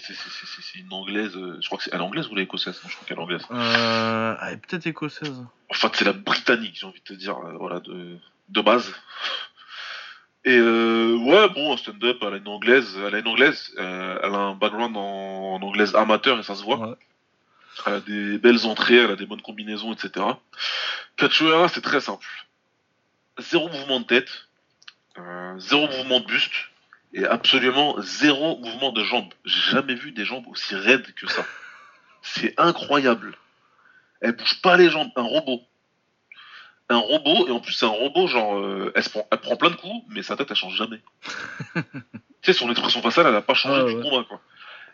une 0.75 0.93
anglaise. 0.93 1.33
Je 1.33 1.67
crois 1.67 1.79
que 1.79 1.85
c'est 1.85 1.95
elle 1.95 2.03
anglaise 2.03 2.29
ou 2.29 2.35
l'écossaise 2.35 2.81
Je 2.87 2.95
crois 2.95 3.07
qu'elle 3.07 3.17
est 3.17 3.21
anglaise. 3.21 3.43
Euh, 3.51 4.35
elle 4.43 4.55
est 4.55 4.57
peut-être 4.59 4.87
écossaise. 4.87 5.45
Enfin, 5.71 5.91
c'est 5.95 6.05
la 6.05 6.13
britannique, 6.13 6.77
j'ai 6.79 6.87
envie 6.87 7.01
de 7.01 7.05
te 7.05 7.13
dire, 7.15 7.39
voilà, 7.59 7.81
de, 7.81 8.19
de 8.49 8.61
base. 8.61 8.93
Et 10.45 10.57
euh, 10.57 11.17
ouais, 11.17 11.49
bon, 11.51 11.77
stand-up, 11.77 12.19
elle 12.23 12.35
a 12.35 12.37
une 12.37 12.49
anglaise, 12.49 12.99
elle 13.05 13.15
a 13.15 13.19
une 13.19 13.29
anglaise, 13.29 13.73
euh, 13.79 14.19
elle 14.23 14.35
a 14.35 14.39
un 14.39 14.55
background 14.55 14.97
en, 14.97 15.55
en, 15.55 15.63
anglaise 15.63 15.95
amateur 15.95 16.39
et 16.39 16.43
ça 16.43 16.55
se 16.55 16.63
voit. 16.63 16.79
Ouais. 16.79 16.95
Elle 17.87 17.95
a 17.95 18.01
des 18.01 18.39
belles 18.39 18.67
entrées, 18.67 18.97
elle 18.97 19.11
a 19.11 19.17
des 19.17 19.27
bonnes 19.27 19.43
combinaisons, 19.43 19.93
etc. 19.93 20.25
Cachoeira, 21.17 21.69
c'est 21.69 21.81
très 21.81 22.01
simple. 22.01 22.27
Zéro 23.39 23.69
mouvement 23.69 24.01
de 24.01 24.07
tête, 24.07 24.49
euh, 25.19 25.59
zéro 25.59 25.87
mouvement 25.87 26.21
de 26.21 26.27
buste 26.27 26.55
et 27.13 27.25
absolument 27.25 27.97
zéro 28.01 28.59
mouvement 28.59 28.93
de 28.93 29.03
jambes. 29.03 29.33
J'ai 29.45 29.73
jamais 29.73 29.95
vu 29.95 30.13
des 30.13 30.25
jambes 30.25 30.47
aussi 30.49 30.75
raides 30.75 31.13
que 31.15 31.27
ça. 31.29 31.45
C'est 32.23 32.55
incroyable. 32.59 33.37
Elle 34.21 34.33
bouge 34.33 34.61
pas 34.63 34.77
les 34.77 34.91
jambes, 34.91 35.11
un 35.17 35.23
robot 35.23 35.63
un 36.89 36.99
robot, 36.99 37.49
et 37.49 37.51
en 37.51 37.61
plus 37.61 37.73
c'est 37.73 37.87
un 37.87 37.91
robot, 37.91 38.27
genre, 38.29 38.59
euh, 38.59 38.93
elle, 38.95 39.05
prend, 39.05 39.27
elle, 39.31 39.39
prend, 39.39 39.57
plein 39.57 39.71
de 39.71 39.77
coups, 39.77 40.05
mais 40.09 40.23
sa 40.23 40.37
tête 40.37 40.49
elle 40.51 40.57
change 40.57 40.77
jamais. 40.77 41.01
tu 41.75 41.83
sais, 42.43 42.53
son 42.53 42.71
expression 42.71 43.03
faciale 43.03 43.27
elle 43.27 43.35
a 43.35 43.43
pas 43.43 43.55
changé 43.55 43.83
ah, 43.85 43.85
du 43.85 44.01
combat, 44.01 44.25
quoi. 44.27 44.41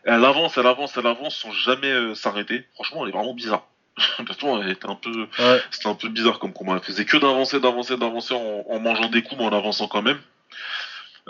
elle 0.04 0.24
avance, 0.24 0.58
elle 0.58 0.66
avance, 0.66 0.96
elle 0.96 1.06
avance 1.06 1.36
sans 1.36 1.52
jamais 1.52 1.90
euh, 1.90 2.14
s'arrêter. 2.14 2.66
Franchement, 2.74 3.04
elle 3.04 3.10
est 3.10 3.16
vraiment 3.16 3.34
bizarre. 3.34 3.66
Pourtant, 4.26 4.60
elle 4.60 4.70
était 4.70 4.88
un 4.88 4.96
peu, 4.96 5.28
ouais. 5.38 5.62
c'était 5.70 5.88
un 5.88 5.94
peu 5.94 6.08
bizarre 6.08 6.40
comme 6.40 6.52
combat. 6.52 6.74
Elle 6.74 6.82
faisait 6.82 7.04
que 7.04 7.16
d'avancer, 7.16 7.60
d'avancer, 7.60 7.96
d'avancer 7.96 8.34
en, 8.34 8.64
en, 8.68 8.80
mangeant 8.80 9.08
des 9.08 9.22
coups, 9.22 9.40
mais 9.40 9.46
en 9.46 9.52
avançant 9.52 9.86
quand 9.86 10.02
même. 10.02 10.18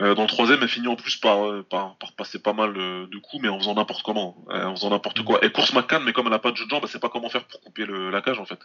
Euh, 0.00 0.14
dans 0.14 0.22
le 0.22 0.28
troisième, 0.28 0.60
elle 0.62 0.68
finit 0.68 0.88
en 0.88 0.96
plus 0.96 1.16
par, 1.16 1.46
euh, 1.46 1.62
par, 1.62 1.96
par 1.98 2.12
passer 2.14 2.40
pas 2.42 2.52
mal 2.52 2.76
euh, 2.76 3.06
de 3.06 3.18
coups, 3.18 3.40
mais 3.42 3.48
en 3.48 3.58
faisant 3.58 3.74
n'importe 3.74 4.02
comment, 4.02 4.44
en 4.50 4.74
faisant 4.74 4.90
n'importe 4.90 5.22
quoi. 5.22 5.38
Elle 5.42 5.52
course 5.52 5.72
McCann, 5.72 6.02
mais 6.02 6.12
comme 6.12 6.26
elle 6.26 6.32
a 6.32 6.40
pas 6.40 6.50
de 6.50 6.56
jeu 6.56 6.64
de 6.64 6.70
jambes, 6.70 6.80
elle 6.82 6.88
sait 6.88 6.98
pas 6.98 7.08
comment 7.08 7.28
faire 7.28 7.44
pour 7.44 7.60
couper 7.60 7.86
le, 7.86 8.10
la 8.10 8.20
cage 8.20 8.40
en 8.40 8.44
fait. 8.44 8.58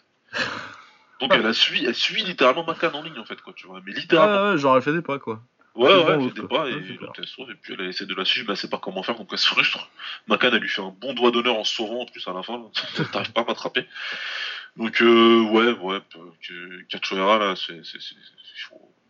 Donc 1.19 1.31
elle 1.35 1.45
a 1.45 1.53
suit, 1.53 1.85
elle 1.85 1.93
suit 1.95 2.23
littéralement 2.23 2.65
McCann 2.65 2.95
en 2.95 3.03
ligne 3.03 3.19
en 3.19 3.25
fait, 3.25 3.39
quoi, 3.41 3.53
tu 3.55 3.67
vois. 3.67 3.79
Mais 3.85 3.91
littéralement. 3.91 4.35
Ah 4.37 4.51
ouais, 4.53 4.57
genre 4.57 4.75
elle 4.77 4.81
fait 4.81 4.93
des 4.93 5.01
pas 5.03 5.19
quoi. 5.19 5.41
Ouais, 5.75 5.87
ouais, 5.87 6.03
bon, 6.17 6.23
elle 6.25 6.29
fait 6.33 6.41
des 6.41 6.47
pas 6.47 6.67
et 6.67 6.73
elle 7.17 7.27
sauve, 7.27 7.51
et 7.51 7.55
puis 7.55 7.75
elle 7.77 7.85
essaie 7.85 8.05
de 8.07 8.15
la 8.15 8.25
suivre, 8.25 8.47
mais 8.47 8.53
elle 8.53 8.57
sait 8.57 8.69
pas 8.69 8.79
comment 8.79 9.03
faire, 9.03 9.15
donc 9.15 9.29
elle 9.31 9.37
se 9.37 9.47
frustre. 9.47 9.87
Macan, 10.27 10.49
elle 10.51 10.57
lui 10.59 10.67
fait 10.67 10.81
un 10.81 10.93
bon 10.99 11.13
doigt 11.13 11.29
d'honneur 11.31 11.57
en 11.57 11.63
sauvant 11.63 12.01
en 12.01 12.05
plus 12.05 12.27
à 12.27 12.33
la 12.33 12.41
fin, 12.41 12.59
t'arrives 13.11 13.31
pas 13.33 13.41
à 13.41 13.45
m'attraper. 13.45 13.85
Donc, 14.77 15.01
euh, 15.01 15.41
ouais, 15.51 15.71
ouais, 15.73 16.01
Cachoeira, 16.89 17.37
là, 17.37 17.55
c'est 17.55 17.85
c'est- 17.85 17.99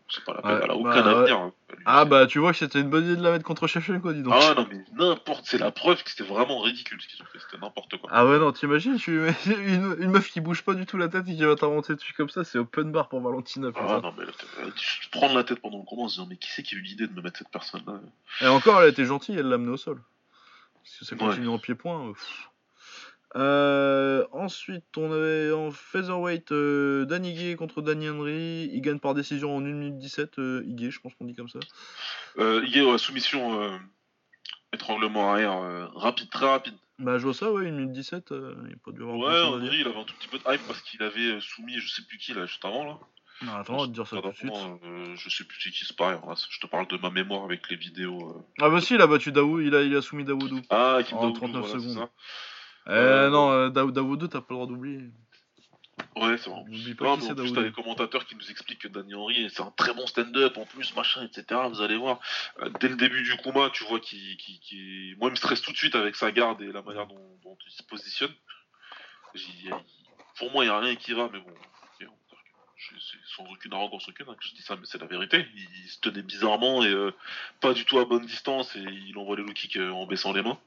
c'est- 0.10 0.24
pas 0.26 0.34
la 0.34 0.42
peine, 0.42 0.52
Ouais, 0.52 0.58
elle 0.64 0.72
a 0.72 0.74
bah, 0.74 0.76
aucun 0.76 1.06
avenir. 1.08 1.38
hein. 1.40 1.54
Ah 1.86 2.04
bah 2.06 2.26
tu 2.28 2.40
vois 2.40 2.52
que 2.52 2.58
c'était 2.58 2.82
une 2.82 2.90
bonne 2.90 3.06
idée 3.06 3.16
de 3.16 3.22
la 3.24 3.32
mettre 3.32 3.46
contre 3.46 3.66
Shevchenko, 3.68 4.12
dis 4.14 4.22
donc. 4.24 4.34
Ah 4.36 4.54
non, 4.56 4.68
mais 4.70 4.84
n'importe, 4.98 5.46
c'est 5.46 5.58
la 5.58 5.72
preuve 5.72 6.04
que 6.04 6.10
c'était 6.10 6.24
vraiment 6.24 6.60
ridicule 6.60 7.00
ce 7.02 7.08
qu'ils 7.08 7.22
ont 7.22 7.26
fait, 7.32 7.40
c'était 7.40 7.58
n'importe 7.64 7.96
quoi. 7.98 8.10
Ah 8.12 8.26
ouais 8.26 8.38
non, 8.40 8.52
t'imagines, 8.52 8.98
tu 8.98 9.12
mets 9.12 9.34
une, 9.46 9.96
une 10.00 10.12
meuf 10.12 10.30
qui 10.30 10.42
bouge 10.42 10.64
pas 10.64 10.74
du 10.74 10.86
tout 10.86 10.98
la 10.98 11.08
tête 11.08 11.28
et 11.28 11.36
qui 11.36 11.44
va 11.44 11.56
t'inventer 11.56 11.96
dessus 11.96 12.14
comme 12.14 12.30
ça, 12.30 12.44
c'est 12.44 12.58
open 12.60 12.92
bar 12.92 13.08
pour 13.08 13.22
Valentina. 13.22 13.72
putain. 13.72 13.86
Ah 13.88 14.02
non, 14.02 14.14
mais 14.18 14.26
là, 14.26 14.32
euh, 14.60 14.72
tu 14.76 15.08
te 15.08 15.12
prends 15.12 15.34
la 15.34 15.44
tête 15.44 15.62
pendant 15.62 15.78
le 15.78 15.84
combat 15.86 16.04
en 16.04 16.08
se 16.08 16.16
disant, 16.16 16.28
mais 16.30 16.38
qui 16.38 16.50
c'est 16.52 16.64
qui 16.64 16.76
a 16.76 16.78
eu 16.78 16.82
l'idée 16.82 17.08
de 17.08 17.14
me 17.14 17.22
mettre 17.22 17.38
cette 17.38 17.50
personne-là? 17.50 18.00
Et 18.42 18.48
encore, 18.48 18.82
elle 18.82 18.90
était 18.90 19.06
gentille, 19.06 19.36
elle 19.38 19.48
l'a 19.48 19.56
amené 19.56 19.72
au 19.72 19.78
sol. 19.78 20.02
Parce 20.84 20.98
que 21.00 21.06
ça 21.06 21.16
Ouais. 21.16 21.20
continue 21.28 21.48
en 21.50 21.60
pied-point. 21.60 22.08
euh. 22.10 22.14
Euh, 23.36 24.26
ensuite, 24.32 24.86
on 24.98 25.12
avait 25.12 25.52
en 25.52 25.70
featherweight 25.72 26.52
euh, 26.52 27.06
Dan 27.06 27.26
Higuet 27.26 27.56
contre 27.56 27.82
Danny 27.82 28.10
Henry. 28.10 28.70
Il 28.74 28.82
gagne 28.82 29.00
par 29.00 29.14
décision 29.14 29.56
en 29.56 29.60
1 29.60 29.72
minute 29.72 29.98
17. 30.00 30.40
Euh, 30.40 30.64
je 30.92 31.00
pense 31.00 31.14
qu'on 31.16 31.26
dit 31.26 31.36
comme 31.36 31.50
ça. 31.50 31.60
euh, 32.38 32.98
soumission, 32.98 33.62
euh, 33.62 33.78
étranglement 34.74 35.32
arrière, 35.32 35.58
euh, 35.58 35.86
rapide, 35.94 36.30
très 36.30 36.48
rapide. 36.48 36.74
Bah, 36.98 37.18
je 37.18 37.24
vois 37.24 37.34
ça, 37.34 37.52
ouais, 37.52 37.68
1 37.68 37.72
minute 37.72 37.92
17. 37.92 38.32
euh, 38.32 38.56
il 38.70 38.78
dû 38.94 39.04
avoir 39.04 39.18
Ouais, 39.18 39.42
Henry, 39.42 39.80
il 39.80 39.88
avait 39.88 40.00
un 40.00 40.04
tout 40.04 40.16
petit 40.16 40.28
peu 40.28 40.38
de 40.38 40.44
hype 40.52 40.66
parce 40.68 40.82
qu'il 40.82 41.02
avait 41.04 41.40
soumis 41.40 41.80
je 41.80 41.88
sais 41.88 42.02
plus 42.08 42.18
qui 42.18 42.34
là 42.34 42.46
juste 42.46 42.66
avant 42.66 42.84
là. 42.84 42.98
Non, 43.42 43.54
attends, 43.56 43.76
on 43.76 43.82
va 43.84 43.88
te 43.88 43.92
dire 43.94 44.06
ça 44.06 44.22
tout 44.22 44.30
de 44.30 44.36
suite. 44.36 44.52
Euh, 44.84 45.16
je 45.16 45.30
sais 45.30 45.46
plus 45.46 45.58
c'est 45.62 45.70
qui 45.70 45.86
c'est 45.86 45.96
pareil. 45.96 46.20
là, 46.28 46.36
je 46.36 46.60
te 46.60 46.68
parle 46.68 46.88
de 46.88 46.98
ma 46.98 47.10
mémoire 47.10 47.46
avec 47.46 47.70
les 47.70 47.78
vidéos. 47.78 48.20
euh. 48.38 48.42
Ah 48.60 48.70
bah 48.70 48.82
si, 48.82 48.96
il 48.96 49.02
a 49.02 49.08
battu 49.08 49.32
Daoud, 49.32 49.64
il 49.64 49.74
a, 49.76 49.82
il 49.82 49.96
a 49.96 50.02
soumis 50.02 50.26
Daoudou. 50.26 50.60
Ah, 50.70 51.00
En 51.14 51.22
Daoudou, 51.22 51.40
39 51.40 51.62
voilà, 51.62 51.68
c'est 51.80 51.80
secondes. 51.90 52.10
Eh 52.90 52.94
Euh, 52.94 53.30
non, 53.30 53.52
euh, 53.52 53.70
Daoudou, 53.70 54.28
t'as 54.28 54.42
pas 54.42 54.48
le 54.50 54.56
droit 54.56 54.68
d'oublier. 54.68 55.10
Ouais, 56.16 56.38
c'est 56.38 56.50
vrai. 56.50 56.62
N'oublie 56.64 56.96
pas 56.96 57.16
qui 57.16 57.20
mais 57.22 57.26
c'est 57.28 57.32
en 57.32 57.36
plus, 57.36 57.44
Daoudou. 57.44 57.56
t'as 57.56 57.62
les 57.62 57.72
commentateurs 57.72 58.26
qui 58.26 58.36
nous 58.36 58.50
expliquent 58.50 58.80
que 58.80 58.88
Danny 58.88 59.14
Henry, 59.16 59.50
c'est 59.54 59.62
un 59.62 59.72
très 59.72 59.94
bon 59.94 60.08
stand-up 60.08 60.58
en 60.58 60.66
plus, 60.66 60.96
machin, 60.96 61.24
etc. 61.24 61.62
Vous 61.70 61.82
allez 61.82 61.98
voir. 61.98 62.20
Euh, 62.62 62.70
dès 62.80 62.88
le 62.88 62.96
début 62.96 63.22
du 63.22 63.36
combat, 63.38 63.70
tu 63.72 63.84
vois 63.84 64.00
qu'il. 64.00 64.38
qu'il- 64.38 64.60
qu'il- 64.60 65.16
Moi, 65.18 65.28
il 65.30 65.32
me 65.32 65.36
stresse 65.36 65.62
tout 65.62 65.72
de 65.72 65.78
suite 65.78 65.96
avec 65.96 66.16
sa 66.16 66.32
garde 66.32 66.62
et 66.62 66.72
la 66.72 66.82
manière 66.82 67.06
dont, 67.08 67.38
dont 67.44 67.58
il 67.66 67.72
se 67.72 67.84
positionne. 67.84 68.32
Pour 70.38 70.52
moi, 70.52 70.64
il 70.64 70.68
n'y 70.68 70.74
a 70.74 70.80
rien 70.80 70.96
qui 70.96 71.14
va, 71.14 71.30
mais 71.32 71.40
bon. 71.40 71.54
je- 72.82 72.96
c'est 72.98 73.18
sans 73.36 73.44
aucune 73.52 73.74
arrogance 73.74 74.08
aucune 74.08 74.26
hein, 74.30 74.36
que 74.40 74.48
je 74.48 74.54
dis 74.56 74.62
ça, 74.62 74.78
mais 74.78 74.86
c'est 74.86 75.02
la 75.02 75.06
vérité. 75.06 75.46
Il, 75.54 75.68
il 75.84 75.90
se 75.90 76.00
tenait 76.00 76.22
bizarrement 76.22 76.82
et 76.82 76.88
euh, 76.88 77.12
pas 77.60 77.74
du 77.74 77.84
tout 77.84 78.00
à 78.00 78.06
bonne 78.06 78.26
distance 78.26 78.74
et 78.78 78.80
il 78.80 79.18
envoie 79.18 79.36
les 79.36 79.44
low 79.44 79.52
kicks 79.52 79.76
euh, 79.76 79.92
en 79.92 80.06
baissant 80.06 80.32
les 80.32 80.42
mains. 80.42 80.58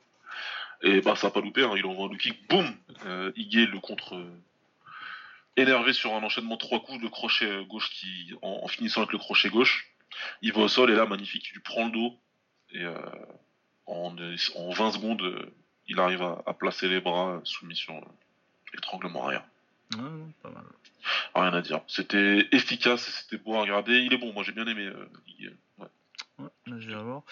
Et 0.82 1.00
bah, 1.00 1.14
ça 1.16 1.28
a 1.28 1.30
pas 1.30 1.40
loupé, 1.40 1.62
hein, 1.62 1.72
il 1.76 1.86
envoie 1.86 2.06
un 2.06 2.08
low 2.08 2.16
kick, 2.16 2.48
boum 2.48 2.66
euh, 3.06 3.32
le 3.36 3.78
contre. 3.80 4.16
euh, 4.16 4.30
énervé 5.56 5.92
sur 5.92 6.14
un 6.14 6.22
enchaînement 6.22 6.54
de 6.54 6.60
trois 6.60 6.80
coups, 6.80 7.00
le 7.02 7.08
crochet 7.08 7.44
euh, 7.46 7.62
gauche 7.64 7.90
qui, 7.90 8.32
en, 8.42 8.60
en 8.62 8.68
finissant 8.68 9.00
avec 9.02 9.12
le 9.12 9.18
crochet 9.18 9.50
gauche, 9.50 9.86
il 10.40 10.52
va 10.52 10.62
au 10.62 10.68
sol 10.68 10.90
et 10.90 10.94
là, 10.94 11.06
magnifique, 11.06 11.46
il 11.50 11.54
lui 11.54 11.60
prend 11.62 11.86
le 11.86 11.92
dos 11.92 12.18
et 12.72 12.82
euh, 12.82 12.96
en, 13.86 14.16
euh, 14.18 14.36
en 14.56 14.70
20 14.70 14.92
secondes, 14.92 15.52
il 15.88 15.98
arrive 16.00 16.22
à, 16.22 16.42
à 16.46 16.54
placer 16.54 16.88
les 16.88 17.00
bras, 17.00 17.40
soumission, 17.44 18.02
étranglement 18.74 19.24
arrière. 19.26 19.44
Pas 20.42 20.50
mal. 20.50 20.64
Rien 21.34 21.52
à 21.52 21.60
dire. 21.60 21.80
C'était 21.86 22.48
efficace, 22.52 23.02
c'était 23.28 23.42
beau 23.42 23.54
à 23.56 23.60
regarder. 23.62 23.98
Il 24.00 24.14
est 24.14 24.18
bon, 24.18 24.32
moi 24.32 24.42
j'ai 24.44 24.52
bien 24.52 24.66
aimé. 24.66 24.88
il- 25.38 25.54
ouais. 25.78 25.86
Ouais, 26.38 26.94
voir. 27.02 27.22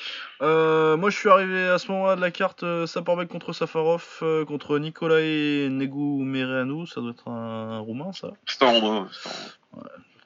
Euh, 0.43 0.97
moi, 0.97 1.11
je 1.11 1.17
suis 1.17 1.29
arrivé 1.29 1.69
à 1.69 1.79
ce 1.79 1.91
moment-là 1.93 2.17
de 2.17 2.21
la 2.21 2.31
carte 2.31 2.63
euh, 2.63 2.87
contre 3.29 3.53
Safarov 3.53 4.19
euh, 4.23 4.45
contre 4.45 4.79
Nicolae 4.79 5.69
Negoumereanu. 5.71 6.87
Ça 6.87 7.01
doit 7.01 7.11
être 7.11 7.29
un, 7.29 7.79
roumain, 7.79 8.13
ça. 8.13 8.33
C'était 8.47 8.67
un 8.67 8.75
ouais, 8.75 8.81
romain. 8.81 9.09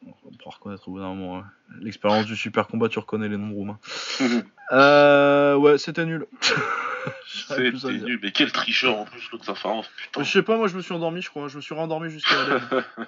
On 0.06 0.32
pourra 0.38 0.56
reconnaître 0.56 0.88
au 0.88 0.92
bout 0.92 1.00
d'un 1.00 1.14
moment. 1.14 1.38
ouais. 1.38 1.44
L'expérience 1.80 2.26
du 2.26 2.36
super 2.36 2.66
combat, 2.66 2.88
tu 2.88 2.98
reconnais 2.98 3.28
les 3.28 3.36
noms 3.36 3.54
roumains. 3.54 3.78
Euh, 4.72 5.56
ouais, 5.56 5.76
c'était 5.76 6.06
nul. 6.06 6.26
C'était 7.26 7.70
nul, 7.70 8.18
mais 8.22 8.32
quel 8.32 8.50
tricheur 8.50 8.96
en 8.96 9.04
plus, 9.04 9.28
l'autre 9.30 9.44
Safarov, 9.44 9.86
putain. 9.94 10.22
Je 10.22 10.30
sais 10.30 10.42
pas, 10.42 10.56
moi 10.56 10.68
je 10.68 10.76
me 10.76 10.80
suis 10.80 10.94
endormi, 10.94 11.20
je 11.20 11.28
crois. 11.28 11.48
Je 11.48 11.56
me 11.56 11.60
suis 11.60 11.74
rendormi 11.74 12.08
jusqu'à 12.08 12.34
la. 12.48 12.60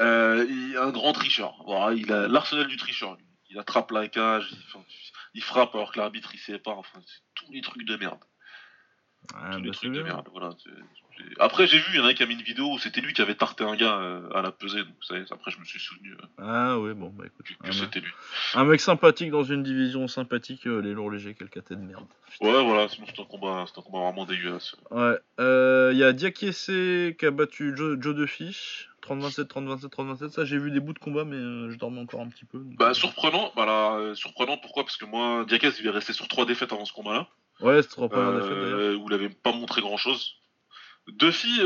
Euh, 0.00 0.44
un 0.76 0.90
grand 0.90 1.12
tricheur. 1.12 1.54
Voilà, 1.66 1.94
il 1.94 2.12
a 2.12 2.26
l'arsenal 2.26 2.66
du 2.66 2.76
tricheur. 2.76 3.14
lui. 3.14 3.24
Il 3.54 3.58
attrape 3.60 3.90
la 3.92 4.08
cage, 4.08 4.48
il, 4.50 4.58
enfin, 4.68 4.84
il 5.34 5.42
frappe 5.42 5.74
alors 5.74 5.92
que 5.92 5.98
l'arbitre 5.98 6.30
il 6.34 6.38
sait 6.40 6.58
pas. 6.58 6.72
Enfin, 6.72 6.98
c'est 7.06 7.20
tous 7.34 7.50
les 7.52 7.60
trucs 7.62 7.86
de 7.86 7.96
merde. 7.96 8.18
Ah, 9.34 9.52
tous 9.52 9.60
les 9.62 9.70
bah, 9.70 9.74
trucs 9.74 9.92
de 9.92 10.02
merde. 10.02 10.28
Voilà. 10.32 10.50
Après 11.38 11.66
j'ai 11.68 11.78
vu, 11.78 11.84
il 11.92 11.96
y 11.96 12.00
en 12.00 12.04
a 12.04 12.08
un 12.08 12.14
qui 12.14 12.22
a 12.24 12.26
mis 12.26 12.34
une 12.34 12.42
vidéo 12.42 12.72
où 12.74 12.78
c'était 12.78 13.00
lui 13.00 13.12
qui 13.14 13.22
avait 13.22 13.36
tarté 13.36 13.62
un 13.64 13.76
gars 13.76 13.96
euh, 13.98 14.28
à 14.34 14.42
la 14.42 14.50
pesée. 14.50 14.82
Donc 14.82 14.96
ça 15.02 15.16
est, 15.16 15.30
après 15.32 15.50
je 15.52 15.58
me 15.60 15.64
suis 15.64 15.78
souvenu 15.78 16.12
euh, 16.12 16.26
Ah, 16.38 16.78
ouais, 16.78 16.92
bon, 16.92 17.08
bah 17.10 17.24
écoute. 17.26 17.46
que, 17.46 17.54
que 17.54 17.64
Un, 17.64 17.68
mec- 17.68 17.74
c'était 17.74 18.00
lui. 18.00 18.10
un 18.54 18.64
mec 18.64 18.80
sympathique 18.80 19.30
dans 19.30 19.44
une 19.44 19.62
division 19.62 20.08
sympathique, 20.08 20.66
euh, 20.66 20.80
les 20.82 20.92
lourds 20.92 21.10
légers, 21.12 21.34
quel 21.38 21.48
caté 21.48 21.76
de 21.76 21.80
merde. 21.80 22.04
Ouais, 22.40 22.62
voilà. 22.64 22.88
Sinon 22.88 23.06
c'est 23.06 23.22
un 23.22 23.24
combat, 23.24 23.64
c'est 23.72 23.78
un 23.78 23.82
combat 23.82 24.00
vraiment 24.00 24.26
dégueulasse. 24.26 24.74
Ouais, 24.90 25.16
il 25.38 25.96
y 25.98 26.02
a 26.04 26.12
Diakese 26.12 26.66
qui 27.16 27.24
a 27.24 27.30
battu 27.30 27.74
Joe, 27.76 27.96
Joe 28.00 28.16
30-27, 29.06 29.44
30-27, 29.48 29.88
30-27. 29.90 30.28
Ça, 30.30 30.44
j'ai 30.44 30.58
vu 30.58 30.70
des 30.70 30.80
bouts 30.80 30.92
de 30.94 30.98
combat, 30.98 31.24
mais 31.24 31.36
euh, 31.36 31.70
je 31.70 31.76
dormais 31.78 32.00
encore 32.00 32.20
un 32.20 32.28
petit 32.28 32.44
peu. 32.44 32.58
donc, 32.58 32.76
Bah 32.76 32.90
euh, 32.90 32.94
surprenant. 32.94 33.52
Bah 33.56 33.66
là, 33.66 33.96
euh, 33.98 34.14
surprenant. 34.14 34.56
Pourquoi? 34.58 34.84
Parce 34.84 34.96
que 34.96 35.04
moi, 35.04 35.44
Diakaz 35.46 35.78
il 35.80 35.86
est 35.86 35.90
resté 35.90 36.12
sur 36.12 36.26
trois 36.28 36.46
défaites 36.46 36.72
avant 36.72 36.84
ce 36.84 36.92
combat-là. 36.92 37.28
Ouais, 37.60 37.82
c'était 37.82 37.94
trop 37.94 38.08
première 38.08 38.32
défaite 38.40 38.50
d'ailleurs. 38.58 39.00
où 39.00 39.06
il 39.08 39.14
avait 39.14 39.28
pas 39.28 39.52
montré 39.52 39.80
grand 39.80 39.96
chose. 39.96 40.32
Duffy, 41.06 41.60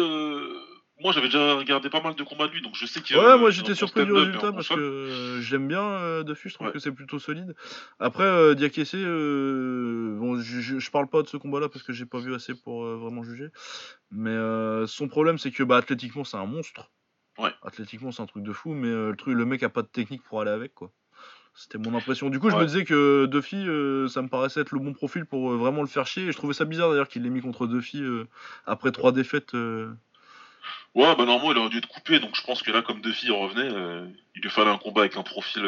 moi 1.01 1.13
j'avais 1.13 1.29
déjà 1.29 1.55
regardé 1.55 1.89
pas 1.89 2.03
mal 2.03 2.15
de 2.17 2.23
combats 2.25 2.49
de 2.49 2.53
lui, 2.53 2.61
donc 2.61 2.75
je 2.75 2.85
sais 2.87 3.01
qu'il 3.01 3.15
y 3.17 3.19
a- 3.19 3.23
Ouais, 3.23 3.39
moi 3.39 3.51
j'étais 3.51 3.75
surpris 3.77 4.05
du 4.05 4.13
résultat 4.13 4.53
parce 4.53 4.69
que 4.69 5.39
j'aime 5.41 5.69
bien 5.69 6.23
Duffy, 6.25 6.49
je 6.49 6.55
trouve 6.55 6.67
Ouais. 6.67 6.73
que 6.73 6.79
c'est 6.81 6.91
plutôt 6.93 7.19
solide. 7.21 7.55
Après, 8.01 8.55
Diakese, 8.57 8.97
euh, 8.97 10.17
bon, 10.19 10.41
je, 10.41 10.61
je, 10.61 10.79
je 10.79 10.91
parle 10.91 11.09
pas 11.09 11.23
de 11.23 11.29
ce 11.29 11.37
combat-là 11.37 11.69
parce 11.69 11.85
que 11.85 11.93
j'ai 11.93 12.05
pas 12.07 12.19
vu 12.19 12.35
assez 12.35 12.55
pour 12.55 12.85
euh, 12.85 12.97
vraiment 12.97 13.23
juger. 13.23 13.49
Mais 14.11 14.31
euh, 14.31 14.87
son 14.89 15.07
problème, 15.09 15.39
c'est 15.39 15.51
que 15.53 15.63
bah, 15.63 15.77
athlétiquement, 15.77 16.25
c'est 16.25 16.37
un 16.37 16.47
monstre. 16.47 16.91
Ouais. 17.39 17.51
Athlétiquement, 17.63 18.13
c'est 18.13 18.23
un 18.23 18.27
truc 18.27 18.43
de 18.43 18.53
fou, 18.53 18.75
mais 18.75 18.89
euh, 18.89 19.11
le, 19.11 19.17
truc, 19.17 19.35
le 19.35 19.45
mec 19.45 19.63
a 19.63 19.69
pas 19.69 19.83
de 19.83 19.87
technique 19.87 20.23
pour 20.23 20.41
aller 20.41 20.51
avec, 20.51 20.75
quoi. 20.75 20.91
C'était 21.59 21.79
mon 21.79 21.97
impression. 21.97 22.31
Du 22.31 22.39
coup, 22.39 22.51
je 22.51 22.57
me 22.57 22.65
disais 22.65 22.85
que 22.85 23.27
Duffy, 23.27 23.57
euh, 23.57 24.07
ça 24.07 24.23
me 24.23 24.29
paraissait 24.29 24.61
être 24.61 24.71
le 24.71 24.79
bon 24.79 24.93
profil 24.93 25.27
pour 25.27 25.51
euh, 25.51 25.57
vraiment 25.57 25.83
le 25.83 25.89
faire 25.89 26.07
chier. 26.07 26.23
Et 26.27 26.33
je 26.33 26.37
trouvais 26.37 26.55
ça 26.55 26.65
bizarre 26.65 26.89
d'ailleurs 26.91 27.09
qu'il 27.09 27.25
l'ait 27.25 27.31
mis 27.31 27.41
contre 27.41 27.67
Duffy 27.67 28.01
euh, 28.01 28.29
après 28.65 28.93
trois 28.93 29.11
défaites. 29.11 29.55
Ouais, 29.55 31.17
bah 31.17 31.25
normalement 31.25 31.51
il 31.51 31.59
aurait 31.59 31.69
dû 31.69 31.79
être 31.79 31.89
coupé, 31.89 32.21
donc 32.21 32.37
je 32.37 32.43
pense 32.43 32.63
que 32.63 32.71
là, 32.71 32.83
comme 32.83 33.01
Duffy 33.01 33.31
revenait, 33.33 33.71
il 34.37 34.41
lui 34.41 34.51
fallait 34.51 34.71
un 34.71 34.79
combat 34.79 35.01
avec 35.01 35.17
un 35.17 35.25
profil 35.25 35.65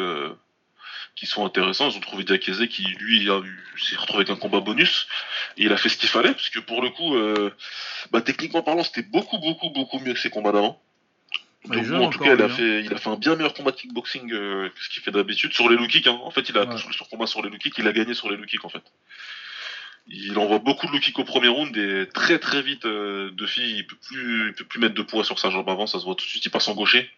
qui 1.15 1.25
soit 1.25 1.43
intéressant. 1.43 1.89
Ils 1.89 1.97
ont 1.97 2.01
trouvé 2.01 2.23
Diakese 2.23 2.65
qui, 2.69 2.83
lui, 2.83 3.27
s'est 3.77 3.97
retrouvé 3.97 4.19
avec 4.19 4.29
un 4.29 4.37
combat 4.37 4.61
bonus. 4.61 5.07
Et 5.57 5.65
il 5.65 5.73
a 5.73 5.77
fait 5.77 5.89
ce 5.89 5.97
qu'il 5.97 6.09
fallait, 6.09 6.31
parce 6.31 6.49
que 6.49 6.59
pour 6.59 6.81
le 6.81 6.89
coup, 6.89 7.15
bah, 8.11 8.21
techniquement 8.21 8.63
parlant, 8.63 8.83
c'était 8.83 9.03
beaucoup, 9.03 9.39
beaucoup, 9.39 9.71
beaucoup 9.71 9.99
mieux 9.99 10.13
que 10.13 10.19
ses 10.19 10.29
combats 10.29 10.53
d'avant. 10.53 10.81
Donc, 11.65 11.91
en 11.91 12.09
tout 12.09 12.19
cas, 12.19 12.25
il 12.25 12.31
a, 12.31 12.35
lui, 12.35 12.43
hein. 12.43 12.49
fait, 12.49 12.83
il 12.83 12.93
a 12.93 12.97
fait 12.97 13.09
un 13.09 13.15
bien 13.17 13.35
meilleur 13.35 13.53
combat 13.53 13.71
de 13.71 13.75
kickboxing 13.75 14.33
euh, 14.33 14.69
que 14.69 14.83
ce 14.83 14.89
qu'il 14.89 15.03
fait 15.03 15.11
d'habitude 15.11 15.53
sur 15.53 15.69
les 15.69 15.75
low 15.77 15.85
kicks. 15.87 16.07
Hein. 16.07 16.19
En 16.23 16.31
fait, 16.31 16.49
il 16.49 16.57
a 16.57 16.61
Ouais. 16.61 16.67
construit 16.67 16.95
son 16.97 17.05
combat 17.05 17.27
sur 17.27 17.43
les 17.43 17.49
low 17.49 17.57
kicks, 17.57 17.77
il 17.77 17.87
a 17.87 17.91
gagné 17.93 18.13
sur 18.15 18.29
les 18.31 18.37
low 18.37 18.45
kicks 18.45 18.65
en 18.65 18.69
fait. 18.69 18.81
Il 20.07 20.37
envoie 20.39 20.57
beaucoup 20.59 20.87
de 20.87 20.91
low 20.91 20.99
kicks 20.99 21.17
au 21.19 21.23
premier 21.23 21.47
round 21.47 21.75
et 21.77 22.07
très 22.11 22.39
très 22.39 22.61
vite, 22.63 22.85
euh, 22.85 23.29
Duffy, 23.31 23.61
il 23.77 23.85
peut 23.87 23.95
plus, 24.07 24.47
il 24.49 24.53
peut 24.53 24.65
plus 24.65 24.79
mettre 24.79 24.95
de 24.95 25.03
poids 25.03 25.23
sur 25.23 25.37
sa 25.37 25.51
jambe 25.51 25.69
avant, 25.69 25.85
ça 25.85 25.99
se 25.99 26.05
voit 26.05 26.15
tout 26.15 26.25
de 26.25 26.29
suite, 26.29 26.43
il 26.45 26.49
passe 26.49 26.67
en 26.67 26.73
gaucher 26.73 27.09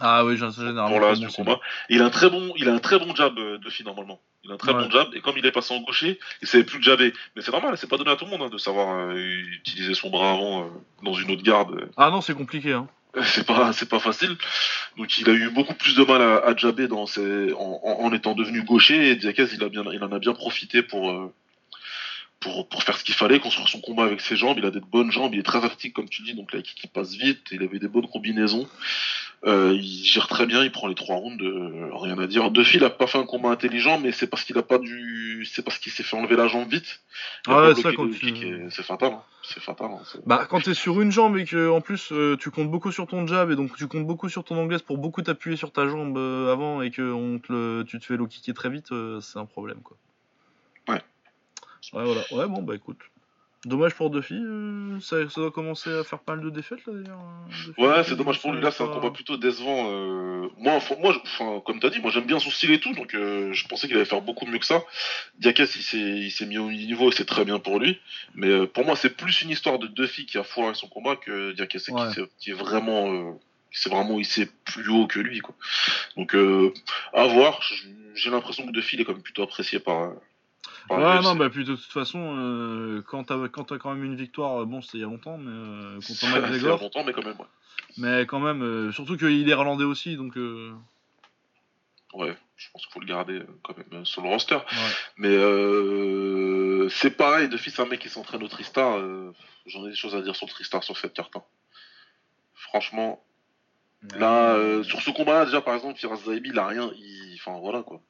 Ah 0.00 0.24
oui, 0.24 0.36
j'ai- 0.38 0.48
généralement. 0.50 0.88
pour 0.88 1.00
la 1.00 1.16
du 1.16 1.26
combat. 1.26 1.58
Et 1.90 1.96
il 1.96 2.02
a 2.02 2.04
un 2.06 2.10
très 2.10 2.30
bon, 2.30 2.52
il 2.56 2.68
a 2.68 2.72
un 2.72 2.78
très 2.78 2.98
bon 3.00 3.14
jab 3.16 3.36
euh, 3.38 3.58
Duffy 3.58 3.82
normalement. 3.82 4.20
Il 4.44 4.50
a 4.52 4.54
un 4.54 4.56
très 4.56 4.72
Ouais. 4.72 4.84
bon 4.84 4.90
jab 4.90 5.08
et 5.14 5.20
comme 5.20 5.36
il 5.36 5.44
est 5.44 5.50
passé 5.52 5.74
en 5.74 5.80
gaucher, 5.80 6.20
il 6.40 6.46
savait 6.48 6.64
plus 6.64 6.80
jabber. 6.82 7.12
Mais 7.34 7.42
c'est 7.42 7.50
normal, 7.52 7.76
c'est 7.76 7.88
pas 7.90 7.96
donné 7.98 8.12
à 8.12 8.16
tout 8.16 8.24
le 8.24 8.30
monde 8.30 8.42
hein, 8.42 8.48
de 8.50 8.58
savoir 8.58 8.96
euh, 9.10 9.16
utiliser 9.16 9.94
son 9.94 10.08
bras 10.08 10.30
avant 10.30 10.62
euh, 10.62 10.68
dans 11.02 11.14
une 11.14 11.30
autre 11.32 11.42
garde. 11.42 11.90
Ah 11.96 12.10
non, 12.10 12.20
c'est 12.20 12.34
compliqué. 12.34 12.72
Hein. 12.72 12.86
C'est 13.24 13.46
pas 13.46 13.72
c'est 13.72 13.88
pas 13.88 13.98
facile. 14.00 14.36
Donc 14.96 15.18
il 15.18 15.28
a 15.28 15.32
eu 15.32 15.50
beaucoup 15.50 15.74
plus 15.74 15.94
de 15.96 16.04
mal 16.04 16.22
à, 16.22 16.36
à 16.46 16.54
dans 16.88 17.06
ses, 17.06 17.52
en, 17.52 17.80
en- 17.82 18.04
en 18.04 18.12
étant 18.12 18.34
devenu 18.34 18.62
gaucher 18.62 19.10
et 19.10 19.16
Diakaz 19.16 19.52
il 19.52 19.62
a 19.62 19.68
bien 19.68 19.84
il 19.92 20.02
en 20.02 20.12
a 20.12 20.18
bien 20.18 20.32
profité 20.32 20.82
pour 20.82 21.10
euh, 21.10 21.34
pour, 22.42 22.68
pour 22.68 22.82
faire 22.82 22.98
ce 22.98 23.04
qu'il 23.04 23.14
fallait, 23.14 23.40
construire 23.40 23.68
son 23.68 23.80
combat 23.80 24.04
avec 24.04 24.20
ses 24.20 24.36
jambes. 24.36 24.58
Il 24.58 24.66
a 24.66 24.70
des 24.70 24.80
bonnes 24.80 25.10
jambes, 25.10 25.32
il 25.34 25.40
est 25.40 25.44
très 25.44 25.64
athlétique 25.64 25.94
comme 25.94 26.08
tu 26.08 26.22
dis, 26.22 26.34
donc 26.34 26.52
là 26.52 26.60
il 26.60 26.90
passe 26.90 27.14
vite, 27.14 27.46
il 27.52 27.62
avait 27.62 27.78
des 27.78 27.88
bonnes 27.88 28.08
combinaisons. 28.08 28.68
Euh, 29.44 29.74
il 29.74 30.04
gère 30.04 30.28
très 30.28 30.46
bien, 30.46 30.62
il 30.62 30.70
prend 30.70 30.86
les 30.86 30.94
trois 30.94 31.16
rounds, 31.16 31.42
euh, 31.42 31.90
rien 31.94 32.16
à 32.18 32.28
dire. 32.28 32.52
Duffy, 32.52 32.76
il 32.76 32.84
a 32.84 32.90
pas 32.90 33.08
fait 33.08 33.18
un 33.18 33.24
combat 33.24 33.50
intelligent, 33.50 33.98
mais 33.98 34.12
c'est 34.12 34.28
parce 34.28 34.44
qu'il 34.44 34.56
a 34.56 34.62
pas 34.62 34.78
dû, 34.78 35.44
c'est 35.50 35.64
parce 35.64 35.78
qu'il 35.78 35.90
s'est 35.90 36.04
fait 36.04 36.16
enlever 36.16 36.36
la 36.36 36.46
jambe 36.46 36.68
vite. 36.68 37.00
Ah 37.48 37.72
ça 37.74 37.92
quand 37.92 38.08
C'est 38.70 38.84
fatal, 38.84 39.12
hein. 39.12 39.22
c'est 39.42 39.60
fatal. 39.60 39.90
Hein. 39.90 40.20
Bah 40.26 40.46
quand 40.48 40.60
t'es 40.60 40.74
sur 40.74 41.00
une 41.00 41.10
jambe 41.10 41.36
et 41.38 41.44
que 41.44 41.68
en 41.70 41.80
plus 41.80 42.12
euh, 42.12 42.36
tu 42.38 42.50
comptes 42.50 42.70
beaucoup 42.70 42.92
sur 42.92 43.08
ton 43.08 43.26
jab 43.26 43.50
et 43.50 43.56
donc 43.56 43.76
tu 43.76 43.88
comptes 43.88 44.06
beaucoup 44.06 44.28
sur 44.28 44.44
ton 44.44 44.56
anglaise 44.56 44.82
pour 44.82 44.98
beaucoup 44.98 45.22
t'appuyer 45.22 45.56
sur 45.56 45.72
ta 45.72 45.88
jambe 45.88 46.16
avant 46.16 46.80
et 46.80 46.92
que 46.92 47.02
on 47.02 47.40
te 47.40 47.82
tu 47.82 47.98
te 47.98 48.04
fais 48.04 48.16
low 48.16 48.28
kicker 48.28 48.54
très 48.54 48.70
vite, 48.70 48.90
c'est 49.20 49.38
un 49.40 49.46
problème 49.46 49.80
quoi. 49.82 49.96
Ouais. 51.92 52.00
Ouais 52.00 52.04
voilà. 52.04 52.22
Ouais 52.32 52.48
bon 52.48 52.62
bah 52.62 52.74
écoute. 52.74 52.98
Dommage 53.64 53.94
pour 53.94 54.10
Duffy, 54.10 54.34
euh, 54.34 54.98
ça, 54.98 55.22
doit 55.36 55.52
commencer 55.52 55.88
à 55.88 56.02
faire 56.02 56.18
pas 56.18 56.34
mal 56.34 56.44
de 56.44 56.50
défaites 56.50 56.84
là 56.84 56.94
d'ailleurs. 56.94 57.20
Hein, 57.20 57.46
ouais, 57.78 58.02
c'est 58.02 58.16
dommage 58.16 58.40
pour 58.40 58.52
lui. 58.52 58.60
Là, 58.60 58.72
c'est 58.72 58.82
un 58.82 58.88
combat 58.88 59.12
plutôt 59.12 59.36
décevant. 59.36 59.88
Euh. 59.88 60.48
Moi, 60.58 60.80
moi 60.98 61.14
comme 61.64 61.78
t'as 61.78 61.90
dit, 61.90 62.00
moi 62.00 62.10
j'aime 62.10 62.26
bien 62.26 62.40
son 62.40 62.50
style 62.50 62.72
et 62.72 62.80
tout, 62.80 62.92
donc 62.92 63.14
euh, 63.14 63.52
je 63.52 63.68
pensais 63.68 63.86
qu'il 63.86 63.96
allait 63.96 64.04
faire 64.04 64.20
beaucoup 64.20 64.46
mieux 64.46 64.58
que 64.58 64.66
ça. 64.66 64.82
Diakès, 65.38 65.76
il 65.92 66.32
s'est 66.32 66.46
mis 66.46 66.58
au 66.58 66.72
niveau 66.72 67.10
et 67.10 67.12
c'est 67.12 67.24
très 67.24 67.44
bien 67.44 67.60
pour 67.60 67.78
lui. 67.78 68.00
Mais 68.34 68.66
pour 68.66 68.84
moi, 68.84 68.96
c'est 68.96 69.16
plus 69.16 69.42
une 69.42 69.50
histoire 69.50 69.78
de 69.78 69.86
Duffy 69.86 70.26
qui 70.26 70.38
a 70.38 70.42
foiré 70.42 70.74
son 70.74 70.88
combat 70.88 71.14
que 71.14 71.52
Diakès 71.52 71.88
qui, 72.40 72.50
est 72.50 72.54
vraiment. 72.54 73.38
c'est 73.70 73.90
vraiment 73.90 74.18
il 74.18 74.46
plus 74.64 74.88
haut 74.88 75.06
que 75.06 75.20
lui 75.20 75.38
quoi. 75.38 75.54
Donc 76.16 76.34
à 77.12 77.26
voir, 77.26 77.62
j'ai 78.16 78.30
l'impression 78.30 78.66
que 78.66 78.72
Duffy 78.72 78.96
il 78.96 79.02
est 79.02 79.04
quand 79.04 79.12
même 79.12 79.22
plutôt 79.22 79.44
apprécié 79.44 79.78
par 79.78 80.10
Ouais, 80.90 81.20
non, 81.20 81.36
bah, 81.36 81.48
puis 81.50 81.64
de 81.64 81.74
toute 81.74 81.92
façon, 81.92 82.36
euh, 82.36 83.02
quand 83.06 83.24
t'as 83.24 83.48
quand 83.48 83.76
quand 83.78 83.94
même 83.94 84.04
une 84.04 84.16
victoire, 84.16 84.62
euh, 84.62 84.64
bon, 84.64 84.82
c'était 84.82 84.98
il 84.98 85.00
y 85.02 85.04
a 85.04 85.06
longtemps, 85.06 85.38
mais 85.38 85.50
euh, 85.50 86.00
contre 86.00 86.26
McGregor. 86.34 86.56
il 86.56 86.62
y 86.62 86.66
a 86.66 86.76
longtemps, 86.76 87.04
mais 87.04 87.12
quand 87.12 87.24
même, 87.24 87.38
ouais. 87.38 87.46
Mais 87.98 88.26
quand 88.26 88.40
même, 88.40 88.62
euh, 88.62 88.92
surtout 88.92 89.16
qu'il 89.16 89.48
est 89.48 89.52
irlandais 89.52 89.84
aussi, 89.84 90.16
donc. 90.16 90.36
Euh... 90.36 90.72
Ouais, 92.14 92.36
je 92.56 92.68
pense 92.70 92.84
qu'il 92.84 92.92
faut 92.92 93.00
le 93.00 93.06
garder 93.06 93.42
quand 93.62 93.74
même 93.90 94.04
sur 94.04 94.22
le 94.22 94.28
roster. 94.28 94.58
Mais 95.16 95.34
euh, 95.34 96.88
c'est 96.90 97.16
pareil, 97.16 97.48
de 97.48 97.56
fils 97.56 97.78
un 97.78 97.86
mec 97.86 98.00
qui 98.00 98.10
s'entraîne 98.10 98.42
au 98.42 98.48
Tristar, 98.48 98.98
j'en 99.64 99.86
ai 99.86 99.90
des 99.90 99.96
choses 99.96 100.14
à 100.14 100.20
dire 100.20 100.36
sur 100.36 100.46
le 100.46 100.52
Tristar 100.52 100.84
sur 100.84 100.96
cette 100.98 101.14
carte. 101.14 101.34
Hein. 101.36 101.42
Franchement, 102.54 103.24
là, 104.14 104.82
sur 104.82 105.00
ce 105.00 105.10
combat-là, 105.10 105.46
déjà 105.46 105.62
par 105.62 105.74
exemple, 105.74 105.98
Firas 105.98 106.16
Zaibi, 106.16 106.50
il 106.50 106.58
a 106.58 106.66
rien, 106.66 106.90
il... 106.96 107.38
enfin 107.40 107.58
voilà 107.60 107.82
quoi. 107.82 108.02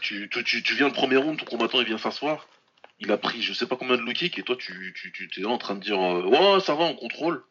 Tu, 0.00 0.28
tu, 0.28 0.74
viens 0.74 0.88
le 0.88 0.92
premier 0.92 1.16
round, 1.16 1.38
ton 1.38 1.44
combattant 1.44 1.80
il 1.80 1.86
vient 1.86 1.98
s'asseoir. 1.98 2.48
Il 2.98 3.10
a 3.12 3.16
pris 3.16 3.42
je 3.42 3.52
sais 3.52 3.66
pas 3.66 3.76
combien 3.76 3.96
de 3.96 4.02
low 4.02 4.12
kick 4.12 4.38
et 4.38 4.42
toi 4.42 4.56
tu, 4.56 4.94
tu, 4.94 5.40
es 5.40 5.44
en 5.46 5.58
train 5.58 5.74
de 5.74 5.80
dire 5.80 6.00
euh, 6.00 6.22
Ouais, 6.24 6.60
ça 6.60 6.74
va, 6.74 6.84
on 6.84 6.94
contrôle. 6.94 7.42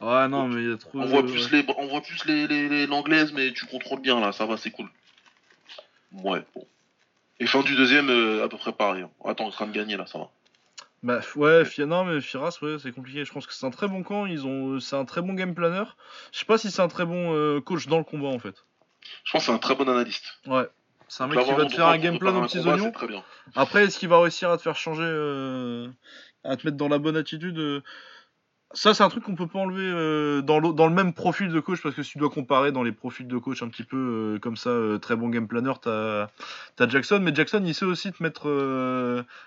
Ouais, 0.00 0.28
non, 0.28 0.48
mais 0.48 0.62
il 0.62 0.70
y 0.70 0.72
a 0.72 0.76
trop. 0.76 0.98
On 0.98 1.06
voit 1.06 1.24
plus 1.24 1.50
les, 1.52 1.64
on 1.76 1.86
voit 1.86 2.00
plus 2.00 2.24
les, 2.26 2.86
l'anglaise, 2.86 3.32
mais 3.32 3.52
tu 3.52 3.66
contrôles 3.66 4.00
bien 4.00 4.20
là, 4.20 4.32
ça 4.32 4.46
va, 4.46 4.56
c'est 4.56 4.70
cool. 4.70 4.88
Ouais, 6.12 6.44
bon. 6.54 6.66
Et 7.40 7.46
fin 7.46 7.62
du 7.62 7.74
deuxième, 7.74 8.10
euh, 8.10 8.44
à 8.44 8.48
peu 8.48 8.56
près 8.56 8.72
pareil. 8.72 9.02
Hein. 9.02 9.10
Attends, 9.24 9.46
en 9.46 9.50
train 9.50 9.66
de 9.66 9.72
gagner 9.72 9.96
là, 9.96 10.06
ça 10.06 10.18
va. 10.18 10.30
Bah 11.04 11.20
ouais, 11.36 11.64
non 11.80 12.06
mais 12.06 12.22
Firas, 12.22 12.56
ouais, 12.62 12.78
c'est 12.78 12.92
compliqué. 12.92 13.26
Je 13.26 13.32
pense 13.32 13.46
que 13.46 13.52
c'est 13.52 13.66
un 13.66 13.70
très 13.70 13.88
bon 13.88 14.02
camp. 14.02 14.24
Ils 14.24 14.46
ont, 14.46 14.80
c'est 14.80 14.96
un 14.96 15.04
très 15.04 15.20
bon 15.20 15.34
game 15.34 15.54
planner. 15.54 15.84
Je 16.32 16.38
sais 16.38 16.46
pas 16.46 16.56
si 16.56 16.70
c'est 16.70 16.80
un 16.80 16.88
très 16.88 17.04
bon 17.04 17.34
euh, 17.34 17.60
coach 17.60 17.88
dans 17.88 17.98
le 17.98 18.04
combat 18.04 18.28
en 18.28 18.38
fait. 18.38 18.64
Je 19.22 19.32
pense 19.32 19.42
que 19.42 19.46
c'est 19.46 19.52
un 19.52 19.58
très 19.58 19.74
bon 19.74 19.86
analyste. 19.86 20.38
Ouais. 20.46 20.66
C'est 21.08 21.22
un 21.22 21.26
mec 21.26 21.44
qui 21.44 21.52
va 21.52 21.66
te 21.66 21.72
faire 21.72 21.88
un 21.88 21.98
game 21.98 22.18
plan 22.18 22.36
aux 22.36 22.46
petits 22.46 22.60
oignons. 22.60 22.92
Après, 23.54 23.84
est-ce 23.84 23.98
qu'il 23.98 24.08
va 24.08 24.20
réussir 24.20 24.50
à 24.50 24.56
te 24.56 24.62
faire 24.62 24.76
changer, 24.76 25.04
euh, 25.04 25.88
à 26.42 26.56
te 26.56 26.66
mettre 26.66 26.76
dans 26.76 26.88
la 26.88 26.98
bonne 26.98 27.16
attitude 27.16 27.58
euh, 27.58 27.82
Ça, 28.72 28.94
c'est 28.94 29.04
un 29.04 29.08
truc 29.08 29.24
qu'on 29.24 29.34
peut 29.34 29.46
pas 29.46 29.60
enlever 29.60 29.84
euh, 29.84 30.42
dans, 30.42 30.58
le, 30.58 30.72
dans 30.72 30.86
le 30.86 30.94
même 30.94 31.12
profil 31.12 31.48
de 31.48 31.60
coach, 31.60 31.82
parce 31.82 31.94
que 31.94 32.02
si 32.02 32.12
tu 32.12 32.18
dois 32.18 32.30
comparer 32.30 32.72
dans 32.72 32.82
les 32.82 32.92
profils 32.92 33.26
de 33.26 33.38
coach 33.38 33.62
un 33.62 33.68
petit 33.68 33.84
peu 33.84 34.38
comme 34.40 34.56
ça, 34.56 34.70
très 35.00 35.14
bon 35.14 35.28
game 35.28 35.46
planner, 35.46 35.74
t'as 35.80 36.28
as 36.78 36.88
Jackson, 36.88 37.20
mais 37.22 37.34
Jackson, 37.34 37.62
il 37.64 37.74
sait 37.74 37.84
aussi 37.84 38.10
te 38.10 38.22
mettre 38.22 38.48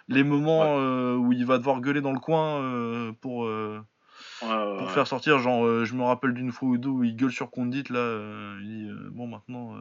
les 0.07 0.23
moments 0.23 0.77
où 1.15 1.33
il 1.33 1.45
va 1.45 1.57
devoir 1.57 1.81
gueuler 1.81 2.01
dans 2.01 2.13
le 2.13 2.19
coin 2.19 3.13
pour. 3.21 3.49
pour 4.39 4.91
faire 4.91 5.07
sortir, 5.07 5.39
genre, 5.39 5.83
je 5.83 5.93
me 5.95 6.03
rappelle 6.03 6.33
d'une 6.33 6.51
fois 6.51 6.69
ou 6.69 6.77
deux 6.77 6.89
où 6.89 7.03
il 7.03 7.15
gueule 7.15 7.31
sur 7.31 7.49
Condit, 7.49 7.85
là, 7.89 8.55
il 8.61 8.67
dit, 8.67 8.89
bon, 9.11 9.27
maintenant, 9.27 9.75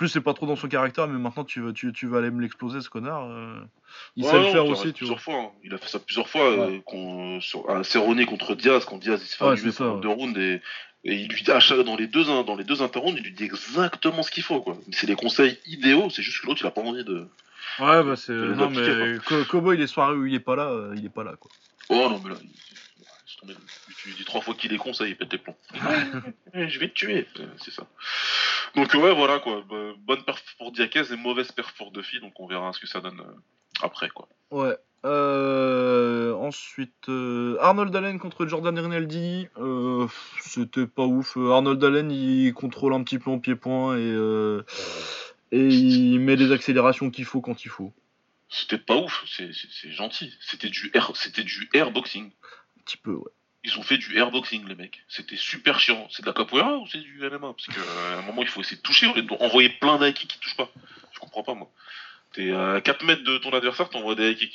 plus 0.00 0.08
c'est 0.08 0.22
pas 0.22 0.32
trop 0.32 0.46
dans 0.46 0.56
son 0.56 0.66
caractère, 0.66 1.06
mais 1.08 1.18
maintenant 1.18 1.44
tu 1.44 1.60
vas, 1.60 1.74
tu, 1.74 1.92
tu 1.92 2.06
vas 2.06 2.18
aller 2.18 2.30
me 2.30 2.40
l'exploser 2.40 2.80
ce 2.80 2.88
connard. 2.88 3.26
Euh. 3.26 3.60
Il 4.16 4.24
sait 4.24 4.38
le 4.38 4.46
faire 4.46 4.64
aussi, 4.64 4.94
tu 4.94 5.04
vois. 5.04 5.18
Fois, 5.18 5.34
hein. 5.34 5.50
Il 5.62 5.74
a 5.74 5.76
fait 5.76 5.88
ça 5.88 5.98
plusieurs 5.98 6.26
fois 6.26 6.40
euh, 6.50 7.40
sur, 7.40 7.68
à 7.68 7.84
Cerrone 7.84 8.24
contre 8.24 8.54
Diaz, 8.54 8.86
quand 8.86 8.96
Diaz 8.96 9.20
il 9.22 9.26
se 9.26 9.36
fait 9.36 9.44
ouais, 9.44 9.72
ça, 9.72 9.98
deux 10.00 10.08
rounds 10.08 10.40
et, 10.40 10.62
et, 11.04 11.16
il 11.16 11.28
lui 11.28 11.42
dit 11.42 11.50
à 11.50 11.60
chaque, 11.60 11.80
dans 11.80 11.96
les 11.96 12.06
deux 12.06 12.24
dans 12.24 12.56
les 12.56 12.64
deux 12.64 12.80
interrounds, 12.80 13.18
il 13.18 13.24
lui 13.24 13.32
dit 13.32 13.44
exactement 13.44 14.22
ce 14.22 14.30
qu'il 14.30 14.42
faut 14.42 14.62
quoi. 14.62 14.78
C'est 14.90 15.06
des 15.06 15.16
conseils 15.16 15.58
idéaux, 15.66 16.08
c'est 16.08 16.22
juste 16.22 16.40
que 16.40 16.46
l'autre 16.46 16.62
il 16.62 16.66
a 16.66 16.70
pas 16.70 16.80
envie 16.80 17.04
de. 17.04 17.28
Ouais 17.78 18.02
bah 18.02 18.16
c'est 18.16 18.32
non 18.32 18.70
mais 18.70 19.18
Kobo 19.50 19.74
il 19.74 19.82
est 19.82 19.86
soirée 19.86 20.16
où 20.16 20.24
il 20.24 20.34
est 20.34 20.40
pas 20.40 20.56
là, 20.56 20.70
euh, 20.70 20.94
il 20.96 21.04
est 21.04 21.10
pas 21.10 21.24
là 21.24 21.34
quoi. 21.38 21.50
Oh 21.90 22.08
non 22.08 22.18
mais 22.24 22.30
là. 22.30 22.36
Tu 23.96 24.08
lui 24.08 24.14
dis 24.16 24.24
trois 24.24 24.40
fois 24.40 24.54
qu'il 24.54 24.72
est 24.72 24.78
con, 24.78 24.92
ça 24.92 25.06
il 25.06 25.16
pète 25.16 25.32
les 25.32 25.38
plombs. 25.38 25.56
je 26.54 26.78
vais 26.78 26.88
te 26.88 26.94
tuer, 26.94 27.26
c'est 27.58 27.70
ça. 27.70 27.86
Donc 28.76 28.92
ouais, 28.94 29.14
voilà 29.14 29.40
quoi. 29.40 29.64
Bonne 29.98 30.22
perf 30.24 30.42
pour 30.58 30.72
Diakez 30.72 31.12
et 31.12 31.16
mauvaise 31.16 31.52
perf 31.52 31.72
pour 31.72 31.90
Duffy, 31.90 32.20
donc 32.20 32.38
on 32.38 32.46
verra 32.46 32.72
ce 32.72 32.80
que 32.80 32.86
ça 32.86 33.00
donne 33.00 33.20
euh, 33.20 33.82
après 33.82 34.08
quoi. 34.10 34.28
Ouais. 34.50 34.76
Euh, 35.06 36.34
ensuite, 36.34 37.08
euh, 37.08 37.56
Arnold 37.60 37.94
Allen 37.96 38.18
contre 38.18 38.46
Jordan 38.46 38.78
Rinaldi. 38.78 39.48
C'était 40.40 40.86
pas 40.86 41.04
ouf. 41.04 41.36
Arnold 41.36 41.82
Allen, 41.82 42.10
il 42.10 42.52
contrôle 42.52 42.92
un 42.92 43.02
petit 43.02 43.18
peu 43.18 43.30
en 43.30 43.38
pied-point 43.38 43.96
et, 43.96 44.62
et 45.52 45.68
il 45.68 46.18
met 46.20 46.36
les 46.36 46.52
accélérations 46.52 47.10
qu'il 47.10 47.24
faut 47.24 47.40
quand 47.40 47.64
il 47.64 47.70
faut. 47.70 47.92
C'était 48.50 48.78
pas 48.78 48.96
ouf, 48.96 49.24
c'est 49.26 49.52
gentil. 49.92 50.34
C'était 50.40 50.70
du 50.70 50.90
air, 50.92 51.12
c'était 51.14 51.44
du 51.44 51.70
airboxing. 51.72 52.32
Un 52.80 52.82
petit 52.84 52.96
peu, 52.96 53.12
ouais. 53.12 53.30
Ils 53.62 53.78
ont 53.78 53.82
fait 53.82 53.98
du 53.98 54.16
airboxing, 54.16 54.66
les 54.66 54.74
mecs. 54.74 55.02
C'était 55.06 55.36
super 55.36 55.78
chiant. 55.80 56.08
C'est 56.10 56.22
de 56.22 56.26
la 56.26 56.32
capoeira 56.32 56.78
ou 56.78 56.86
c'est 56.86 56.98
du 56.98 57.18
MMA 57.20 57.38
Parce 57.38 57.66
qu'à 57.66 57.80
euh, 57.80 58.18
un 58.18 58.22
moment, 58.22 58.40
il 58.40 58.48
faut 58.48 58.62
essayer 58.62 58.78
de 58.78 58.82
toucher. 58.82 59.06
On 59.06 59.44
envoyer 59.44 59.68
plein 59.68 59.98
d'high 59.98 60.14
qui 60.14 60.26
touchent 60.26 60.56
pas. 60.56 60.70
Je 61.12 61.18
comprends 61.18 61.42
pas, 61.42 61.54
moi. 61.54 61.70
T'es 62.32 62.52
à 62.52 62.80
4 62.80 63.04
mètres 63.04 63.24
de 63.24 63.36
ton 63.38 63.50
adversaire, 63.50 63.90
t'envoies 63.90 64.14
des 64.14 64.30
high 64.30 64.50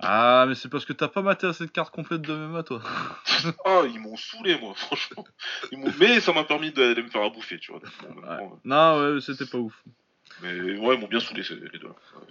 Ah, 0.00 0.44
mais 0.46 0.54
c'est 0.56 0.68
parce 0.68 0.84
que 0.84 0.92
t'as 0.92 1.08
pas 1.08 1.22
maté 1.22 1.50
cette 1.54 1.72
carte 1.72 1.94
complète 1.94 2.20
de 2.20 2.34
MMA, 2.34 2.64
toi. 2.64 2.82
ah, 3.64 3.82
ils 3.88 4.00
m'ont 4.00 4.16
saoulé, 4.16 4.58
moi, 4.58 4.74
franchement. 4.76 5.24
Mais 5.98 6.20
ça 6.20 6.34
m'a 6.34 6.44
permis 6.44 6.70
de, 6.70 7.00
me 7.00 7.08
faire 7.08 7.22
à 7.22 7.30
bouffer, 7.30 7.58
tu 7.58 7.72
vois. 7.72 7.80
Non, 8.64 9.14
ouais, 9.14 9.20
c'était 9.22 9.46
pas 9.46 9.58
ouf. 9.58 9.82
Mais 10.44 10.78
ouais, 10.78 10.94
ils 10.94 11.00
m'ont 11.00 11.08
bien 11.08 11.20
saoulé, 11.20 11.42
les 11.72 11.78
deux. 11.78 11.88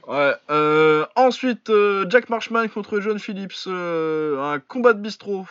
Ouais. 0.08 0.34
Euh, 0.50 1.06
ensuite, 1.16 1.70
euh, 1.70 2.06
Jack 2.10 2.30
Marshman 2.30 2.70
contre 2.70 3.00
John 3.00 3.20
Phillips. 3.20 3.68
un 3.68 4.60
combat 4.68 4.94
de 4.94 5.00
bistrot. 5.00 5.46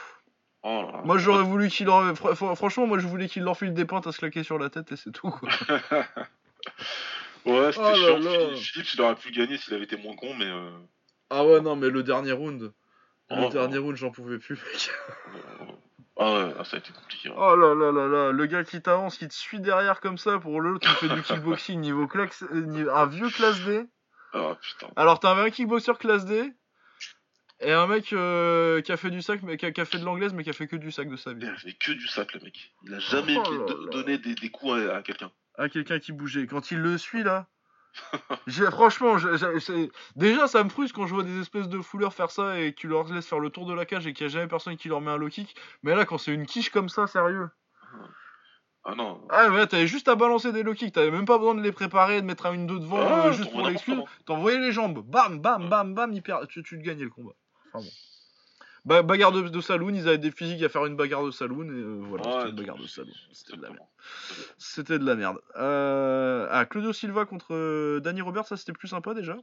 Oh 0.64 0.86
moi 1.04 1.18
j'aurais 1.18 1.42
voulu 1.42 1.68
qu'il 1.68 1.86
leur. 1.86 2.16
Franchement, 2.16 2.86
moi 2.86 2.98
je 3.00 3.06
voulais 3.06 3.26
qu'il 3.28 3.42
leur 3.42 3.56
file 3.56 3.74
des 3.74 3.84
pointes 3.84 4.06
à 4.06 4.12
se 4.12 4.18
claquer 4.18 4.44
sur 4.44 4.58
la 4.58 4.70
tête 4.70 4.92
et 4.92 4.96
c'est 4.96 5.10
tout 5.10 5.28
quoi. 5.28 5.48
ouais, 7.46 7.72
c'était 7.72 7.84
oh 7.84 7.94
chiant. 7.94 8.54
Philippe, 8.54 8.94
il 8.94 9.00
aurait 9.00 9.16
pu 9.16 9.32
gagner 9.32 9.58
s'il 9.58 9.74
avait 9.74 9.84
été 9.84 9.96
moins 9.96 10.14
con, 10.14 10.32
mais. 10.34 10.46
Euh, 10.46 10.70
ah 11.30 11.44
ouais, 11.44 11.60
non, 11.60 11.74
mais 11.74 11.90
le 11.90 12.04
dernier 12.04 12.30
round. 12.32 12.72
Le 13.30 13.36
oh, 13.44 13.48
dernier 13.48 13.78
round, 13.78 13.96
j'en 13.96 14.10
pouvais 14.10 14.38
plus, 14.38 14.54
mec. 14.54 14.90
Ah 16.18 16.34
ouais, 16.34 16.54
ah, 16.58 16.64
ça 16.64 16.76
a 16.76 16.80
été 16.80 16.92
compliqué. 16.92 17.30
Oh 17.34 17.56
là 17.56 17.74
là 17.74 17.90
là 17.90 18.06
là, 18.06 18.32
le 18.32 18.46
gars 18.46 18.64
qui 18.64 18.82
t'avance, 18.82 19.16
qui 19.16 19.26
te 19.28 19.34
suit 19.34 19.60
derrière 19.60 20.00
comme 20.00 20.18
ça, 20.18 20.38
pour 20.38 20.60
l'autre, 20.60 20.86
qui 20.86 20.94
fait 20.94 21.14
du 21.14 21.22
kickboxing 21.22 21.80
niveau 21.80 22.06
classe, 22.06 22.42
euh, 22.52 22.94
un 22.94 23.06
vieux 23.06 23.30
classe 23.30 23.60
D. 23.64 23.84
Ah 24.34 24.56
putain. 24.60 24.92
Alors 24.96 25.20
t'avais 25.20 25.42
un 25.42 25.50
kickboxer 25.50 25.94
classe 25.98 26.26
D, 26.26 26.52
et 27.62 27.72
un 27.72 27.86
mec 27.86 28.12
euh, 28.12 28.80
qui 28.82 28.90
a 28.90 28.96
fait 28.96 29.10
du 29.10 29.22
sac, 29.22 29.40
mais 29.42 29.56
qui 29.56 29.66
a, 29.66 29.84
fait 29.84 29.98
de 29.98 30.04
l'anglaise, 30.04 30.32
mais 30.32 30.42
qui 30.42 30.50
a 30.50 30.52
fait 30.52 30.66
que 30.66 30.74
du 30.74 30.90
sac 30.90 31.08
de 31.08 31.16
sa 31.16 31.32
vie. 31.32 31.44
Il 31.44 31.48
a 31.48 31.56
fait 31.56 31.72
que 31.72 31.92
du 31.92 32.08
sac, 32.08 32.34
le 32.34 32.40
mec. 32.40 32.74
Il 32.84 32.92
a 32.92 32.98
jamais 32.98 33.36
oh 33.38 33.88
donné 33.92 34.18
des, 34.18 34.34
coups 34.50 34.72
à, 34.90 35.00
quelqu'un. 35.02 35.30
À 35.56 35.68
quelqu'un 35.68 36.00
qui 36.00 36.10
bougeait. 36.10 36.46
Quand 36.46 36.72
il 36.72 36.78
le 36.78 36.98
suit, 36.98 37.22
là. 37.22 37.46
franchement, 38.70 39.16
déjà 40.16 40.46
ça 40.46 40.64
me 40.64 40.68
frustre 40.68 40.94
quand 40.94 41.06
je 41.06 41.14
vois 41.14 41.24
des 41.24 41.40
espèces 41.40 41.68
de 41.68 41.80
fouleurs 41.80 42.14
faire 42.14 42.30
ça 42.30 42.58
et 42.58 42.72
que 42.72 42.80
tu 42.80 42.88
leur 42.88 43.04
laisses 43.12 43.26
faire 43.26 43.40
le 43.40 43.50
tour 43.50 43.66
de 43.66 43.74
la 43.74 43.84
cage 43.84 44.06
et 44.06 44.12
qu'il 44.12 44.26
n'y 44.26 44.32
a 44.32 44.34
jamais 44.34 44.48
personne 44.48 44.76
qui 44.76 44.88
leur 44.88 45.00
met 45.00 45.10
un 45.10 45.16
low 45.16 45.28
kick. 45.28 45.54
Mais 45.82 45.94
là, 45.94 46.04
quand 46.04 46.18
c'est 46.18 46.32
une 46.32 46.46
quiche 46.46 46.70
comme 46.70 46.88
ça, 46.88 47.06
sérieux. 47.06 47.48
Ah 48.84 48.94
non. 48.96 49.20
Ah 49.30 49.48
ouais, 49.50 49.66
t'avais 49.66 49.86
juste 49.86 50.08
à 50.08 50.16
balancer 50.16 50.52
des 50.52 50.62
low 50.62 50.74
kicks, 50.74 50.92
t'avais 50.92 51.10
même 51.10 51.24
pas 51.24 51.38
besoin 51.38 51.54
de 51.54 51.62
les 51.62 51.70
préparer, 51.70 52.20
de 52.20 52.26
mettre 52.26 52.46
un 52.46 52.54
une 52.54 52.66
deux 52.66 52.80
devant, 52.80 52.98
ah, 53.00 53.26
euh, 53.28 53.32
juste 53.32 53.52
pour 53.52 53.66
l'excuse. 53.66 54.02
T'envoyais 54.26 54.58
les 54.58 54.72
jambes, 54.72 55.04
bam, 55.06 55.40
bam, 55.40 55.68
bam, 55.68 55.94
bam, 55.94 56.12
tu, 56.48 56.62
tu 56.62 56.78
te 56.78 56.82
gagnais 56.82 57.04
le 57.04 57.10
combat 57.10 57.34
bagarre 58.84 59.32
de, 59.32 59.42
de, 59.42 59.60
saloon, 59.60 59.94
ils 59.94 60.08
avaient 60.08 60.18
des 60.18 60.30
physiques 60.30 60.62
à 60.62 60.68
faire 60.68 60.84
une 60.86 60.96
bagarre 60.96 61.24
de 61.24 61.30
saloon, 61.30 61.66
et 61.66 61.70
euh, 61.70 62.00
voilà, 62.08 62.24
c'était 62.24 62.50
une 62.50 62.56
bagarre 62.56 62.78
de 62.78 62.86
saloon. 62.86 63.12
C'était 63.32 63.56
de 63.56 63.62
la 63.62 63.70
merde. 63.70 63.86
C'était 64.58 64.98
de 64.98 65.04
la 65.06 65.14
merde. 65.14 65.38
Euh, 65.56 66.48
ah, 66.50 66.64
Claudio 66.66 66.92
Silva 66.92 67.24
contre 67.24 67.54
euh, 67.54 68.00
Danny 68.00 68.20
Robert, 68.20 68.46
ça 68.46 68.56
c'était 68.56 68.72
plus 68.72 68.88
sympa 68.88 69.14
déjà? 69.14 69.36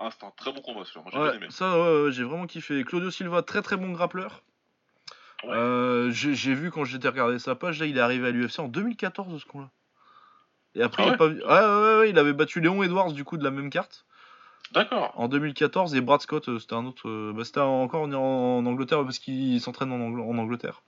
Ah, 0.00 0.08
c'était 0.10 0.26
un 0.26 0.32
très 0.36 0.52
bon 0.52 0.60
combat 0.60 0.84
celui-là. 0.84 1.02
Moi, 1.02 1.10
j'ai 1.12 1.18
bien 1.18 1.30
Ouais, 1.30 1.36
aimé. 1.36 1.46
ça, 1.50 1.78
ouais, 1.80 2.10
j'ai 2.12 2.24
vraiment 2.24 2.46
kiffé. 2.46 2.82
Claudio 2.84 3.10
Silva, 3.10 3.42
très 3.42 3.62
très 3.62 3.76
bon 3.76 3.92
grappleur. 3.92 4.42
Ouais. 5.44 5.50
Euh, 5.52 6.10
j'ai 6.10 6.54
vu 6.54 6.70
quand 6.70 6.84
j'étais 6.84 7.08
regardé 7.08 7.38
sa 7.38 7.54
page, 7.54 7.78
là, 7.78 7.86
il 7.86 7.96
est 7.96 8.00
arrivé 8.00 8.28
à 8.28 8.30
l'UFC 8.30 8.58
en 8.60 8.68
2014, 8.68 9.40
ce 9.40 9.46
con-là. 9.46 9.70
Et 10.74 10.82
après, 10.82 11.04
Ah 11.06 11.10
il, 11.12 11.16
pas... 11.16 12.06
il 12.06 12.18
avait 12.18 12.32
battu 12.32 12.60
Léon 12.60 12.82
Edwards, 12.82 13.12
du 13.12 13.22
coup, 13.24 13.36
de 13.36 13.44
la 13.44 13.50
même 13.52 13.70
carte, 13.70 14.06
D'accord. 14.74 15.12
en 15.16 15.28
2014, 15.28 15.94
et 15.94 16.00
Brad 16.00 16.20
Scott, 16.20 16.48
euh, 16.48 16.58
c'était 16.58 16.74
un 16.74 16.84
autre. 16.84 17.08
euh, 17.08 17.32
bah, 17.34 17.44
c'était 17.44 17.60
encore 17.60 18.02
en, 18.02 18.12
en 18.12 18.66
Angleterre, 18.66 19.02
parce 19.04 19.18
qu'il 19.18 19.60
s'entraîne 19.60 19.92
en, 19.92 19.98
Angl- 19.98 20.20
en 20.28 20.36
Angleterre. 20.38 20.82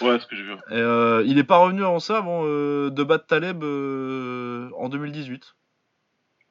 Ouais, 0.00 0.14
c'est 0.18 0.20
ce 0.20 0.26
que 0.26 0.36
j'ai 0.36 0.42
vu. 0.42 0.52
Et, 0.52 0.56
euh, 0.72 1.22
il 1.26 1.38
est 1.38 1.44
pas 1.44 1.58
revenu 1.58 1.84
avant 1.84 2.00
ça, 2.00 2.18
avant 2.18 2.42
euh, 2.44 2.90
de 2.90 3.02
battre 3.04 3.26
Taleb 3.26 3.62
euh, 3.62 4.70
en 4.76 4.88
2018. 4.88 5.54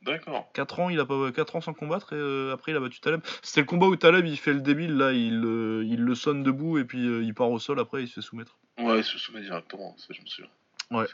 D'accord. 0.04 0.50
4 0.54 0.80
ans, 0.80 0.90
il 0.90 1.00
a 1.00 1.06
pas 1.06 1.32
4 1.32 1.56
ans 1.56 1.62
sans 1.62 1.74
combattre 1.74 2.14
et 2.14 2.52
après 2.52 2.72
il 2.72 2.76
a 2.78 2.80
battu 2.80 3.00
Taleb. 3.02 3.22
C'était 3.42 3.62
le 3.62 3.66
combat 3.68 3.88
où 3.88 3.96
Taleb 3.96 4.26
il 4.26 4.38
fait 4.38 4.54
le 4.54 4.62
débile 4.62 4.96
là, 4.96 5.12
il, 5.12 5.34
il 5.88 6.00
le 6.02 6.16
sonne 6.16 6.44
debout 6.44 6.78
et 6.78 6.86
puis 6.86 7.04
il 7.04 7.34
part 7.34 7.50
au 7.50 7.60
sol 7.60 7.80
après 7.80 8.04
il 8.04 8.08
se 8.08 8.14
fait 8.14 8.22
soumettre. 8.22 8.58
Ouais, 8.78 9.00
il 9.00 9.04
se 9.04 9.18
soumet 9.18 9.42
directement, 9.42 9.96
ça 9.98 10.14
je 10.14 10.22
me 10.22 10.28
souviens. 10.28 10.52
Ouais, 10.90 11.06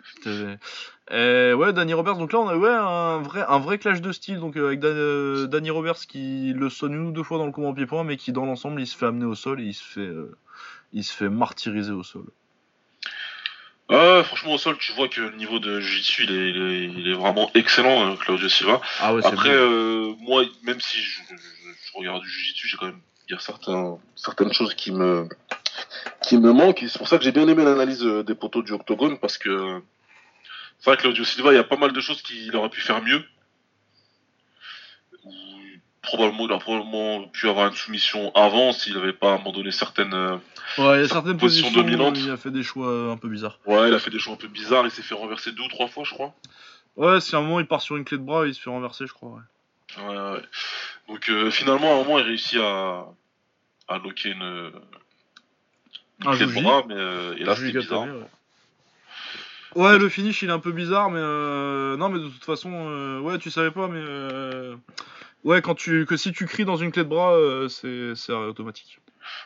et 1.12 1.54
ouais, 1.54 1.74
Danny 1.74 1.94
Roberts 1.94 2.18
donc 2.18 2.32
là 2.32 2.40
on 2.40 2.48
a 2.48 2.56
ouais 2.56 2.70
un 2.70 3.20
vrai 3.24 3.44
un 3.48 3.58
vrai 3.60 3.80
clash 3.80 4.02
de 4.02 4.12
style 4.12 4.40
donc 4.40 4.56
euh, 4.56 4.68
avec 4.68 4.80
Dan- 4.80 4.96
euh, 4.96 5.48
Danny 5.48 5.72
Roberts 5.72 6.06
qui 6.08 6.54
le 6.56 6.70
sonne 6.70 6.94
une 6.94 7.08
ou 7.08 7.12
deux 7.12 7.24
fois 7.24 7.40
dans 7.40 7.48
le 7.48 7.52
combat 7.52 7.70
en 7.70 7.74
pied-point 7.74 8.04
mais 8.04 8.16
qui 8.18 8.32
dans 8.32 8.46
l'ensemble 8.46 8.80
il 8.82 8.86
se 8.88 8.96
fait 8.96 9.08
amener 9.08 9.26
au 9.26 9.34
sol 9.36 9.60
et 9.62 9.66
il 9.66 9.74
se 9.74 9.84
fait 9.84 10.02
euh, 10.02 10.38
il 10.94 11.04
se 11.04 11.12
fait 11.12 11.28
martyriser 11.30 11.92
au 11.92 12.04
sol. 12.04 12.26
Euh, 13.92 14.24
franchement, 14.24 14.54
au 14.54 14.58
sol, 14.58 14.78
tu 14.78 14.94
vois 14.94 15.10
que 15.10 15.20
le 15.22 15.36
niveau 15.36 15.60
de 15.60 15.80
Jiu-Jitsu, 15.82 16.24
il 16.24 16.32
est, 16.32 16.50
il 16.52 16.62
est, 16.62 16.84
il 17.02 17.08
est 17.10 17.14
vraiment 17.14 17.52
excellent, 17.54 18.12
euh, 18.12 18.16
Claudio 18.16 18.48
Silva. 18.48 18.80
Ah 19.00 19.14
ouais, 19.14 19.22
Après, 19.26 19.50
euh, 19.50 20.14
moi, 20.20 20.44
même 20.64 20.80
si 20.80 21.00
je, 21.00 21.20
je- 21.30 21.36
je 21.36 21.98
regarde 21.98 22.22
du 22.22 22.30
Jiu-Jitsu, 22.30 22.68
j'ai 22.70 22.78
quand 22.78 22.86
même 22.86 23.02
il 23.28 23.34
y 23.34 23.36
a 23.36 23.40
certains, 23.40 23.98
certaines 24.16 24.54
choses 24.54 24.74
qui 24.74 24.92
me, 24.92 25.28
qui 26.24 26.38
me 26.38 26.52
manquent. 26.52 26.84
Et 26.84 26.88
c'est 26.88 26.98
pour 26.98 27.08
ça 27.08 27.18
que 27.18 27.24
j'ai 27.24 27.32
bien 27.32 27.48
aimé 27.48 27.64
l'analyse 27.64 28.04
euh, 28.04 28.24
des 28.24 28.36
poteaux 28.36 28.62
du 28.64 28.72
octogone, 28.72 29.18
parce 29.20 29.38
que 29.38 29.82
c'est 30.80 30.90
vrai 30.90 30.98
que 30.98 31.02
Claudio 31.04 31.24
Silva, 31.24 31.52
il 31.54 31.56
y 31.56 31.60
a 31.60 31.64
pas 31.64 31.78
mal 31.78 31.92
de 31.94 32.02
choses 32.02 32.22
qu'il 32.22 32.56
aurait 32.56 32.70
pu 32.70 32.82
faire 32.82 33.02
mieux. 33.02 33.24
Probablement, 36.02 36.46
il 36.46 36.52
aurait 36.52 36.60
probablement 36.62 37.28
pu 37.30 37.48
avoir 37.48 37.68
une 37.68 37.74
soumission 37.76 38.34
avant 38.36 38.74
s'il 38.74 38.94
n'avait 38.96 39.14
pas 39.14 39.36
abandonné 39.36 39.72
certaines. 39.72 40.14
euh, 40.14 40.36
Ouais, 40.78 40.98
il 40.98 41.02
y 41.02 41.06
a 41.06 41.08
certaines 41.08 41.38
position 41.38 41.68
positions 41.68 41.82
dominante. 41.82 42.18
il 42.18 42.30
a 42.30 42.36
fait 42.38 42.52
des 42.52 42.62
choix 42.64 42.90
euh, 42.90 43.12
un 43.14 43.18
peu 43.18 43.30
bizarres. 43.30 43.58
Ouais, 43.66 43.88
il 43.88 43.94
a 43.94 44.00
fait 44.00 44.10
des 44.12 44.20
choix 44.20 44.34
un 44.34 44.38
peu 44.38 44.50
bizarres. 44.50 44.84
Il 44.86 44.92
s'est 44.92 45.02
fait 45.02 45.16
renverser 45.16 45.54
deux 45.54 45.64
ou 45.64 45.68
trois 45.70 45.88
fois, 45.88 46.04
je 46.04 46.14
crois. 46.14 46.34
Ouais, 46.98 47.22
si 47.22 47.36
à 47.36 47.40
un 47.40 47.42
moment 47.42 47.60
il 47.62 47.66
part 47.68 47.82
sur 47.82 47.96
une 47.96 48.04
clé 48.04 48.18
de 48.18 48.24
bras, 48.24 48.46
il 48.46 48.54
se 48.54 48.60
fait 48.62 48.70
renverser, 48.70 49.08
je 49.08 49.14
crois. 49.14 49.40
Ouais. 49.98 50.04
Ouais, 50.06 50.18
ouais. 50.34 50.42
Donc 51.08 51.30
euh, 51.30 51.50
finalement, 51.52 51.92
à 51.92 51.94
un 51.94 52.04
moment, 52.04 52.20
il 52.20 52.26
réussit 52.26 52.60
à, 52.60 53.06
à 53.88 53.98
loquer 54.00 54.32
une, 54.32 54.72
une 56.24 56.30
Un 56.30 56.36
clé 56.36 56.46
de 56.46 56.52
Juji. 56.52 56.64
bras, 56.64 56.84
mais 56.88 56.96
euh, 56.96 57.36
et 57.38 57.44
là, 57.44 57.56
c'était 57.56 57.80
bizarre. 57.80 58.04
Ouais. 58.04 58.10
Ouais, 59.76 59.98
le 59.98 60.08
finish 60.08 60.42
il 60.44 60.50
est 60.50 60.54
un 60.54 60.60
peu 60.60 60.72
bizarre, 60.72 61.10
mais 61.10 61.20
euh, 61.20 61.98
non, 61.98 62.10
mais 62.10 62.20
de 62.20 62.28
toute 62.30 62.44
façon, 62.46 62.72
euh, 62.72 63.20
ouais, 63.22 63.40
tu 63.40 63.50
savais 63.50 63.72
pas, 63.72 63.88
mais 63.88 64.02
euh, 64.02 64.76
ouais, 65.44 65.62
quand 65.64 65.74
tu 65.74 66.06
que 66.06 66.16
si 66.16 66.32
tu 66.32 66.46
cries 66.46 66.66
dans 66.66 66.76
une 66.76 66.92
clé 66.92 67.04
de 67.04 67.10
bras, 67.10 67.34
euh, 67.34 67.68
c'est 67.68 68.14
c'est 68.16 68.34
automatique. 68.34 69.00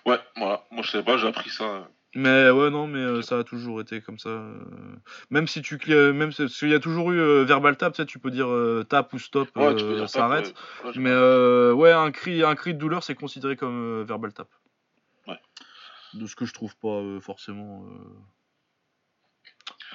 Ouais, 0.05 0.19
voilà. 0.35 0.65
Moi, 0.71 0.83
je 0.83 0.91
savais 0.91 1.03
pas, 1.03 1.17
j'ai 1.17 1.27
appris 1.27 1.49
ça. 1.49 1.87
Mais 2.15 2.49
ouais, 2.49 2.69
non, 2.69 2.87
mais 2.87 2.99
euh, 2.99 3.21
ça 3.21 3.37
a 3.39 3.43
toujours 3.43 3.79
été 3.79 4.01
comme 4.01 4.17
ça. 4.19 4.29
euh, 4.29 4.55
même 5.29 5.47
si 5.47 5.61
tu 5.61 5.77
cries, 5.77 5.93
euh, 5.93 6.13
même 6.13 6.31
si- 6.31 6.41
parce 6.43 6.57
qu'il 6.57 6.69
y 6.69 6.73
a 6.73 6.79
toujours 6.79 7.11
eu 7.11 7.43
verbal 7.45 7.77
tap, 7.77 7.93
tu 7.93 8.01
sais, 8.01 8.05
tu 8.05 8.19
peux 8.19 8.31
dire 8.31 8.49
tap 8.89 9.13
ou 9.13 9.19
stop, 9.19 9.49
Ouais, 9.55 9.75
ça 10.07 10.25
arrête. 10.25 10.47
ouais, 10.47 10.87
ouais, 10.87 10.91
j'ai 10.93 10.99
Mais 10.99 11.13
ouais, 11.73 11.91
un 11.93 12.11
cri, 12.11 12.43
un 12.43 12.55
cri 12.55 12.73
de 12.73 12.79
douleur, 12.79 13.03
c'est 13.03 13.15
considéré 13.15 13.55
comme 13.55 14.03
verbal 14.03 14.33
tap. 14.33 14.49
Ouais. 16.13 16.19
De 16.21 16.27
ce 16.27 16.35
que 16.35 16.45
je 16.45 16.53
trouve 16.53 16.75
pas 16.77 17.01
euh, 17.01 17.19
forcément. 17.19 17.85
euh, 17.87 18.23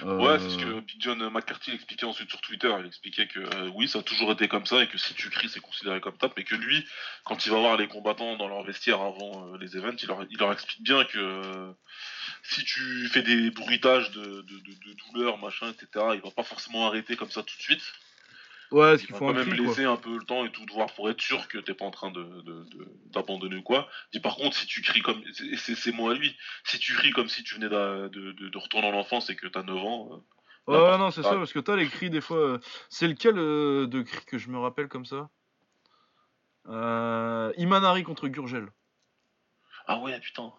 Ouais, 0.03 0.33
euh, 0.33 0.39
c'est 0.39 0.51
ce 0.51 0.59
que 0.59 0.81
Big 0.81 1.01
John 1.01 1.31
McCarthy 1.31 1.71
expliquait 1.71 2.07
ensuite 2.07 2.29
sur 2.29 2.41
Twitter. 2.41 2.75
Il 2.81 2.87
expliquait 2.87 3.27
que 3.27 3.69
oui, 3.71 3.89
ça 3.89 4.01
a 4.01 4.03
toujours 4.03 4.33
été 4.33 4.49
comme 4.49 4.67
ça 4.67 4.83
et 4.83 4.89
que 4.89 4.99
si 4.99 5.15
tu 5.15 5.31
cries, 5.31 5.49
c'est 5.49 5.61
considéré 5.61 6.01
comme 6.01 6.17
tap. 6.17 6.33
Mais 6.37 6.45
que 6.45 6.55
lui, 6.55 6.87
quand 7.25 7.47
il 7.47 7.53
va 7.53 7.59
voir 7.59 7.77
les 7.77 7.89
combattants 7.89 8.37
dans 8.37 8.49
leur 8.49 8.63
vestiaire 8.65 9.01
avant 9.01 9.55
les 9.57 9.77
events, 9.77 9.97
il 10.03 10.39
leur, 10.39 10.53
explique 10.53 10.83
bien 10.83 11.05
que 11.05 11.75
si 12.43 12.65
tu 12.65 13.09
fais 13.09 13.23
des 13.23 13.51
bruitages 13.51 14.11
de, 14.11 14.23
de, 14.43 14.59
de, 14.59 14.73
de 14.73 14.93
douleur, 15.07 15.39
machin, 15.39 15.71
etc., 15.71 16.07
il 16.15 16.21
va 16.21 16.31
pas 16.31 16.43
forcément 16.45 16.87
arrêter 16.87 17.17
comme 17.17 17.31
ça 17.31 17.43
tout 17.43 17.57
de 17.57 17.63
suite. 17.63 17.93
Ouais, 18.73 18.97
ce 18.99 19.05
qu'il 19.05 19.15
faut 19.15 19.27
quand 19.27 19.35
même 19.35 19.45
quoi. 19.45 19.55
laisser 19.57 19.85
un 19.85 19.97
peu 19.97 20.17
le 20.17 20.25
temps 20.25 20.45
et 20.45 20.51
tout 20.51 20.65
de 20.67 20.73
voir 20.73 20.93
pour 20.95 21.09
être 21.11 21.21
sûr 21.21 21.47
que 21.49 21.59
t'es 21.59 21.75
pas 21.75 21.85
en 21.85 21.91
train 21.91 22.11
de, 22.11 22.23
de- 22.23 22.65
de- 22.65 22.89
d'abandonner 23.07 23.57
ou 23.57 23.63
quoi. 23.63 23.89
Dit 24.13 24.21
par 24.21 24.37
contre 24.37 24.57
si 24.57 24.67
tu 24.67 24.81
cries 24.83 25.03
comme 25.03 25.23
c'est, 25.33 25.93
moi 25.93 26.13
à 26.13 26.15
lui. 26.15 26.37
Si 26.65 26.79
tu 26.79 26.95
cries 26.95 27.11
comme 27.11 27.29
si 27.29 27.45
tu 27.45 27.55
venais 27.55 27.69
de, 27.69 28.09
de, 28.09 28.49
de 28.49 28.59
retourner 28.59 28.89
en 28.89 28.95
enfance 28.95 29.31
et 29.31 29.37
que 29.37 29.47
t'as 29.47 29.63
9 29.63 29.77
ans. 29.79 30.09
euh, 30.13 30.17
Ouais, 30.69 30.99
non, 30.99 31.11
c'est 31.11 31.23
ça, 31.23 31.35
parce 31.35 31.53
que 31.53 31.59
t'as 31.59 31.77
les 31.77 31.89
cris 31.89 32.09
des 32.09 32.21
fois. 32.21 32.37
euh, 32.39 32.59
C'est 32.89 33.09
lequel 33.09 33.37
euh, 33.39 33.87
de 33.87 34.03
cri 34.03 34.25
que 34.25 34.39
je 34.39 34.49
me 34.49 34.59
rappelle 34.59 34.89
comme 34.89 35.05
ça? 35.05 35.29
Euh, 36.69 37.53
Imanari 37.57 38.05
contre 38.05 38.29
Gurgel. 38.29 38.69
Ah 39.87 39.99
ouais 39.99 40.19
putain. 40.21 40.53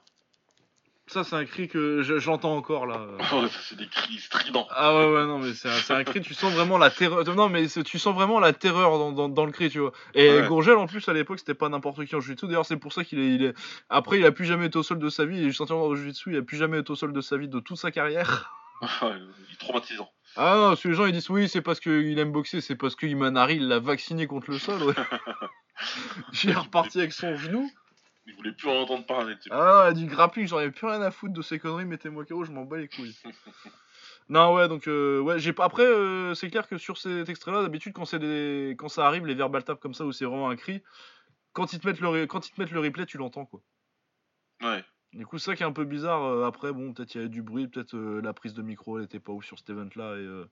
Ça, 1.08 1.24
c'est 1.26 1.36
un 1.36 1.44
cri 1.46 1.68
que 1.68 2.02
je- 2.02 2.18
j'entends 2.18 2.56
encore 2.56 2.86
là. 2.86 3.06
Ouais, 3.18 3.18
ça 3.50 3.60
c'est 3.62 3.76
des 3.78 3.88
cris 3.88 4.18
stridents. 4.20 4.66
Ah 4.72 4.96
ouais, 4.96 5.06
ouais, 5.14 5.26
non, 5.26 5.38
mais 5.38 5.54
c'est 5.54 5.68
un, 5.94 6.04
cri, 6.06 6.22
tu 6.22 6.34
sens 6.34 6.54
vraiment 6.54 6.78
la 6.78 6.90
terreur. 6.90 7.24
Non, 7.36 7.50
mais 7.50 7.68
tu 7.68 8.00
sens 8.00 8.16
vraiment 8.16 8.40
la 8.40 8.54
terreur 8.54 8.98
dans, 8.98 9.12
dans, 9.12 9.28
dans 9.30 9.46
le 9.46 9.52
cri, 9.52 9.70
tu 9.70 9.80
vois. 9.80 9.92
Et 10.14 10.30
Ouais. 10.30 10.48
Gourgel, 10.48 10.76
en 10.76 10.88
plus, 10.88 11.08
à 11.10 11.14
l'époque, 11.14 11.40
c'était 11.40 11.54
pas 11.54 11.68
n'importe 11.70 12.06
qui 12.06 12.16
en 12.16 12.22
jiu-jitsu. 12.22 12.48
D'ailleurs, 12.48 12.66
c'est 12.66 12.78
pour 12.78 12.94
ça 12.94 13.04
qu'il 13.04 13.20
est, 13.20 13.36
il 13.36 13.44
est. 13.44 13.54
Après, 13.90 14.18
il 14.18 14.26
a 14.26 14.32
plus 14.32 14.46
jamais 14.46 14.68
été 14.68 14.78
au 14.78 14.84
sol 14.84 14.98
de 15.00 15.10
sa 15.10 15.26
vie. 15.26 15.38
Il 15.38 15.44
est 15.44 15.48
juste 15.50 15.62
entièrement 15.62 15.86
au 15.86 15.96
jiu-jitsu. 15.96 16.32
Il 16.32 16.38
a 16.38 16.42
plus 16.42 16.58
jamais 16.58 16.80
été 16.80 16.92
au 16.92 16.96
sol 16.96 17.12
de 17.12 17.22
sa 17.22 17.36
vie 17.38 17.50
de 17.50 17.60
toute 17.60 17.78
sa 17.78 17.92
carrière. 17.92 18.52
Ouais, 18.82 18.88
il 19.50 19.54
est 19.54 19.58
traumatisant. 19.60 20.10
Ah 20.36 20.56
non, 20.56 20.70
parce 20.70 20.82
que 20.82 20.88
les 20.88 20.96
gens 20.96 21.06
ils 21.06 21.12
disent 21.14 21.30
oui, 21.30 21.48
c'est 21.48 21.62
parce 21.62 21.80
qu'il 21.80 22.18
aime 22.18 22.32
boxer, 22.32 22.60
c'est 22.60 22.76
parce 22.76 22.96
que 22.96 23.06
Imanari 23.06 23.58
il 23.58 23.68
l'a 23.68 23.78
vacciné 23.78 24.26
contre 24.26 24.50
le 24.50 24.58
sol, 24.58 24.82
ouais. 24.82 24.96
J'ai 26.32 26.54
reparti 26.54 27.00
avec 27.00 27.14
son 27.14 27.36
genou. 27.36 27.70
Il 28.26 28.36
voulait 28.36 28.54
plus 28.54 28.70
en 28.70 28.82
entendre 28.82 29.06
parler. 29.06 29.38
tu. 29.40 29.50
Ah, 29.52 29.91
du 29.94 30.06
grappling, 30.06 30.48
j'en 30.48 30.58
avais 30.58 30.72
plus 30.72 30.88
rien 30.88 31.02
à 31.02 31.12
foutre 31.12 31.34
de 31.34 31.41
ces 31.41 31.60
conneries, 31.60 31.86
mettez-moi 31.86 32.26
KO, 32.26 32.45
je 32.45 32.52
m'en 32.52 32.64
bats 32.64 32.78
les 32.78 32.88
couilles. 32.88 33.16
non, 34.30 34.54
ouais, 34.54 34.68
donc, 34.70 34.88
euh, 34.88 35.20
ouais, 35.20 35.40
j'ai 35.40 35.52
pas. 35.52 35.66
Après, 35.66 35.86
euh, 35.86 36.34
c'est 36.34 36.50
clair 36.50 36.68
que 36.68 36.78
sur 36.78 36.98
cet 36.98 37.28
extrait-là, 37.28 37.62
d'habitude, 37.62 37.94
quand, 37.94 38.16
des... 38.16 38.76
quand 38.78 38.88
ça 38.88 39.06
arrive, 39.06 39.26
les 39.26 39.34
verbal 39.34 39.64
taps 39.64 39.82
comme 39.82 39.94
ça, 39.94 40.06
où 40.06 40.12
c'est 40.14 40.26
vraiment 40.26 40.50
un 40.50 40.56
cri, 40.56 40.82
quand 41.52 41.74
ils 41.74 41.80
te 41.80 41.88
mettent 41.88 42.00
le, 42.00 42.26
quand 42.26 42.48
ils 42.48 42.52
te 42.52 42.62
mettent 42.62 42.72
le 42.72 42.80
replay, 42.80 43.06
tu 43.06 43.18
l'entends, 43.18 43.45
quoi. 43.45 43.62
Ouais. 44.62 44.84
Du 45.14 45.27
coup, 45.27 45.38
ça 45.38 45.56
qui 45.56 45.61
est 45.61 45.65
un 45.65 45.72
peu 45.72 45.85
bizarre. 45.85 46.23
euh, 46.23 46.45
après, 46.45 46.73
bon, 46.73 46.91
peut-être 46.91 47.14
il 47.14 47.18
y 47.18 47.19
avait 47.22 47.30
du 47.30 47.44
bruit, 47.44 47.68
peut-être 47.68 47.95
euh, 47.95 48.19
la 48.22 48.34
prise 48.34 48.53
de 48.56 48.64
micro, 48.64 48.98
elle 48.98 49.06
était 49.06 49.19
pas 49.19 49.31
ouf 49.31 49.45
sur 49.45 49.60
cet 49.60 49.69
event-là. 49.69 50.03
Euh, 50.06 50.45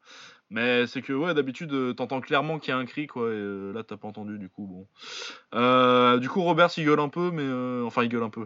Mais 0.51 0.85
c'est 0.87 1.01
que, 1.01 1.13
ouais, 1.13 1.33
d'habitude, 1.33 1.95
t'entends 1.95 2.21
clairement 2.21 2.59
qu'il 2.59 2.69
y 2.69 2.73
a 2.73 2.77
un 2.77 2.85
cri, 2.85 3.07
quoi. 3.07 3.31
Et 3.33 3.73
là, 3.73 3.83
t'as 3.83 3.97
pas 3.97 4.07
entendu, 4.07 4.37
du 4.37 4.49
coup, 4.49 4.67
bon. 4.67 6.17
Du 6.19 6.29
coup, 6.29 6.41
Robert, 6.43 6.69
il 6.77 6.85
gueule 6.85 6.99
un 6.99 7.09
peu, 7.09 7.31
mais. 7.31 7.85
Enfin, 7.85 8.03
il 8.03 8.09
gueule 8.09 8.23
un 8.23 8.29
peu. 8.29 8.45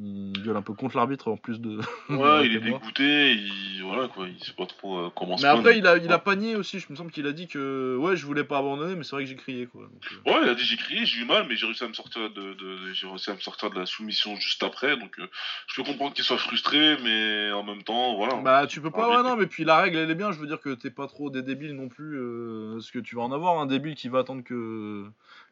Il 0.00 0.32
gueule 0.44 0.56
un 0.56 0.62
peu 0.62 0.74
contre 0.74 0.96
l'arbitre 0.96 1.28
en 1.28 1.36
plus 1.36 1.60
de. 1.60 1.80
Ouais, 2.08 2.46
il 2.46 2.54
est 2.56 2.60
dégoûté. 2.60 3.32
Il 3.34 3.82
voilà 3.82 4.06
quoi. 4.08 4.28
Il 4.28 4.38
sait 4.44 4.52
pas 4.52 4.66
trop 4.66 4.98
euh, 4.98 5.10
comment 5.16 5.36
se 5.36 5.42
Mais 5.42 5.48
après, 5.48 5.78
il 5.78 5.86
a, 5.86 5.96
il 5.96 6.12
a 6.12 6.18
panié 6.18 6.54
aussi. 6.56 6.78
Je 6.78 6.86
me 6.90 6.94
semble 6.96 7.10
qu'il 7.10 7.26
a 7.26 7.32
dit 7.32 7.48
que, 7.48 7.96
ouais, 7.96 8.16
je 8.16 8.24
voulais 8.26 8.44
pas 8.44 8.58
abandonner, 8.58 8.94
mais 8.94 9.02
c'est 9.02 9.16
vrai 9.16 9.24
que 9.24 9.30
j'ai 9.30 9.36
crié, 9.36 9.66
quoi. 9.66 9.82
Donc, 9.82 10.02
euh, 10.26 10.30
Ouais, 10.30 10.40
il 10.44 10.48
a 10.50 10.54
dit 10.54 10.62
j'ai 10.62 10.76
crié, 10.76 11.04
j'ai 11.04 11.22
eu 11.22 11.24
mal, 11.24 11.46
mais 11.48 11.56
j'ai 11.56 11.66
réussi 11.66 11.82
à 11.84 11.88
me 11.88 11.94
sortir 11.94 12.30
de, 12.30 12.54
de- 12.54 12.92
j'ai 12.92 13.06
réussi 13.08 13.30
à 13.30 13.34
me 13.34 13.40
sortir 13.40 13.70
de 13.70 13.78
la 13.78 13.86
soumission 13.86 14.36
juste 14.36 14.62
après, 14.62 14.96
donc 14.96 15.18
euh, 15.18 15.26
je 15.66 15.74
peux 15.76 15.84
comprendre 15.88 16.14
qu'il 16.14 16.24
soit 16.24 16.38
frustré, 16.38 16.96
mais 17.02 17.50
en 17.52 17.64
même 17.64 17.82
temps, 17.82 18.14
voilà. 18.16 18.34
Bah 18.36 18.66
tu 18.68 18.80
peux 18.80 18.90
pas, 18.90 19.08
ouais 19.08 19.22
non, 19.28 19.36
mais 19.36 19.46
puis 19.46 19.64
la 19.64 19.78
règle 19.80 19.96
elle 19.98 20.10
est 20.10 20.14
bien, 20.14 20.30
je 20.32 20.38
veux 20.38 20.46
dire 20.46 20.60
que 20.60 20.74
t'es 20.74 20.90
pas 20.90 21.06
trop 21.08 21.30
des 21.30 21.42
débiles 21.42 21.74
non 21.74 21.88
plus, 21.88 22.16
euh, 22.18 22.74
parce 22.74 22.90
que 22.90 22.98
tu 23.00 23.16
vas 23.16 23.22
en 23.22 23.32
avoir 23.32 23.58
un 23.58 23.66
débile 23.66 23.94
qui 23.96 24.08
va 24.08 24.20
attendre 24.20 24.44
que, 24.44 25.04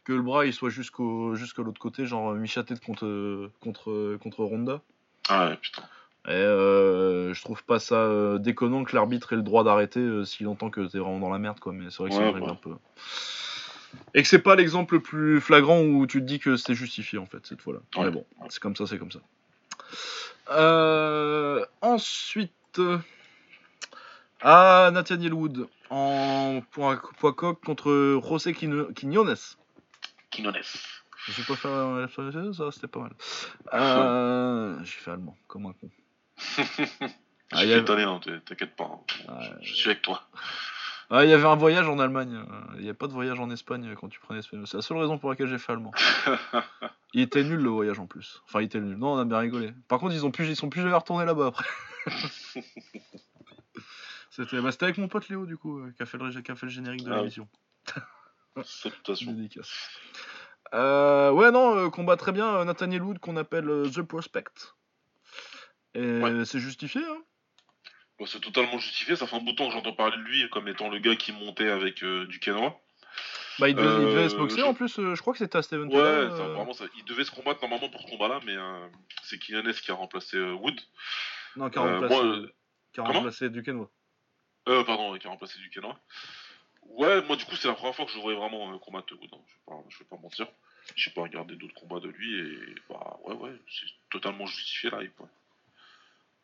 que 0.07 0.13
le 0.13 0.23
bras 0.23 0.47
il 0.47 0.53
soit 0.55 0.71
jusqu'au 0.71 1.35
jusqu'à 1.35 1.63
l'autre 1.63 1.81
côté, 1.81 2.07
genre 2.07 2.31
euh, 2.31 2.37
Michatet 2.37 2.77
contre, 2.77 3.51
contre, 3.61 4.17
contre 4.23 4.45
Ronda. 4.45 4.81
Ah 5.29 5.49
ouais, 5.49 5.57
putain. 5.57 5.83
Et 6.29 6.31
euh, 6.33 7.35
je 7.35 7.41
trouve 7.43 7.63
pas 7.65 7.79
ça 7.79 7.97
euh, 7.97 8.39
déconnant 8.39 8.85
que 8.85 8.95
l'arbitre 8.95 9.33
ait 9.33 9.37
le 9.37 9.43
droit 9.43 9.65
d'arrêter 9.65 10.01
euh, 10.01 10.25
s'il 10.25 10.49
entend 10.49 10.71
que 10.71 10.81
t'es 10.87 10.99
vraiment 10.99 11.19
dans 11.21 11.31
la 11.31 11.39
merde 11.39 11.59
quoi, 11.61 11.73
mais 11.73 11.91
c'est 11.91 11.99
vrai 11.99 12.11
que 12.11 12.15
Ouais, 12.17 12.29
une 12.29 12.35
règle 12.35 12.47
bah. 12.47 12.53
un 12.53 12.57
peu. 12.57 12.71
Et 14.15 14.23
que 14.23 14.29
c'est 14.29 14.41
pas 14.41 14.55
l'exemple 14.57 14.95
le 14.95 15.01
plus 15.01 15.41
flagrant 15.41 15.81
où 15.83 16.07
tu 16.07 16.21
te 16.21 16.25
dis 16.27 16.39
que 16.39 16.57
c'est 16.57 16.75
justifié 16.75 17.19
en 17.19 17.27
fait 17.27 17.45
cette 17.47 17.61
fois-là. 17.61 17.81
Ouais. 17.97 18.05
Mais 18.05 18.11
bon, 18.11 18.25
c'est 18.49 18.61
comme 18.61 18.77
ça, 18.77 18.87
c'est 18.87 18.99
comme 18.99 19.11
ça. 19.13 19.21
Euh, 20.51 21.65
ensuite, 21.81 22.53
euh, 22.79 22.99
ah 24.43 24.91
Nathaniel 24.93 25.35
Wood 25.35 25.67
en 25.91 26.61
poids, 26.71 26.97
coq 26.97 27.61
contre 27.65 28.21
José 28.29 28.53
Quino- 28.53 28.93
Quiñones. 28.93 29.35
Quinones. 30.31 30.55
Je 31.29 31.33
vais 31.33 31.43
pas 31.47 31.57
faire 31.57 31.71
euh, 31.71 32.53
ça, 32.53 32.71
c'était 32.73 32.87
pas 32.89 33.01
mal. 33.01 33.13
Euh, 33.73 34.79
J'ai 34.85 34.91
fait 34.99 35.11
allemand, 35.11 35.37
comme 35.49 35.67
un 35.67 35.73
con. 35.73 35.91
Je 36.39 36.85
Ah, 37.53 37.59
suis 37.59 37.67
il 37.67 37.71
y 37.71 37.75
a- 37.75 37.79
italien, 37.79 38.19
t'es- 38.19 38.41
t'inquiète 38.41 38.75
pas. 38.77 38.85
hein. 38.85 39.01
Je, 39.61 39.67
je 39.69 39.75
suis 39.75 39.91
avec 39.91 40.03
toi. 40.03 40.23
Ah, 41.09 41.25
il 41.25 41.31
y 41.31 41.33
avait 41.33 41.47
un 41.47 41.55
voyage 41.55 41.87
en 41.89 42.01
Allemagne. 42.01 42.35
euh, 42.35 42.61
Il 42.75 42.81
n'y 42.81 42.89
avait 42.89 42.93
pas 42.95 43.07
de 43.07 43.13
voyage 43.13 43.39
en 43.39 43.49
Espagne 43.53 43.95
quand 43.95 44.09
tu 44.09 44.19
prenais 44.19 44.41
espagnol. 44.41 44.67
C'est 44.67 44.77
la 44.79 44.83
seule 44.83 44.97
raison 44.99 45.19
pour 45.19 45.31
laquelle 45.31 45.47
j'ai 45.47 45.57
fait 45.59 45.71
allemand. 45.71 45.93
Il 47.15 47.21
était 47.21 47.45
nul 47.45 47.61
le 47.61 47.69
voyage 47.69 48.01
en 48.01 48.07
plus. 48.09 48.43
Enfin, 48.47 48.61
il 48.61 48.65
était 48.65 48.81
nul. 48.81 48.97
Non, 48.97 49.13
on 49.13 49.19
a 49.19 49.25
bien 49.25 49.39
rigolé. 49.39 49.73
Par 49.87 50.01
contre, 50.01 50.15
ils 50.15 50.27
ont 50.27 50.33
plus, 50.33 50.49
ils 50.49 50.57
sont 50.57 50.69
plus 50.69 50.83
jamais 50.83 50.97
retournés 50.97 51.25
là-bas 51.25 51.47
après. 51.47 51.65
C'était 54.31 54.61
bah, 54.61 54.73
c'était 54.73 54.87
avec 54.87 54.99
mon 54.99 55.07
pote 55.07 55.29
Léo 55.29 55.47
du 55.47 55.57
coup, 55.57 55.79
euh, 55.79 55.93
qui 55.97 56.03
a 56.03 56.07
fait 56.07 56.19
le, 56.19 56.31
qui 56.43 56.51
a 56.51 56.57
fait 56.57 56.67
le 56.67 56.73
générique 56.73 57.05
de 57.05 57.13
Ah 57.13 57.23
oui. 57.23 57.33
L'émission. 58.57 58.91
Salutations. 58.91 59.33
Dédicace. 59.33 59.91
Euh, 60.75 61.31
ouais, 61.31 61.51
non, 61.51 61.77
euh, 61.77 61.91
combat 61.91 62.17
très 62.17 62.33
bien. 62.33 62.57
euh, 62.57 62.65
Nathaniel 62.65 63.03
Wood 63.03 63.19
qu'on 63.19 63.37
appelle 63.37 63.67
The 63.95 64.03
Prospect. 64.03 64.75
Et 65.95 66.21
Ouais. 66.21 66.45
c'est 66.45 66.59
justifié, 66.61 67.03
hein. 67.05 67.23
Bon, 68.19 68.27
c'est 68.27 68.41
totalement 68.41 68.79
justifié. 68.79 69.15
Ça 69.17 69.27
fait 69.27 69.37
un 69.37 69.41
bout 69.41 69.53
de 69.53 69.57
temps 69.57 69.67
que 69.69 69.73
j'entends 69.75 69.93
parler 69.93 70.17
de 70.17 70.23
lui 70.23 70.49
comme 70.51 70.69
étant 70.69 70.89
le 70.89 70.99
gars 70.99 71.17
qui 71.17 71.33
montait 71.33 71.69
avec 71.71 72.03
euh, 72.03 72.27
du 72.27 72.41
Kenoa. 72.41 72.75
Bah, 73.59 73.69
il 73.71 73.75
devait, 73.75 73.89
il 74.03 74.07
devait 74.09 74.25
Euh, 74.25 74.29
se 74.29 74.37
boxer 74.37 74.59
je- 74.61 74.65
en 74.65 74.75
plus. 74.75 74.97
je 74.97 75.21
crois 75.21 75.33
que 75.33 75.39
c'était 75.39 75.57
à 75.57 75.63
Steven 75.63 75.87
Ouais, 75.89 75.95
ça, 76.31 76.49
vraiment, 76.49 76.73
ça- 76.75 76.85
il 76.99 77.05
devait 77.05 77.25
se 77.25 77.31
combattre 77.31 77.61
normalement 77.63 77.89
pour 77.89 78.03
ce 78.03 78.07
combat-là, 78.11 78.41
mais 78.45 78.55
c'est 79.23 79.39
Kylianes 79.39 79.73
qui 79.73 79.91
a 79.91 79.95
remplacé 79.95 80.39
Wood. 80.39 80.79
Non, 81.57 81.71
qui 81.71 81.79
a 81.79 81.83
remplacé, 81.83 82.15
euh, 82.23 82.53
qui 82.93 83.01
a 83.01 83.05
remplacé 83.05 83.49
Duquesnoy. 83.49 83.87
Euh, 84.69 84.85
pardon, 84.85 85.17
qui 85.17 85.27
a 85.27 85.31
remplacé 85.31 85.59
du 85.59 85.71
Kenoa. 85.71 85.99
Ouais, 86.91 87.23
moi 87.23 87.37
du 87.37 87.45
coup, 87.45 87.57
c'est 87.57 87.69
la 87.69 87.75
première 87.75 87.95
fois 87.95 88.05
que 88.07 88.13
je 88.13 88.19
voyais 88.19 88.39
vraiment 88.39 88.73
euh, 88.73 88.79
combattre 88.79 89.13
Wood. 89.15 89.31
hein. 89.33 89.39
Je 89.47 89.53
vais 89.55 89.61
pas, 89.67 89.85
je 89.91 89.99
vais 89.99 90.05
pas 90.05 90.17
mentir. 90.17 90.47
J'ai 90.95 91.11
pas 91.11 91.23
regardé 91.23 91.57
d'autres 91.57 91.75
combats 91.75 92.01
de 92.01 92.09
lui 92.09 92.39
et 92.41 92.75
bah 92.89 93.19
ouais, 93.25 93.35
ouais, 93.35 93.51
c'est 93.69 93.87
totalement 94.11 94.47
justifié 94.47 94.91
là. 94.91 94.99
Ouais. 94.99 95.11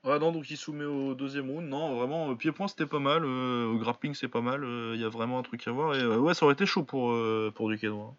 Ouais, 0.04 0.18
non, 0.18 0.32
donc 0.32 0.50
il 0.50 0.56
soumet 0.56 0.84
au 0.84 1.14
deuxième 1.14 1.48
round. 1.48 1.68
Non, 1.68 1.94
vraiment, 1.96 2.30
euh, 2.30 2.34
pied-point 2.34 2.66
c'était 2.66 2.86
pas 2.86 2.98
mal. 2.98 3.24
euh, 3.24 3.66
au 3.66 3.78
grappling 3.78 4.14
c'est 4.14 4.26
pas 4.28 4.40
mal. 4.40 4.62
Il 4.94 5.00
y 5.00 5.04
a 5.04 5.08
vraiment 5.08 5.38
un 5.38 5.42
truc 5.42 5.66
à 5.68 5.70
voir. 5.70 5.94
Et 5.94 6.00
euh, 6.00 6.16
ouais, 6.18 6.34
ça 6.34 6.44
aurait 6.44 6.54
été 6.54 6.66
chaud 6.66 6.82
pour, 6.82 7.16
pour 7.54 7.68
Duquesnoy. 7.70 8.12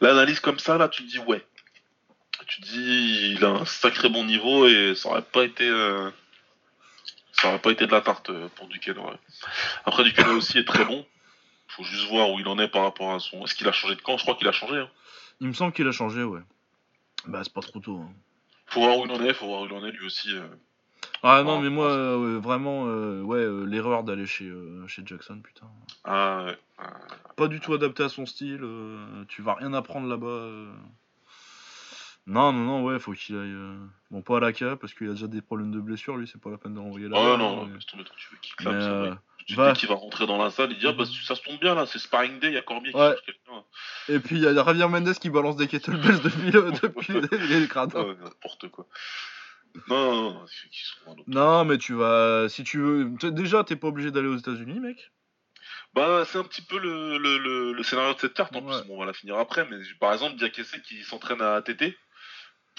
L'analyse 0.00 0.40
comme 0.40 0.58
ça, 0.58 0.78
là, 0.78 0.88
tu 0.88 1.04
te 1.04 1.08
dis 1.10 1.18
ouais. 1.18 1.44
Tu 2.48 2.60
te 2.60 2.66
dis, 2.66 3.34
il 3.36 3.44
a 3.44 3.50
un 3.50 3.64
sacré 3.64 4.08
bon 4.08 4.24
niveau 4.24 4.66
et 4.66 4.94
ça 4.96 5.10
aurait 5.10 5.22
pas 5.22 5.44
été. 5.44 5.64
Ça 7.42 7.48
aurait 7.48 7.58
pas 7.58 7.72
été 7.72 7.86
de 7.86 7.90
la 7.92 8.00
tarte 8.00 8.30
euh, 8.30 8.48
pour 8.56 8.68
Duquesne. 8.68 8.98
Ouais. 8.98 9.18
Après, 9.84 10.04
Duquesne 10.04 10.28
aussi 10.36 10.58
est 10.58 10.64
très 10.66 10.84
bon. 10.84 11.04
Faut 11.68 11.82
juste 11.84 12.08
voir 12.08 12.30
où 12.30 12.38
il 12.38 12.46
en 12.46 12.58
est 12.58 12.68
par 12.68 12.82
rapport 12.82 13.12
à 13.12 13.18
son. 13.18 13.44
Est-ce 13.44 13.54
qu'il 13.54 13.66
a 13.68 13.72
changé 13.72 13.94
de 13.96 14.00
camp? 14.02 14.16
Je 14.16 14.22
crois 14.22 14.34
qu'il 14.36 14.46
a 14.48 14.52
changé. 14.52 14.76
Hein. 14.78 14.88
Il 15.40 15.48
me 15.48 15.52
semble 15.52 15.72
qu'il 15.72 15.86
a 15.88 15.92
changé, 15.92 16.22
ouais. 16.22 16.40
Bah, 17.26 17.40
c'est 17.42 17.52
pas 17.52 17.60
trop 17.62 17.80
tôt. 17.80 17.98
hein. 17.98 18.12
Faut 18.66 18.80
voir 18.80 18.96
où 18.98 19.04
il 19.06 19.10
en 19.12 19.20
est, 19.24 19.34
faut 19.34 19.46
voir 19.46 19.62
où 19.62 19.66
il 19.66 19.72
en 19.72 19.84
est 19.84 19.90
lui 19.90 20.06
aussi. 20.06 20.28
euh. 20.34 20.46
Ah 21.24 21.42
non, 21.42 21.56
Ouais, 21.56 21.62
mais 21.64 21.70
moi, 21.70 21.86
ouais. 21.88 21.92
euh, 21.92 22.38
vraiment, 22.40 22.86
euh, 22.86 23.22
ouais, 23.22 23.38
euh, 23.38 23.64
l'erreur 23.64 24.02
d'aller 24.04 24.26
chez, 24.26 24.50
chez 24.88 25.02
Jackson, 25.04 25.40
putain. 25.42 25.66
Ah 26.04 26.44
ouais. 26.46 26.58
euh, 26.80 26.84
Pas 27.36 27.48
du 27.48 27.58
tout 27.60 27.74
adapté 27.74 28.02
à 28.02 28.08
son 28.08 28.26
style. 28.26 28.60
tu 29.28 29.42
vas 29.42 29.54
rien 29.54 29.72
apprendre 29.74 30.08
là-bas. 30.08 30.48
Euh. 32.28 32.32
Non, 32.32 32.52
non, 32.52 32.64
non, 32.64 32.84
ouais, 32.84 32.98
faut 32.98 33.12
qu'il 33.12 33.36
aille. 33.36 33.50
euh, 33.52 33.76
Bon, 34.10 34.22
pas 34.22 34.36
à 34.36 34.40
la 34.40 34.52
K, 34.52 34.74
parce 34.76 34.94
qu'il 34.94 35.08
a 35.08 35.12
déjà 35.12 35.26
des 35.26 35.42
problèmes 35.42 35.72
de 35.72 35.80
blessure, 35.80 36.16
lui, 36.16 36.28
c'est 36.28 36.40
pas 36.40 36.50
la 36.50 36.58
peine 36.58 36.74
de 36.74 36.78
renvoyer 36.78 37.08
là. 37.08 37.16
Ouais, 37.16 37.36
non, 37.36 37.56
non, 37.56 37.66
laisse 37.66 37.86
tomber 37.86 38.04
toi, 38.04 38.14
tu 38.16 38.28
veux 38.30 38.38
qu'il 38.40 38.54
Mais, 38.60 38.64
clame, 38.64 38.74
euh, 38.76 39.10
va. 39.10 39.72
Tu 39.72 39.80
qu'il 39.80 39.88
va 39.88 39.96
rentrer 39.96 40.26
dans 40.26 40.38
la 40.38 40.50
salle, 40.50 40.70
il 40.70 40.78
dit 40.78 40.86
ah 40.86 40.92
bah 40.92 41.04
ça 41.04 41.34
se 41.34 41.42
tombe 41.42 41.58
bien 41.58 41.74
là, 41.74 41.84
c'est 41.86 41.98
sparring 41.98 42.38
day, 42.38 42.48
il 42.48 42.54
y 42.54 42.56
a 42.56 42.62
Cormier 42.62 42.92
qui 42.92 42.96
Ouais. 42.96 43.08
cherche 43.08 43.22
quelqu'un. 43.24 43.64
Et 44.08 44.20
puis 44.20 44.36
il 44.36 44.42
y 44.42 44.46
a 44.46 44.54
Javier 44.54 44.86
Mendes 44.86 45.14
qui 45.14 45.30
balance 45.30 45.56
des 45.56 45.66
kettlebells 45.66 46.20
depuis, 46.22 46.50
le, 46.52 46.70
depuis 46.70 47.12
les 47.48 47.66
gradins. 47.66 48.04
Ouais, 48.04 48.14
n'importe 48.22 48.68
quoi. 48.68 48.86
Non, 49.88 50.14
non, 50.14 50.32
non, 50.34 50.46
sont. 50.46 51.16
Non, 51.26 51.64
mais 51.64 51.78
tu 51.78 51.94
vas. 51.94 52.48
Si 52.48 52.62
tu 52.62 52.78
veux. 52.78 53.30
Déjà, 53.30 53.64
t'es 53.64 53.76
pas 53.76 53.88
obligé 53.88 54.10
d'aller 54.10 54.28
aux 54.28 54.36
États-Unis, 54.36 54.80
mec. 54.80 55.10
Bah, 55.94 56.24
c'est 56.26 56.38
un 56.38 56.44
petit 56.44 56.62
peu 56.62 56.78
le, 56.78 57.18
le, 57.18 57.38
le, 57.38 57.72
le 57.72 57.82
scénario 57.82 58.14
de 58.14 58.18
cette 58.18 58.34
carte. 58.34 58.54
En 58.54 58.60
Ouais. 58.64 58.78
plus, 58.80 58.86
bon, 58.88 58.96
on 58.96 59.00
va 59.00 59.06
la 59.06 59.12
finir 59.12 59.38
après. 59.38 59.66
Mais 59.70 59.78
par 59.98 60.12
exemple, 60.12 60.36
Diakese 60.36 60.76
qui 60.86 61.02
s'entraîne 61.02 61.40
à 61.40 61.54
ATT. 61.54 61.96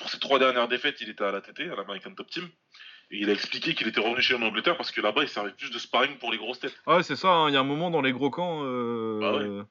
Pour 0.03 0.11
ses 0.11 0.19
trois 0.19 0.37
dernières 0.37 0.67
défaites, 0.67 0.99
il 0.99 1.09
était 1.09 1.23
à 1.23 1.31
l'ATT, 1.31 1.61
à 1.61 1.75
l'American 1.77 2.13
Top 2.13 2.29
Team. 2.29 2.43
Et 3.09 3.19
il 3.21 3.29
a 3.29 3.33
expliqué 3.33 3.73
qu'il 3.73 3.87
était 3.87 4.01
revenu 4.01 4.21
chez 4.21 4.35
lui 4.35 4.43
en 4.43 4.47
Angleterre 4.47 4.75
parce 4.75 4.91
que 4.91 4.99
là-bas, 4.99 5.21
il 5.23 5.29
servait 5.29 5.51
plus 5.51 5.71
de 5.71 5.79
sparring 5.79 6.17
pour 6.17 6.29
les 6.29 6.37
grosses 6.37 6.59
têtes. 6.59 6.75
Ouais, 6.85 7.03
c'est 7.03 7.15
ça, 7.15 7.29
hein, 7.29 7.49
il 7.49 7.53
y 7.53 7.55
a 7.55 7.61
un 7.61 7.63
moment 7.63 7.89
dans 7.89 8.01
les 8.01 8.11
gros 8.11 8.29
camps. 8.29 8.63
euh, 8.63 9.19
Bah 9.21 9.33
ouais. 9.37 9.63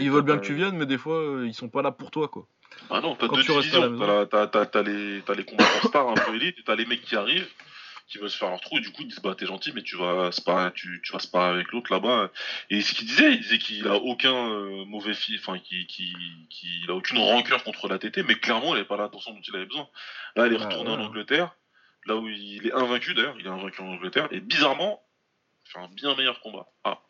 Ils 0.00 0.10
veulent 0.10 0.22
bien 0.22 0.38
que 0.38 0.44
tu 0.44 0.54
viennes, 0.54 0.76
mais 0.76 0.86
des 0.86 0.98
fois, 0.98 1.18
euh, 1.20 1.46
ils 1.46 1.54
sont 1.54 1.68
pas 1.68 1.82
là 1.82 1.92
pour 1.92 2.10
toi, 2.10 2.26
quoi. 2.26 2.48
Ah 2.90 3.00
non, 3.00 3.14
t'as 3.14 3.28
deux 3.28 3.42
tu 3.44 3.52
la 3.52 3.60
divisions. 3.60 3.98
T'as 4.26 4.46
la- 4.74 4.82
les, 4.82 5.22
les 5.36 5.44
combattants 5.44 5.88
stars 5.88 6.08
un 6.08 6.14
peu 6.14 6.34
élites, 6.34 6.58
et 6.58 6.62
t'as 6.64 6.74
les 6.74 6.86
mecs 6.86 7.02
qui 7.02 7.14
arrivent, 7.14 7.46
qui 8.06 8.18
veulent 8.18 8.30
se 8.30 8.36
faire 8.36 8.50
leur 8.50 8.60
trou, 8.60 8.76
et 8.78 8.80
du 8.80 8.90
coup 8.90 9.02
ils 9.02 9.08
disent 9.08 9.20
bah 9.20 9.34
t'es 9.36 9.46
gentil, 9.46 9.72
mais 9.74 9.82
tu 9.82 9.96
vas 9.96 10.30
sparer, 10.30 10.72
tu, 10.74 11.00
tu 11.02 11.12
vas 11.12 11.18
sparer 11.18 11.54
avec 11.54 11.72
l'autre 11.72 11.92
là-bas. 11.92 12.30
Et 12.70 12.80
ce 12.82 12.94
qu'il 12.94 13.06
disait, 13.06 13.32
il 13.32 13.40
disait 13.40 13.58
qu'il 13.58 13.88
a 13.88 13.94
aucun 13.96 14.34
euh, 14.50 14.84
mauvais 14.84 15.14
fil, 15.14 15.38
enfin 15.38 15.58
qu'il 15.58 15.86
qui, 15.86 16.14
qui, 16.50 16.84
a 16.88 16.92
aucune 16.92 17.18
rancœur 17.18 17.64
contre 17.64 17.88
la 17.88 17.98
TT, 17.98 18.22
mais 18.22 18.34
clairement 18.34 18.74
il 18.74 18.78
avait 18.78 18.84
pas 18.88 18.96
l'attention 18.96 19.32
dont 19.32 19.40
il 19.40 19.56
avait 19.56 19.66
besoin. 19.66 19.88
Là, 20.36 20.46
il 20.46 20.52
est 20.52 20.58
Ah, 20.60 20.66
retourné 20.66 20.90
ouais. 20.90 20.96
en 20.96 21.04
Angleterre, 21.06 21.56
là 22.06 22.16
où 22.16 22.28
il 22.28 22.66
est 22.66 22.72
invaincu 22.72 23.14
d'ailleurs, 23.14 23.36
il 23.38 23.46
est 23.46 23.50
invaincu 23.50 23.80
en 23.80 23.88
Angleterre, 23.88 24.28
et 24.30 24.40
bizarrement, 24.40 25.02
il 25.66 25.70
fait 25.72 25.78
un 25.78 25.88
bien 25.88 26.14
meilleur 26.14 26.40
combat. 26.40 26.66
Ah. 26.84 27.00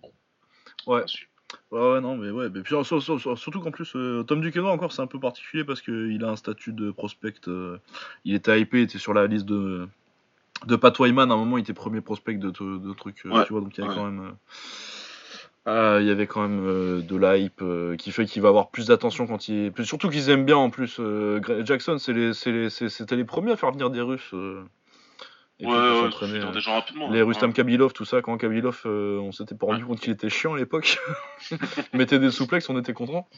Bon. 0.00 0.12
Ouais. 0.86 1.04
Ouais, 1.70 1.92
ouais, 1.92 2.00
non, 2.00 2.16
mais 2.16 2.30
ouais. 2.30 2.48
Mais 2.52 2.60
puis, 2.62 2.68
sur- 2.84 3.02
sur- 3.02 3.20
sur- 3.20 3.38
surtout 3.38 3.60
qu'en 3.60 3.70
plus, 3.70 3.92
euh, 3.96 4.22
Tom 4.22 4.40
Duquesnoy, 4.40 4.70
encore, 4.70 4.92
c'est 4.92 5.02
un 5.02 5.06
peu 5.06 5.18
particulier 5.20 5.64
parce 5.64 5.80
qu'il 5.82 6.22
a 6.24 6.30
un 6.30 6.36
statut 6.36 6.72
de 6.72 6.90
prospect. 6.90 7.34
euh, 7.48 7.78
il 8.24 8.34
était 8.34 8.60
hypé, 8.60 8.78
il 8.80 8.82
était 8.84 8.98
sur 8.98 9.14
la 9.14 9.26
liste 9.26 9.46
de. 9.46 9.88
De 10.66 10.76
Pat 10.76 10.96
Wyman, 10.98 11.30
à 11.30 11.34
un 11.34 11.36
moment, 11.36 11.58
il 11.58 11.62
était 11.62 11.74
premier 11.74 12.00
prospect 12.00 12.34
de, 12.36 12.48
de, 12.50 12.78
de 12.78 12.92
trucs, 12.94 13.26
euh, 13.26 13.30
Ouais, 13.30 13.44
tu 13.44 13.52
vois, 13.52 13.60
donc 13.60 13.76
il 13.76 13.80
y 13.80 13.84
avait 13.84 13.90
ouais. 13.90 13.96
quand 14.00 14.10
même. 14.10 14.20
euh, 14.20 14.30
ah, 15.66 15.98
il 16.00 16.06
y 16.06 16.10
avait 16.10 16.26
quand 16.26 16.42
même 16.46 16.60
euh, 16.66 17.00
de 17.00 17.16
l'hype 17.16 17.60
euh, 17.62 17.96
qui 17.96 18.12
fait 18.12 18.26
qu'il 18.26 18.42
va 18.42 18.48
avoir 18.50 18.68
plus 18.70 18.86
d'attention 18.88 19.26
quand 19.26 19.48
il. 19.48 19.72
puis 19.72 19.84
Surtout 19.86 20.08
qu'ils 20.10 20.28
aiment 20.30 20.44
bien 20.44 20.56
en 20.56 20.70
plus. 20.70 20.98
euh, 21.00 21.40
Gra- 21.40 21.64
Jackson, 21.66 21.96
c'est 21.98 22.12
les, 22.12 22.34
c'est 22.34 22.52
les- 22.52 22.70
c'est- 22.70 22.88
c'était 22.90 23.16
les 23.16 23.24
premiers 23.24 23.52
à 23.52 23.56
faire 23.56 23.72
venir 23.72 23.90
des 23.90 24.00
Russes. 24.02 24.30
euh, 24.34 24.62
et 25.64 25.72
Ouais, 25.72 26.02
ouais, 26.02 26.10
s'entraîner, 26.10 26.38
euh, 26.38 26.50
des 26.52 26.60
gens 26.60 26.74
rapidement. 26.74 27.10
les 27.10 27.20
hein. 27.20 27.24
Rustam 27.24 27.52
Kabilov, 27.52 27.92
tout 27.92 28.04
ça, 28.04 28.22
quand 28.22 28.36
Kabilov, 28.38 28.82
euh, 28.86 29.18
on 29.18 29.32
s'était 29.32 29.54
pas 29.54 29.66
rendu 29.66 29.84
compte 29.84 30.00
qu'il 30.00 30.12
était 30.12 30.30
chiant 30.30 30.54
à 30.54 30.58
l'époque. 30.58 30.98
mettait 31.92 32.18
des 32.18 32.30
souplexes, 32.30 32.68
on 32.68 32.78
était 32.78 32.92
content. 32.92 33.28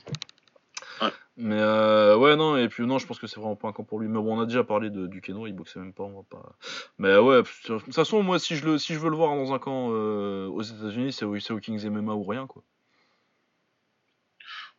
Ouais. 1.02 1.08
Mais 1.36 1.58
euh, 1.58 2.16
ouais, 2.16 2.36
non, 2.36 2.56
et 2.56 2.68
puis 2.68 2.84
non, 2.86 2.98
je 2.98 3.06
pense 3.06 3.18
que 3.18 3.26
c'est 3.26 3.38
vraiment 3.38 3.56
pas 3.56 3.68
un 3.68 3.72
camp 3.72 3.84
pour 3.84 4.00
lui. 4.00 4.08
Mais 4.08 4.18
bon, 4.18 4.38
on 4.38 4.40
a 4.40 4.46
déjà 4.46 4.64
parlé 4.64 4.88
de, 4.90 5.06
du 5.06 5.20
Keno, 5.20 5.46
il 5.46 5.52
boxait 5.52 5.78
même 5.78 5.92
pas, 5.92 6.04
on 6.04 6.16
va 6.16 6.22
pas. 6.28 6.56
Mais 6.98 7.16
ouais, 7.18 7.42
de 7.42 7.78
toute 7.78 7.94
façon, 7.94 8.22
moi, 8.22 8.38
si 8.38 8.56
je, 8.56 8.64
le, 8.64 8.78
si 8.78 8.94
je 8.94 8.98
veux 8.98 9.10
le 9.10 9.16
voir 9.16 9.34
dans 9.34 9.52
un 9.52 9.58
camp 9.58 9.88
euh, 9.90 10.46
aux 10.48 10.62
États-Unis, 10.62 11.12
c'est 11.12 11.24
au, 11.26 11.36
au 11.36 11.60
Kings 11.60 11.86
MMA 11.88 12.14
ou 12.14 12.24
rien, 12.24 12.46
quoi. 12.46 12.62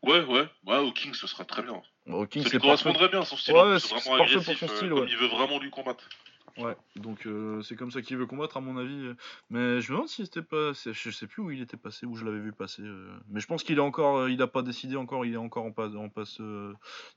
Ouais, 0.03 0.24
ouais, 0.24 0.48
ouais, 0.65 0.78
au 0.78 0.91
King 0.91 1.14
ce 1.14 1.28
sera 1.28 1.44
très 1.44 1.64
bien. 1.64 1.82
Au 2.07 2.26
Kings, 2.28 2.44
Ça 2.44 2.49
lui 2.49 2.60
parfait. 2.60 2.84
correspondrait 2.84 3.10
bien 3.10 3.24
son 3.24 3.36
style. 3.36 3.56
Ouais, 3.56 3.80
c'est 3.80 3.88
vraiment 3.95 4.18
parfait 4.18 4.34
pour 4.36 4.41
agressif, 4.41 4.60
son 4.60 4.68
style, 4.68 4.94
ouais. 4.94 5.06
il 5.10 5.18
veut 5.18 5.28
vraiment 5.28 5.60
lui 5.60 5.69
combattre. 5.72 6.07
Ouais, 6.57 6.75
donc 6.95 7.25
euh, 7.27 7.61
c'est 7.61 7.75
comme 7.75 7.91
ça 7.91 8.01
qu'il 8.01 8.17
veut 8.17 8.25
combattre, 8.25 8.57
à 8.57 8.61
mon 8.61 8.77
avis. 8.77 9.13
Mais 9.49 9.79
je 9.81 9.91
me 9.91 9.97
demande 9.97 10.09
si 10.09 10.25
c'était 10.25 10.41
pas. 10.41 10.71
Je 10.73 11.11
sais 11.11 11.27
plus 11.27 11.41
où 11.41 11.51
il 11.51 11.61
était 11.61 11.77
passé, 11.77 12.05
où 12.05 12.15
je 12.15 12.25
l'avais 12.25 12.39
vu 12.39 12.51
passer. 12.51 12.81
euh. 12.81 13.15
Mais 13.29 13.39
je 13.39 13.47
pense 13.47 13.63
qu'il 13.63 13.77
est 13.77 13.81
encore. 13.81 14.17
euh, 14.17 14.31
Il 14.31 14.41
a 14.41 14.47
pas 14.47 14.61
décidé 14.63 14.95
encore, 14.95 15.25
il 15.25 15.34
est 15.34 15.38
encore 15.38 15.65
en 15.65 15.71
passe. 15.71 15.93
En 15.95 16.09
passe 16.09 16.39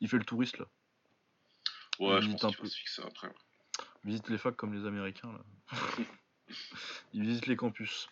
Il 0.00 0.08
fait 0.08 0.18
le 0.18 0.24
touriste, 0.24 0.58
là. 0.58 0.66
Ouais, 1.98 2.18
Il 2.18 2.22
je 2.22 2.30
pense 2.32 2.44
un 2.44 2.48
qu'il 2.48 2.56
peu- 2.58 2.62
va 2.64 2.68
se 2.68 2.76
fixer 2.76 3.02
après. 3.02 3.28
Il 4.04 4.10
visite 4.10 4.28
les 4.30 4.38
facs 4.38 4.56
comme 4.56 4.72
les 4.74 4.86
Américains, 4.86 5.30
là. 5.32 5.76
il 7.14 7.22
visite 7.22 7.46
les 7.46 7.56
campus. 7.56 8.08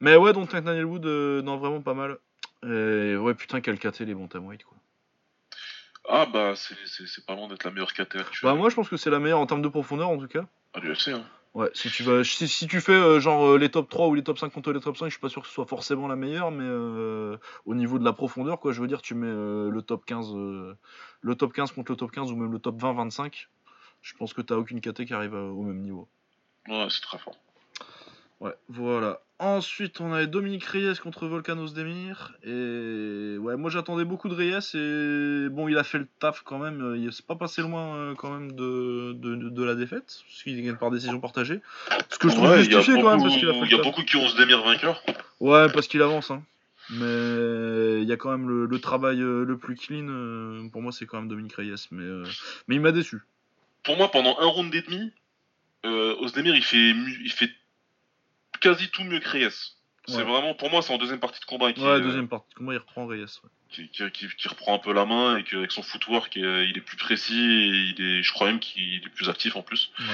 Mais 0.00 0.16
ouais, 0.16 0.32
donc 0.32 0.52
Nathaniel 0.52 0.84
Wood, 0.84 1.06
euh, 1.06 1.42
non, 1.42 1.56
vraiment 1.56 1.82
pas 1.82 1.94
mal. 1.94 2.18
Et 2.64 3.16
ouais, 3.16 3.34
putain, 3.34 3.60
quel 3.60 3.78
KT 3.78 4.00
les 4.00 4.14
bantamweight, 4.14 4.64
quoi. 4.64 4.76
Ah 6.10 6.26
bah, 6.26 6.54
c'est- 6.56 7.26
pas 7.26 7.34
loin 7.34 7.48
d'être 7.48 7.64
la 7.64 7.70
meilleure 7.70 7.92
KT 7.92 8.16
actuelle. 8.16 8.24
Bah, 8.42 8.54
moi, 8.54 8.70
je 8.70 8.74
pense 8.74 8.88
que 8.88 8.96
c'est 8.96 9.10
la 9.10 9.18
meilleure 9.18 9.40
en 9.40 9.46
termes 9.46 9.62
de 9.62 9.68
profondeur, 9.68 10.08
en 10.08 10.18
tout 10.18 10.26
cas. 10.28 10.46
À 10.72 10.80
l'UFC, 10.80 11.08
hein. 11.08 11.24
Ouais, 11.54 11.70
si 11.74 11.90
tu 11.90 12.02
vas, 12.02 12.22
si, 12.24 12.46
si 12.46 12.66
tu 12.66 12.80
fais 12.80 12.92
euh, 12.92 13.20
genre 13.20 13.44
euh, 13.46 13.58
les 13.58 13.70
top 13.70 13.88
3 13.88 14.06
ou 14.08 14.14
les 14.14 14.22
top 14.22 14.38
5 14.38 14.50
contre 14.52 14.70
les 14.72 14.80
top 14.80 14.96
5, 14.96 15.06
je 15.06 15.12
suis 15.12 15.20
pas 15.20 15.28
sûr 15.28 15.42
que 15.42 15.48
ce 15.48 15.54
soit 15.54 15.66
forcément 15.66 16.06
la 16.06 16.14
meilleure, 16.14 16.50
mais 16.50 16.64
euh, 16.64 17.36
au 17.64 17.74
niveau 17.74 17.98
de 17.98 18.04
la 18.04 18.12
profondeur, 18.12 18.60
quoi, 18.60 18.72
je 18.72 18.80
veux 18.80 18.86
dire, 18.86 19.02
tu 19.02 19.14
mets 19.14 19.26
euh, 19.26 19.70
le 19.70 19.82
top 19.82 20.04
15, 20.04 20.30
euh, 20.34 20.76
le 21.20 21.34
top 21.34 21.52
15 21.52 21.72
contre 21.72 21.90
le 21.92 21.96
top 21.96 22.10
15 22.12 22.30
ou 22.32 22.36
même 22.36 22.52
le 22.52 22.58
top 22.58 22.80
20-25, 22.80 23.48
je 24.02 24.14
pense 24.14 24.34
que 24.34 24.42
t'as 24.42 24.56
aucune 24.56 24.80
KT 24.80 25.04
qui 25.06 25.14
arrive 25.14 25.34
au 25.34 25.62
même 25.62 25.80
niveau. 25.80 26.08
Ouais, 26.68 26.86
c'est 26.90 27.00
très 27.00 27.18
fort. 27.18 27.34
Ouais, 28.40 28.54
voilà. 28.68 29.20
Ensuite, 29.40 30.00
on 30.00 30.12
avait 30.12 30.26
Dominique 30.26 30.64
Reyes 30.64 30.98
contre 31.02 31.26
Volkanos 31.26 31.72
Demir. 31.72 32.34
Et 32.44 33.36
ouais, 33.38 33.56
moi 33.56 33.70
j'attendais 33.70 34.04
beaucoup 34.04 34.28
de 34.28 34.34
Reyes 34.34 34.74
et 34.74 35.48
bon, 35.48 35.68
il 35.68 35.76
a 35.78 35.84
fait 35.84 35.98
le 35.98 36.06
taf 36.18 36.42
quand 36.44 36.58
même. 36.58 36.80
euh, 36.82 36.96
Il 36.98 37.12
s'est 37.12 37.22
pas 37.22 37.36
passé 37.36 37.62
loin 37.62 37.94
euh, 37.96 38.14
quand 38.14 38.30
même 38.32 38.52
de, 38.52 39.12
de, 39.14 39.36
de- 39.36 39.64
la 39.64 39.74
défaite, 39.76 40.22
parce 40.28 40.42
qu'il 40.42 40.60
gagne 40.64 40.76
par 40.76 40.90
décision 40.90 41.20
partagée. 41.20 41.60
Ce 42.10 42.18
que 42.18 42.28
je 42.28 42.34
trouve 42.34 42.48
Ouais, 42.50 42.58
justifié 42.64 42.94
quand 43.00 43.10
même 43.10 43.18
beaucoup- 43.18 43.22
parce 43.28 43.36
qu'il 43.38 43.48
a 43.48 43.52
fait 43.54 43.60
Il 43.66 43.76
y 43.76 43.78
a 43.78 43.82
beaucoup 43.82 44.02
qui 44.02 44.16
ont 44.16 44.34
démir 44.36 44.62
vainqueur. 44.64 45.02
Ouais, 45.40 45.66
parce 45.72 45.86
qu'il 45.88 46.02
avance. 46.02 46.30
Hein. 46.32 46.42
Mais 46.90 48.02
il 48.02 48.08
y 48.08 48.12
a 48.12 48.16
quand 48.16 48.30
même 48.30 48.48
le, 48.48 48.66
le 48.66 48.80
travail 48.80 49.20
euh, 49.20 49.44
le 49.44 49.56
plus 49.58 49.74
clean. 49.76 50.68
pour 50.72 50.80
moi, 50.82 50.90
c'est 50.92 51.06
quand 51.06 51.18
même 51.18 51.28
Dominique 51.28 51.54
Reyes. 51.54 51.74
Mais, 51.92 52.02
euh, 52.02 52.24
mais 52.66 52.76
il 52.76 52.80
m'a 52.80 52.92
déçu. 52.92 53.18
Pour 53.84 53.96
moi, 53.96 54.10
pendant 54.10 54.36
un 54.40 54.46
round 54.46 54.74
et 54.74 54.82
demi, 54.82 55.12
euh, 55.86 56.14
Ozdemir, 56.20 56.56
il 56.56 56.64
fait, 56.64 56.90
il 56.90 57.30
fait 57.32 57.50
quasi 58.60 58.88
tout 58.90 59.04
mieux 59.04 59.20
que 59.20 59.28
Reyes. 59.28 59.48
C'est 60.06 60.16
Ouais. 60.16 60.22
vraiment, 60.24 60.54
pour 60.54 60.70
moi, 60.70 60.80
c'est 60.80 60.92
en 60.92 60.96
deuxième 60.98 61.20
partie 61.20 61.38
de 61.40 61.44
combat 61.44 61.72
qui, 61.72 61.80
Ouais, 61.82 61.86
euh, 61.88 62.00
deuxième 62.00 62.28
partie. 62.28 62.54
Comment 62.54 62.72
il 62.72 62.78
reprend 62.78 63.06
Reyes 63.06 63.20
ouais. 63.24 63.50
qui, 63.68 63.88
qui- 63.90 64.10
qui- 64.10 64.28
qui 64.28 64.48
reprend 64.48 64.74
un 64.74 64.78
peu 64.78 64.92
la 64.94 65.04
main 65.04 65.36
et 65.36 65.44
qu'avec 65.44 65.70
son 65.70 65.82
footwork, 65.82 66.34
euh, 66.38 66.64
il 66.64 66.78
est 66.78 66.80
plus 66.80 66.96
précis 66.96 67.38
et 67.38 67.66
il 67.66 67.96
est, 68.00 68.22
je 68.22 68.32
crois 68.32 68.46
même 68.46 68.58
qu'il 68.58 69.04
est 69.04 69.08
plus 69.14 69.28
actif 69.28 69.54
en 69.56 69.62
plus. 69.62 69.90
Ouais. 69.98 70.04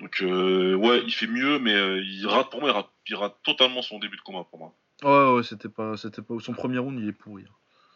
Donc 0.00 0.22
euh, 0.22 0.74
ouais, 0.76 1.02
il 1.04 1.12
fait 1.12 1.26
mieux, 1.26 1.58
mais 1.58 1.74
euh, 1.74 2.00
il 2.02 2.26
rate 2.26 2.50
pour 2.50 2.60
moi, 2.60 2.70
il 2.70 2.72
rate, 2.72 2.88
il 3.08 3.16
rate 3.16 3.36
totalement 3.42 3.82
son 3.82 3.98
début 3.98 4.16
de 4.16 4.22
combat 4.22 4.44
pour 4.48 4.58
moi. 4.60 4.74
Ouais, 5.02 5.34
ouais, 5.36 5.42
c'était 5.42 5.68
pas, 5.68 5.96
c'était 5.96 6.22
pas. 6.22 6.34
Son 6.40 6.52
premier 6.52 6.78
round, 6.78 6.98
il 7.00 7.08
est 7.08 7.12
pourri. 7.12 7.44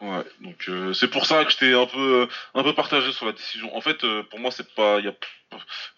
Ouais, 0.01 0.25
donc 0.41 0.65
euh, 0.69 0.93
c'est 0.93 1.09
pour 1.09 1.25
ça 1.27 1.45
que 1.45 1.51
j'étais 1.51 1.73
un 1.73 1.87
peu, 1.87 2.23
euh, 2.23 2.27
un 2.55 2.62
peu 2.62 2.75
partagé 2.75 3.12
sur 3.12 3.27
la 3.27 3.33
décision. 3.33 3.75
En 3.77 3.81
fait, 3.81 4.05
euh, 4.05 4.23
pour 4.25 4.39
moi, 4.39 4.51
c'est 4.51 4.75
pas, 4.75 4.99
il 4.99 5.07
y 5.07 5.09
a 5.09 5.15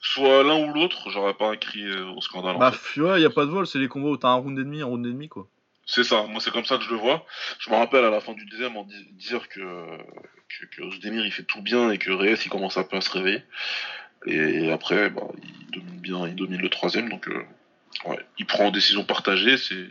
soit 0.00 0.42
l'un 0.44 0.56
ou 0.58 0.72
l'autre, 0.72 1.10
j'aurais 1.10 1.34
pas 1.34 1.56
crié 1.56 1.92
au 2.00 2.20
scandale. 2.20 2.56
en 2.56 2.58
Bah, 2.58 2.72
fait. 2.72 3.00
f- 3.00 3.02
ouais, 3.02 3.22
y 3.22 3.24
a 3.24 3.30
pas 3.30 3.46
de 3.46 3.50
vol, 3.50 3.66
c'est 3.66 3.78
les 3.78 3.88
combats 3.88 4.08
où 4.10 4.16
t'as 4.16 4.28
un 4.28 4.34
round 4.34 4.58
et 4.58 4.64
demi, 4.64 4.82
un 4.82 4.86
round 4.86 5.04
et 5.06 5.10
demi, 5.10 5.28
quoi. 5.28 5.48
C'est 5.88 6.02
ça, 6.04 6.24
moi 6.24 6.40
c'est 6.40 6.50
comme 6.50 6.64
ça 6.64 6.78
que 6.78 6.82
je 6.84 6.90
le 6.90 6.96
vois. 6.96 7.24
Je 7.60 7.70
me 7.70 7.76
rappelle 7.76 8.04
à 8.04 8.10
la 8.10 8.20
fin 8.20 8.32
du 8.32 8.44
deuxième 8.46 8.76
en 8.76 8.82
di- 8.82 9.12
dire 9.12 9.48
que, 9.48 9.60
que, 9.60 10.66
que 10.66 11.06
il 11.24 11.32
fait 11.32 11.44
tout 11.44 11.62
bien 11.62 11.90
et 11.90 11.98
que 11.98 12.10
Reyes 12.10 12.36
il 12.44 12.48
commence 12.50 12.76
un 12.76 12.82
peu 12.82 12.96
à 12.96 13.00
se 13.00 13.10
réveiller. 13.10 13.44
Et, 14.26 14.70
après, 14.72 15.10
bah, 15.10 15.28
il 15.42 15.70
domine 15.70 16.00
bien, 16.00 16.26
il 16.26 16.34
domine 16.34 16.60
le 16.60 16.68
troisième, 16.68 17.08
donc 17.08 17.28
euh, 17.28 17.44
ouais, 18.06 18.18
il 18.38 18.46
prend 18.46 18.66
en 18.66 18.70
décision 18.70 19.04
partagée, 19.04 19.56
c'est 19.56 19.88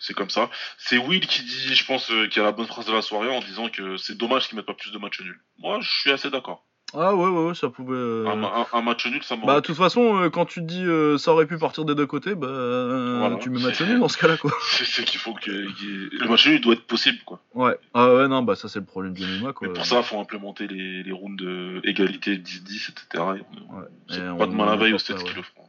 c'est 0.00 0.12
comme 0.14 0.28
ça. 0.30 0.50
C'est 0.76 0.98
Will 0.98 1.26
qui 1.26 1.42
dit, 1.44 1.74
je 1.74 1.84
pense, 1.86 2.10
euh, 2.10 2.26
qui 2.28 2.38
a 2.40 2.42
la 2.42 2.52
bonne 2.52 2.66
phrase 2.66 2.84
de 2.86 2.92
la 2.92 3.00
soirée 3.00 3.28
en 3.34 3.40
disant 3.40 3.68
que 3.70 3.96
c'est 3.96 4.16
dommage 4.18 4.48
qu'ils 4.48 4.56
mettent 4.56 4.66
pas 4.66 4.74
plus 4.74 4.92
de 4.92 4.98
matchs 4.98 5.20
nuls. 5.22 5.40
Moi, 5.58 5.78
je 5.80 5.88
suis 5.90 6.10
assez 6.10 6.28
d'accord. 6.30 6.64
Ah, 6.94 7.14
ouais, 7.14 7.26
ouais, 7.26 7.44
ouais, 7.46 7.54
ça 7.54 7.70
pouvait. 7.70 7.94
euh, 7.96 8.26
Un, 8.26 8.36
ma- 8.36 8.48
un- 8.54 8.66
un 8.78 8.82
match 8.82 9.06
nul, 9.06 9.22
ça 9.22 9.34
Bah, 9.36 9.40
m'aurait 9.46 9.54
de 9.56 9.60
toute 9.66 9.76
façon, 9.78 10.20
euh, 10.20 10.28
quand 10.28 10.44
tu 10.44 10.60
te 10.60 10.66
dis 10.66 10.84
euh, 10.84 11.16
ça 11.16 11.32
aurait 11.32 11.46
pu 11.46 11.56
partir 11.56 11.86
des 11.86 11.94
deux 11.94 12.04
côtés, 12.04 12.34
bah, 12.34 12.48
euh, 12.48 13.16
Voilà. 13.18 13.36
tu 13.36 13.48
mets 13.48 13.60
match 13.62 13.80
nul 13.80 13.98
dans 13.98 14.08
ce 14.08 14.18
cas-là, 14.18 14.36
quoi. 14.36 14.50
c'est 14.72 14.84
c'est 14.84 15.04
qu'il 15.04 15.18
faut 15.18 15.32
que 15.32 15.40
qu'il- 15.40 16.10
le 16.12 16.28
match 16.28 16.46
nul 16.46 16.56
il 16.56 16.60
doit 16.60 16.74
être 16.74 16.86
possible, 16.86 17.16
quoi. 17.24 17.40
Ouais. 17.54 17.78
Ah, 17.94 18.12
ouais, 18.12 18.28
non, 18.28 18.42
bah, 18.42 18.56
ça, 18.56 18.68
c'est 18.68 18.80
le 18.80 18.84
problème 18.84 19.14
du 19.14 19.24
MMA, 19.24 19.54
quoi. 19.54 19.68
Mais 19.68 19.72
pour 19.72 19.86
ça, 19.86 19.98
il 20.00 20.04
faut 20.04 20.20
implémenter 20.20 20.66
les, 20.66 21.02
les 21.02 21.12
rounds 21.12 21.42
de 21.42 21.80
égalité 21.84 22.36
10-10, 22.36 22.90
etc. 22.90 23.04
Et, 23.14 23.18
Ouais. 23.72 23.86
C'est 24.10 24.16
Et 24.16 24.20
pas 24.20 24.32
on- 24.32 24.46
de 24.48 24.54
mal 24.54 24.68
à 24.68 24.76
veille 24.76 24.92
on 24.92 24.96
aux 24.96 24.98
fait, 24.98 25.14
ouais. 25.14 25.22
qui 25.24 25.34
le 25.34 25.42
feront. 25.42 25.68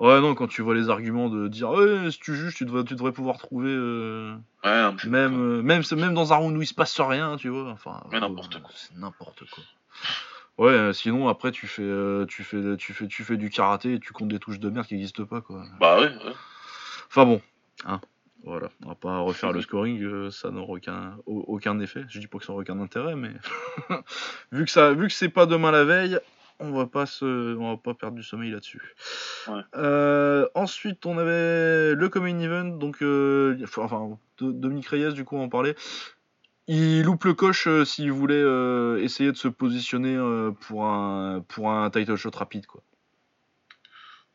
Ouais, 0.00 0.20
non, 0.20 0.34
quand 0.34 0.48
tu 0.48 0.62
vois 0.62 0.74
les 0.74 0.88
arguments 0.90 1.28
de 1.28 1.46
dire, 1.48 1.70
ouais, 1.70 2.10
si 2.10 2.18
tu 2.18 2.34
juges, 2.34 2.54
tu 2.56 2.64
devrais, 2.64 2.82
tu 2.84 2.94
devrais 2.94 3.12
pouvoir 3.12 3.38
trouver. 3.38 3.70
euh, 3.70 4.34
Ouais, 4.64 4.90
c'est 5.00 5.08
Même, 5.08 5.34
euh, 5.40 5.62
même, 5.62 5.82
même 5.96 6.14
dans 6.14 6.32
un 6.32 6.36
round 6.36 6.56
où 6.56 6.62
il 6.62 6.66
se 6.66 6.74
passe 6.74 7.00
rien, 7.00 7.36
tu 7.36 7.48
vois. 7.48 7.70
Enfin, 7.70 8.02
euh, 8.12 8.18
n'importe 8.20 8.60
quoi. 8.62 8.72
C'est 8.74 8.96
n'importe 8.96 9.44
quoi. 9.50 9.62
Ouais, 10.58 10.70
euh, 10.72 10.92
sinon 10.92 11.28
après 11.28 11.50
tu 11.50 11.66
fais, 11.66 11.82
euh, 11.82 12.26
tu 12.26 12.44
fais, 12.44 12.76
tu 12.76 12.92
fais, 12.92 13.06
tu 13.08 13.24
fais 13.24 13.36
du 13.38 13.48
karaté 13.48 13.94
et 13.94 14.00
tu 14.00 14.12
comptes 14.12 14.28
des 14.28 14.38
touches 14.38 14.58
de 14.60 14.68
merde 14.68 14.86
qui 14.86 14.94
n'existent 14.94 15.24
pas 15.24 15.40
quoi. 15.40 15.64
Bah 15.80 15.98
ouais, 15.98 16.08
ouais. 16.08 16.32
Enfin 17.08 17.24
bon, 17.24 17.40
hein, 17.86 18.00
voilà, 18.44 18.68
on 18.84 18.88
va 18.90 18.94
pas 18.94 19.18
refaire 19.20 19.52
le 19.52 19.62
scoring, 19.62 20.02
euh, 20.02 20.30
ça 20.30 20.50
n'aura 20.50 20.74
aucun, 20.74 21.16
au- 21.26 21.44
aucun 21.48 21.80
effet. 21.80 22.04
Je 22.08 22.20
dis 22.20 22.26
pas 22.26 22.38
que 22.38 22.44
ça 22.44 22.52
n'aura 22.52 22.62
aucun 22.62 22.78
intérêt, 22.80 23.16
mais 23.16 23.32
vu 24.52 24.64
que 24.66 24.70
ça, 24.70 24.92
vu 24.92 25.06
que 25.08 25.12
c'est 25.14 25.30
pas 25.30 25.46
demain 25.46 25.70
la 25.70 25.84
veille, 25.84 26.18
on 26.62 26.72
va 26.72 26.86
pas 26.86 27.06
se, 27.06 27.56
on 27.56 27.70
va 27.70 27.76
pas 27.76 27.94
perdre 27.94 28.16
du 28.16 28.22
sommeil 28.22 28.50
là-dessus. 28.50 28.94
Ouais. 29.48 29.60
Euh, 29.76 30.48
ensuite, 30.54 31.04
on 31.06 31.18
avait 31.18 31.94
le 31.94 32.08
coming 32.08 32.40
event, 32.40 32.76
donc 32.76 33.02
euh, 33.02 33.58
enfin 33.76 34.18
Dominique 34.40 34.86
Reyes 34.88 35.12
du 35.12 35.24
coup 35.24 35.36
on 35.36 35.44
en 35.44 35.48
parlait. 35.48 35.74
Il 36.68 37.02
loupe 37.02 37.24
le 37.24 37.34
coche 37.34 37.66
euh, 37.66 37.84
s'il 37.84 38.12
voulait 38.12 38.34
euh, 38.34 39.02
essayer 39.02 39.32
de 39.32 39.36
se 39.36 39.48
positionner 39.48 40.16
pour 40.60 40.86
un 40.86 41.44
pour 41.48 41.70
un 41.70 41.90
title 41.90 42.16
shot 42.16 42.30
rapide 42.34 42.66
quoi. 42.66 42.82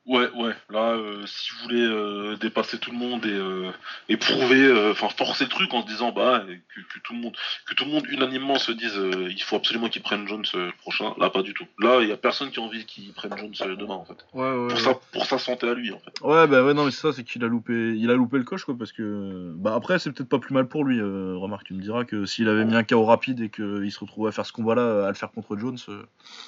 Ouais, 0.07 0.29
ouais. 0.35 0.53
Là, 0.69 0.93
euh, 0.93 1.25
si 1.25 1.51
vous 1.51 1.63
voulez 1.63 1.81
euh, 1.81 2.37
dépasser 2.37 2.79
tout 2.79 2.91
le 2.91 2.97
monde 2.97 3.25
et, 3.25 3.29
euh, 3.29 3.71
et 4.07 4.15
prouver, 4.15 4.63
euh, 4.63 4.91
enfin 4.91 5.09
forcer 5.09 5.43
le 5.43 5.49
truc 5.49 5.73
en 5.73 5.81
se 5.81 5.87
disant 5.87 6.13
bah 6.13 6.45
que, 6.47 6.79
que 6.79 6.99
tout 7.03 7.13
le 7.13 7.19
monde, 7.19 7.35
que 7.67 7.73
tout 7.73 7.83
le 7.83 7.91
monde 7.91 8.05
unanimement 8.09 8.57
se 8.57 8.71
dise 8.71 8.97
euh, 8.97 9.27
il 9.29 9.43
faut 9.43 9.57
absolument 9.57 9.89
qu'ils 9.89 10.01
prennent 10.01 10.25
Jones 10.25 10.45
le 10.53 10.71
prochain. 10.79 11.13
Là, 11.17 11.29
pas 11.29 11.41
du 11.41 11.53
tout. 11.53 11.65
Là, 11.79 11.99
il 12.01 12.07
y 12.07 12.13
a 12.13 12.17
personne 12.17 12.51
qui 12.51 12.59
a 12.61 12.63
envie 12.63 12.85
qu'ils 12.85 13.11
prennent 13.11 13.37
Jones 13.37 13.75
demain 13.75 13.95
en 13.95 14.05
fait. 14.05 14.25
Ouais 14.33 14.49
ouais. 14.49 14.67
Pour 14.69 14.79
ça, 14.79 14.93
pour 15.11 15.25
sa 15.25 15.37
santé 15.39 15.67
à 15.67 15.73
lui 15.73 15.91
en 15.91 15.99
fait. 15.99 16.21
Ouais 16.21 16.47
bah 16.47 16.63
ouais 16.63 16.73
non 16.73 16.85
mais 16.85 16.91
c'est 16.91 17.01
ça 17.01 17.11
c'est 17.11 17.25
qu'il 17.25 17.43
a 17.43 17.47
loupé 17.47 17.73
il 17.73 18.09
a 18.09 18.13
loupé 18.13 18.37
le 18.37 18.45
coche 18.45 18.63
quoi 18.63 18.77
parce 18.77 18.93
que 18.93 19.51
bah 19.55 19.73
après 19.75 19.99
c'est 19.99 20.13
peut-être 20.13 20.29
pas 20.29 20.39
plus 20.39 20.53
mal 20.53 20.69
pour 20.69 20.85
lui 20.85 21.01
remarque 21.01 21.65
tu 21.65 21.73
me 21.73 21.81
diras 21.81 22.05
que 22.05 22.25
s'il 22.25 22.47
avait 22.47 22.63
mis 22.63 22.75
un 22.75 22.83
KO 22.85 23.03
rapide 23.03 23.41
et 23.41 23.49
qu'il 23.49 23.91
se 23.91 23.99
retrouvait 23.99 24.29
à 24.29 24.31
faire 24.31 24.45
ce 24.45 24.53
combat 24.53 24.75
là 24.75 25.05
à 25.05 25.09
le 25.09 25.15
faire 25.15 25.31
contre 25.31 25.57
Jones 25.57 25.77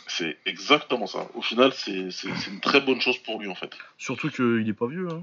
C'est 0.07 0.37
exactement 0.45 1.07
ça. 1.07 1.27
Au 1.33 1.41
final, 1.41 1.73
c'est 1.73 2.09
une 2.47 2.61
très 2.61 2.79
bonne 2.79 3.01
chose 3.01 3.17
pour 3.17 3.39
lui 3.39 3.48
en 3.49 3.55
fait. 3.55 3.71
surtout 3.97 4.29
qu'il 4.29 4.67
est 4.67 4.73
pas 4.73 4.87
vieux 4.87 5.07
hein. 5.11 5.21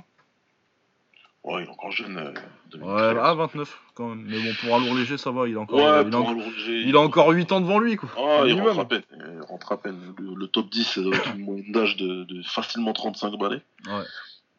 Ouais, 1.44 1.62
il 1.62 1.66
est 1.66 1.70
encore 1.70 1.92
jeune. 1.92 2.18
euh, 2.18 2.32
Ouais 2.80 3.08
Reyes. 3.12 3.18
ah 3.22 3.34
29 3.34 3.80
quand 3.94 4.08
même 4.08 4.24
mais 4.26 4.36
bon 4.40 4.52
pour 4.60 4.74
un 4.74 4.80
lourd 4.80 4.94
léger 4.96 5.16
ça 5.16 5.30
va 5.30 5.46
il 5.46 5.56
a 5.56 5.60
encore 5.60 5.76
Ouais, 5.78 6.02
il, 6.08 6.12
a, 6.14 6.18
en- 6.18 6.32
léger, 6.34 6.80
il 6.80 6.96
a 6.96 7.00
encore 7.00 7.28
8 7.30 7.52
ans 7.52 7.60
devant 7.60 7.78
lui 7.78 7.94
quoi. 7.96 8.08
Ah, 8.16 8.42
il 8.46 8.60
rentre 8.60 8.80
à 8.80 8.88
peine. 8.88 9.02
Il 9.12 9.42
rentre 9.42 9.70
à 9.72 9.80
peine. 9.80 10.14
Le, 10.18 10.34
le 10.34 10.46
top 10.48 10.68
10, 10.70 10.84
ça 10.84 11.00
doit 11.02 11.14
être 11.14 11.36
une 11.36 11.44
moyenne 11.44 11.70
d'âge 11.70 11.96
de, 11.96 12.24
de 12.24 12.42
facilement 12.42 12.92
35 12.92 13.32
balais. 13.38 13.62
Ouais. 13.86 14.02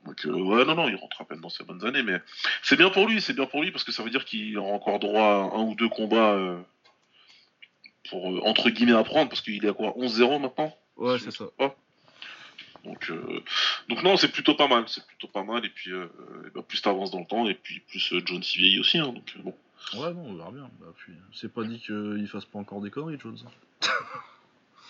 Donc, 0.05 0.25
euh, 0.25 0.31
ouais, 0.31 0.63
non, 0.63 0.75
non, 0.75 0.87
il 0.87 0.95
rentre 0.95 1.19
à 1.21 1.25
peine 1.25 1.41
dans 1.41 1.49
ses 1.49 1.65
bonnes 1.65 1.85
années. 1.85 2.03
Mais 2.03 2.21
c'est 2.63 2.77
bien 2.77 2.89
pour 2.89 3.05
lui, 3.05 3.19
c'est 3.19 3.33
bien 3.33 3.45
pour 3.47 3.61
lui 3.61 3.71
parce 3.71 3.83
que 3.83 3.91
ça 3.91 4.01
veut 4.01 4.09
dire 4.09 4.23
qu'il 4.23 4.57
aura 4.57 4.71
encore 4.71 4.99
droit 4.99 5.21
à 5.21 5.57
un 5.57 5.63
ou 5.63 5.75
deux 5.75 5.89
combats 5.89 6.31
euh, 6.35 6.55
pour, 8.09 8.47
entre 8.47 8.69
guillemets, 8.69 8.93
apprendre 8.93 9.27
parce 9.27 9.41
qu'il 9.41 9.63
est 9.65 9.69
à 9.69 9.73
quoi 9.73 9.89
11-0 9.97 10.39
maintenant 10.41 10.73
Ouais 10.95 11.17
Si 11.17 11.25
c'est 11.25 11.31
ça. 11.31 11.45
pas. 11.57 11.75
Donc, 12.87 13.09
euh, 13.11 13.43
donc 13.89 14.01
non, 14.03 14.17
c'est 14.17 14.29
plutôt 14.31 14.55
pas 14.55 14.67
mal, 14.67 14.85
c'est 14.87 15.05
plutôt 15.05 15.27
pas 15.27 15.43
mal. 15.43 15.65
Et 15.65 15.69
puis, 15.69 15.91
euh, 15.91 16.05
et 16.47 16.49
bah, 16.55 16.61
plus 16.67 16.81
t'avances 16.81 17.11
dans 17.11 17.19
le 17.19 17.25
temps, 17.27 17.47
et 17.47 17.53
puis 17.53 17.81
plus 17.81 18.13
euh, 18.13 18.21
John 18.25 18.41
s'y 18.41 18.57
vieillit 18.59 18.79
aussi. 18.79 18.97
Hein, 18.97 19.07
donc, 19.13 19.35
bon. 19.43 19.53
Ouais, 19.93 20.13
non, 20.13 20.25
on 20.29 20.35
verra 20.35 20.51
bien. 20.51 20.69
Bah, 20.79 20.87
puis, 20.97 21.13
c'est 21.33 21.53
pas 21.53 21.63
dit 21.63 21.79
qu'il 21.79 22.27
fasse 22.31 22.45
pas 22.45 22.59
encore 22.59 22.81
des 22.81 22.89
conneries, 22.89 23.19
Jones. 23.21 23.37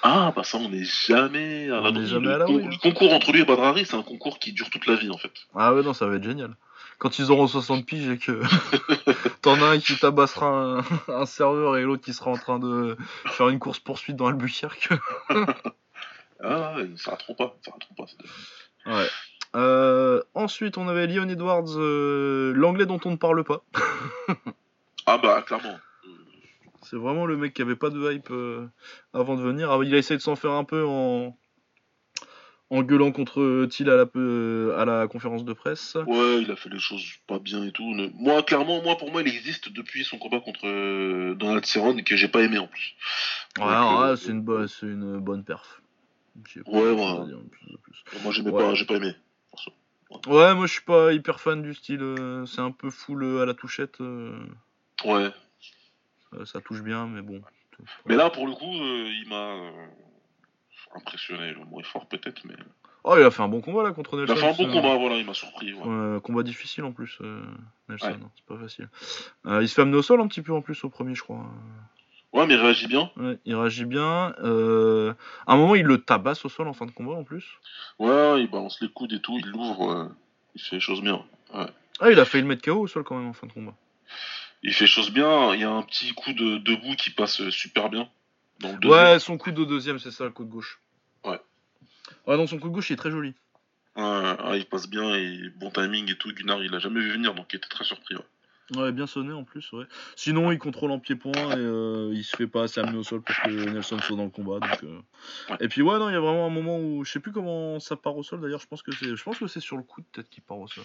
Ah, 0.03 0.31
bah 0.35 0.43
ça, 0.43 0.59
on 0.59 0.69
n'est 0.69 0.83
jamais 0.83 1.71
à 1.71 1.81
On 1.81 1.91
n'est 1.91 2.05
jamais 2.05 2.27
Le 2.27 2.41
à 2.43 2.45
con- 2.45 2.61
hein. 2.63 2.69
Le 2.69 2.77
concours 2.77 3.11
entre 3.13 3.31
lui 3.31 3.41
et 3.41 3.45
Badrari, 3.45 3.83
c'est 3.83 3.95
un 3.95 4.03
concours 4.03 4.37
qui 4.37 4.53
dure 4.53 4.69
toute 4.69 4.85
la 4.85 4.95
vie, 4.95 5.09
en 5.09 5.17
fait. 5.17 5.31
Ah 5.55 5.73
ouais, 5.73 5.81
non, 5.81 5.93
ça 5.93 6.05
va 6.05 6.17
être 6.17 6.23
génial. 6.23 6.55
Quand 6.99 7.17
ils 7.17 7.31
auront 7.31 7.47
60 7.47 7.83
piges 7.83 8.07
et 8.07 8.19
que 8.19 8.43
t'en 9.41 9.59
as 9.59 9.65
un 9.69 9.79
qui 9.79 9.97
tabassera 9.97 10.47
un, 10.47 10.83
un 11.07 11.25
serveur 11.25 11.77
et 11.77 11.81
l'autre 11.83 12.03
qui 12.03 12.13
sera 12.13 12.29
en 12.29 12.37
train 12.37 12.59
de 12.59 12.95
faire 13.25 13.49
une 13.49 13.57
course-poursuite 13.57 14.15
dans 14.15 14.27
Albuquerque. 14.27 14.89
Ah, 16.43 16.75
ouais, 16.75 16.89
ça 16.97 17.11
rateront 17.11 17.33
pas, 17.35 17.55
ça 17.63 17.71
pas. 17.95 18.05
Ouais. 18.99 19.07
Euh, 19.55 20.21
ensuite, 20.35 20.77
on 20.77 20.87
avait 20.87 21.07
Leon 21.07 21.29
Edwards, 21.29 21.77
euh, 21.77 22.53
l'anglais 22.53 22.85
dont 22.85 22.99
on 23.05 23.11
ne 23.11 23.15
parle 23.15 23.43
pas. 23.43 23.63
Ah, 25.05 25.17
bah, 25.17 25.41
clairement. 25.41 25.79
C'est 26.83 26.97
vraiment 26.97 27.25
le 27.25 27.37
mec 27.37 27.53
qui 27.53 27.61
avait 27.61 27.75
pas 27.75 27.89
de 27.89 28.11
hype 28.11 28.29
euh, 28.31 28.67
avant 29.13 29.35
de 29.35 29.41
venir. 29.41 29.71
Ah, 29.71 29.79
il 29.83 29.93
a 29.95 29.97
essayé 29.97 30.17
de 30.17 30.21
s'en 30.21 30.35
faire 30.35 30.51
un 30.51 30.63
peu 30.63 30.85
en, 30.85 31.35
en 32.69 32.81
gueulant 32.83 33.11
contre 33.11 33.65
Thiel 33.65 33.89
à 33.89 33.95
la, 33.95 34.05
à 34.81 34.85
la 34.85 35.07
conférence 35.07 35.43
de 35.43 35.53
presse. 35.53 35.97
Ouais, 36.05 36.41
il 36.43 36.51
a 36.51 36.55
fait 36.55 36.69
les 36.69 36.79
choses 36.79 37.03
pas 37.25 37.39
bien 37.39 37.63
et 37.63 37.71
tout. 37.71 37.93
Ne- 37.95 38.09
Moi, 38.13 38.43
clairement, 38.43 38.81
moi, 38.83 38.95
pour 38.97 39.11
moi, 39.11 39.21
il 39.21 39.27
existe 39.27 39.69
depuis 39.69 40.03
son 40.05 40.17
combat 40.17 40.39
contre 40.39 41.33
Donald 41.33 41.65
Cerrone, 41.65 42.03
que 42.03 42.15
j'ai 42.15 42.27
pas 42.27 42.41
aimé 42.43 42.59
en 42.59 42.67
plus. 42.67 42.93
Ouais, 43.59 43.65
euh, 43.65 44.15
c'est 44.15 44.31
une, 44.31 44.41
bo- 44.43 44.65
une 44.83 45.17
bonne 45.19 45.43
perf. 45.43 45.81
Pas 46.65 46.71
Ouais, 46.71 46.95
dire 47.25 47.39
plus 47.51 47.77
plus. 47.83 48.21
Moi, 48.23 48.31
j'aimais 48.31 48.51
Ouais. 48.51 48.63
pas, 48.63 48.73
j'ai 48.73 48.85
pas 48.85 48.95
aimé. 48.95 49.13
Ouais, 50.27 50.55
moi 50.55 50.67
je 50.67 50.71
suis 50.71 50.83
pas 50.83 51.11
hyper 51.11 51.39
fan 51.41 51.61
du 51.61 51.73
style. 51.73 52.01
euh, 52.01 52.45
c'est 52.45 52.61
un 52.61 52.71
peu 52.71 52.89
full 52.89 53.23
euh, 53.23 53.41
à 53.43 53.45
la 53.45 53.53
touchette. 53.53 53.99
euh, 53.99 54.39
Ouais. 55.03 55.31
ça, 56.31 56.45
ça 56.45 56.61
touche 56.61 56.81
bien, 56.81 57.07
mais 57.07 57.21
bon. 57.21 57.41
Mais 58.05 58.15
là, 58.15 58.29
pour 58.29 58.47
le 58.47 58.53
coup, 58.53 58.71
il 58.71 59.25
m'a 59.27 59.55
impressionné. 60.95 61.51
Le 61.53 61.65
mot 61.65 61.79
est 61.81 61.83
fort, 61.83 62.07
peut-être, 62.07 62.41
mais. 62.45 62.55
Oh, 63.03 63.15
il 63.17 63.23
a 63.23 63.31
fait 63.31 63.41
un 63.43 63.47
bon 63.47 63.61
combat 63.61 63.83
là 63.83 63.91
contre 63.91 64.15
Il 64.15 64.19
Nelson. 64.19 64.33
a 64.33 64.53
fait 64.53 64.63
un 64.63 64.67
bon 64.67 64.73
combat, 64.73 64.95
voilà, 64.97 65.17
il 65.17 65.25
m'a 65.25 65.33
surpris. 65.33 65.73
ouais. 65.73 66.21
Combat 66.21 66.43
difficile 66.43 66.83
en 66.85 66.91
plus, 66.91 67.19
Nelson. 67.89 68.07
Hein, 68.23 68.31
c'est 68.35 68.45
pas 68.45 68.57
facile. 68.57 68.89
Il 69.45 69.67
se 69.67 69.73
fait 69.73 69.81
amener 69.81 69.97
au 69.97 70.01
sol 70.01 70.19
un 70.21 70.27
petit 70.27 70.41
peu 70.41 70.53
en 70.53 70.61
plus 70.61 70.83
au 70.83 70.89
premier, 70.89 71.15
je 71.15 71.21
crois. 71.23 71.45
Ouais, 72.33 72.45
mais 72.45 72.55
il 72.55 72.59
réagit 72.59 72.87
bien. 72.87 73.09
Ouais, 73.15 73.37
il 73.45 73.55
réagit 73.55 73.85
bien. 73.85 74.33
euh, 74.43 75.13
À 75.47 75.53
un 75.53 75.57
moment, 75.57 75.75
il 75.75 75.85
le 75.85 75.97
tabasse 75.99 76.43
au 76.45 76.49
sol 76.49 76.67
en 76.67 76.73
fin 76.73 76.85
de 76.85 76.91
combat 76.91 77.13
en 77.13 77.23
plus. 77.23 77.45
Ouais, 77.99 78.41
il 78.41 78.49
balance 78.49 78.79
les 78.81 78.89
coudes 78.89 79.13
et 79.13 79.19
tout, 79.21 79.37
il 79.39 79.47
l'ouvre, 79.47 79.91
euh, 79.91 80.07
il 80.55 80.61
fait 80.61 80.75
les 80.75 80.81
choses 80.81 81.01
bien. 81.01 81.23
Ah, 81.53 81.69
il 82.11 82.19
a 82.19 82.25
failli 82.25 82.41
le 82.43 82.47
mettre 82.49 82.63
KO 82.63 82.81
au 82.81 82.87
sol 82.87 83.03
quand 83.03 83.17
même 83.17 83.27
en 83.29 83.33
fin 83.33 83.47
de 83.47 83.53
combat. 83.53 83.73
Il 84.63 84.73
fait 84.73 84.83
les 84.85 84.89
choses 84.91 85.11
bien, 85.11 85.53
il 85.55 85.61
y 85.61 85.63
a 85.63 85.69
un 85.71 85.81
petit 85.83 86.11
coup 86.13 86.33
de 86.33 86.57
debout 86.57 86.95
qui 86.95 87.11
passe 87.11 87.49
super 87.49 87.89
bien. 87.89 88.09
Dans 88.59 88.75
le. 88.81 88.89
Ouais, 88.89 89.19
son 89.19 89.37
coup 89.37 89.51
de 89.51 89.63
deuxième, 89.65 89.97
c'est 89.99 90.11
ça, 90.11 90.25
le 90.25 90.31
coup 90.31 90.43
de 90.43 90.49
gauche. 90.51 90.79
Ouais. 91.23 91.39
Ouais, 92.25 92.37
non, 92.37 92.45
son 92.47 92.59
coup 92.59 92.67
de 92.69 92.73
gauche, 92.73 92.89
il 92.89 92.93
est 92.93 92.97
très 92.97 93.11
joli. 93.11 93.33
Ouais, 93.95 94.03
ouais, 94.03 94.59
il 94.59 94.65
passe 94.65 94.87
bien 94.89 95.15
et 95.15 95.49
bon 95.55 95.71
timing 95.71 96.11
et 96.11 96.17
tout. 96.17 96.31
Gunnar, 96.33 96.61
il 96.63 96.73
a 96.75 96.79
jamais 96.79 96.99
vu 96.99 97.11
venir, 97.13 97.33
donc 97.33 97.47
il 97.53 97.57
était 97.57 97.67
très 97.69 97.83
surpris. 97.83 98.15
ouais. 98.15 98.21
Ouais, 98.75 98.91
bien 98.91 99.07
sonné 99.07 99.31
en 99.31 99.45
plus, 99.45 99.71
ouais. 99.71 99.85
Sinon, 100.17 100.51
il 100.51 100.59
contrôle 100.59 100.91
en 100.91 100.99
pied-point 100.99 101.31
et 101.31 101.55
euh, 101.57 102.11
il 102.13 102.23
se 102.25 102.35
fait 102.35 102.47
pas 102.47 102.63
assez 102.63 102.81
amener 102.81 102.97
au 102.97 103.03
sol 103.03 103.21
parce 103.21 103.39
que 103.39 103.49
Nelson 103.69 103.97
saute 103.99 104.17
dans 104.17 104.25
le 104.25 104.29
combat. 104.29 104.59
Donc, 104.59 104.83
euh. 104.83 104.99
Ouais. 105.49 105.57
Et 105.61 105.67
puis, 105.69 105.81
ouais, 105.81 105.97
non, 105.99 106.09
il 106.09 106.13
y 106.13 106.15
a 106.17 106.19
vraiment 106.19 106.45
un 106.47 106.49
moment 106.49 106.77
où 106.77 107.05
je 107.05 107.11
sais 107.13 107.21
plus 107.21 107.31
comment 107.31 107.79
ça 107.79 107.95
part 107.95 108.17
au 108.17 108.23
sol 108.23 108.41
d'ailleurs. 108.41 108.59
Je 108.59 108.67
pense 108.67 108.81
que 108.81 108.91
c'est, 108.91 109.15
je 109.15 109.23
pense 109.23 109.37
que 109.39 109.47
c'est 109.47 109.61
sur 109.61 109.77
le 109.77 109.83
coup 109.83 110.01
de 110.01 110.07
tête 110.11 110.29
qu'il 110.29 110.43
part 110.43 110.59
au 110.59 110.67
sol. 110.67 110.83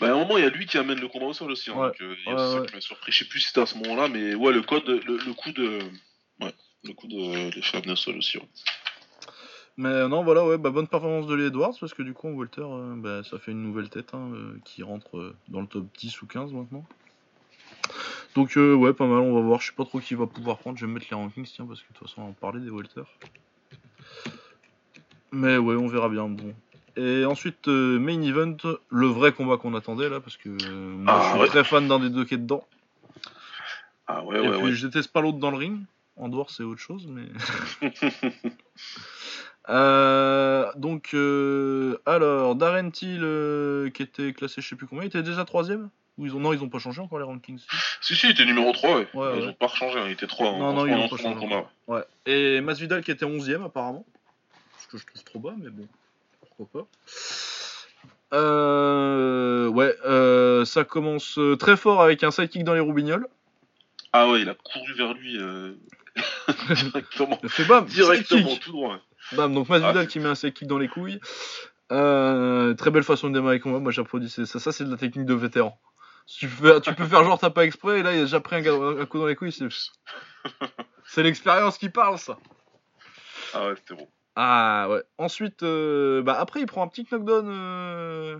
Bah, 0.00 0.06
à 0.08 0.10
un 0.12 0.18
moment, 0.18 0.36
il 0.38 0.44
y 0.44 0.46
a 0.46 0.50
lui 0.50 0.66
qui 0.66 0.78
amène 0.78 1.00
le 1.00 1.08
combat 1.08 1.26
au 1.26 1.32
sol 1.32 1.50
aussi. 1.50 1.70
Hein, 1.70 1.74
Ouais. 1.78 1.86
donc, 1.88 2.00
euh, 2.00 2.14
il 2.24 2.30
y 2.30 2.32
a 2.32 2.36
Ouais, 2.36 2.38
ça 2.38 2.60
ouais. 2.60 2.66
qui 2.68 2.74
m'a 2.76 2.80
surpris. 2.80 3.10
Je 3.10 3.18
sais 3.18 3.24
plus 3.24 3.40
si 3.40 3.48
c'était 3.48 3.60
à 3.62 3.66
ce 3.66 3.76
moment-là, 3.78 4.06
mais 4.08 4.36
ouais, 4.36 4.52
le 4.52 4.62
code, 4.62 4.86
le, 4.86 5.16
le 5.16 5.32
coup 5.34 5.50
de. 5.50 5.80
Ouais, 6.40 6.54
le 6.84 6.92
coup 6.92 7.08
de, 7.08 7.54
de 7.54 7.60
faire 7.60 7.80
amener 7.80 7.92
au 7.92 7.96
sol 7.96 8.16
aussi. 8.18 8.38
Mais 9.76 10.08
non, 10.08 10.22
voilà, 10.24 10.44
ouais, 10.44 10.58
bah, 10.58 10.70
bonne 10.70 10.88
performance 10.88 11.26
de 11.26 11.34
Lee 11.34 11.46
Edwards, 11.46 11.74
parce 11.80 11.94
que 11.94 12.02
du 12.02 12.12
coup, 12.12 12.28
en 12.28 12.32
Walter, 12.32 12.62
euh, 12.64 12.94
bah, 12.96 13.22
ça 13.24 13.38
fait 13.38 13.50
une 13.52 13.62
nouvelle 13.62 13.88
tête 13.88 14.12
hein, 14.14 14.30
qui 14.64 14.82
rentre 14.82 15.34
dans 15.48 15.60
le 15.60 15.66
top 15.66 15.86
10 15.98 16.20
ou 16.22 16.26
15 16.26 16.52
maintenant. 16.52 16.84
Donc, 18.34 18.56
euh, 18.56 18.74
ouais, 18.74 18.92
pas 18.92 19.06
mal, 19.06 19.18
on 19.18 19.34
va 19.34 19.40
voir. 19.40 19.60
Je 19.60 19.66
sais 19.68 19.72
pas 19.76 19.84
trop 19.84 20.00
qui 20.00 20.14
va 20.14 20.26
pouvoir 20.26 20.58
prendre. 20.58 20.78
Je 20.78 20.86
vais 20.86 20.92
mettre 20.92 21.06
les 21.10 21.16
rankings, 21.16 21.44
tiens, 21.44 21.66
parce 21.66 21.80
que 21.82 21.92
de 21.92 21.98
toute 21.98 22.08
façon, 22.08 22.22
on 22.22 22.24
va 22.24 22.30
en 22.30 22.32
parler 22.34 22.60
des 22.60 22.70
Walter. 22.70 23.02
Mais 25.32 25.56
ouais, 25.58 25.76
on 25.76 25.86
verra 25.86 26.08
bien. 26.08 26.28
Bon. 26.28 26.54
Et 26.96 27.24
ensuite, 27.24 27.68
euh, 27.68 27.98
main 27.98 28.20
event, 28.22 28.56
le 28.88 29.06
vrai 29.06 29.32
combat 29.32 29.56
qu'on 29.56 29.74
attendait 29.74 30.08
là, 30.08 30.20
parce 30.20 30.36
que 30.36 30.48
euh, 30.48 30.96
moi 30.96 31.14
Ah, 31.14 31.22
je 31.22 31.30
suis 31.30 31.40
ouais. 31.40 31.48
très 31.48 31.64
fan 31.64 31.86
d'un 31.86 32.00
des 32.00 32.10
deux 32.10 32.24
qui 32.24 32.34
est 32.34 32.38
dedans. 32.38 32.66
Ah 34.06 34.24
ouais, 34.24 34.38
Et 34.38 34.40
ouais, 34.48 34.56
puis 34.56 34.64
ouais. 34.64 34.72
je 34.72 34.86
déteste 34.86 35.12
pas 35.12 35.20
l'autre 35.20 35.38
dans 35.38 35.50
le 35.50 35.56
ring. 35.56 35.80
En 36.16 36.28
dehors, 36.28 36.50
c'est 36.50 36.64
autre 36.64 36.80
chose, 36.80 37.06
mais. 37.08 37.26
Euh, 39.68 40.70
donc, 40.76 41.10
euh, 41.14 41.98
alors, 42.06 42.56
Darren 42.56 42.90
Till, 42.90 43.20
euh, 43.22 43.90
qui 43.90 44.02
était 44.02 44.32
classé, 44.32 44.60
je 44.60 44.68
sais 44.68 44.74
plus 44.74 44.86
combien, 44.86 45.04
il 45.04 45.08
était 45.08 45.22
déjà 45.22 45.44
troisième? 45.44 45.90
Ou 46.20 46.26
ils 46.26 46.34
ont 46.36 46.40
Non, 46.40 46.52
ils 46.52 46.62
ont 46.62 46.68
pas 46.68 46.78
changé 46.78 47.00
encore 47.00 47.18
les 47.18 47.24
rankings. 47.24 47.58
si, 48.02 48.14
si, 48.14 48.26
il 48.26 48.32
était 48.32 48.44
numéro 48.44 48.70
3, 48.72 48.90
ouais. 48.90 49.08
Ouais, 49.14 49.32
Ils 49.38 49.42
ouais. 49.42 49.48
ont 49.48 49.52
pas 49.54 49.66
rechangé, 49.68 49.98
hein, 49.98 50.04
il 50.06 50.12
était 50.12 50.26
3. 50.26 50.52
Non, 50.52 50.72
non, 50.74 50.86
ils 50.86 50.92
ont 50.94 51.08
pas 51.08 51.16
changé. 51.16 51.46
Ouais. 51.88 52.04
Et 52.26 52.60
Masvidal 52.60 53.02
qui 53.02 53.10
était 53.10 53.24
onzième 53.24 53.62
apparemment. 53.64 54.04
Ce 54.78 54.86
que 54.86 54.98
je 54.98 55.06
trouve 55.06 55.24
trop 55.24 55.38
bas, 55.38 55.54
mais 55.58 55.70
bon, 55.70 55.88
pourquoi 56.56 56.82
pas. 56.82 56.88
Euh, 58.36 59.66
ouais, 59.68 59.94
euh, 60.06 60.64
ça 60.64 60.84
commence 60.84 61.38
euh, 61.38 61.56
très 61.56 61.76
fort 61.76 62.02
avec 62.02 62.22
un 62.22 62.30
sidekick 62.30 62.64
dans 62.64 62.74
les 62.74 62.80
roubignoles. 62.80 63.26
Ah 64.12 64.28
ouais, 64.28 64.42
il 64.42 64.48
a 64.48 64.54
couru 64.54 64.92
vers 64.94 65.14
lui 65.14 65.36
euh, 65.38 65.72
directement. 66.74 67.38
Il 67.42 67.48
fait 67.48 67.64
bam, 67.64 67.86
Directement, 67.86 68.56
tout 68.56 68.72
droit. 68.72 68.98
Bam, 69.32 69.54
donc 69.54 69.68
Masvidal 69.68 69.98
Ah, 69.98 70.06
qui 70.06 70.20
met 70.20 70.28
un 70.28 70.34
sidekick 70.34 70.68
dans 70.68 70.78
les 70.78 70.88
couilles. 70.88 71.18
Euh, 71.92 72.74
très 72.74 72.90
belle 72.92 73.02
façon 73.02 73.28
de 73.30 73.34
démarrer 73.34 73.56
le 73.56 73.62
combat, 73.62 73.80
moi 73.80 73.90
j'applaudis. 73.90 74.30
Ça, 74.30 74.46
ça 74.60 74.70
c'est 74.70 74.84
de 74.84 74.90
la 74.90 74.96
technique 74.96 75.26
de 75.26 75.34
vétéran. 75.34 75.76
Tu 76.36 76.48
peux, 76.48 76.80
tu 76.80 76.94
peux 76.94 77.06
faire 77.06 77.24
genre 77.24 77.38
t'as 77.38 77.50
pas 77.50 77.64
exprès, 77.64 78.00
et 78.00 78.02
là 78.02 78.12
il 78.12 78.20
a 78.20 78.22
déjà 78.22 78.40
pris 78.40 78.56
un, 78.56 79.06
coup 79.06 79.18
dans 79.18 79.26
les 79.26 79.34
couilles. 79.34 79.52
C'est, 81.04 81.22
l'expérience 81.24 81.76
qui 81.76 81.88
parle 81.88 82.18
ça. 82.18 82.38
Ah 83.52 83.66
ouais, 83.66 83.74
c'était 83.76 83.96
bon. 83.96 84.08
Ah 84.36 84.86
ouais. 84.88 85.02
Ensuite, 85.18 85.64
euh, 85.64 86.22
bah, 86.22 86.38
après 86.38 86.60
il 86.60 86.66
prend 86.66 86.84
un 86.84 86.88
petit 86.88 87.04
knockdown 87.10 87.46
euh, 87.48 88.38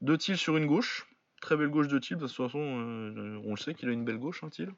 de 0.00 0.16
Thiel 0.16 0.38
sur 0.38 0.56
une 0.56 0.66
gauche. 0.66 1.06
Très 1.42 1.56
belle 1.56 1.68
gauche 1.68 1.88
de 1.88 1.98
Thiel, 1.98 2.18
de 2.18 2.26
toute 2.26 2.34
façon 2.34 2.58
euh, 2.58 3.40
on 3.44 3.50
le 3.50 3.56
sait 3.56 3.74
qu'il 3.74 3.88
a 3.90 3.92
une 3.92 4.04
belle 4.06 4.18
gauche, 4.18 4.42
hein, 4.42 4.48
Thiel. 4.48 4.72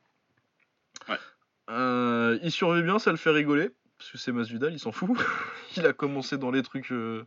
Ouais. 1.08 2.40
Il 2.42 2.50
survit 2.50 2.82
bien, 2.82 2.98
ça 2.98 3.12
le 3.12 3.16
fait 3.16 3.30
rigoler. 3.30 3.70
Parce 4.02 4.10
que 4.10 4.18
c'est 4.18 4.32
Masvidal, 4.32 4.72
il 4.72 4.80
s'en 4.80 4.90
fout. 4.90 5.10
il 5.76 5.86
a 5.86 5.92
commencé 5.92 6.36
dans 6.36 6.50
les 6.50 6.62
trucs, 6.64 6.90
euh, 6.90 7.24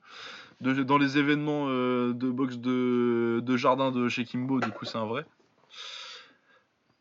de- 0.59 0.83
dans 0.83 0.97
les 0.97 1.17
événements 1.17 1.67
euh, 1.69 2.13
de 2.13 2.29
boxe 2.29 2.57
de, 2.57 3.39
de 3.41 3.55
jardin 3.57 3.91
de 3.91 4.09
chez 4.09 4.25
Kimbo, 4.25 4.59
du 4.59 4.71
coup 4.71 4.83
c'est 4.83 4.97
un 4.97 5.05
vrai. 5.05 5.25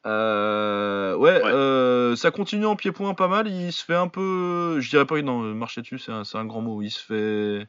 Euh, 0.07 1.17
ouais, 1.17 1.43
Ouais. 1.43 2.17
ça 2.17 2.31
continue 2.31 2.67
en 2.67 2.77
pied-point 2.77 3.15
pas 3.15 3.27
mal. 3.29 3.49
Il 3.49 3.73
se 3.73 3.85
fait 3.85 3.95
un 3.95 4.09
peu. 4.09 4.79
Je 4.81 4.91
dirais 4.91 5.07
pas 5.07 5.17
que 5.17 5.23
non, 5.23 5.41
marcher 5.55 5.81
dessus, 5.81 5.99
c'est 5.99 6.13
un, 6.13 6.25
c'est 6.25 6.39
un 6.39 6.45
grand 6.45 6.61
mot. 6.61 6.83
Il 6.83 6.91
se 6.91 7.03
fait. 7.03 7.67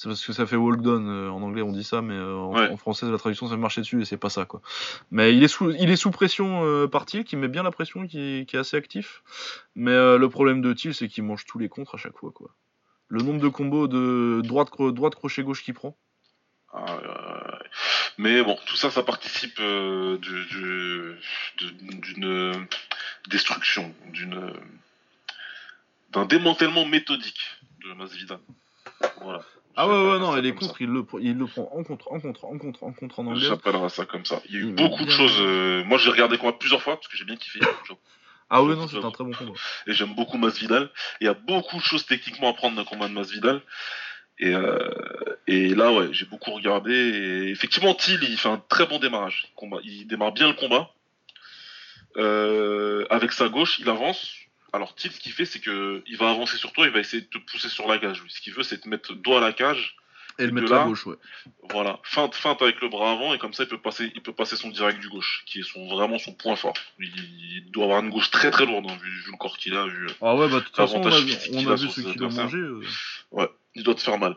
C'est 0.00 0.08
parce 0.08 0.24
que 0.24 0.32
ça 0.32 0.46
fait 0.46 0.54
walk 0.54 0.80
down 0.80 1.08
euh, 1.08 1.28
en 1.28 1.42
anglais, 1.42 1.60
on 1.60 1.72
dit 1.72 1.82
ça, 1.82 2.02
mais 2.02 2.14
euh, 2.14 2.36
en, 2.36 2.54
Ouais. 2.54 2.68
en 2.70 2.76
français, 2.76 3.10
la 3.10 3.18
traduction, 3.18 3.48
c'est 3.48 3.56
marcher 3.56 3.80
dessus 3.80 4.00
et 4.00 4.04
c'est 4.04 4.16
pas 4.16 4.30
ça 4.30 4.44
quoi. 4.44 4.62
Mais 5.10 5.34
il 5.34 5.42
est 5.42 5.48
sous, 5.48 5.72
il 5.72 5.90
est 5.90 5.96
sous 5.96 6.12
pression 6.12 6.64
euh, 6.64 6.86
par 6.86 7.04
Thiel, 7.04 7.24
qui 7.24 7.34
met 7.34 7.48
bien 7.48 7.64
la 7.64 7.72
pression, 7.72 8.06
qui 8.06 8.20
est, 8.20 8.48
qui 8.48 8.54
est 8.54 8.60
assez 8.60 8.76
actif. 8.76 9.24
Mais 9.74 9.90
euh, 9.90 10.16
le 10.16 10.28
problème 10.28 10.62
de 10.62 10.72
Thiel, 10.72 10.94
c'est 10.94 11.08
qu'il 11.08 11.24
mange 11.24 11.46
tous 11.46 11.58
les 11.58 11.68
contres 11.68 11.96
à 11.96 11.98
chaque 11.98 12.16
fois 12.16 12.30
quoi. 12.30 12.50
Le 13.08 13.22
nombre 13.22 13.40
de 13.40 13.48
combos 13.48 13.88
de 13.88 14.40
droite, 14.44 14.70
cro- 14.70 14.92
droite 14.92 15.16
crochet 15.16 15.42
gauche 15.42 15.64
qu'il 15.64 15.74
prend. 15.74 15.96
Ah. 16.72 17.58
Mais 18.18 18.40
bon, 18.44 18.56
tout 18.66 18.76
ça, 18.76 18.90
ça 18.92 19.02
participe 19.02 19.56
du- 19.60 20.44
du- 20.46 21.16
de- 21.60 22.02
d'une 22.12 22.66
destruction, 23.28 23.92
d'une 24.12 24.52
d'un 26.12 26.24
démantèlement 26.24 26.84
méthodique 26.86 27.40
de 27.84 27.92
Masvidal. 27.94 28.38
Voilà. 29.22 29.42
Ah 29.80 29.86
ouais, 29.86 29.94
ouais, 29.94 30.18
non, 30.18 30.32
comme 30.50 30.60
ça. 30.62 30.66
contres, 30.68 30.82
il 30.82 30.88
le, 30.88 31.02
pr- 31.02 31.20
il 31.22 31.38
le 31.38 31.46
prend 31.46 31.70
en 31.72 31.84
contre, 31.84 32.10
en 32.12 32.18
contre, 32.20 32.44
en 32.46 32.58
contre, 32.58 32.82
en 32.82 32.92
contre 32.92 33.20
en 33.20 33.26
anglais. 33.28 33.46
Ça 33.88 34.04
comme 34.06 34.24
ça. 34.24 34.42
Il 34.48 34.54
y 34.54 34.56
a 34.56 34.60
eu 34.60 34.64
Il 34.70 34.74
beaucoup 34.74 35.04
de 35.04 35.10
choses. 35.10 35.36
euh, 35.40 35.84
Moi, 35.84 35.98
j'ai 35.98 36.10
regardé 36.10 36.34
le 36.34 36.40
combat 36.40 36.52
plusieurs 36.58 36.82
fois 36.82 36.96
parce 36.96 37.06
que 37.06 37.16
j'ai 37.16 37.24
bien 37.24 37.36
kiffé. 37.36 37.60
Ah 38.50 38.62
ouais, 38.64 38.74
non, 38.74 38.88
c'est 38.88 38.96
un 39.04 39.10
très 39.10 39.24
bon 39.24 39.30
combat. 39.32 39.52
et 39.86 39.92
j'aime 39.92 40.14
beaucoup 40.14 40.38
Masvidal. 40.38 40.90
Il 41.20 41.26
y 41.26 41.28
a 41.28 41.34
beaucoup 41.34 41.76
de 41.76 41.82
choses 41.82 42.06
techniquement 42.06 42.48
à 42.50 42.54
prendre 42.54 42.76
d'un 42.76 42.84
combat 42.84 43.06
de 43.06 43.12
Masvidal. 43.12 43.60
Et, 44.38 44.54
euh, 44.54 44.88
et 45.46 45.74
là, 45.74 45.92
ouais, 45.92 46.08
j'ai 46.12 46.24
beaucoup 46.24 46.52
regardé. 46.52 46.92
Et 46.94 47.50
effectivement, 47.50 47.94
Thiel, 47.94 48.20
il 48.22 48.38
fait 48.38 48.48
un 48.48 48.56
très 48.70 48.86
bon 48.86 48.98
démarrage. 48.98 49.44
Il, 49.50 49.54
combat- 49.54 49.80
il 49.84 50.06
démarre 50.06 50.32
bien 50.32 50.48
le 50.48 50.54
combat. 50.54 50.90
Euh, 52.16 53.04
avec 53.10 53.32
sa 53.32 53.48
gauche, 53.48 53.78
il 53.80 53.88
avance. 53.88 54.32
Alors 54.72 54.94
Thiel, 54.94 55.12
ce 55.12 55.18
qu'il 55.20 55.32
fait, 55.32 55.44
c'est 55.46 55.60
que 55.60 56.02
il 56.06 56.16
va 56.16 56.30
avancer 56.30 56.56
sur 56.56 56.72
toi, 56.72 56.86
il 56.86 56.92
va 56.92 57.00
essayer 57.00 57.22
de 57.22 57.26
te 57.28 57.38
pousser 57.38 57.68
sur 57.68 57.88
la 57.88 57.98
cage. 57.98 58.22
Ce 58.28 58.40
qu'il 58.40 58.52
veut, 58.52 58.62
c'est 58.62 58.78
te 58.80 58.88
mettre 58.88 59.14
doigt 59.14 59.38
à 59.38 59.40
la 59.40 59.52
cage. 59.52 59.96
Et 60.40 60.46
le 60.46 60.52
mettre 60.52 60.72
à 60.72 60.84
gauche, 60.86 61.04
ouais. 61.06 61.16
Voilà, 61.70 61.98
feinte, 62.04 62.34
feinte 62.36 62.62
avec 62.62 62.80
le 62.80 62.88
bras 62.88 63.10
avant 63.10 63.34
et 63.34 63.38
comme 63.38 63.52
ça 63.52 63.64
il 63.64 63.68
peut 63.68 63.80
passer, 63.80 64.12
il 64.14 64.22
peut 64.22 64.32
passer 64.32 64.54
son 64.54 64.68
direct 64.70 65.00
du 65.00 65.08
gauche, 65.08 65.42
qui 65.46 65.60
est 65.60 65.62
son 65.64 65.88
vraiment 65.88 66.18
son 66.18 66.32
point 66.32 66.54
fort. 66.54 66.74
Il, 67.00 67.06
il 67.56 67.70
doit 67.72 67.84
avoir 67.86 68.04
une 68.04 68.10
gauche 68.10 68.30
très 68.30 68.52
très 68.52 68.64
lourde, 68.64 68.86
hein, 68.88 68.96
vu, 69.02 69.10
vu 69.10 69.32
le 69.32 69.36
corps 69.36 69.58
qu'il 69.58 69.74
a, 69.74 69.84
vu. 69.86 70.06
Ah 70.20 70.36
ouais, 70.36 70.48
bah 70.48 70.60
toute 70.60 70.76
façon, 70.76 71.00
on 71.00 71.06
a, 71.06 71.18
vu- 71.20 71.26
physique 71.26 71.54
on 71.54 71.58
qu'il 71.58 71.68
a 71.68 71.72
a 71.72 71.74
vu 71.74 71.80
sur 71.88 71.92
ce 71.92 72.00
qu'il 72.12 72.22
a 72.22 72.28
mangé. 72.28 72.58
euh. 72.58 72.82
Ouais, 73.32 73.48
il 73.74 73.82
doit 73.82 73.96
te 73.96 74.00
faire 74.00 74.18
mal. 74.18 74.36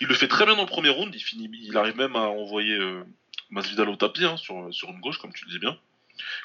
Il 0.00 0.06
le 0.06 0.14
fait 0.14 0.28
très 0.28 0.44
bien 0.46 0.54
dans 0.54 0.62
le 0.62 0.68
premier 0.68 0.90
round, 0.90 1.12
il 1.12 1.20
finit, 1.20 1.50
il 1.52 1.76
arrive 1.76 1.96
même 1.96 2.14
à 2.14 2.28
envoyer 2.28 2.76
euh, 2.76 3.02
Masvidal 3.50 3.88
au 3.88 3.96
tapis 3.96 4.24
hein, 4.24 4.36
sur, 4.36 4.72
sur 4.72 4.88
une 4.90 5.00
gauche, 5.00 5.18
comme 5.18 5.32
tu 5.32 5.46
le 5.46 5.50
dis 5.50 5.58
bien. 5.58 5.76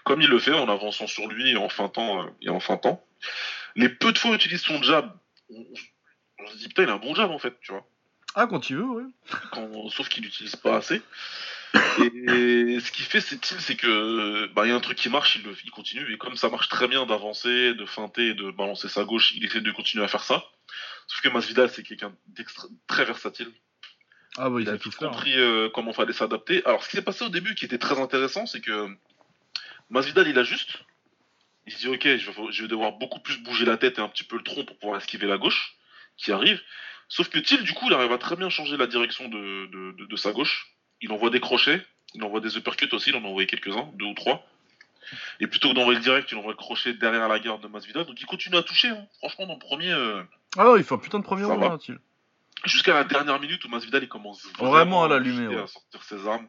Comme 0.03 0.21
il 0.21 0.29
le 0.29 0.39
fait 0.39 0.53
en 0.53 0.69
avançant 0.69 1.07
sur 1.07 1.27
lui 1.27 1.51
et 1.51 1.57
en 1.57 1.69
feintant 1.69 2.23
euh, 2.23 2.29
et 2.41 2.49
en 2.49 2.59
feintant. 2.59 3.05
Les 3.75 3.89
peu 3.89 4.11
de 4.11 4.17
fois 4.17 4.31
où 4.31 4.33
il 4.33 4.37
utilise 4.37 4.61
son 4.61 4.81
jab, 4.81 5.11
on, 5.49 5.65
se 6.47 6.57
dit 6.57 6.67
putain 6.67 6.83
il 6.83 6.89
a 6.89 6.93
un 6.93 6.97
bon 6.97 7.15
jab 7.15 7.31
en 7.31 7.39
fait, 7.39 7.59
tu 7.61 7.71
vois. 7.71 7.85
Ah, 8.35 8.47
quand 8.47 8.69
il 8.69 8.77
veut, 8.77 9.11
quand- 9.51 9.89
sauf 9.89 10.09
qu'il 10.09 10.23
l'utilise 10.23 10.55
pas 10.55 10.77
assez. 10.77 11.01
Et, 11.99 12.79
ce 12.79 12.91
qu'il 12.91 13.05
fait, 13.05 13.21
c'est 13.21 13.43
c'est 13.43 13.75
que 13.75 14.47
bah 14.53 14.65
il 14.65 14.69
y 14.69 14.71
a 14.71 14.75
un 14.75 14.79
truc 14.81 14.97
qui 14.97 15.09
marche, 15.09 15.39
il, 15.63 15.71
continue. 15.71 16.13
Et 16.13 16.17
comme 16.17 16.35
ça 16.35 16.49
marche 16.49 16.69
très 16.69 16.87
bien 16.87 17.05
d'avancer, 17.05 17.73
de 17.73 17.85
feinter, 17.85 18.33
de 18.33 18.51
balancer 18.51 18.87
sa 18.87 19.03
gauche, 19.03 19.33
il 19.35 19.45
essaie 19.45 19.61
de 19.61 19.71
continuer 19.71 20.03
à 20.03 20.07
faire 20.07 20.23
ça. 20.23 20.45
Sauf 21.07 21.21
que 21.21 21.29
Masvidal, 21.29 21.69
c'est 21.69 21.83
quelqu'un 21.83 22.13
très 22.87 23.05
versatile. 23.05 23.51
Ah 24.37 24.49
bah, 24.49 24.59
il 24.59 24.63
Il 24.63 24.69
a 24.69 24.77
tout 24.77 24.89
hein. 24.89 25.07
compris 25.07 25.37
euh, 25.37 25.69
comment 25.69 25.93
fallait 25.93 26.13
s'adapter. 26.13 26.65
Alors, 26.65 26.83
ce 26.83 26.89
qui 26.89 26.97
s'est 26.97 27.03
passé 27.03 27.23
au 27.23 27.29
début, 27.29 27.55
qui 27.55 27.65
était 27.65 27.77
très 27.77 27.99
intéressant, 27.99 28.45
c'est 28.45 28.61
que 28.61 28.89
Masvidal, 29.89 30.27
il 30.27 30.37
ajuste. 30.39 30.79
Il 31.67 31.73
se 31.73 31.79
dit, 31.79 31.87
ok, 31.87 32.03
je 32.03 32.29
vais, 32.31 32.51
je 32.51 32.61
vais 32.63 32.67
devoir 32.67 32.91
beaucoup 32.93 33.19
plus 33.19 33.37
bouger 33.41 33.65
la 33.65 33.77
tête 33.77 33.97
et 33.97 34.01
un 34.01 34.07
petit 34.07 34.23
peu 34.23 34.37
le 34.37 34.43
tronc 34.43 34.65
pour 34.65 34.77
pouvoir 34.77 34.99
esquiver 34.99 35.25
la 35.27 35.37
gauche, 35.37 35.75
qui 36.17 36.31
arrive. 36.31 36.61
Sauf 37.09 37.29
que 37.29 37.39
Thiel, 37.39 37.63
du 37.63 37.73
coup, 37.73 37.87
il 37.87 37.93
arrive 37.93 38.11
à 38.11 38.17
très 38.17 38.35
bien 38.35 38.49
changer 38.49 38.77
la 38.77 38.87
direction 38.87 39.27
de, 39.27 39.65
de, 39.67 39.91
de- 39.97 40.05
de 40.05 40.15
sa 40.15 40.31
gauche. 40.31 40.71
Il 41.01 41.11
envoie 41.11 41.29
des 41.29 41.39
crochets, 41.39 41.85
il 42.13 42.23
envoie 42.23 42.39
des 42.39 42.55
uppercuts 42.57 42.89
aussi, 42.93 43.09
il 43.11 43.15
en 43.15 43.23
a 43.23 43.27
envoyé 43.27 43.47
quelques-uns, 43.47 43.89
deux 43.95 44.05
ou 44.05 44.13
trois. 44.13 44.45
Et 45.39 45.45
plutôt 45.47 45.69
que 45.69 45.73
d'envoyer 45.75 45.99
le 45.99 46.03
direct, 46.03 46.31
il 46.31 46.37
envoie 46.37 46.51
le 46.51 46.57
crochet 46.57 46.93
derrière 46.93 47.27
la 47.27 47.39
garde 47.39 47.61
de 47.61 47.67
Masvidal. 47.67 48.05
Donc 48.05 48.19
il 48.19 48.25
continue 48.25 48.57
à 48.57 48.63
toucher. 48.63 48.89
hein. 48.89 49.05
Franchement, 49.19 49.45
dans 49.45 49.53
le 49.53 49.59
premier, 49.59 49.91
euh, 49.91 50.23
Ah 50.57 50.63
non, 50.63 50.77
il 50.77 50.83
fait 50.83 50.95
un 50.95 50.97
putain 50.99 51.19
de 51.19 51.23
premier 51.23 51.43
round, 51.43 51.63
hein, 51.63 51.77
jusqu'à 52.65 52.93
la 52.95 53.03
dernière 53.03 53.39
minute 53.39 53.63
où 53.65 53.69
Masvidal 53.69 54.01
il 54.03 54.09
commence 54.09 54.47
Vraiment 54.57 55.03
à 55.03 55.05
à 55.05 55.09
l'allumer, 55.09 55.47
ouais. 55.47 55.61
à 55.61 55.67
sortir 55.67 56.01
ses 56.03 56.27
armes. 56.27 56.47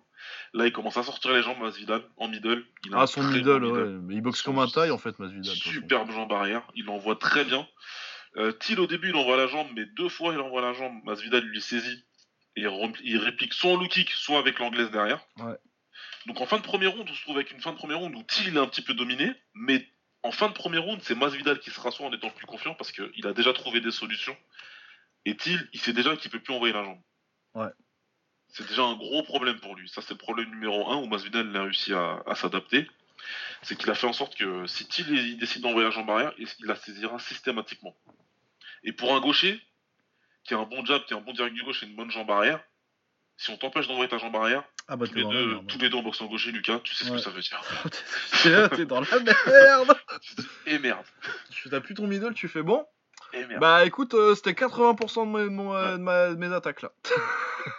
Là, 0.55 0.67
il 0.67 0.73
commence 0.73 0.97
à 0.97 1.03
sortir 1.03 1.33
les 1.33 1.43
jambes 1.43 1.59
Masvidal 1.61 2.03
en 2.17 2.29
middle. 2.29 2.65
Il 2.85 2.95
a 2.95 3.01
Ah, 3.01 3.07
son 3.07 3.23
middle, 3.23 3.61
bon 3.61 3.73
ouais. 3.73 3.85
Mais 4.03 4.15
il 4.15 4.21
boxe 4.23 4.43
comme 4.43 4.59
un 4.59 4.69
taille, 4.69 4.91
en 4.91 4.99
fait, 4.99 5.19
Masvidal. 5.19 5.55
Superbe 5.55 6.11
jambe 6.11 6.33
arrière, 6.33 6.63
il 6.75 6.89
envoie 6.89 7.17
très 7.17 7.45
bien. 7.45 7.67
Euh, 8.37 8.53
Thiel 8.53 8.81
au 8.81 8.87
début 8.87 9.09
il 9.11 9.17
envoie 9.17 9.37
la 9.37 9.47
jambe, 9.47 9.69
mais 9.75 9.87
deux 9.87 10.11
fois 10.11 10.35
il 10.35 10.41
envoie 10.41 10.61
la 10.61 10.75
jambe, 10.75 11.03
Masvidal 11.05 11.43
lui 11.43 11.61
saisit 11.61 12.05
et 12.57 12.67
il, 13.03 13.19
réplique 13.19 13.53
soit 13.53 13.73
en 13.73 13.77
low 13.77 13.87
kick, 13.87 14.11
soit 14.11 14.39
avec 14.39 14.59
l'anglaise 14.59 14.91
derrière. 14.91 15.21
Ouais. 15.39 15.57
Donc 16.27 16.41
en 16.41 16.47
fin 16.47 16.57
de 16.57 16.63
premier 16.63 16.87
round, 16.87 17.09
on 17.09 17.15
se 17.15 17.23
trouve 17.23 17.37
avec 17.37 17.51
une 17.51 17.61
fin 17.61 17.73
de 17.73 17.77
premier 17.77 17.95
round 17.95 18.15
où 18.15 18.23
Thiel 18.23 18.49
il 18.49 18.57
est 18.57 18.61
un 18.61 18.67
petit 18.67 18.83
peu 18.83 18.95
dominé, 18.95 19.33
mais 19.55 19.87
en 20.23 20.33
fin 20.33 20.49
de 20.49 20.55
premier 20.55 20.79
round, 20.79 21.01
c'est 21.03 21.15
Masvidal 21.15 21.61
qui 21.61 21.71
se 21.71 21.81
rassoit 21.81 22.07
en 22.07 22.13
étant 22.13 22.31
plus 22.31 22.47
confiant 22.47 22.75
parce 22.75 22.93
qu'il 22.93 23.27
a 23.27 23.33
déjà 23.33 23.53
trouvé 23.53 23.81
des 23.81 23.91
solutions. 23.91 24.37
Et 25.25 25.37
Thiel, 25.37 25.69
il 25.73 25.81
sait 25.81 25.93
déjà 25.93 26.17
qu'il 26.17 26.31
peut 26.31 26.41
plus 26.41 26.55
envoyer 26.55 26.75
la 26.75 26.85
jambe. 26.85 27.01
Ouais. 27.55 27.71
C'est 28.49 28.67
déjà 28.67 28.83
un 28.83 28.95
gros 28.97 29.23
problème 29.23 29.59
pour 29.61 29.75
lui. 29.77 29.89
Ça, 29.89 30.01
c'est 30.03 30.13
le 30.15 30.19
problème 30.19 30.49
numéro 30.51 30.91
un 30.91 30.97
où 30.97 31.07
Masvidal 31.07 31.55
a 31.57 31.63
réussi 31.65 31.93
à, 31.93 32.23
à 32.27 32.35
s'adapter. 32.35 32.89
C'est 33.63 33.77
qu'il 33.77 33.91
a 33.91 33.95
fait 33.95 34.07
en 34.07 34.13
sorte 34.13 34.37
que 34.37 34.67
si 34.67 34.87
Thiel 34.87 35.09
il 35.11 35.39
décide 35.39 35.63
d'envoyer 35.63 35.85
la 35.89 35.91
jambe 35.91 36.09
arrière, 36.11 36.33
il 36.39 36.49
la 36.61 36.77
saisira 36.77 37.19
systématiquement. 37.19 37.97
Et 38.85 38.93
pour 38.93 39.15
un 39.15 39.21
gaucher, 39.21 39.61
qui 40.45 40.55
a 40.55 40.59
un 40.59 40.63
bon 40.65 40.85
jab, 40.85 41.05
qui 41.05 41.15
a 41.15 41.17
un 41.17 41.21
bon 41.21 41.33
direct 41.33 41.55
du 41.55 41.63
gauche 41.65 41.83
et 41.83 41.87
une 41.87 41.97
bonne 41.97 42.11
jambe 42.11 42.31
arrière, 42.31 42.61
si 43.37 43.51
on 43.51 43.57
t'empêche 43.57 43.89
d'envoyer 43.89 44.09
ta 44.09 44.19
jambe 44.19 44.37
arrière, 44.37 44.63
Ah 44.89 44.97
bah 44.97 45.07
tous, 45.07 45.15
les 45.15 45.25
deux, 45.25 45.47
merde. 45.47 45.67
tous 45.67 45.79
les 45.79 45.91
deux 45.91 45.97
en 45.99 46.03
boxant 46.03 46.27
gaucher, 46.27 46.53
Lucas, 46.53 46.79
tu 46.85 46.95
sais 46.95 47.05
ce 47.05 47.11
que 47.11 47.19
ça 47.19 47.31
veut 47.31 47.43
dire. 47.43 47.61
T'es 48.77 48.87
dans 48.87 49.01
la 49.01 49.19
merde. 49.21 49.97
Et 50.67 50.79
merde. 50.79 51.05
Tu 51.51 51.69
t'as 51.69 51.81
plus 51.81 51.95
ton 51.95 52.07
middle, 52.07 52.33
tu 52.33 52.49
fais 52.49 52.63
bon? 52.63 52.87
Merde. 53.33 53.61
Bah 53.61 53.85
écoute, 53.85 54.15
euh, 54.15 54.35
c'était 54.35 54.53
80% 54.53 55.27
de, 55.33 55.39
mes- 55.45 55.51
mon, 55.51 55.75
euh, 55.75 55.93
de 55.97 56.03
ma- 56.03 56.29
de 56.31 56.35
mes 56.37 56.53
attaques 56.53 56.83
là. 56.83 56.93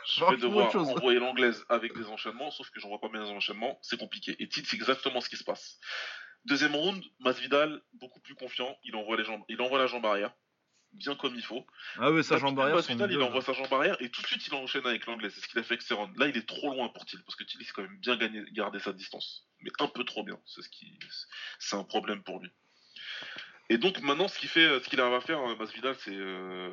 je 0.05 0.21
va 0.21 0.31
vais 0.31 0.37
devoir 0.37 0.71
envoyer 0.97 1.19
l'anglaise 1.19 1.65
avec 1.69 1.95
des 1.95 2.05
enchaînements, 2.07 2.51
sauf 2.51 2.69
que 2.69 2.79
j'envoie 2.79 2.99
pas 2.99 3.09
les 3.13 3.19
enchaînements, 3.29 3.79
c'est 3.81 3.97
compliqué. 3.99 4.35
Et 4.39 4.47
Tite, 4.49 4.67
c'est 4.67 4.75
exactement 4.77 5.21
ce 5.21 5.29
qui 5.29 5.37
se 5.37 5.43
passe. 5.43 5.79
Deuxième 6.45 6.75
round, 6.75 7.03
Masvidal, 7.19 7.81
beaucoup 7.93 8.19
plus 8.19 8.35
confiant, 8.35 8.77
il 8.83 8.95
envoie, 8.95 9.17
les 9.17 9.25
jambes, 9.25 9.43
il 9.49 9.61
envoie 9.61 9.79
la 9.79 9.87
jambe 9.87 10.05
arrière, 10.05 10.31
bien 10.93 11.15
comme 11.15 11.35
il 11.35 11.43
faut. 11.43 11.65
Ah 11.97 12.11
ouais, 12.11 12.23
sa 12.23 12.37
jambe 12.37 12.57
arrière, 12.59 12.75
Masvidal, 12.75 13.11
il 13.11 13.21
envoie 13.21 13.41
sa 13.41 13.53
jambe 13.53 13.73
arrière 13.73 13.97
et 14.01 14.09
tout 14.09 14.21
de 14.21 14.27
suite 14.27 14.45
il 14.47 14.53
enchaîne 14.55 14.85
avec 14.85 15.05
l'anglais. 15.07 15.29
C'est 15.29 15.41
ce 15.41 15.47
qu'il 15.47 15.59
a 15.59 15.63
fait 15.63 15.73
avec 15.73 15.81
ses 15.81 15.93
rounds. 15.93 16.17
Là, 16.17 16.27
il 16.27 16.37
est 16.37 16.47
trop 16.47 16.69
loin 16.73 16.87
pour 16.89 17.05
Till 17.05 17.21
parce 17.23 17.35
que 17.35 17.43
Till, 17.43 17.59
il 17.61 17.65
s'est 17.65 17.73
quand 17.73 17.81
même 17.81 17.97
bien 17.99 18.15
gagné, 18.15 18.43
gardé 18.53 18.79
sa 18.79 18.93
distance. 18.93 19.45
Mais 19.61 19.71
un 19.79 19.87
peu 19.87 20.05
trop 20.05 20.23
bien. 20.23 20.39
C'est 20.45 20.61
ce 20.61 20.69
qui, 20.69 20.97
c'est 21.59 21.75
un 21.75 21.83
problème 21.83 22.23
pour 22.23 22.39
lui. 22.39 22.49
Et 23.69 23.77
donc 23.77 23.99
maintenant, 24.01 24.27
ce 24.27 24.39
qu'il 24.39 24.49
fait, 24.49 24.79
ce 24.81 24.87
qu'il 24.89 24.99
arrive 25.01 25.13
à 25.15 25.21
faire, 25.21 25.39
euh, 25.39 25.55
Masvidal, 25.55 25.95
c'est 25.99 26.13
euh, 26.15 26.71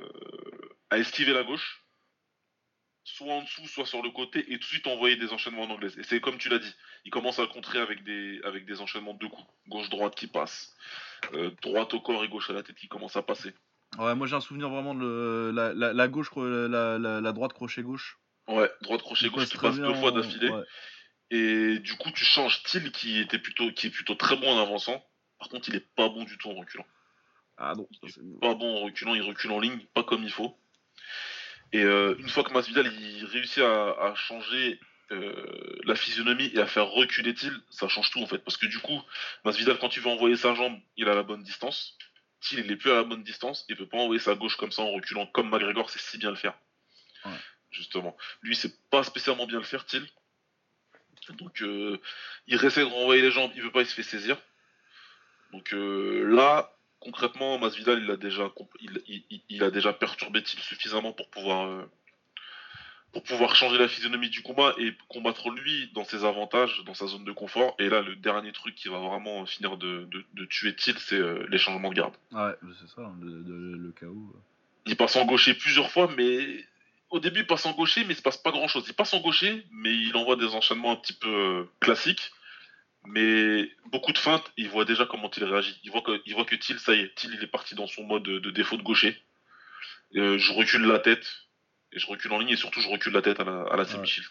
à 0.91 0.99
esquiver 0.99 1.33
la 1.33 1.43
gauche, 1.43 1.83
soit 3.05 3.33
en 3.35 3.43
dessous, 3.43 3.67
soit 3.67 3.85
sur 3.87 4.03
le 4.03 4.11
côté, 4.11 4.41
et 4.41 4.55
tout 4.55 4.61
de 4.61 4.65
suite 4.65 4.87
envoyer 4.87 5.17
des 5.17 5.33
enchaînements 5.33 5.63
en 5.65 5.71
anglaise. 5.71 5.99
Et 5.99 6.03
c'est 6.05 6.21
comme 6.21 6.39
tu 6.39 6.49
l'as 6.49 6.59
dit, 6.59 6.73
il 7.05 7.11
commence 7.11 7.39
à 7.39 7.47
contrer 7.47 7.79
avec 7.81 8.03
des, 8.05 8.41
avec 8.45 8.65
des 8.65 8.81
enchaînements 8.81 9.15
de 9.15 9.19
deux 9.19 9.29
coups, 9.29 9.47
gauche-droite 9.69 10.15
qui 10.15 10.27
passe, 10.29 10.75
euh, 11.35 11.51
droite 11.63 11.93
au 11.95 12.01
corps 12.01 12.25
et 12.25 12.29
gauche 12.29 12.49
à 12.51 12.53
la 12.55 12.63
tête 12.63 12.77
qui 12.77 12.89
commence 12.89 13.17
à 13.17 13.23
passer. 13.23 13.53
Ouais, 13.99 14.15
moi 14.15 14.27
j'ai 14.27 14.35
un 14.37 14.41
souvenir 14.41 14.69
vraiment 14.71 14.95
de 14.95 15.01
le- 15.01 15.51
la, 15.53 15.73
la, 15.75 15.93
la 15.93 16.09
gauche, 16.09 16.29
la, 16.37 17.33
droite 17.33 17.53
crochet 17.53 17.83
gauche. 17.83 18.19
Ouais, 18.49 18.71
droite 18.83 19.03
crochet 19.03 19.29
gauche 19.31 19.49
qui 19.49 19.59
passe 19.59 19.77
deux 19.77 19.95
fois 19.95 20.13
d'affilée. 20.13 20.51
ouais. 20.51 20.63
Et 21.31 21.79
du 21.81 21.95
coup, 21.97 22.11
tu 22.13 22.25
changes 22.25 22.63
Till 22.65 22.93
qui 22.93 23.19
était 23.19 23.39
plutôt, 23.39 23.73
qui 23.73 23.89
est 23.89 23.91
plutôt 23.91 24.15
très 24.15 24.37
bon 24.37 24.49
en 24.49 24.63
avançant. 24.63 25.05
Par 25.39 25.49
contre, 25.49 25.69
il 25.69 25.77
est 25.77 25.87
pas 25.97 26.09
bon 26.09 26.25
du 26.25 26.39
tout 26.39 26.51
en 26.51 26.55
reculant. 26.55 26.87
Ah 27.57 27.75
non, 27.77 27.89
ça, 28.01 28.09
c'est- 28.09 28.41
Pas 28.41 28.55
bon 28.55 28.77
en 28.77 28.81
reculant, 28.81 29.15
il 29.15 29.23
recule 29.23 29.53
en 29.53 29.61
ligne, 29.61 29.79
pas 29.95 30.03
comme 30.03 30.25
il 30.25 30.31
faut. 30.33 30.57
Et 31.73 31.83
euh, 31.83 32.15
une 32.19 32.29
fois 32.29 32.45
que 32.45 32.53
Masvidal 32.53 32.87
il 32.87 33.25
réussit 33.27 33.59
à, 33.63 33.91
à 34.01 34.15
changer 34.15 34.79
euh, 35.11 35.79
la 35.85 35.95
physionomie 35.97 36.51
et 36.55 36.61
à 36.61 36.67
faire 36.67 36.87
reculer 36.89 37.35
Till, 37.35 37.53
ça 37.71 37.89
change 37.89 38.11
tout 38.11 38.21
en 38.23 38.27
fait. 38.27 38.39
Parce 38.39 38.57
que 38.57 38.67
du 38.67 38.79
coup, 38.79 39.01
Masvidal, 39.45 39.79
quand 39.79 39.89
tu 39.89 40.01
veux 40.01 40.09
envoyer 40.09 40.37
sa 40.37 40.55
jambe, 40.55 40.79
il 40.97 41.09
a 41.09 41.15
la 41.15 41.23
bonne 41.23 41.43
distance. 41.43 41.97
Till, 42.41 42.61
il 42.61 42.71
est 42.71 42.77
plus 42.77 42.91
à 42.91 42.97
la 42.97 43.05
bonne 43.05 43.23
distance, 43.23 43.65
il 43.69 43.77
peut 43.77 43.87
pas 43.87 43.99
envoyer 43.99 44.21
sa 44.21 44.35
gauche 44.35 44.57
comme 44.57 44.73
ça 44.73 44.83
en 44.83 44.93
reculant, 44.93 45.27
comme 45.27 45.51
McGregor 45.51 45.91
sait 45.91 45.99
si 45.99 46.19
bien 46.19 46.31
le 46.31 46.37
faire. 46.37 46.59
Ouais. 47.25 47.33
Justement. 47.71 48.17
Lui, 48.43 48.55
c'est 48.55 48.89
pas 48.91 49.03
spécialement 49.03 49.47
bien 49.47 49.59
le 49.59 49.65
faire, 49.65 49.85
Till. 49.87 50.07
Donc, 51.39 51.63
euh, 51.63 51.99
il 52.47 52.63
essaie 52.63 52.81
de 52.81 52.85
renvoyer 52.85 53.23
les 53.23 53.31
jambes, 53.31 53.51
il 53.55 53.63
veut 53.63 53.73
pas, 53.73 53.81
il 53.81 53.87
se 53.87 53.95
fait 53.95 54.03
saisir. 54.03 54.37
Donc 55.55 55.73
euh, 55.73 56.25
là, 56.35 56.73
concrètement, 56.99 57.59
Masvidal, 57.61 58.03
il 58.03 58.11
a 58.11 58.17
déjà, 58.17 58.49
comp- 58.49 58.75
il, 58.81 59.01
il- 59.07 59.25
il- 59.31 59.43
il 59.49 59.63
a 59.63 59.71
déjà 59.71 59.93
perturbé 59.93 60.43
Till 60.43 60.59
suffisamment 60.59 61.13
pour 61.13 61.31
pouvoir, 61.31 61.67
euh, 61.69 61.85
pour 63.13 63.23
pouvoir 63.23 63.55
changer 63.55 63.79
la 63.79 63.87
physionomie 63.87 64.31
du 64.31 64.43
combat 64.43 64.75
et 64.79 64.93
combattre 65.09 65.51
lui 65.51 65.93
dans 65.95 66.03
ses 66.03 66.25
avantages, 66.25 66.83
dans 66.87 66.95
sa 66.95 67.07
zone 67.07 67.25
de 67.25 67.31
confort? 67.31 67.77
Et 67.79 67.89
là, 67.89 68.01
le 68.03 68.17
dernier 68.17 68.51
truc 68.51 68.75
qui 68.75 68.89
va 68.89 68.99
vraiment 68.99 69.47
finir 69.47 69.77
de, 69.77 70.07
de- 70.11 70.25
de 70.33 70.45
tuer 70.47 70.75
Till, 70.75 70.99
c'est 70.99 71.15
euh, 71.15 71.47
les 71.49 71.59
changements 71.59 71.91
de 71.91 71.95
garde. 71.95 72.15
Ah 72.35 72.49
ouais, 72.49 72.55
c'est 72.81 72.89
ça, 72.89 73.03
hein, 73.03 73.15
le, 73.23 73.93
chaos. 73.93 74.35
Il 74.87 74.97
passe 74.97 75.15
en 75.15 75.25
gaucher 75.25 75.55
plusieurs 75.55 75.91
fois, 75.93 76.11
mais 76.17 76.65
au 77.11 77.21
début, 77.21 77.41
il 77.41 77.47
passe 77.47 77.65
en 77.65 77.73
gaucher, 77.75 78.03
mais 78.05 78.15
il 78.15 78.17
se 78.17 78.23
passe 78.23 78.39
pas 78.39 78.51
grand 78.51 78.67
chose. 78.67 78.85
Il 78.89 78.95
passe 78.95 79.15
en 79.15 79.21
gaucher, 79.21 79.65
mais 79.71 79.95
il 79.95 80.17
envoie 80.17 80.35
des 80.35 80.49
enchaînements 80.49 80.91
un 80.91 80.97
petit 80.97 81.13
peu 81.13 81.69
classiques. 81.79 82.33
Mais 83.07 83.71
beaucoup 83.93 84.13
de 84.13 84.19
feintes, 84.19 84.51
il 84.57 84.69
voit 84.69 84.85
déjà 84.85 85.05
comment 85.07 85.31
il 85.37 85.45
réagit. 85.45 85.79
Il 85.85 85.91
voit 85.91 86.01
que, 86.03 86.23
il 86.27 86.35
voit 86.35 86.45
que 86.45 86.55
Till, 86.57 86.79
ça 86.79 86.95
y 86.95 87.01
est, 87.01 87.15
Till, 87.15 87.31
il 87.35 87.43
est 87.43 87.47
parti 87.49 87.75
dans 87.75 87.87
son 87.87 88.03
mode 88.05 88.23
de, 88.23 88.39
de 88.39 88.51
défaut 88.51 88.77
de 88.77 88.83
gaucher. 88.83 89.17
Euh, 90.17 90.39
je 90.39 90.53
recule 90.53 90.83
la 90.87 90.99
tête, 90.99 91.27
et 91.93 91.99
je 91.99 92.07
recule 92.07 92.33
en 92.33 92.39
ligne, 92.39 92.51
et 92.51 92.57
surtout, 92.57 92.81
je 92.81 92.89
recule 92.89 93.13
la 93.13 93.23
tête 93.23 93.41
à 93.41 93.45
la, 93.45 93.63
à 93.71 93.77
la 93.77 93.85
semi-shield. 93.85 94.29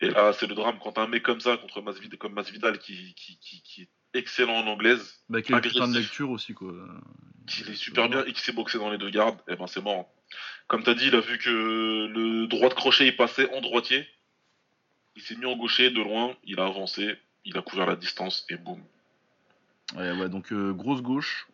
Et 0.00 0.08
là, 0.08 0.32
c'est 0.32 0.46
le 0.46 0.54
drame 0.54 0.78
quand 0.82 0.96
un 0.96 1.06
mec 1.06 1.22
comme 1.22 1.40
ça, 1.40 1.58
contre 1.58 1.82
Masvidal, 1.82 2.18
comme 2.18 2.32
Masvidal, 2.32 2.78
qui, 2.78 3.14
qui, 3.14 3.38
qui, 3.38 3.60
qui 3.62 3.82
est 3.82 3.88
excellent 4.14 4.54
en 4.56 4.66
anglaise, 4.66 5.22
Bah, 5.28 5.42
quel 5.42 5.60
putain 5.60 5.80
de 5.80 5.82
Agressif. 5.84 6.00
lecture 6.08 6.30
aussi, 6.30 6.54
quoi. 6.54 6.72
qu'il 7.46 7.68
est 7.68 7.74
super 7.74 8.08
bien 8.08 8.24
et 8.24 8.32
qui 8.32 8.40
s'est 8.40 8.52
boxé 8.52 8.78
dans 8.78 8.90
les 8.90 8.96
deux 8.98 9.10
gardes, 9.10 9.38
et 9.48 9.56
ben 9.56 9.66
c'est 9.66 9.82
mort. 9.82 10.08
Comme 10.68 10.82
t'as 10.82 10.94
dit, 10.94 11.08
il 11.08 11.14
a 11.14 11.20
vu 11.20 11.36
que 11.38 11.50
le 11.50 12.46
droit 12.46 12.70
de 12.70 12.74
crochet 12.74 13.08
il 13.08 13.16
passait 13.16 13.52
en 13.52 13.60
droitier. 13.60 14.06
Il 15.16 15.22
s'est 15.22 15.34
mis 15.36 15.44
en 15.46 15.56
gaucher 15.56 15.90
de 15.90 16.00
loin, 16.00 16.34
il 16.44 16.58
a 16.60 16.64
avancé, 16.66 17.18
il 17.44 17.56
a 17.56 17.62
couvert 17.62 17.86
la 17.86 17.96
distance 17.96 18.44
et 18.48 18.56
boum. 18.56 18.80
Ouais, 19.96 20.12
ouais, 20.12 20.28
donc 20.28 20.52
euh, 20.52 20.72
grosse 20.72 21.02
gauche. 21.02 21.46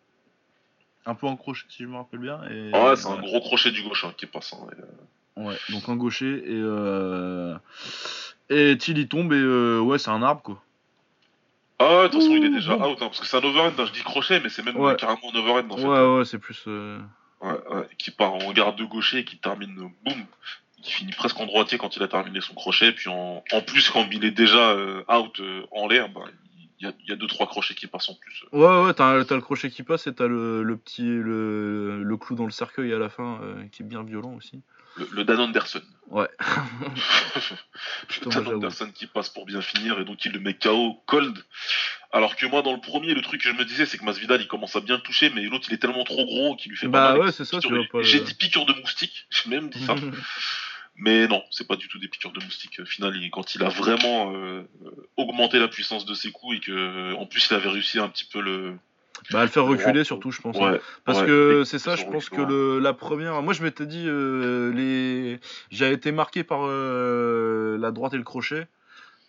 Un 1.07 1.15
peu 1.15 1.27
en 1.27 1.37
crochet, 1.37 1.63
si 1.69 1.85
je 1.85 1.89
me 1.89 1.97
rappelle 1.97 2.21
bien. 2.21 2.43
Et... 2.51 2.71
Ah 2.75 2.87
ouais, 2.91 2.97
c'est 2.97 3.07
un 3.07 3.21
gros 3.21 3.41
crochet 3.41 3.71
du 3.71 3.83
gauche 3.83 4.05
hein, 4.05 4.13
qui 4.17 4.27
passe. 4.27 4.53
hein, 4.55 4.67
et, 4.73 4.81
euh, 4.81 5.49
Ouais, 5.49 5.57
donc 5.69 5.87
un 5.89 5.97
gaucher 5.97 6.39
et 6.51 6.59
euh... 6.63 7.57
et 8.49 8.77
Till 8.79 8.97
il 8.97 9.07
tombe 9.07 9.35
et 9.35 9.37
euh, 9.37 9.81
ouais 9.81 9.99
c'est 9.99 10.09
un 10.11 10.23
arbre 10.23 10.41
quoi. 10.41 10.63
Ah 11.79 11.85
ouais, 11.99 12.03
de 12.05 12.09
toute 12.09 12.23
façon, 12.23 12.35
il 12.37 12.45
est 12.47 12.49
déjà 12.49 12.75
out, 12.75 12.97
hein, 13.03 13.07
parce 13.09 13.21
que 13.21 13.27
c'est 13.27 13.37
un 13.37 13.45
overhead, 13.45 13.75
hein, 13.79 13.85
je 13.85 13.93
dis 13.93 14.03
crochet, 14.03 14.41
mais 14.41 14.49
c'est 14.49 14.63
même 14.63 14.79
Ouais. 14.79 14.97
carrément 14.97 15.31
un 15.31 15.39
overhead 15.39 15.71
en 15.71 15.77
fait. 15.77 15.85
Ouais 15.87 16.17
ouais 16.19 16.25
c'est 16.25 16.39
plus. 16.39 16.65
euh, 16.69 16.99
Ouais, 17.43 17.53
ouais, 17.71 17.87
qui 17.99 18.11
part 18.11 18.33
en 18.33 18.51
garde 18.55 18.77
de 18.79 18.85
gaucher 18.87 19.19
et 19.19 19.25
qui 19.27 19.37
termine, 19.37 19.75
boum, 20.07 20.25
qui 20.87 20.93
finit 20.93 21.13
presque 21.13 21.39
en 21.41 21.47
droitier 21.47 21.79
quand 21.79 21.97
il 21.97 22.03
a 22.03 22.09
terminé 22.09 22.41
son 22.41 22.55
crochet, 22.55 22.93
puis 22.93 23.09
en, 23.09 23.43
en 23.53 23.61
plus, 23.63 23.91
quand 23.91 24.09
il 24.13 24.25
est 24.25 24.31
déjà 24.31 24.71
euh, 24.71 25.03
out 25.09 25.39
euh, 25.41 25.63
en 25.73 25.89
l'air, 25.89 26.09
bah, 26.09 26.23
il 26.79 26.87
y 26.87 26.89
a, 26.89 26.93
il 27.05 27.09
y 27.09 27.13
a 27.13 27.17
deux 27.17 27.27
trois 27.27 27.47
crochets 27.47 27.75
qui 27.75 27.87
passent 27.87 28.09
en 28.11 28.15
plus. 28.15 28.45
Ouais 28.53 28.83
ouais 28.85 28.93
t'as 28.95 29.15
le 29.17 29.41
crochet 29.41 29.71
qui 29.71 29.83
passe 29.83 30.07
et 30.07 30.15
t'as 30.15 30.27
le, 30.27 30.63
le 30.63 30.77
petit 30.77 31.03
le, 31.09 32.03
le 32.03 32.17
clou 32.19 32.37
dans 32.37 32.45
le 32.45 32.51
cercueil 32.51 32.93
à 32.93 32.99
la 32.99 33.09
fin 33.09 33.41
euh, 33.43 33.65
qui 33.73 33.83
est 33.83 33.87
bien 33.87 34.03
violent 34.03 34.35
aussi. 34.35 34.61
Le, 34.99 35.09
le 35.13 35.25
Dan 35.25 35.41
Anderson. 35.41 35.81
Ouais. 36.11 36.29
le 38.21 38.25
moi, 38.31 38.35
Dan. 38.35 38.47
Anderson 38.57 38.91
qui 38.95 39.07
passe 39.07 39.29
pour 39.31 39.47
bien 39.47 39.61
finir 39.61 39.99
et 40.01 40.05
donc 40.05 40.25
il 40.25 40.33
le 40.33 40.41
met 40.41 40.55
KO 40.55 41.03
cold. 41.07 41.37
Alors 42.13 42.37
que 42.37 42.47
moi 42.47 42.63
dans 42.63 42.73
le 42.75 42.81
premier 42.81 43.15
le 43.15 43.23
truc 43.23 43.43
que 43.43 43.49
je 43.49 43.55
me 43.55 43.65
disais 43.65 43.87
c'est 43.87 43.99
que 43.99 44.05
Masvidal 44.05 44.41
il 44.41 44.47
commence 44.49 44.77
à 44.77 44.81
bien 44.81 44.99
toucher 44.99 45.31
mais 45.35 45.43
l'autre 45.43 45.67
il 45.69 45.75
est 45.75 45.79
tellement 45.79 46.05
trop 46.05 46.25
gros 46.25 46.57
qu'il 46.57 46.71
lui 46.73 46.79
fait 46.79 46.89
Bah 46.89 47.13
pas 47.13 47.13
mal. 47.19 47.27
ouais, 47.27 47.33
c'est 47.33 47.45
ça, 47.45 47.59
le- 47.71 48.03
J'ai 48.03 48.21
dit 48.21 48.35
piqûre 48.35 48.67
de 48.67 48.75
moustique, 48.75 49.27
j'ai 49.31 49.51
même 49.51 49.69
dit 49.71 49.85
ça. 49.85 49.95
Mais 50.99 51.29
non, 51.29 51.43
c'est 51.51 51.67
pas 51.69 51.77
du 51.77 51.89
tout 51.89 51.99
des 51.99 52.09
piqûres 52.09 52.33
de 52.33 52.43
moustique. 52.43 52.81
Au 52.81 52.87
final, 52.87 53.15
il- 53.17 53.31
quand 53.31 53.55
il 53.55 53.63
a 53.63 53.69
vraiment 53.69 54.33
euh, 54.35 54.63
augmenté 55.17 55.59
la 55.59 55.69
puissance 55.69 56.07
de 56.07 56.15
ses 56.15 56.31
coups 56.33 56.57
et 56.57 56.61
que, 56.61 56.73
euh, 56.73 57.15
en 57.17 57.27
plus, 57.27 57.47
il 57.51 57.55
avait 57.55 57.69
réussi 57.69 57.99
un 57.99 58.09
petit 58.09 58.25
peu 58.25 58.41
le. 58.41 58.75
bah 59.31 59.43
le 59.43 59.49
faire 59.49 59.65
Le 59.65 59.71
reculer 59.73 60.05
surtout 60.05 60.31
je 60.31 60.41
pense. 60.41 60.57
hein. 60.57 60.79
Parce 61.05 61.21
ouais, 61.21 61.27
que 61.27 61.63
c'est 61.65 61.79
ça, 61.79 61.97
je 61.97 62.05
pense 62.05 62.29
que 62.31 62.41
le, 62.41 62.79
la 62.79 62.93
première. 62.95 63.43
Moi, 63.43 63.53
je 63.53 63.63
m'étais 63.63 63.85
dit, 63.87 64.05
euh, 64.07 64.73
les... 64.73 65.39
j'avais 65.71 65.95
été 65.95 66.13
marqué 66.13 66.45
par 66.45 66.61
euh, 66.65 67.77
la 67.79 67.91
droite 67.91 68.15
et 68.15 68.19
le 68.19 68.23
crochet, 68.25 68.67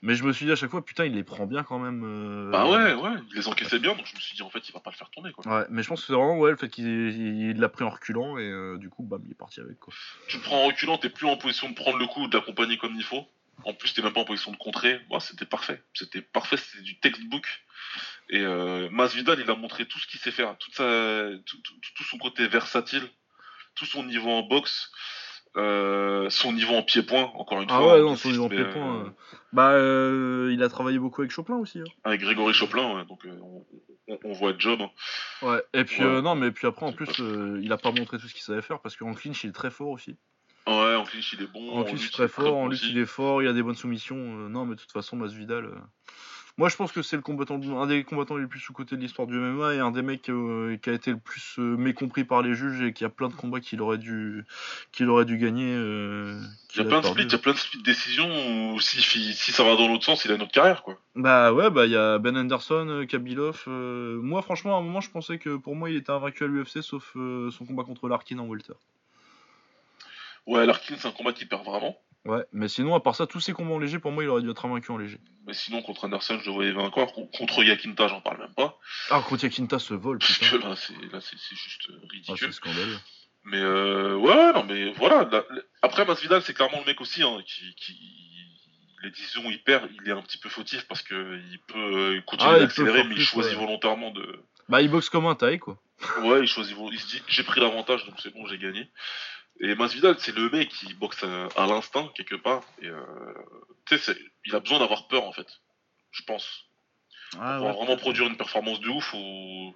mais 0.01 0.15
je 0.15 0.23
me 0.23 0.31
suis 0.33 0.45
dit 0.45 0.51
à 0.51 0.55
chaque 0.55 0.69
fois, 0.69 0.83
putain, 0.85 1.05
il 1.05 1.13
les 1.13 1.23
prend 1.23 1.45
bien 1.45 1.63
quand 1.63 1.79
même. 1.79 2.03
euh, 2.05 2.51
Bah 2.51 2.65
ouais, 2.69 2.93
ouais, 2.93 3.17
il 3.31 3.35
les 3.35 3.47
encaissait 3.47 3.79
bien, 3.79 3.95
donc 3.95 4.05
je 4.05 4.15
me 4.15 4.19
suis 4.21 4.35
dit, 4.35 4.41
en 4.43 4.49
fait, 4.49 4.67
il 4.69 4.71
va 4.71 4.79
pas 4.79 4.91
le 4.91 4.95
faire 4.95 5.09
tourner, 5.09 5.31
quoi. 5.31 5.45
Ouais, 5.47 5.65
mais 5.69 5.83
je 5.83 5.87
pense 5.87 6.01
que 6.01 6.07
c'est 6.07 6.13
vraiment 6.13 6.37
ouais, 6.37 6.51
le 6.51 6.57
fait 6.57 6.69
qu'il 6.69 6.85
il 6.87 7.59
l'a 7.59 7.69
pris 7.69 7.83
en 7.83 7.89
reculant 7.89 8.37
et 8.37 8.43
euh, 8.49 8.77
du 8.77 8.89
coup, 8.89 9.03
bam, 9.03 9.21
il 9.25 9.31
est 9.31 9.35
parti 9.35 9.59
avec 9.59 9.79
quoi. 9.79 9.93
Tu 10.27 10.37
le 10.37 10.43
prends 10.43 10.63
en 10.63 10.67
reculant, 10.67 10.97
t'es 10.97 11.09
plus 11.09 11.27
en 11.27 11.37
position 11.37 11.69
de 11.69 11.75
prendre 11.75 11.97
le 11.97 12.05
coup 12.07 12.23
ou 12.23 12.27
de 12.27 12.37
l'accompagner 12.37 12.77
comme 12.77 12.95
il 12.95 13.03
faut. 13.03 13.25
En 13.63 13.73
plus, 13.73 13.91
t'es 13.93 14.03
même 14.03 14.13
pas 14.13 14.21
en 14.21 14.25
position 14.25 14.51
de 14.51 14.57
contrer. 14.57 14.99
Bah, 15.09 15.19
c'était 15.19 15.45
parfait. 15.47 15.81
C'était 15.95 16.21
parfait, 16.21 16.57
c'était 16.57 16.83
du 16.83 16.99
textbook. 16.99 17.45
Et 18.29 18.41
euh, 18.41 18.87
Masvidal, 18.91 19.39
il 19.39 19.49
a 19.49 19.55
montré 19.55 19.87
tout 19.87 19.97
ce 19.99 20.05
qu'il 20.05 20.19
sait 20.19 20.31
faire, 20.31 20.55
toute 20.57 20.75
sa, 20.75 21.29
tout, 21.45 21.57
tout- 21.63 21.73
tout 21.95 22.03
son 22.03 22.17
côté 22.19 22.47
versatile, 22.47 23.03
tout 23.73 23.85
son 23.85 24.03
niveau 24.03 24.29
en 24.29 24.43
boxe, 24.43 24.91
euh, 25.57 26.29
son 26.29 26.53
niveau 26.53 26.73
en 26.75 26.83
pied-point, 26.83 27.31
encore 27.35 27.61
une 27.61 27.69
Ah 27.69 27.77
fois. 27.79 27.93
ouais, 27.95 28.01
on 28.01 28.09
non, 28.11 28.15
son 28.15 28.29
niveau 28.31 28.45
en 28.45 28.49
pied-point, 28.49 28.95
euh, 29.01 29.03
euh, 29.05 29.09
Bah, 29.53 29.71
euh, 29.71 30.49
il 30.53 30.61
a 30.63 30.69
travaillé 30.69 30.99
beaucoup 30.99 31.21
avec 31.21 31.31
Chopin 31.31 31.55
aussi. 31.55 31.79
hein. 31.79 31.83
Avec 32.03 32.21
Grégory 32.21 32.53
Choplin, 32.53 32.95
ouais, 32.95 33.05
donc 33.05 33.25
on, 33.27 33.65
on- 34.07 34.19
on 34.23 34.33
voit 34.33 34.51
le 34.53 34.59
job. 34.59 34.79
hein. 34.81 34.89
Ouais. 35.41 35.63
Et 35.73 35.83
puis 35.83 36.03
Ouais. 36.03 36.21
non, 36.21 36.35
mais 36.35 36.51
puis 36.51 36.67
après 36.67 36.85
en 36.85 36.93
plus, 36.93 37.09
il 37.61 37.71
a 37.71 37.77
pas 37.77 37.91
montré 37.91 38.17
tout 38.17 38.27
ce 38.27 38.33
qu'il 38.33 38.43
savait 38.43 38.61
faire 38.61 38.79
parce 38.79 38.95
qu'en 38.95 39.13
clinch, 39.13 39.43
il 39.43 39.49
est 39.49 39.53
très 39.53 39.71
fort 39.71 39.89
aussi. 39.89 40.15
Ouais, 40.67 40.95
en 40.95 41.03
clinch, 41.05 41.33
il 41.33 41.41
est 41.43 41.47
bon. 41.47 41.79
En 41.79 41.83
clinch, 41.85 42.01
il 42.01 42.07
est 42.07 42.11
très 42.11 42.27
fort. 42.27 42.57
En 42.57 42.67
lutte, 42.67 42.83
il 42.83 42.97
est 42.97 43.05
fort. 43.05 43.41
Il 43.41 43.47
a 43.47 43.53
des 43.53 43.63
bonnes 43.63 43.75
soumissions. 43.75 44.15
non, 44.15 44.65
mais 44.65 44.75
de 44.75 44.79
toute 44.81 44.91
façon, 44.91 45.15
Masvidal. 45.15 45.65
euh, 45.65 45.75
Moi, 46.59 46.69
je 46.69 46.75
pense 46.75 46.91
que 46.91 47.03
c'est 47.03 47.15
le 47.15 47.21
combattant, 47.21 47.61
un 47.79 47.85
des 47.85 48.03
combattants 48.03 48.35
les 48.35 48.47
plus 48.47 48.59
sous-cotés 48.59 48.95
de 48.95 49.01
l'histoire 49.01 49.27
du 49.27 49.35
MMA 49.35 49.75
et 49.75 49.79
un 49.79 49.91
des 49.91 50.01
mecs 50.01 50.27
euh, 50.29 50.75
qui 50.77 50.89
a 50.89 50.93
été 50.93 51.11
le 51.11 51.19
plus 51.19 51.59
euh, 51.59 51.77
mécompris 51.77 52.23
par 52.23 52.41
les 52.41 52.55
juges 52.55 52.81
et 52.81 52.93
qui 52.93 53.05
a 53.05 53.09
plein 53.09 53.27
de 53.27 53.35
combats 53.35 53.59
qu'il 53.59 53.79
aurait 53.79 53.99
dû, 53.99 54.43
qu'il 54.91 55.07
aurait 55.09 55.25
dû 55.25 55.37
gagner. 55.37 55.71
euh, 55.71 56.41
Il 56.73 56.77
y 56.77 56.81
a 56.81 56.85
plein 56.85 57.01
de 57.01 57.05
splits, 57.05 57.25
il 57.25 57.31
y 57.31 57.35
a 57.35 57.37
plein 57.37 57.51
de 57.51 57.57
splits 57.57 57.77
de 57.77 57.83
décisions 57.83 58.73
où 58.73 58.79
si, 58.79 59.03
si 59.03 59.51
ça 59.51 59.63
va 59.63 59.75
dans 59.75 59.87
l'autre 59.87 60.05
sens, 60.05 60.25
il 60.25 60.31
a 60.31 60.35
une 60.35 60.41
autre 60.41 60.51
carrière, 60.51 60.81
quoi. 60.81 60.97
Bah 61.13 61.53
ouais, 61.53 61.69
bah 61.69 61.85
il 61.85 61.91
y 61.91 61.95
a 61.95 62.17
Ben 62.17 62.35
Anderson, 62.35 63.05
Kabilov. 63.07 63.65
Moi, 63.67 64.41
franchement, 64.41 64.77
à 64.77 64.79
un 64.79 64.83
moment, 64.83 65.01
je 65.01 65.11
pensais 65.11 65.37
que 65.37 65.57
pour 65.57 65.75
moi, 65.75 65.91
il 65.91 65.95
était 65.95 66.11
invaincu 66.11 66.43
à 66.43 66.47
l'UFC 66.47 66.81
sauf 66.81 67.13
son 67.13 67.65
combat 67.67 67.83
contre 67.83 68.09
Larkin 68.09 68.39
en 68.39 68.47
welter. 68.47 68.73
Ouais, 70.47 70.65
Larkin, 70.65 70.95
c'est 70.97 71.07
un 71.07 71.11
combat 71.11 71.33
qui 71.33 71.45
perd 71.45 71.63
vraiment. 71.65 71.99
Ouais, 72.27 72.43
mais 72.51 72.67
sinon, 72.67 72.93
à 72.93 72.99
part 72.99 73.15
ça, 73.15 73.25
tous 73.25 73.39
ces 73.39 73.53
combats 73.53 73.73
en 73.73 73.79
léger, 73.79 73.99
pour 73.99 74.11
moi, 74.11 74.23
il 74.23 74.27
aurait 74.29 74.41
dû 74.41 74.49
être 74.51 74.67
vaincu 74.67 74.91
en 74.91 74.97
léger. 74.97 75.17
Mais 75.45 75.53
sinon, 75.53 75.81
contre 75.81 76.03
Anderson, 76.05 76.37
je 76.41 76.45
le 76.47 76.51
voyais 76.51 76.71
vainqueur. 76.73 77.11
Contre 77.13 77.63
Yakinta, 77.63 78.07
j'en 78.09 78.19
parle 78.21 78.39
même 78.39 78.53
pas. 78.53 78.77
Ah, 79.09 79.21
contre 79.27 79.45
Yakinta 79.45 79.79
se 79.79 79.93
vole, 79.93 80.19
Parce 80.19 80.37
putain. 80.37 80.57
que 80.57 80.63
là, 80.67 80.75
c'est 80.75 80.93
là, 81.11 81.21
c'est 81.21 81.37
c'est 81.37 81.55
juste 81.55 81.89
euh, 81.89 81.99
Ah, 82.03 82.07
ridicule. 82.11 82.37
c'est 82.37 82.51
scandaleux. 82.51 82.97
mais 83.45 83.57
euh, 83.59 84.15
ouais, 84.17 84.53
non, 84.53 84.63
mais 84.65 84.91
voilà. 84.93 85.23
la- 85.31 85.45
la- 85.49 85.61
Après, 85.81 86.05
Masvidal, 86.05 86.41
c'est 86.41 86.53
clairement 86.53 86.79
le 86.79 86.85
mec 86.85 86.99
aussi 86.99 87.23
hein, 87.23 87.41
qui, 87.45 87.73
qui 87.75 87.93
les 89.03 89.11
décisions 89.11 89.43
il 89.49 89.61
perd, 89.63 89.89
il 90.03 90.09
est 90.09 90.11
un 90.11 90.21
petit 90.23 90.39
peu 90.39 90.49
fautif 90.49 90.85
parce 90.87 91.03
que 91.03 91.39
il 91.51 91.59
peut 91.67 91.77
euh, 92.17 92.21
continuer 92.25 92.55
Ah, 92.55 92.59
d'accélérer, 92.59 93.03
mais 93.05 93.15
il 93.15 93.21
choisit 93.21 93.53
ouais. 93.53 93.59
volontairement 93.59 94.11
de. 94.11 94.43
Bah, 94.67 94.81
il 94.81 94.89
boxe 94.89 95.09
comme 95.09 95.27
un 95.27 95.35
taille, 95.35 95.59
quoi. 95.59 95.77
Ouais, 96.23 96.41
il 96.41 96.47
choisit. 96.47 96.75
Il 96.91 96.99
se 96.99 97.07
dit, 97.07 97.23
j'ai 97.29 97.43
pris 97.43 97.61
l'avantage, 97.61 98.05
donc 98.05 98.15
c'est 98.21 98.33
bon, 98.33 98.45
j'ai 98.47 98.57
gagné. 98.57 98.89
Et 99.59 99.75
Masvidal, 99.75 100.15
c'est 100.19 100.35
le 100.35 100.49
mec 100.49 100.69
qui 100.69 100.93
boxe 100.93 101.23
à, 101.23 101.47
à 101.55 101.65
l'instinct 101.67 102.09
quelque 102.15 102.35
part. 102.35 102.63
Et 102.81 102.87
euh, 102.87 103.01
tu 103.85 103.97
il 104.45 104.55
a 104.55 104.59
besoin 104.59 104.79
d'avoir 104.79 105.07
peur 105.07 105.23
en 105.23 105.31
fait. 105.31 105.47
Je 106.11 106.23
pense. 106.23 106.65
Ah, 107.39 107.57
pour 107.57 107.67
ouais. 107.67 107.73
vraiment 107.73 107.97
produire 107.97 108.27
une 108.27 108.37
performance 108.37 108.79
de 108.79 108.87
ouf 108.89 109.13
ou 109.13 109.73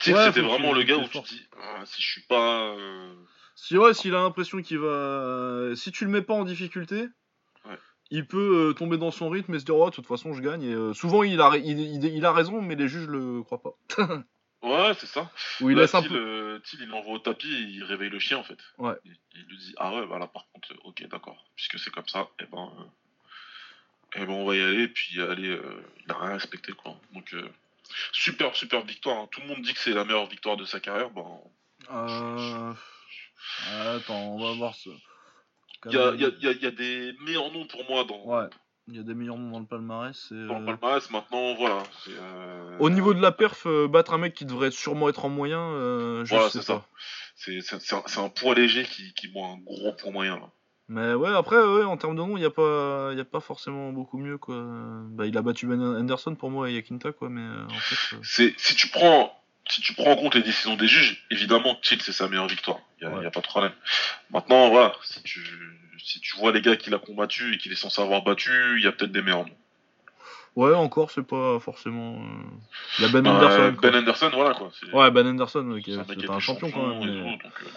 tu 0.00 0.12
Ouais, 0.12 0.24
c'était 0.24 0.40
vraiment 0.40 0.72
le 0.72 0.82
gars 0.82 0.96
où 0.96 1.04
tu 1.04 1.10
force. 1.10 1.28
te 1.28 1.34
dis 1.34 1.46
Ah, 1.62 1.84
si 1.86 2.02
je 2.02 2.06
suis 2.10 2.22
pas 2.22 2.74
euh, 2.74 3.14
Si 3.54 3.78
ouais, 3.78 3.94
s'il 3.94 4.14
a 4.14 4.22
l'impression 4.22 4.60
qu'il 4.62 4.78
va, 4.78 5.70
si 5.76 5.92
tu 5.92 6.04
le 6.04 6.10
mets 6.10 6.22
pas 6.22 6.34
en 6.34 6.44
difficulté, 6.44 7.06
Ouais. 7.64 7.78
il 8.10 8.26
peut 8.26 8.70
euh, 8.70 8.72
tomber 8.72 8.96
dans 8.98 9.10
son 9.12 9.28
rythme 9.28 9.54
et 9.54 9.58
se 9.60 9.64
dire 9.64 9.76
oh, 9.76 9.90
de 9.90 9.94
toute 9.94 10.06
façon 10.06 10.32
je 10.32 10.40
gagne. 10.42 10.62
Et 10.64 10.72
euh, 10.74 10.92
souvent 10.94 11.22
il 11.22 11.40
a, 11.40 11.56
il, 11.56 11.78
il- 11.78 12.04
il 12.04 12.24
a 12.24 12.32
raison, 12.32 12.60
mais 12.62 12.74
les 12.74 12.88
juges 12.88 13.06
le 13.06 13.42
croient 13.42 13.62
pas. 13.62 13.74
ouais 14.62 14.92
c'est 14.98 15.06
ça 15.06 15.30
Ou 15.60 15.70
il 15.70 15.76
Là, 15.76 15.82
laisse 15.82 15.94
un 15.94 16.00
Thiel, 16.00 16.12
peu. 16.12 16.18
euh, 16.18 16.58
Thiel, 16.60 16.82
il 16.82 16.88
l'envoie 16.88 17.14
au 17.14 17.18
tapis 17.18 17.52
et 17.52 17.60
il 17.60 17.84
réveille 17.84 18.10
le 18.10 18.18
chien 18.18 18.38
en 18.38 18.44
fait 18.44 18.58
Ouais. 18.78 18.94
il, 19.04 19.16
il 19.34 19.42
lui 19.46 19.56
dit 19.58 19.74
ah 19.78 19.94
ouais 19.94 20.06
bah 20.06 20.18
là 20.18 20.26
par 20.26 20.46
contre 20.52 20.72
euh, 20.72 20.76
ok 20.84 21.06
d'accord 21.08 21.44
puisque 21.56 21.78
c'est 21.78 21.90
comme 21.90 22.08
ça 22.08 22.28
et 22.40 22.46
ben 22.46 22.70
euh, 22.78 22.84
eh 24.16 24.20
ben 24.26 24.30
on 24.32 24.44
va 24.46 24.56
y 24.56 24.60
aller 24.60 24.82
et 24.84 24.88
puis 24.88 25.20
aller 25.22 25.48
euh, 25.48 25.82
il 26.04 26.10
a 26.12 26.18
rien 26.18 26.32
respecté 26.32 26.72
quoi 26.72 26.96
donc 27.12 27.32
euh, 27.34 27.48
super 28.12 28.54
super 28.56 28.82
victoire 28.84 29.16
hein. 29.18 29.28
tout 29.30 29.40
le 29.40 29.46
monde 29.46 29.62
dit 29.62 29.72
que 29.74 29.80
c'est 29.80 29.92
la 29.94 30.04
meilleure 30.04 30.26
victoire 30.28 30.56
de 30.56 30.64
sa 30.64 30.80
carrière 30.80 31.10
ben 31.10 31.40
Euh... 31.90 32.72
Attends, 33.96 34.34
on 34.34 34.38
va 34.42 34.52
voir 34.54 34.74
ça. 34.74 34.90
il 35.86 35.92
y 35.92 36.24
y 36.24 36.46
y 36.48 36.62
y 36.62 36.66
a 36.66 36.70
des 36.72 37.14
meilleurs 37.20 37.52
noms 37.52 37.66
pour 37.66 37.88
moi 37.88 38.04
dans, 38.04 38.24
Ouais. 38.24 38.48
Il 38.90 38.96
y 38.96 39.00
a 39.00 39.02
des 39.02 39.14
meilleurs 39.14 39.36
noms 39.36 39.50
dans 39.50 39.60
le 39.60 39.66
palmarès. 39.66 40.16
c'est, 40.28 40.34
dans 40.46 40.58
le 40.58 40.62
euh, 40.62 40.66
palmarès 40.76 41.10
maintenant 41.10 41.54
voilà 41.56 41.82
euh, 42.08 42.76
Au 42.78 42.88
niveau 42.90 43.12
de 43.12 43.20
la 43.20 43.32
perf, 43.32 43.66
euh, 43.66 43.86
battre 43.86 44.14
un 44.14 44.18
mec 44.18 44.32
qui 44.34 44.44
devrait 44.46 44.70
sûrement 44.70 45.08
être 45.10 45.24
en 45.26 45.28
moyen, 45.28 45.60
euh, 45.60 46.24
je 46.24 46.30
Voilà, 46.34 46.48
sais 46.50 46.60
c'est 46.62 46.66
pas. 46.72 46.86
ça. 47.36 47.80
C'est 47.80 47.94
un, 47.94 48.24
un 48.24 48.28
poids 48.30 48.54
léger 48.54 48.84
qui, 48.84 49.12
qui 49.14 49.28
boit 49.28 49.46
un 49.48 49.58
gros 49.58 49.92
poids 49.92 50.10
moyen. 50.10 50.36
Là. 50.36 50.48
Mais 50.88 51.12
ouais, 51.12 51.28
après, 51.36 51.56
ouais, 51.58 51.84
en 51.84 51.98
termes 51.98 52.14
de 52.16 52.20
nom, 52.22 52.36
il 52.38 52.40
n'y 52.40 52.46
a, 52.46 52.50
pas- 52.50 53.12
y 53.14 53.20
a 53.20 53.24
pas 53.26 53.40
forcément 53.40 53.92
beaucoup 53.92 54.16
mieux. 54.16 54.38
quoi. 54.38 54.56
Bah, 55.10 55.26
il 55.26 55.36
a 55.36 55.42
battu 55.42 55.66
Ben 55.66 55.80
Anderson 55.82 56.34
pour 56.34 56.50
moi 56.50 56.70
et 56.70 56.74
Yakinta, 56.74 57.12
quoi, 57.12 57.28
mais 57.28 57.42
euh, 57.42 57.66
en 57.66 57.74
fait. 57.78 58.16
euh, 58.16 58.20
C'est 58.22 58.54
si 58.58 58.74
tu 58.74 58.88
prends 58.88 59.34
si 59.68 59.82
tu 59.82 59.92
prends 59.92 60.12
en 60.12 60.16
compte 60.16 60.34
les 60.34 60.42
décisions 60.42 60.76
des 60.76 60.88
juges, 60.88 61.26
évidemment, 61.30 61.76
Chill 61.82 62.00
c'est 62.00 62.12
sa 62.12 62.26
meilleure 62.26 62.46
victoire. 62.48 62.78
Il 63.02 63.04
y 63.04 63.06
a, 63.06 63.14
Ouais. 63.14 63.26
a 63.26 63.30
pas 63.30 63.40
de 63.42 63.46
problème. 63.46 63.72
Maintenant, 64.30 64.70
voilà, 64.70 64.94
si 65.04 65.22
tu 65.24 65.40
si 66.02 66.20
tu 66.20 66.36
vois 66.38 66.52
les 66.52 66.60
gars 66.62 66.76
qu'il 66.76 66.94
a 66.94 66.98
combattu 66.98 67.54
et 67.54 67.58
qu'il 67.58 67.72
est 67.72 67.76
censé 67.76 68.00
avoir 68.02 68.22
battu, 68.22 68.50
il 68.78 68.84
y 68.84 68.86
a 68.86 68.92
peut-être 68.92 69.12
des 69.12 69.22
meilleurs 69.22 69.44
noms. 69.46 69.56
Ouais, 70.56 70.74
encore, 70.74 71.10
c'est 71.12 71.22
pas 71.26 71.60
forcément. 71.60 72.16
euh, 72.16 72.44
Il 72.98 73.02
y 73.02 73.04
a 73.04 73.08
Ben 73.12 73.26
Anderson. 73.26 73.74
quoi. 73.78 73.90
ben 73.90 73.98
Anderson, 74.00 74.30
voilà 74.32 74.54
quoi. 74.54 74.70
Ouais, 74.92 75.10
Ben 75.10 75.26
Anderson, 75.26 75.78
qui 75.84 75.92
c'est 75.94 76.24
est- 76.24 76.30
un 76.30 76.40
champion 76.40 76.70
quand 76.70 76.86
même. 76.88 76.98
Mais... 77.04 77.22
donc, 77.32 77.44
euh, 77.44 77.68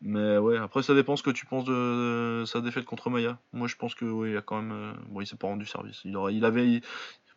mais 0.00 0.38
ouais, 0.38 0.58
après, 0.58 0.82
ça 0.82 0.94
dépend 0.94 1.16
ce 1.16 1.22
que 1.22 1.30
tu 1.30 1.46
penses 1.46 1.64
de 1.64 2.42
sa 2.46 2.60
défaite 2.60 2.84
contre 2.86 3.08
Maya. 3.08 3.38
Moi, 3.52 3.68
je 3.68 3.76
pense 3.76 3.94
que 3.94 4.04
oui, 4.04 4.32
il 4.32 4.36
a 4.36 4.42
quand 4.42 4.60
même. 4.60 4.72
euh, 4.72 4.92
Bon, 5.10 5.20
il 5.20 5.26
s'est 5.26 5.36
pas 5.36 5.46
rendu 5.46 5.64
service. 5.66 6.00
Il, 6.04 6.16
aurait... 6.16 6.34
il 6.34 6.44
avait. 6.44 6.80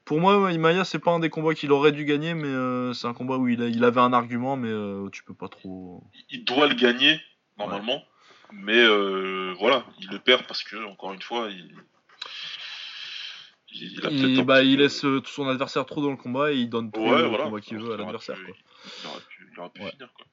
Pour 0.03 0.19
moi, 0.19 0.39
ouais, 0.41 0.57
Maya, 0.57 0.83
c'est 0.83 0.99
pas 0.99 1.11
un 1.11 1.19
des 1.19 1.29
combats 1.29 1.53
qu'il 1.53 1.71
aurait 1.71 1.91
dû 1.91 2.03
gagner, 2.05 2.33
mais 2.33 2.47
euh, 2.47 2.93
c'est 2.93 3.07
un 3.07 3.13
combat 3.13 3.35
où 3.37 3.47
il, 3.49 3.61
a... 3.61 3.67
il 3.67 3.83
avait 3.83 4.01
un 4.01 4.13
argument, 4.13 4.55
mais 4.57 4.69
euh, 4.69 5.09
tu 5.11 5.23
peux 5.23 5.33
pas 5.35 5.49
trop. 5.49 6.01
il 6.31 6.43
doit 6.45 6.67
le 6.67 6.75
gagner 6.75 7.19
normalement, 7.59 8.01
mais 8.51 8.77
euh, 8.79 9.53
voilà, 9.59 9.85
il 9.99 10.09
le 10.09 10.19
perd 10.19 10.45
parce 10.47 10.63
que 10.63 10.75
encore 10.85 11.13
une 11.13 11.21
fois, 11.21 11.49
il 11.49 11.71
il, 13.71 14.05
a 14.05 14.09
Il, 14.09 14.43
bah, 14.45 14.63
il 14.63 14.77
laisse 14.79 15.03
euh, 15.05 15.21
son 15.25 15.47
adversaire 15.47 15.85
trop 15.85 16.01
dans 16.01 16.09
le 16.09 16.17
combat 16.17 16.51
et 16.51 16.55
il 16.55 16.69
donne 16.69 16.91
trop 16.91 17.11
Ouais, 17.11 17.21
le 17.21 17.27
voilà. 17.27 17.43
combat 17.45 17.59
qu'il 17.61 17.77
veut 17.77 17.93
à 17.93 17.97
l'adversaire. 17.97 18.37
Il 18.39 19.07
aurait 19.07 19.21
pu, 19.29 19.49
il 19.53 19.59
aurait 19.59 19.69
pu 19.69 19.81
Ouais. 19.81 19.91
finir, 19.91 20.09
quoi. 20.13 20.25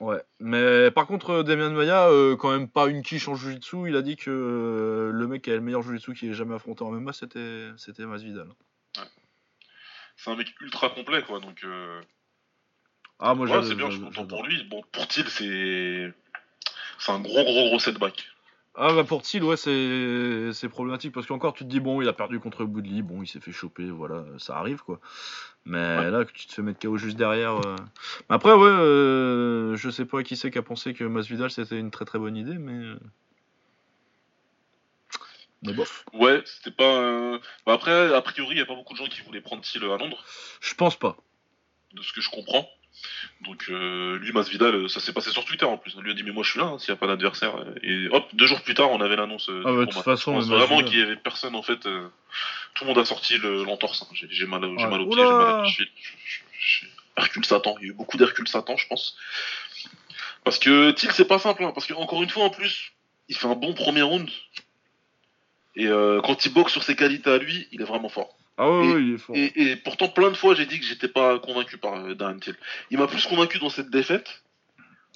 Ouais, 0.00 0.22
mais 0.38 0.92
par 0.92 1.08
contre, 1.08 1.30
euh, 1.30 1.42
Damian 1.42 1.70
Maya, 1.72 2.08
euh, 2.08 2.36
quand 2.36 2.52
même 2.52 2.68
pas 2.68 2.86
une 2.86 3.02
quiche 3.02 3.26
en 3.26 3.34
Jiu-Jitsu, 3.34 3.88
il 3.88 3.96
a 3.96 4.02
dit 4.02 4.14
que 4.14 4.30
euh, 4.30 5.10
le 5.12 5.26
mec 5.26 5.42
qui 5.42 5.50
a 5.50 5.54
le 5.54 5.60
meilleur 5.60 5.82
Jiu-Jitsu 5.82 6.14
qu'il 6.14 6.30
ait 6.30 6.34
jamais 6.34 6.54
affronté 6.54 6.84
en 6.84 6.92
MMA, 6.92 7.12
c'était 7.12 7.70
c'était 7.76 8.06
Masvidal. 8.06 8.46
C'est 10.16 10.30
un 10.30 10.36
mec 10.36 10.48
ultra 10.60 10.90
complet, 10.90 11.22
quoi. 11.24 11.40
Donc, 11.40 11.64
Ah, 13.18 13.34
moi 13.34 13.46
ouais, 13.48 13.62
c'est 13.64 13.74
bien, 13.74 13.90
je 13.90 13.96
suis 13.96 14.04
content 14.04 14.26
pour 14.26 14.44
lui. 14.44 14.62
Bon, 14.64 14.82
pour 14.92 15.08
Thiel, 15.08 15.28
c'est. 15.28 16.12
C'est 16.98 17.12
un 17.12 17.20
gros, 17.20 17.44
gros, 17.44 17.68
gros 17.68 17.78
setback. 17.78 18.26
Ah, 18.80 18.92
bah 18.92 19.02
pour 19.02 19.22
Thiel, 19.22 19.42
ouais, 19.42 19.56
c'est 19.56 20.52
c'est 20.52 20.68
problématique 20.68 21.12
parce 21.12 21.26
qu'encore 21.26 21.52
tu 21.52 21.64
te 21.64 21.68
dis, 21.68 21.80
bon, 21.80 22.00
il 22.00 22.08
a 22.08 22.12
perdu 22.12 22.38
contre 22.38 22.62
Woodley, 22.64 23.02
bon, 23.02 23.22
il 23.22 23.26
s'est 23.26 23.40
fait 23.40 23.50
choper, 23.50 23.90
voilà, 23.90 24.24
ça 24.38 24.56
arrive 24.56 24.82
quoi. 24.82 25.00
Mais 25.64 25.78
Ouais. 25.98 26.10
là, 26.12 26.24
que 26.24 26.30
tu 26.32 26.46
te 26.46 26.52
fais 26.54 26.62
mettre 26.62 26.78
KO 26.78 26.96
juste 26.96 27.16
derrière. 27.16 27.56
euh. 27.56 27.74
Mais 28.30 28.36
Après, 28.36 28.52
ouais, 28.52 28.68
euh, 28.68 29.74
je 29.76 29.90
sais 29.90 30.04
pas 30.04 30.22
qui 30.22 30.36
c'est 30.36 30.52
qui 30.52 30.58
a 30.58 30.62
pensé 30.62 30.94
que 30.94 31.02
Masvidal 31.02 31.50
c'était 31.50 31.78
une 31.78 31.90
très 31.90 32.04
très 32.04 32.20
bonne 32.20 32.36
idée, 32.36 32.54
mais. 32.56 32.72
euh, 32.84 32.98
Mais 35.62 35.72
bof. 35.72 36.04
Ouais, 36.12 36.42
c'était 36.46 36.70
pas. 36.70 36.84
euh, 36.84 37.38
Bah 37.66 37.72
après, 37.72 38.14
a 38.14 38.22
priori, 38.22 38.54
il 38.54 38.58
y 38.58 38.62
a 38.62 38.66
pas 38.66 38.76
beaucoup 38.76 38.92
de 38.92 38.98
gens 38.98 39.06
qui 39.08 39.22
voulaient 39.22 39.40
prendre 39.40 39.62
Thiel 39.62 39.82
à 39.84 39.96
Londres, 39.96 40.24
Je 40.60 40.74
pense 40.74 40.96
pas. 40.96 41.16
de 41.94 42.02
ce 42.02 42.12
que 42.12 42.20
je 42.20 42.30
comprends. 42.30 42.68
Donc, 43.42 43.66
euh, 43.70 44.18
lui, 44.18 44.32
Masvidal, 44.32 44.74
euh, 44.74 44.88
ça 44.88 45.00
s'est 45.00 45.12
passé 45.12 45.30
sur 45.30 45.44
Twitter 45.44 45.64
en 45.64 45.78
plus. 45.78 45.94
On 45.96 46.00
lui 46.00 46.10
a 46.10 46.14
dit, 46.14 46.22
mais 46.24 46.32
moi 46.32 46.42
je 46.42 46.50
suis 46.50 46.58
là, 46.60 46.66
hein, 46.66 46.78
s'il 46.78 46.92
n'y 46.92 46.96
a 46.96 47.00
pas 47.00 47.06
d'adversaire. 47.06 47.54
Et 47.82 48.08
hop, 48.08 48.28
deux 48.32 48.46
jours 48.46 48.60
plus 48.62 48.74
tard, 48.74 48.90
on 48.90 49.00
avait 49.00 49.16
l'annonce. 49.16 49.48
euh, 49.48 49.62
Ah 49.64 49.72
ouais, 49.72 49.86
de 49.86 49.90
toute 49.92 50.02
façon, 50.02 50.40
Je 50.40 50.46
vraiment 50.48 50.82
qu'il 50.82 50.98
y 50.98 51.02
avait 51.02 51.16
personne 51.16 51.54
en 51.54 51.62
fait. 51.62 51.86
euh, 51.86 52.08
Tout 52.74 52.84
le 52.84 52.88
monde 52.88 52.98
a 52.98 53.04
sorti 53.04 53.38
le- 53.38 53.64
l'entorse. 53.64 54.02
hein. 54.02 54.06
J'ai 54.12 54.46
mal, 54.46 54.62
j'ai 54.62 54.84
Ouais. 54.84 54.90
mal 54.90 55.00
au 55.00 55.06
pied, 55.08 55.18
j'ai 55.18 55.32
mal 55.32 55.46
à 55.46 55.62
la 55.62 55.64
cheville. 55.68 55.88
Je- 56.00 56.12
je- 56.24 56.40
je- 56.58 56.86
Hercule 57.16 57.44
Satan, 57.44 57.74
il 57.80 57.84
y 57.84 57.86
a 57.88 57.90
eu 57.90 57.94
beaucoup 57.94 58.16
d'Hercule 58.16 58.46
Satan, 58.46 58.76
je 58.76 58.86
pense. 58.86 59.16
Parce 60.44 60.58
que 60.58 60.90
Thiel, 60.92 61.12
c'est 61.12 61.24
pas 61.26 61.38
simple, 61.38 61.64
hein, 61.64 61.72
parce 61.74 61.86
que 61.86 61.94
encore 61.94 62.22
une 62.22 62.30
fois, 62.30 62.44
en 62.44 62.50
plus, 62.50 62.92
il 63.28 63.36
fait 63.36 63.46
un 63.48 63.54
bon 63.56 63.74
premier 63.74 64.02
round. 64.02 64.28
Et 65.76 65.86
euh, 65.86 66.20
quand 66.22 66.44
il 66.44 66.52
boxe 66.52 66.72
sur 66.72 66.82
ses 66.82 66.96
qualités 66.96 67.30
à 67.30 67.38
lui, 67.38 67.68
il 67.72 67.80
est 67.80 67.84
vraiment 67.84 68.08
fort. 68.08 68.36
Ah 68.58 68.68
ouais, 68.70 68.86
Et- 68.86 68.92
ouais, 68.92 69.02
il 69.02 69.14
est 69.14 69.18
fort. 69.18 69.36
Et, 69.36 69.52
et 69.54 69.76
pourtant, 69.76 70.08
plein 70.08 70.30
de 70.30 70.36
fois, 70.36 70.54
j'ai 70.54 70.66
dit 70.66 70.78
que 70.80 70.84
j'étais 70.84 71.08
pas 71.08 71.38
convaincu 71.38 71.78
par 71.78 71.94
euh, 71.94 72.14
Darren 72.14 72.38
Till. 72.40 72.56
Il 72.90 72.98
m'a 72.98 73.06
plus 73.06 73.24
convaincu 73.24 73.58
dans 73.60 73.70
cette 73.70 73.88
défaite 73.90 74.42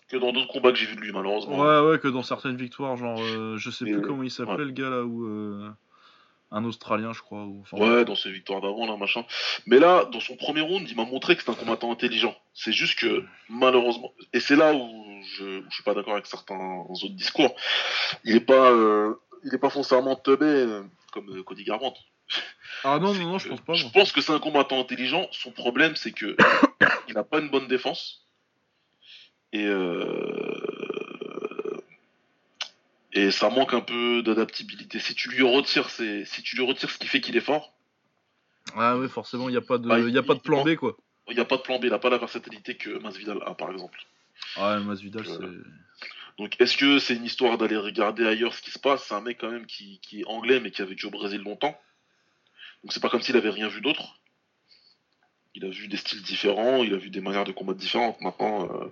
que 0.09 0.17
dans 0.17 0.33
d'autres 0.33 0.49
combats 0.53 0.71
que 0.71 0.79
j'ai 0.79 0.87
vu 0.87 0.95
de 0.95 1.01
lui, 1.01 1.11
malheureusement. 1.13 1.59
Ouais, 1.59 1.91
ouais, 1.91 1.99
que 1.99 2.07
dans 2.09 2.23
certaines 2.23 2.57
victoires, 2.57 2.97
genre, 2.97 3.19
euh, 3.21 3.57
je 3.59 3.71
sais 3.71 3.85
Mais, 3.85 3.93
plus 3.93 4.03
comment 4.03 4.23
il 4.23 4.31
s'appelait 4.31 4.57
ouais. 4.57 4.65
le 4.65 4.71
gars 4.71 4.91
là, 4.91 5.03
ou 5.03 5.25
euh, 5.27 5.71
un 6.53 6.65
Australien, 6.65 7.13
je 7.13 7.21
crois. 7.21 7.45
Ou, 7.45 7.63
enfin, 7.63 7.79
Ouais, 7.79 8.05
dans 8.05 8.15
ses 8.15 8.31
victoires 8.31 8.61
d'avant, 8.61 8.87
là, 8.87 8.97
machin. 8.97 9.25
Mais 9.67 9.81
là, 9.81 10.05
dans 10.05 10.21
son 10.21 10.37
premier 10.37 10.61
round, 10.61 10.89
il 10.89 10.97
m'a 10.97 11.05
montré 11.05 11.35
que 11.35 11.43
c'est 11.43 11.51
un 11.51 11.55
combattant 11.55 11.91
intelligent. 11.91 12.37
C'est 12.55 12.73
juste 12.73 12.99
que, 12.99 13.25
malheureusement, 13.49 14.13
et 14.33 14.39
c'est 14.39 14.55
là 14.57 14.73
où 14.73 15.05
je, 15.37 15.61
où 15.61 15.65
je 15.69 15.75
suis 15.75 15.83
pas 15.83 15.95
d'accord 15.95 16.13
avec 16.13 16.27
certains 16.27 16.85
autres 16.89 17.09
discours, 17.09 17.57
il 18.25 18.37
est 18.37 18.41
pas, 18.41 18.71
euh, 18.71 19.15
il 19.45 19.53
est 19.53 19.59
pas 19.59 19.71
foncièrement 19.71 20.15
teubé 20.15 20.81
comme 21.11 21.43
Cody 21.43 21.65
Garbrandt. 21.65 21.99
Ah 22.85 22.99
non, 22.99 23.15
non, 23.15 23.25
non, 23.33 23.39
je 23.39 23.49
pense 23.49 23.61
pas. 23.61 23.75
Je 23.75 23.85
moi. 23.85 23.93
pense 23.95 24.13
que 24.13 24.21
c'est 24.21 24.33
un 24.33 24.39
combattant 24.41 24.81
intelligent. 24.81 25.29
Son 25.33 25.53
problème, 25.53 25.95
c'est 25.97 26.13
que 26.13 26.37
il 27.09 27.17
a 27.17 27.25
pas 27.25 27.39
une 27.41 27.49
bonne 27.49 27.69
défense. 27.69 28.27
Et 29.53 29.67
euh, 29.67 31.77
et 33.13 33.31
ça 33.31 33.51
manque 33.51 33.75
un 33.75 33.81
peu 33.81 34.23
d'adaptabilité. 34.23 34.99
Si 34.99 35.15
tu 35.15 35.29
lui 35.29 35.43
retires 35.43 35.91
ses... 35.91 36.25
si 36.25 36.43
tu 36.43 36.57
lui 36.57 36.65
retires 36.65 36.91
ce 36.91 36.99
qui 36.99 37.07
fait 37.07 37.21
qu'il 37.21 37.37
est 37.37 37.41
fort, 37.41 37.75
Ah 38.75 38.97
ouais, 38.97 39.09
forcément, 39.09 39.49
il 39.49 39.53
n'y 39.53 39.59
a 39.59 39.63
pas 39.63 39.79
de, 39.79 39.87
Bah, 39.87 39.99
il 40.01 40.09
y 40.11 40.19
a 40.19 40.23
pas 40.23 40.35
de 40.35 40.41
plan 40.41 40.65
B, 40.65 40.77
quoi. 40.77 40.97
il 41.29 41.35
n'y 41.35 41.41
a 41.41 41.45
pas 41.45 41.59
de 41.59 41.63
plan 41.63 41.79
B. 41.79 41.85
Il 41.85 41.93
a 41.93 41.99
pas 41.99 42.09
la 42.11 42.19
versatilité 42.19 42.77
que 42.77 42.99
Masvidal 43.01 43.39
a, 43.45 43.55
par 43.55 43.71
exemple. 43.71 44.01
Ah, 44.57 44.77
le 44.77 44.85
Masvidal, 44.85 45.25
Euh, 45.29 45.63
c'est. 46.01 46.09
Donc, 46.39 46.59
est-ce 46.59 46.79
que 46.79 46.99
c'est 46.99 47.15
une 47.15 47.27
histoire 47.27 47.59
d'aller 47.59 47.77
regarder 47.77 48.27
ailleurs 48.27 48.55
ce 48.55 48.63
qui 48.63 48.71
se 48.71 48.79
passe? 48.79 49.05
C'est 49.05 49.15
un 49.15 49.21
mec 49.21 49.37
quand 49.39 49.51
même 49.51 49.67
qui, 49.67 50.01
qui 50.01 50.23
est 50.23 50.27
anglais 50.27 50.61
mais 50.61 50.71
qui 50.71 50.81
a 50.81 50.87
vécu 50.87 51.05
au 51.07 51.11
Brésil 51.11 51.43
longtemps. 51.43 51.79
Donc, 52.85 52.93
c'est 52.93 53.01
pas 53.01 53.09
comme 53.09 53.23
s'il 53.23 53.37
avait 53.37 53.51
rien 53.51 53.69
vu 53.69 53.81
d'autre. 53.81 54.19
Il 55.55 55.65
a 55.67 55.69
vu 55.69 55.87
des 55.87 55.99
styles 55.99 56.23
différents, 56.23 56.83
il 56.83 56.95
a 56.95 56.97
vu 56.97 57.11
des 57.11 57.21
manières 57.21 57.45
de 57.45 57.53
combattre 57.53 57.79
différentes. 57.79 58.19
Maintenant, 58.23 58.65
euh, 58.65 58.87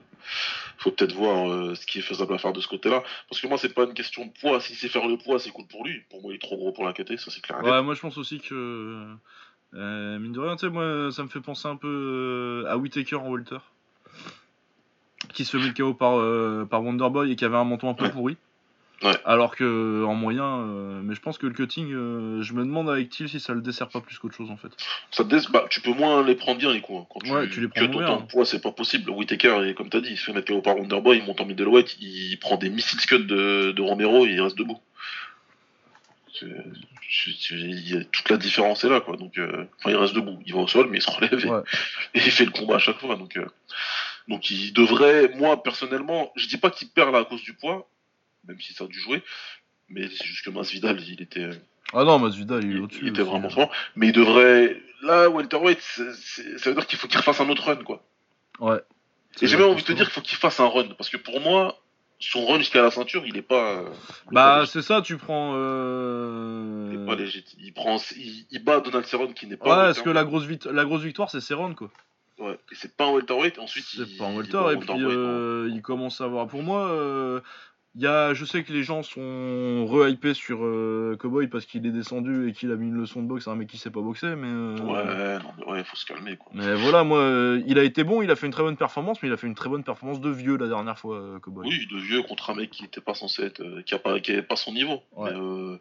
faut 0.76 0.90
peut-être 0.90 1.14
voir 1.14 1.50
euh, 1.50 1.74
ce 1.74 1.86
qui 1.86 2.00
est 2.00 2.02
faisable 2.02 2.34
à 2.34 2.38
faire 2.38 2.52
de 2.52 2.60
ce 2.60 2.68
côté-là. 2.68 3.02
Parce 3.30 3.40
que 3.40 3.46
moi, 3.46 3.56
c'est 3.56 3.72
pas 3.72 3.84
une 3.84 3.94
question 3.94 4.26
de 4.26 4.30
poids. 4.40 4.60
S'il 4.60 4.76
sait 4.76 4.88
faire 4.88 5.08
le 5.08 5.16
poids, 5.16 5.38
c'est 5.38 5.50
cool 5.50 5.66
pour 5.66 5.86
lui. 5.86 6.02
Pour 6.10 6.20
moi, 6.20 6.32
il 6.32 6.36
est 6.36 6.38
trop 6.38 6.56
gros 6.58 6.72
pour 6.72 6.84
la 6.84 6.92
KT, 6.92 7.16
ça 7.16 7.30
c'est 7.30 7.40
clair. 7.40 7.62
Ouais, 7.64 7.82
moi 7.82 7.94
je 7.94 8.00
pense 8.00 8.18
aussi 8.18 8.40
que. 8.40 9.06
Euh, 9.72 10.18
mine 10.18 10.32
de 10.32 10.40
rien, 10.40 10.56
tu 10.56 10.66
sais, 10.66 10.68
moi 10.68 11.10
ça 11.12 11.22
me 11.22 11.28
fait 11.28 11.40
penser 11.40 11.66
un 11.68 11.76
peu 11.76 11.86
euh, 12.66 12.70
à 12.70 12.76
Whitaker 12.76 13.16
en 13.16 13.28
Walter. 13.30 13.58
Qui 15.32 15.44
se 15.44 15.56
fait 15.56 15.62
mettre 15.64 15.76
KO 15.78 15.94
par, 15.94 16.18
euh, 16.18 16.66
par 16.68 16.82
Wonderboy 16.82 17.30
et 17.32 17.36
qui 17.36 17.44
avait 17.44 17.56
un 17.56 17.64
menton 17.64 17.88
un 17.88 17.94
peu 17.94 18.04
Ouais. 18.04 18.10
pourri. 18.10 18.36
Ouais. 19.02 19.16
Alors 19.24 19.56
que 19.56 20.05
en 20.05 20.14
moyen, 20.14 20.44
euh, 20.44 21.01
mais 21.02 21.14
je 21.14 21.20
pense 21.22 21.39
que 21.39 21.47
le 21.47 21.55
cutting, 21.55 21.90
euh, 21.93 22.43
je 22.43 22.52
me 22.52 22.64
demande 22.64 22.90
avec 22.90 23.09
Thiel 23.09 23.31
si 23.31 23.40
ça 23.40 23.55
le 23.55 23.62
dessert 23.62 23.89
pas 23.89 24.01
plus 24.02 24.18
qu'autre 24.18 24.35
chose 24.36 24.51
en 24.51 24.59
fait. 24.59 24.68
Ça 25.10 25.24
te 25.24 25.51
bah, 25.52 25.64
tu 25.70 25.81
peux 25.81 25.93
moins 25.94 26.22
les 26.22 26.35
prendre 26.35 26.59
bien 26.59 26.70
les 26.72 26.82
coups. 26.82 27.01
hein. 27.01 27.06
Quand 27.09 27.20
tu, 27.20 27.31
Ouais, 27.32 27.48
tu 27.48 27.60
les 27.62 27.68
prends 27.68 27.89
moins 27.89 28.20
poids, 28.22 28.44
c'est 28.44 28.60
pas 28.60 28.72
possible. 28.72 29.09
Whitaker, 29.10 29.66
et 29.66 29.74
comme 29.74 29.89
t'as 29.89 30.01
dit, 30.01 30.10
il 30.10 30.18
se 30.18 30.24
fait 30.24 30.32
mettre 30.35 30.52
KO 30.52 30.60
par 30.60 30.77
Wonderboy, 30.77 31.16
il 31.16 31.24
monte 31.24 31.40
en 31.40 31.47
middleweight, 31.47 31.97
il 32.01 32.36
prend 32.39 32.56
des 32.59 32.68
missiles 32.68 33.01
cuts 33.01 33.24
de, 33.24 33.72
de 33.72 33.82
Romero 33.82 34.27
et 34.27 34.32
il 34.32 34.40
reste 34.43 34.59
debout. 34.59 34.78
Toute 38.12 38.28
la 38.31 38.36
différence 38.36 38.85
est 38.85 38.89
là, 38.89 39.01
quoi. 39.01 39.16
Donc, 39.16 39.39
euh, 39.39 39.64
enfin, 39.78 39.90
il 39.90 39.97
reste 39.97 40.14
debout. 40.14 40.39
Il 40.47 40.52
va 40.55 40.60
au 40.60 40.68
sol, 40.68 40.89
mais 40.90 40.98
il 40.98 41.02
se 41.02 41.10
relève 41.10 41.44
et, 41.44 41.48
Ouais. 41.51 41.60
et 42.14 42.18
il 42.18 42.31
fait 42.31 42.44
le 42.44 42.51
combat 42.51 42.77
à 42.77 42.78
chaque 42.78 42.98
fois. 42.98 43.16
Donc, 43.16 43.36
euh, 43.36 43.47
donc 44.28 44.51
il 44.51 44.72
devrait, 44.72 45.32
moi 45.36 45.62
personnellement, 45.62 46.31
je 46.36 46.47
dis 46.47 46.56
pas 46.59 46.70
qu'il 46.70 46.89
perd 46.89 47.12
là 47.12 47.20
à 47.20 47.24
cause 47.24 47.43
du 47.43 47.55
poids, 47.55 47.89
même 48.46 48.60
si 48.60 48.72
ça 48.72 48.84
a 48.84 48.86
dû 48.86 48.98
jouer, 48.98 49.22
mais 49.88 50.08
c'est 50.08 50.24
juste 50.24 50.44
que 50.44 50.50
Masvidal, 50.50 51.00
il 51.00 51.20
était, 51.22 51.44
euh, 51.44 51.52
Ah 51.92 52.04
non, 52.04 52.18
Masvidal 52.18 52.64
il 52.64 52.70
est 52.70 52.74
il, 52.74 52.80
au-dessus. 52.82 52.98
il 53.02 53.08
était 53.08 53.20
aussi, 53.22 53.30
vraiment 53.30 53.48
hein. 53.48 53.50
fort. 53.50 53.72
Mais 53.96 54.08
il 54.08 54.12
devrait, 54.12 54.80
là, 55.02 55.28
welterweight, 55.28 55.80
ça 55.80 56.70
veut 56.70 56.74
dire 56.74 56.86
qu'il 56.86 56.98
faut 56.98 57.08
qu'il 57.08 57.18
refasse 57.18 57.40
un 57.40 57.48
autre 57.48 57.64
run, 57.64 57.76
quoi. 57.76 58.02
Ouais. 58.60 58.80
Et 59.42 59.46
j'ai 59.46 59.56
même 59.56 59.68
envie 59.70 59.82
de 59.82 59.86
te 59.86 59.92
dire 59.92 60.04
qu'il 60.06 60.12
faut 60.14 60.20
qu'il 60.20 60.36
fasse 60.38 60.60
un 60.60 60.68
run, 60.68 60.88
parce 60.98 61.08
que 61.10 61.16
pour 61.16 61.40
moi, 61.40 61.78
son 62.18 62.44
run 62.46 62.58
jusqu'à 62.58 62.82
la 62.82 62.90
ceinture, 62.90 63.24
il 63.26 63.36
est 63.36 63.42
pas. 63.42 63.72
euh, 63.78 63.88
il 64.26 64.32
est 64.32 64.34
Bah 64.34 64.64
c'est 64.66 64.82
ça, 64.82 65.00
tu 65.02 65.16
prends. 65.16 65.54
légitime. 65.54 66.90
Il 66.90 66.94
est 66.94 67.02
Euh... 67.02 67.06
pas 67.06 67.14
légitime. 67.14 67.58
Il 67.62 67.72
prend, 67.72 67.96
il, 68.16 68.46
il 68.50 68.62
bat 68.64 68.80
Donald 68.80 69.06
Cerrone 69.06 69.32
qui 69.32 69.46
n'est 69.46 69.56
pas. 69.56 69.64
Ouais, 69.64 69.74
parce 69.86 70.02
que 70.02 70.10
la 70.10 70.24
grosse, 70.24 70.44
vit- 70.44 70.58
la 70.70 70.84
grosse 70.84 71.02
victoire 71.02 71.30
c'est 71.30 71.40
Cerrone 71.40 71.74
quoi. 71.74 71.90
Ouais. 72.38 72.58
Et 72.72 72.74
c'est 72.74 72.94
pas 72.96 73.06
un 73.06 73.12
welterweight. 73.12 73.58
Ensuite, 73.58 73.84
C'est 73.86 74.18
pas 74.18 74.24
un 74.26 74.34
welter 74.36 74.72
et 74.72 74.76
puis 74.76 75.02
euh, 75.02 75.70
il 75.72 75.80
commence 75.82 76.20
à 76.20 76.24
avoir. 76.24 76.46
Pour 76.46 76.62
moi, 76.62 76.90
euh, 76.90 77.40
y 77.96 78.06
a, 78.06 78.34
je 78.34 78.44
sais 78.44 78.62
que 78.62 78.72
les 78.72 78.82
gens 78.82 79.02
sont 79.02 79.84
re-hypés 79.86 80.34
sur 80.34 80.64
euh, 80.64 81.16
Cowboy 81.18 81.48
parce 81.48 81.66
qu'il 81.66 81.84
est 81.86 81.90
descendu 81.90 82.48
et 82.48 82.52
qu'il 82.52 82.70
a 82.70 82.76
mis 82.76 82.86
une 82.86 82.96
leçon 82.96 83.22
de 83.22 83.26
boxe 83.28 83.48
à 83.48 83.50
un 83.50 83.56
mec 83.56 83.68
qui 83.68 83.78
sait 83.78 83.90
pas 83.90 84.00
boxer, 84.00 84.36
mais. 84.36 84.46
euh, 84.48 84.76
Ouais, 84.78 85.38
non, 85.42 85.50
mais 85.58 85.64
ouais, 85.72 85.84
faut 85.84 85.96
se 85.96 86.06
calmer, 86.06 86.36
quoi. 86.36 86.52
Mais 86.54 86.74
voilà, 86.76 87.02
moi, 87.04 87.18
euh, 87.18 87.62
il 87.66 87.78
a 87.78 87.82
été 87.82 88.04
bon, 88.04 88.22
il 88.22 88.30
a 88.30 88.36
fait 88.36 88.46
une 88.46 88.52
très 88.52 88.62
bonne 88.62 88.76
performance, 88.76 89.20
mais 89.22 89.28
il 89.28 89.32
a 89.32 89.36
fait 89.36 89.46
une 89.48 89.54
très 89.54 89.68
bonne 89.68 89.82
performance 89.84 90.20
de 90.20 90.30
vieux 90.30 90.56
la 90.56 90.68
dernière 90.68 90.98
fois, 90.98 91.16
euh, 91.16 91.38
Cowboy. 91.40 91.66
Oui, 91.68 91.86
de 91.90 91.98
vieux 91.98 92.22
contre 92.22 92.50
un 92.50 92.54
mec 92.54 92.70
qui 92.70 92.84
était 92.84 93.00
pas 93.00 93.14
censé 93.14 93.42
être, 93.42 93.60
euh, 93.60 93.82
qui 93.82 93.94
a 93.94 93.98
pas, 93.98 94.16
pas 94.48 94.56
son 94.56 94.72
niveau. 94.72 95.02
Ouais. 95.16 95.32
Mais, 95.32 95.78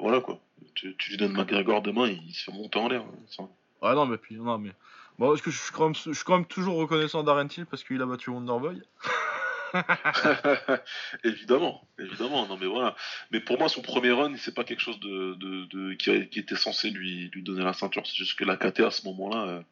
voilà 0.00 0.20
quoi. 0.20 0.38
Tu, 0.74 0.94
tu 0.96 1.10
lui 1.10 1.16
donnes 1.16 1.32
McGregor 1.32 1.82
demain, 1.82 2.06
il 2.08 2.32
se 2.34 2.44
fait 2.44 2.52
monter 2.52 2.78
en 2.78 2.88
l'air. 2.88 3.02
hein, 3.02 3.14
ça. 3.28 3.42
Ah 3.82 3.94
non, 3.94 4.06
mais 4.06 4.16
puis, 4.18 4.36
non, 4.36 4.56
mais. 4.58 4.70
Bon, 5.18 5.28
parce 5.28 5.42
que 5.42 5.50
je 5.50 5.58
suis 5.60 5.72
quand 5.72 5.84
même, 5.84 5.94
je 5.94 6.12
suis 6.12 6.24
quand 6.24 6.36
même 6.36 6.46
toujours 6.46 6.76
reconnaissant 6.76 7.22
d'Aren 7.22 7.46
Till 7.48 7.66
parce 7.66 7.84
qu'il 7.84 8.00
a 8.02 8.06
battu 8.06 8.30
Wonderboy. 8.30 8.82
évidemment, 11.24 11.86
évidemment. 11.98 12.46
Non 12.46 12.56
mais 12.56 12.66
voilà. 12.66 12.94
Mais 13.30 13.40
pour 13.40 13.58
moi, 13.58 13.68
son 13.68 13.82
premier 13.82 14.10
run, 14.12 14.36
c'est 14.36 14.54
pas 14.54 14.64
quelque 14.64 14.80
chose 14.80 15.00
de, 15.00 15.34
de, 15.34 15.64
de- 15.66 15.94
qui, 15.94 16.10
était 16.38 16.56
censé 16.56 16.90
lui, 16.90 17.28
lui 17.30 17.42
donner 17.42 17.64
la 17.64 17.72
ceinture. 17.72 18.06
C'est 18.06 18.16
juste 18.16 18.38
que 18.38 18.44
la 18.44 18.56
KT 18.56 18.80
à 18.80 18.90
ce 18.90 19.04
moment-là. 19.06 19.44
euh, 19.48 19.62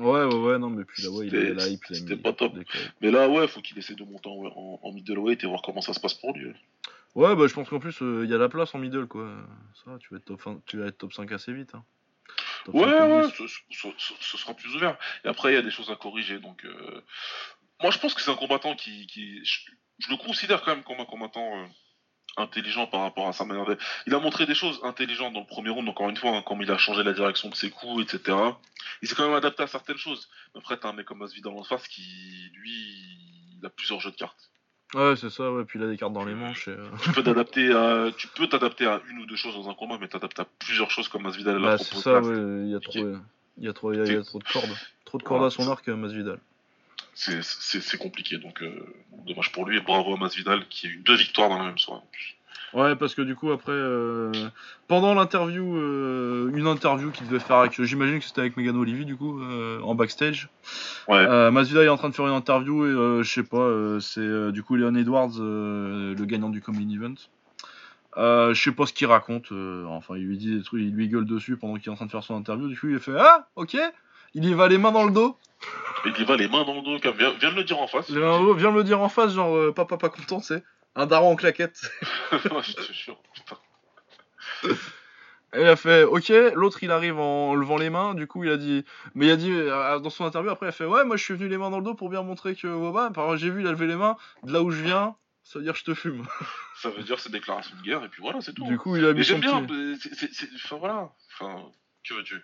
Ouais, 0.00 0.24
ouais, 0.24 0.34
ouais, 0.52 0.58
non, 0.58 0.70
mais 0.70 0.84
puis 0.84 1.02
là, 1.02 1.10
ouais, 1.10 1.26
il 1.26 1.30
C'était- 1.32 1.50
a 1.50 1.54
la 1.54 1.66
hype, 1.68 1.82
c'était 1.90 2.16
pas 2.16 2.32
top. 2.32 2.52
Mais 3.00 3.10
là, 3.10 3.28
ouais, 3.28 3.48
faut 3.48 3.60
qu'il 3.60 3.76
essaie 3.78 3.94
de 3.96 4.04
monter 4.04 4.28
en, 4.28 4.44
en, 4.44 4.78
en 4.82 4.92
middleweight 4.92 5.42
et 5.42 5.46
voir 5.48 5.60
comment 5.60 5.80
ça 5.80 5.92
se 5.92 5.98
passe 5.98 6.14
pour 6.14 6.32
lui. 6.36 6.52
Ouais, 7.16 7.34
bah 7.34 7.46
je 7.48 7.54
pense 7.54 7.68
qu'en 7.68 7.80
plus, 7.80 8.00
euh, 8.02 8.20
il 8.24 8.30
y 8.30 8.34
a 8.34 8.38
la 8.38 8.48
place 8.48 8.72
en 8.76 8.78
middle, 8.78 9.06
quoi. 9.06 9.28
Ça, 9.84 9.96
tu 9.98 10.10
vas 10.10 10.18
être 10.18 10.24
top, 10.26 10.40
5, 10.40 10.58
tu 10.66 10.78
vas 10.78 10.86
être 10.86 10.98
top 10.98 11.12
5 11.12 11.32
assez 11.32 11.52
vite. 11.52 11.74
Hein. 11.74 11.82
Ouais, 12.68 12.84
5, 12.84 12.98
top 12.98 13.10
ouais, 13.10 13.26
10. 13.26 13.32
ce, 13.34 13.46
ce- 13.48 13.88
ce- 13.98 14.12
ce 14.20 14.36
sera 14.38 14.54
plus 14.54 14.72
ouvert. 14.76 14.96
Et 15.24 15.28
après, 15.28 15.50
il 15.50 15.54
y 15.54 15.58
a 15.58 15.62
des 15.62 15.70
choses 15.72 15.90
à 15.90 15.96
corriger. 15.96 16.38
Donc, 16.38 16.64
euh, 16.64 17.00
moi, 17.82 17.90
je 17.90 17.98
pense 17.98 18.14
que 18.14 18.20
c'est 18.20 18.30
un 18.30 18.36
combattant 18.36 18.74
qui, 18.74 19.06
qui 19.06 19.44
je, 19.44 19.70
je 19.98 20.10
le 20.10 20.16
considère 20.16 20.62
quand 20.62 20.74
même 20.74 20.84
comme 20.84 21.00
un 21.00 21.04
combattant 21.04 21.58
euh, 21.58 21.66
intelligent 22.36 22.86
par 22.86 23.02
rapport 23.02 23.28
à 23.28 23.32
sa 23.32 23.44
manière 23.44 23.66
de. 23.66 23.76
Il 24.06 24.14
a 24.14 24.20
montré 24.20 24.46
des 24.46 24.54
choses 24.54 24.80
intelligentes 24.82 25.34
dans 25.34 25.40
le 25.40 25.46
premier 25.46 25.70
round. 25.70 25.88
Encore 25.88 26.08
une 26.08 26.16
fois, 26.16 26.36
hein, 26.36 26.42
comme 26.42 26.62
il 26.62 26.70
a 26.70 26.78
changé 26.78 27.02
la 27.02 27.12
direction 27.12 27.48
de 27.48 27.54
ses 27.54 27.70
coups, 27.70 28.02
etc. 28.02 28.36
Il 29.02 29.08
s'est 29.08 29.14
quand 29.14 29.26
même 29.26 29.36
adapté 29.36 29.62
à 29.62 29.66
certaines 29.66 29.96
choses. 29.96 30.28
Mais 30.54 30.60
après, 30.60 30.76
t'as 30.76 30.88
un 30.88 30.92
mec 30.92 31.06
comme 31.06 31.18
Masvidal 31.18 31.52
en 31.52 31.64
face 31.64 31.86
qui, 31.88 32.50
lui, 32.54 33.56
il 33.58 33.66
a 33.66 33.70
plusieurs 33.70 34.00
jeux 34.00 34.10
de 34.10 34.16
cartes. 34.16 34.50
Ouais, 34.94 35.16
c'est 35.16 35.28
ça, 35.28 35.52
ouais, 35.52 35.64
puis 35.66 35.78
il 35.78 35.84
a 35.84 35.88
des 35.88 35.98
cartes 35.98 36.14
dans 36.14 36.24
les 36.24 36.34
manches. 36.34 36.68
Et, 36.68 36.70
euh, 36.70 36.88
Tu 37.02 37.12
peux 37.12 37.22
t'adapter 37.22 37.70
à, 37.72 38.10
tu 38.16 38.26
peux 38.28 38.48
t'adapter 38.48 38.86
à 38.86 39.02
une 39.10 39.18
ou 39.18 39.26
deux 39.26 39.36
choses 39.36 39.54
dans 39.54 39.68
un 39.68 39.74
combat, 39.74 39.98
mais 40.00 40.08
t'adaptes 40.08 40.40
à 40.40 40.46
plusieurs 40.46 40.90
choses 40.90 41.08
comme 41.08 41.24
Masvidal 41.24 41.58
l'a 41.58 41.76
Bah, 41.76 41.78
c'est 41.78 41.96
ça, 41.96 42.20
ouais, 42.22 42.64
il 42.64 42.70
y 42.70 42.74
a 42.74 42.80
trop, 42.80 42.92
il 43.58 43.64
y 43.64 43.68
a 43.68 43.72
trop, 43.74 43.92
il 43.92 43.98
y 43.98 44.00
a, 44.00 44.04
il 44.06 44.14
y 44.14 44.16
a 44.16 44.22
trop 44.22 44.38
de 44.38 44.44
cordes. 44.44 44.74
Trop 45.04 45.18
de 45.18 45.22
cordes 45.22 45.40
Voilà, 45.40 45.46
à 45.48 45.50
son 45.50 45.70
arc, 45.70 45.86
euh, 45.88 45.96
Masvidal. 45.96 46.38
C'est 47.18 47.98
compliqué. 47.98 48.38
Donc, 48.38 48.62
euh, 48.62 48.70
dommage 49.26 49.52
pour 49.52 49.66
lui. 49.66 49.76
Et 49.76 49.80
bravo 49.80 50.14
à 50.14 50.16
Masvidal 50.16 50.66
qui 50.68 50.86
a 50.86 50.90
eu 50.90 51.02
deux 51.04 51.16
victoires 51.16 51.48
dans 51.48 51.58
la 51.58 51.64
même 51.64 51.78
soirée. 51.78 52.02
Ouais, 52.74 52.94
parce 52.96 53.14
que 53.14 53.22
du 53.22 53.34
coup, 53.34 53.50
après, 53.50 53.72
euh, 53.72 54.30
pendant 54.88 55.14
l'interview, 55.14 55.76
euh, 55.76 56.50
une 56.54 56.66
interview 56.66 57.10
qu'il 57.10 57.26
devait 57.26 57.40
faire 57.40 57.56
avec, 57.56 57.82
j'imagine 57.82 58.18
que 58.18 58.26
c'était 58.26 58.42
avec 58.42 58.58
Megan 58.58 58.76
Olivier, 58.76 59.06
du 59.06 59.16
coup, 59.16 59.42
en 59.42 59.94
backstage. 59.94 60.48
Ouais. 61.08 61.50
Masvidal 61.50 61.84
est 61.84 61.88
en 61.88 61.96
train 61.96 62.10
de 62.10 62.14
faire 62.14 62.26
une 62.26 62.34
interview 62.34 62.86
et 62.86 63.24
je 63.24 63.30
sais 63.30 63.42
pas, 63.42 64.00
c'est 64.00 64.52
du 64.52 64.62
coup 64.62 64.76
Leon 64.76 64.94
Edwards, 64.94 65.38
le 65.38 66.24
gagnant 66.24 66.50
du 66.50 66.60
Common 66.60 66.90
Event. 66.90 67.14
Euh, 68.18 68.52
je 68.52 68.60
sais 68.60 68.72
pas 68.72 68.84
ce 68.86 68.92
qu'il 68.92 69.06
raconte, 69.06 69.52
euh, 69.52 69.84
enfin 69.86 70.16
il 70.16 70.24
lui 70.24 70.36
dit 70.36 70.56
des 70.56 70.62
trucs, 70.62 70.80
il 70.80 70.92
lui 70.92 71.08
gueule 71.08 71.24
dessus 71.24 71.56
pendant 71.56 71.76
qu'il 71.76 71.86
est 71.86 71.92
en 71.92 71.94
train 71.94 72.06
de 72.06 72.10
faire 72.10 72.24
son 72.24 72.34
interview, 72.34 72.66
du 72.66 72.78
coup 72.78 72.88
il 72.88 72.98
fait 72.98 73.14
Ah, 73.16 73.48
ok, 73.54 73.76
il 74.34 74.44
y 74.44 74.54
va 74.54 74.68
les 74.68 74.78
mains 74.78 74.92
dans 74.92 75.04
le 75.04 75.10
dos, 75.12 75.36
il 76.04 76.24
va 76.24 76.36
les 76.36 76.48
mains 76.48 76.64
dans 76.64 76.74
le 76.74 76.82
dos. 76.82 76.98
comme- 77.00 77.16
Viens, 77.16 77.32
viens 77.40 77.50
de 77.50 77.56
le 77.56 77.64
dire 77.64 77.78
en 77.80 77.86
face. 77.86 78.08
les 78.08 78.20
mains 78.20 78.28
dans 78.30 78.40
le 78.40 78.46
dos, 78.46 78.54
viens 78.54 78.70
me 78.70 78.76
le 78.78 78.84
dire 78.84 79.00
en 79.00 79.08
face, 79.08 79.32
genre 79.32 79.54
euh, 79.56 79.72
papa 79.72 79.96
pas 79.96 80.08
content, 80.08 80.40
c'est 80.40 80.62
un 80.94 81.06
daron 81.06 81.32
en 81.32 81.36
claquette. 81.36 81.80
je 82.32 82.72
te 82.74 82.92
jure. 82.92 83.18
Putain. 83.34 83.56
Et 85.54 85.62
il 85.62 85.66
a 85.66 85.76
fait 85.76 86.04
ok, 86.04 86.28
l'autre 86.54 86.82
il 86.82 86.90
arrive 86.90 87.18
en 87.18 87.54
levant 87.54 87.78
les 87.78 87.88
mains, 87.88 88.12
du 88.14 88.26
coup 88.26 88.44
il 88.44 88.50
a 88.50 88.58
dit, 88.58 88.84
mais 89.14 89.26
il 89.26 89.30
a 89.30 89.36
dit 89.36 89.50
euh, 89.50 89.98
dans 89.98 90.10
son 90.10 90.26
interview 90.26 90.50
après 90.50 90.66
il 90.66 90.68
a 90.68 90.72
fait 90.72 90.84
ouais 90.84 91.04
moi 91.04 91.16
je 91.16 91.24
suis 91.24 91.32
venu 91.34 91.48
les 91.48 91.56
mains 91.56 91.70
dans 91.70 91.78
le 91.78 91.84
dos 91.84 91.94
pour 91.94 92.10
bien 92.10 92.22
montrer 92.22 92.54
que 92.54 93.10
par 93.12 93.34
j'ai 93.38 93.48
vu 93.48 93.62
il 93.62 93.66
a 93.66 93.70
levé 93.70 93.86
les 93.86 93.96
mains, 93.96 94.16
de 94.42 94.52
là 94.52 94.62
où 94.62 94.70
je 94.70 94.82
viens, 94.82 95.16
ça 95.42 95.58
veut 95.58 95.64
dire 95.64 95.74
je 95.74 95.84
te 95.84 95.94
fume. 95.94 96.26
Ça 96.82 96.90
veut 96.90 97.02
dire 97.02 97.18
c'est 97.18 97.32
déclaration 97.32 97.74
de 97.76 97.82
guerre 97.82 98.04
et 98.04 98.08
puis 98.08 98.20
voilà, 98.22 98.40
c'est 98.40 98.52
tout. 98.52 98.64
Du 98.64 98.78
coup 98.78 98.94
il 98.96 99.04
a 99.06 99.12
mis 99.14 99.24
son 99.24 99.40
j'aime 99.40 99.66
bien. 99.66 99.66
c'est- 100.00 100.48
Enfin 100.64 100.76
voilà. 100.76 101.10
Enfin, 101.34 101.62
que 102.06 102.14
veux-tu? 102.14 102.36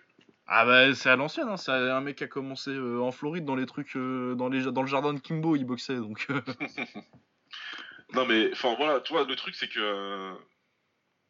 Ah 0.47 0.65
bah 0.65 0.93
c'est 0.93 1.09
à 1.09 1.15
l'ancienne, 1.15 1.49
hein. 1.49 1.57
c'est 1.57 1.71
un 1.71 2.01
mec 2.01 2.17
qui 2.17 2.23
a 2.23 2.27
commencé 2.27 2.69
euh, 2.69 3.01
en 3.01 3.11
Floride 3.11 3.45
dans 3.45 3.55
les 3.55 3.65
trucs, 3.65 3.95
euh, 3.95 4.35
dans, 4.35 4.49
le 4.49 4.87
jardin 4.87 5.13
de 5.13 5.19
Kimbo 5.19 5.55
il 5.55 5.65
boxait 5.65 5.95
donc... 5.95 6.27
euh, 6.29 6.41
Non 8.13 8.25
mais, 8.27 8.51
enfin 8.51 8.75
voilà, 8.75 8.99
tu 9.01 9.13
vois, 9.13 9.25
le 9.25 9.35
truc 9.35 9.55
c'est 9.55 9.67
que. 9.67 10.33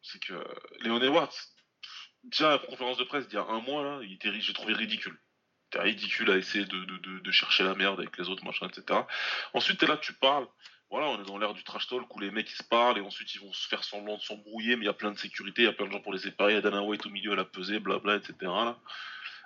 C'est 0.02 0.22
que. 0.22 0.34
Léon 0.82 1.00
Edwards, 1.00 1.32
déjà 2.24 2.48
à 2.48 2.52
la 2.52 2.58
conférence 2.58 2.98
de 2.98 3.04
presse 3.04 3.26
d'il 3.28 3.36
y 3.36 3.38
a 3.38 3.46
un 3.46 3.60
mois 3.60 3.82
là, 3.82 4.00
il 4.02 4.12
était, 4.12 4.30
j'ai 4.38 4.52
trouvé 4.52 4.74
ridicule. 4.74 5.18
C'était 5.64 5.82
ridicule 5.82 6.30
à 6.30 6.36
essayer 6.36 6.66
de, 6.66 7.18
de 7.18 7.30
chercher 7.32 7.64
la 7.64 7.74
merde 7.74 7.98
avec 7.98 8.16
les 8.18 8.28
autres 8.28 8.44
machins, 8.44 8.68
etc. 8.68 9.00
Ensuite, 9.54 9.80
t'es 9.80 9.86
là, 9.86 9.96
tu 9.96 10.12
parles. 10.12 10.46
Voilà, 10.90 11.08
on 11.08 11.20
est 11.20 11.26
dans 11.26 11.38
l'ère 11.38 11.52
du 11.52 11.64
trash 11.64 11.88
talk 11.88 12.14
où 12.14 12.20
les 12.20 12.30
mecs 12.30 12.50
ils 12.50 12.56
se 12.56 12.62
parlent 12.62 12.98
et 12.98 13.00
ensuite 13.00 13.34
ils 13.34 13.40
vont 13.40 13.52
se 13.52 13.66
faire 13.66 13.82
semblant 13.82 14.16
de 14.16 14.22
s'embrouiller, 14.22 14.76
mais 14.76 14.84
il 14.84 14.86
y 14.86 14.90
a 14.90 14.94
plein 14.94 15.10
de 15.10 15.18
sécurité, 15.18 15.62
il 15.62 15.64
y 15.64 15.68
a 15.68 15.72
plein 15.72 15.86
de 15.86 15.92
gens 15.92 16.00
pour 16.00 16.12
les 16.12 16.20
séparer, 16.20 16.52
il 16.52 16.54
y 16.54 16.58
a 16.58 16.60
Dana 16.60 16.82
White 16.82 17.06
au 17.06 17.10
milieu, 17.10 17.32
elle 17.32 17.40
a 17.40 17.44
pesé, 17.44 17.80
blabla, 17.80 18.16
etc. 18.16 18.34
Là. 18.42 18.78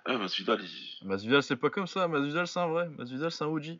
Ah, 0.04 0.18
Masvidal, 0.18 0.62
il... 0.62 1.06
Masvidal 1.06 1.42
c'est 1.42 1.56
pas 1.56 1.70
comme 1.70 1.86
ça, 1.86 2.08
Masvidal 2.08 2.46
c'est 2.46 2.60
un 2.60 2.66
vrai, 2.66 2.88
Masvidal 2.90 3.30
c'est 3.30 3.44
un 3.44 3.48
OG. 3.48 3.78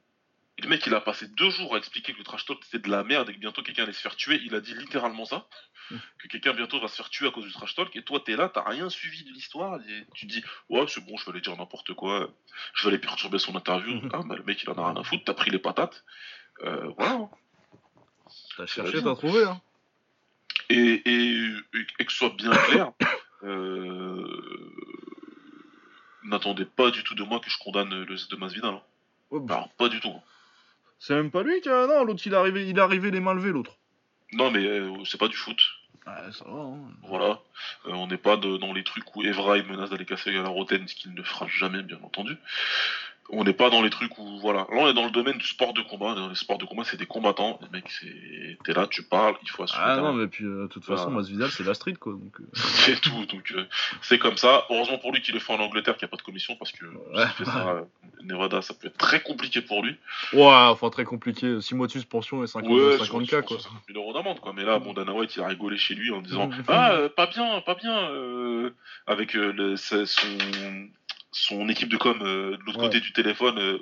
Le 0.62 0.69
mec, 0.69 0.87
il 0.87 0.95
a 0.95 1.01
passé 1.01 1.27
deux 1.28 1.51
jours 1.51 1.74
à 1.74 1.78
expliquer 1.78 2.12
que 2.12 2.19
le 2.19 2.24
trash 2.24 2.45
talk 2.45 2.59
c'était 2.65 2.87
de 2.87 2.91
la 2.91 3.03
merde 3.03 3.31
et 3.31 3.35
que 3.35 3.39
bientôt 3.39 3.62
quelqu'un 3.62 3.85
allait 3.85 3.93
se 3.93 4.01
faire 4.01 4.16
tuer. 4.16 4.41
Il 4.45 4.55
a 4.55 4.61
dit 4.61 4.74
littéralement 4.74 5.24
ça. 5.24 5.47
Que 6.19 6.28
quelqu'un 6.28 6.53
bientôt 6.53 6.78
va 6.78 6.87
se 6.87 6.95
faire 6.95 7.09
tuer 7.09 7.27
à 7.27 7.31
cause 7.31 7.47
du 7.47 7.53
trash 7.53 7.74
talk. 7.74 7.95
Et 7.97 8.03
toi, 8.03 8.20
t'es 8.24 8.37
là, 8.37 8.49
t'as 8.49 8.62
rien 8.62 8.89
suivi 8.91 9.24
de 9.24 9.31
l'histoire. 9.31 9.81
Et 9.81 10.07
tu 10.15 10.27
dis, 10.27 10.45
ouais, 10.69 10.85
c'est 10.87 11.05
bon, 11.05 11.16
je 11.16 11.24
vais 11.24 11.32
aller 11.32 11.41
dire 11.41 11.57
n'importe 11.57 11.95
quoi. 11.95 12.31
Je 12.74 12.85
vais 12.85 12.91
aller 12.91 13.01
perturber 13.01 13.39
son 13.39 13.57
interview. 13.57 14.01
Ah, 14.12 14.20
bah, 14.24 14.37
le 14.37 14.45
mec, 14.45 14.62
il 14.62 14.70
en 14.70 14.74
a 14.74 14.93
rien 14.93 15.01
à 15.01 15.03
foutre. 15.03 15.24
T'as 15.24 15.35
pris 15.35 15.51
les 15.51 15.59
patates. 15.59 16.05
Euh, 16.62 16.93
voilà. 16.97 17.28
T'as 18.56 18.66
cherché, 18.66 19.02
t'as 19.02 19.14
trouvé 19.14 19.44
hein. 19.44 19.60
Et, 20.68 21.02
et, 21.05 21.51
et 21.98 22.05
que 22.05 22.12
ce 22.12 22.18
soit 22.18 22.35
bien 22.36 22.51
clair, 22.51 22.93
euh, 23.43 24.72
n'attendez 26.24 26.64
pas 26.64 26.90
du 26.90 27.02
tout 27.02 27.14
de 27.14 27.22
moi 27.24 27.40
que 27.40 27.51
je 27.51 27.59
condamne 27.59 28.05
le 28.05 28.16
de 28.28 28.36
Masvidal. 28.36 28.74
hein. 28.74 28.82
Bah, 29.32 29.55
Alors, 29.55 29.68
pas 29.70 29.89
du 29.89 30.01
tout. 30.01 30.14
C'est 30.98 31.14
même 31.14 31.31
pas 31.31 31.43
lui 31.43 31.60
qui 31.60 31.68
a... 31.68 31.86
Non, 31.86 32.05
l'autre 32.05 32.22
il 32.27 32.32
est 32.32 32.36
arrivé, 32.36 32.68
il 32.68 32.77
est 32.77 32.81
arrivé 32.81 33.10
les 33.10 33.20
mains 33.20 33.35
levées 33.35 33.52
l'autre. 33.52 33.77
Non, 34.32 34.51
mais 34.51 34.64
euh, 34.64 34.93
c'est 35.05 35.18
pas 35.18 35.28
du 35.28 35.36
foot. 35.36 35.59
Ouais, 36.06 36.32
ça 36.32 36.44
va 36.47 36.60
hein. 36.60 36.78
Voilà. 37.02 37.40
Euh, 37.86 37.93
on 37.93 38.06
n'est 38.06 38.16
pas 38.18 38.36
de- 38.36 38.56
dans 38.59 38.72
les 38.72 38.85
trucs 38.85 39.16
où 39.16 39.22
Evra 39.22 39.59
il 39.59 39.64
menace 39.66 39.90
d'aller 39.90 40.05
casser 40.05 40.31
la 40.32 40.48
Roten, 40.48 40.86
ce 40.89 40.94
qu'il 40.94 41.14
ne 41.14 41.22
fera 41.22 41.47
jamais, 41.48 41.82
bien 41.82 41.98
entendu. 42.02 42.36
On 43.32 43.44
n'est 43.44 43.52
pas 43.52 43.70
dans 43.70 43.81
les 43.82 43.90
trucs 43.90 44.16
où 44.19 44.39
voilà. 44.40 44.61
Là 44.61 44.66
on 44.73 44.89
est 44.89 44.94
dans 44.94 45.05
le 45.05 45.11
domaine 45.11 45.39
du 45.39 45.47
sport 45.47 45.73
de 45.73 45.82
combat. 45.82 46.15
Dans 46.15 46.28
les 46.28 46.35
sports 46.35 46.59
de 46.59 46.65
combat 46.65 46.82
c'est 46.85 46.97
des 46.97 47.07
combattants. 47.07 47.59
Les 47.62 47.69
mecs 47.78 47.89
c'est 47.90 48.59
t'es 48.65 48.73
là, 48.73 48.86
tu 48.89 49.02
parles, 49.05 49.36
il 49.43 49.48
faut 49.51 49.62
assumer. 49.62 49.82
Ah 49.85 49.97
non, 49.97 50.12
mais 50.12 50.27
puis 50.27 50.44
euh, 50.44 50.62
de 50.62 50.66
toute 50.69 50.85
façon, 50.85 51.05
Voilà. 51.05 51.16
Masvidal, 51.19 51.51
c'est 51.51 51.65
la 51.65 51.74
street 51.74 51.94
quoi. 51.94 52.12
Donc, 52.12 52.40
euh, 52.40 52.44
c'est 52.55 53.01
tout. 53.01 53.24
Donc 53.27 53.52
euh, 53.57 53.65
c'est 54.02 54.19
comme 54.19 54.36
ça. 54.36 54.66
Heureusement 54.70 54.98
pour 54.98 55.12
lui 55.12 55.20
qu'il 55.23 55.35
le 55.35 55.40
fait 55.40 55.52
en 55.52 55.61
Angleterre, 55.61 55.97
qu'il 55.97 56.07
n'y 56.07 56.11
a 56.11 56.12
pas 56.12 56.16
de 56.16 56.23
commission 56.23 56.57
parce 56.57 56.73
que 56.73 56.85
Ouais. 56.86 57.27
fait 57.36 57.44
ça, 57.44 57.82
Nevada, 58.23 58.61
ça 58.62 58.74
peut 58.74 58.89
être 58.89 58.98
très 58.98 59.20
compliqué 59.20 59.61
pour 59.62 59.82
lui. 59.82 59.97
Ouais, 60.32 60.44
enfin 60.44 60.90
très 60.90 61.05
compliqué. 61.05 61.61
6 61.61 61.74
mois 61.74 61.86
de 61.86 61.93
suspension 61.93 62.43
et 62.44 62.47
50, 62.47 62.70
Ouais, 62.70 62.97
50K 62.98 63.43
quoi. 63.43 63.59
50 63.61 63.82
000 63.89 63.98
euros 63.98 64.12
d'amende 64.12 64.40
quoi. 64.40 64.52
Mais 64.55 64.65
là, 64.65 64.78
bon, 64.78 64.93
Dana 64.93 65.12
White 65.12 65.35
il 65.36 65.43
a 65.43 65.47
rigolé 65.47 65.78
chez 65.78 65.94
lui 65.94 66.11
en 66.11 66.20
disant 66.20 66.51
ah 66.69 66.93
euh, 66.93 67.09
pas 67.09 67.27
bien, 67.28 67.61
pas 67.61 67.74
bien 67.77 67.97
euh, 68.11 68.70
avec 69.07 69.35
le- 69.35 69.77
son 69.77 70.27
son 71.32 71.69
équipe 71.69 71.89
de 71.89 71.97
com 71.97 72.19
euh, 72.23 72.57
de 72.57 72.62
l'autre 72.65 72.78
Ouais. 72.78 72.86
côté 72.86 73.01
du 73.01 73.12
téléphone. 73.12 73.59
euh, 73.59 73.78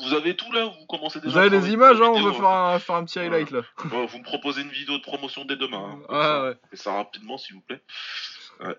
vous 0.00 0.14
avez 0.14 0.36
tout 0.36 0.50
là, 0.52 0.64
vous 0.66 0.86
commencez 0.86 1.20
déjà. 1.20 1.32
Vous 1.32 1.38
avez 1.38 1.50
des 1.50 1.70
images, 1.72 2.00
hein, 2.00 2.10
on 2.14 2.22
veut 2.22 2.32
faire 2.32 2.46
un, 2.48 2.78
faire 2.78 2.94
un 2.96 3.04
petit 3.04 3.18
highlight 3.18 3.50
là. 3.50 3.62
Bon, 3.86 4.06
vous 4.06 4.18
me 4.18 4.22
proposez 4.24 4.62
une 4.62 4.70
vidéo 4.70 4.96
de 4.98 5.02
promotion 5.02 5.44
dès 5.44 5.56
demain. 5.56 6.00
hein. 6.00 6.06
Ah, 6.08 6.22
ça, 6.22 6.44
ouais. 6.44 6.56
Faites 6.70 6.78
ça 6.78 6.92
rapidement, 6.94 7.36
s'il 7.38 7.56
vous 7.56 7.62
plaît. 7.62 7.82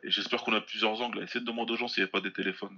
Et 0.04 0.12
j'espère 0.12 0.44
qu'on 0.44 0.54
a 0.54 0.62
plusieurs 0.62 1.00
angles. 1.02 1.22
Essayez 1.24 1.40
de 1.42 1.46
demander 1.46 1.74
aux 1.74 1.78
gens 1.78 1.88
s'il 1.88 2.02
n'y 2.02 2.04
avait 2.04 2.12
pas 2.12 2.20
des 2.22 2.34
téléphones. 2.34 2.78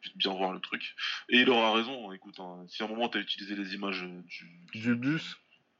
Puisse 0.00 0.14
bien 0.16 0.32
voir 0.32 0.52
le 0.52 0.60
truc. 0.60 0.94
Et 1.30 1.38
il 1.40 1.48
aura 1.50 1.72
raison. 1.74 2.12
Écoute, 2.12 2.38
hein, 2.38 2.64
si 2.68 2.82
à 2.82 2.86
un 2.86 2.88
moment 2.88 3.08
tu 3.08 3.16
as 3.18 3.20
utilisé 3.22 3.54
les 3.54 3.74
images 3.74 4.02
euh, 4.02 4.22
du, 4.26 4.46
Du 4.80 4.94
bus. 4.94 5.36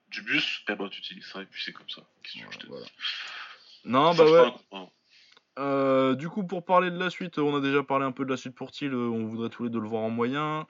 du 0.09 0.23
bus, 0.23 0.62
eh 0.70 0.74
ben 0.74 0.89
tu 0.89 0.98
utilises 1.01 1.27
ça 1.27 1.43
et 1.43 1.47
puis 1.47 1.62
c'est 1.62 1.73
comme 1.74 1.89
ça. 1.90 2.01
Qu'est-ce 2.23 2.35
que 2.35 2.39
tu 2.39 2.44
veux 2.44 2.48
que 2.48 2.55
je 2.55 2.59
te 2.60 2.66
dise? 2.66 2.70
Voilà. 2.70 2.86
Non, 3.85 4.12
Ça 4.15 4.24
bah 4.24 4.31
ouais. 4.31 4.52
un 4.73 4.78
hein. 4.78 4.89
Euh, 5.59 6.14
du 6.14 6.28
coup, 6.28 6.44
pour 6.44 6.64
parler 6.64 6.90
de 6.90 6.98
la 6.98 7.10
suite, 7.10 7.39
on 7.39 7.56
a 7.56 7.60
déjà 7.60 7.82
parlé 7.82 8.05
un 8.05 8.12
peu 8.12 8.24
de 8.24 8.30
la 8.30 8.36
suite 8.36 8.55
pour 8.55 8.70
Thiel, 8.70 8.94
euh, 8.94 9.09
on 9.09 9.26
voudrait 9.26 9.48
tous 9.48 9.64
les 9.64 9.70
deux 9.70 9.80
le 9.80 9.89
voir 9.89 10.02
en 10.02 10.10
moyen. 10.10 10.66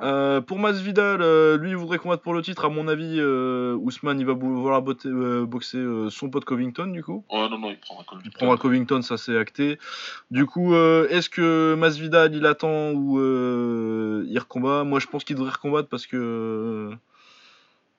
Euh, 0.00 0.40
pour 0.40 0.58
Masvidal, 0.58 1.22
euh, 1.22 1.56
lui, 1.56 1.70
il 1.70 1.76
voudrait 1.76 1.98
combattre 1.98 2.22
pour 2.22 2.34
le 2.34 2.42
titre. 2.42 2.64
À 2.64 2.68
mon 2.68 2.88
avis, 2.88 3.22
Ousmane, 3.22 4.18
il 4.18 4.26
va 4.26 4.32
vouloir 4.32 4.82
botter- 4.82 5.46
boxer 5.46 5.78
son 6.10 6.28
pote 6.28 6.44
Covington, 6.44 6.88
du 6.88 7.04
coup. 7.04 7.24
Ouais, 7.30 7.48
non, 7.48 7.58
non, 7.58 7.70
il 7.70 7.78
prendra 7.78 8.04
même. 8.12 8.22
Il 8.24 8.30
prendra 8.32 8.56
Covington, 8.56 9.02
ça 9.02 9.16
c'est 9.16 9.36
acté. 9.36 9.78
Du 10.30 10.46
coup, 10.46 10.74
est-ce 10.74 11.30
que 11.30 11.74
Masvidal, 11.74 12.34
il 12.34 12.46
attend 12.46 12.90
ou 12.92 13.20
il 13.20 14.38
recombat? 14.38 14.82
Moi, 14.82 14.98
je 14.98 15.06
pense 15.06 15.22
qu'il 15.24 15.36
devrait 15.36 15.52
recombattre 15.52 15.88
parce 15.88 16.06
que 16.06 16.90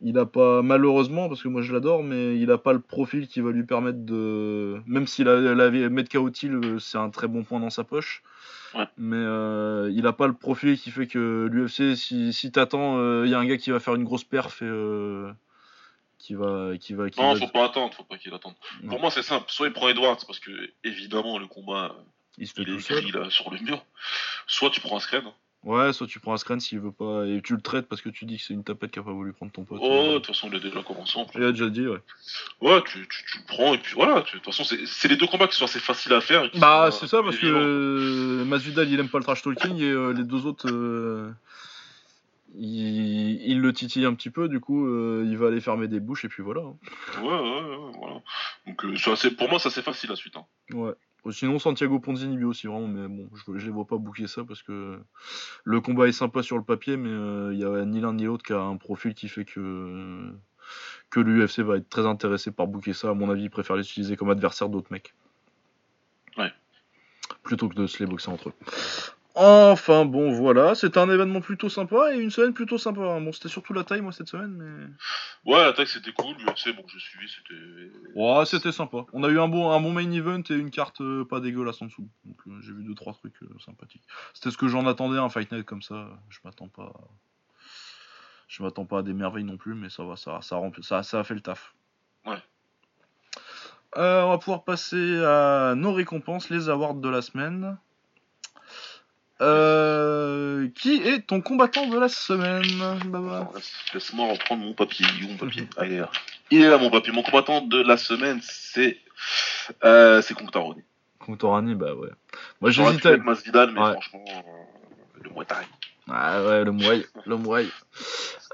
il 0.04 0.18
a 0.18 0.26
pas, 0.26 0.62
malheureusement, 0.62 1.30
parce 1.30 1.42
que 1.42 1.48
moi 1.48 1.62
je 1.62 1.74
l'adore, 1.74 2.04
mais 2.04 2.38
il 2.38 2.52
a 2.52 2.58
pas 2.58 2.74
le 2.74 2.80
profil 2.82 3.28
qui 3.28 3.40
va 3.42 3.52
lui 3.52 3.64
permettre 3.64 4.00
de. 4.00 4.82
Même 4.86 5.08
s'il 5.08 5.28
a 5.30 5.40
la 5.56 5.70
mettre 5.90 6.10
KO 6.12 6.30
Thiel, 6.30 6.56
euh, 6.56 6.80
c'est 6.80 6.98
un 6.98 7.10
très 7.10 7.28
bon 7.28 7.44
point 7.44 7.60
dans 7.60 7.70
sa 7.70 7.84
poche. 7.84 8.22
Ouais. 8.76 8.86
Mais 8.98 9.16
euh, 9.18 9.90
il 9.94 10.06
a 10.08 10.14
pas 10.14 10.28
le 10.28 10.34
profil 10.34 10.78
qui 10.78 10.92
fait 10.92 11.08
que 11.08 11.48
l'UFC, 11.52 11.96
si, 11.96 12.34
si 12.34 12.52
t'attends, 12.52 13.24
il 13.24 13.30
y 13.30 13.34
a 13.34 13.40
un 13.40 13.46
gars 13.46 13.58
qui 13.58 13.72
va 13.72 13.80
faire 13.80 13.96
une 13.96 14.04
grosse 14.04 14.24
perf 14.24 14.62
et 14.62 14.66
euh, 14.66 15.32
qui 16.18 16.34
va, 16.34 16.72
qui 16.80 16.94
va, 16.94 17.10
qui 17.10 17.20
Non, 17.22 17.34
va- 17.34 17.40
faut 17.40 17.48
pas 17.48 17.66
attendre, 17.66 17.94
faut 17.94 18.04
pas 18.04 18.18
qu'il 18.18 18.34
attende. 18.34 18.56
Non. 18.82 18.90
Pour 18.90 19.00
moi, 19.00 19.12
c'est 19.12 19.22
simple. 19.24 19.46
Soit 19.48 19.68
il 19.68 19.74
prend 19.74 19.90
Edwards 19.90 20.18
parce 20.26 20.40
que 20.40 20.52
évidemment 20.84 21.38
le 21.38 21.48
combat 21.48 21.96
il 22.40 22.48
se 22.48 22.54
fait 22.54 22.64
il 22.64 22.70
est 22.74 22.80
écrit 22.80 23.12
là 23.12 23.30
sur 23.30 23.52
le 23.52 23.60
mur. 23.60 23.86
Soit 24.48 24.70
tu 24.72 24.82
prends 24.82 24.98
un 24.98 25.00
scred. 25.00 25.24
Ouais, 25.64 25.94
soit 25.94 26.08
tu 26.08 26.20
prends 26.20 26.34
un 26.34 26.38
screen 26.38 26.60
s'il 26.60 26.80
veut 26.82 26.92
pas 26.92 27.26
et 27.26 27.42
tu 27.42 27.56
le 27.56 27.62
traites 27.62 27.88
parce 27.88 28.02
que 28.02 28.10
tu 28.10 28.26
dis 28.26 28.36
que 28.38 28.44
c'est 28.44 28.54
une 28.54 28.66
tapette 28.66 28.92
qui 28.92 29.00
a 29.00 29.04
pas 29.04 29.14
voulu 29.14 29.32
prendre 29.32 29.52
ton 29.54 29.64
pote. 29.64 29.80
Oh, 29.82 29.88
de 29.88 29.94
Euh, 29.94 30.14
toute 30.16 30.28
façon, 30.28 30.50
il 30.52 30.56
a 30.58 30.60
déjà 30.60 30.84
commencé. 30.84 31.18
en 31.18 31.24
plus. 31.26 31.40
Il 31.40 31.46
a 31.46 31.52
déjà 31.52 31.70
dit, 31.70 31.88
ouais. 31.88 32.00
Ouais, 32.60 32.82
tu, 32.84 33.08
tu, 33.08 33.24
tu 33.32 33.38
le 33.38 33.44
prends 33.48 33.74
et 33.74 33.78
puis 33.78 33.96
voilà. 33.96 34.22
De 34.22 34.26
toute 34.26 34.44
façon, 34.44 34.66
c'est 34.66 35.08
les 35.08 35.16
deux 35.16 35.26
combats 35.28 35.48
qui 35.48 35.56
sont 35.56 35.64
assez 35.64 35.80
faciles 35.80 36.12
à 36.14 36.20
faire. 36.20 36.50
Bah, 36.56 36.90
c'est 36.92 37.06
euh, 37.06 37.08
ça 37.08 37.24
parce 37.24 37.38
que 37.38 37.46
vivants. 37.46 37.60
euh, 37.62 38.44
Masvidal 38.46 38.90
il 38.90 39.00
aime 39.00 39.08
pas 39.08 39.20
le 39.20 39.24
trash 39.24 39.42
talking 39.42 39.78
et 39.78 39.84
euh, 39.90 40.12
les 40.12 40.26
deux 40.26 40.46
autres 40.46 40.70
euh, 40.70 41.32
il, 42.56 43.42
il 43.50 43.62
le 43.62 43.74
titille 43.74 44.06
un 44.06 44.14
petit 44.14 44.30
peu, 44.30 44.48
du 44.50 44.60
coup 44.60 44.86
euh, 44.86 45.24
il 45.26 45.38
va 45.38 45.48
aller 45.48 45.62
fermer 45.62 45.88
des 45.88 46.00
bouches 46.00 46.26
et 46.26 46.30
puis 46.30 46.44
voilà. 46.44 46.62
hein. 46.62 46.76
Ouais, 47.22 47.30
ouais, 47.30 47.76
ouais, 47.78 47.92
voilà. 47.98 48.22
Donc, 48.68 48.86
euh, 48.86 48.96
c'est 48.98 49.12
assez- 49.12 49.32
pour 49.32 49.50
moi, 49.50 49.60
ça 49.60 49.70
c'est 49.70 49.82
facile 49.82 50.10
la 50.10 50.16
suite. 50.16 50.36
Hein. 50.36 50.46
Ouais. 50.74 50.92
Euh, 51.26 51.32
Sinon 51.32 51.60
Santiago 51.60 52.00
Ponzini 52.00 52.36
lui 52.36 52.46
aussi 52.46 52.68
vraiment, 52.68 52.88
mais 52.88 53.08
bon, 53.08 53.30
je, 53.34 53.58
je 53.58 53.66
les 53.66 53.72
vois 53.72 53.86
pas 53.86 53.98
bouquer 53.98 54.28
ça 54.28 54.44
parce 54.44 54.62
que 54.62 55.00
le 55.64 55.82
combat 55.82 56.08
est 56.08 56.14
sympa 56.14 56.44
sur 56.44 56.58
le 56.58 56.64
papier, 56.64 56.98
mais 56.98 57.10
euh, 57.10 57.54
il 57.54 57.60
y 57.60 57.66
a 57.66 57.86
ni 57.86 58.02
l'un 58.02 58.14
ni 58.14 58.26
l'autre 58.26 58.44
qui 58.44 58.54
a 58.54 58.60
un 58.60 58.78
profil 58.78 59.14
qui 59.14 59.30
fait 59.30 59.46
que 59.46 60.32
que 61.10 61.20
l'UFC 61.20 61.60
va 61.60 61.78
être 61.78 61.90
très 61.90 62.06
intéressé 62.06 62.52
par 62.52 62.68
bouquer 62.68 62.94
ça. 62.94 63.10
À 63.10 63.14
mon 63.14 63.30
avis, 63.30 63.44
ils 63.44 63.50
préfèrent 63.50 63.76
l'utiliser 63.76 64.16
comme 64.16 64.30
adversaire 64.30 64.70
d'autres 64.70 64.92
mecs. 64.92 65.14
Ouais. 66.38 66.52
Plutôt 67.44 67.70
que 67.70 67.76
de 67.76 67.86
se 67.86 68.00
les 68.00 68.06
boxer 68.06 68.30
entre 68.30 68.50
eux. 68.50 68.54
Enfin 69.36 70.06
bon 70.06 70.32
voilà, 70.32 70.76
c'était 70.76 71.00
un 71.00 71.10
événement 71.10 71.42
plutôt 71.42 71.68
sympa 71.68 72.14
et 72.14 72.20
une 72.20 72.30
semaine 72.30 72.54
plutôt 72.54 72.78
sympa. 72.78 73.02
hein. 73.02 73.20
Bon 73.20 73.32
c'était 73.32 73.50
surtout 73.50 73.74
la 73.74 73.84
taille 73.84 74.02
moi 74.02 74.12
cette 74.12 74.28
semaine 74.28 74.52
mais... 74.56 75.52
Ouais, 75.52 75.58
l'attaque 75.60 75.88
c'était 75.88 76.12
cool. 76.14 76.36
L'UFC, 76.38 76.76
bon, 76.76 76.84
je 76.88 77.00
suivi, 77.00 77.28
c'était. 77.28 77.92
Ouais 78.14 78.46
c'était 78.46 78.72
sympa. 78.72 79.06
On 79.12 79.24
a 79.24 79.30
eu 79.30 79.40
un 79.40 79.48
bon, 79.48 79.72
un 79.72 79.80
bon 79.82 79.92
main 79.92 80.12
event 80.12 80.44
et 80.52 80.54
une 80.54 80.70
carte 80.70 81.02
euh, 81.02 81.26
pas 81.26 81.40
dégueulasse 81.40 81.82
en 81.82 81.86
dessous. 81.86 82.08
Donc 82.26 82.38
euh, 82.46 82.62
j'ai 82.62 82.74
vu 82.74 82.84
deux 82.84 82.94
trois 82.94 83.14
trucs 83.14 83.42
euh, 83.42 83.48
sympathiques. 83.66 84.04
C'était 84.36 84.52
ce 84.52 84.58
que 84.58 84.68
j'en 84.68 84.86
attendais 84.86 85.18
un 85.18 85.30
fight 85.30 85.52
night 85.52 85.66
comme 85.66 85.82
ça. 85.82 86.10
Je 86.30 86.38
m'attends 86.46 86.68
pas... 86.68 86.94
Je 88.48 88.62
m'attends 88.62 88.86
pas 88.86 89.00
à 89.00 89.02
des 89.02 89.14
merveilles 89.14 89.46
non 89.46 89.58
plus 89.58 89.74
mais 89.74 89.90
ça 89.90 90.04
va, 90.04 90.16
ça, 90.16 90.42
ça, 90.44 90.58
rempli- 90.58 90.84
ça, 90.84 91.02
ça 91.02 91.20
a 91.22 91.24
fait 91.24 91.34
le 91.34 91.42
taf. 91.42 91.74
Ouais. 92.28 92.38
On 93.96 94.30
va 94.30 94.38
pouvoir 94.38 94.64
passer 94.64 95.24
à 95.26 95.74
nos 95.76 95.92
récompenses, 95.92 96.52
les 96.52 96.70
awards 96.70 96.94
de 96.96 97.10
la 97.10 97.24
semaine. 97.24 97.78
Euh, 99.42 100.70
qui 100.76 101.02
est 101.02 101.26
ton 101.28 101.42
combattant 101.42 101.88
de 101.88 101.98
la 101.98 102.08
semaine, 102.08 102.64
Baba 103.06 103.50
Laisse-moi 103.94 104.32
reprendre 104.32 104.64
mon 104.64 104.74
papier. 104.74 105.06
Il 105.18 105.24
est 105.24 105.28
où, 105.28 105.32
mon 105.32 105.38
papier 105.38 105.68
Ah, 105.78 105.86
il 105.86 105.94
est 105.94 106.00
là. 106.00 106.10
Il 106.52 106.62
est 106.62 106.70
là, 106.70 106.78
mon 106.78 106.90
papier. 106.90 107.12
Mon 107.12 107.24
combattant 107.24 107.62
de 107.62 107.82
la 107.82 107.98
semaine, 107.98 108.40
c'est. 108.44 108.98
Euh, 109.84 110.22
c'est 110.22 110.34
Conctaroni. 110.34 110.84
Contorani, 111.20 111.74
bah 111.76 111.94
ouais. 111.96 112.10
Moi 112.62 112.70
j'hésitais. 112.72 113.12
mettre 113.12 113.24
Masvidal, 113.24 113.72
mais 113.72 113.82
Ouais. 113.82 113.92
franchement, 113.94 114.26
euh, 114.28 115.22
le 115.24 115.30
Muay 115.32 115.46
Thai. 115.46 115.56
Ah 116.10 116.44
ouais, 116.44 116.66
le 116.66 116.72
Mouaï, 116.74 117.06
le 117.26 117.38
Mouaï. 117.38 117.70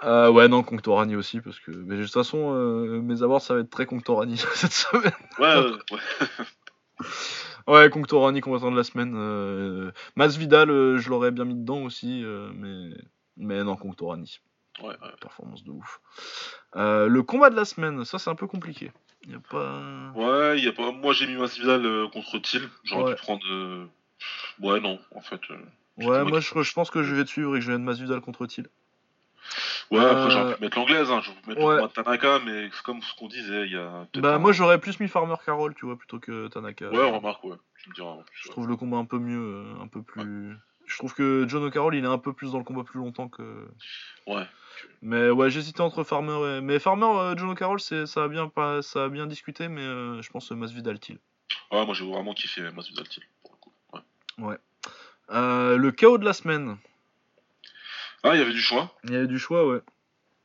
Euh, 0.04 0.30
ouais, 0.30 0.48
non, 0.48 0.62
Conctorani 0.62 1.16
aussi, 1.16 1.42
parce 1.42 1.60
que 1.60 1.72
mais 1.72 1.98
de 1.98 2.04
toute 2.04 2.14
façon, 2.14 2.54
euh, 2.54 3.02
mes 3.02 3.24
awards 3.24 3.42
ça 3.42 3.56
va 3.56 3.62
être 3.62 3.72
très 3.72 3.88
Conctorani 3.88 4.38
cette 4.54 4.72
semaine. 4.72 5.12
Ouais, 5.40 5.56
ouais, 5.56 5.72
ouais. 5.92 6.00
Ouais, 7.70 7.90
Conctorani, 7.90 8.42
combattant 8.42 8.72
de 8.72 8.76
la 8.78 8.84
semaine. 8.84 9.14
Euh, 9.16 9.92
Masvidal, 10.16 10.70
euh, 10.72 10.98
je 10.98 11.10
l'aurais 11.10 11.32
bien 11.32 11.46
mis 11.46 11.56
dedans 11.56 11.84
aussi, 11.84 12.24
euh, 12.24 12.50
mais, 12.56 12.96
mais 13.38 13.64
non, 13.64 13.76
Conctorani. 13.76 14.40
ouais, 14.82 14.88
ouais. 14.90 14.96
Performance 15.22 15.64
de 15.64 15.72
ouf. 15.72 16.02
Le 16.76 17.20
combat 17.22 17.50
de 17.50 17.56
la 17.56 17.66
semaine, 17.66 18.04
ça 18.06 18.18
c'est 18.20 18.30
un 18.30 18.36
peu 18.36 18.48
compliqué. 18.48 18.92
Y 19.28 19.36
a 19.36 19.40
pas. 19.50 20.12
Ouais, 20.16 20.60
y 20.62 20.68
a 20.68 20.72
pas... 20.74 20.92
moi 20.92 21.14
j'ai 21.14 21.28
mis 21.28 21.36
Masvidal 21.36 22.10
contre 22.12 22.40
Thiel. 22.40 22.64
J'aurais 22.84 23.04
Ouais. 23.12 23.16
pu 23.16 23.22
prendre. 23.22 23.88
Ouais, 24.62 24.80
non, 24.80 25.00
en 25.16 25.22
fait. 25.22 25.42
Ouais, 25.50 25.58
moi 25.98 26.24
moi 26.24 26.40
qui- 26.40 26.48
je, 26.56 26.62
je 26.64 26.74
pense 26.74 26.90
que 26.90 27.04
je 27.04 27.14
vais 27.14 27.24
te 27.26 27.30
suivre 27.30 27.56
et 27.56 27.60
que 27.60 27.66
je 27.66 27.72
vais 27.72 27.78
mettre 27.78 27.86
Masvidal 27.86 28.22
contre 28.22 28.46
Thiel. 28.46 28.68
Ouais, 29.92 29.98
Euh, 30.00 30.12
après 30.12 30.30
j'aurais 30.30 30.56
pu 30.56 30.62
mettre 30.62 30.78
l'anglaise, 30.78 31.10
hein. 31.12 31.20
j'aurais 31.24 31.42
pu 31.42 31.50
mettre 31.50 31.64
ouais. 31.64 31.88
Tanaka, 31.90 32.40
mais 32.46 32.70
c'est 32.72 32.84
comme 32.84 33.02
ce 33.02 33.16
qu'on 33.16 33.28
disait, 33.28 33.66
il 33.66 33.72
y 33.74 33.78
a. 33.78 34.08
Bah, 34.18 34.36
un- 34.36 34.38
moi 34.40 34.52
j'aurais 34.52 34.80
plus 34.80 35.00
mis 35.00 35.08
Farmer 35.08 35.36
Carroll, 35.44 35.74
tu 35.74 35.86
vois, 35.88 35.98
plutôt 35.98 36.20
que 36.20 36.48
Tanaka. 36.48 36.90
Ouais, 36.90 37.10
remarque, 37.10 37.44
ouais. 37.44 37.56
Tu 37.82 37.90
me 37.90 37.96
diras. 37.96 38.10
en 38.10 38.18
plus, 38.24 38.26
Je 38.44 38.48
ouais. 38.48 38.52
trouve 38.52 38.68
le 38.68 38.76
combat 38.76 38.98
un 38.98 39.06
peu 39.06 39.18
mieux, 39.18 39.40
euh, 39.40 39.82
un 39.82 39.88
peu 39.88 40.04
plus. 40.04 40.56
Je 40.86 40.98
trouve 40.98 41.14
que 41.14 41.46
John 41.48 41.64
O'Carroll 41.64 41.96
il 41.96 42.04
est 42.04 42.08
un 42.08 42.18
peu 42.18 42.34
plus 42.34 42.52
dans 42.52 42.58
le 42.58 42.64
combat 42.64 42.84
plus 42.84 43.00
longtemps 43.00 43.30
que. 43.30 43.68
Ouais. 44.28 44.44
Mais 45.02 45.30
ouais, 45.30 45.50
j'hésitais 45.50 45.82
entre 45.82 46.04
Farmer 46.04 46.58
et. 46.58 46.62
Mais 46.62 46.78
Farmer, 46.80 47.06
euh, 47.08 47.36
John 47.38 47.50
O'Carroll, 47.50 47.80
ça 47.80 48.06
a 48.24 48.28
bien 48.28 48.48
pas, 48.48 48.82
ça 48.82 49.06
a 49.06 49.10
bien 49.10 49.26
discuté, 49.28 49.68
mais 49.70 49.82
euh, 49.82 50.22
je 50.22 50.30
pense 50.30 50.52
Masvidal 50.52 51.00
Thiel. 51.00 51.18
Ouais, 51.72 51.84
moi 51.86 51.94
j'ai 51.96 52.08
vraiment 52.08 52.34
kiffé 52.34 52.62
Masvidal 52.72 53.08
Thiel, 53.08 53.26
pour 53.44 53.54
le 53.54 53.58
coup. 53.58 54.48
Ouais. 54.48 54.58
Euh, 55.32 55.78
le 55.78 55.92
chaos 55.92 56.18
de 56.20 56.26
la 56.26 56.34
semaine. 56.34 56.78
Ah, 58.24 58.36
il 58.36 58.40
y 58.40 58.42
avait 58.42 58.54
du 58.54 58.62
choix. 58.62 58.94
Il 59.06 59.12
y 59.12 59.16
avait 59.16 59.28
du 59.28 59.40
choix, 59.40 59.66
ouais. 59.68 59.80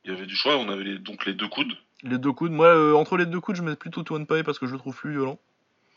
Il 0.03 0.11
y 0.11 0.13
avait 0.15 0.25
du 0.25 0.35
choix, 0.35 0.57
on 0.57 0.69
avait 0.69 0.83
les- 0.83 0.99
donc 0.99 1.25
les 1.25 1.33
deux 1.33 1.47
coudes. 1.47 1.73
Les 2.03 2.17
deux 2.17 2.31
coudes. 2.31 2.51
Moi, 2.51 2.67
euh, 2.67 2.93
entre 2.93 3.17
les 3.17 3.25
deux 3.25 3.39
coudes, 3.39 3.55
je 3.55 3.63
mets 3.63 3.75
plutôt 3.75 4.03
Tuan 4.03 4.25
parce 4.25 4.59
que 4.59 4.67
je 4.67 4.73
le 4.73 4.77
trouve 4.77 4.95
plus 4.95 5.11
violent. 5.11 5.39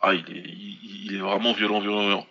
Ah, 0.00 0.14
il 0.14 0.20
est, 0.30 0.42
il, 0.46 1.06
il 1.06 1.14
est 1.16 1.20
vraiment 1.20 1.52
violent, 1.52 1.80
violent, 1.80 2.02
violent. 2.02 2.26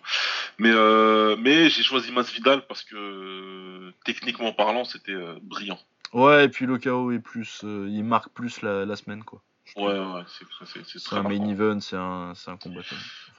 Mais, 0.58 0.72
euh, 0.72 1.36
mais 1.38 1.68
j'ai 1.68 1.82
choisi 1.82 2.10
Masvidal 2.10 2.66
parce 2.66 2.82
que 2.82 2.96
euh, 2.96 3.92
techniquement 4.04 4.52
parlant, 4.52 4.84
c'était 4.84 5.12
euh, 5.12 5.38
brillant. 5.42 5.78
Ouais, 6.12 6.46
et 6.46 6.48
puis 6.48 6.64
le 6.66 6.78
chaos 6.78 7.12
est 7.12 7.18
plus. 7.18 7.60
il 7.62 8.02
marque 8.02 8.30
plus 8.30 8.62
la, 8.62 8.84
la 8.86 8.96
semaine, 8.96 9.22
quoi. 9.22 9.42
Ouais, 9.76 9.84
ouais, 9.98 10.22
c'est 10.26 10.46
c'est- 10.84 10.98
c'est 10.98 11.14
un 11.14 11.22
main 11.22 11.46
event, 11.48 11.78
c'est 11.80 11.96
un, 11.96 12.32
c'est 12.34 12.50
un 12.50 12.56
combat. 12.56 12.80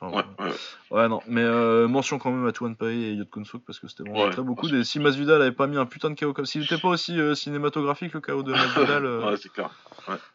Enfin, 0.02 0.16
Ouais, 0.16 0.24
voilà. 0.38 0.52
ouais. 0.52 0.58
Ouais, 0.92 1.08
non, 1.10 1.22
mais 1.28 1.42
euh, 1.42 1.88
mention 1.88 2.18
quand 2.20 2.32
même 2.32 2.48
à 2.48 2.52
Tuan 2.52 2.76
Pae 2.76 2.86
et 2.94 3.14
Yot 3.14 3.26
Konsuk 3.26 3.64
parce 3.66 3.80
que 3.80 3.88
c'était 3.88 4.04
vraiment 4.04 4.26
Ouais, 4.26 4.30
très 4.32 4.42
beaucoup. 4.42 4.68
Et 4.74 4.84
si 4.84 5.00
Masvidal 5.00 5.42
avait 5.42 5.52
pas 5.52 5.68
mis 5.68 5.78
un 5.78 5.86
putain 5.86 6.10
de 6.10 6.16
chaos 6.16 6.34
comme. 6.34 6.46
S'il 6.46 6.64
était 6.64 6.78
pas 6.78 6.88
aussi 6.90 7.20
euh, 7.20 7.36
cinématographique, 7.36 8.14
le 8.14 8.22
chaos 8.22 8.44
de 8.44 8.52
Masvidal, 8.54 9.06
euh, 9.06 9.30
ouais, 9.32 9.38
c'est 9.38 9.52
clair. 9.52 9.70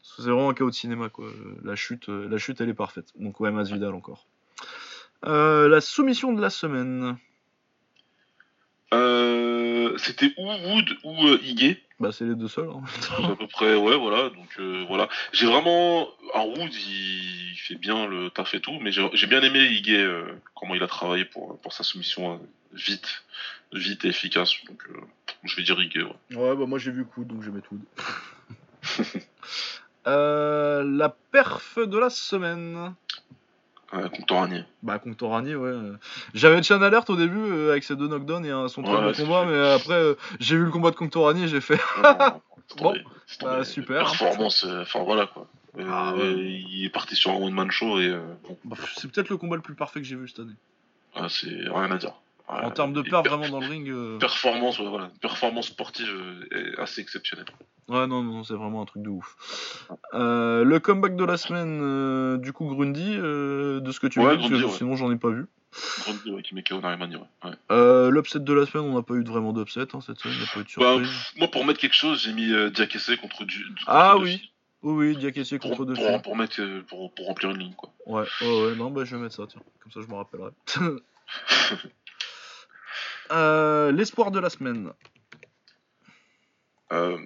c'est 0.03 0.23
vraiment 0.23 0.51
un 0.51 0.55
chaos 0.55 0.71
de 0.71 0.75
cinéma, 0.75 1.09
quoi. 1.09 1.27
La 1.65 1.77
chute, 1.77 2.09
euh, 2.09 2.29
la 2.29 2.39
chute 2.39 2.61
elle 2.61 2.69
est 2.69 2.75
parfaite. 2.75 3.07
Donc, 3.19 3.41
ouais, 3.41 3.51
Masvidal 3.51 3.95
encore. 3.95 4.27
Euh, 5.27 5.69
la 5.69 5.81
soumission 5.81 6.33
de 6.35 6.43
la 6.43 6.51
semaine. 6.51 7.17
C'était 9.97 10.33
ou 10.39 10.47
Wood 10.51 10.91
ou 11.05 11.15
Ige. 11.43 11.77
Bah, 12.01 12.11
c'est 12.13 12.25
les 12.25 12.35
deux 12.35 12.49
seuls. 12.49 12.69
hein. 12.69 12.83
À 13.25 13.35
peu 13.37 13.47
près, 13.47 13.75
ouais, 13.77 13.97
voilà. 13.97 14.29
Donc 14.31 14.61
voilà. 14.89 15.09
J'ai 15.33 15.47
vraiment. 15.47 16.09
Un 16.35 16.43
Wood, 16.43 16.73
il... 16.75 17.34
il 17.65 17.67
fait 17.67 17.75
bien 17.77 18.07
le 18.07 18.31
taf 18.31 18.55
et 18.55 18.61
tout, 18.61 18.79
mais 18.81 18.93
j'ai 18.93 19.27
bien 19.27 19.41
aimé 19.43 19.61
Ige, 19.61 19.89
euh, 19.91 20.27
comment 20.55 20.75
il 20.75 20.83
a 20.83 20.87
travaillé 20.87 21.25
pour, 21.25 21.59
pour 21.61 21.73
sa 21.73 21.83
soumission 21.83 22.35
euh, 22.35 22.37
vite, 22.75 23.25
vite 23.73 24.05
et 24.05 24.09
efficace. 24.09 24.53
Donc 24.69 24.83
euh, 24.91 25.01
je 25.45 25.57
vais 25.57 25.63
dire 25.63 25.81
Ige, 25.81 26.05
ouais. 26.05 26.37
Ouais, 26.37 26.57
bah 26.57 26.67
moi 26.67 26.79
j'ai 26.79 26.91
vu 26.91 27.07
coup, 27.07 27.25
donc 27.25 27.43
je 27.43 27.51
Wood. 27.51 27.81
Euh, 30.07 30.85
la 30.85 31.09
perf 31.09 31.79
de 31.79 31.97
la 31.97 32.11
semaine. 32.11 32.95
Ouais, 33.91 34.03
Contemporané. 34.11 34.67
Bah, 34.83 35.01
ouais. 35.03 35.93
J'avais 36.35 36.63
Chan 36.63 36.83
Alert 36.83 37.09
au 37.09 37.17
début 37.17 37.39
euh, 37.39 37.71
avec 37.71 37.85
ses 37.85 37.97
deux 37.97 38.09
knockdowns 38.09 38.45
et 38.45 38.69
son 38.69 38.83
bon 38.83 39.03
ouais, 39.03 39.15
combat, 39.15 39.47
mais 39.47 39.73
après 39.73 39.95
euh, 39.95 40.15
j'ai 40.41 40.59
vu 40.59 40.65
le 40.67 40.71
combat 40.71 40.91
de 40.91 40.97
Contemporané 40.97 41.45
et 41.45 41.49
j'ai 41.49 41.63
fait. 41.63 41.81
bon, 42.03 42.43
Bon, 42.77 42.95
bah, 43.41 43.65
super. 43.65 44.01
Performance, 44.01 44.67
enfin 44.83 45.03
voilà 45.05 45.27
quoi. 45.27 45.49
Ah, 45.79 46.15
ouais. 46.15 46.33
Il 46.35 46.85
est 46.85 46.91
parti 46.91 47.17
sur 47.17 47.31
un 47.33 47.35
one 47.37 47.53
man 47.55 47.71
show 47.71 47.99
et 48.01 48.09
euh, 48.09 48.21
bon, 48.45 48.57
Bah, 48.65 48.77
c'est 48.97 49.11
peut-être 49.11 49.29
le 49.29 49.37
combat 49.37 49.57
le 49.57 49.63
plus 49.63 49.75
parfait 49.75 50.01
que 50.01 50.07
j'ai 50.07 50.17
vu 50.17 50.29
cette 50.29 50.41
année. 50.41 50.55
ah, 51.15 51.29
c'est 51.29 51.49
rien 51.49 51.91
à 51.91 51.99
dire. 51.99 52.13
En 52.47 52.71
termes 52.71 52.93
de 52.93 53.01
per- 53.01 53.23
vraiment 53.27 53.49
dans 53.49 53.59
le 53.61 53.67
ring. 53.67 53.89
euh, 53.89 54.19
Performance, 54.19 54.79
voilà. 54.79 55.11
Performance 55.23 55.69
sportive 55.69 56.07
euh, 56.11 56.47
est 56.77 56.79
assez 56.79 57.01
exceptionnelle. 57.01 57.47
Ouais, 57.89 58.07
non, 58.07 58.23
non, 58.23 58.45
c'est 58.45 58.55
vraiment 58.55 58.83
un 58.83 58.85
truc 58.85 59.03
de 59.03 59.09
ouf. 59.09 59.35
Euh, 60.13 60.63
le 60.63 60.79
comeback 60.79 61.17
de 61.17 61.25
la 61.25 61.37
semaine, 61.39 61.81
euh, 61.83 62.37
du 62.37 62.53
coup, 62.53 62.67
Grundy, 62.67 63.17
euh, 63.17 63.81
de 63.81 63.91
ce 63.93 63.99
que 64.01 64.07
tu 64.07 64.21
Ouais, 64.21 64.37
Grundy, 64.37 64.63
ouais. 64.63 64.71
sinon 64.73 64.95
j'en 64.95 65.11
ai 65.11 65.17
pas 65.17 65.31
vu. 65.31 65.47
Grundy, 66.01 66.31
ouais, 66.33 66.43
qui 66.43 66.55
met 66.55 66.63
KO 66.63 66.81
Narimani, 66.81 67.17
ouais. 67.17 68.11
L'upset 68.11 68.41
de 68.41 68.53
la 68.53 68.67
semaine, 68.67 68.87
on 68.87 68.95
n'a 68.95 69.03
pas 69.03 69.15
eu 69.15 69.25
vraiment 69.25 69.53
d'upset 69.55 69.87
hein, 69.95 70.01
cette 70.03 70.19
semaine, 70.21 70.37
il 70.37 70.43
n'y 70.43 70.47
a 70.49 70.53
pas 70.53 70.61
eu 70.61 70.65
de 70.65 70.69
Bah, 70.79 70.93
surprise. 71.05 71.33
moi, 71.39 71.51
pour 71.51 71.65
mettre 71.65 71.81
quelque 71.81 71.97
chose, 71.97 72.23
j'ai 72.23 72.33
mis 72.35 72.53
Diakese 72.73 73.17
contre 73.21 73.45
du. 73.45 73.65
contre 73.65 73.85
Ah 73.87 74.17
oui. 74.19 74.51
Oui, 74.85 75.09
oui, 75.09 75.17
Diakessi 75.17 75.59
Pour, 75.59 75.71
contre 75.71 75.85
pour, 75.85 75.87
dessus. 75.87 76.23
pour 76.23 76.37
mettre, 76.37 76.61
euh, 76.61 76.83
pour, 76.89 77.13
pour 77.15 77.27
remplir 77.27 77.51
une 77.51 77.59
ligne, 77.59 77.75
quoi. 77.75 77.93
Ouais, 78.07 78.25
ouais, 78.43 78.63
ouais, 78.67 78.75
non, 78.77 78.91
bah 78.91 79.05
je 79.05 79.17
vais 79.17 79.23
mettre 79.23 79.35
ça, 79.35 79.47
tiens, 79.49 79.61
comme 79.81 79.91
ça 79.91 80.01
je 80.03 80.07
me 80.07 80.15
rappellerai. 80.15 80.51
Euh, 83.33 83.91
L'espoir 83.91 84.31
de 84.31 84.39
la 84.39 84.51
semaine. 84.51 84.93
Euh, 86.93 87.17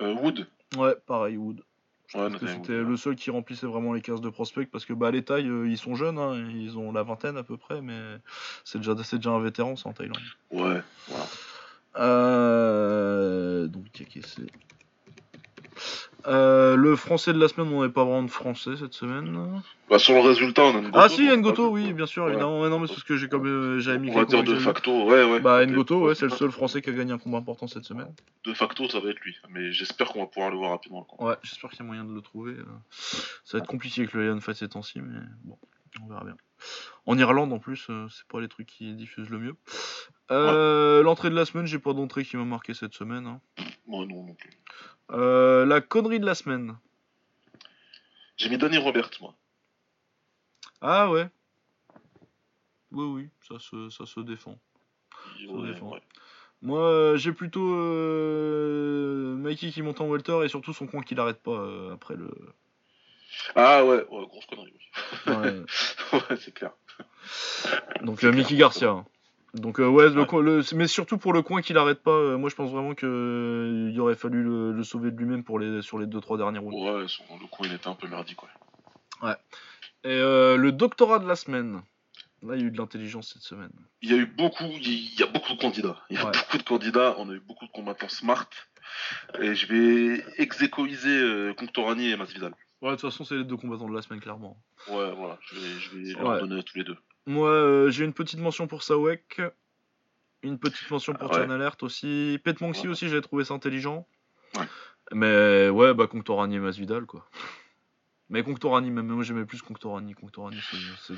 euh, 0.00 0.14
Wood. 0.14 0.46
Ouais, 0.76 0.94
pareil, 1.06 1.36
Wood. 1.36 1.62
Je 2.08 2.16
Ouais, 2.18 2.28
trouve 2.28 2.38
que 2.40 2.44
Nathan 2.46 2.62
c'était 2.62 2.78
le 2.78 2.96
seul 2.96 3.16
qui 3.16 3.30
remplissait 3.30 3.66
vraiment 3.66 3.92
les 3.92 4.00
cases 4.00 4.20
de 4.22 4.30
prospect 4.30 4.64
parce 4.66 4.84
que 4.86 4.92
bah 4.94 5.10
les 5.10 5.24
tailles 5.24 5.50
ils 5.66 5.76
sont 5.76 5.94
jeunes, 5.96 6.18
hein, 6.18 6.34
ils 6.54 6.78
ont 6.78 6.90
la 6.92 7.02
vingtaine 7.02 7.36
à 7.36 7.42
peu 7.42 7.56
près, 7.56 7.82
mais 7.82 8.00
c'est 8.64 8.78
déjà, 8.78 8.94
déjà 8.94 9.30
un 9.30 9.40
vétéran 9.40 9.76
ça 9.76 9.88
en 9.88 9.92
Thaïlande. 9.92 10.16
Ouais, 10.50 10.80
voilà. 11.08 11.26
Euh, 11.98 13.66
donc 13.66 13.90
Diakessi. 13.92 14.46
Euh, 16.26 16.74
le 16.76 16.96
français 16.96 17.32
de 17.32 17.38
la 17.38 17.46
semaine, 17.48 17.68
on 17.72 17.80
n'avait 17.80 17.92
pas 17.92 18.02
vraiment 18.04 18.22
de 18.24 18.30
français 18.30 18.72
cette 18.76 18.94
semaine. 18.94 19.62
Bah, 19.88 19.98
sur 20.00 20.14
le 20.14 20.20
résultat, 20.20 20.62
on 20.64 20.76
a 20.76 20.80
Ngoto. 20.80 20.98
ah 20.98 21.08
si, 21.08 21.28
Ngoto, 21.28 21.68
oui, 21.70 21.92
bien 21.92 22.06
sûr, 22.06 22.28
évidemment. 22.28 22.60
Ouais, 22.62 22.68
non, 22.68 22.80
mais 22.80 22.88
c'est 22.88 22.98
ce 22.98 23.04
que 23.04 23.16
j'ai 23.16 23.28
comme 23.28 23.46
euh, 23.46 23.78
j'avais 23.78 23.98
mis 23.98 24.10
On 24.10 24.14
va 24.14 24.24
dire 24.24 24.42
de 24.42 24.56
facto, 24.56 25.04
ouais, 25.04 25.22
ouais. 25.24 25.38
Bah. 25.40 25.64
Ngoto, 25.64 26.06
ouais, 26.06 26.14
c'est 26.16 26.24
le 26.26 26.32
seul 26.32 26.50
français 26.50 26.82
qui 26.82 26.90
a 26.90 26.92
gagné 26.92 27.12
un 27.12 27.18
combat 27.18 27.38
important 27.38 27.68
cette 27.68 27.84
semaine. 27.84 28.12
De 28.44 28.52
facto, 28.54 28.88
ça 28.88 28.98
va 29.00 29.10
être 29.10 29.20
lui. 29.20 29.36
Mais 29.50 29.70
j'espère 29.72 30.08
qu'on 30.08 30.20
va 30.20 30.26
pouvoir 30.26 30.50
le 30.50 30.56
voir 30.56 30.70
rapidement. 30.70 31.04
Quoi. 31.04 31.28
Ouais, 31.28 31.36
j'espère 31.42 31.70
qu'il 31.70 31.78
y 31.80 31.82
a 31.82 31.86
moyen 31.86 32.04
de 32.04 32.12
le 32.12 32.20
trouver. 32.22 32.52
euh. 32.54 32.64
Ça 32.90 33.58
va 33.58 33.62
être 33.62 33.68
compliqué 33.68 34.00
avec 34.02 34.12
le 34.12 34.28
Lion 34.28 34.40
Fight 34.40 34.56
ces 34.56 34.68
temps-ci, 34.68 35.00
mais 35.00 35.20
bon, 35.44 35.56
on 36.02 36.08
verra 36.08 36.24
bien. 36.24 36.36
En 37.04 37.16
Irlande, 37.18 37.52
en 37.52 37.58
plus, 37.60 37.86
euh, 37.90 38.06
c'est 38.10 38.26
pas 38.26 38.40
les 38.40 38.48
trucs 38.48 38.66
qui 38.66 38.92
diffusent 38.94 39.30
le 39.30 39.38
mieux. 39.38 39.54
Euh, 40.32 41.02
L'entrée 41.02 41.30
de 41.30 41.36
la 41.36 41.44
semaine, 41.44 41.66
j'ai 41.66 41.78
pas 41.78 41.92
d'entrée 41.92 42.24
qui 42.24 42.36
m'a 42.36 42.44
marqué 42.44 42.74
cette 42.74 42.94
semaine. 42.94 43.26
hein. 43.26 43.40
Moi, 43.86 44.04
non, 44.06 44.24
non 44.24 44.34
plus. 44.34 44.50
Euh, 45.12 45.64
la 45.66 45.80
connerie 45.80 46.20
de 46.20 46.26
la 46.26 46.34
semaine. 46.34 46.76
J'ai 48.36 48.48
mis 48.48 48.58
Danny 48.58 48.76
Robert, 48.78 49.10
moi. 49.20 49.34
Ah 50.80 51.10
ouais. 51.10 51.28
Oui, 52.92 53.04
oui, 53.04 53.28
ça 53.48 53.58
se, 53.58 53.88
ça 53.90 54.06
se 54.06 54.20
défend. 54.20 54.58
Il- 55.38 55.48
Ça 55.48 55.52
ouais, 55.54 55.68
défend. 55.72 55.90
ouais. 55.92 56.02
Moi, 56.62 56.80
euh, 56.80 57.16
j'ai 57.16 57.32
plutôt 57.32 57.74
euh, 57.74 59.34
Mikey 59.36 59.70
qui 59.70 59.82
monte 59.82 60.00
en 60.00 60.08
welter 60.08 60.42
et 60.44 60.48
surtout 60.48 60.72
son 60.72 60.86
coin 60.86 61.02
qui 61.02 61.14
l'arrête 61.14 61.42
pas 61.42 61.50
euh, 61.52 61.92
après 61.94 62.16
le. 62.16 62.30
Ah 63.54 63.84
ouais, 63.84 64.06
ouais, 64.08 64.26
grosse 64.26 64.46
connerie. 64.46 64.72
oui. 65.26 65.32
Ouais. 65.32 65.62
ouais, 66.12 66.36
c'est 66.40 66.52
clair. 66.52 66.72
Donc. 68.02 68.22
Mickey 68.22 68.56
Garcia. 68.56 68.90
hein. 68.90 69.06
Donc 69.56 69.80
euh, 69.80 69.86
ouais, 69.88 70.10
le 70.10 70.20
Ouais. 70.20 70.26
coin- 70.26 70.42
le- 70.42 70.62
mais 70.74 70.86
surtout 70.86 71.18
pour 71.18 71.32
le 71.32 71.42
coin 71.42 71.62
qu'il 71.62 71.76
arrête 71.78 72.02
pas. 72.02 72.10
euh, 72.10 72.36
moi, 72.36 72.50
je 72.50 72.54
pense 72.54 72.70
vraiment 72.70 72.94
que 72.94 73.06
euh, 73.06 73.90
il 73.92 74.00
aurait 74.00 74.14
fallu 74.14 74.42
le, 74.42 74.72
le 74.72 74.84
sauver 74.84 75.10
de 75.10 75.16
lui-même 75.16 75.44
pour 75.44 75.58
les 75.58 75.82
sur 75.82 75.98
les 75.98 76.06
deux 76.06 76.20
trois 76.20 76.36
derniers 76.36 76.58
rounds. 76.58 76.74
Ouais, 76.76 77.08
son, 77.08 77.22
le 77.40 77.46
coin, 77.46 77.66
il 77.66 77.72
était 77.74 77.88
un 77.88 77.94
peu 77.94 78.06
merdique, 78.08 78.42
ouais. 78.42 79.30
Et 80.04 80.08
euh, 80.08 80.56
le 80.56 80.72
doctorat 80.72 81.18
de 81.18 81.26
la 81.26 81.36
semaine. 81.36 81.82
Là, 82.42 82.54
il 82.54 82.60
y 82.60 82.64
a 82.64 82.66
eu 82.66 82.70
de 82.70 82.76
l'intelligence 82.76 83.32
cette 83.32 83.42
semaine. 83.42 83.72
Il 84.02 84.10
y 84.10 84.14
a 84.14 84.18
eu 84.18 84.26
beaucoup, 84.26 84.64
il 84.64 85.18
y 85.18 85.22
a 85.22 85.26
beaucoup 85.26 85.54
de 85.54 85.58
candidats. 85.58 85.96
Il 86.10 86.16
y 86.16 86.20
a 86.20 86.26
Ouais. 86.26 86.32
beaucoup 86.32 86.58
de 86.58 86.62
candidats. 86.62 87.14
On 87.18 87.30
a 87.30 87.32
eu 87.32 87.40
beaucoup 87.40 87.66
de 87.66 87.70
combattants 87.72 88.10
smart. 88.10 88.46
Et 89.40 89.54
je 89.54 89.66
vais 89.66 90.22
exécoiser 90.36 91.54
Conctorani 91.56 92.10
et 92.10 92.16
Masvidal. 92.16 92.52
Ouais, 92.82 92.90
de 92.90 92.96
toute 92.96 93.10
façon, 93.10 93.24
c'est 93.24 93.36
les 93.36 93.44
deux 93.44 93.56
combattants 93.56 93.88
de 93.88 93.94
la 93.94 94.02
semaine, 94.02 94.20
clairement. 94.20 94.58
Ouais, 94.88 95.12
voilà. 95.16 95.38
Je 95.50 95.54
vais, 95.58 95.80
je 95.80 95.96
vais 95.96 96.14
Ouais. 96.16 96.22
leur 96.22 96.40
donner 96.40 96.60
à 96.60 96.62
tous 96.62 96.76
les 96.76 96.84
deux. 96.84 96.96
Moi, 97.26 97.50
euh, 97.50 97.90
j'ai 97.90 98.04
une 98.04 98.12
petite 98.12 98.38
mention 98.40 98.66
pour 98.66 98.82
Sawek. 98.82 99.40
Une 100.42 100.58
petite 100.58 100.88
mention 100.90 101.12
pour 101.14 101.30
Ouais. 101.32 101.38
Chan 101.44 101.50
Alert 101.50 101.82
aussi. 101.82 102.40
Pet 102.44 102.60
Monkey 102.60 102.82
Ouais. 102.82 102.88
aussi, 102.88 103.08
j'avais 103.08 103.20
trouvé 103.20 103.44
ça 103.44 103.54
intelligent. 103.54 104.06
Ouais. 104.56 104.66
Mais 105.12 105.68
ouais, 105.68 105.92
bah 105.94 106.06
Conctorani 106.06 106.56
et 106.56 106.58
Masvidal, 106.60 107.04
quoi. 107.06 107.28
Mais 108.28 108.42
Conctorani, 108.42 108.90
même 108.90 109.06
moi 109.06 109.22
j'aimais 109.24 109.44
plus 109.44 109.62
Conctorani. 109.62 110.14
Conctorani, 110.14 110.58
c'est. 111.00 111.14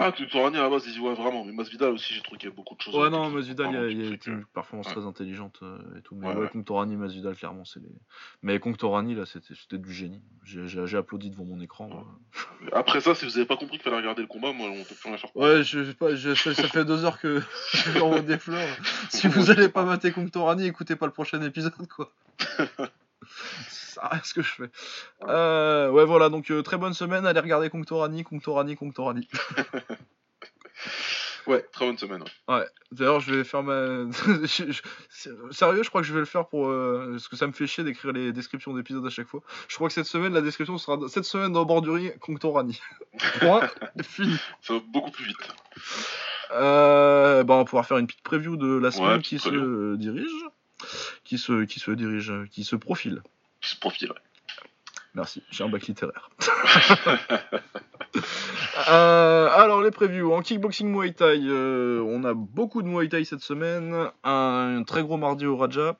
Ah, 0.00 0.12
Conctorani 0.12 0.56
à 0.56 0.62
la 0.62 0.68
base, 0.70 0.86
ils 0.86 1.00
ouais, 1.00 1.12
vraiment. 1.14 1.44
Mais 1.44 1.50
Masvidal 1.50 1.90
aussi, 1.90 2.14
j'ai 2.14 2.20
trouvé 2.20 2.38
qu'il 2.38 2.48
y 2.48 2.52
a 2.52 2.54
beaucoup 2.54 2.76
de 2.76 2.80
choses. 2.80 2.94
Ouais, 2.94 3.06
euh, 3.06 3.10
non, 3.10 3.30
Masvidal, 3.30 3.90
il 3.90 4.00
y 4.00 4.06
a, 4.06 4.16
une 4.26 4.44
performance 4.44 4.86
Ouais. 4.86 4.92
très 4.92 5.04
intelligente 5.04 5.58
euh, 5.62 5.78
et 5.98 6.02
tout. 6.02 6.14
Mais 6.14 6.28
Ouais, 6.28 6.34
ouais, 6.34 6.40
ouais. 6.42 6.48
Conctorani, 6.50 6.94
Masvidal, 6.94 7.34
clairement, 7.34 7.64
c'est 7.64 7.80
les. 7.80 7.88
Mais 8.42 8.60
Conctorani, 8.60 9.16
là, 9.16 9.26
c'était 9.26 9.54
c'était 9.54 9.78
du 9.78 9.92
génie. 9.92 10.22
J'ai 10.44 10.96
applaudi 10.96 11.30
devant 11.30 11.44
mon 11.44 11.60
écran. 11.60 11.88
Ouais. 11.88 12.70
Après 12.72 13.00
ça, 13.00 13.16
si 13.16 13.24
vous 13.24 13.36
avez 13.36 13.46
pas 13.46 13.56
compris 13.56 13.78
qu'il 13.78 13.82
fallait 13.82 13.96
regarder 13.96 14.22
le 14.22 14.28
combat, 14.28 14.52
moi, 14.52 14.68
on 14.70 14.84
peut 14.84 14.94
plus 14.94 15.08
rien 15.08 15.18
faire. 15.18 15.36
Ouais, 15.36 15.64
je 15.64 15.84
sais 15.84 15.94
pas, 15.94 16.14
je, 16.14 16.32
ça, 16.32 16.54
ça 16.54 16.68
fait 16.68 16.84
deux 16.84 17.04
heures 17.04 17.18
que 17.18 17.42
je 17.72 17.98
envoie 17.98 18.20
des 18.20 18.38
fleurs. 18.38 18.68
Si 19.10 19.26
vous 19.26 19.50
allez 19.50 19.68
pas 19.68 19.84
mater 19.84 20.12
Conctorani, 20.12 20.66
écoutez 20.66 20.94
pas 20.94 21.06
le 21.06 21.12
prochain 21.12 21.42
épisode, 21.42 21.72
quoi. 21.88 22.12
Ça 23.68 24.10
ce 24.24 24.34
que 24.34 24.42
je 24.42 24.52
fais. 24.52 24.70
Euh, 25.26 25.90
ouais, 25.90 26.04
voilà, 26.04 26.28
donc 26.28 26.50
euh, 26.50 26.62
très 26.62 26.76
bonne 26.76 26.94
semaine. 26.94 27.26
Allez 27.26 27.40
regarder 27.40 27.70
Conctorani, 27.70 28.24
Conctorani, 28.24 28.76
Conctorani. 28.76 29.28
Ouais, 31.46 31.64
très 31.72 31.86
bonne 31.86 31.96
semaine. 31.96 32.22
ouais. 32.22 32.54
Ouais, 32.56 32.66
d'ailleurs, 32.92 33.20
je 33.20 33.32
vais 33.34 33.42
faire 33.42 33.62
ma. 33.62 34.04
Sérieux, 35.50 35.82
je 35.82 35.88
crois 35.88 36.02
que 36.02 36.06
je 36.06 36.12
vais 36.12 36.18
le 36.20 36.26
faire 36.26 36.46
pour. 36.46 36.68
euh, 36.68 37.12
Parce 37.12 37.26
que 37.28 37.36
ça 37.36 37.46
me 37.46 37.52
fait 37.52 37.66
chier 37.66 37.84
d'écrire 37.84 38.12
les 38.12 38.32
descriptions 38.34 38.74
d'épisodes 38.74 39.06
à 39.06 39.08
chaque 39.08 39.28
fois. 39.28 39.40
Je 39.66 39.74
crois 39.76 39.88
que 39.88 39.94
cette 39.94 40.04
semaine, 40.04 40.34
la 40.34 40.42
description 40.42 40.76
sera 40.76 40.98
cette 41.08 41.24
semaine 41.24 41.52
dans 41.52 41.64
Borduring, 41.64 42.12
Conctorani. 42.18 42.78
Point, 43.40 43.66
fini. 44.02 44.36
Ça 44.60 44.74
va 44.74 44.80
beaucoup 44.88 45.10
plus 45.10 45.24
vite. 45.24 45.38
Bah, 46.50 47.44
on 47.48 47.56
va 47.58 47.64
pouvoir 47.64 47.86
faire 47.86 47.96
une 47.96 48.06
petite 48.06 48.22
preview 48.22 48.58
de 48.58 48.76
la 48.76 48.90
semaine 48.90 49.12
Ouais, 49.16 49.22
qui 49.22 49.38
se 49.38 49.96
dirige. 49.96 50.26
Qui 51.24 51.38
se, 51.38 51.64
qui 51.64 51.80
se 51.80 51.90
dirige, 51.90 52.32
qui 52.50 52.64
se 52.64 52.76
profile. 52.76 53.22
Qui 53.60 53.70
se 53.70 53.76
profile, 53.78 54.10
ouais. 54.10 54.18
Merci, 55.14 55.42
j'ai 55.50 55.64
un 55.64 55.68
bac 55.68 55.86
littéraire. 55.86 56.30
Euh, 58.88 59.48
alors 59.50 59.82
les 59.82 59.90
previews 59.90 60.32
en 60.32 60.40
kickboxing 60.40 60.88
Muay 60.88 61.12
Thai, 61.12 61.40
euh, 61.46 62.00
on 62.06 62.24
a 62.24 62.32
beaucoup 62.32 62.80
de 62.82 62.88
Muay 62.88 63.08
Thai 63.08 63.24
cette 63.24 63.40
semaine, 63.40 64.08
un, 64.24 64.82
très 64.86 65.02
gros 65.02 65.16
mardi 65.16 65.46
au 65.46 65.56
Raja. 65.56 65.98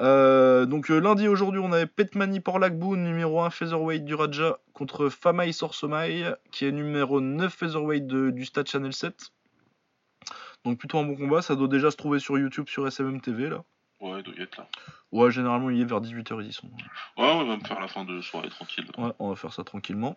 Euh, 0.00 0.64
donc 0.64 0.88
lundi 0.88 1.28
aujourd'hui 1.28 1.60
on 1.60 1.70
avait 1.72 1.86
Petmani 1.86 2.40
Porlakboon 2.40 2.96
numéro 2.96 3.40
1 3.42 3.50
featherweight 3.50 4.04
du 4.04 4.14
Raja 4.14 4.58
contre 4.72 5.08
Famai 5.10 5.52
Sorsomai 5.52 6.24
qui 6.50 6.64
est 6.66 6.72
numéro 6.72 7.20
9 7.20 7.52
featherweight 7.54 8.06
de- 8.06 8.30
du 8.30 8.44
Stade 8.44 8.68
Channel 8.68 8.92
7. 8.92 9.30
Donc 10.64 10.78
plutôt 10.78 10.98
un 10.98 11.04
bon 11.04 11.14
combat, 11.16 11.42
ça 11.42 11.56
doit 11.56 11.68
déjà 11.68 11.90
se 11.90 11.96
trouver 11.96 12.18
sur 12.20 12.38
YouTube 12.38 12.68
sur 12.68 12.86
SMM 12.90 13.20
TV 13.20 13.48
là. 13.50 13.62
Ouais, 14.00 14.22
doit 14.22 14.34
y 14.36 14.42
être 14.42 14.56
là. 14.56 14.68
Ouais 15.10 15.30
généralement 15.30 15.70
il 15.70 15.80
est 15.80 15.84
vers 15.84 16.00
18h 16.00 16.40
ils 16.42 16.48
y 16.48 16.52
sont. 16.52 16.66
Ouais, 17.16 17.30
on 17.32 17.44
va 17.44 17.56
me 17.56 17.64
faire 17.64 17.80
la 17.80 17.88
fin 17.88 18.04
de 18.04 18.20
soirée 18.20 18.48
tranquille. 18.48 18.86
Ouais, 18.98 19.12
on 19.18 19.30
va 19.30 19.36
faire 19.36 19.52
ça 19.52 19.64
tranquillement. 19.64 20.16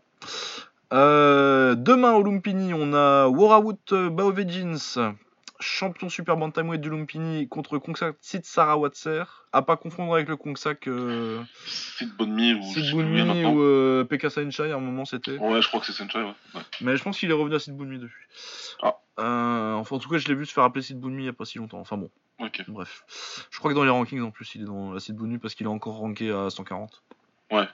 Euh, 0.94 1.76
demain 1.76 2.12
au 2.14 2.24
Lumpini, 2.24 2.74
on 2.74 2.94
a 2.94 3.28
Worawut 3.28 3.78
Baovejins 3.92 5.16
champion 5.62 6.10
super 6.10 6.38
bantamweight 6.38 6.82
du 6.82 6.90
Lumpini 6.90 7.48
contre 7.48 7.78
Kongsak 7.78 8.16
Sid 8.20 8.46
Sarawatser. 8.46 9.24
À 9.54 9.62
pas 9.62 9.78
confondre 9.78 10.14
avec 10.14 10.28
le 10.28 10.36
Kongsak 10.38 10.88
euh, 10.88 11.42
Sid 11.66 12.16
Bonmi 12.18 12.54
ou 12.54 12.64
Sid 12.64 12.96
maintenant. 12.96 13.54
ou 13.54 13.62
euh, 13.62 14.04
Pekka 14.04 14.28
à 14.28 14.64
un 14.76 14.80
moment 14.80 15.06
c'était. 15.06 15.38
Ouais, 15.38 15.62
je 15.62 15.68
crois 15.68 15.80
que 15.80 15.86
c'est 15.86 15.94
Senchai, 15.94 16.20
ouais. 16.20 16.34
ouais. 16.56 16.62
Mais 16.82 16.98
je 16.98 17.04
pense 17.04 17.20
qu'il 17.20 17.30
est 17.30 17.34
revenu 17.34 17.56
à 17.56 17.60
Sid 17.60 17.76
Bunmi 17.76 18.00
depuis. 18.00 18.26
Ah. 18.82 18.96
Euh, 19.20 19.74
enfin, 19.74 19.96
en 19.96 20.00
tout 20.00 20.10
cas, 20.10 20.18
je 20.18 20.28
l'ai 20.28 20.36
vu 20.36 20.46
se 20.46 20.54
faire 20.54 20.64
appeler 20.64 20.82
Sid 20.82 21.00
Bunmi 21.00 21.24
il 21.24 21.26
y 21.26 21.30
a 21.30 21.34
pas 21.34 21.46
si 21.46 21.58
longtemps. 21.58 21.80
Enfin 21.80 21.98
bon, 21.98 22.10
bref. 22.68 23.04
Je 23.52 23.60
crois 23.60 23.72
que 23.72 23.76
dans 23.76 23.84
les 23.84 23.90
rankings 23.90 24.22
en 24.22 24.32
plus, 24.32 24.56
il 24.56 24.62
est 24.62 24.66
dans 24.66 24.94
la 24.94 25.00
Sid 25.00 25.18
parce 25.42 25.56
qu'il 25.56 25.66
est 25.66 25.70
encore 25.70 25.96
ranké 25.96 26.32
à 26.32 26.50
140. 26.50 27.04
Ouais. 27.52 27.68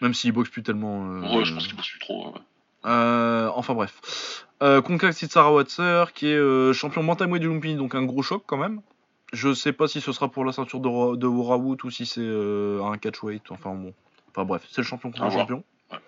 Même 0.00 0.14
s'il 0.14 0.32
boxe 0.32 0.50
plus 0.50 0.62
tellement. 0.62 1.20
Ouais, 1.20 1.44
je 1.44 1.54
pense 1.54 1.66
qu'il 1.66 1.76
bosse 1.76 1.88
plus 1.88 2.00
trop. 2.00 2.32
ouais. 2.32 2.40
Euh, 2.86 3.50
enfin 3.54 3.74
bref. 3.74 4.46
Euh, 4.62 4.80
Konkak 4.80 5.12
Sitsarawatser 5.12 6.04
qui 6.14 6.28
est 6.28 6.36
euh, 6.36 6.72
champion 6.72 7.04
bantamweight 7.04 7.42
du 7.42 7.48
Lumpini, 7.48 7.74
donc 7.74 7.94
un 7.94 8.04
gros 8.04 8.22
choc 8.22 8.44
quand 8.46 8.56
même. 8.56 8.80
Je 9.32 9.52
sais 9.52 9.72
pas 9.72 9.88
si 9.88 10.00
ce 10.00 10.12
sera 10.12 10.28
pour 10.28 10.44
la 10.44 10.52
ceinture 10.52 10.80
de, 10.80 11.16
de 11.16 11.26
Worawoot 11.26 11.84
ou 11.84 11.90
si 11.90 12.06
c'est 12.06 12.20
un 12.20 12.96
catchweight. 12.96 13.50
Enfin 13.50 13.74
bon. 13.74 13.92
Enfin 14.30 14.44
bref, 14.44 14.66
c'est 14.70 14.82
le 14.82 14.86
champion 14.86 15.10
contre 15.10 15.24
le 15.24 15.30
champion. 15.30 15.64
Ouais. 15.90 15.98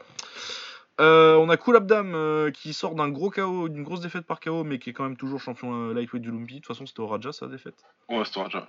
Euh, 1.01 1.37
on 1.37 1.49
a 1.49 1.57
Cool 1.57 1.77
Abdam 1.77 2.15
euh, 2.15 2.51
qui 2.51 2.73
sort 2.73 2.95
d'un 2.97 3.09
gros 3.09 3.31
KO, 3.31 3.69
d'une 3.69 3.85
grosse 3.85 4.01
défaite 4.01 4.27
par 4.27 4.41
KO, 4.41 4.65
mais 4.65 4.79
qui 4.79 4.91
est 4.91 4.93
quand 4.93 5.05
même 5.05 5.17
toujours 5.17 5.41
champion 5.41 5.91
euh, 5.91 5.95
lightweight 5.95 6.23
du 6.23 6.31
Lumpini. 6.31 6.59
De 6.59 6.65
toute 6.65 6.75
façon, 6.75 6.87
c'était 6.87 7.01
au 7.01 7.07
Raja 7.07 7.33
sa 7.33 7.47
défaite. 7.47 7.77
Ouais, 8.09 8.25
c'était 8.25 8.45
déjà. 8.45 8.67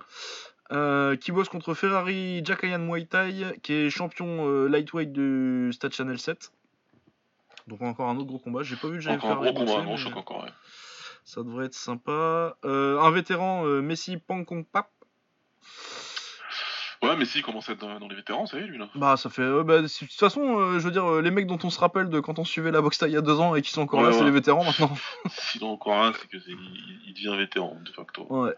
Euh, 0.72 1.16
qui 1.16 1.32
bosse 1.32 1.48
contre 1.48 1.74
Ferrari 1.74 2.44
Jakayan 2.44 2.78
Muay 2.78 3.06
Thai, 3.06 3.58
qui 3.62 3.72
est 3.72 3.90
champion 3.90 4.66
lightweight 4.66 5.12
du 5.12 5.70
Stade 5.72 5.92
Channel 5.92 6.18
7. 6.18 6.52
Donc 7.70 7.80
encore 7.82 8.08
un 8.08 8.16
autre 8.16 8.26
gros 8.26 8.38
combat. 8.38 8.62
J'ai 8.62 8.76
pas 8.76 8.88
vu 8.88 8.94
que 8.96 9.00
j'avais 9.00 9.16
Encore 9.16 9.30
un 9.30 9.34
gros 9.36 9.52
combat, 9.54 9.82
mais 9.84 10.12
encore, 10.14 10.42
ouais. 10.44 10.50
Ça 11.24 11.42
devrait 11.42 11.66
être 11.66 11.74
sympa. 11.74 12.56
Euh, 12.64 12.98
un 13.00 13.10
vétéran, 13.12 13.64
euh, 13.64 13.80
Messi 13.80 14.16
Pankong 14.16 14.64
Pap. 14.66 14.88
Ouais, 17.02 17.16
mais 17.16 17.24
si, 17.24 17.38
il 17.38 17.42
commence 17.42 17.66
à 17.70 17.72
être 17.72 17.78
dans, 17.78 17.98
dans 17.98 18.08
les 18.08 18.14
vétérans, 18.16 18.44
ça 18.44 18.58
y 18.58 18.62
est, 18.62 18.66
lui, 18.66 18.76
là. 18.76 18.88
Bah 18.94 19.16
ça 19.16 19.30
fait. 19.30 19.40
euh, 19.40 19.62
bah, 19.62 19.80
de 19.80 19.86
toute 19.88 20.12
façon, 20.12 20.78
je 20.78 20.84
veux 20.84 20.90
dire, 20.90 21.22
les 21.22 21.30
mecs 21.30 21.46
dont 21.46 21.58
on 21.64 21.70
se 21.70 21.80
rappelle 21.80 22.10
de 22.10 22.20
quand 22.20 22.38
on 22.38 22.44
suivait 22.44 22.70
la 22.72 22.82
boxe 22.82 22.98
Thai 22.98 23.06
il 23.06 23.12
y 23.12 23.16
a 23.16 23.22
deux 23.22 23.40
ans 23.40 23.54
et 23.54 23.62
qui 23.62 23.70
sont 23.70 23.80
encore 23.82 24.00
Ouais, 24.00 24.10
là, 24.10 24.12
c'est 24.12 24.24
les 24.24 24.30
vétérans 24.30 24.64
maintenant. 24.64 24.90
S'il 25.30 25.64
en 25.64 25.68
a 25.68 25.70
encore 25.70 25.94
un, 25.94 26.12
c'est 26.12 26.28
que 26.28 26.38
c'est- 26.40 26.50
il, 26.50 27.00
il 27.06 27.14
devient 27.14 27.36
vétéran, 27.38 27.78
de 27.82 27.90
facto. 27.92 28.26
Ouais. 28.28 28.54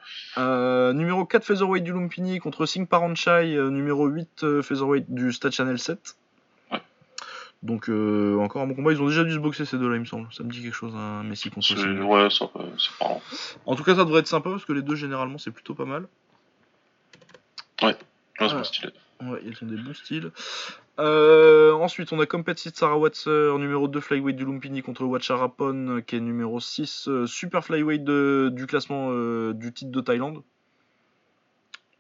Numéro 0.94 1.24
4 1.24 1.44
Featherweight 1.44 1.84
du 1.84 1.92
Lumpini 1.92 2.38
contre 2.40 2.66
Singh 2.66 2.88
Paranchai, 2.88 3.54
numéro 3.70 4.06
8 4.06 4.42
euh, 4.42 4.62
Featherweight 4.62 5.04
du 5.12 5.32
Stade 5.32 5.52
Channel 5.52 5.78
7. 5.78 6.16
Donc 7.62 7.88
euh, 7.88 8.36
encore 8.40 8.62
un 8.62 8.66
bon 8.66 8.74
combat, 8.74 8.92
ils 8.92 9.00
ont 9.00 9.06
déjà 9.06 9.22
dû 9.24 9.32
se 9.32 9.38
boxer 9.38 9.64
ces 9.64 9.78
deux-là 9.78 9.94
il 9.96 10.00
me 10.00 10.04
semble. 10.04 10.26
Ça 10.32 10.42
me 10.42 10.50
dit 10.50 10.62
quelque 10.62 10.74
chose, 10.74 10.94
un 10.96 11.22
Messi 11.22 11.48
contre 11.50 11.66
C'est-. 11.76 12.02
Ouais, 12.02 12.28
ça, 12.30 12.50
euh, 12.56 12.62
c'est 12.76 12.90
parlant. 12.98 13.20
En 13.66 13.76
tout 13.76 13.84
cas 13.84 13.94
ça 13.94 14.04
devrait 14.04 14.20
être 14.20 14.26
sympa 14.26 14.50
parce 14.50 14.64
que 14.64 14.72
les 14.72 14.82
deux 14.82 14.96
généralement 14.96 15.38
c'est 15.38 15.52
plutôt 15.52 15.74
pas 15.74 15.84
mal. 15.84 16.08
Ouais, 17.82 17.96
c'est 18.48 18.54
bon 18.54 18.64
stylé. 18.64 18.88
Ouais, 19.22 19.40
ils 19.44 19.56
ont 19.62 19.66
des 19.66 19.76
bons 19.76 19.94
styles. 19.94 20.32
Euh, 20.98 21.72
ensuite, 21.74 22.12
on 22.12 22.20
a 22.20 22.26
Competitive 22.26 22.72
Sarah 22.74 22.98
Watser, 22.98 23.52
numéro 23.58 23.88
2 23.88 24.00
flyweight 24.00 24.36
du 24.36 24.44
Lumpini 24.44 24.82
contre 24.82 25.04
Watcharapon, 25.04 26.02
qui 26.06 26.16
est 26.16 26.20
numéro 26.20 26.58
6 26.60 27.06
euh, 27.08 27.26
super 27.26 27.64
flyweight 27.64 28.04
de- 28.04 28.50
du 28.52 28.66
classement 28.66 29.08
euh, 29.12 29.52
du 29.54 29.72
titre 29.72 29.90
de 29.92 30.00
Thaïlande. 30.00 30.42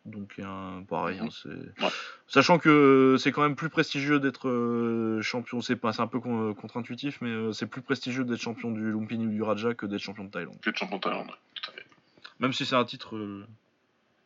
Donc, 0.04 0.34
un, 0.42 0.82
pareil, 0.88 1.20
hein. 1.20 1.28
Ouais. 1.46 1.88
Sachant 2.26 2.58
que 2.58 3.16
c'est 3.20 3.30
quand 3.30 3.42
même 3.42 3.54
plus 3.54 3.68
prestigieux 3.68 4.18
d'être 4.18 4.48
euh, 4.48 5.22
champion, 5.22 5.60
c'est, 5.60 5.76
pas, 5.76 5.92
c'est 5.92 6.02
un 6.02 6.08
peu 6.08 6.18
con- 6.18 6.54
contre-intuitif, 6.54 7.20
mais 7.20 7.30
euh, 7.30 7.52
c'est 7.52 7.66
plus 7.66 7.82
prestigieux 7.82 8.24
d'être 8.24 8.40
champion 8.40 8.72
du 8.72 8.90
Lumpini 8.90 9.26
ou 9.26 9.30
du 9.30 9.42
Raja 9.42 9.74
que 9.74 9.86
d'être 9.86 10.00
champion 10.00 10.24
de 10.24 10.30
Thaïlande. 10.30 10.58
Que 10.60 10.70
de 10.70 10.76
champion 10.76 10.96
de 10.96 11.02
Thaïlande, 11.02 11.30
tout 11.54 11.70
à 11.70 11.74
fait. 11.74 11.86
Même 12.40 12.52
si 12.52 12.66
c'est 12.66 12.74
un 12.74 12.84
titre... 12.84 13.14
euh, 13.16 13.46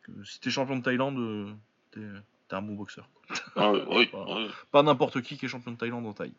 que 0.01 0.11
si 0.23 0.39
t'es 0.39 0.49
champion 0.49 0.77
de 0.77 0.81
Thaïlande, 0.83 1.19
euh, 1.19 1.51
t'es, 1.91 2.01
t'es 2.47 2.55
un 2.55 2.61
bon 2.63 2.73
boxeur. 2.73 3.07
Ah, 3.55 3.71
oui. 3.71 4.09
Pas 4.71 4.81
n'importe 4.81 5.21
qui 5.21 5.37
qui 5.37 5.45
est 5.45 5.49
champion 5.49 5.71
de 5.73 5.77
Thaïlande 5.77 6.07
en 6.07 6.13
taille. 6.13 6.33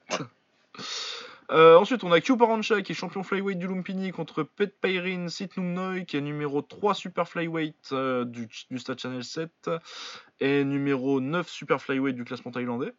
Euh, 1.51 1.77
ensuite, 1.79 2.05
on 2.05 2.12
a 2.12 2.20
Kyu 2.20 2.37
Parancha 2.37 2.83
qui 2.83 2.93
est 2.93 2.95
champion 2.95 3.23
flyweight 3.23 3.59
du 3.59 3.66
Lumpini 3.66 4.11
contre 4.12 4.43
Pet 4.43 4.70
Peirin 4.81 5.29
Sitnum 5.29 5.73
Noi 5.73 6.05
qui 6.05 6.16
est 6.19 6.20
numéro 6.20 6.61
3 6.61 6.95
super 6.95 7.27
flyweight 7.27 7.89
euh, 7.93 8.25
du, 8.27 8.49
du 8.70 8.79
Stade 8.79 8.99
Channel 9.01 9.25
7 9.25 9.70
et 10.41 10.65
numéro 10.65 11.20
9 11.20 11.49
super 11.49 11.81
flyweight 11.81 12.15
du 12.16 12.25
classement 12.25 12.51
thaïlandais. 12.51 12.93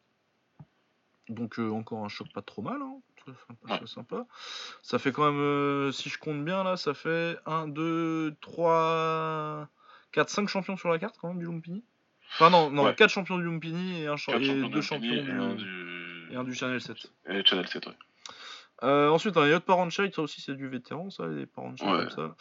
Donc 1.28 1.60
euh, 1.60 1.70
encore 1.70 2.04
un 2.04 2.10
choc 2.10 2.28
pas 2.34 2.42
trop 2.42 2.64
mal. 2.64 2.82
Hein. 2.82 2.96
Sympa, 3.68 3.86
sympa. 3.86 4.26
Ça 4.82 4.98
fait 4.98 5.12
quand 5.12 5.26
même, 5.32 5.40
euh, 5.40 5.92
si 5.92 6.10
je 6.10 6.18
compte 6.18 6.44
bien 6.44 6.64
là, 6.64 6.76
ça 6.78 6.96
fait 6.96 7.38
1, 7.46 7.68
2, 7.68 8.36
3, 8.42 9.68
4, 10.12 10.30
5 10.30 10.48
champions 10.50 10.78
sur 10.78 10.90
la 10.90 10.98
carte 10.98 11.18
quand 11.22 11.28
même 11.28 11.38
du 11.38 11.46
Lumpini. 11.46 11.84
Enfin 12.34 12.50
non, 12.50 12.72
non 12.72 12.86
Ouais. 12.86 12.96
4 12.96 13.12
champions 13.12 13.38
du 13.38 13.44
Lumpini 13.44 14.02
et, 14.02 14.08
un 14.08 14.16
cha- 14.18 14.36
et 14.38 14.44
champions 14.44 14.70
deux 14.70 14.76
de 14.78 14.82
champions 14.82 15.12
Lumpini 15.14 15.24
du, 15.24 15.30
et 15.30 15.44
un 15.44 15.54
du... 15.54 16.28
et 16.32 16.36
un 16.38 16.44
du 16.44 16.54
Channel 16.56 16.82
7. 16.82 16.98
Et 17.28 17.46
Channel 17.46 17.68
7, 17.68 17.86
ouais. 17.86 17.94
Euh, 18.84 19.10
ensuite, 19.10 19.36
un 19.38 19.48
Yacht 19.48 19.66
Paranchai, 19.66 20.10
ça 20.14 20.22
aussi 20.22 20.42
c'est 20.42 20.56
du 20.56 20.68
vétéran, 20.70 21.10
ça, 21.10 21.28
les 21.28 21.46
Paranchai 21.46 21.86
Ouais. 21.86 21.98
comme 22.00 22.10
ça. 22.10 22.36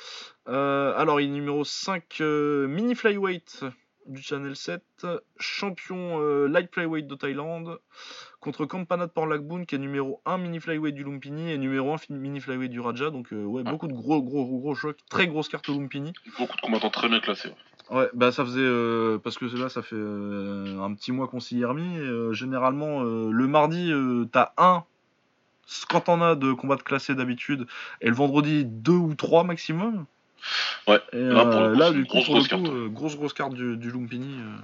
Euh, 0.48 0.93
alors, 0.97 1.20
il 1.20 1.27
est 1.28 1.32
numéro 1.32 1.65
5 1.65 2.05
euh, 2.20 2.66
mini 2.69 2.94
flyweight 2.94 3.65
du 4.06 4.23
Channel 4.23 4.56
7, 4.56 4.82
champion 5.39 6.19
euh, 6.23 6.47
light 6.48 6.73
flyweight 6.73 7.06
de 7.06 7.15
Thaïlande, 7.15 7.78
contre 8.40 8.65
Kampanat 8.65 9.09
Porlakboon 9.09 9.65
qui 9.66 9.74
est 9.74 9.78
numéro 9.78 10.23
1 10.24 10.39
mini 10.39 10.60
flyweight 10.60 10.94
du 10.94 11.05
Lumpini 11.05 11.51
et 11.52 11.59
numéro 11.59 11.93
1 11.93 11.98
fi- 11.98 12.12
mini 12.15 12.40
flyweight 12.40 12.70
du 12.70 12.81
Raja. 12.81 13.10
Donc, 13.10 13.28
ouais, 13.32 13.36
Ouais. 13.44 13.62
beaucoup 13.65 13.86
de 13.89 13.93
gros, 13.93 14.23
gros, 14.23 14.47
gros, 14.47 14.60
gros 14.60 14.74
chocs, 14.74 14.97
très 15.10 15.27
grosse 15.27 15.48
carte 15.48 15.69
au 15.69 15.73
Lumpini. 15.78 16.12
Beaucoup 16.39 16.56
de 16.56 16.60
combattants 16.62 16.89
très 16.90 17.09
bien 17.09 17.20
classés. 17.20 17.51
ouais. 17.90 18.09
Bah 18.15 18.32
ça 18.32 18.44
faisait 18.44 18.60
euh, 18.62 19.19
parce 19.19 19.36
que 19.39 19.44
là 19.56 19.69
ça 19.69 19.82
fait 19.82 19.97
euh, 19.97 20.81
un 20.81 20.94
petit 20.94 21.10
mois 21.12 21.27
qu'on 21.28 21.40
s'y 21.40 21.60
est 21.60 21.65
remis. 21.66 21.97
et, 21.97 22.01
euh, 22.01 22.32
généralement 22.32 23.02
le 23.02 23.47
mardi 23.47 23.93
t'as 24.32 24.52
un 24.56 24.85
quand 25.88 26.02
t'en 26.02 26.20
as 26.22 26.34
de 26.34 26.52
combats 26.52 26.76
de 26.76 26.82
classés 26.82 27.14
d'habitude 27.14 27.66
et 28.00 28.08
le 28.08 28.14
vendredi 28.14 28.64
deux 28.64 28.92
ou 28.92 29.14
trois 29.14 29.44
maximum. 29.44 30.06
Ouais, 30.86 31.00
Et 31.12 31.16
là, 31.18 31.44
pour 31.46 31.60
le 31.60 31.66
euh, 31.68 31.72
coup, 31.72 31.78
là 31.78 31.90
du 31.92 32.04
coup 32.06 32.12
grosse, 32.12 32.26
pour 32.26 32.34
le 32.36 32.40
grosse 32.40 32.48
coup, 32.48 32.62
carte. 32.64 32.74
euh, 32.74 32.88
grosse 32.88 33.16
grosse 33.16 33.32
carte 33.32 33.54
du, 33.54 33.76
du 33.76 33.90
Lumpini. 33.90 34.40
euh, 34.40 34.56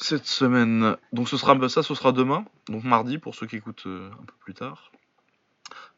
Cette 0.00 0.26
semaine, 0.26 0.96
donc 1.12 1.28
ce 1.28 1.36
sera 1.36 1.54
bah, 1.56 1.68
ça, 1.68 1.82
ce 1.82 1.94
sera 1.94 2.12
demain, 2.12 2.44
donc 2.68 2.84
mardi 2.84 3.18
pour 3.18 3.34
ceux 3.34 3.46
qui 3.46 3.56
écoutent 3.56 3.86
euh, 3.86 4.10
un 4.12 4.24
peu 4.24 4.32
plus 4.40 4.54
tard. 4.54 4.92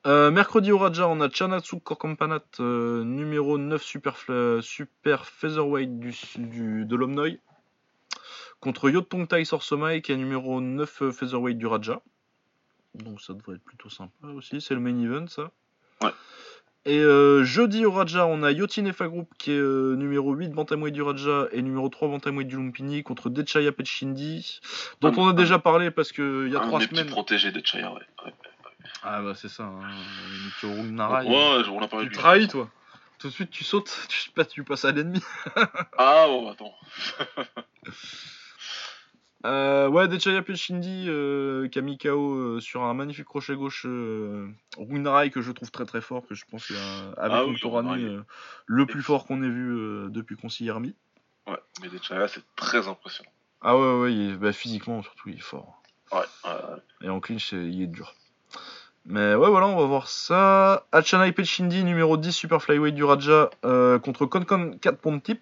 Euh, 0.06 0.30
mercredi 0.30 0.72
au 0.72 0.78
Raja, 0.78 1.06
on 1.08 1.20
a 1.20 1.28
Chanatsu 1.28 1.78
Korkampanat, 1.80 2.40
euh, 2.60 3.04
numéro 3.04 3.58
9 3.58 3.82
super, 3.82 4.16
super 4.62 5.26
featherweight 5.26 5.98
du, 6.00 6.14
du- 6.38 6.84
de 6.86 6.96
l'Omnoy, 6.96 7.38
contre 8.60 8.88
Yotong 8.88 9.28
Tai 9.28 9.44
Sorsomai, 9.44 10.00
qui 10.00 10.12
est 10.12 10.16
numéro 10.16 10.62
9 10.62 11.02
euh, 11.02 11.12
featherweight 11.12 11.58
du 11.58 11.66
Raja. 11.66 12.00
Donc 12.94 13.20
ça 13.20 13.32
devrait 13.34 13.56
être 13.56 13.64
plutôt 13.64 13.88
sympa 13.88 14.26
aussi, 14.34 14.60
c'est 14.60 14.74
le 14.74 14.80
main 14.80 14.98
event 15.02 15.26
ça. 15.28 15.50
Ouais. 16.02 16.10
Et 16.86 16.98
euh, 16.98 17.44
jeudi 17.44 17.84
au 17.84 17.92
Raja, 17.92 18.26
on 18.26 18.42
a 18.42 18.50
Yotin 18.52 18.86
Efa 18.86 19.06
Group 19.06 19.28
qui 19.38 19.52
est 19.52 19.58
euh, 19.58 19.94
numéro 19.96 20.32
8 20.32 20.48
bantamweight 20.48 20.94
du 20.94 21.02
Raja 21.02 21.46
et 21.52 21.60
numéro 21.62 21.88
3 21.90 22.08
bantamweight 22.08 22.48
du 22.48 22.56
Lumpini 22.56 23.02
contre 23.02 23.28
Dechaya 23.28 23.70
Pechindi, 23.70 24.60
dont 25.02 25.12
Ah, 25.14 25.18
on 25.18 25.26
a 25.28 25.30
ah. 25.30 25.32
déjà 25.34 25.58
parlé 25.58 25.90
parce 25.90 26.10
que 26.10 26.46
il 26.46 26.52
y 26.52 26.56
a 26.56 26.60
trois 26.60 26.78
des 26.78 26.86
petits 26.86 26.96
semaines. 27.00 27.12
protégés 27.12 27.52
des 27.52 27.62
Chaya, 27.64 27.92
ouais. 27.92 28.00
ouais. 28.24 28.32
Ah 29.02 29.22
bah 29.22 29.34
c'est 29.34 29.48
ça, 29.48 29.64
hein. 29.64 29.80
Michiru 30.46 30.90
Narai. 30.90 31.26
Ouais, 31.26 31.68
on 31.70 31.82
a 31.82 31.88
parlé 31.88 32.06
Tu 32.08 32.12
trahis 32.14 32.48
toi. 32.48 32.68
Tout 33.18 33.28
de 33.28 33.32
suite 33.34 33.50
tu 33.50 33.62
sautes, 33.64 33.94
tu, 34.08 34.30
passes- 34.30 34.48
tu 34.52 34.64
passes 34.64 34.84
à 34.86 34.92
l'ennemi. 34.92 35.20
Ah, 35.98 36.24
bon, 36.28 36.50
attends. 36.50 36.74
Euh, 39.46 39.88
ouais, 39.88 40.06
Dechaya 40.06 40.42
Pechindi 40.42 41.06
euh, 41.08 41.66
qui 41.68 41.78
a 41.78 41.82
mis 41.82 41.96
KO 41.96 42.34
euh, 42.34 42.60
sur 42.60 42.82
un 42.82 42.92
magnifique 42.92 43.24
crochet 43.24 43.54
gauche 43.54 43.86
euh, 43.88 44.48
Runarai 44.76 45.30
que 45.30 45.40
je 45.40 45.50
trouve 45.52 45.70
très 45.70 45.86
très 45.86 46.02
fort, 46.02 46.26
que 46.28 46.34
je 46.34 46.44
pense 46.50 46.66
qu'il 46.66 46.76
y 46.76 46.78
a, 46.78 47.12
avec 47.22 47.38
Ah 47.38 47.46
oui, 47.46 47.58
Runarai. 47.62 48.02
euh, 48.02 48.22
le 48.66 48.84
plus 48.84 49.02
fort 49.02 49.26
qu'on 49.26 49.42
ait 49.42 49.48
vu 49.48 50.10
depuis 50.10 50.36
qu'on 50.36 50.50
s'y 50.50 50.66
est 50.66 50.70
remis. 50.70 50.94
Ouais, 51.46 51.56
mais 51.80 51.88
des 51.88 51.98
Chaya, 52.02 52.28
c'est 52.28 52.42
très 52.54 52.86
impressionnant. 52.86 53.30
Ah 53.62 53.78
ouais, 53.78 54.00
ouais, 54.00 54.12
il 54.14 54.30
est- 54.32 54.36
bah, 54.36 54.52
physiquement 54.52 55.02
surtout 55.02 55.30
il 55.30 55.36
est 55.36 55.40
fort. 55.40 55.82
Ouais, 56.12 56.18
ouais, 56.44 56.50
ouais. 56.52 57.06
Et 57.06 57.08
en 57.08 57.20
clinch, 57.20 57.52
il 57.52 57.80
est 57.82 57.86
dur. 57.86 58.14
Mais 59.06 59.34
ouais, 59.34 59.48
voilà, 59.48 59.66
on 59.68 59.76
va 59.78 59.86
voir 59.86 60.08
ça. 60.08 60.86
Achanai 60.92 61.32
Pechindi, 61.32 61.82
numéro 61.84 62.18
10 62.18 62.32
Super 62.32 62.60
Flyweight 62.62 62.94
du 62.94 63.04
Raja, 63.04 63.48
contre 64.02 64.26
Konkon 64.26 64.76
4 64.82 64.98
Pontip. 64.98 65.40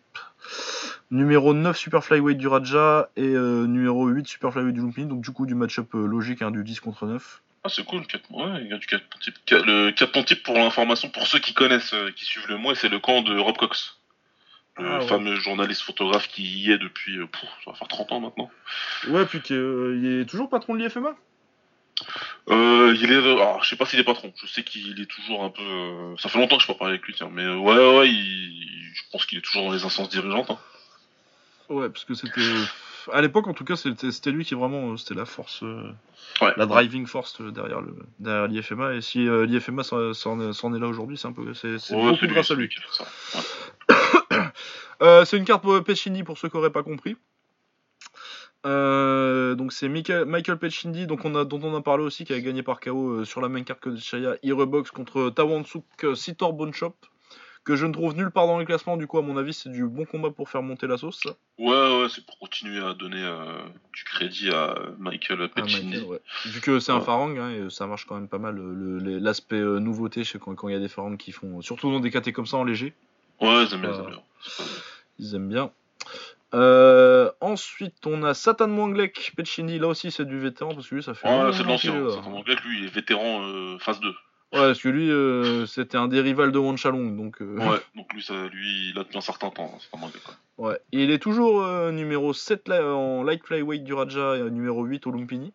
Numéro 1.11 1.55
9 1.55 1.77
Super 1.77 2.05
Flyweight 2.05 2.37
du 2.37 2.49
Raja 2.49 3.09
et 3.17 3.23
euh, 3.23 3.67
numéro 3.67 4.07
8 4.09 4.29
Super 4.29 4.53
Flyweight 4.53 4.75
du 4.75 4.81
Lumpini. 4.83 5.07
Donc 5.07 5.23
du 5.23 5.31
coup, 5.31 5.47
du 5.47 5.55
match-up 5.55 5.89
euh, 5.95 6.07
logique, 6.07 6.43
hein, 6.43 6.51
du 6.51 6.63
10 6.63 6.81
contre 6.81 7.07
9. 7.07 7.43
Ah, 7.65 7.69
c'est 7.71 7.85
cool, 7.85 8.07
4 8.07 8.31
Ouais, 8.31 8.61
il 8.63 8.69
y 8.69 8.73
a 8.73 8.79
du 8.79 8.87
4 8.87 9.03
type. 9.21 9.35
Le 9.51 9.91
4 9.91 10.25
type, 10.25 10.43
pour 10.43 10.55
l'information, 10.55 11.09
pour 11.09 11.27
ceux 11.27 11.39
qui 11.39 11.55
connaissent, 11.55 11.95
euh, 11.95 12.11
qui 12.15 12.25
suivent 12.25 12.49
le 12.49 12.59
mois, 12.59 12.75
c'est 12.75 12.89
le 12.91 12.99
camp 12.99 13.23
de 13.23 13.37
Rob 13.39 13.57
Cox. 13.57 13.97
Le 14.77 14.87
Ah 14.87 14.99
ouais. 15.01 15.09
fameux 15.09 15.35
journaliste 15.35 15.83
photographe 15.83 16.29
qui 16.29 16.43
y 16.45 16.71
est 16.71 16.79
depuis, 16.79 17.17
ça 17.65 17.71
va 17.71 17.77
faire 17.77 17.89
30 17.89 18.13
ans 18.13 18.21
maintenant. 18.21 18.51
Ouais, 19.09 19.25
puis 19.27 19.41
qu'il 19.41 20.21
est 20.21 20.29
toujours 20.29 20.49
patron 20.49 20.75
de 20.77 20.81
l'IFMA 20.85 21.17
Euh, 22.49 22.95
il 23.01 23.11
est, 23.11 23.17
alors, 23.17 23.65
je 23.65 23.71
sais 23.71 23.77
pas 23.77 23.87
s'il 23.87 23.99
est 23.99 24.05
patron. 24.05 24.33
Je 24.41 24.47
sais 24.47 24.63
qu'il 24.63 25.01
est 25.01 25.07
toujours 25.11 25.43
un 25.43 25.51
peu. 25.51 25.63
euh, 25.63 26.17
Ça 26.19 26.29
fait 26.29 26.39
longtemps 26.39 26.57
que 26.59 26.63
je 26.63 26.69
peux 26.69 26.75
pas 26.75 26.79
parler 26.81 26.95
avec 26.95 27.07
lui, 27.07 27.15
tiens. 27.15 27.29
Mais 27.33 27.49
ouais, 27.49 27.99
ouais, 27.99 28.09
il- 28.09 28.93
je 28.95 29.03
pense 29.11 29.27
qu'il 29.27 29.37
est 29.39 29.41
toujours 29.43 29.65
dans 29.65 29.73
les 29.73 29.85
instances 29.85 30.09
dirigeantes. 30.11 30.51
hein. 30.51 30.59
Ouais, 31.69 31.89
parce 31.89 32.05
que 32.05 32.15
c'était. 32.15 32.41
À 33.13 33.21
l'époque, 33.23 33.47
en 33.47 33.55
tout 33.55 33.65
cas, 33.65 33.77
c'était 33.77 34.31
lui 34.31 34.45
qui 34.45 34.55
vraiment. 34.55 34.93
euh, 34.93 34.97
C'était 34.97 35.15
la 35.15 35.25
force. 35.25 35.63
euh, 35.63 35.91
Ouais. 36.43 36.53
La 36.57 36.67
driving 36.67 37.07
force 37.07 37.41
euh, 37.41 37.51
derrière 37.51 37.81
le 37.81 37.95
derrière 38.19 38.47
l'IFMA. 38.49 38.95
Et 38.95 39.01
si 39.01 39.27
euh, 39.27 39.47
l'IFMA 39.47 39.83
s'en 39.83 40.41
est 40.41 40.79
là 40.79 40.87
aujourd'hui, 40.87 41.17
c'est 41.17 41.27
un 41.29 41.33
peu. 41.33 41.55
C'est 41.55 41.77
beaucoup 41.95 42.27
grâce 42.27 42.51
à 42.51 42.55
lui. 42.55 42.69
Euh, 45.01 45.25
c'est 45.25 45.37
une 45.37 45.45
carte 45.45 45.63
pour 45.63 45.81
Pechindi 45.85 46.25
pour 46.25 46.39
ceux 46.39 46.49
qui 46.49 46.57
n'auraient 46.57 46.73
pas 46.73 46.83
compris. 46.83 47.17
Euh, 48.67 49.55
donc 49.55 49.73
c'est 49.73 49.89
Michael, 49.89 50.59
Pechindi, 50.59 51.07
donc 51.07 51.25
on 51.25 51.37
a, 51.37 51.45
dont 51.45 51.61
on 51.63 51.77
a 51.77 51.81
parlé 51.81 52.03
aussi, 52.03 52.25
qui 52.25 52.33
a 52.33 52.41
gagné 52.41 52.65
par 52.65 52.81
KO 52.81 53.11
euh, 53.21 53.25
sur 53.25 53.41
la 53.41 53.49
même 53.49 53.65
carte 53.65 53.79
que 53.81 53.95
Chaya, 53.97 54.35
Irebox 54.43 54.91
contre 54.91 55.31
Tawansuk 55.31 55.85
euh, 56.03 56.15
Sitor 56.17 56.53
Boneshop, 56.53 56.97
que 57.69 57.77
je 57.77 57.85
ne 57.85 57.93
trouve 57.93 58.17
nulle 58.17 58.31
part 58.31 58.47
dans 58.47 58.59
les 58.59 58.65
classements, 58.65 58.97
du 58.97 59.07
coup 59.07 59.19
à 59.19 59.23
mon 59.23 59.37
avis 59.37 59.53
c'est 59.53 59.69
du 59.71 59.85
bon 59.85 60.07
combat 60.07 60.31
pour 60.31 60.49
faire 60.49 60.63
monter 60.63 60.87
la 60.87 60.97
sauce. 60.97 61.21
ça. 61.23 61.31
Ouais, 61.59 61.67
ouais, 61.69 62.07
c'est 62.09 62.25
pour 62.25 62.39
continuer 62.39 62.83
à 62.83 62.95
donner 62.95 63.23
euh, 63.23 63.59
du 63.93 64.05
crédit 64.05 64.51
à 64.51 64.75
Michael 64.99 65.43
Ah, 65.55 65.61
Pecini. 65.63 65.91
Michael, 65.91 66.05
ouais. 66.05 66.21
Vu 66.47 66.61
que 66.63 66.81
c'est 66.81 66.93
un 66.93 67.01
farang, 67.03 67.37
hein, 67.39 67.51
et 67.51 67.69
ça 67.71 67.87
marche 67.87 68.07
quand 68.07 68.15
même 68.15 68.27
pas 68.29 68.39
mal, 68.39 68.59
euh, 68.59 69.19
l'aspect 69.21 69.57
euh, 69.61 69.81
nouveauté 69.81 70.25
chez- 70.25 70.39
quand 70.39 70.55
quand 70.55 70.69
il 70.69 70.73
y 70.73 70.77
a 70.77 70.81
des 70.81 70.89
farangs 70.89 71.17
qui 71.19 71.31
font, 71.33 71.61
surtout 71.61 71.93
dans 71.93 72.01
des 72.01 72.11
KT 72.11 72.33
comme 72.33 72.47
ça 72.47 72.57
en 72.57 72.65
léger. 72.65 72.95
Ouais, 73.41 73.49
Euh, 73.49 73.67
j'aime 73.69 73.83
bien. 73.83 73.91
Pas- 73.93 74.23
Ils 75.19 75.35
aiment 75.35 75.49
bien. 75.51 75.71
Euh, 76.55 77.31
ensuite, 77.43 78.07
on 78.07 78.23
a 78.23 78.33
Satan 78.33 78.69
Manglek, 78.69 79.33
Pechindi. 79.37 79.79
Là 79.79 79.89
aussi, 79.89 80.11
c'est 80.11 80.25
du 80.25 80.39
vétéran 80.39 80.75
parce 80.75 80.89
que 80.89 80.95
lui, 80.95 81.03
ça 81.03 81.13
fait. 81.13 81.29
Ouais, 81.29 81.53
c'est 81.53 81.63
de 81.65 81.69
l'ancien. 81.69 81.93
anglais 82.25 82.57
que 82.57 82.63
lui, 82.67 82.79
il 82.79 82.85
est 82.87 82.95
vétéran 82.95 83.43
euh, 83.43 83.79
phase 83.79 84.01
2. 84.01 84.15
Ouais, 84.53 84.61
parce 84.61 84.81
que 84.81 84.89
lui, 84.89 85.11
euh, 85.11 85.67
c'était 85.67 85.99
un 85.99 86.09
des 86.09 86.21
rivals 86.23 86.53
de 86.53 86.59
Wanchalong. 86.59 87.17
Donc, 87.17 87.43
euh, 87.43 87.57
Ouais, 87.59 87.81
donc 87.95 88.13
lui, 88.15 88.23
ça, 88.23 88.47
lui, 88.49 88.91
il 88.91 88.99
a 88.99 89.05
tenu 89.05 89.19
un 89.19 89.21
certain 89.21 89.51
temps. 89.51 89.71
hein, 89.75 89.79
C'est 89.81 89.95
un 89.99 90.03
anglais, 90.03 90.21
quoi. 90.25 90.35
ouais. 90.71 90.81
Et 90.93 91.05
il 91.05 91.11
est 91.11 91.19
toujours 91.19 91.63
euh, 91.63 91.93
numéro 91.93 92.33
7 92.33 92.67
là, 92.69 92.83
en 92.95 93.23
light 93.25 93.45
flyweight 93.45 93.85
du 93.85 93.93
Raja 93.93 94.37
et 94.37 94.41
euh, 94.41 94.49
numéro 94.51 94.85
8 94.85 95.07
au 95.07 95.11
Lumpini. 95.11 95.53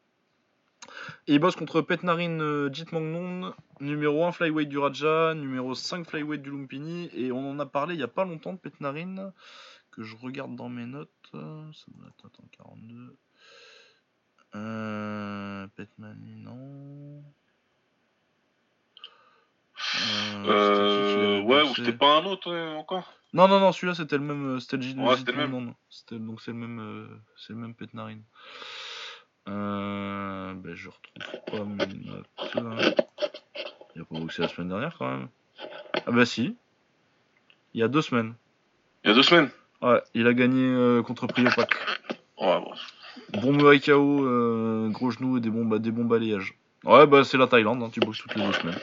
Et 1.28 1.34
il 1.36 1.40
bosse 1.40 1.56
contre 1.56 1.82
Petnarin 1.82 2.72
Jitmangnon, 2.72 3.54
numéro 3.80 4.26
1 4.26 4.32
flyweight 4.32 4.70
du 4.70 4.78
Raja, 4.78 5.34
numéro 5.34 5.74
5 5.74 6.06
flyweight 6.08 6.42
du 6.44 6.52
Lumpini. 6.52 7.10
Et 7.16 7.32
on 7.32 7.50
en 7.50 7.58
a 7.60 7.66
parlé 7.66 7.96
il 7.96 8.00
y 8.00 8.04
a 8.04 8.08
pas 8.08 8.26
longtemps 8.26 8.54
de 8.54 8.60
Petnarin, 8.60 9.32
que 9.92 10.04
je 10.04 10.16
regarde 10.18 10.56
dans 10.56 10.70
mes 10.70 10.86
notes. 10.86 11.10
Ça 11.32 11.40
doit 11.88 12.08
être 12.10 12.26
attends, 12.28 12.48
42. 12.52 13.18
Euh, 14.56 15.66
Petnarin, 15.76 16.16
non. 16.38 17.24
Euh, 20.46 20.46
Euh, 20.46 21.42
ouais, 21.42 21.62
ou 21.62 21.76
c'était 21.76 21.94
pas 21.94 22.18
un 22.18 22.26
autre 22.26 22.52
euh, 22.52 22.74
encore 22.76 23.14
non, 23.36 23.48
non, 23.48 23.60
non, 23.60 23.72
celui-là 23.72 23.96
c'était 23.96 24.18
le 24.18 24.24
même. 24.24 24.56
euh, 24.56 24.60
C'était 24.60 24.78
le 24.78 24.84
Ouais, 25.02 25.16
le 25.26 25.34
même. 25.34 25.52
non, 25.52 25.74
Donc 26.12 26.40
c'est 26.42 26.52
le 26.52 26.58
même. 26.58 27.20
c'est 27.36 27.54
le 27.54 27.60
même 27.60 27.74
Petnarine. 27.74 28.22
Euh, 29.50 30.54
ben, 30.54 30.76
je 30.76 30.90
retrouve 30.90 31.42
pas 31.50 32.60
là. 32.60 32.94
Il 33.96 34.02
a 34.02 34.06
pas 34.06 34.20
boxé 34.20 34.42
la 34.44 34.48
semaine 34.50 34.70
dernière 34.70 34.96
quand 34.98 35.10
même. 35.10 35.30
Ah 36.06 36.12
bah 36.12 36.26
si. 36.26 36.56
Il 37.74 37.80
y 37.80 37.84
a 37.84 37.88
deux 37.88 38.02
semaines. 38.04 38.36
Il 39.04 39.10
y 39.10 39.12
a 39.12 39.16
deux 39.16 39.24
semaines 39.24 39.50
Ouais, 39.82 40.02
il 40.14 40.28
a 40.28 40.34
gagné 40.34 40.64
euh, 40.64 41.02
contre 41.02 41.26
Priopac. 41.28 41.70
Ouais, 42.40 42.60
bon. 42.60 42.72
Bon 43.42 43.52
Muay 43.54 43.80
KO, 43.80 44.26
euh, 44.26 44.90
gros 44.90 45.12
genou 45.12 45.38
et 45.38 45.42
des 45.42 45.50
bons, 45.50 45.66
ba- 45.66 45.80
des 45.80 45.92
bons 45.92 46.06
balayages. 46.06 46.54
Ouais, 46.84 47.08
bah 47.08 47.24
c'est 47.24 47.38
la 47.38 47.48
Thaïlande, 47.48 47.82
hein, 47.82 47.90
tu 47.92 48.00
boxes 48.00 48.20
toutes 48.20 48.36
les 48.36 48.46
deux 48.46 48.54
semaines. 48.54 48.80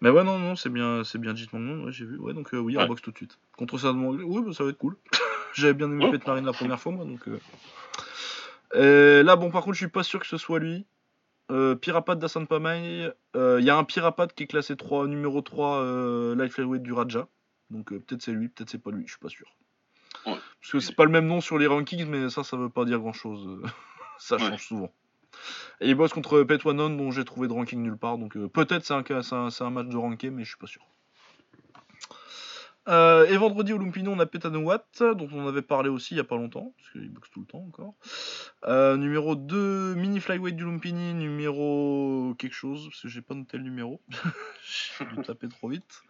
Mais 0.00 0.10
ouais, 0.10 0.22
non, 0.24 0.38
non, 0.38 0.54
c'est 0.54 0.70
bien, 0.70 1.02
c'est 1.04 1.18
bien 1.18 1.34
Jit 1.34 1.48
Mangnon, 1.52 1.84
ouais, 1.84 1.92
j'ai 1.92 2.04
vu. 2.04 2.18
Ouais, 2.18 2.32
donc 2.34 2.54
euh, 2.54 2.58
oui, 2.58 2.76
on 2.76 2.80
Ouais. 2.82 2.86
boxe 2.86 3.02
tout 3.02 3.10
de 3.10 3.16
suite. 3.16 3.38
Contre 3.56 3.78
ça 3.78 3.92
de 3.92 3.98
anglais, 3.98 4.22
ouais, 4.24 4.42
bah, 4.42 4.52
ça 4.52 4.62
va 4.64 4.70
être 4.70 4.78
cool. 4.78 4.96
J'avais 5.54 5.74
bien 5.74 5.86
aimé 5.90 6.04
Ouais. 6.04 6.12
Petnarine 6.12 6.44
la 6.44 6.52
première 6.52 6.78
fois, 6.80 6.92
moi, 6.92 7.04
donc. 7.04 7.26
euh. 7.28 7.38
Euh, 8.74 9.22
là, 9.22 9.36
bon, 9.36 9.50
par 9.50 9.62
contre, 9.62 9.74
je 9.74 9.80
suis 9.84 9.88
pas 9.90 10.02
sûr 10.02 10.20
que 10.20 10.26
ce 10.26 10.36
soit 10.36 10.58
lui. 10.58 10.86
Euh, 11.50 11.74
Pirapad 11.74 12.18
d'Asan 12.18 12.44
Pamay, 12.44 13.10
il 13.34 13.64
y 13.64 13.70
a 13.70 13.76
un 13.76 13.84
Pirapad 13.84 14.32
qui 14.34 14.44
est 14.44 14.46
classé 14.46 14.76
3, 14.76 15.06
numéro 15.06 15.40
3 15.40 15.78
euh, 15.78 16.34
Life 16.36 16.52
Flyweight 16.54 16.82
du 16.82 16.92
Raja. 16.92 17.26
Donc 17.70 17.88
peut-être 17.90 18.22
c'est 18.22 18.32
lui, 18.32 18.48
peut-être 18.48 18.70
c'est 18.70 18.82
pas 18.82 18.90
lui, 18.90 19.04
je 19.06 19.12
suis 19.12 19.18
pas 19.20 19.28
sûr. 19.30 19.46
Ouais. 20.26 20.34
Parce 20.60 20.72
que 20.72 20.80
c'est 20.80 20.94
pas 20.94 21.04
le 21.04 21.10
même 21.10 21.26
nom 21.26 21.40
sur 21.40 21.58
les 21.58 21.66
rankings, 21.66 22.06
mais 22.06 22.28
ça, 22.30 22.44
ça 22.44 22.56
veut 22.56 22.68
pas 22.68 22.84
dire 22.84 22.98
grand 22.98 23.12
chose. 23.14 23.62
ça 24.18 24.36
change 24.38 24.62
souvent. 24.64 24.92
Et 25.80 25.88
il 25.88 25.94
bosse 25.94 26.12
contre 26.12 26.42
Petwanon, 26.42 26.90
dont 26.90 27.10
j'ai 27.10 27.24
trouvé 27.24 27.48
de 27.48 27.52
ranking 27.52 27.82
nulle 27.82 27.96
part. 27.96 28.18
Donc 28.18 28.36
euh, 28.36 28.48
peut-être 28.48 28.84
c'est 28.84 28.94
un, 29.62 29.70
match 29.70 29.88
de 29.88 29.96
ranké, 29.96 30.30
mais 30.30 30.44
je 30.44 30.50
suis 30.50 30.58
pas 30.58 30.66
sûr. 30.66 30.82
Euh, 32.88 33.26
et 33.26 33.36
vendredi 33.36 33.74
au 33.74 33.78
Lumpino, 33.78 34.12
on 34.12 34.18
a 34.18 34.24
Petanouat, 34.24 34.82
dont 35.00 35.28
on 35.32 35.46
avait 35.46 35.62
parlé 35.62 35.90
aussi 35.90 36.14
il 36.14 36.16
y 36.16 36.20
a 36.20 36.24
pas 36.24 36.36
longtemps, 36.36 36.72
parce 36.76 36.90
qu'il 36.92 37.10
boxe 37.10 37.30
tout 37.30 37.40
le 37.40 37.46
temps 37.46 37.64
encore. 37.68 37.94
Euh, 38.64 38.96
numéro 38.96 39.34
2, 39.34 39.94
mini 39.94 40.20
flyweight 40.20 40.56
du 40.56 40.64
Lumpini, 40.64 41.12
numéro 41.12 42.34
quelque 42.38 42.54
chose, 42.54 42.88
parce 42.88 43.02
que 43.02 43.08
j'ai 43.08 43.20
pas 43.20 43.34
noté 43.34 43.58
le 43.58 43.64
numéro. 43.64 44.00
j'ai 44.98 45.04
dû 45.04 45.22
taper 45.22 45.48
trop 45.48 45.68
vite. 45.68 46.02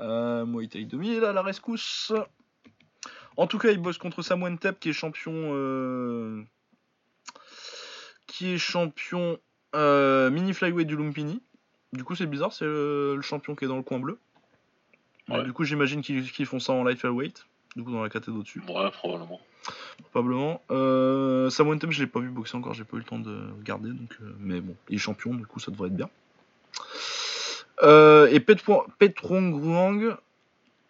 Euh, 0.00 0.44
Muay 0.44 0.66
Thai 0.66 0.84
2000 0.86 1.24
à 1.24 1.32
la 1.32 1.42
rescousse. 1.42 2.12
En 3.36 3.46
tout 3.46 3.58
cas, 3.58 3.70
il 3.70 3.78
bosse 3.78 3.98
contre 3.98 4.22
Samuel 4.22 4.58
Tep, 4.58 4.80
qui 4.80 4.88
est 4.88 4.92
champion. 4.92 6.46
Euh, 8.36 8.48
qui 8.48 8.54
est 8.54 8.58
champion 8.58 9.38
euh, 9.74 10.30
mini 10.30 10.52
flyweight 10.54 10.86
du 10.86 10.96
Lumpini. 10.96 11.40
Du 11.92 12.04
coup, 12.04 12.14
c'est 12.14 12.26
bizarre, 12.26 12.52
c'est 12.52 12.64
le, 12.64 13.14
le 13.16 13.22
champion 13.22 13.54
qui 13.54 13.64
est 13.64 13.68
dans 13.68 13.76
le 13.76 13.82
coin 13.82 13.98
bleu. 13.98 14.18
Ouais. 15.28 15.42
Du 15.44 15.52
coup, 15.52 15.64
j'imagine 15.64 16.02
qu'ils 16.02 16.46
font 16.46 16.60
ça 16.60 16.72
en 16.72 16.84
light 16.84 16.98
flyweight. 16.98 17.46
Du 17.74 17.82
coup, 17.82 17.90
dans 17.92 18.02
la 18.02 18.08
catégorie 18.08 18.40
au-dessus, 18.40 18.62
Ouais, 18.68 18.90
probablement. 18.90 19.40
probablement. 20.10 20.62
Euh, 20.70 21.50
Samuel 21.50 21.78
je 21.90 22.00
l'ai 22.02 22.06
pas 22.06 22.20
vu 22.20 22.28
boxer 22.30 22.56
encore, 22.56 22.74
j'ai 22.74 22.84
pas 22.84 22.96
eu 22.96 23.00
le 23.00 23.04
temps 23.04 23.18
de 23.18 23.38
regarder. 23.58 23.90
Donc, 23.90 24.16
euh, 24.22 24.34
mais 24.38 24.60
bon, 24.60 24.74
il 24.88 24.96
est 24.96 24.98
champion, 24.98 25.34
du 25.34 25.44
coup, 25.46 25.60
ça 25.60 25.70
devrait 25.70 25.88
être 25.88 25.96
bien. 25.96 26.08
Euh, 27.82 28.28
et 28.30 28.40
Petro- 28.40 28.86
Petrong 28.98 29.54
Ruang, 29.54 30.16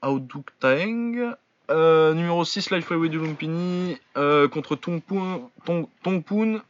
Auduk 0.03 0.51
Taeng, 0.61 1.35
euh, 1.71 2.15
numéro 2.15 2.45
6 2.45 2.71
Life 2.71 2.87
Flyweight 2.87 3.11
du 3.11 3.19
Lumpini, 3.19 3.99
euh, 4.17 4.49
contre 4.49 4.77
Tongpoon, 4.77 5.51
Tong, 5.65 5.89
Tongpoon, 6.03 6.61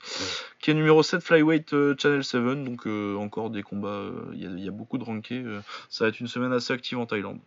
qui 0.61 0.71
est 0.71 0.75
numéro 0.75 1.03
7 1.03 1.23
Flyweight 1.23 1.73
euh, 1.75 1.95
Channel 1.99 2.25
7. 2.25 2.65
Donc 2.65 2.87
euh, 2.87 3.17
encore 3.17 3.51
des 3.51 3.63
combats, 3.63 3.89
euh, 3.89 4.31
il 4.35 4.43
y, 4.43 4.47
a- 4.47 4.51
il 4.51 4.65
y 4.65 4.69
a 4.69 4.73
beaucoup 4.73 4.99
de 4.99 5.05
rankés. 5.05 5.43
euh, 5.45 5.61
ça 5.91 6.05
va 6.05 6.09
être 6.09 6.21
une 6.21 6.29
semaine 6.29 6.53
assez 6.53 6.73
active 6.73 6.99
en 6.99 7.07
Thaïlande. 7.07 7.39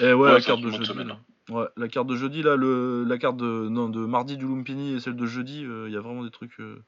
Et 0.00 0.06
ouais, 0.06 0.14
Ouais, 0.14 0.32
la 0.32 0.40
carte 0.40 0.60
de 0.60 0.70
jeudi. 0.70 0.86
semaine. 0.86 1.16
Ouais, 1.50 1.66
la 1.76 1.88
carte 1.88 2.06
de 2.06 2.14
jeudi, 2.14 2.40
là, 2.42 2.54
le, 2.54 3.02
la 3.04 3.18
carte 3.18 3.36
de, 3.36 3.68
non, 3.68 3.88
de 3.88 3.98
mardi 4.06 4.36
du 4.36 4.46
Lumpini 4.46 4.94
et 4.94 5.00
celle 5.00 5.16
de 5.16 5.26
jeudi, 5.26 5.64
euh, 5.64 5.88
il 5.88 5.92
y 5.92 5.96
a 5.96 6.00
vraiment 6.00 6.22
des 6.22 6.30
trucs. 6.30 6.58
euh. 6.60 6.80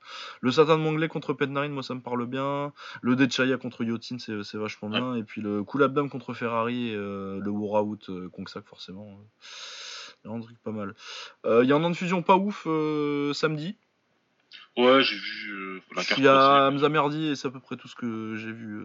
Le 0.42 0.52
Satan 0.52 0.78
Manglais 0.78 1.08
contre 1.08 1.32
Petnarin, 1.32 1.70
moi 1.70 1.82
ça 1.82 1.94
me 1.94 2.00
parle 2.00 2.24
bien. 2.26 2.72
Le 3.02 3.16
Dechaya 3.16 3.56
contre 3.56 3.82
Yotin, 3.82 4.18
c'est 4.20 4.44
c'est 4.44 4.56
vachement 4.58 4.88
bien. 4.88 5.16
Et 5.16 5.24
puis 5.24 5.40
le 5.40 5.64
Kulabdam 5.64 6.08
contre 6.08 6.34
Ferrari 6.34 6.90
et 6.90 6.94
euh, 6.94 7.40
le 7.40 7.50
Woraout 7.50 7.98
Kongsak, 8.32 8.64
forcément. 8.68 9.18
Il 10.24 10.30
y 10.30 10.32
a 10.32 10.36
un 10.36 10.40
truc 10.40 10.56
pas 10.62 10.70
mal. 10.70 10.94
Euh, 11.46 11.64
Il 11.64 11.68
y 11.68 11.72
a 11.72 11.76
un 11.76 11.82
an 11.82 11.90
de 11.90 11.96
fusion 11.96 12.22
pas 12.22 12.36
ouf 12.36 12.62
euh, 12.68 13.32
samedi. 13.32 13.76
Ouais, 14.76 15.02
j'ai 15.02 15.16
vu 15.16 15.50
euh, 15.52 15.80
la 15.96 16.02
Je 16.02 16.08
carte. 16.08 16.20
suis 16.20 16.28
à 16.28 16.32
passer. 16.34 16.74
Hamza 16.76 16.88
Merdi 16.88 17.26
et 17.26 17.34
c'est 17.34 17.48
à 17.48 17.50
peu 17.50 17.60
près 17.60 17.76
tout 17.76 17.88
ce 17.88 17.96
que 17.96 18.36
j'ai 18.36 18.52
vu 18.52 18.78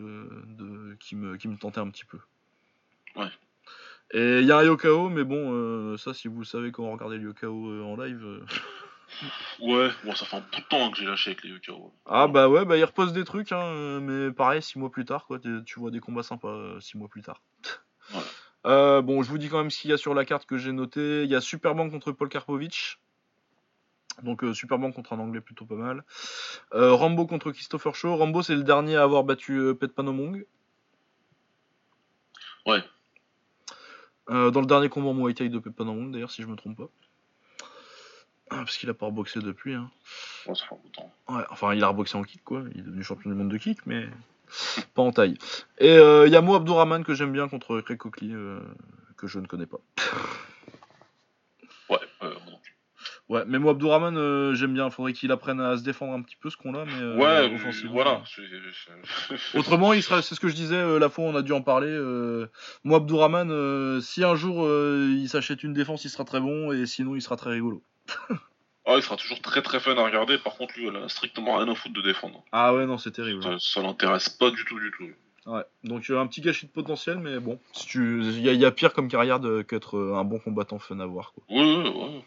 de, 0.47 0.95
qui, 0.99 1.15
me, 1.15 1.37
qui 1.37 1.47
me 1.47 1.57
tentait 1.57 1.79
un 1.79 1.89
petit 1.91 2.05
peu. 2.05 2.17
Ouais. 3.15 3.29
Et 4.11 4.39
il 4.39 4.45
y 4.45 4.51
a 4.51 4.57
un 4.57 4.63
Yokao, 4.63 5.09
mais 5.09 5.23
bon, 5.23 5.53
euh, 5.53 5.97
ça, 5.97 6.13
si 6.13 6.27
vous 6.27 6.43
savez 6.43 6.71
comment 6.71 6.91
regarder 6.91 7.17
le 7.17 7.25
Yokao 7.25 7.69
euh, 7.69 7.83
en 7.83 7.95
live. 7.95 8.23
euh, 8.23 8.45
Ouais, 9.59 9.89
bon, 10.05 10.13
ça 10.15 10.25
fait 10.25 10.37
un 10.37 10.39
bout 10.41 10.61
de 10.61 10.65
temps 10.69 10.91
que 10.91 10.97
j'ai 10.97 11.05
lâché 11.05 11.31
avec 11.31 11.43
les 11.43 11.49
UKO. 11.49 11.91
Ah 12.05 12.27
bah 12.27 12.47
ouais, 12.47 12.63
bah 12.63 12.77
il 12.77 12.83
repose 12.85 13.11
des 13.11 13.23
trucs, 13.25 13.51
hein, 13.51 13.59
euh, 13.61 13.99
mais 13.99 14.31
pareil, 14.31 14.61
six 14.61 14.77
mois 14.79 14.91
plus 14.91 15.03
tard, 15.03 15.25
quoi, 15.25 15.39
t'es- 15.39 15.63
tu 15.65 15.79
vois 15.79 15.89
des 15.91 15.99
combats 15.99 16.23
sympas 16.23 16.47
euh, 16.49 16.79
six 16.79 16.97
mois 16.97 17.07
plus 17.09 17.21
tard. 17.21 17.41
Voilà. 18.11 18.27
Euh, 18.65 19.01
bon, 19.01 19.21
je 19.23 19.29
vous 19.29 19.37
dis 19.37 19.49
quand 19.49 19.57
même 19.59 19.69
ce 19.69 19.79
qu'il 19.79 19.89
y 19.91 19.93
a 19.93 19.97
sur 19.97 20.13
la 20.13 20.25
carte 20.25 20.45
que 20.45 20.57
j'ai 20.57 20.71
noté. 20.71 21.23
Il 21.23 21.29
y 21.29 21.35
a 21.35 21.41
Superman 21.41 21.89
contre 21.91 22.11
Paul 22.11 22.27
Karpovich. 22.29 22.99
Donc 24.23 24.43
euh, 24.43 24.53
Superman 24.53 24.91
contre 24.93 25.13
un 25.13 25.19
anglais 25.19 25.41
plutôt 25.41 25.65
pas 25.65 25.75
mal. 25.75 26.03
Euh, 26.73 26.93
Rambo 26.93 27.25
contre 27.27 27.51
Christopher 27.51 27.95
Shaw. 27.95 28.15
Rambo 28.17 28.41
c'est 28.41 28.55
le 28.55 28.63
dernier 28.63 28.95
à 28.97 29.03
avoir 29.03 29.23
battu 29.23 29.57
euh, 29.59 29.73
Pet 29.75 29.93
Panomong. 29.93 30.45
Ouais. 32.65 32.83
Euh, 34.29 34.51
dans 34.51 34.61
le 34.61 34.67
dernier 34.67 34.89
combat 34.89 35.09
en 35.09 35.13
Muay 35.13 35.33
Thai 35.33 35.49
de 35.49 35.59
d'ailleurs 36.11 36.31
si 36.31 36.41
je 36.41 36.47
me 36.47 36.55
trompe 36.55 36.77
pas. 36.77 36.89
Ah, 38.51 38.57
Parce 38.57 38.77
qu'il 38.77 38.89
a 38.89 38.93
pas 38.93 39.05
reboxé 39.05 39.39
depuis. 39.39 39.73
Hein. 39.73 39.89
Ça 40.45 40.53
fait. 40.55 40.75
Ouais, 41.33 41.43
enfin, 41.49 41.73
il 41.73 41.83
a 41.83 41.87
reboxé 41.87 42.17
en 42.17 42.23
kick, 42.23 42.43
quoi. 42.43 42.63
Il 42.73 42.79
est 42.79 42.83
devenu 42.83 43.03
champion 43.03 43.29
du 43.29 43.35
monde 43.35 43.49
de 43.49 43.57
kick, 43.57 43.85
mais 43.85 44.07
pas 44.95 45.01
en 45.01 45.11
taille. 45.11 45.37
Et 45.77 45.91
euh, 45.91 46.27
il 46.27 46.33
y 46.33 46.35
a 46.35 46.41
Mo 46.41 46.55
Abdourahman 46.55 47.03
que 47.03 47.13
j'aime 47.13 47.31
bien 47.31 47.47
contre 47.47 47.79
Craig 47.81 47.97
Coakley, 47.97 48.31
euh, 48.31 48.59
que 49.17 49.27
je 49.27 49.39
ne 49.39 49.45
connais 49.45 49.67
pas. 49.67 49.79
Ouais, 53.29 53.43
mais 53.47 53.59
moi, 53.59 53.71
Abdourahman, 53.71 54.17
euh, 54.17 54.55
j'aime 54.55 54.73
bien. 54.73 54.89
Faudrait 54.89 55.13
qu'il 55.13 55.31
apprenne 55.31 55.61
à 55.61 55.77
se 55.77 55.83
défendre 55.83 56.13
un 56.13 56.21
petit 56.23 56.35
peu 56.35 56.49
ce 56.49 56.57
qu'on 56.57 56.73
a, 56.73 56.83
mais 56.85 56.99
euh, 56.99 57.15
ouais, 57.17 57.53
offensivement, 57.55 57.91
voilà. 57.93 58.11
euh, 58.11 58.17
c'est- 58.25 59.37
c'est- 59.37 59.57
Autrement, 59.57 59.93
il 59.93 60.01
sera, 60.01 60.21
c'est 60.23 60.33
ce 60.33 60.39
que 60.39 60.47
je 60.47 60.55
disais 60.55 60.75
euh, 60.75 60.97
la 60.97 61.09
fois 61.09 61.25
où 61.25 61.27
on 61.27 61.35
a 61.35 61.43
dû 61.43 61.51
en 61.53 61.61
parler. 61.61 61.89
moi, 62.83 62.97
Abdourahman, 62.97 64.01
si 64.01 64.23
un 64.23 64.35
jour 64.35 64.65
il 64.67 65.27
s'achète 65.29 65.63
une 65.63 65.73
défense, 65.73 66.05
il 66.05 66.09
sera 66.09 66.23
très 66.25 66.39
bon, 66.39 66.71
et 66.71 66.85
sinon, 66.87 67.15
il 67.15 67.21
sera 67.21 67.35
très 67.37 67.51
rigolo. 67.51 67.83
Ah, 68.85 68.93
il 68.95 69.03
sera 69.03 69.17
toujours 69.17 69.39
très 69.41 69.61
très 69.61 69.79
fun 69.79 69.95
à 69.97 70.03
regarder. 70.03 70.39
Par 70.39 70.55
contre, 70.55 70.73
lui, 70.75 70.87
elle 70.87 70.95
a 70.95 71.07
strictement 71.09 71.57
rien 71.57 71.71
à 71.71 71.75
foutre 71.75 71.93
de 71.93 72.01
défendre. 72.01 72.43
Ah 72.51 72.73
ouais, 72.73 72.87
non, 72.87 72.97
c'est 72.97 73.11
terrible. 73.11 73.43
Ça, 73.43 73.55
ça 73.59 73.81
l'intéresse 73.83 74.29
pas 74.29 74.49
du 74.49 74.65
tout, 74.65 74.79
du 74.79 74.89
tout. 74.97 75.05
Ouais. 75.45 75.61
Donc, 75.83 76.09
un 76.09 76.25
petit 76.25 76.41
gâchis 76.41 76.65
de 76.65 76.71
potentiel, 76.71 77.19
mais 77.19 77.39
bon, 77.39 77.59
si 77.71 77.85
tu, 77.85 78.23
il 78.23 78.39
y, 78.41 78.49
a- 78.49 78.53
il 78.53 78.59
y 78.59 78.65
a 78.65 78.71
pire 78.71 78.93
comme 78.93 79.07
carrière 79.07 79.39
de- 79.39 79.61
qu'être 79.61 79.99
un 79.99 80.23
bon 80.23 80.39
combattant 80.39 80.79
fun 80.79 80.99
à 81.01 81.05
voir. 81.05 81.33
Quoi. 81.33 81.43
Ouais, 81.55 81.61
ouais, 81.61 81.89
ouais. 81.89 82.23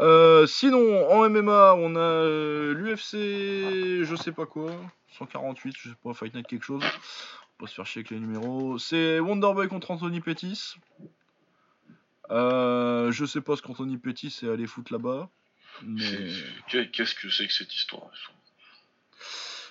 Euh, 0.00 0.46
sinon, 0.46 1.08
en 1.10 1.28
MMA, 1.28 1.74
on 1.74 1.94
a 1.96 2.72
l'UFC, 2.74 4.04
je 4.04 4.16
sais 4.16 4.32
pas 4.32 4.46
quoi, 4.46 4.72
148, 5.18 5.74
je 5.78 5.88
sais 5.90 5.94
pas, 6.02 6.14
Fight 6.14 6.34
Night 6.34 6.46
quelque 6.46 6.64
chose. 6.64 6.82
On 7.60 7.64
va 7.64 7.68
se 7.68 7.74
faire 7.74 7.86
chier 7.86 8.00
avec 8.00 8.10
les 8.10 8.18
numéros. 8.18 8.78
C'est 8.78 9.20
Wonderboy 9.20 9.68
contre 9.68 9.92
Anthony 9.92 10.20
Pettis. 10.20 10.74
Euh, 12.30 13.12
je 13.12 13.24
sais 13.24 13.40
pas 13.40 13.54
ce 13.54 13.62
qu'Anthony 13.62 13.96
Pettis 13.98 14.40
est 14.42 14.48
allé 14.48 14.66
foutre 14.66 14.92
là-bas. 14.92 15.28
Mais... 15.82 16.28
Qu'est-ce 16.68 17.14
que 17.14 17.30
c'est 17.30 17.46
que 17.46 17.52
cette 17.52 17.74
histoire? 17.74 18.10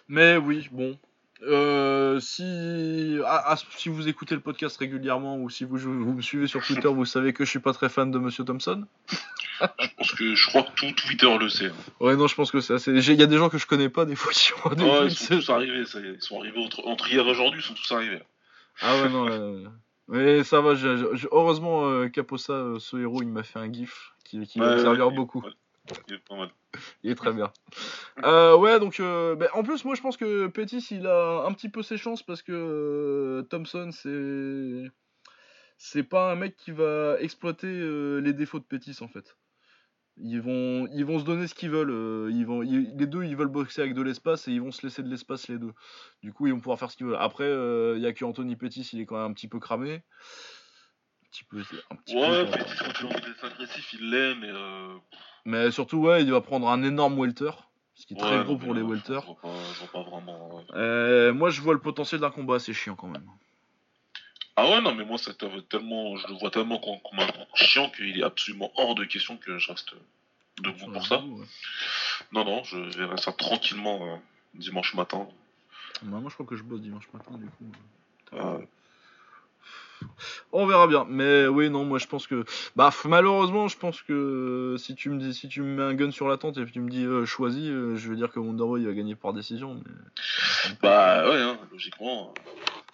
Mais 0.07 0.37
oui, 0.37 0.67
bon. 0.71 0.97
Euh, 1.45 2.19
si, 2.19 3.17
ah, 3.25 3.43
ah, 3.47 3.55
si 3.77 3.89
vous 3.89 4.07
écoutez 4.07 4.33
le 4.35 4.41
podcast 4.41 4.77
régulièrement 4.77 5.37
ou 5.37 5.49
si 5.49 5.65
vous, 5.65 5.77
vous 5.77 6.13
me 6.13 6.21
suivez 6.21 6.47
sur 6.47 6.65
Twitter, 6.65 6.87
vous 6.87 7.05
savez 7.05 7.33
que 7.33 7.43
je 7.43 7.49
suis 7.49 7.59
pas 7.59 7.73
très 7.73 7.89
fan 7.89 8.11
de 8.11 8.19
Monsieur 8.19 8.45
Thompson. 8.45 8.85
Je 9.59 9.87
pense 9.97 10.11
que 10.13 10.35
je 10.35 10.47
crois 10.47 10.63
que 10.63 10.71
tout 10.75 10.91
Twitter 10.93 11.37
le 11.37 11.49
sait. 11.49 11.67
hein. 11.67 11.73
Ouais, 11.99 12.15
non, 12.15 12.27
je 12.27 12.35
pense 12.35 12.51
que 12.51 12.61
c'est 12.61 12.73
assez. 12.73 12.91
Il 12.91 13.19
y 13.19 13.23
a 13.23 13.27
des 13.27 13.37
gens 13.37 13.49
que 13.49 13.57
je 13.57 13.67
connais 13.67 13.89
pas 13.89 14.05
des 14.05 14.15
fois 14.15 14.31
qui 14.31 14.51
ont 14.63 14.69
des 14.73 14.83
Ouais, 14.83 15.07
ils 15.07 15.11
sont 15.11 15.35
tous 15.35 15.49
arrivés, 15.49 15.85
ça. 15.85 15.99
Ils 15.99 16.21
sont 16.21 16.39
arrivés 16.39 16.63
entre, 16.63 16.85
entre 16.87 17.11
hier 17.11 17.25
et 17.25 17.31
aujourd'hui, 17.31 17.61
ils 17.61 17.65
sont 17.65 17.73
tous 17.73 17.91
arrivés. 17.91 18.21
Ah 18.81 18.95
ouais, 19.01 19.09
non, 19.09 19.25
là, 19.25 19.69
Mais 20.07 20.43
ça 20.43 20.61
va, 20.61 20.73
heureusement, 21.31 21.89
euh, 21.89 22.07
Caposa, 22.07 22.53
euh, 22.53 22.79
ce 22.79 22.97
héros, 22.97 23.21
il 23.21 23.27
m'a 23.27 23.43
fait 23.43 23.59
un 23.59 23.71
gif 23.71 24.13
qui, 24.23 24.45
qui 24.47 24.59
va 24.59 24.75
me 24.75 24.79
servir 24.79 25.07
ouais, 25.07 25.13
beaucoup. 25.13 25.43
Il 26.07 26.15
est 26.15 26.17
pas 26.19 26.35
mal. 26.35 26.49
Il 27.03 27.11
est 27.11 27.15
très 27.15 27.33
bien. 27.33 27.51
Euh, 28.23 28.55
ouais, 28.57 28.79
donc, 28.79 28.99
euh, 28.99 29.35
ben, 29.35 29.49
en 29.53 29.63
plus, 29.63 29.85
moi, 29.85 29.95
je 29.95 30.01
pense 30.01 30.17
que 30.17 30.47
Pettis, 30.47 30.85
il 30.91 31.05
a 31.07 31.43
un 31.45 31.53
petit 31.53 31.69
peu 31.69 31.83
ses 31.83 31.97
chances 31.97 32.23
parce 32.23 32.41
que 32.41 32.51
euh, 32.51 33.41
Thompson, 33.43 33.89
c'est. 33.91 34.91
C'est 35.77 36.03
pas 36.03 36.31
un 36.31 36.35
mec 36.35 36.55
qui 36.55 36.71
va 36.71 37.17
exploiter 37.19 37.67
les 38.21 38.31
défauts 38.33 38.59
de 38.59 38.63
Pettis, 38.63 38.97
en 39.01 39.07
fait. 39.07 39.35
Ils 40.17 40.39
vont, 40.39 40.87
ils 40.93 41.03
vont 41.03 41.19
se 41.19 41.25
donner 41.25 41.47
ce 41.47 41.55
qu'ils 41.55 41.71
veulent. 41.71 42.31
ils 42.31 42.45
vont, 42.45 42.61
ils- 42.63 42.95
les 42.95 43.07
deux, 43.07 43.23
ils 43.23 43.35
veulent 43.35 43.47
boxer 43.47 43.81
avec 43.81 43.93
de 43.93 44.01
l'espace 44.01 44.47
et 44.47 44.51
ils 44.51 44.61
vont 44.61 44.71
se 44.71 44.83
laisser 44.85 45.03
de 45.03 45.09
l'espace, 45.09 45.47
les 45.49 45.57
deux. 45.57 45.73
Du 46.21 46.31
coup, 46.31 46.47
ils 46.47 46.53
vont 46.53 46.59
pouvoir 46.59 46.79
faire 46.79 46.89
ce 46.91 46.95
qu'ils 46.95 47.07
veulent. 47.07 47.17
Après, 47.19 47.49
il 47.95 48.01
y 48.01 48.05
a 48.05 48.13
que 48.13 48.23
Anthony 48.23 48.55
Pettis, 48.55 48.87
il 48.93 49.01
est 49.01 49.05
quand 49.05 49.15
même 49.17 49.31
un 49.31 49.33
petit 49.33 49.47
peu 49.47 49.59
cramé. 49.59 49.95
Un 49.95 51.29
petit 51.31 51.43
peu. 51.43 51.59
Un 51.89 51.95
petit 51.97 52.15
Ouais. 52.15 52.45
Petit, 52.45 52.75
quand 52.77 53.09
il 53.09 53.21
d'être 53.21 53.43
agressif, 53.45 53.93
il 53.93 54.09
l'est, 54.11 54.35
mais. 54.35 54.51
Mais 55.45 55.71
surtout, 55.71 55.97
ouais, 55.97 56.23
il 56.23 56.31
va 56.31 56.41
prendre 56.41 56.69
un 56.69 56.83
énorme 56.83 57.19
welter. 57.19 57.51
Ce 57.95 58.07
qui 58.07 58.13
est 58.15 58.17
très 58.17 58.43
gros 58.43 58.57
pour 58.57 58.73
les 58.73 58.81
vraiment. 58.81 60.55
ouais. 60.55 60.63
Euh, 60.73 61.33
moi, 61.33 61.49
je 61.51 61.61
vois 61.61 61.73
le 61.73 61.79
potentiel 61.79 62.21
d'un 62.21 62.31
combat 62.31 62.55
assez 62.55 62.73
chiant 62.73 62.95
quand 62.95 63.07
même. 63.07 63.27
Ah 64.55 64.69
ouais, 64.69 64.81
non, 64.81 64.93
mais 64.93 65.05
moi, 65.05 65.17
ça 65.17 65.33
tellement, 65.33 66.15
je 66.17 66.27
le 66.27 66.33
vois 66.35 66.51
tellement 66.51 66.79
comme, 66.79 67.19
un 67.19 67.27
chiant 67.55 67.89
qu'il 67.89 68.19
est 68.19 68.23
absolument 68.23 68.71
hors 68.75 68.95
de 68.95 69.03
question 69.05 69.37
que 69.37 69.57
je 69.57 69.67
reste 69.71 69.93
debout 70.61 70.91
pour 70.91 71.05
ça. 71.05 71.21
Non, 72.31 72.45
non, 72.45 72.63
je 72.63 72.77
verrai 72.97 73.17
ça 73.17 73.31
tranquillement 73.31 74.05
euh, 74.05 74.15
dimanche 74.55 74.93
matin. 74.93 75.27
Bah, 76.03 76.19
moi, 76.19 76.29
je 76.29 76.33
crois 76.33 76.45
que 76.45 76.55
je 76.55 76.63
bosse 76.63 76.81
dimanche 76.81 77.07
matin, 77.13 77.37
du 77.37 77.45
coup. 77.45 77.71
Euh, 78.33 78.59
On 80.51 80.65
verra 80.65 80.87
bien. 80.87 81.05
Mais 81.09 81.47
oui, 81.47 81.69
non, 81.69 81.85
moi, 81.85 81.99
je 81.99 82.07
pense 82.07 82.27
que. 82.27 82.45
Bah, 82.75 82.91
malheureusement, 83.05 83.67
je 83.67 83.77
pense 83.77 84.01
que 84.01 84.75
si 84.77 84.95
tu 84.95 85.09
me 85.09 85.19
dis, 85.19 85.33
si 85.33 85.47
tu 85.49 85.61
me 85.61 85.75
mets 85.75 85.83
un 85.83 85.93
gun 85.93 86.11
sur 86.11 86.27
la 86.27 86.37
tente 86.37 86.57
et 86.57 86.65
que 86.65 86.69
tu 86.71 86.79
me 86.81 86.89
dis 86.89 87.05
euh, 87.05 87.25
choisis, 87.25 87.69
euh, 87.69 87.95
je 87.95 88.09
vais 88.09 88.15
dire 88.15 88.31
que 88.31 88.39
Wonderboy 88.39 88.85
va 88.85 88.93
gagner 88.93 89.15
par 89.15 89.33
décision. 89.33 89.75
Mais... 89.85 90.73
pas, 90.81 91.23
bah 91.23 91.29
ouais, 91.29 91.41
hein, 91.41 91.57
logiquement. 91.71 92.33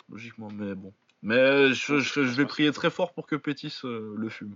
Logiquement, 0.10 0.50
mais 0.54 0.76
bon. 0.76 0.94
Mais 1.22 1.74
je, 1.74 2.00
je- 2.00 2.24
je 2.24 2.36
vais 2.36 2.46
prier 2.46 2.72
très 2.72 2.90
fort 2.90 3.14
pour 3.14 3.28
que 3.28 3.36
Pétis 3.36 3.74
euh, 3.84 4.14
le 4.18 4.30
fume. 4.30 4.56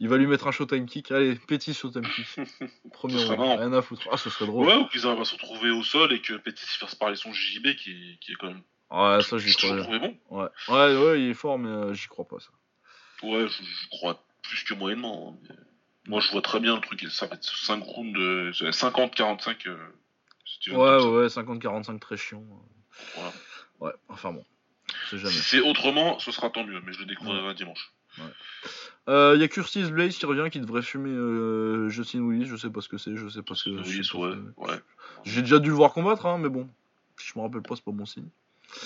Il 0.00 0.08
va 0.08 0.16
lui 0.16 0.26
mettre 0.26 0.46
un 0.46 0.52
showtime 0.52 0.86
kick. 0.86 1.10
Allez, 1.12 1.34
Pétis 1.34 1.74
showtime 1.74 2.02
kick. 2.06 2.26
Premier 2.92 3.22
round. 3.24 3.58
Rien 3.60 3.72
à 3.74 3.82
foutre. 3.82 4.08
Ah, 4.10 4.16
ce 4.16 4.30
serait 4.30 4.46
drôle. 4.46 4.66
Ouais, 4.66 4.76
ou 4.76 4.86
qu'ils 4.86 5.06
arrivent 5.06 5.20
à 5.20 5.24
se 5.24 5.34
retrouver 5.34 5.70
au 5.70 5.82
sol 5.82 6.12
et 6.12 6.20
que 6.22 6.34
Petit 6.34 6.64
se 6.64 6.78
fasse 6.78 6.94
parler 6.94 7.16
son 7.16 7.32
JJB 7.32 7.74
qui, 7.76 8.16
qui 8.20 8.32
est 8.32 8.36
quand 8.36 8.46
même. 8.46 8.62
Ouais, 8.90 9.22
ça, 9.22 9.38
j'y 9.38 9.54
crois. 9.54 9.76
trouvé 9.82 9.98
bon. 9.98 10.16
Ouais. 10.30 10.48
ouais, 10.68 10.96
ouais, 10.96 11.20
il 11.22 11.30
est 11.30 11.34
fort, 11.34 11.58
mais 11.58 11.68
euh, 11.68 11.94
j'y 11.94 12.06
crois 12.08 12.26
pas, 12.26 12.38
ça. 12.40 12.48
Ouais, 13.22 13.46
je, 13.48 13.88
crois 13.90 14.22
plus 14.42 14.62
que 14.64 14.74
moyennement. 14.74 15.34
hein, 15.42 15.46
mais 15.48 15.56
Moi, 16.10 16.20
je 16.20 16.30
vois 16.30 16.40
très 16.42 16.58
bien 16.60 16.74
le 16.74 16.80
truc. 16.80 17.06
Ça 17.10 17.26
va 17.26 17.34
être 17.34 17.44
5 17.44 17.82
rounds 17.82 18.12
de 18.18 18.50
50-45. 18.52 19.66
euh, 19.68 19.76
Steven 20.46 20.78
Ouais, 20.78 21.04
ouais, 21.04 21.26
50-45, 21.26 21.98
très 21.98 22.16
chiant. 22.16 22.42
Voilà. 23.14 23.32
Ouais, 23.80 23.92
enfin 24.08 24.32
bon. 24.32 24.44
C'est 25.10 25.18
jamais. 25.18 25.30
Si 25.32 25.42
c'est 25.42 25.60
autrement, 25.60 26.18
ce 26.18 26.32
sera 26.32 26.48
tant 26.48 26.64
mieux, 26.64 26.80
mais 26.80 26.92
je 26.94 27.00
le 27.00 27.04
découvrirai 27.06 27.54
dimanche. 27.54 27.92
Il 28.16 28.24
Euh, 29.08 29.36
y 29.36 29.42
a 29.44 29.48
Curtis 29.48 29.84
Blaze 29.90 30.16
qui 30.16 30.26
revient, 30.26 30.50
qui 30.50 30.60
devrait 30.60 30.82
fumer 30.82 31.10
euh, 31.10 31.88
Justin 31.90 32.20
Willis. 32.20 32.46
Je 32.46 32.56
sais 32.56 32.70
pas 32.70 32.80
ce 32.80 32.88
que 32.88 32.96
c'est, 32.98 33.16
je 33.16 33.28
sais 33.28 33.42
pas 33.42 33.54
ce 33.54 33.64
que 33.64 33.70
Oui, 33.76 33.84
je 33.84 34.02
sais 34.02 34.12
pas 34.12 34.18
ouais, 34.18 34.32
ce 34.32 34.36
que- 34.36 34.70
ouais. 34.72 34.80
J'ai 35.24 35.42
déjà 35.42 35.58
dû 35.58 35.68
le 35.68 35.74
voir 35.74 35.92
combattre, 35.92 36.24
hein, 36.26 36.38
mais 36.38 36.48
bon. 36.48 36.68
Je 37.16 37.32
me 37.36 37.42
rappelle 37.42 37.62
pas, 37.62 37.76
c'est 37.76 37.84
pas 37.84 37.90
bon 37.92 38.06
signe. 38.06 38.28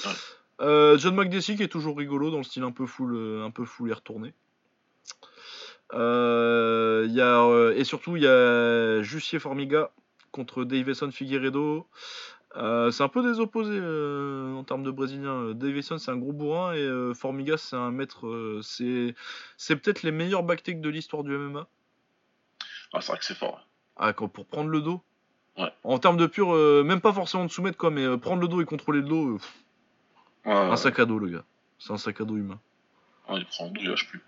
Ouais. 0.05 0.13
Euh, 0.61 0.97
John 0.99 1.15
McDessie 1.17 1.57
qui 1.57 1.63
est 1.63 1.69
toujours 1.69 1.97
rigolo 1.97 2.31
dans 2.31 2.39
le 2.39 2.45
style 2.45 2.63
un 2.63 2.71
peu 2.73 2.87
full, 2.87 3.17
un 3.43 3.51
peu 3.51 3.65
full 3.65 3.91
et 3.91 3.93
retourné. 3.95 4.33
Euh, 5.95 7.07
y 7.11 7.21
a, 7.21 7.43
euh, 7.45 7.75
et 7.77 7.85
surtout, 7.85 8.17
il 8.17 8.23
y 8.23 8.27
a 8.27 9.03
Jussier 9.03 9.39
Formiga 9.39 9.91
contre 10.31 10.65
Davison 10.65 11.11
Figueiredo. 11.11 11.87
Euh, 12.57 12.91
c'est 12.91 13.03
un 13.03 13.09
peu 13.09 13.23
des 13.23 13.41
opposés 13.41 13.79
en 13.81 14.63
termes 14.65 14.83
de 14.83 14.91
brésilien. 14.91 15.53
Davison 15.55 15.99
c'est 15.99 16.11
un 16.11 16.17
gros 16.17 16.33
bourrin 16.33 16.75
et 16.75 17.15
Formiga 17.15 17.57
c'est 17.57 17.77
un 17.77 17.91
maître. 17.91 18.61
c'est 18.63 19.15
c'est 19.57 19.77
peut-être 19.77 20.03
les 20.03 20.13
meilleurs 20.13 20.43
backtakes 20.43 20.81
de 20.81 20.89
l'histoire 20.91 21.25
du 21.25 21.33
MMA. 21.37 21.67
Ah, 22.93 23.01
c'est 23.01 23.13
vrai 23.13 23.19
que 23.19 23.25
c'est 23.25 23.35
fort. 23.37 23.67
Ah, 23.97 24.13
quand- 24.13 24.29
pour 24.29 24.47
prendre 24.47 24.69
le 24.69 24.81
dos. 24.81 25.01
Ouais. 25.59 25.73
En 25.85 25.99
termes 25.99 26.17
de 26.19 26.27
pur, 26.27 26.53
même 26.85 27.01
pas 27.01 27.13
forcément 27.13 27.45
de 27.45 27.51
soumettre 27.51 27.77
quoi, 27.79 27.91
mais 27.91 28.17
prendre 28.19 28.41
le 28.43 28.49
dos 28.49 28.61
et 28.63 28.65
contrôler 28.67 29.01
le 29.01 29.07
dos, 29.09 29.37
pff, 29.37 29.53
Ouais, 30.45 30.53
un 30.53 30.77
sac 30.77 30.99
à 30.99 31.05
dos 31.05 31.19
le 31.19 31.29
gars. 31.29 31.45
C'est 31.79 31.93
un 31.93 31.99
sac 31.99 32.21
à 32.21 32.25
dos 32.25 32.37
humain. 32.37 32.59
Ouais, 33.29 33.39
il 33.39 33.47
prend 33.47 33.73
il 33.79 33.89
lâche 33.89 34.09
plus. 34.09 34.23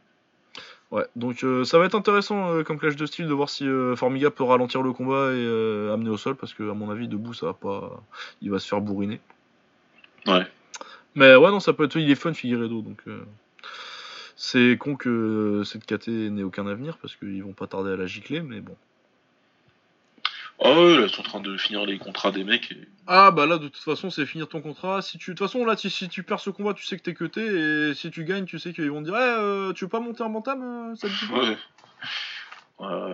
Ouais, 0.91 1.07
donc 1.17 1.43
euh, 1.43 1.65
ça 1.65 1.79
va 1.79 1.87
être 1.87 1.97
intéressant 1.97 2.53
euh, 2.53 2.63
comme 2.63 2.79
clash 2.79 2.95
de 2.95 3.07
style 3.07 3.27
de 3.27 3.33
voir 3.33 3.49
si 3.51 3.67
euh, 3.67 3.97
Formiga 3.97 4.31
peut 4.31 4.45
ralentir 4.45 4.83
le 4.83 4.93
combat 4.93 5.33
et 5.33 5.93
amener 5.93 6.11
au 6.11 6.17
sol 6.17 6.37
parce 6.37 6.55
que 6.55 6.71
à 6.71 6.75
mon 6.75 6.91
avis 6.91 7.09
debout 7.09 7.35
ça 7.35 7.47
va 7.47 7.55
pas, 7.55 8.03
il 8.43 8.51
va 8.51 8.59
se 8.61 8.69
faire 8.69 8.81
bourriner. 8.81 9.21
Ouais. 10.27 10.47
Mais 11.17 11.35
ouais 11.35 11.51
non 11.51 11.59
ça 11.59 11.73
peut 11.73 11.85
être, 11.85 11.97
il 11.97 12.11
est 12.11 12.15
fun 12.15 12.33
Figueredo 12.33 12.83
donc 12.83 13.03
c'est 14.37 14.77
con 14.79 14.95
que 14.95 15.63
cette 15.65 15.85
KT 15.85 16.09
n'ait 16.31 16.43
aucun 16.43 16.67
avenir 16.67 16.99
parce 16.99 17.17
qu'ils 17.17 17.43
vont 17.43 17.55
pas 17.55 17.67
tarder 17.67 17.93
à 17.93 17.97
la 17.97 18.07
gicler 18.07 18.43
mais 18.43 18.61
bon. 18.61 18.77
Ah 20.67 20.73
ouais, 20.73 20.97
là, 20.97 21.03
ils 21.03 21.11
sont 21.11 21.21
en 21.21 21.25
train 21.25 21.41
de 21.41 21.57
finir 21.59 21.85
les 21.85 21.99
contrats 21.99 22.31
des 22.33 22.43
mecs. 22.43 22.73
Et... 22.73 22.89
Ah 23.07 23.31
bah 23.31 23.45
là 23.47 23.59
de 23.59 23.69
toute 23.69 23.83
façon 23.83 24.09
c'est 24.09 24.25
finir 24.25 24.49
ton 24.49 24.63
contrat. 24.63 25.03
Si 25.03 25.19
tu 25.19 25.31
de 25.33 25.37
toute 25.37 25.47
façon 25.47 25.65
là 25.67 25.77
si, 25.77 25.91
si 25.91 26.09
tu 26.09 26.23
perds 26.23 26.41
ce 26.41 26.49
combat 26.49 26.73
tu 26.73 26.85
sais 26.85 26.97
que 26.97 27.03
t'es 27.03 27.13
cuté 27.13 27.43
et 27.43 27.95
si 27.95 28.11
tu 28.11 28.25
gagnes 28.25 28.47
tu 28.47 28.59
sais 28.59 28.73
qu'ils 28.73 28.91
vont 28.91 29.01
te 29.03 29.05
dire 29.11 29.15
Eh, 29.15 29.21
euh, 29.21 29.73
tu 29.75 29.85
veux 29.85 29.91
pas 29.91 30.01
monter 30.01 30.23
un 30.25 30.31
bantam 30.31 30.63
euh, 30.63 30.95
ça 30.97 31.07
te 31.09 31.13
dit 31.13 31.31
pas 31.31 31.41
Ouais. 31.41 31.59
Ouais, 32.79 33.13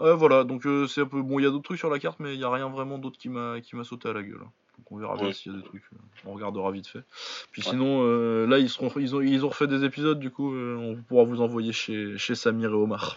ouais. 0.00 0.14
Voilà, 0.16 0.44
donc 0.44 0.66
euh, 0.66 0.86
c'est 0.88 1.02
un 1.02 1.06
peu. 1.06 1.22
Bon, 1.22 1.38
il 1.38 1.42
y 1.42 1.46
a 1.46 1.50
d'autres 1.50 1.62
trucs 1.64 1.78
sur 1.78 1.90
la 1.90 1.98
carte, 2.00 2.18
mais 2.18 2.34
il 2.34 2.40
y 2.40 2.44
a 2.44 2.50
rien 2.50 2.68
vraiment 2.68 2.98
d'autre 2.98 3.18
qui 3.18 3.28
m'a 3.28 3.60
qui 3.60 3.76
m'a 3.76 3.84
sauté 3.84 4.08
à 4.08 4.12
la 4.14 4.22
gueule. 4.22 4.40
Donc 4.40 4.90
on 4.90 4.96
verra 4.96 5.14
bien 5.16 5.26
Ouais. 5.26 5.32
s'il 5.34 5.52
y 5.52 5.54
a 5.54 5.58
des 5.58 5.64
trucs. 5.64 5.84
on 6.24 6.32
regardera 6.32 6.72
vite 6.72 6.86
fait. 6.88 7.04
Puis 7.52 7.62
Ouais. 7.62 7.70
sinon, 7.70 8.00
euh, 8.02 8.46
là, 8.46 8.58
ils, 8.58 8.68
seront, 8.70 8.90
ils, 8.96 9.14
ont, 9.14 9.20
ils 9.20 9.44
ont 9.44 9.50
refait 9.50 9.66
des 9.68 9.84
épisodes, 9.84 10.18
du 10.18 10.30
coup, 10.30 10.52
on 10.56 10.96
pourra 11.06 11.22
vous 11.24 11.40
envoyer 11.42 11.72
chez, 11.72 12.16
chez 12.18 12.34
Samir 12.34 12.70
et 12.70 12.74
Omar. 12.74 13.16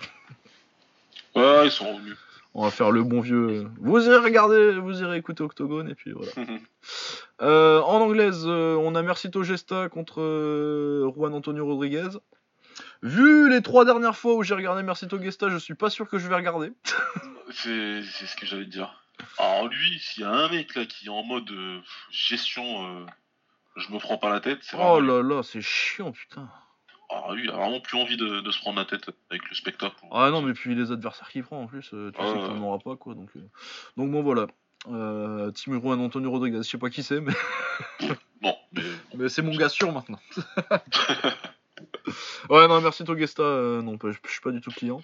Ouais, 1.36 1.66
ils 1.66 1.72
sont 1.72 1.92
revenus. 1.96 2.18
On 2.58 2.64
va 2.64 2.72
faire 2.72 2.90
le 2.90 3.04
bon 3.04 3.20
vieux. 3.20 3.50
euh, 3.50 3.70
Vous 3.82 4.06
irez 4.06 4.18
regarder, 4.18 4.80
vous 4.80 5.02
irez 5.02 5.18
écouter 5.18 5.44
Octogone, 5.44 5.90
et 5.90 5.96
puis 5.96 6.12
voilà. 6.12 6.32
Euh, 7.42 7.82
en 7.82 8.00
anglaise, 8.00 8.44
euh, 8.48 8.76
on 8.76 8.96
a 8.96 9.02
Mercito 9.02 9.44
Gesta 9.44 9.90
contre 9.90 11.12
Juan 11.14 11.34
Antonio 11.34 11.66
Rodriguez. 11.66 12.08
Vu 13.02 13.50
les 13.50 13.62
trois 13.62 13.84
dernières 13.84 14.16
fois 14.16 14.36
où 14.36 14.44
j'ai 14.44 14.56
regardé 14.56 14.84
Mercito 14.84 15.22
Gesta, 15.22 15.50
je 15.50 15.58
suis 15.58 15.74
pas 15.76 15.90
sûr 15.90 16.08
que 16.08 16.18
je 16.18 16.30
vais 16.30 16.36
regarder. 16.36 16.72
c'est 17.52 18.02
ce 18.04 18.36
que 18.38 18.46
j'allais 18.46 18.64
te 18.66 18.70
dire. 18.70 19.04
Alors 19.38 19.68
lui, 19.68 20.00
s'il 20.00 20.24
y 20.24 20.26
a 20.26 20.32
un 20.32 20.50
mec 20.50 20.76
là 20.76 20.86
qui 20.86 21.08
est 21.08 21.10
en 21.10 21.24
mode 21.24 21.50
euh, 21.52 21.80
gestion, 22.10 22.64
euh, 23.02 23.06
je 23.76 23.92
me 23.92 24.00
prends 24.00 24.18
pas 24.18 24.30
la 24.30 24.40
tête, 24.40 24.60
c'est 24.62 24.78
Oh 24.80 25.02
là 25.02 25.22
là, 25.22 25.44
c'est 25.44 25.62
chiant, 25.62 26.14
putain. 26.14 26.50
Ah, 27.18 27.32
a 27.32 27.56
vraiment 27.56 27.80
plus 27.80 27.98
envie 27.98 28.18
de, 28.18 28.42
de 28.42 28.52
se 28.52 28.60
prendre 28.60 28.78
la 28.78 28.86
tête 28.86 29.10
avec 29.30 29.48
le 29.50 29.56
spectacle. 29.56 29.96
Ah 30.12 30.30
non, 30.32 30.42
mais 30.42 30.54
puis 30.54 30.76
les 30.76 30.92
adversaires 30.92 31.30
qu'il 31.30 31.44
prend 31.44 31.62
en 31.62 31.68
plus, 31.68 31.90
euh, 31.94 32.12
tu 32.12 32.20
Ah, 32.20 32.26
sais 32.28 32.34
ouais. 32.34 32.44
qu'il 32.46 32.54
n'en 32.60 32.68
aura 32.68 32.80
pas 32.80 32.96
quoi. 32.98 33.14
Donc, 33.16 33.30
euh, 33.38 33.42
donc 33.96 34.12
bon 34.12 34.22
voilà. 34.22 34.48
Euh, 34.92 35.52
Juan 35.56 36.02
Antonio 36.02 36.30
Rodriguez, 36.30 36.58
je 36.58 36.64
sais 36.70 36.78
pas 36.78 36.90
qui 36.90 37.04
c'est, 37.04 37.22
mais, 37.22 37.34
mais 38.42 38.56
mais 39.16 39.30
c'est 39.30 39.42
mon 39.42 39.56
gars 39.56 39.70
sûr 39.70 39.92
maintenant. 39.92 40.20
ouais, 42.50 42.68
non, 42.68 42.82
merci 42.82 43.04
Togesta, 43.04 43.42
euh, 43.44 43.82
non, 43.82 43.98
je 44.04 44.12
je 44.12 44.32
suis 44.32 44.42
pas 44.42 44.52
du 44.52 44.62
tout 44.62 44.72
client. 44.72 45.02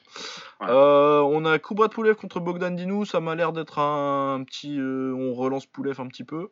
Ouais. 0.60 0.68
Euh, 0.70 1.22
on 1.22 1.46
a 1.46 1.58
Kubrat 1.60 1.90
Poulev 1.90 2.16
contre 2.16 2.40
Bogdan 2.40 2.76
Dinou, 2.76 3.06
ça 3.06 3.20
m'a 3.22 3.36
l'air 3.36 3.54
d'être 3.54 3.80
un, 3.80 4.44
petit. 4.44 4.78
on 4.80 5.34
relance 5.34 5.66
Poulev 5.66 6.00
un 6.02 6.08
petit 6.08 6.26
peu. 6.26 6.50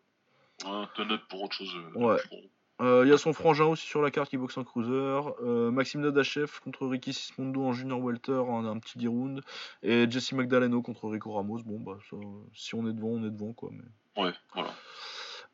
un 0.66 0.88
ton-up 0.96 1.22
pour 1.30 1.44
autre 1.44 1.56
chose. 1.56 1.76
Ouais. 1.96 2.18
Il 2.82 3.08
y 3.08 3.12
a 3.12 3.18
son 3.18 3.34
frangin 3.34 3.66
aussi 3.66 3.86
sur 3.86 4.02
la 4.02 4.10
carte 4.10 4.30
qui 4.30 4.38
boxe 4.38 4.58
en 4.58 4.64
cruiser. 4.64 4.90
Euh, 5.44 5.70
Maxime 5.70 6.02
Nadachev 6.02 6.50
contre 6.64 6.88
Ricky 6.88 7.12
Sismondo 7.14 7.62
en 7.64 7.74
junior 7.74 8.00
welter, 8.02 8.32
un, 8.50 8.66
un 8.66 8.78
petit 8.80 8.98
10 8.98 9.08
rounds. 9.08 9.42
Et 9.84 10.10
Jesse 10.10 10.32
Magdaleno 10.32 10.82
contre 10.82 11.10
Rico 11.10 11.34
Ramos. 11.34 11.60
Bon, 11.66 11.78
bah, 11.80 11.98
ça, 12.10 12.16
si 12.54 12.76
on 12.76 12.88
est 12.88 12.94
devant, 12.94 13.10
on 13.10 13.26
est 13.26 13.32
devant, 13.32 13.52
quoi. 13.54 13.70
Mais... 13.74 14.24
Ouais, 14.24 14.32
voilà. 14.54 14.70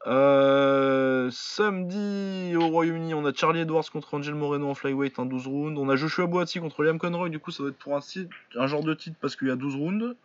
Euh, 0.07 1.30
samedi 1.31 2.56
au 2.56 2.68
Royaume-Uni, 2.68 3.15
on 3.15 3.26
a 3.26 3.34
Charlie 3.34 3.61
Edwards 3.61 3.89
contre 3.91 4.14
Angel 4.14 4.35
Moreno 4.35 4.69
en 4.69 4.76
flyweight, 4.76 5.18
un 5.18 5.26
12 5.26 5.47
rounds. 5.47 5.80
On 5.80 5.89
a 5.89 5.95
Joshua 5.95 6.27
Boati 6.27 6.60
contre 6.60 6.84
Liam 6.84 6.99
Conroy. 6.99 7.30
Du 7.30 7.39
coup, 7.39 7.49
ça 7.52 7.64
va 7.64 7.69
être 7.69 7.77
pour 7.77 7.95
un, 7.95 8.02
titre- 8.02 8.30
un 8.56 8.68
genre 8.68 8.84
de 8.84 8.93
titre 8.93 9.18
parce 9.19 9.35
qu'il 9.35 9.47
y 9.47 9.52
a 9.52 9.56
12 9.56 9.76
rounds. 9.76 10.15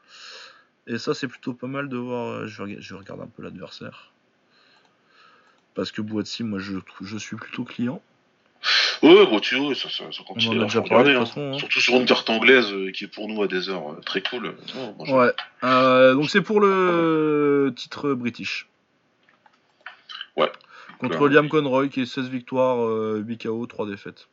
Et 0.86 0.98
ça, 0.98 1.14
c'est 1.14 1.28
plutôt 1.28 1.54
pas 1.54 1.66
mal 1.66 1.88
de 1.88 1.96
voir. 1.96 2.26
euh, 2.26 2.46
Je 2.46 2.58
vais, 2.62 2.72
rega- 2.74 2.80
je 2.80 2.94
vais 2.94 3.00
regarder 3.00 3.22
un 3.22 3.28
peu 3.28 3.42
l'adversaire. 3.42 4.12
Parce 5.80 5.92
que 5.92 6.02
Boati, 6.02 6.44
moi, 6.44 6.58
je, 6.58 6.74
je 7.00 7.16
suis 7.16 7.36
plutôt 7.36 7.64
client. 7.64 8.02
Ouais, 9.02 9.24
bon, 9.24 9.40
tu 9.40 9.56
vois, 9.56 9.74
ça, 9.74 9.88
ça, 9.88 10.12
ça 10.12 10.20
On 10.20 10.24
continue 10.24 10.60
à 10.60 10.66
regarder, 10.66 11.14
de 11.14 11.16
hein. 11.16 11.24
hein. 11.38 11.58
Surtout 11.58 11.80
sur 11.80 11.94
une 11.96 12.04
carte 12.04 12.28
anglaise 12.28 12.70
euh, 12.70 12.90
qui 12.90 13.04
est 13.04 13.06
pour 13.06 13.28
nous 13.28 13.42
à 13.42 13.46
des 13.46 13.70
heures 13.70 13.92
euh, 13.92 14.00
très 14.04 14.20
cool. 14.20 14.54
Ouais. 14.98 15.32
Euh, 15.64 16.12
donc 16.12 16.28
c'est 16.28 16.42
pour 16.42 16.60
le 16.60 17.72
titre 17.74 18.12
british. 18.12 18.68
Ouais. 20.36 20.52
Contre. 20.98 21.28
Liam 21.28 21.48
Conroy 21.48 21.88
qui 21.88 22.02
est 22.02 22.04
16 22.06 22.28
victoires, 22.28 22.84
euh, 22.84 23.24
8 23.26 23.44
KO, 23.44 23.64
3 23.64 23.86
défaites. 23.86 24.28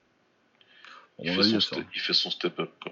Il, 1.23 1.33
fait 1.33 1.61
step, 1.61 1.85
il 1.95 2.01
fait 2.01 2.11
son 2.13 2.29
step-up. 2.29 2.71
quoi. 2.83 2.91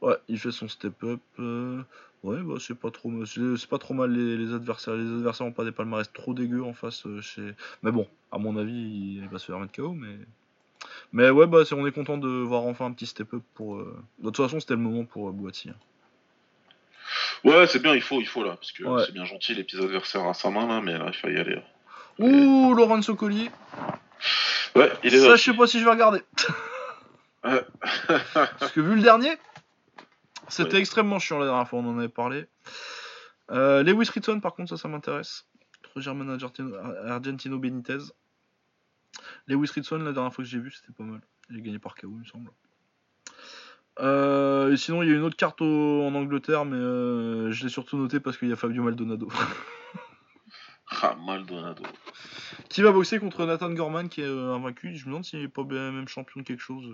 Ouais, 0.00 0.16
il 0.30 0.38
fait 0.38 0.52
son 0.52 0.68
step-up. 0.68 1.20
euh, 1.38 1.82
Ouais, 2.24 2.38
bah 2.42 2.54
c'est 2.58 2.74
pas 2.74 2.90
trop, 2.90 3.12
c'est 3.26 3.68
pas 3.68 3.76
trop 3.78 3.92
mal 3.92 4.10
les, 4.10 4.36
les 4.38 4.54
adversaires. 4.54 4.94
Les 4.94 5.06
adversaires 5.18 5.46
ont 5.46 5.52
pas 5.52 5.64
des 5.64 5.72
palmarès 5.72 6.10
trop 6.12 6.32
dégueux 6.32 6.62
en 6.64 6.72
face. 6.72 7.04
euh, 7.06 7.20
chez... 7.20 7.52
Mais 7.82 7.92
bon, 7.92 8.08
à 8.32 8.38
mon 8.38 8.56
avis, 8.56 9.18
il 9.20 9.28
va 9.28 9.38
se 9.38 9.44
faire 9.44 9.58
mettre 9.60 9.72
KO. 9.76 9.92
Mais, 9.92 10.16
mais 11.12 11.28
ouais, 11.28 11.46
bah 11.46 11.64
on 11.72 11.86
est 11.86 11.92
content 11.92 12.16
de 12.16 12.28
voir 12.28 12.62
enfin 12.62 12.86
un 12.86 12.92
petit 12.92 13.04
step-up 13.06 13.42
pour. 13.54 13.76
euh, 13.76 13.94
De 14.20 14.30
toute 14.30 14.38
façon, 14.38 14.58
c'était 14.58 14.72
le 14.72 14.80
moment 14.80 15.04
pour 15.04 15.28
euh, 15.28 15.32
Boati. 15.32 15.68
hein. 15.68 15.74
Ouais, 17.44 17.66
c'est 17.66 17.80
bien, 17.82 17.94
il 17.94 18.00
faut, 18.00 18.20
il 18.22 18.26
faut 18.26 18.42
là. 18.42 18.52
Parce 18.56 18.72
que 18.72 18.84
Ouais. 18.84 19.02
c'est 19.04 19.12
bien 19.12 19.26
gentil, 19.26 19.54
les 19.54 19.62
petits 19.62 19.76
adversaires 19.78 20.24
à 20.26 20.32
sa 20.32 20.48
main 20.50 20.66
là, 20.66 20.80
mais 20.80 20.96
là, 20.96 21.10
il 21.12 21.14
faut 21.14 21.28
y 21.28 21.36
aller. 21.36 21.56
là. 21.56 21.62
Ouh, 22.20 22.72
Lorenzo 22.74 23.14
Colli. 23.16 23.50
Ouais, 24.74 24.90
il 25.04 25.14
est 25.14 25.18
Ça, 25.18 25.28
là. 25.28 25.36
je 25.36 25.42
sais 25.42 25.52
pas 25.52 25.66
si 25.66 25.78
je 25.78 25.84
vais 25.84 25.90
regarder. 25.90 26.22
Parce 27.42 28.72
que 28.72 28.80
vu 28.80 28.94
le 28.94 29.02
dernier, 29.02 29.32
c'était 30.48 30.74
Ouais. 30.74 30.80
extrêmement 30.80 31.18
chiant 31.18 31.38
la 31.38 31.46
dernière 31.46 31.68
fois, 31.68 31.78
on 31.80 31.86
en 31.88 31.98
avait 31.98 32.08
parlé. 32.08 32.46
Euh, 33.50 33.82
Lewis 33.82 34.08
Ritson, 34.12 34.40
par 34.40 34.54
contre, 34.54 34.70
ça, 34.70 34.76
ça 34.76 34.88
m'intéresse. 34.88 35.46
Contre 35.82 36.00
German 36.00 36.30
Argentino, 36.30 36.74
Argentino 36.76 37.58
Benitez. 37.58 37.98
Lewis 39.46 39.70
Ritson, 39.74 39.98
la 39.98 40.12
dernière 40.12 40.32
fois 40.34 40.44
que 40.44 40.50
j'ai 40.50 40.58
vu, 40.58 40.70
c'était 40.70 40.92
pas 40.92 41.04
mal. 41.04 41.20
Il 41.50 41.56
a 41.56 41.60
gagné 41.60 41.78
par 41.78 41.94
KO, 41.94 42.08
il 42.10 42.20
me 42.20 42.24
semble. 42.24 42.50
Euh, 44.00 44.72
et 44.72 44.76
sinon, 44.76 45.02
il 45.02 45.08
y 45.08 45.12
a 45.12 45.14
une 45.14 45.22
autre 45.22 45.36
carte 45.36 45.60
au- 45.60 46.02
en 46.04 46.14
Angleterre, 46.14 46.64
mais 46.64 46.76
euh, 46.76 47.52
je 47.52 47.62
l'ai 47.62 47.68
surtout 47.70 47.96
noté 47.96 48.18
parce 48.18 48.36
qu'il 48.36 48.48
y 48.48 48.52
a 48.52 48.56
Fabio 48.56 48.82
Maldonado. 48.82 49.28
Ah, 51.02 51.16
Maldonado. 51.16 51.82
qui 52.68 52.82
va 52.82 52.92
boxer 52.92 53.18
contre 53.18 53.46
Nathan 53.46 53.70
Gorman, 53.72 54.08
qui 54.08 54.20
est 54.20 54.26
euh, 54.26 54.54
invaincu. 54.54 54.94
Je 54.94 55.04
me 55.04 55.10
demande 55.10 55.24
s'il 55.24 55.40
n'est 55.40 55.48
pas 55.48 55.64
même 55.64 56.06
champion 56.08 56.40
de 56.40 56.46
quelque 56.46 56.60
chose, 56.60 56.84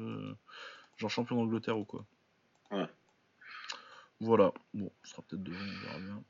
genre 0.96 1.10
champion 1.10 1.36
d'Angleterre 1.36 1.76
ou 1.78 1.84
quoi. 1.84 2.04
Ouais. 2.70 2.88
Voilà, 4.20 4.52
bon, 4.74 4.90
ce 5.02 5.10
sera 5.12 5.22
peut-être 5.22 5.42
devant, 5.42 5.56
on 5.58 5.86
verra 5.86 5.98
bien. 5.98 6.22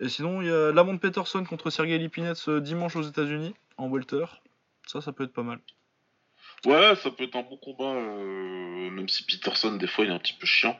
Et 0.00 0.08
sinon, 0.08 0.40
il 0.40 0.46
y 0.48 0.50
a 0.50 0.72
Lamont 0.72 0.96
Peterson 0.98 1.44
contre 1.44 1.70
Sergei 1.70 1.98
Lipinets 1.98 2.32
euh, 2.48 2.60
dimanche 2.60 2.96
aux 2.96 3.02
États-Unis 3.02 3.54
en 3.76 3.88
welter. 3.88 4.24
Ça, 4.86 5.00
ça 5.00 5.12
peut 5.12 5.24
être 5.24 5.32
pas 5.32 5.42
mal. 5.42 5.58
Ouais, 6.64 6.94
ça 6.96 7.10
peut 7.10 7.24
être 7.24 7.36
un 7.36 7.42
bon 7.42 7.56
combat, 7.58 7.92
euh, 7.94 8.90
même 8.90 9.08
si 9.08 9.24
Peterson, 9.24 9.72
des 9.76 9.86
fois, 9.86 10.04
il 10.04 10.10
est 10.10 10.14
un 10.14 10.18
petit 10.18 10.32
peu 10.34 10.46
chiant. 10.46 10.78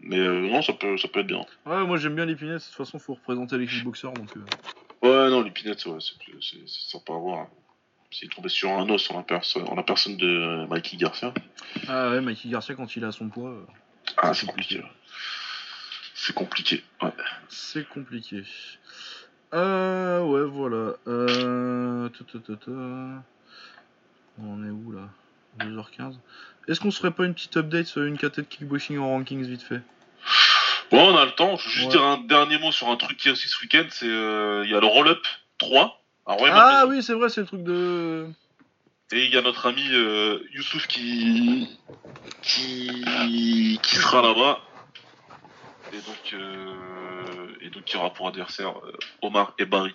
Mais 0.00 0.18
euh, 0.18 0.48
non, 0.48 0.62
ça 0.62 0.72
peut, 0.74 0.96
ça 0.96 1.08
peut 1.08 1.20
être 1.20 1.26
bien. 1.26 1.44
Ouais, 1.66 1.84
moi 1.84 1.96
j'aime 1.96 2.14
bien 2.14 2.24
Lipinets. 2.24 2.54
De 2.54 2.58
toute 2.58 2.74
façon, 2.74 2.98
faut 2.98 3.14
représenter 3.14 3.58
les 3.58 3.66
kickboxers, 3.66 4.12
donc. 4.12 4.36
euh, 4.36 4.44
Ouais, 5.02 5.30
non, 5.30 5.42
les 5.42 5.50
Pinettes, 5.52 5.86
ouais, 5.86 5.98
c'est 6.00 6.68
sympa 6.68 7.12
à 7.14 7.18
voir. 7.18 7.38
hein. 7.40 7.48
S'il 8.10 8.28
tombait 8.30 8.48
sur 8.48 8.70
un 8.70 8.88
os 8.90 9.10
en 9.10 9.16
la, 9.18 9.22
perso- 9.22 9.62
en 9.64 9.74
la 9.74 9.82
personne 9.82 10.16
de 10.16 10.66
Mikey 10.68 10.96
Garcia, 10.96 11.32
Ah 11.88 12.10
ouais, 12.10 12.20
Mikey 12.20 12.48
Garcia 12.48 12.74
quand 12.74 12.96
il 12.96 13.04
à 13.04 13.12
son 13.12 13.28
poids, 13.28 13.66
ah, 14.16 14.32
C'est 14.34 14.40
c'est 14.40 14.46
compliqué. 14.46 14.76
compliqué. 14.76 14.94
C'est 16.28 16.34
compliqué, 16.34 16.84
ouais. 17.00 17.10
c'est 17.48 17.88
compliqué. 17.88 18.42
Euh, 19.54 20.20
ouais, 20.20 20.42
voilà. 20.44 20.92
Euh. 21.06 22.10
On 24.38 24.62
est 24.62 24.68
où 24.68 24.92
là? 24.92 25.08
2h15. 25.60 26.16
Est-ce 26.68 26.80
qu'on 26.80 26.90
se 26.90 26.98
ferait 26.98 27.12
pas 27.12 27.24
une 27.24 27.32
petite 27.32 27.56
update 27.56 27.86
sur 27.86 28.02
une 28.02 28.18
KT 28.18 28.40
de 28.40 28.42
kickboxing 28.42 28.98
en 28.98 29.08
rankings 29.08 29.42
vite 29.46 29.62
fait? 29.62 29.80
Bon, 30.90 31.14
on 31.14 31.16
a 31.16 31.24
le 31.24 31.30
temps. 31.30 31.56
Je 31.56 31.64
veux 31.64 31.70
juste 31.70 31.86
Ouais. 31.86 31.92
dire 31.92 32.02
un 32.04 32.18
dernier 32.18 32.58
mot 32.58 32.72
sur 32.72 32.90
un 32.90 32.96
truc 32.96 33.16
qui 33.16 33.28
est 33.28 33.32
aussi 33.32 33.48
ce 33.48 33.58
week-end. 33.62 33.86
C'est 33.88 34.04
euh, 34.04 34.64
il 34.66 34.70
y 34.70 34.74
a 34.74 34.80
le 34.80 34.86
roll-up 34.86 35.26
3 35.56 35.98
à 36.26 36.34
Roy 36.34 36.50
Ah 36.52 36.84
oui, 36.86 37.02
c'est 37.02 37.14
vrai, 37.14 37.30
c'est 37.30 37.40
le 37.40 37.46
truc 37.46 37.62
de. 37.62 38.26
Et 39.12 39.24
il 39.24 39.32
y 39.32 39.38
a 39.38 39.40
notre 39.40 39.64
ami 39.64 39.88
euh, 39.92 40.40
Youssouf 40.52 40.86
qui... 40.88 41.66
qui 42.42 43.80
qui 43.82 43.96
sera 43.96 44.20
là-bas. 44.20 44.60
Et 45.92 45.96
donc 46.00 46.34
euh, 46.34 46.74
et 47.60 47.70
donc 47.70 47.90
il 47.90 47.94
y 47.94 47.96
aura 47.98 48.12
pour 48.12 48.28
adversaire 48.28 48.70
euh, 48.84 48.92
Omar 49.22 49.54
et 49.58 49.64
Barry 49.64 49.94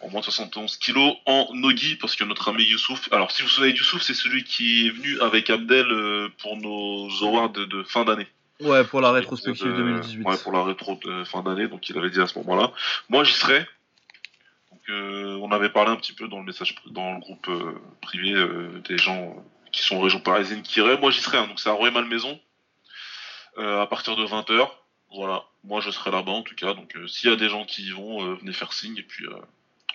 en 0.00 0.08
moins 0.10 0.20
de 0.20 0.24
71 0.26 0.76
kilos 0.76 1.14
en 1.26 1.48
nogi 1.54 1.96
parce 1.96 2.14
que 2.16 2.24
notre 2.24 2.48
ami 2.50 2.64
Youssouf. 2.64 3.08
Alors 3.12 3.30
si 3.30 3.42
vous 3.42 3.48
vous 3.48 3.54
souvenez 3.54 3.72
de 3.72 3.78
Youssouf, 3.78 4.02
c'est 4.02 4.14
celui 4.14 4.44
qui 4.44 4.86
est 4.86 4.90
venu 4.90 5.20
avec 5.20 5.50
Abdel 5.50 5.86
euh, 5.90 6.28
pour 6.38 6.56
nos 6.56 7.08
awards 7.22 7.50
de, 7.50 7.64
de 7.64 7.82
fin 7.82 8.04
d'année. 8.04 8.26
Ouais, 8.60 8.84
pour 8.84 9.00
la 9.00 9.10
rétrospective 9.10 9.66
Euh, 9.66 9.76
2018. 9.76 10.24
Ouais, 10.26 10.36
pour 10.38 10.52
la 10.52 10.62
rétro 10.62 10.98
de 11.04 11.24
fin 11.24 11.42
d'année, 11.42 11.66
donc 11.66 11.88
il 11.88 11.98
avait 11.98 12.10
dit 12.10 12.20
à 12.20 12.26
ce 12.28 12.38
moment-là. 12.38 12.70
Moi, 13.08 13.24
j'y 13.24 13.32
serai. 13.32 13.66
Donc, 14.70 14.80
euh, 14.90 15.36
on 15.42 15.50
avait 15.50 15.70
parlé 15.70 15.90
un 15.90 15.96
petit 15.96 16.12
peu 16.12 16.28
dans 16.28 16.38
le 16.38 16.44
message, 16.44 16.76
dans 16.90 17.14
le 17.14 17.18
groupe 17.20 17.48
euh, 17.48 17.72
privé 18.00 18.32
euh, 18.32 18.80
des 18.88 18.96
gens 18.96 19.34
qui 19.72 19.82
sont 19.82 19.96
en 19.96 20.00
région 20.02 20.20
parisienne 20.20 20.62
qui 20.62 20.78
iraient. 20.78 20.98
Moi, 20.98 21.10
j'y 21.10 21.20
serai. 21.20 21.38
hein. 21.38 21.48
donc, 21.48 21.58
c'est 21.58 21.68
à 21.68 21.72
Roy-Malmaison 21.72 22.38
euh, 23.58 23.80
à 23.82 23.86
partir 23.88 24.14
de 24.14 24.24
20h. 24.24 24.68
Voilà. 25.14 25.44
Moi, 25.64 25.80
je 25.80 25.90
serai 25.90 26.10
là-bas 26.10 26.32
en 26.32 26.42
tout 26.42 26.54
cas. 26.54 26.74
Donc, 26.74 26.94
euh, 26.96 27.06
s'il 27.06 27.30
y 27.30 27.32
a 27.32 27.36
des 27.36 27.48
gens 27.48 27.64
qui 27.64 27.86
y 27.86 27.90
vont, 27.90 28.24
euh, 28.26 28.34
venez 28.36 28.52
faire 28.52 28.72
signe 28.72 28.96
et 28.98 29.02
puis. 29.02 29.26
euh, 29.26 29.34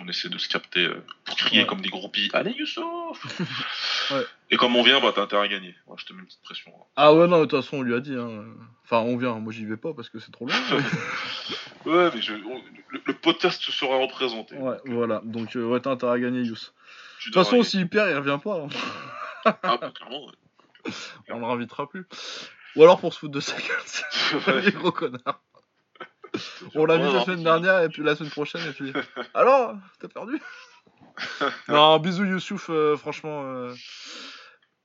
on 0.01 0.07
essaie 0.07 0.29
de 0.29 0.37
se 0.37 0.47
capter 0.47 0.87
pour 1.25 1.35
crier 1.35 1.59
Ouais. 1.63 1.67
comme 1.67 1.81
des 1.81 1.89
groupies. 1.89 2.29
Allez 2.31 2.51
Youssouf 2.53 3.19
Ouais. 4.11 4.23
Et 4.49 4.55
comme 4.55 4.73
on 4.77 4.81
vient, 4.81 5.01
bah 5.01 5.11
t'as 5.13 5.23
intérêt 5.23 5.43
à 5.43 5.47
gagner. 5.49 5.75
Moi 5.87 5.97
je 5.99 6.05
te 6.05 6.13
mets 6.13 6.19
une 6.21 6.25
petite 6.25 6.41
pression. 6.41 6.71
hein. 6.73 6.83
Ah 6.95 7.13
ouais, 7.13 7.27
non, 7.27 7.41
de 7.41 7.45
toute 7.47 7.61
façon, 7.61 7.79
on 7.79 7.81
lui 7.81 7.93
a 7.93 7.99
dit. 7.99 8.15
Hein. 8.15 8.45
Enfin, 8.85 8.99
on 8.99 9.17
vient. 9.17 9.33
Moi, 9.39 9.51
j'y 9.51 9.65
vais 9.65 9.75
pas 9.75 9.93
parce 9.93 10.07
que 10.09 10.19
c'est 10.19 10.31
trop 10.31 10.45
loin. 10.45 10.55
Ouais, 11.85 12.09
mais 12.13 12.21
je, 12.21 12.33
on- 12.33 12.61
le, 12.89 13.01
le 13.05 13.13
podcast 13.13 13.61
sera 13.61 13.97
représenté. 13.97 14.55
ouais, 14.55 14.77
voilà. 14.85 15.21
Donc, 15.25 15.55
euh, 15.55 15.63
ouais, 15.65 15.79
t'as 15.81 15.91
intérêt 15.91 16.13
à 16.13 16.19
gagner, 16.19 16.41
Yous. 16.43 16.55
De 16.55 17.23
toute 17.25 17.33
façon, 17.33 17.61
s'il 17.63 17.87
perd, 17.89 18.09
il 18.09 18.15
revient 18.15 18.39
pas. 18.43 18.63
hein. 18.63 18.67
Ah, 19.63 19.77
bah, 19.81 19.91
clairement, 19.95 20.25
ouais. 20.27 20.33
On 21.29 21.39
le 21.39 21.45
réinvitera 21.45 21.89
plus. 21.89 22.05
Ou 22.75 22.83
alors 22.83 22.99
pour 22.99 23.13
se 23.13 23.19
foutre 23.19 23.33
de 23.33 23.39
sa 23.39 23.55
gueule. 23.57 23.81
c'est 23.85 24.61
des 24.65 24.71
gros 24.71 24.91
connards. 24.91 25.41
On 26.75 26.85
l'a 26.85 26.97
vu 26.97 27.11
la 27.13 27.23
semaine 27.25 27.43
dernière 27.43 27.81
et 27.81 27.89
puis 27.89 28.03
la 28.03 28.15
semaine 28.15 28.31
prochaine 28.31 28.61
et 28.67 28.73
puis. 28.73 28.93
Alors, 29.33 29.75
t'as 29.99 30.07
perdu? 30.07 30.39
Non, 31.67 31.99
bisous 31.99 32.23
Youssouf, 32.25 32.69
euh, 32.69 32.95
franchement. 32.95 33.43
euh, 33.43 33.73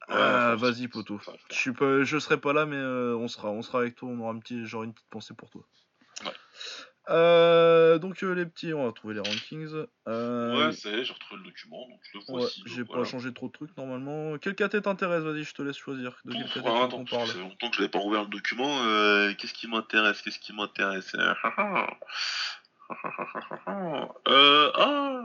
Ouais, 0.08 0.14
euh, 0.16 0.56
Vas-y 0.56 0.82
c'est- 0.82 1.30
Je 1.50 1.54
suis 1.56 1.72
pas, 1.72 2.02
je 2.02 2.18
serai 2.18 2.38
pas 2.38 2.52
là 2.52 2.66
mais 2.66 2.76
on 2.76 3.26
sera, 3.28 3.50
on 3.50 3.62
sera 3.62 3.78
avec 3.80 3.94
toi. 3.94 4.08
On 4.10 4.18
aura 4.20 4.32
un 4.32 4.38
petit, 4.38 4.66
genre 4.66 4.82
une 4.82 4.92
petite 4.92 5.08
pensée 5.10 5.32
pour 5.34 5.48
toi. 5.50 5.62
Euh, 7.10 7.98
donc 7.98 8.22
euh, 8.22 8.34
les 8.34 8.46
petits, 8.46 8.72
on 8.72 8.86
va 8.86 8.92
trouver 8.92 9.14
les 9.14 9.20
rankings. 9.20 9.86
Euh, 10.08 10.66
Ouais, 10.66 10.72
ça 10.72 10.90
y 10.90 10.94
est, 10.94 11.04
j'ai 11.04 11.12
retrouvé 11.12 11.42
le 11.42 11.48
document, 11.50 11.86
donc 11.88 12.00
je 12.02 12.18
le 12.18 12.24
vois 12.24 12.42
ouais, 12.42 12.48
j'ai 12.66 12.84
pas 12.84 12.94
voilà. 12.94 13.04
changé 13.04 13.32
trop 13.32 13.48
de 13.48 13.52
trucs 13.52 13.76
normalement. 13.76 14.38
Quel 14.38 14.54
KT 14.54 14.82
t'intéresse 14.82 15.22
Vas-y, 15.22 15.44
je 15.44 15.54
te 15.54 15.62
laisse 15.62 15.76
choisir. 15.76 16.16
De 16.24 16.32
quel 16.32 16.44
KT 16.44 16.62
ah, 16.66 16.88
que 16.88 17.10
parle 17.10 17.26
ça 17.26 17.34
fait 17.34 17.40
longtemps 17.40 17.68
que 17.68 17.76
je 17.76 17.80
n'avais 17.80 17.90
pas 17.90 17.98
rouvert 17.98 18.22
le 18.22 18.28
document. 18.28 18.78
Qu'est-ce 19.34 19.54
qui 19.54 19.68
m'intéresse 19.68 20.22
Qu'est-ce 20.22 20.38
qui 20.38 20.52
m'intéresse? 20.52 21.14
Euh, 24.28 24.70
ah, 24.74 25.22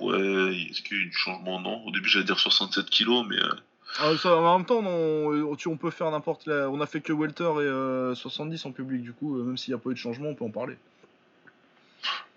ouais, 0.00 0.56
est-ce 0.70 0.82
qu'il 0.82 0.96
y 0.96 1.00
a 1.00 1.02
eu 1.02 1.06
du 1.06 1.16
changement? 1.16 1.60
Non. 1.60 1.84
Au 1.84 1.90
début, 1.90 2.08
j'allais 2.08 2.24
dire 2.24 2.38
67 2.38 2.90
kilos, 2.90 3.26
mais. 3.28 3.36
Euh, 4.00 4.14
Ah, 4.14 4.18
ça, 4.18 4.36
en 4.36 4.58
même 4.58 4.66
temps, 4.66 4.78
on, 4.84 5.76
peut 5.76 5.90
faire 5.90 6.10
n'importe. 6.10 6.46
la- 6.46 6.68
On 6.70 6.80
a 6.80 6.86
fait 6.86 7.00
que 7.00 7.12
Welter 7.12 7.44
et 7.44 7.68
euh, 7.68 8.14
70 8.14 8.64
en 8.66 8.72
public, 8.72 9.02
du 9.02 9.12
coup, 9.12 9.38
euh, 9.38 9.44
même 9.44 9.56
s'il 9.56 9.72
n'y 9.74 9.80
a 9.80 9.82
pas 9.82 9.90
eu 9.90 9.94
de 9.94 9.98
changement, 9.98 10.28
on 10.30 10.34
peut 10.34 10.44
en 10.44 10.50
parler. 10.50 10.76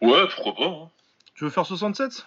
Ouais, 0.01 0.27
pourquoi 0.35 0.55
pas. 0.55 0.71
hein. 0.71 0.89
Tu 1.35 1.43
veux 1.43 1.49
faire 1.49 1.65
67 1.65 2.25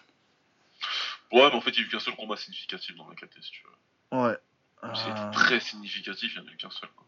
Ouais, 1.33 1.49
mais 1.49 1.55
en 1.55 1.61
fait, 1.61 1.71
il 1.71 1.79
y 1.79 1.83
a 1.83 1.87
eu 1.87 1.89
qu'un 1.89 2.01
seul 2.01 2.17
combat 2.17 2.37
significatif 2.37 2.97
dans 2.97 3.09
la 3.09 3.15
KT, 3.15 3.31
si 3.41 3.51
tu 3.53 3.63
veux. 3.65 4.19
Ouais. 4.19 4.37
Était 4.83 5.31
très 5.33 5.61
significatif, 5.61 6.33
il 6.35 6.41
n'y 6.41 6.47
en 6.47 6.51
a 6.51 6.53
eu 6.53 6.57
qu'un 6.57 6.71
seul. 6.71 6.89
Quoi. 6.97 7.07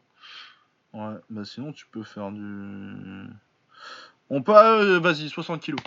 Ouais, 1.08 1.16
bah 1.30 1.44
sinon, 1.44 1.72
tu 1.72 1.86
peux 1.86 2.02
faire 2.04 2.30
du. 2.30 3.26
On 4.30 4.42
peut. 4.42 4.54
euh, 4.54 5.00
Vas-y, 5.00 5.28
60 5.28 5.60
kilos. 5.62 5.80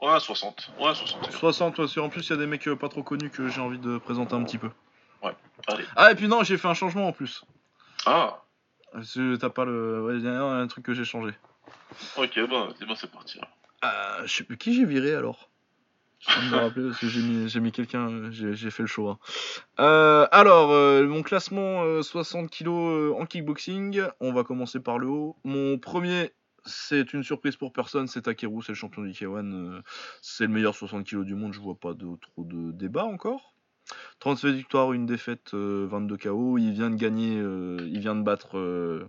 Ouais, 0.00 0.20
60. 0.20 0.70
Ouais, 0.78 0.94
60. 0.94 1.30
60, 1.32 1.76
parce 1.76 1.94
qu'en 1.94 2.08
plus, 2.08 2.26
il 2.26 2.30
y 2.30 2.32
a 2.34 2.36
des 2.36 2.46
mecs 2.46 2.66
euh, 2.68 2.76
pas 2.76 2.88
trop 2.88 3.02
connus 3.02 3.30
que 3.30 3.48
j'ai 3.48 3.60
envie 3.60 3.78
de 3.78 3.98
présenter 3.98 4.34
un 4.34 4.44
petit 4.44 4.58
peu. 4.58 4.70
Allez. 5.68 5.84
Ah, 5.96 6.12
et 6.12 6.14
puis 6.14 6.28
non, 6.28 6.44
j'ai 6.44 6.58
fait 6.58 6.68
un 6.68 6.74
changement 6.74 7.08
en 7.08 7.12
plus. 7.12 7.44
Ah, 8.04 8.42
T'as 9.40 9.50
pas 9.50 9.64
le. 9.64 10.02
Ouais, 10.04 10.16
il 10.16 10.24
y 10.24 10.28
a 10.28 10.42
un, 10.42 10.66
truc 10.68 10.84
que 10.84 10.94
j'ai 10.94 11.04
changé. 11.04 11.32
ok, 12.16 12.48
bah, 12.48 12.68
c'est- 12.78 12.86
bah, 12.86 12.94
c'est 12.96 13.10
parti. 13.10 13.40
Euh, 13.84 14.26
je 14.26 14.32
sais 14.32 14.44
plus 14.44 14.56
qui 14.56 14.74
j'ai 14.74 14.84
viré 14.84 15.14
alors? 15.14 15.50
Je 16.20 16.40
me 16.40 16.56
rappeler 16.56 16.88
parce 16.88 16.98
que 16.98 17.08
j'ai 17.08 17.20
mis, 17.20 17.48
j'ai 17.48 17.60
mis 17.60 17.72
quelqu'un, 17.72 18.08
euh, 18.08 18.30
j'ai 18.30 18.70
fait 18.70 18.82
le 18.82 18.86
show. 18.86 19.08
hein. 19.08 19.18
Euh, 19.80 20.26
alors, 20.32 20.70
euh, 20.70 21.06
mon 21.06 21.22
classement 21.22 21.82
euh, 21.84 22.02
60 22.02 22.50
kg 22.50 22.68
en 23.18 23.26
kickboxing, 23.26 24.02
on 24.20 24.32
va 24.32 24.44
commencer 24.44 24.80
par 24.80 24.98
le 24.98 25.08
haut. 25.08 25.36
Mon 25.44 25.78
premier, 25.78 26.32
c'est 26.66 27.12
une 27.12 27.22
surprise 27.22 27.56
pour 27.56 27.72
personne, 27.72 28.06
c'est 28.06 28.22
Takeru, 28.22 28.62
c'est 28.62 28.72
le 28.72 28.76
champion 28.76 29.02
du 29.02 29.10
K1. 29.12 29.52
euh, 29.52 29.82
c'est 30.22 30.44
le 30.46 30.52
meilleur 30.52 30.74
60 30.74 31.06
kg 31.06 31.22
du 31.24 31.34
monde, 31.34 31.52
je 31.52 31.60
vois 31.60 31.78
pas 31.78 31.94
de, 31.94 32.06
trop 32.20 32.44
de 32.44 32.72
débat 32.72 33.04
encore. 33.04 33.54
37 34.18 34.54
victoires, 34.54 34.92
une 34.92 35.06
défaite, 35.06 35.54
euh, 35.54 35.86
22 35.88 36.16
KO. 36.16 36.58
Il 36.58 36.72
vient 36.72 36.90
de 36.90 36.96
gagner, 36.96 37.38
euh, 37.38 37.76
il 37.88 38.00
vient 38.00 38.16
de 38.16 38.22
battre 38.22 38.58
euh, 38.58 39.08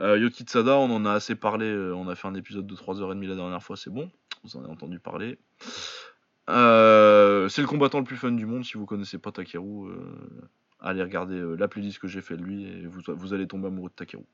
euh, 0.00 0.18
Yoki 0.18 0.44
Tsada. 0.44 0.76
On 0.76 0.90
en 0.90 1.06
a 1.06 1.12
assez 1.12 1.34
parlé. 1.34 1.66
euh, 1.66 1.94
on 1.94 2.06
a 2.08 2.14
fait 2.14 2.28
un 2.28 2.34
épisode 2.34 2.66
de 2.66 2.74
3h30 2.74 3.26
la 3.26 3.34
dernière 3.36 3.62
fois, 3.62 3.76
c'est 3.76 3.90
bon. 3.90 4.10
Vous 4.44 4.56
en 4.56 4.62
avez 4.64 4.72
entendu 4.72 4.98
parler. 4.98 5.38
Euh, 6.50 7.48
c'est 7.48 7.62
le 7.62 7.68
combattant 7.68 7.98
le 7.98 8.04
plus 8.04 8.16
fun 8.16 8.32
du 8.32 8.44
monde. 8.46 8.64
Si 8.64 8.74
vous 8.76 8.86
connaissez 8.86 9.18
pas 9.18 9.32
Takeru, 9.32 9.88
euh, 9.90 9.96
allez 10.80 11.02
regarder 11.02 11.36
euh, 11.36 11.54
la 11.54 11.68
playlist 11.68 11.98
que 12.00 12.08
j'ai 12.08 12.20
fait 12.20 12.36
de 12.36 12.42
lui 12.42 12.64
et 12.64 12.86
vous, 12.86 13.00
vous 13.08 13.32
allez 13.34 13.46
tomber 13.46 13.68
amoureux 13.68 13.90
de 13.90 13.94
Takeru. 13.94 14.24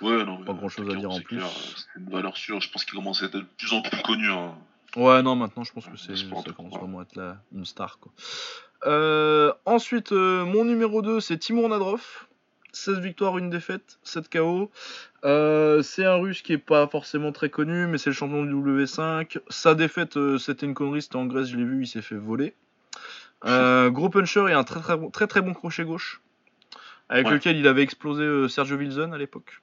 Ouais, 0.00 0.24
non. 0.24 0.44
Pas 0.44 0.52
grand-chose 0.52 0.86
à 0.86 0.88
Takeru, 0.94 1.00
dire 1.00 1.10
en 1.10 1.16
c'est 1.16 1.22
plus. 1.24 1.40
C'est 1.40 2.00
une 2.00 2.10
valeur 2.10 2.36
sûre. 2.36 2.60
Je 2.60 2.70
pense 2.70 2.84
qu'il 2.84 2.94
commence 2.94 3.22
à 3.22 3.26
être 3.26 3.36
de 3.36 3.44
plus 3.58 3.72
en 3.72 3.82
plus 3.82 4.02
connu. 4.02 4.30
Hein. 4.30 4.54
Ouais, 4.96 5.22
non, 5.22 5.34
maintenant 5.34 5.64
je 5.64 5.72
pense 5.72 5.86
que 5.86 5.96
c'est, 5.96 6.14
ça 6.16 6.24
commence 6.56 6.74
vraiment 6.78 7.00
à 7.00 7.02
être 7.02 7.16
la, 7.16 7.36
une 7.54 7.64
star. 7.64 7.98
Quoi. 7.98 8.12
Euh, 8.86 9.52
ensuite, 9.64 10.12
euh, 10.12 10.44
mon 10.44 10.64
numéro 10.64 11.02
2, 11.02 11.20
c'est 11.20 11.38
Timur 11.38 11.68
Nadrov. 11.68 12.26
16 12.72 12.98
victoires, 12.98 13.38
une 13.38 13.50
défaite, 13.50 13.98
7 14.02 14.28
KO. 14.28 14.68
Euh, 15.24 15.80
c'est 15.82 16.04
un 16.04 16.16
russe 16.16 16.42
qui 16.42 16.52
est 16.54 16.58
pas 16.58 16.88
forcément 16.88 17.30
très 17.30 17.48
connu, 17.48 17.86
mais 17.86 17.98
c'est 17.98 18.10
le 18.10 18.14
champion 18.14 18.44
du 18.44 18.52
W5. 18.52 19.38
Sa 19.48 19.76
défaite, 19.76 20.18
c'était 20.38 20.66
une 20.66 20.74
connerie, 20.74 21.00
c'était 21.02 21.14
en 21.16 21.26
Grèce, 21.26 21.48
je 21.48 21.56
l'ai 21.56 21.64
vu, 21.64 21.82
il 21.84 21.86
s'est 21.86 22.02
fait 22.02 22.16
voler. 22.16 22.54
Gros 23.44 24.08
puncher 24.08 24.46
et 24.48 24.52
un 24.54 24.64
très 24.64 24.80
très, 24.80 24.96
bon- 24.96 25.10
très 25.10 25.26
très 25.28 25.40
bon 25.40 25.54
crochet 25.54 25.84
gauche, 25.84 26.20
avec 27.08 27.26
Ouais. 27.26 27.34
lequel 27.34 27.56
il 27.56 27.66
avait 27.68 27.82
explosé 27.82 28.48
Sergio 28.48 28.76
Wilson 28.76 29.12
à 29.12 29.18
l'époque. 29.18 29.60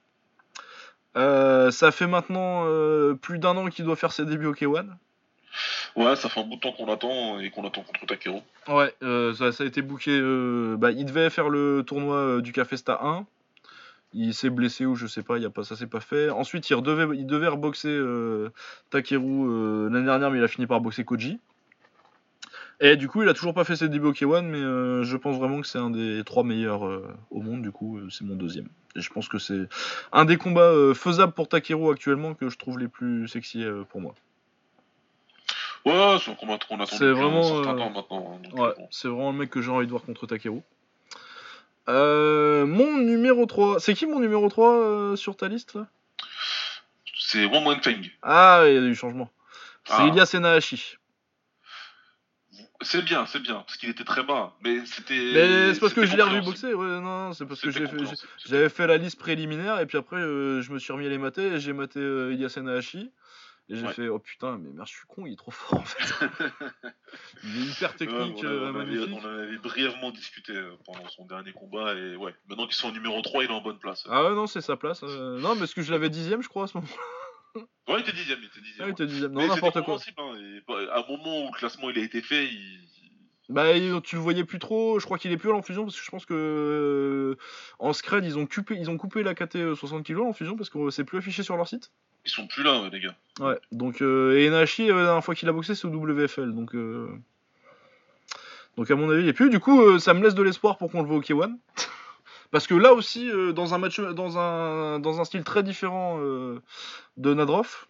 Euh, 1.16 1.70
ça 1.70 1.90
fait 1.90 2.06
maintenant 2.06 2.64
euh, 2.66 3.14
plus 3.14 3.38
d'un 3.38 3.56
an 3.56 3.68
qu'il 3.68 3.84
doit 3.84 3.96
faire 3.96 4.12
ses 4.12 4.24
débuts 4.24 4.46
au 4.46 4.54
K1. 4.54 4.86
Ouais, 5.94 6.16
ça 6.16 6.30
fait 6.30 6.40
un 6.40 6.44
bout 6.44 6.56
de 6.56 6.60
temps 6.60 6.72
qu'on 6.72 6.86
l'attend 6.86 7.38
et 7.38 7.50
qu'on 7.50 7.66
attend 7.66 7.82
contre 7.82 8.06
Takeru. 8.06 8.40
Ouais, 8.68 8.94
euh, 9.02 9.34
ça, 9.34 9.52
ça 9.52 9.64
a 9.64 9.66
été 9.66 9.82
booké. 9.82 10.18
bah, 10.78 10.90
il 10.90 11.04
devait 11.04 11.28
faire 11.28 11.50
le 11.50 11.82
tournoi 11.86 12.40
du 12.40 12.52
Cafesta 12.52 12.98
1. 13.02 13.26
Il 14.14 14.34
s'est 14.34 14.50
blessé 14.50 14.86
ou 14.86 14.94
je 14.94 15.06
sais 15.06 15.22
pas, 15.22 15.38
y 15.38 15.44
a 15.44 15.50
pas, 15.50 15.64
ça 15.64 15.76
s'est 15.76 15.86
pas 15.86 16.00
fait. 16.00 16.30
Ensuite, 16.30 16.68
il, 16.70 16.74
redevait, 16.74 17.16
il 17.16 17.26
devait 17.26 17.48
reboxer 17.48 17.98
Takeru 18.90 19.90
l'année 19.90 20.06
dernière, 20.06 20.30
mais 20.30 20.38
il 20.38 20.44
a 20.44 20.48
fini 20.48 20.66
par 20.66 20.80
boxer 20.80 21.04
Koji. 21.04 21.38
Et 22.84 22.96
du 22.96 23.06
coup, 23.08 23.22
il 23.22 23.28
a 23.28 23.32
toujours 23.34 23.54
pas 23.54 23.62
fait 23.62 23.76
ses 23.76 23.88
débuts 23.88 24.08
au 24.08 24.12
K1, 24.12 24.42
mais 24.42 24.58
euh, 24.58 25.04
je 25.04 25.16
pense 25.16 25.38
vraiment 25.38 25.60
que 25.60 25.66
c'est 25.68 25.78
un 25.78 25.88
des 25.90 26.22
trois 26.24 26.42
meilleurs 26.42 26.84
euh, 26.84 27.06
au 27.30 27.40
monde. 27.40 27.62
Du 27.62 27.70
coup, 27.70 27.98
euh, 27.98 28.08
c'est 28.10 28.24
mon 28.24 28.34
deuxième. 28.34 28.66
Et 28.96 29.00
je 29.00 29.08
pense 29.10 29.28
que 29.28 29.38
c'est 29.38 29.68
un 30.10 30.24
des 30.24 30.36
combats 30.36 30.72
faisables 30.94 31.32
pour 31.32 31.46
Takeru 31.48 31.92
actuellement 31.92 32.34
que 32.34 32.48
je 32.48 32.58
trouve 32.58 32.80
les 32.80 32.88
plus 32.88 33.28
sexy 33.28 33.64
pour 33.90 34.00
moi. 34.00 34.14
Ouais, 35.86 36.16
c'est 36.24 36.30
un 36.32 36.34
combat 36.34 36.58
qu'on 36.58 36.78
attend 36.80 36.96
depuis 36.96 37.12
vraiment, 37.12 37.40
un 37.60 37.64
certain 37.64 37.76
temps 37.76 37.90
maintenant. 37.90 38.32
hein, 38.34 38.40
donc, 38.50 38.58
Ouais, 38.60 38.74
bon. 38.76 38.88
c'est 38.90 39.08
vraiment 39.08 39.30
le 39.32 39.38
mec 39.38 39.50
que 39.50 39.62
j'ai 39.62 39.70
envie 39.70 39.86
de 39.86 39.90
voir 39.90 40.02
contre 40.02 40.26
Takeru. 40.26 40.60
Mon 41.88 42.98
numéro 42.98 43.46
3. 43.46 43.78
C'est 43.80 43.94
qui 43.94 44.06
mon 44.06 44.20
numéro 44.20 44.48
3 44.48 44.74
euh, 44.74 45.16
sur 45.16 45.36
ta 45.36 45.48
liste 45.48 45.74
là? 45.74 45.86
C'est 47.18 47.44
Wang 47.46 47.66
Wenfeng. 47.66 48.10
Ah, 48.22 48.64
il 48.66 48.74
y 48.74 48.76
a 48.76 48.80
eu 48.80 48.94
changement. 48.94 49.30
C'est 49.84 49.94
Ah. 49.98 50.06
Ilya 50.08 50.26
Senahashi. 50.26 50.96
C'est 52.82 53.02
bien, 53.02 53.26
c'est 53.26 53.40
bien, 53.40 53.56
parce 53.60 53.76
qu'il 53.76 53.88
était 53.88 54.04
très 54.04 54.22
bas. 54.22 54.54
Mais 54.62 54.84
c'était. 54.86 55.30
Mais 55.34 55.74
c'est 55.74 55.80
parce 55.80 55.94
que 55.94 56.04
je 56.06 56.16
l'ai 56.16 56.22
revu 56.22 56.42
boxer. 56.42 56.74
Ouais, 56.74 57.00
non, 57.00 57.32
c'est 57.32 57.46
parce 57.46 57.60
que 57.60 57.70
j'avais 57.70 58.68
fait 58.68 58.86
la 58.86 58.96
liste 58.98 59.18
préliminaire 59.18 59.80
et 59.80 59.86
puis 59.86 59.98
après 59.98 60.16
euh, 60.16 60.60
je 60.62 60.72
me 60.72 60.78
suis 60.78 60.92
remis 60.92 61.06
à 61.06 61.08
les 61.10 61.18
mater 61.18 61.46
et 61.46 61.60
j'ai 61.60 61.72
maté 61.72 62.00
euh, 62.00 62.32
Ilya 62.32 62.48
Senahashi. 62.48 63.12
Et 63.68 63.76
j'ai 63.76 63.86
Ouais. 63.86 63.92
fait 63.92 64.08
oh 64.08 64.18
putain, 64.18 64.58
mais 64.58 64.70
merde, 64.70 64.88
je 64.88 64.92
suis 64.92 65.06
con, 65.06 65.24
il 65.24 65.34
est 65.34 65.36
trop 65.36 65.52
fort 65.52 65.78
en 65.78 65.84
fait. 65.84 66.26
il 67.44 67.56
est 67.58 67.70
hyper 67.70 67.90
Ouais, 67.92 67.96
technique, 67.98 68.36
on, 68.38 68.46
a- 68.46 68.50
euh, 68.50 68.60
on 68.72 68.74
avait, 68.74 68.84
magnifique. 68.84 69.14
on 69.22 69.24
en 69.24 69.38
avait 69.38 69.56
brièvement 69.58 70.10
discuté 70.10 70.52
euh, 70.52 70.72
pendant 70.84 71.08
son 71.08 71.24
dernier 71.26 71.52
combat 71.52 71.94
et 71.94 72.16
ouais, 72.16 72.34
maintenant 72.48 72.66
qu'ils 72.66 72.74
sont 72.74 72.88
en 72.88 72.92
numéro 72.92 73.22
3, 73.22 73.44
il 73.44 73.50
est 73.50 73.52
en 73.52 73.60
bonne 73.62 73.78
place. 73.78 74.04
Ah 74.10 74.24
ouais, 74.24 74.34
non, 74.34 74.48
c'est 74.48 74.60
sa 74.62 74.76
place. 74.76 75.02
euh, 75.04 75.38
Non, 75.40 75.56
parce 75.56 75.74
que 75.74 75.80
je 75.82 75.92
l'avais 75.92 76.10
dixième, 76.10 76.42
je 76.42 76.48
crois, 76.48 76.64
à 76.64 76.66
ce 76.66 76.76
moment. 76.76 76.88
Ouais, 77.88 77.96
il 77.98 78.00
était 78.00 78.12
dixième, 78.12 78.38
il 78.40 78.46
était 78.46 78.60
dixième. 78.60 78.88
il 78.88 78.92
était 78.92 79.06
dixième. 79.06 79.32
Non, 79.32 79.46
n'importe 79.46 79.82
quoi. 79.82 79.96
hein, 80.18 80.34
et 80.38 80.88
à 80.90 80.98
un 81.00 81.06
moment 81.08 81.44
où 81.44 81.52
le 81.52 81.58
classement 81.58 81.90
il 81.90 81.98
a 81.98 82.02
été 82.02 82.22
fait, 82.22 82.46
il... 82.46 82.78
Bah, 83.48 83.64
tu 84.02 84.16
le 84.16 84.22
voyais 84.22 84.44
plus 84.44 84.58
trop. 84.58 84.98
Je 84.98 85.04
crois 85.04 85.18
qu'il 85.18 85.30
est 85.32 85.36
plus 85.36 85.50
à 85.50 85.52
l'enfusion 85.52 85.84
parce 85.84 85.98
que 85.98 86.04
je 86.04 86.10
pense 86.10 86.24
que 86.24 86.32
euh, 86.34 87.36
en 87.80 87.92
scred 87.92 88.24
ils 88.24 88.38
ont 88.38 88.46
coupé, 88.46 88.76
ils 88.76 88.88
ont 88.88 88.96
coupé 88.96 89.22
la 89.22 89.34
KT 89.34 89.74
60 89.74 90.06
kg 90.06 90.20
en 90.20 90.32
fusion 90.32 90.56
parce 90.56 90.70
que 90.70 90.88
c'est 90.90 91.04
plus 91.04 91.18
affiché 91.18 91.42
sur 91.42 91.56
leur 91.56 91.68
site. 91.68 91.90
ils 92.24 92.30
sont 92.30 92.46
plus 92.46 92.62
là, 92.62 92.80
ouais, 92.80 92.88
les 92.90 93.00
gars. 93.00 93.14
Ouais. 93.40 93.58
Donc 93.72 94.00
euh, 94.00 94.38
et 94.38 94.48
Nashi 94.48 94.90
euh, 94.90 94.94
la 94.96 95.04
dernière 95.04 95.24
fois 95.24 95.34
qu'il 95.34 95.48
a 95.48 95.52
boxé 95.52 95.74
c'est 95.74 95.86
au 95.86 95.90
WFL 95.90 96.54
donc 96.54 96.74
euh, 96.74 97.08
donc 98.78 98.90
à 98.90 98.94
mon 98.96 99.10
avis 99.10 99.24
il 99.24 99.28
est 99.28 99.34
plus. 99.34 99.50
Du 99.50 99.58
coup 99.60 99.82
euh, 99.82 99.98
ça 99.98 100.14
me 100.14 100.22
laisse 100.22 100.34
de 100.34 100.42
l'espoir 100.42 100.78
pour 100.78 100.90
qu'on 100.90 101.02
le 101.02 101.08
voit 101.08 101.16
au 101.16 101.20
K1 101.20 101.56
parce 102.52 102.68
que 102.68 102.74
là 102.74 102.94
aussi 102.94 103.28
euh, 103.28 103.52
dans 103.52 103.74
un 103.74 103.78
match 103.78 103.98
dans 103.98 104.38
un 104.38 105.00
dans 105.00 105.20
un 105.20 105.24
style 105.24 105.42
très 105.42 105.64
différent 105.64 106.18
euh, 106.20 106.62
de 107.16 107.34
Nadrov 107.34 107.88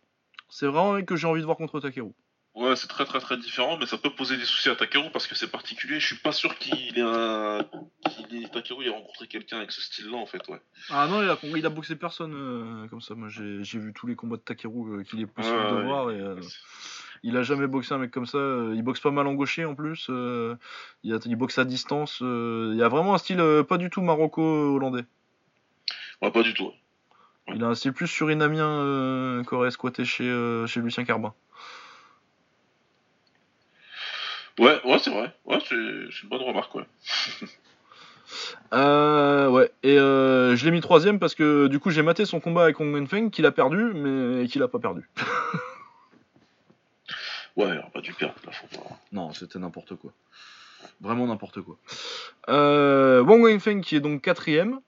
c'est 0.48 0.66
vraiment 0.66 1.02
que 1.02 1.16
j'ai 1.16 1.26
envie 1.26 1.40
de 1.40 1.46
voir 1.46 1.56
contre 1.56 1.80
Takeru. 1.80 2.12
Ouais, 2.54 2.76
c'est 2.76 2.86
très 2.86 3.06
très 3.06 3.20
très 3.20 3.38
différent, 3.38 3.78
mais 3.78 3.86
ça 3.86 3.96
peut 3.96 4.10
poser 4.14 4.36
des 4.36 4.44
soucis 4.44 4.68
à 4.68 4.76
Takeru 4.76 5.08
parce 5.10 5.26
que 5.26 5.34
c'est 5.34 5.50
particulier. 5.50 5.98
Je 5.98 6.06
suis 6.06 6.18
pas 6.18 6.32
sûr 6.32 6.58
qu'il 6.58 6.98
ait 6.98 7.02
un. 7.02 7.66
qu'il 8.10 8.44
ait... 8.44 8.48
Takeru 8.48 8.84
ait 8.84 8.90
rencontré 8.90 9.26
quelqu'un 9.26 9.56
avec 9.56 9.72
ce 9.72 9.80
style-là 9.80 10.18
en 10.18 10.26
fait, 10.26 10.46
ouais. 10.48 10.60
Ah 10.90 11.06
non, 11.08 11.22
il 11.22 11.30
a, 11.30 11.38
il 11.42 11.64
a 11.64 11.70
boxé 11.70 11.96
personne 11.96 12.34
euh, 12.34 12.88
comme 12.88 13.00
ça. 13.00 13.14
Moi, 13.14 13.30
j'ai 13.30 13.64
j'ai 13.64 13.78
vu 13.78 13.94
tous 13.94 14.06
les 14.06 14.14
combats 14.14 14.36
de 14.36 14.42
Takeru 14.42 14.98
euh, 14.98 15.02
qu'il 15.02 15.22
est 15.22 15.26
possible 15.26 15.56
Ouais, 15.56 15.70
de 15.70 15.76
ouais, 15.76 15.84
voir. 15.84 16.10
Et, 16.10 16.20
euh, 16.20 16.36
il 17.22 17.36
a 17.36 17.42
jamais 17.42 17.66
boxé 17.66 17.94
un 17.94 17.98
mec 17.98 18.10
comme 18.10 18.26
ça. 18.26 18.38
euh, 18.38 18.72
Il 18.74 18.82
boxe 18.82 19.00
pas 19.00 19.10
mal 19.10 19.26
en 19.26 19.34
gaucher 19.34 19.64
en 19.64 19.74
plus. 19.74 20.06
euh, 20.10 20.56
il, 21.04 21.14
a- 21.14 21.18
il 21.24 21.36
boxe 21.36 21.58
à 21.58 21.64
distance. 21.64 22.18
euh, 22.22 22.72
il 22.74 22.82
a 22.82 22.88
vraiment 22.88 23.14
un 23.14 23.18
style 23.18 23.42
pas 23.68 23.78
du 23.78 23.90
tout 23.90 24.02
maroco-hollandais. 24.02 25.04
Ouais, 26.20 26.30
pas 26.30 26.42
du 26.42 26.54
tout. 26.54 26.70
Il 27.54 27.62
a 27.64 27.66
un 27.68 27.74
style 27.74 27.92
plus 27.92 28.06
surinamien 28.06 28.68
euh, 28.68 29.42
qu'aurait 29.44 29.70
squatté 29.72 30.04
chez, 30.04 30.28
euh, 30.28 30.66
chez 30.66 30.80
Lucien 30.80 31.04
Carbin. 31.04 31.34
Ouais, 34.58 34.80
ouais, 34.84 34.98
c'est 34.98 35.10
vrai. 35.10 35.34
Ouais, 35.44 35.58
c'est 35.66 35.74
une 35.74 36.28
bonne 36.28 36.42
remarque, 36.42 36.74
ouais. 36.74 36.84
Euh, 38.72 39.48
ouais, 39.50 39.70
et 39.82 39.96
je 39.96 40.64
l'ai 40.64 40.70
mis 40.70 40.80
troisième 40.80 41.18
parce 41.18 41.34
que 41.34 41.66
du 41.66 41.78
coup 41.78 41.90
j'ai 41.90 42.00
maté 42.00 42.24
son 42.24 42.40
combat 42.40 42.62
avec 42.64 42.80
Hong 42.80 42.94
Wenfeng 42.94 43.28
qu'il 43.30 43.44
a 43.44 43.52
perdu, 43.52 43.92
mais 43.94 44.46
qu'il 44.46 44.62
a 44.62 44.68
pas 44.68 44.78
perdu. 44.78 45.06
Ouais, 47.56 47.66
alors, 47.66 47.90
pas 47.90 48.00
du 48.00 48.12
perdre, 48.12 48.34
là, 48.46 48.52
faut 48.52 48.66
pas. 48.78 48.98
Non, 49.12 49.32
c'était 49.32 49.58
n'importe 49.58 49.94
quoi. 49.96 50.12
Vraiment 51.00 51.26
n'importe 51.26 51.60
quoi. 51.62 51.76
Euh, 52.48 53.22
Wang 53.22 53.42
Wenfeng 53.44 53.80
qui 53.82 53.96
est 53.96 54.00
donc 54.00 54.22
quatrième 54.22 54.80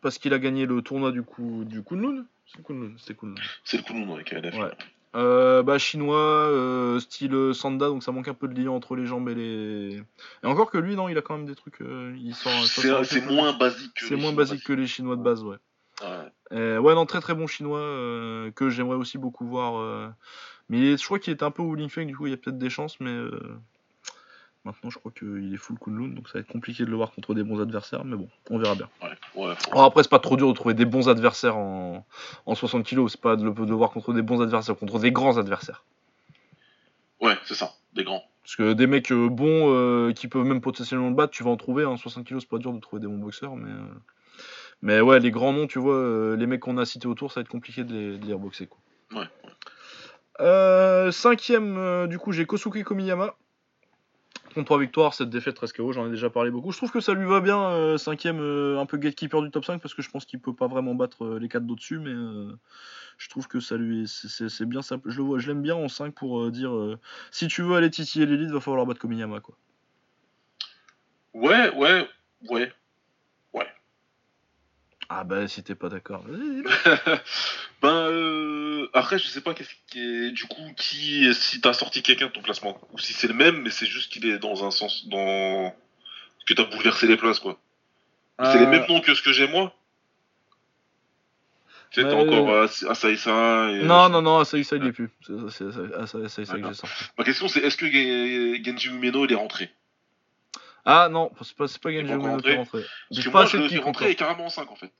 parce 0.00 0.18
qu'il 0.18 0.34
a 0.34 0.38
gagné 0.38 0.66
le 0.66 0.82
tournoi 0.82 1.12
du 1.12 1.22
coup 1.22 1.64
du 1.64 1.82
Kunlun. 1.82 2.24
C'est 2.46 2.62
Kunlun, 2.64 2.92
c'était 2.98 3.14
Kunlun. 3.14 3.34
C'est 3.64 3.76
le 3.76 3.82
Kunlun 3.82 4.12
avec. 4.12 4.32
Ouais. 4.32 4.70
Euh, 5.14 5.62
bah 5.62 5.76
chinois, 5.78 6.16
euh, 6.18 6.98
style 6.98 7.34
euh, 7.34 7.52
Sanda, 7.52 7.88
donc 7.88 8.02
ça 8.02 8.12
manque 8.12 8.28
un 8.28 8.34
peu 8.34 8.48
de 8.48 8.58
lien 8.60 8.70
entre 8.70 8.96
les 8.96 9.04
jambes 9.06 9.28
et 9.28 9.34
les. 9.34 10.02
Et 10.42 10.46
encore 10.46 10.70
que 10.70 10.78
lui, 10.78 10.96
non, 10.96 11.08
il 11.08 11.18
a 11.18 11.22
quand 11.22 11.36
même 11.36 11.46
des 11.46 11.54
trucs. 11.54 11.82
euh, 11.82 12.16
il 12.18 12.34
sort. 12.34 12.64
ça 12.66 13.04
C'est 13.04 13.20
moins 13.26 13.52
basique 13.52 13.92
que 13.94 14.06
C'est 14.06 14.14
les 14.14 14.20
moins 14.20 14.30
Chinois 14.30 14.44
basique 14.44 14.64
que 14.64 14.72
les 14.72 14.86
Chinois 14.86 15.16
de 15.16 15.22
base, 15.22 15.44
ouais. 15.44 15.58
Ouais. 16.00 16.08
Euh, 16.52 16.78
ouais, 16.78 16.94
non, 16.94 17.06
très 17.06 17.20
très 17.20 17.34
bon 17.34 17.46
chinois 17.46 17.78
euh, 17.78 18.50
que 18.52 18.70
j'aimerais 18.70 18.96
aussi 18.96 19.18
beaucoup 19.18 19.46
voir. 19.46 19.78
euh, 19.78 20.08
Mais 20.72 20.96
je 20.96 21.04
crois 21.04 21.18
qu'il 21.18 21.34
était 21.34 21.44
un 21.44 21.50
peu 21.50 21.62
Wulin 21.62 21.90
Feng, 21.90 22.06
du 22.06 22.16
coup 22.16 22.26
il 22.26 22.30
y 22.30 22.32
a 22.32 22.38
peut-être 22.38 22.56
des 22.56 22.70
chances, 22.70 22.98
mais 22.98 23.10
euh, 23.10 23.58
maintenant 24.64 24.88
je 24.88 24.98
crois 24.98 25.12
qu'il 25.12 25.52
est 25.52 25.58
full 25.58 25.78
Kunlun, 25.78 26.14
donc 26.14 26.28
ça 26.28 26.38
va 26.38 26.40
être 26.40 26.50
compliqué 26.50 26.86
de 26.86 26.90
le 26.90 26.96
voir 26.96 27.12
contre 27.12 27.34
des 27.34 27.42
bons 27.42 27.60
adversaires, 27.60 28.06
mais 28.06 28.16
bon, 28.16 28.26
on 28.48 28.56
verra 28.56 28.74
bien. 28.74 28.88
Ouais, 29.02 29.10
ouais. 29.34 29.54
Alors 29.70 29.84
après, 29.84 30.02
c'est 30.02 30.08
pas 30.08 30.18
trop 30.18 30.38
dur 30.38 30.48
de 30.48 30.54
trouver 30.54 30.72
des 30.72 30.86
bons 30.86 31.10
adversaires 31.10 31.58
en, 31.58 32.06
en 32.46 32.54
60 32.54 32.86
kg, 32.86 33.06
c'est 33.06 33.20
pas 33.20 33.36
de 33.36 33.44
le, 33.44 33.52
de 33.52 33.66
le 33.66 33.74
voir 33.74 33.90
contre 33.90 34.14
des 34.14 34.22
bons 34.22 34.40
adversaires, 34.40 34.74
contre 34.74 34.98
des 34.98 35.12
grands 35.12 35.36
adversaires. 35.36 35.84
Ouais, 37.20 37.36
c'est 37.44 37.54
ça, 37.54 37.74
des 37.92 38.04
grands. 38.04 38.24
Parce 38.42 38.56
que 38.56 38.72
des 38.72 38.86
mecs 38.86 39.12
euh, 39.12 39.28
bons 39.28 39.74
euh, 39.74 40.14
qui 40.14 40.26
peuvent 40.26 40.46
même 40.46 40.62
potentiellement 40.62 41.10
le 41.10 41.14
battre, 41.14 41.34
tu 41.34 41.44
vas 41.44 41.50
en 41.50 41.58
trouver. 41.58 41.84
Hein, 41.84 41.98
60 41.98 42.26
kg, 42.26 42.40
c'est 42.40 42.48
pas 42.48 42.56
dur 42.56 42.72
de 42.72 42.80
trouver 42.80 43.00
des 43.02 43.08
bons 43.08 43.18
boxeurs. 43.18 43.56
Mais, 43.56 43.70
euh, 43.70 43.94
mais 44.80 45.00
ouais, 45.02 45.20
les 45.20 45.30
grands 45.30 45.52
noms, 45.52 45.66
tu 45.66 45.78
vois, 45.78 45.96
euh, 45.96 46.34
les 46.34 46.46
mecs 46.46 46.60
qu'on 46.60 46.78
a 46.78 46.86
cités 46.86 47.08
autour, 47.08 47.30
ça 47.30 47.40
va 47.40 47.42
être 47.42 47.50
compliqué 47.50 47.84
de 47.84 47.92
les, 47.92 48.18
de 48.18 48.26
les 48.26 48.32
reboxer. 48.32 48.66
Quoi. 48.66 48.78
Ouais. 49.14 49.28
Euh, 49.44 49.48
cinquième, 51.10 51.76
euh, 51.78 52.06
du 52.06 52.18
coup, 52.18 52.32
j'ai 52.32 52.46
Kosuke 52.46 52.82
Komiyama. 52.82 53.34
Contre 54.54 54.66
3 54.66 54.78
victoires, 54.80 55.14
cette 55.14 55.30
défaite 55.30 55.54
13 55.54 55.72
KO, 55.72 55.92
j'en 55.92 56.06
ai 56.06 56.10
déjà 56.10 56.28
parlé 56.28 56.50
beaucoup. 56.50 56.72
Je 56.72 56.76
trouve 56.76 56.90
que 56.90 57.00
ça 57.00 57.14
lui 57.14 57.26
va 57.26 57.40
bien, 57.40 57.58
euh, 57.70 57.96
cinquième, 57.96 58.38
euh, 58.40 58.78
un 58.78 58.84
peu 58.84 58.98
gatekeeper 58.98 59.40
du 59.40 59.50
top 59.50 59.64
5, 59.64 59.80
parce 59.80 59.94
que 59.94 60.02
je 60.02 60.10
pense 60.10 60.26
qu'il 60.26 60.40
peut 60.40 60.54
pas 60.54 60.66
vraiment 60.66 60.94
battre 60.94 61.24
euh, 61.24 61.38
les 61.38 61.48
4 61.48 61.64
d'au-dessus, 61.66 61.98
mais 61.98 62.10
euh, 62.10 62.52
je 63.16 63.28
trouve 63.30 63.48
que 63.48 63.60
ça 63.60 63.76
lui 63.78 64.06
c'est- 64.06 64.64
bien 64.66 64.82
simple. 64.82 65.10
Je 65.10 65.16
le 65.18 65.22
vois, 65.22 65.38
je 65.38 65.48
l'aime 65.48 65.62
bien 65.62 65.74
en 65.76 65.88
5 65.88 66.12
pour 66.14 66.40
euh, 66.42 66.50
dire 66.50 66.74
euh, 66.74 66.98
si 67.30 67.48
tu 67.48 67.62
veux 67.62 67.76
aller 67.76 67.90
titiller 67.90 68.26
l'élite, 68.26 68.50
va 68.50 68.60
falloir 68.60 68.84
battre 68.84 69.00
Komiyama 69.00 69.40
quoi. 69.40 69.56
Ouais, 71.32 71.74
ouais, 71.74 72.06
ouais. 72.50 72.72
Ah 75.14 75.24
bah 75.24 75.46
si 75.46 75.62
t'es 75.62 75.74
pas 75.74 75.90
d'accord. 75.90 76.24
ben, 77.82 77.88
euh, 78.08 78.88
après, 78.94 79.18
je 79.18 79.26
sais 79.26 79.42
pas 79.42 79.52
qu'est-ce 79.52 79.74
qui 79.88 80.00
est, 80.00 80.30
du 80.30 80.44
coup, 80.44 80.72
qui, 80.76 81.34
si 81.34 81.60
t'as 81.60 81.74
sorti 81.74 82.02
quelqu'un 82.02 82.26
de 82.26 82.32
ton 82.32 82.40
classement, 82.40 82.80
ou 82.92 82.98
si 82.98 83.12
c'est 83.12 83.28
le 83.28 83.34
même, 83.34 83.60
mais 83.60 83.68
c'est 83.70 83.84
juste 83.86 84.10
qu'il 84.10 84.24
est 84.26 84.38
dans 84.38 84.64
un 84.64 84.70
sens, 84.70 85.06
dans, 85.08 85.74
que 86.46 86.54
t'as 86.54 86.64
bouleversé 86.64 87.06
les 87.06 87.18
places, 87.18 87.40
quoi. 87.40 87.60
C'est 88.42 88.58
les 88.58 88.64
Euh, 88.64 88.70
mêmes 88.70 88.86
noms 88.88 89.00
que 89.00 89.14
ce 89.14 89.20
que 89.20 89.32
j'ai 89.32 89.46
moi. 89.46 89.74
T'as 91.94 92.04
Ouais, 92.04 92.14
encore 92.14 92.48
euh, 92.48 92.64
As- 92.64 92.84
Asaïsa 92.88 93.70
et... 93.70 93.84
Non 93.84 94.08
non 94.08 94.22
non, 94.22 94.44
ça 94.44 94.56
il 94.56 94.62
est 94.62 94.92
plus. 94.92 95.10
C'est 95.20 95.34
ah, 95.34 96.06
que 96.06 96.26
j'ai 96.26 96.74
sorti. 96.74 97.04
Ma 97.18 97.24
question, 97.24 97.48
c'est 97.48 97.60
est-ce 97.60 97.76
que 97.76 97.84
Gen- 97.86 98.64
Genji 98.64 98.88
Umeno, 98.88 99.26
il 99.26 99.32
est 99.32 99.36
rentré 99.36 99.70
Ah 100.86 101.08
non, 101.10 101.30
c'est 101.42 101.54
pas 101.54 101.66
pas 101.66 101.92
Genji 101.92 102.12
Umeno 102.12 102.40
qui 102.40 102.48
est 102.48 102.56
rentré. 102.56 102.80
Parce 103.10 103.22
que 103.22 103.28
pas 103.28 103.40
moi, 103.40 103.46
je 103.46 103.56
le 103.58 103.68
fais 103.68 103.76
rentrer 103.76 104.14
carrément 104.14 104.46
en 104.46 104.48
5, 104.48 104.70
en 104.70 104.76
fait. 104.76 104.90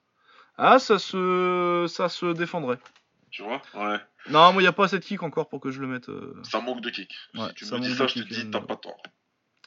Ah 0.59 0.79
ça 0.79 0.99
se 0.99 1.87
ça 1.89 2.09
se 2.09 2.27
défendrait. 2.33 2.79
Tu 3.31 3.43
vois 3.43 3.63
Ouais. 3.75 3.99
Non, 4.29 4.53
moi 4.53 4.63
y 4.63 4.67
a 4.67 4.73
pas 4.73 4.85
assez 4.85 4.99
de 4.99 5.05
kick 5.05 5.23
encore 5.23 5.49
pour 5.49 5.61
que 5.61 5.71
je 5.71 5.81
le 5.81 5.87
mette. 5.89 6.09
euh, 6.09 6.35
Ça 6.45 6.61
manque 6.61 6.81
de 6.81 6.91
kick. 6.91 7.13
Ouais, 7.35 7.49
si 7.49 7.55
tu 7.55 7.65
ça 7.65 7.77
me 7.77 7.81
dis 7.83 7.89
manque 7.89 7.99
ça, 7.99 8.05
de 8.05 8.09
je 8.09 8.15
te 8.15 8.19
kick, 8.21 8.33
dis, 8.33 8.41
euh, 8.47 8.51
t'as 8.53 8.61
pas 8.61 8.77
tort. 8.77 9.03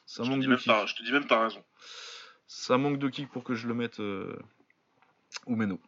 Ça 0.06 0.22
je, 0.22 0.28
te 0.28 0.30
manque 0.30 0.40
dis 0.40 0.46
de 0.46 0.50
même 0.50 0.58
kick. 0.58 0.66
t'as- 0.72 0.86
je 0.86 0.94
te 0.94 1.02
dis 1.02 1.12
même, 1.12 1.26
t'as 1.26 1.42
raison. 1.42 1.62
Ça 2.46 2.78
manque 2.78 2.98
de 2.98 3.08
kick 3.08 3.28
pour 3.30 3.44
que 3.44 3.54
je 3.54 3.66
le 3.68 3.74
mette 3.74 4.00
euh, 4.00 4.38
Umeno. 5.46 5.78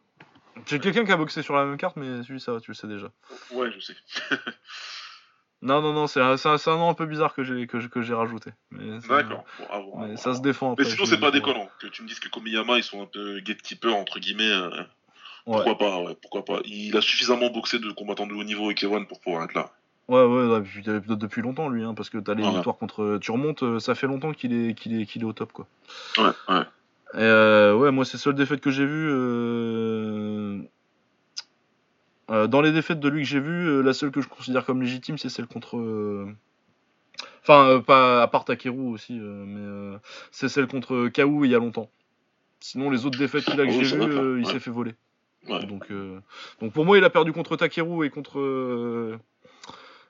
J'ai 0.67 0.79
quelqu'un 0.79 1.05
qui 1.05 1.11
a 1.11 1.17
boxé 1.17 1.41
sur 1.41 1.55
la 1.55 1.65
même 1.65 1.77
carte, 1.77 1.95
mais 1.95 2.21
celui 2.23 2.39
ça 2.41 2.59
tu 2.61 2.71
le 2.71 2.75
sais 2.75 2.87
déjà. 2.87 3.11
Ouais, 3.51 3.71
je 3.71 3.79
sais. 3.79 3.95
Non, 5.61 5.81
non, 5.81 5.91
non, 5.93 6.07
c'est 6.07 6.21
un, 6.21 6.35
un- 6.43 6.77
nom 6.77 6.89
un 6.89 6.93
peu 6.93 7.05
bizarre 7.05 7.33
que 7.33 7.43
j'ai 7.43 7.67
que, 7.67 7.77
que 7.87 8.01
j'ai 8.01 8.13
rajouté. 8.13 8.51
D'accord. 8.71 9.43
Bon, 9.59 9.65
à 9.69 9.79
mais 9.79 10.07
voir. 10.07 10.19
ça 10.19 10.33
se 10.33 10.41
défend 10.41 10.71
après. 10.71 10.85
Mais 10.85 10.89
sinon, 10.89 11.05
c'est 11.05 11.15
le 11.15 11.21
pas 11.21 11.31
déconnant. 11.31 11.67
Que 11.79 11.87
tu 11.87 12.01
me 12.03 12.07
dises 12.07 12.19
que 12.19 12.29
Komiyama, 12.29 12.77
ils 12.77 12.83
sont 12.83 13.01
un 13.01 13.05
peu 13.07 13.39
gatekeeper, 13.41 13.95
entre 13.95 14.19
guillemets. 14.19 14.49
euh, 14.51 14.69
Ouais. 15.45 15.55
Pourquoi 15.55 15.77
pas, 15.79 16.01
ouais, 16.03 16.15
pourquoi 16.21 16.45
pas. 16.45 16.59
Il 16.65 16.95
a 16.95 17.01
suffisamment 17.01 17.49
boxé 17.49 17.79
de 17.79 17.89
combattants 17.91 18.27
de 18.27 18.33
haut 18.35 18.43
niveau 18.43 18.65
avec 18.65 18.83
Ewan 18.83 19.07
pour 19.07 19.19
pouvoir 19.19 19.45
être 19.45 19.53
là. 19.55 19.71
Ouais, 20.07 20.23
ouais, 20.23 20.45
ouais, 20.47 20.59
depuis, 20.59 21.15
depuis 21.15 21.41
longtemps 21.41 21.69
lui, 21.69 21.83
hein, 21.83 21.93
parce 21.95 22.09
que 22.09 22.17
t'as 22.19 22.35
les 22.35 22.43
victoires 22.53 22.77
contre. 22.77 23.17
Tu 23.19 23.31
remontes, 23.31 23.63
euh, 23.63 23.79
ça 23.79 23.95
fait 23.95 24.05
longtemps 24.07 24.31
qu'il 24.33 24.53
est, 24.53 24.73
qu'il 24.75 24.99
est, 25.01 25.05
qu'il 25.05 25.23
est 25.23 25.25
au 25.25 25.33
top, 25.33 25.51
quoi. 25.51 25.65
Ouais, 26.19 26.31
ouais. 26.49 26.61
Et 27.15 27.17
euh, 27.17 27.73
ouais, 27.75 27.89
moi, 27.91 28.05
c'est 28.05 28.17
la 28.17 28.19
seule 28.19 28.35
défaite 28.35 28.61
que 28.61 28.69
j'ai 28.69 28.85
vue. 28.85 29.09
euh, 29.09 30.28
euh, 32.29 32.47
dans 32.47 32.61
les 32.61 32.71
défaites 32.71 32.99
de 32.99 33.09
lui 33.09 33.23
que 33.23 33.27
j'ai 33.27 33.39
vues, 33.39 33.67
euh, 33.67 33.81
la 33.81 33.93
seule 33.93 34.11
que 34.11 34.21
je 34.21 34.27
considère 34.27 34.65
comme 34.65 34.81
légitime, 34.81 35.17
c'est 35.17 35.29
celle 35.29 35.47
contre. 35.47 35.77
euh, 35.77 36.27
Enfin, 37.41 37.81
pas 37.85 38.21
à 38.21 38.27
part 38.27 38.45
Takeru 38.45 38.91
aussi, 38.91 39.13
mais 39.13 39.97
c'est 40.31 40.49
celle 40.49 40.67
contre 40.67 41.07
Kaou 41.09 41.45
il 41.45 41.51
y 41.51 41.55
a 41.55 41.57
longtemps. 41.57 41.89
Sinon, 42.59 42.89
les 42.91 43.05
autres 43.05 43.17
défaites 43.17 43.43
qu'il 43.43 43.59
a 43.59 43.65
que 43.65 43.71
oui, 43.71 43.83
j'ai 43.85 43.97
vues, 43.97 44.39
il 44.39 44.45
s'est 44.45 44.59
fait 44.59 44.69
voler. 44.71 44.93
Ouais. 45.47 45.65
Donc, 45.65 45.91
donc 46.61 46.73
pour 46.73 46.85
moi, 46.85 46.97
il 46.97 47.03
a 47.03 47.09
perdu 47.09 47.31
contre 47.33 47.55
Takeru 47.55 48.05
et 48.05 48.09
contre 48.09 49.17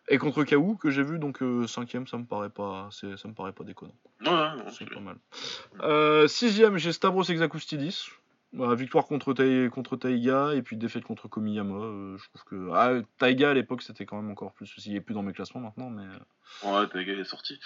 et 0.10 0.18
contre 0.18 0.44
Kaou 0.44 0.76
que 0.76 0.90
j'ai 0.90 1.04
vu. 1.04 1.18
Donc 1.18 1.40
cinquième, 1.68 2.08
ça 2.08 2.18
me 2.18 2.26
paraît 2.26 2.50
pas, 2.50 2.90
ça 2.92 3.08
me 3.08 3.34
paraît 3.34 3.54
pas 3.54 3.64
déconnant. 3.64 3.96
Ouais, 4.26 4.64
C'est 4.78 4.90
pas 4.90 5.00
mal. 5.00 6.28
Sixième, 6.30 6.78
j'ai 6.78 6.92
Stavros 6.92 7.24
Exakoustidis. 7.24 8.10
Voilà, 8.52 8.74
victoire 8.74 9.06
contre, 9.06 9.34
Tai- 9.34 9.70
contre 9.70 9.96
Taiga 9.96 10.54
et 10.56 10.64
puis 10.64 10.76
défaite 10.76 11.04
contre 11.04 11.28
Komiyama. 11.28 11.76
euh, 11.76 12.18
je 12.18 12.24
trouve 12.30 12.44
que 12.46 12.70
ah, 12.74 13.00
Taiga 13.20 13.52
à 13.52 13.54
l'époque 13.54 13.84
c'était 13.84 14.08
quand 14.08 14.20
même 14.20 14.32
encore 14.32 14.54
plus. 14.54 14.74
Il 14.88 14.96
est 14.96 15.02
plus 15.02 15.14
dans 15.14 15.22
mes 15.22 15.34
classements 15.34 15.62
maintenant, 15.62 15.92
mais 15.92 16.04
Ouais, 16.64 16.88
t'as 16.92 17.04
gars 17.04 17.14
est 17.14 17.24
sorti. 17.26 17.60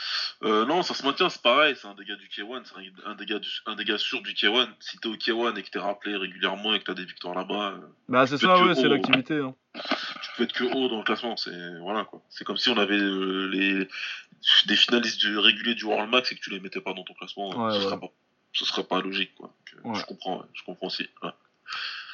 Euh, 0.43 0.65
non, 0.65 0.81
ça 0.81 0.93
se 0.93 1.05
maintient, 1.05 1.29
c'est 1.29 1.41
pareil, 1.41 1.73
c'est 1.77 1.87
un 1.87 1.95
dégât 1.95 2.17
du 2.17 2.27
K1, 2.27 2.63
c'est 2.65 2.75
un, 3.05 3.11
un 3.11 3.15
dégât 3.15 3.39
du, 3.39 3.47
un 3.65 3.75
dégât 3.75 3.97
sûr 3.97 4.21
du 4.21 4.33
K1. 4.33 4.67
Si 4.81 4.97
t'es 4.97 5.07
au 5.07 5.15
K1 5.15 5.55
et 5.57 5.63
que 5.63 5.69
t'es 5.69 5.79
rappelé 5.79 6.17
régulièrement 6.17 6.73
et 6.73 6.79
que 6.79 6.83
t'as 6.83 6.93
des 6.93 7.05
victoires 7.05 7.33
là-bas, 7.33 7.75
euh, 7.77 7.87
bah 8.09 8.27
c'est 8.27 8.37
ça, 8.37 8.61
ouais, 8.61 8.75
c'est 8.75 8.89
l'activité. 8.89 9.39
hein. 9.39 9.55
tu 9.73 10.29
peux 10.35 10.43
être 10.43 10.51
que 10.53 10.65
haut 10.65 10.89
dans 10.89 10.97
le 10.97 11.03
classement. 11.05 11.37
C'est 11.37 11.79
voilà 11.79 12.03
quoi. 12.03 12.21
C'est 12.29 12.43
comme 12.43 12.57
si 12.57 12.67
on 12.69 12.77
avait 12.77 12.99
euh, 12.99 13.47
les 13.53 13.87
des 14.67 14.75
finalistes 14.75 15.21
du, 15.21 15.37
réguliers 15.37 15.75
du 15.75 15.85
World 15.85 16.09
Max 16.11 16.29
et 16.33 16.35
que 16.35 16.41
tu 16.41 16.49
les 16.49 16.59
mettais 16.59 16.81
pas 16.81 16.93
dans 16.93 17.03
ton 17.05 17.13
classement. 17.13 17.47
Ouais, 17.51 17.71
ce, 17.71 17.77
ouais. 17.77 17.83
Serait 17.85 17.99
pas, 18.01 18.11
ce 18.53 18.65
serait 18.65 18.83
pas 18.83 19.01
logique 19.01 19.33
quoi. 19.35 19.47
Donc, 19.49 19.85
euh, 19.85 19.89
Ouais. 19.89 19.99
Je 19.99 20.05
comprends, 20.05 20.43
je 20.53 20.63
comprends 20.63 20.87
aussi. 20.87 21.09
ouais. 21.23 21.29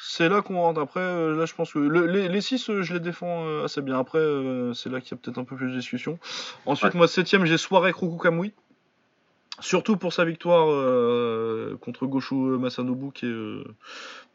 C'est 0.01 0.27
là 0.30 0.42
qu'on 0.42 0.56
rentre. 0.59 0.80
Après, 0.82 1.01
euh, 1.01 1.35
là 1.38 1.45
je 1.45 1.53
pense 1.53 1.72
que 1.74 1.80
le- 1.80 2.08
les, 2.08 2.27
les 2.30 2.42
six, 2.42 2.69
euh, 2.69 2.82
je 2.82 2.93
les 2.93 3.00
défends 3.00 3.45
euh, 3.45 3.66
assez 3.66 3.82
bien. 3.82 4.00
Après, 4.00 4.19
c'est 4.74 4.90
là 4.90 5.01
qu'il 5.01 5.11
y 5.11 5.14
a 5.14 5.18
peut-être 5.18 5.38
un 5.38 5.43
peu 5.43 5.56
plus 5.56 5.69
de 5.72 5.76
discussion. 5.76 6.18
Ensuite, 6.66 6.93
Ouais. 6.93 6.98
moi 6.98 7.08
septième, 7.08 7.45
j'ai 7.45 7.58
Soirée 7.58 7.93
Kamui. 7.93 8.53
Surtout 9.59 9.98
pour 9.98 10.14
sa 10.14 10.24
victoire 10.24 10.68
contre 11.80 12.06
Goshu 12.08 12.34
Masanobu, 12.35 13.11
qui 13.11 13.26
est 13.26 13.64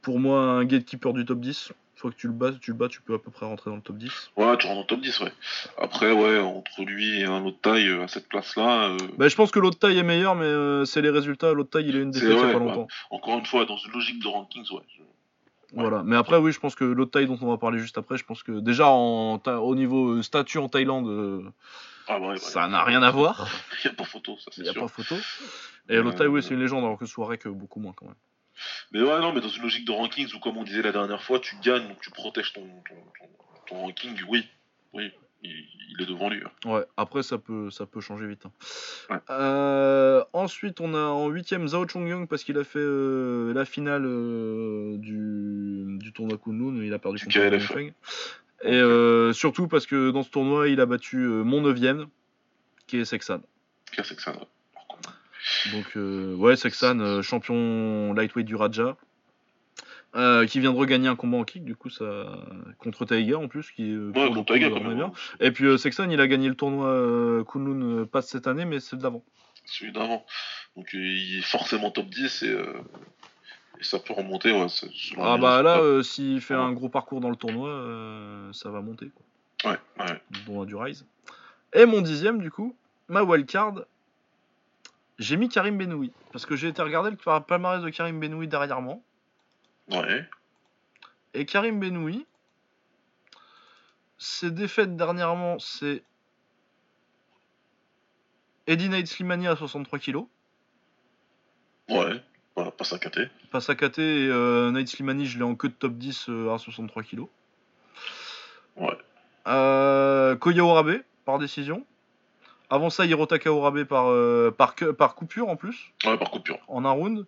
pour 0.03 0.21
moi 0.21 0.41
un 0.43 0.65
gatekeeper 0.67 1.15
du 1.15 1.25
top 1.25 1.41
10. 1.41 1.73
Une 1.95 2.01
fois 2.01 2.11
que 2.11 2.17
tu 2.17 2.27
le 2.27 2.33
bats, 2.33 2.51
tu 2.61 2.73
le 2.73 2.77
bats, 2.77 2.89
tu 2.89 3.01
peux 3.01 3.15
à 3.15 3.19
peu 3.21 3.31
près 3.31 3.47
rentrer 3.47 3.71
dans 3.71 3.77
le 3.77 3.83
top 3.83 3.97
10. 3.97 4.31
Ouais, 4.37 4.57
tu 4.59 4.67
rentres 4.67 4.75
dans 4.75 4.81
le 4.81 4.87
top 4.87 5.01
10, 5.01 5.21
ouais. 5.21 5.33
Après, 5.79 6.11
ouais, 6.13 6.39
entre 6.41 6.83
lui 6.83 7.21
et 7.21 7.25
un 7.25 7.45
autre 7.45 7.61
taille 7.63 7.87
euh, 7.89 8.03
à 8.03 8.09
cette 8.09 8.29
place-là, 8.29 8.89
euh, 8.89 8.97
Bah, 9.17 9.29
je 9.29 9.37
pense 9.37 9.53
que 9.53 9.61
l'autre 9.61 9.79
taille 9.79 9.99
est 9.99 10.03
meilleur, 10.03 10.35
mais 10.35 10.45
euh, 10.45 10.85
c'est 10.85 11.03
les 11.03 11.11
résultats. 11.11 11.53
L'autre 11.53 11.71
taille, 11.71 11.87
il 11.89 11.97
a 11.97 12.01
une 12.01 12.11
défaite 12.11 12.29
il 12.31 12.35
y 12.35 12.39
a 12.39 12.43
vrai, 12.43 12.53
pas 12.53 12.59
ouais. 12.59 12.65
longtemps. 12.67 12.89
encore 13.11 13.39
une 13.39 13.47
fois, 13.47 13.65
dans 13.65 13.77
une 13.77 13.93
logique 13.93 14.21
de 14.23 14.27
rankings, 14.29 14.69
ouais. 14.73 14.83
je- 14.99 15.03
Voilà. 15.73 16.03
Mais 16.05 16.17
après, 16.17 16.37
oui, 16.39 16.51
je 16.51 16.59
pense 16.59 16.75
que 16.75 16.85
l'autre 16.85 17.13
taille 17.13 17.27
dont 17.27 17.39
on 17.41 17.47
va 17.49 17.59
parler 17.59 17.79
juste 17.79 17.97
après, 17.97 18.19
je 18.19 18.25
pense 18.25 18.43
que 18.43 18.59
déjà 18.59 18.89
en 18.89 19.39
ta- 19.39 19.61
au 19.61 19.77
niveau 19.77 20.21
statut 20.23 20.59
en 20.59 20.69
Thaïlande, 20.69 21.07
euh, 21.09 21.43
Ah 22.09 22.19
bah 22.19 22.29
ouais, 22.31 22.37
ça 22.39 22.67
n'a 22.67 22.83
rien 22.83 23.03
à 23.05 23.11
voir. 23.13 23.47
Il 23.85 23.89
n'y 23.89 23.93
a 23.93 23.97
pas 23.97 24.05
photo, 24.05 24.37
ça 24.39 24.51
Il 24.51 24.55
c'est 24.55 24.63
n'y 24.63 24.69
a 24.69 24.73
sûr. 24.73 24.83
pas 24.83 24.89
photo. 24.89 25.15
Et 25.89 25.97
Euh, 25.97 26.03
l'autre 26.03 26.19
taille, 26.19 26.27
oui, 26.27 26.43
c'est 26.43 26.55
une 26.55 26.61
légende, 26.61 26.83
alors 26.85 26.99
que 26.99 27.07
Soirée, 27.07 27.39
que 27.39 27.49
beaucoup 27.49 27.79
moins 27.79 27.93
quand 27.97 28.07
même. 28.07 28.15
Mais 28.93 29.01
ouais, 29.03 29.21
non, 29.21 29.33
mais 29.33 29.41
dans 29.41 29.49
une 29.49 29.63
logique 29.63 29.87
de 29.87 29.93
rankings 29.93 30.33
où, 30.35 30.39
comme 30.39 30.57
on 30.57 30.63
disait 30.65 30.83
la 30.83 30.93
dernière 30.93 31.23
fois, 31.23 31.41
tu 31.41 31.57
gagnes, 31.63 31.89
donc 31.89 32.01
tu 32.01 32.11
protèges 32.11 32.53
ton, 32.53 32.63
ton, 32.89 32.95
ton, 33.19 33.29
ton 33.67 33.81
ranking, 33.83 34.21
oui. 34.29 34.47
Oui, 34.93 35.11
il, 35.43 35.51
il 35.91 36.03
est 36.03 36.07
devant 36.07 36.29
lui. 36.29 36.41
hein. 36.45 36.71
Ouais, 36.71 36.85
après 36.97 37.23
ça 37.23 37.37
peut, 37.39 37.71
ça 37.71 37.85
peut 37.87 38.01
changer 38.01 38.27
vite. 38.27 38.47
hein. 38.47 38.53
Ouais. 39.11 39.19
Euh, 39.31 40.25
ensuite, 40.33 40.81
on 40.81 40.95
a 40.95 40.99
en 41.03 41.29
huitième 41.29 41.67
Zhao 41.69 41.87
Chongyong 41.89 42.27
parce 42.29 42.45
qu'il 42.45 42.57
a 42.59 42.65
fait 42.65 42.79
euh, 42.79 43.53
la 43.53 43.65
finale 43.65 44.05
euh, 44.07 44.97
du, 44.99 45.99
du 45.99 46.13
tournoi 46.13 46.39
Kunlun, 46.39 46.83
il 46.83 46.95
a 46.95 46.99
perdu 46.99 47.27
Du 47.27 47.41
contre 47.41 47.59
Feng. 47.59 47.93
Et 48.63 49.33
surtout 49.35 49.69
parce 49.69 49.85
que 49.87 50.11
dans 50.11 50.23
ce 50.23 50.31
tournoi, 50.31 50.69
il 50.69 50.81
a 50.81 50.87
battu 50.87 51.19
mon 51.19 51.61
neuvième, 51.61 52.07
qui 52.87 52.99
est 52.99 53.05
Sexan. 53.05 53.41
Que 53.93 54.03
ça 54.03 54.33
ouais. 54.33 54.39
Donc 55.73 55.97
euh, 55.97 56.35
ouais, 56.37 56.57
Sexan, 56.57 56.99
euh, 57.01 57.23
champion 57.23 58.13
lightweight 58.15 58.47
du 58.47 58.55
Raja. 58.57 58.97
euh, 60.17 60.47
qui 60.47 60.61
vient 60.61 60.73
de 60.73 60.79
regagner 60.79 61.09
un 61.09 61.17
combat 61.17 61.39
en 61.39 61.45
kick, 61.45 61.65
du 61.65 61.75
coup, 61.75 61.91
ça 61.91 62.05
contre 62.79 63.05
Taiga 63.05 63.37
en 63.37 63.49
plus, 63.49 63.71
qui 63.73 63.91
est 63.91 63.95
euh, 63.95 64.13
Ouais, 64.15 64.29
contre 64.29 64.45
coup, 64.45 64.53
Taiga, 64.53 64.69
même. 64.71 64.95
bien. 64.95 65.07
hein. 65.07 65.13
Et 65.41 65.51
puis 65.51 65.65
euh, 65.67 65.77
Sexan, 65.77 66.09
il 66.11 66.21
a 66.21 66.27
gagné 66.29 66.49
le 66.49 66.55
tournoi 66.55 67.45
Kunlun 67.51 68.05
pas 68.07 68.23
cette 68.23 68.47
année, 68.47 68.65
mais 68.65 68.79
c'est 68.81 68.97
de 68.97 69.03
l'avant. 69.03 69.25
Celui 69.65 69.93
d'avant. 69.93 70.25
Donc 70.77 70.91
il 70.93 71.39
est 71.39 71.43
forcément 71.43 71.91
top 71.91 72.07
10 72.07 72.43
et, 72.43 72.51
et 72.51 73.83
ça 73.83 73.99
peut 73.99 74.13
remonter, 74.13 74.53
ouais. 74.53 74.67
Ah 75.19 75.37
bah 75.39 75.63
là, 75.63 76.03
s'il 76.03 76.41
fait 76.41 76.55
Ouais. 76.55 76.61
un 76.61 76.73
gros 76.73 76.89
parcours 76.89 77.21
dans 77.21 77.31
le 77.31 77.37
tournoi, 77.37 78.51
ça 78.53 78.71
va 78.71 78.81
monter, 78.83 79.11
quoi. 79.15 79.73
Ouais, 79.73 79.79
ouais. 80.05 80.21
Bon, 80.47 80.65
du 80.65 80.77
Rise. 80.77 81.07
Et 81.73 81.87
mon 81.87 82.03
dixième, 82.03 82.39
du 82.41 82.51
coup, 82.53 82.77
ma 83.09 83.23
wildcard, 83.25 83.81
j'ai 85.19 85.37
mis 85.37 85.49
Karim 85.49 85.79
Benoui. 85.79 86.13
Parce 86.33 86.47
que 86.47 86.57
j'ai 86.57 86.69
été 86.69 86.83
regarder 86.83 87.11
le 87.11 87.41
palmarès 87.41 87.83
de 87.83 87.91
Karim 87.91 88.19
Benoui 88.21 88.49
derrière 88.49 88.81
moi. 88.81 88.99
Ouais. 89.91 90.29
Et 91.35 91.47
Karim 91.47 91.81
Benoui, 91.81 92.27
ses 94.19 94.51
défaites 94.51 94.97
dernièrement, 94.97 95.59
c'est 95.59 96.03
Eddie 98.67 98.89
Nate 98.89 99.07
Slimani 99.07 99.47
à 99.47 99.57
63 99.57 99.99
kg. 99.99 100.19
Ouais, 101.89 102.23
voilà, 102.57 102.71
pas 102.71 102.85
sakaté. 102.85 103.29
Pas 103.51 103.61
sakaté 103.61 104.25
et 104.25 104.29
euh, 104.29 104.87
Slimani, 104.87 105.27
je 105.27 105.39
l'ai 105.39 105.45
en 105.45 105.55
queue 105.55 105.69
de 105.69 105.75
top 105.75 105.95
10 105.95 106.29
euh, 106.29 106.55
à 106.55 106.59
63 106.59 107.03
kg. 107.03 107.25
Ouais. 108.77 108.97
Euh, 109.47 110.37
Koya 110.37 110.65
Orabe, 110.65 111.03
par 111.25 111.39
décision. 111.39 111.85
Avant 112.75 112.91
ça, 112.91 113.07
Hirotaka 113.07 113.53
Orabe 113.53 113.85
par, 113.85 114.07
euh, 114.09 114.51
par, 114.51 114.75
coupure 115.15 115.49
en 115.49 115.55
plus, 115.55 115.93
Ouais, 116.05 116.19
par 116.19 116.31
coupure. 116.33 116.59
en 116.67 116.85
un 116.85 116.91
round. 116.91 117.25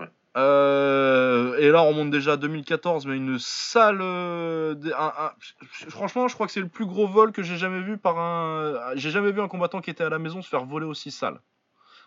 Ouais. 0.00 0.06
Euh, 0.38 1.58
et 1.58 1.70
là, 1.70 1.82
on 1.82 1.92
monte 1.92 2.10
déjà 2.10 2.32
à 2.32 2.36
2014, 2.38 3.04
mais 3.06 3.16
une 3.16 3.38
sale. 3.38 3.98
euh, 4.00 4.74
des- 4.74 4.92
un- 4.94 5.12
un- 5.18 5.32
franchement, 5.90 6.28
je 6.28 6.34
crois 6.34 6.46
que 6.46 6.52
c'est 6.52 6.60
le 6.60 6.68
plus 6.68 6.86
gros 6.86 7.06
vol 7.06 7.32
que 7.32 7.42
j'ai 7.42 7.56
jamais 7.58 7.80
vu 7.82 7.98
par 7.98 8.18
un. 8.18 8.92
J'ai 8.94 9.10
jamais 9.10 9.32
vu 9.32 9.40
un 9.42 9.48
combattant 9.48 9.80
qui 9.82 9.90
était 9.90 10.04
à 10.04 10.08
la 10.08 10.18
maison 10.18 10.40
se 10.40 10.48
faire 10.48 10.64
voler 10.64 10.86
aussi 10.86 11.10
sale 11.10 11.40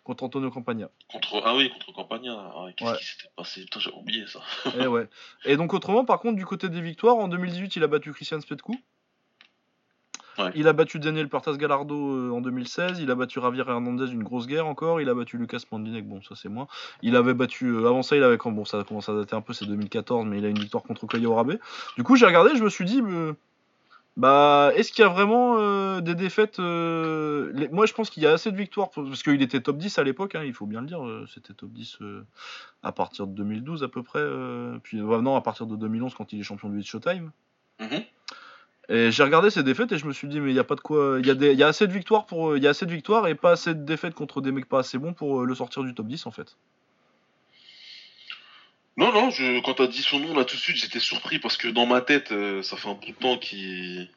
contre 0.03 0.23
Antonio 0.23 0.49
Campagna. 0.49 0.89
Contre... 1.11 1.41
Ah 1.45 1.55
oui, 1.55 1.69
contre 1.71 1.93
Campagna. 1.93 2.33
Ah 2.55 2.65
Qu'est-ce 2.75 2.91
Ouais. 2.91 2.97
qui 2.97 3.05
s'était 3.05 3.29
passé? 3.35 3.61
Putain, 3.61 3.79
j'ai 3.81 3.91
oublié 3.91 4.25
ça. 4.25 4.39
et 4.79 4.87
ouais. 4.87 5.07
Et 5.45 5.57
donc 5.57 5.73
autrement, 5.75 6.05
par 6.05 6.19
contre, 6.19 6.37
du 6.37 6.45
côté 6.45 6.69
des 6.69 6.81
victoires, 6.81 7.17
en 7.17 7.27
2018, 7.27 7.75
il 7.75 7.83
a 7.83 7.87
battu 7.87 8.13
Christian 8.13 8.41
Spetkou. 8.41 8.75
Ouais. 10.39 10.51
Il 10.55 10.67
a 10.67 10.73
battu 10.73 10.99
Daniel 10.99 11.27
Pertas 11.29 11.57
Galardo 11.57 11.95
euh, 12.15 12.31
en 12.31 12.39
2016. 12.41 12.99
Il 12.99 13.11
a 13.11 13.15
battu 13.15 13.41
Javier 13.41 13.63
Hernandez 13.67 14.11
une 14.11 14.23
grosse 14.23 14.47
guerre 14.47 14.67
encore. 14.67 15.01
Il 15.01 15.09
a 15.09 15.13
battu 15.13 15.37
Lucas 15.37 15.61
Mandinek, 15.71 16.07
bon 16.07 16.21
ça 16.21 16.35
c'est 16.35 16.49
moins. 16.49 16.67
Il 17.01 17.15
avait 17.15 17.33
battu 17.33 17.65
euh, 17.67 17.87
avant 17.87 18.01
ça, 18.03 18.15
il 18.15 18.23
avait 18.23 18.37
quand 18.37 18.51
bon 18.51 18.63
ça 18.65 18.83
commence 18.83 19.09
à 19.09 19.13
dater 19.13 19.35
un 19.35 19.41
peu, 19.41 19.53
c'est 19.53 19.65
2014, 19.65 20.25
mais 20.25 20.37
il 20.39 20.45
a 20.45 20.49
une 20.49 20.57
victoire 20.59 20.83
contre 20.83 21.05
Koya 21.07 21.27
Orabe. 21.29 21.57
Du 21.97 22.03
coup 22.03 22.15
j'ai 22.15 22.25
regardé, 22.25 22.55
je 22.55 22.63
me 22.63 22.69
suis 22.69 22.85
dit 22.85 23.01
euh, 23.03 23.33
bah 24.17 24.71
est-ce 24.75 24.91
qu'il 24.91 25.03
y 25.03 25.05
a 25.05 25.09
vraiment 25.09 25.55
euh, 25.59 26.01
des 26.01 26.15
défaites 26.15 26.59
euh, 26.59 27.51
les- 27.53 27.67
Moi 27.69 27.85
je 27.85 27.93
pense 27.93 28.09
qu'il 28.09 28.23
y 28.23 28.27
a 28.27 28.31
assez 28.31 28.51
de 28.51 28.57
victoires 28.57 28.89
pour- 28.89 29.03
parce 29.05 29.23
qu'il 29.23 29.41
était 29.41 29.61
top 29.61 29.77
10 29.77 29.97
à 29.99 30.03
l'époque, 30.03 30.35
hein, 30.35 30.43
il 30.45 30.53
faut 30.53 30.65
bien 30.65 30.81
le 30.81 30.87
dire. 30.87 31.01
C'était 31.33 31.53
top 31.53 31.69
10 31.71 31.97
euh, 32.01 32.25
à 32.83 32.91
partir 32.91 33.27
de 33.27 33.33
2012 33.33 33.83
à 33.83 33.87
peu 33.87 34.03
près. 34.03 34.23
puis 34.83 34.99
euh, 34.99 35.21
non 35.21 35.35
à 35.35 35.41
partir 35.41 35.65
de 35.67 35.75
2011 35.75 36.13
quand 36.15 36.31
il 36.33 36.39
est 36.39 36.43
champion 36.43 36.69
du 36.69 36.81
Showtime. 36.83 37.31
Mhm. 37.79 38.01
Et 38.89 39.11
j'ai 39.11 39.21
regardé 39.21 39.51
ses 39.51 39.61
défaites 39.61 39.91
et 39.91 39.99
je 39.99 40.05
me 40.07 40.13
suis 40.13 40.27
dit 40.27 40.39
mais 40.39 40.49
il 40.49 40.55
y 40.55 40.59
a 40.59 40.63
pas 40.63 40.73
de 40.73 40.81
quoi, 40.81 41.17
il 41.19 41.27
y 41.27 41.29
a 41.29 41.33
y 41.33 41.63
a 41.63 41.67
assez 41.67 41.85
de 41.85 41.93
victoires 41.93 42.25
pour, 42.25 42.57
il 42.57 42.63
y 42.63 42.67
a 42.67 42.71
assez 42.71 42.87
de 42.87 42.91
victoires 42.91 43.27
et 43.27 43.35
pas 43.35 43.51
assez 43.51 43.75
de 43.75 43.85
défaites 43.85 44.15
contre 44.15 44.41
des 44.41 44.51
mecs 44.51 44.67
pas 44.67 44.79
assez 44.79 44.97
bons 44.97 45.13
pour 45.13 45.41
euh, 45.41 45.45
le 45.45 45.53
sortir 45.53 45.83
du 45.83 45.93
top 45.93 46.07
10 46.07 46.25
en 46.25 46.31
fait. 46.31 46.57
Non, 48.97 49.13
non, 49.13 49.29
je... 49.29 49.61
quand 49.61 49.75
t'as 49.75 49.87
dit 49.87 50.01
son 50.01 50.19
nom 50.19 50.35
là 50.35 50.43
tout 50.43 50.55
de 50.55 50.61
suite, 50.61 50.75
j'étais 50.75 50.99
surpris 50.99 51.37
parce 51.37 51.55
que 51.55 51.67
dans 51.67 51.85
ma 51.85 52.01
tête, 52.01 52.31
euh, 52.31 52.63
ça 52.63 52.77
fait 52.77 52.89
un 52.89 52.95
bout 52.95 53.05
de 53.05 53.11
temps 53.13 53.37
qu'il 53.37 54.09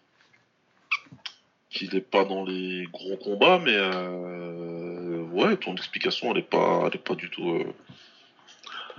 qu'il 1.69 1.95
est 1.95 2.01
pas 2.01 2.25
dans 2.25 2.45
les 2.45 2.87
gros 2.91 3.17
combats, 3.19 3.59
mais 3.59 3.77
euh... 3.77 5.23
ouais, 5.33 5.57
ton 5.59 5.75
explication, 5.75 6.33
elle 6.33 6.39
est 6.39 6.43
pas, 6.43 6.89
elle 6.91 6.99
pas 6.99 7.15
du 7.15 7.29
tout, 7.29 7.63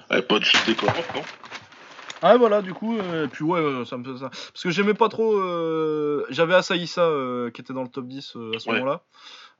elle 0.10 0.20
est 0.20 0.22
pas 0.22 0.38
du 0.38 0.52
tout 0.52 0.66
déconnante, 0.68 1.16
non? 1.16 1.24
Ah 2.26 2.38
voilà 2.38 2.62
du 2.62 2.74
coup, 2.74 2.98
euh, 2.98 3.26
et 3.26 3.28
puis 3.28 3.44
ouais 3.44 3.60
euh, 3.60 3.84
ça 3.84 3.98
me 3.98 4.04
fait 4.06 4.18
ça. 4.18 4.30
Parce 4.30 4.64
que 4.64 4.70
j'aimais 4.70 4.94
pas 4.94 5.10
trop, 5.10 5.34
euh, 5.40 6.26
j'avais 6.30 6.54
Asaïsa 6.56 7.02
euh, 7.04 7.52
qui 7.52 7.60
était 7.60 7.74
dans 7.74 7.84
le 7.84 7.90
top 7.90 8.08
10 8.08 8.38
euh, 8.38 8.56
à 8.56 8.60
ce 8.60 8.70
Ouais. 8.70 8.76
moment-là, 8.76 9.04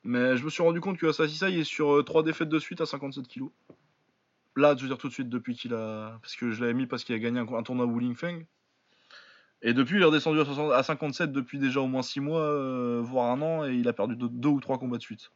mais 0.06 0.38
je 0.38 0.46
me 0.46 0.50
suis 0.50 0.64
rendu 0.64 0.80
compte 0.80 0.98
que 0.98 1.08
Asaïsa 1.08 1.50
il 1.50 1.60
est 1.60 1.64
sur 1.66 2.04
3 2.06 2.24
défaites 2.24 2.48
de 2.48 2.60
suite 2.60 2.80
à 2.80 2.86
57 2.86 3.28
kilos. 3.28 3.50
Là, 4.56 4.76
je 4.78 4.84
veux 4.84 4.88
dire 4.88 4.98
tout 4.98 5.10
de 5.10 5.14
suite 5.14 5.30
depuis 5.30 5.56
qu'il 5.56 5.74
a, 5.74 6.18
parce 6.22 6.36
que 6.36 6.52
je 6.52 6.62
l'avais 6.62 6.74
mis 6.74 6.86
parce 6.88 7.04
qu'il 7.04 7.16
a 7.16 7.20
gagné 7.20 7.40
un, 7.40 7.48
un 7.54 7.64
tournoi 7.64 7.86
Wuling 7.86 8.16
Feng. 8.16 8.46
Et 9.62 9.74
depuis, 9.74 9.96
il 9.98 10.02
est 10.02 10.06
redescendu 10.06 10.40
à, 10.40 10.46
60 10.46 10.72
à 10.72 10.84
57 10.84 11.32
depuis 11.32 11.58
déjà 11.58 11.82
au 11.82 11.88
moins 11.88 12.02
6 12.02 12.20
mois, 12.20 12.42
euh, 12.42 13.02
voire 13.04 13.32
un 13.32 13.42
an, 13.42 13.66
et 13.66 13.74
il 13.74 13.88
a 13.88 13.94
perdu 13.94 14.16
2 14.18 14.50
ou 14.50 14.60
3 14.60 14.78
combats 14.78 14.98
de 14.98 15.02
suite. 15.02 15.32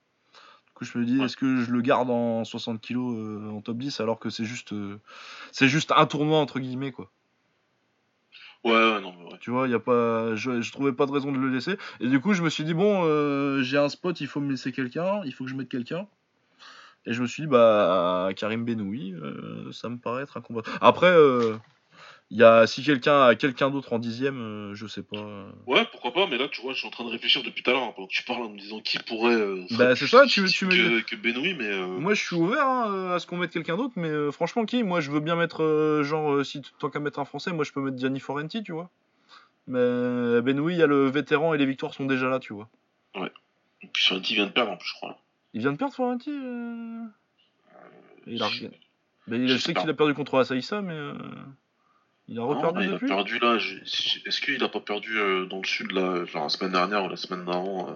Du 0.68 0.74
coup, 0.74 0.86
je 0.86 0.98
me 0.98 1.06
dis, 1.06 1.18
Ouais. 1.18 1.26
est-ce 1.26 1.36
que 1.38 1.62
je 1.64 1.72
le 1.72 1.82
garde 1.82 2.10
en 2.10 2.44
60 2.44 2.80
kilos 2.82 3.16
euh, 3.18 3.50
en 3.50 3.62
top 3.62 3.78
10 3.78 4.00
alors 4.02 4.20
que 4.20 4.30
c'est 4.30 4.46
juste, 4.46 4.74
euh, 4.74 5.00
c'est 5.52 5.68
juste 5.70 5.92
un 5.96 6.06
tournoi 6.06 6.38
entre 6.40 6.60
guillemets 6.60 6.92
quoi. 6.92 7.10
Ouais, 8.68 8.74
ouais, 8.74 9.02
non, 9.02 9.14
ouais. 9.30 9.38
Tu 9.40 9.50
vois, 9.50 9.68
y 9.68 9.74
a 9.74 9.80
pas, 9.80 10.36
je, 10.36 10.62
je 10.62 10.72
trouvais 10.72 10.92
pas 10.92 11.06
de 11.06 11.12
raison 11.12 11.32
de 11.32 11.38
le 11.38 11.50
laisser. 11.50 11.78
Et 12.02 12.08
du 12.08 12.20
coup, 12.20 12.34
je 12.34 12.44
me 12.44 12.50
suis 12.50 12.64
dit 12.64 12.74
bon, 12.74 13.04
euh, 13.06 13.62
j'ai 13.62 13.78
un 13.78 13.90
spot, 13.90 14.20
il 14.20 14.28
faut 14.28 14.42
me 14.42 14.52
laisser 14.52 14.72
quelqu'un, 14.72 15.22
il 15.26 15.34
faut 15.34 15.46
que 15.46 15.50
je 15.50 15.56
mette 15.56 15.70
quelqu'un. 15.70 16.08
Et 17.06 17.14
je 17.14 17.22
me 17.22 17.28
suis 17.28 17.44
dit 17.44 17.48
bah 17.48 18.30
Karim 18.36 18.66
Benoui, 18.66 19.14
euh, 19.14 19.72
ça 19.72 19.88
me 19.88 19.98
paraît 19.98 20.24
être 20.24 20.36
un 20.36 20.42
combat. 20.42 20.64
Après, 20.82 21.08
euh, 21.08 21.56
il 22.30 22.38
y 22.38 22.44
a 22.44 22.68
si 22.68 22.84
quelqu'un 22.84 23.24
a 23.28 23.36
quelqu'un 23.36 23.70
d'autre 23.70 23.94
en 23.94 24.00
dixième, 24.00 24.40
euh, 24.40 24.74
je 24.76 24.86
sais 24.88 25.04
pas. 25.04 25.48
Ouais, 25.66 25.86
pourquoi 25.92 26.12
pas, 26.14 26.28
mais 26.28 26.38
là, 26.38 26.48
tu 26.50 26.62
vois, 26.62 26.74
je 26.74 26.80
suis 26.80 26.88
en 26.88 26.92
train 26.92 27.06
de 27.06 27.10
réfléchir 27.10 27.42
depuis 27.44 27.64
tout 27.64 27.70
à 27.70 27.74
l'heure, 27.74 27.84
hein, 27.84 27.94
pendant 27.96 28.08
que 28.08 28.14
tu 28.14 28.24
parles 28.24 28.44
en 28.44 28.50
me 28.50 28.58
disant 28.60 28.80
qui 28.82 29.00
pourrait. 29.00 29.34
Euh, 29.36 29.66
Bah, 29.78 29.96
c'est 29.96 30.08
ça, 30.08 30.26
tu- 30.28 30.46
tu 30.46 30.66
me- 30.66 31.02
que, 31.02 31.16
Benoît, 31.16 31.44
mais. 31.58 31.66
euh, 31.66 31.86
Moi, 31.88 32.14
je 32.14 32.24
suis 32.26 32.36
ouvert 32.36 32.68
hein, 32.68 32.92
euh, 32.92 33.16
à 33.16 33.20
ce 33.20 33.28
qu'on 33.28 33.38
mette 33.38 33.52
quelqu'un 33.52 33.78
d'autre, 33.78 33.94
mais 33.96 34.10
euh, 34.10 34.32
franchement, 34.32 34.66
qui? 34.66 34.84
Moi, 34.84 35.00
je 35.00 35.10
veux 35.12 35.20
bien 35.22 35.36
mettre 35.36 35.64
euh, 35.64 36.04
genre 36.04 36.46
si 36.46 36.62
tant 36.80 36.90
qu'à 36.90 37.00
mettre 37.00 37.20
un 37.20 37.26
français, 37.26 37.54
moi, 37.54 37.64
je 37.64 37.72
peux 37.72 37.82
mettre 37.82 37.98
Gianni 37.98 38.20
Forenti, 38.20 38.62
tu 38.64 38.72
vois. 38.74 38.90
Mais 39.68 40.42
Benoui, 40.42 40.74
il 40.76 40.80
y 40.80 40.84
a 40.84 40.88
le 40.88 41.10
vétéran 41.10 41.54
et 41.54 41.58
les 41.58 41.66
victoires 41.66 41.94
sont 41.94 42.06
déjà 42.06 42.28
là, 42.30 42.40
tu 42.40 42.54
vois. 42.54 42.70
Et 43.82 43.88
puis 43.94 44.04
Sorrenti 44.04 44.34
vient 44.34 44.48
de 44.48 44.52
perdre 44.52 44.72
en 44.72 44.78
plus, 44.78 44.88
je 44.90 44.94
crois. 44.96 45.18
Il 45.54 45.60
vient 45.62 45.72
de 45.72 45.78
perdre 45.78 45.94
Forenti 45.94 46.32
euh... 46.32 47.04
Il 48.26 48.42
a. 48.42 48.48
Mais 49.28 49.38
il- 49.38 49.48
je 49.50 49.58
sais 49.58 49.74
qu'il 49.74 49.90
a 49.90 49.94
perdu 49.94 50.14
contre 50.14 50.38
Asaïsa, 50.40 50.82
mais 50.82 50.94
euh, 50.94 51.14
il 52.30 52.40
a 52.40 52.44
reperdu 52.44 52.80
mais 52.80 52.86
il 52.86 52.90
a 52.90 52.94
depuis. 52.94 53.08
perdu 53.08 53.40
là. 53.40 53.58
je- 53.58 53.78
Est-ce 54.26 54.42
qu'il 54.42 54.64
a 54.64 54.70
pas 54.70 54.80
perdu 54.82 55.18
euh, 55.18 55.46
dans 55.46 55.60
le 55.60 55.66
sud 55.68 55.92
là, 55.92 56.26
genre 56.26 56.44
la 56.44 56.50
semaine 56.50 56.72
dernière 56.72 57.06
ou 57.06 57.10
la 57.10 57.16
semaine 57.16 57.46
d'avant 57.46 57.90
euh? 57.90 57.94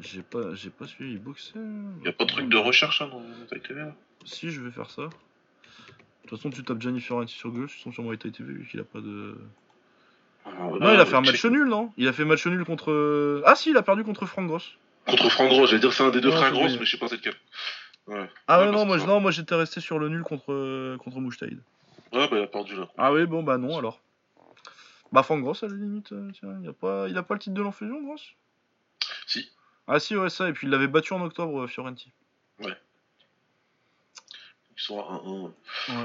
J'ai 0.00 0.22
pas, 0.22 0.54
j'ai 0.54 0.70
pas 0.70 0.86
suivi 0.86 1.12
il 1.12 1.18
boxait. 1.18 1.58
Y 2.04 2.08
a 2.08 2.12
pas 2.12 2.24
de 2.24 2.30
truc 2.30 2.48
de 2.48 2.56
recherche 2.56 3.02
hein, 3.02 3.08
dans 3.10 3.20
Muay 3.20 3.60
TV 3.60 3.80
là? 3.80 3.94
Si, 4.24 4.50
je 4.50 4.60
vais 4.60 4.70
faire 4.70 4.90
ça. 4.90 5.02
De 5.02 5.08
toute 6.28 6.38
façon, 6.38 6.50
tu 6.50 6.62
tapes 6.62 6.80
Gianni 6.80 7.00
Fiorenti 7.00 7.34
sur 7.34 7.50
Google, 7.50 7.68
tu 7.68 7.82
tombes 7.82 7.92
sur 7.94 8.02
Muay 8.04 8.16
TV 8.16 8.32
vu 8.44 8.66
qu'il 8.70 8.78
a 8.80 8.84
pas 8.84 9.00
de. 9.00 9.36
Ah, 10.44 10.50
Non, 10.58 10.74
là, 10.78 10.94
il 10.94 11.00
a 11.00 11.04
fait 11.06 11.16
un 11.16 11.20
match 11.22 11.44
nul, 11.44 11.66
non? 11.68 11.92
Il 11.96 12.06
a 12.06 12.12
fait 12.12 12.24
match 12.24 12.46
nul 12.46 12.64
contre. 12.64 13.42
Ah 13.44 13.54
si, 13.54 13.70
il 13.70 13.76
a 13.76 13.82
perdu 13.82 14.04
contre 14.04 14.24
Frank 14.26 14.46
Gross. 14.46 14.72
Contre 15.06 15.30
Franck 15.30 15.48
Gros, 15.48 15.66
j'allais 15.66 15.80
dire 15.80 15.92
c'est 15.92 16.04
un 16.04 16.10
des 16.10 16.20
deux 16.20 16.30
j'ai 16.30 16.50
Gross, 16.50 16.76
mais 16.78 16.84
je 16.84 16.90
sais 16.90 16.98
pas 16.98 17.08
c'est 17.08 17.16
lequel. 17.16 17.34
Ouais. 18.06 18.30
Ah 18.46 18.60
ouais, 18.60 18.70
non, 18.70 18.84
moi, 18.86 18.98
je- 18.98 19.04
non, 19.06 19.20
moi 19.20 19.30
j'étais 19.30 19.54
resté 19.54 19.80
sur 19.80 19.98
le 19.98 20.08
nul 20.08 20.22
contre, 20.22 20.96
contre 20.98 21.18
Mouchtaïd. 21.20 21.58
Ouais, 22.12 22.28
bah 22.28 22.38
il 22.38 22.42
a 22.42 22.46
perdu 22.46 22.76
là. 22.76 22.88
Ah 22.96 23.12
oui, 23.12 23.26
bon, 23.26 23.42
bah 23.42 23.58
non 23.58 23.78
alors. 23.78 24.00
Bah 25.12 25.22
Frank 25.22 25.42
Gross 25.42 25.62
à 25.62 25.68
la 25.68 25.74
limite, 25.74 26.12
euh, 26.12 26.30
tiens, 26.32 26.58
il 26.62 26.68
a, 26.68 26.72
pas, 26.72 27.08
il 27.08 27.16
a 27.16 27.22
pas 27.22 27.34
le 27.34 27.40
titre 27.40 27.54
de 27.54 27.62
l'enfusion, 27.62 28.02
Gross? 28.02 28.34
Si. 29.26 29.50
Ah 29.86 30.00
si, 30.00 30.16
ouais, 30.16 30.28
ça, 30.28 30.48
et 30.48 30.52
puis 30.52 30.66
il 30.66 30.70
l'avait 30.70 30.88
battu 30.88 31.14
en 31.14 31.22
octobre, 31.22 31.62
euh, 31.62 31.66
Fiorenti. 31.66 32.12
Ils 34.78 34.82
sont 34.82 35.00
à 35.00 35.12
1-1. 35.24 35.42
Ouais. 35.42 35.50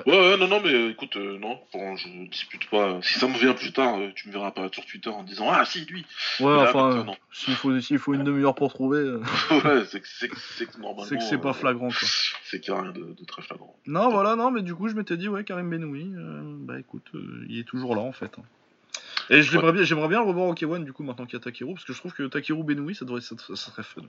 Ouais, 0.07 0.29
ouais, 0.31 0.37
non, 0.37 0.47
non, 0.47 0.59
mais 0.59 0.73
euh, 0.73 0.89
écoute, 0.89 1.15
euh, 1.17 1.37
non, 1.37 1.59
bon, 1.71 1.95
je 1.95 2.07
dispute 2.27 2.67
pas. 2.71 2.99
Si 3.03 3.19
ça 3.19 3.27
me 3.27 3.37
vient 3.37 3.53
plus 3.53 3.71
tard, 3.71 3.99
euh, 3.99 4.09
tu 4.15 4.27
me 4.29 4.33
verras 4.33 4.47
apparaître 4.47 4.73
sur 4.73 4.85
Twitter 4.85 5.11
en 5.11 5.21
disant 5.21 5.45
Ah, 5.47 5.63
si, 5.63 5.85
lui 5.85 6.03
Ouais, 6.39 6.55
Là, 6.55 6.63
enfin, 6.63 6.97
euh, 6.97 7.03
s'il 7.31 7.53
faut, 7.55 7.79
s'il 7.79 7.99
faut 7.99 8.15
une 8.15 8.23
demi-heure 8.23 8.55
pour 8.55 8.73
trouver, 8.73 8.97
euh, 8.97 9.19
Ouais, 9.51 9.85
c'est 9.85 9.99
que, 10.01 10.07
c'est 10.07 10.27
que, 10.27 10.35
c'est 10.39 10.65
que 10.65 10.79
normalement. 10.79 11.03
c'est 11.05 11.17
que 11.17 11.23
c'est 11.23 11.37
pas 11.37 11.49
euh, 11.49 11.53
flagrant, 11.53 11.89
quoi. 11.89 12.07
C'est 12.45 12.59
qu'il 12.59 12.73
y 12.73 12.75
a 12.77 12.81
rien 12.81 12.91
de, 12.91 13.13
de 13.13 13.25
très 13.25 13.41
flagrant. 13.43 13.75
Non, 13.85 14.09
voilà, 14.09 14.35
non, 14.35 14.49
mais 14.51 14.61
du 14.63 14.73
coup, 14.75 14.87
je 14.87 14.95
m'étais 14.95 15.17
dit, 15.17 15.27
ouais, 15.27 15.43
Karim 15.43 15.69
Benoui, 15.69 16.11
euh, 16.15 16.41
bah 16.59 16.79
écoute, 16.79 17.05
euh, 17.15 17.45
il 17.49 17.59
est 17.59 17.63
toujours 17.63 17.95
là, 17.95 18.01
en 18.01 18.11
fait. 18.11 18.31
hein. 18.39 18.43
Et 19.29 19.35
Ouais. 19.39 19.41
l'aimerais 19.51 19.71
bien, 19.71 19.83
j'aimerais 19.83 20.07
bien 20.07 20.19
le 20.21 20.27
revoir 20.27 20.47
au 20.47 20.53
K1, 20.55 20.83
du 20.83 20.93
coup, 20.93 21.03
maintenant 21.03 21.25
qu'il 21.25 21.33
y 21.33 21.41
a 21.41 21.43
Takeru, 21.43 21.73
parce 21.75 21.85
que 21.85 21.93
je 21.93 21.99
trouve 21.99 22.13
que 22.13 22.23
Takeru 22.23 22.63
Benoui, 22.63 22.95
ça, 22.95 23.05
devrait, 23.05 23.21
ça, 23.21 23.35
ça 23.37 23.55
serait 23.55 23.83
fun. 23.83 24.01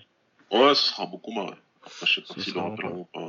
Ouais, 0.50 0.74
ce 0.74 0.90
sera 0.90 1.04
un 1.04 1.06
beau 1.06 1.18
combat, 1.18 1.44
ouais. 1.44 1.56
Après, 1.82 2.06
je 2.06 2.14
sais 2.14 2.20
pas 2.22 2.34
Ce 2.34 2.40
s'ils 2.40 2.52
sera 2.54 2.68
le 2.68 2.88
ou 2.88 3.04
pas. 3.04 3.20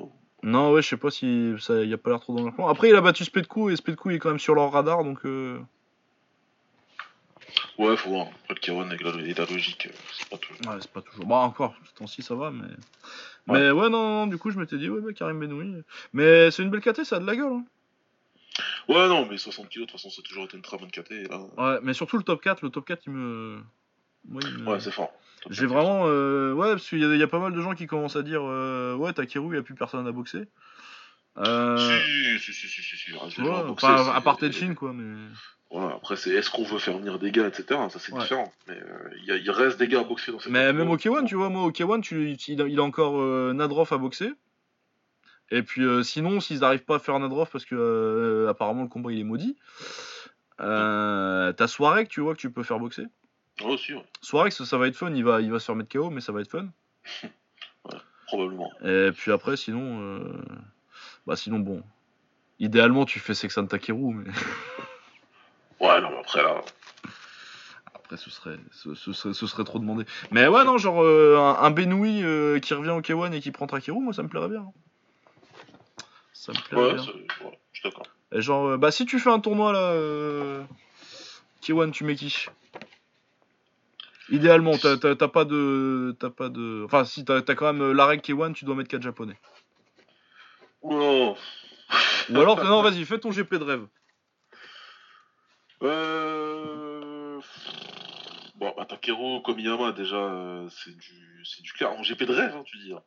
Non, 0.46 0.72
ouais, 0.72 0.82
je 0.84 0.88
sais 0.90 0.98
pas 0.98 1.10
si 1.10 1.54
ça 1.60 1.84
y 1.84 1.92
a 1.94 1.98
pas 1.98 2.12
l'air 2.12 2.20
trop 2.20 2.36
dans 2.36 2.44
leur 2.46 2.54
plan. 2.54 2.68
Après, 2.68 2.88
il 2.90 2.96
a 2.96 3.02
battu 3.02 3.26
Spetku, 3.26 3.72
et 3.72 3.76
Spetku, 3.76 4.12
il 4.12 4.16
est 4.16 4.20
quand 4.20 4.30
même 4.30 4.40
sur 4.40 4.54
leur 4.56 4.72
radar, 4.72 5.04
donc... 5.04 5.26
euh, 5.26 5.60
Ouais, 7.78 7.98
faut 7.98 8.10
voir. 8.10 8.28
Après, 8.44 8.54
le 8.54 8.60
Kiron 8.60 8.90
et 8.92 8.98
la, 8.98 9.10
et 9.28 9.34
la 9.34 9.46
logique, 9.46 9.88
euh, 9.88 9.96
c'est 10.14 10.30
pas 10.30 10.38
toujours. 10.38 10.62
Ouais, 10.68 10.78
c'est 10.80 10.92
pas 10.92 11.02
toujours. 11.02 11.26
Bah, 11.26 11.38
encore, 11.38 11.74
ce 11.84 11.94
temps-ci, 11.96 12.22
ça 12.22 12.36
va, 12.36 12.52
mais. 12.52 12.68
Mais 13.48 13.70
ouais, 13.72 13.90
non, 13.90 14.08
non, 14.10 14.28
du 14.28 14.38
coup, 14.38 14.50
je 14.52 14.60
m'étais 14.60 14.78
dit, 14.78 14.90
ouais, 14.90 15.02
bah, 15.02 15.14
Karim 15.14 15.40
Benoui. 15.40 15.84
Mais 16.14 16.52
c'est 16.52 16.64
une 16.64 16.70
belle 16.70 16.82
KT, 16.82 17.04
ça 17.04 17.18
a 17.18 17.20
de 17.20 17.26
la 17.26 17.36
gueule. 17.36 17.52
Hein. 17.54 17.66
Ouais, 18.88 19.08
non, 19.10 19.26
mais 19.26 19.38
60 19.38 19.68
kilos, 19.70 19.88
de 19.88 19.92
toute 19.92 20.00
façon, 20.00 20.10
c'est 20.16 20.22
toujours 20.22 20.46
été 20.46 20.56
une 20.58 20.64
très 20.64 20.78
bonne 20.78 20.90
KT. 20.92 21.28
Là... 21.30 21.40
Ouais, 21.58 21.80
mais 21.84 21.94
surtout 21.94 22.18
le 22.18 22.24
top 22.24 22.42
4. 22.42 22.62
Le 22.64 22.70
top 22.70 22.86
4, 22.86 23.02
il 23.08 23.14
me. 23.14 23.62
Me- 24.28 24.68
Ouais, 24.70 24.80
c'est 24.80 24.92
fort. 24.92 25.12
J'ai 25.50 25.66
vraiment. 25.66 26.04
euh, 26.08 26.54
Ouais, 26.54 26.72
parce 26.72 26.88
qu'il 26.90 27.00
y, 27.00 27.06
a- 27.06 27.14
il 27.14 27.20
y 27.20 27.24
a 27.24 27.28
pas 27.28 27.40
mal 27.40 27.54
de 27.54 27.62
gens 27.62 27.74
qui 27.76 27.88
commencent 27.88 28.16
à 28.16 28.24
dire, 28.24 28.42
euh, 28.44 28.96
ouais, 28.96 29.14
Takeru, 29.14 29.48
il 29.48 29.52
n'y 29.52 29.58
a 29.58 29.62
plus 29.64 29.76
personne 29.76 30.08
à 30.08 30.12
boxer. 30.12 30.44
Euh. 31.38 31.78
Si, 31.78 32.40
si, 32.40 32.54
si, 32.54 32.68
si, 32.68 32.82
si, 32.82 32.98
si, 32.98 33.12
ouais, 33.14 33.20
gens 33.30 33.60
à 33.60 33.64
boxer, 33.64 33.88
à 33.88 34.22
part 34.22 34.38
quoi, 34.76 34.94
mais. 34.94 35.28
Ouais, 35.72 35.92
après, 35.94 36.16
c'est 36.16 36.30
est-ce 36.30 36.50
qu'on 36.50 36.64
veut 36.64 36.78
faire 36.80 36.98
venir 36.98 37.20
des 37.20 37.32
gars, 37.32 37.48
etc. 37.48 37.66
Ça, 37.90 38.00
c'est 38.00 38.14
Ouais. 38.14 38.22
différent. 38.22 38.52
Mais 38.68 38.76
euh, 38.80 39.10
il 39.38 39.52
reste 39.52 39.78
des 39.78 39.88
gars 39.88 40.02
à 40.02 40.04
boxer 40.04 40.32
dans 40.32 40.40
cette 40.40 40.52
Mais 40.52 40.72
même 40.72 40.90
au 40.90 40.96
K1, 40.98 41.26
tu 41.26 41.36
vois, 41.36 41.50
moi 41.50 41.64
au 41.64 41.72
K1, 41.72 42.02
tu, 42.02 42.32
il, 42.48 42.62
a, 42.62 42.68
il 42.68 42.80
a 42.80 42.84
encore 42.84 43.20
euh, 43.20 43.52
Nadrov 43.54 43.92
à 43.92 43.98
boxer. 43.98 44.32
Et 45.52 45.62
puis 45.64 45.84
euh, 45.84 46.02
sinon, 46.04 46.40
s'ils 46.40 46.60
n'arrivent 46.60 46.86
pas 46.86 46.96
à 46.96 47.00
faire 47.00 47.20
Nadrov 47.20 47.50
parce 47.52 47.66
que 47.66 48.48
apparemment 48.50 48.84
le 48.84 48.88
combat 48.88 49.12
il 49.12 49.20
est 49.20 49.24
maudit, 49.24 49.58
t'as 50.58 51.68
Soirek, 51.68 52.08
tu 52.10 52.22
vois, 52.22 52.34
que 52.36 52.40
tu 52.40 52.52
peux 52.52 52.64
faire 52.64 52.80
boxer. 52.80 53.06
Ouais, 53.62 53.68
ouais. 53.72 54.06
Soirex, 54.22 54.64
ça 54.64 54.78
va 54.78 54.88
être 54.88 54.96
fun, 54.98 55.14
il 55.14 55.24
va, 55.24 55.42
il 55.42 55.52
va 55.52 55.60
se 55.60 55.66
faire 55.66 55.76
mettre 55.76 55.92
KO, 55.92 56.10
mais 56.10 56.22
ça 56.22 56.32
va 56.32 56.42
être 56.42 56.52
fun. 56.52 56.68
probablement. 58.28 58.72
Et 58.84 59.12
puis 59.14 59.32
après, 59.32 59.56
sinon, 59.56 60.02
euh, 60.02 60.42
bah 61.28 61.36
sinon 61.36 61.60
bon, 61.60 61.84
idéalement 62.60 63.06
tu 63.06 63.20
fais 63.20 63.34
Sexan 63.34 63.68
Takeru, 63.68 64.14
mais 64.14 64.32
Ouais, 65.80 66.02
non, 66.02 66.10
mais 66.10 66.18
après 66.20 66.42
là. 66.42 66.62
après 67.94 68.18
ce 68.18 68.30
serait, 68.30 68.58
ce, 68.72 68.94
ce 68.96 69.14
serait, 69.14 69.34
ce 69.34 69.46
serait 69.48 69.64
trop 69.64 69.78
demandé. 69.80 70.06
Mais 70.32 70.48
ouais, 70.48 70.64
non, 70.66 70.78
genre 70.78 71.04
euh, 71.04 71.38
un, 71.38 71.64
un 71.64 71.72
Benoui 71.72 72.24
euh, 72.24 72.60
qui 72.60 72.74
revient 72.74 72.92
au 72.92 73.02
K1 73.02 73.32
et 73.34 73.42
qui 73.42 73.52
prend 73.52 73.68
Takeru, 73.68 74.00
moi 74.00 74.14
ça 74.14 74.24
me 74.24 74.28
plairait 74.28 74.50
bien. 74.50 74.66
Ça 76.34 76.52
me 76.52 76.58
plairait 76.68 76.88
Ouais, 76.88 76.94
bien. 76.96 77.04
voilà, 77.42 77.58
je 77.74 77.80
suis 77.80 77.90
d'accord. 77.90 78.08
Et 78.32 78.42
genre, 78.42 78.78
bah 78.78 78.92
si 78.92 79.06
tu 79.06 79.20
fais 79.20 79.30
un 79.30 79.40
tournoi 79.40 79.72
là, 79.72 79.92
euh, 79.92 80.64
K1, 81.62 81.92
tu 81.92 82.04
mets 82.04 82.16
qui? 82.16 82.48
Idéalement, 84.30 84.78
t'as 84.78 84.98
pas 85.28 85.46
de, 85.46 86.16
t'as 86.20 86.30
pas 86.32 86.50
de, 86.50 86.84
enfin 86.86 87.06
si 87.06 87.24
t'as 87.24 87.42
t'as 87.44 87.54
quand 87.56 87.72
même 87.72 87.82
euh, 87.82 87.94
la 87.94 88.06
règle 88.08 88.24
K1, 88.24 88.54
tu 88.54 88.66
dois 88.66 88.76
mettre 88.76 88.90
4 88.90 89.02
japonais. 89.04 89.38
Oula 90.82 91.36
Ou 92.30 92.42
alors, 92.42 92.64
non, 92.64 92.82
vas-y, 92.82 93.06
fais 93.06 93.20
ton 93.20 93.32
GP 93.32 93.56
de 93.56 93.64
rêve. 93.64 93.88
Euh... 95.84 97.40
Bon, 98.56 98.74
bah, 98.76 98.86
Takeru 98.86 99.42
Komiyama, 99.44 99.92
déjà, 99.92 100.16
euh, 100.16 100.68
c'est 100.70 100.96
du, 100.98 101.44
c'est 101.46 101.62
du 101.62 101.72
clair. 101.74 101.92
En 101.92 102.02
GP 102.02 102.24
de 102.24 102.34
rêve, 102.34 102.56
hein, 102.56 102.64
tu 102.66 102.78
dis. 102.78 102.94
hein. 102.94 103.04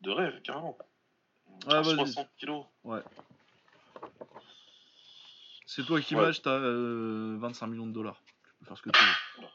De 0.00 0.10
rêve, 0.10 0.40
carrément. 0.42 0.76
Ouais, 1.66 1.82
vas-y. 1.82 1.96
60 1.96 2.28
kilos. 2.38 2.64
C'est 5.66 5.84
toi 5.84 6.00
qui 6.00 6.14
Ouais. 6.16 6.22
match, 6.22 6.40
t'as 6.40 6.50
euh, 6.50 7.36
25 7.38 7.66
millions 7.66 7.86
de 7.86 7.92
dollars. 7.92 8.20
Tu 8.24 8.32
peux 8.60 8.64
faire 8.66 8.76
ce 8.78 8.82
que 8.82 8.90
tu 8.90 8.98
veux. 9.04 9.46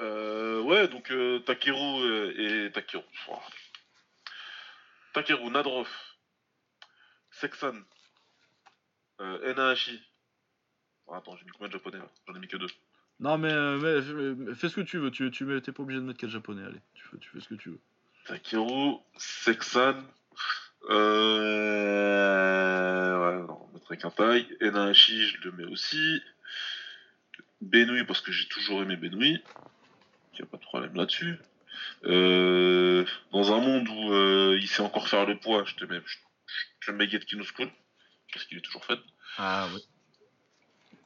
Euh, 0.00 0.62
ouais, 0.62 0.88
donc 0.88 1.10
euh, 1.10 1.38
Takeru 1.40 2.02
euh, 2.02 2.66
et 2.66 2.72
Takeru. 2.72 3.04
Takeru, 5.12 5.50
Nadrov, 5.50 5.88
Sexan, 7.30 7.74
Enahashi. 9.20 10.02
Ah, 11.10 11.18
attends, 11.18 11.36
j'ai 11.36 11.44
mis 11.44 11.50
combien 11.52 11.68
de 11.68 11.72
japonais 11.74 11.98
là? 11.98 12.08
J'en 12.26 12.34
ai 12.34 12.38
mis 12.38 12.48
que 12.48 12.56
deux. 12.56 12.68
Non, 13.20 13.36
mais, 13.38 13.52
euh, 13.52 13.78
mais, 13.78 14.54
fais- 14.54 14.68
ce 14.70 14.76
que 14.76 14.80
tu 14.80 14.98
veux. 14.98 15.10
Tu, 15.10 15.30
tu 15.30 15.46
t'es 15.62 15.72
pas 15.72 15.82
obligé 15.82 16.00
de 16.00 16.06
mettre 16.06 16.18
4 16.18 16.30
japonais. 16.30 16.64
Allez, 16.64 16.80
tu 16.94 17.04
fais, 17.06 17.18
tu 17.18 17.28
fais 17.28 17.40
ce 17.40 17.48
que 17.48 17.54
tu 17.54 17.68
veux. 17.70 17.80
Takeru, 18.24 18.94
Sexan, 19.18 19.96
euh... 22.22 23.18
ouais, 23.18 23.46
non, 23.46 23.68
on 23.70 23.74
mettrait 23.74 23.96
qu'un 23.98 24.10
taille. 24.10 24.46
Enahashi, 24.62 25.28
je 25.28 25.40
le 25.42 25.52
mets 25.52 25.64
aussi. 25.64 26.22
Benoui, 27.60 28.04
parce 28.04 28.20
que 28.22 28.32
j'ai 28.32 28.48
toujours 28.48 28.82
aimé 28.82 28.96
Benoui. 28.96 29.42
Il 30.32 30.36
n'y 30.36 30.42
a 30.42 30.46
pas 30.46 30.56
de 30.56 30.62
problème 30.62 30.94
là-dessus. 30.94 31.38
Euh, 32.04 33.04
dans 33.32 33.52
un 33.52 33.60
monde 33.60 33.88
où 33.88 34.12
euh, 34.12 34.58
il 34.60 34.68
sait 34.68 34.82
encore 34.82 35.08
faire 35.08 35.26
le 35.26 35.38
poids, 35.38 35.64
je 35.64 35.74
te 35.74 35.84
mets, 35.84 36.00
je, 36.04 36.16
je 36.80 36.90
te 36.90 36.96
mets 36.96 37.08
parce 38.32 38.44
qu'il 38.46 38.58
est 38.58 38.62
toujours 38.62 38.84
fait. 38.84 38.98
Ah 39.38 39.68
ouais. 39.74 39.80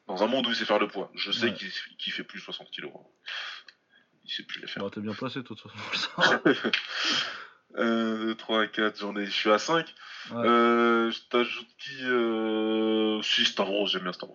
Dans 0.07 0.23
un 0.23 0.27
monde 0.27 0.47
où 0.47 0.51
il 0.51 0.57
sait 0.57 0.65
faire 0.65 0.79
le 0.79 0.89
poids, 0.89 1.11
je 1.15 1.31
sais 1.33 1.47
Ouais. 1.47 1.55
qu'il 1.55 1.71
qu'il 1.99 2.13
fait 2.13 2.25
plus 2.25 2.41
60 2.41 2.71
kilos. 2.71 2.93
hein. 2.95 3.01
Il 4.25 4.31
sait 4.31 4.43
plus 4.45 4.61
les 4.61 4.67
faire. 4.69 4.83
Bon, 4.83 4.91
t'es 4.91 5.01
bien 5.01 5.15
placé, 5.15 5.43
toi, 5.43 5.57
de 5.57 5.61
toute 5.61 5.71
façon. 5.73 6.39
pour 6.43 6.55
ça. 6.55 7.83
1, 7.83 7.85
2, 8.27 8.35
3, 8.37 8.67
4, 8.69 8.99
j'en 9.01 9.17
ai, 9.17 9.27
je 9.27 9.31
suis 9.31 9.51
à 9.51 9.59
5. 9.59 9.87
Ouais. 10.31 10.37
Euh, 10.47 11.11
je 11.11 11.21
t'ajoute 11.29 11.69
qui. 11.79 11.97
Si, 13.29 13.45
Stavros, 13.45 13.87
j'aime 13.87 14.03
bien 14.03 14.13
Stavros. 14.13 14.35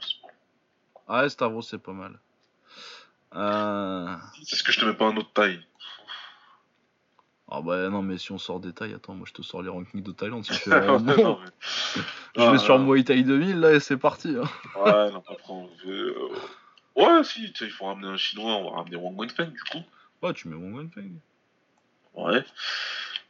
Ah, 1.07 1.23
ouais, 1.23 1.29
Stavros, 1.29 1.61
c'est 1.61 1.81
pas 1.81 1.91
mal. 1.93 2.19
Euh... 3.35 4.16
C'est 4.43 4.56
ce 4.58 4.64
que 4.64 4.72
je 4.72 4.80
te 4.80 4.85
mets 4.85 4.93
pas 4.93 5.06
un 5.06 5.16
autre 5.18 5.32
taille. 5.34 5.61
Ah 7.53 7.61
bah 7.61 7.90
non, 7.90 8.01
mais 8.01 8.18
si 8.18 8.32
on 8.32 8.38
sort 8.38 8.60
des 8.61 8.72
tailles, 8.74 8.93
attends, 8.93 9.14
moi 9.14 9.26
je 9.27 9.34
te 9.34 9.42
sors 9.42 9.61
les 9.61 9.69
rankings 9.69 10.01
de 10.03 10.11
Thaïlande. 10.14 10.45
Si 10.45 10.51
non, 10.69 11.00
mais- 11.00 11.16
je 12.35 12.42
Ah, 12.42 12.51
vais 12.51 12.58
sur 12.58 12.80
non. 12.80 12.85
Muay 12.85 13.03
Thai 13.03 13.24
2000 13.24 13.60
là 13.60 13.74
et 13.74 13.80
c'est 13.82 13.98
parti. 13.98 14.35
hein. 14.38 14.50
Ouais, 14.80 15.11
non, 15.11 15.18
après 15.27 15.43
on 15.50 15.69
veut. 15.85 16.16
euh, 16.18 16.30
Ouais, 16.95 17.24
si, 17.24 17.51
tu 17.53 17.60
sais, 17.60 17.66
il 17.66 17.72
faut 17.72 17.85
ramener 17.85 18.08
un 18.08 18.18
chinois, 18.18 18.53
on 18.56 18.69
va 18.72 18.77
ramener 18.77 18.95
Wang 18.95 19.18
Wenfeng 19.18 19.51
du 19.51 19.64
coup. 19.64 19.82
Ouais, 20.22 20.34
tu 20.34 20.48
mets 20.48 20.56
Wong 20.56 20.76
Wenfeng. 20.77 21.11
Ouais. 22.14 22.43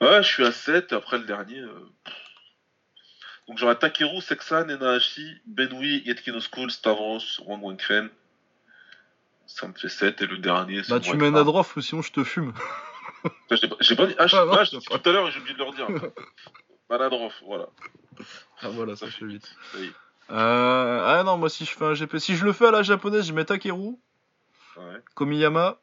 Ouais, 0.02 0.24
je 0.24 0.28
suis 0.28 0.46
à 0.46 0.52
7, 0.52 0.94
après 0.94 1.18
le 1.20 1.26
dernier. 1.26 1.60
euh, 1.60 1.90
Donc 3.48 3.58
j'aurai 3.58 3.78
Takeru, 3.78 4.22
Sexan, 4.22 4.68
Enahashi, 4.70 5.38
Benoui, 5.46 6.02
Yetkino 6.06 6.40
School, 6.40 6.70
Stavros, 6.72 7.20
Wang 7.46 7.64
Wenfen. 7.64 8.10
Ça 9.54 9.68
me 9.68 9.74
fait 9.74 9.90
7, 9.90 10.22
et 10.22 10.28
le 10.28 10.38
dernier, 10.38 10.82
c'est. 10.84 10.90
Bah, 10.92 11.00
tu 11.00 11.16
mets 11.18 11.30
Nadrov 11.30 11.72
ou 11.76 11.82
sinon 11.82 12.02
je 12.02 12.12
te 12.12 12.24
fume. 12.24 12.54
J'ai 13.82 13.96
pas, 13.96 14.08
dit. 14.08 14.16
Ah, 14.18 14.26
Ah, 14.32 14.46
non, 14.46 14.64
je 14.64 14.78
tout 14.78 15.10
à 15.10 15.12
l'heure 15.12 15.28
et 15.28 15.32
j'ai 15.32 15.40
oublié 15.40 15.54
de 15.54 15.60
leur 15.60 15.74
dire. 15.74 15.88
Nadrov, 16.90 17.34
voilà. 17.46 17.68
Ah 18.62 18.70
voilà, 18.70 18.96
Ça 18.96 19.06
ça 19.06 19.12
fait 19.12 19.26
vite. 19.26 19.54
Euh... 20.32 21.04
Ah 21.06 21.24
non, 21.24 21.38
moi 21.38 21.50
si 21.50 21.66
je 21.66 21.72
fais 21.72 21.86
un 21.86 21.94
GP, 21.94 22.18
si 22.18 22.36
je 22.36 22.46
le 22.46 22.54
fais 22.54 22.68
à 22.68 22.72
la 22.72 22.82
japonaise, 22.84 23.28
je 23.28 23.34
mets 23.34 23.46
Takeru, 23.46 23.98
Ouais. 24.78 25.02
Komiyama. 25.16 25.78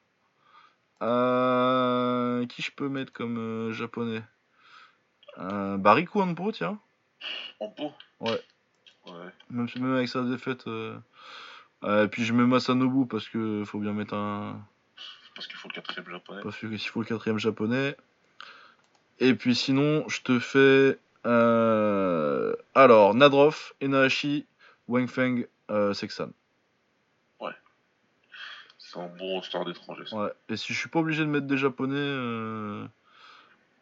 Euh... 1.03 2.47
Qui 2.47 2.63
je 2.63 2.71
peux 2.73 2.89
mettre 2.89 3.13
comme 3.13 3.39
euh, 3.39 3.73
japonais? 3.73 4.23
Bah, 5.37 5.93
Riku 5.95 6.21
Hanpo, 6.21 6.51
tiens. 6.53 6.79
En 7.61 7.69
pot 7.69 7.93
Ouais. 8.21 8.43
Ouais. 9.07 9.13
Même, 9.51 9.69
même 9.77 9.95
avec 9.95 10.09
sa 10.09 10.23
défaite. 10.23 10.65
Euh, 11.85 11.89
euh, 11.89 12.05
et 12.05 12.09
puis 12.09 12.25
je 12.25 12.33
mets 12.33 12.45
Masanobu 12.45 13.07
parce 13.07 13.29
que 13.29 13.63
faut 13.65 13.79
bien 13.79 13.93
mettre 13.93 14.15
un. 14.15 14.61
Parce 15.35 15.47
qu'il 15.47 15.57
faut 15.57 15.69
le 15.69 15.75
quatrième 15.75 16.09
japonais. 16.11 16.43
Parce 16.43 16.59
qu'il 16.59 16.79
faut 16.79 17.01
le 17.01 17.07
quatrième 17.07 17.39
japonais. 17.39 17.97
Et 19.21 19.35
puis 19.35 19.55
sinon, 19.55 20.09
je 20.09 20.21
te 20.23 20.39
fais. 20.39 20.99
euh, 21.27 22.55
Alors, 22.75 23.15
Nadrov, 23.15 23.73
Enahashi, 23.83 24.47
Wangfeng, 24.89 25.47
euh, 25.71 25.93
Sexan. 25.95 26.31
C'est 28.91 28.99
un 29.01 29.09
bon 29.19 29.35
roster 29.35 29.59
d'étrangers. 29.67 30.07
ça. 30.07 30.17
Ouais. 30.17 30.31
Et 30.49 30.57
si 30.57 30.73
je 30.73 30.79
suis 30.79 30.89
pas 30.89 31.01
obligé 31.01 31.23
de 31.23 31.29
mettre 31.29 31.47
des 31.47 31.59
japonais. 31.59 31.95
euh, 31.95 32.87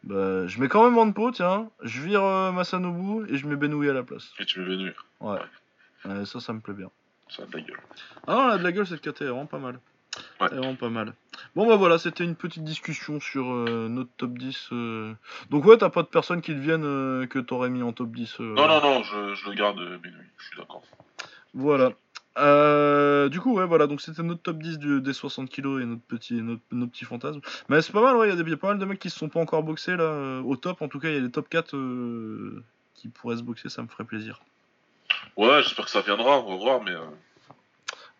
Bah, 0.03 0.45
je 0.47 0.59
mets 0.59 0.67
quand 0.67 0.83
même 0.83 0.97
Hanpo, 0.97 1.31
tiens. 1.31 1.69
Je 1.81 2.01
vire 2.01 2.21
Masanobu 2.51 3.31
et 3.33 3.37
je 3.37 3.47
mets 3.47 3.55
Benoui 3.55 3.89
à 3.89 3.93
la 3.93 4.03
place. 4.03 4.33
Et 4.37 4.45
tu 4.45 4.59
m'es 4.59 4.65
venu. 4.65 4.93
Ouais. 5.21 5.39
Ouais, 6.03 6.25
ça, 6.25 6.41
ça 6.41 6.51
me 6.51 6.59
plaît 6.59 6.73
bien. 6.73 6.91
Ça 7.29 7.43
a 7.43 7.45
de 7.45 7.53
la 7.53 7.61
gueule. 7.61 7.79
Ah 8.27 8.33
non, 8.35 8.47
la 8.47 8.57
de 8.57 8.63
la 8.63 8.71
gueule, 8.71 8.87
cette 8.87 9.01
KT 9.01 9.21
est 9.21 9.25
vraiment 9.25 9.45
pas 9.45 9.59
mal. 9.59 9.79
Ouais. 10.41 10.47
Elle 10.49 10.57
est 10.57 10.59
vraiment 10.61 10.75
pas 10.75 10.89
mal. 10.89 11.13
Bon, 11.55 11.67
bah 11.67 11.75
voilà, 11.75 11.99
c'était 11.99 12.23
une 12.23 12.35
petite 12.35 12.63
discussion 12.63 13.19
sur 13.19 13.51
euh, 13.53 13.87
notre 13.89 14.09
top 14.17 14.37
10. 14.37 14.69
euh. 14.71 15.13
Donc, 15.51 15.65
ouais, 15.65 15.77
t'as 15.77 15.89
pas 15.89 16.01
de 16.03 16.07
personnes 16.07 16.41
qui 16.41 16.55
deviennent 16.55 16.85
euh, 16.85 17.27
que 17.27 17.37
t'aurais 17.39 17.69
mis 17.69 17.83
en 17.83 17.93
top 17.93 18.11
10. 18.11 18.39
euh. 18.39 18.43
Non, 18.55 18.67
non, 18.67 18.81
non, 18.81 19.03
je, 19.03 19.35
je 19.35 19.49
le 19.49 19.55
garde, 19.55 19.79
euh, 19.79 19.97
Benoît, 19.97 20.19
je 20.37 20.45
suis 20.47 20.57
d'accord. 20.57 20.81
Voilà. 21.53 21.91
Euh, 22.39 23.29
du 23.29 23.39
coup, 23.39 23.55
ouais, 23.55 23.65
voilà, 23.65 23.87
donc 23.87 23.99
c'était 24.01 24.21
notre 24.23 24.41
top 24.43 24.57
10 24.59 24.77
du- 24.77 25.01
des 25.01 25.13
60 25.13 25.49
kilos 25.49 25.81
et 25.81 25.85
notre 25.85 26.03
petit, 26.03 26.35
notre, 26.41 26.61
nos 26.71 26.85
petits 26.87 27.05
fantasmes. 27.05 27.41
Mais 27.67 27.81
c'est 27.81 27.91
pas 27.93 28.01
mal, 28.01 28.15
ouais, 28.15 28.27
il 28.27 28.29
y, 28.29 28.33
a 28.33 28.35
des- 28.35 28.43
il 28.43 28.49
y 28.49 28.53
a 28.53 28.57
pas 28.57 28.67
mal 28.69 28.77
de 28.79 28.85
mecs 28.85 28.99
qui 28.99 29.09
se 29.09 29.17
sont 29.17 29.29
pas 29.29 29.39
encore 29.39 29.63
boxés 29.63 29.95
là, 29.95 30.03
euh, 30.03 30.41
au 30.43 30.55
top. 30.55 30.81
En 30.83 30.87
tout 30.87 30.99
cas, 30.99 31.09
il 31.09 31.15
y 31.15 31.17
a 31.17 31.21
les 31.21 31.31
top 31.31 31.49
4 31.49 31.75
euh, 31.75 32.63
qui 32.93 33.07
pourraient 33.09 33.37
se 33.37 33.41
boxer, 33.43 33.69
ça 33.69 33.81
me 33.81 33.87
ferait 33.87 34.03
plaisir. 34.03 34.39
Ouais, 35.37 35.61
j'espère 35.63 35.85
que 35.85 35.91
ça 35.91 36.01
viendra, 36.01 36.39
on 36.39 36.49
va 36.49 36.55
voir, 36.57 36.81
mais. 36.83 36.91
euh, 36.91 36.99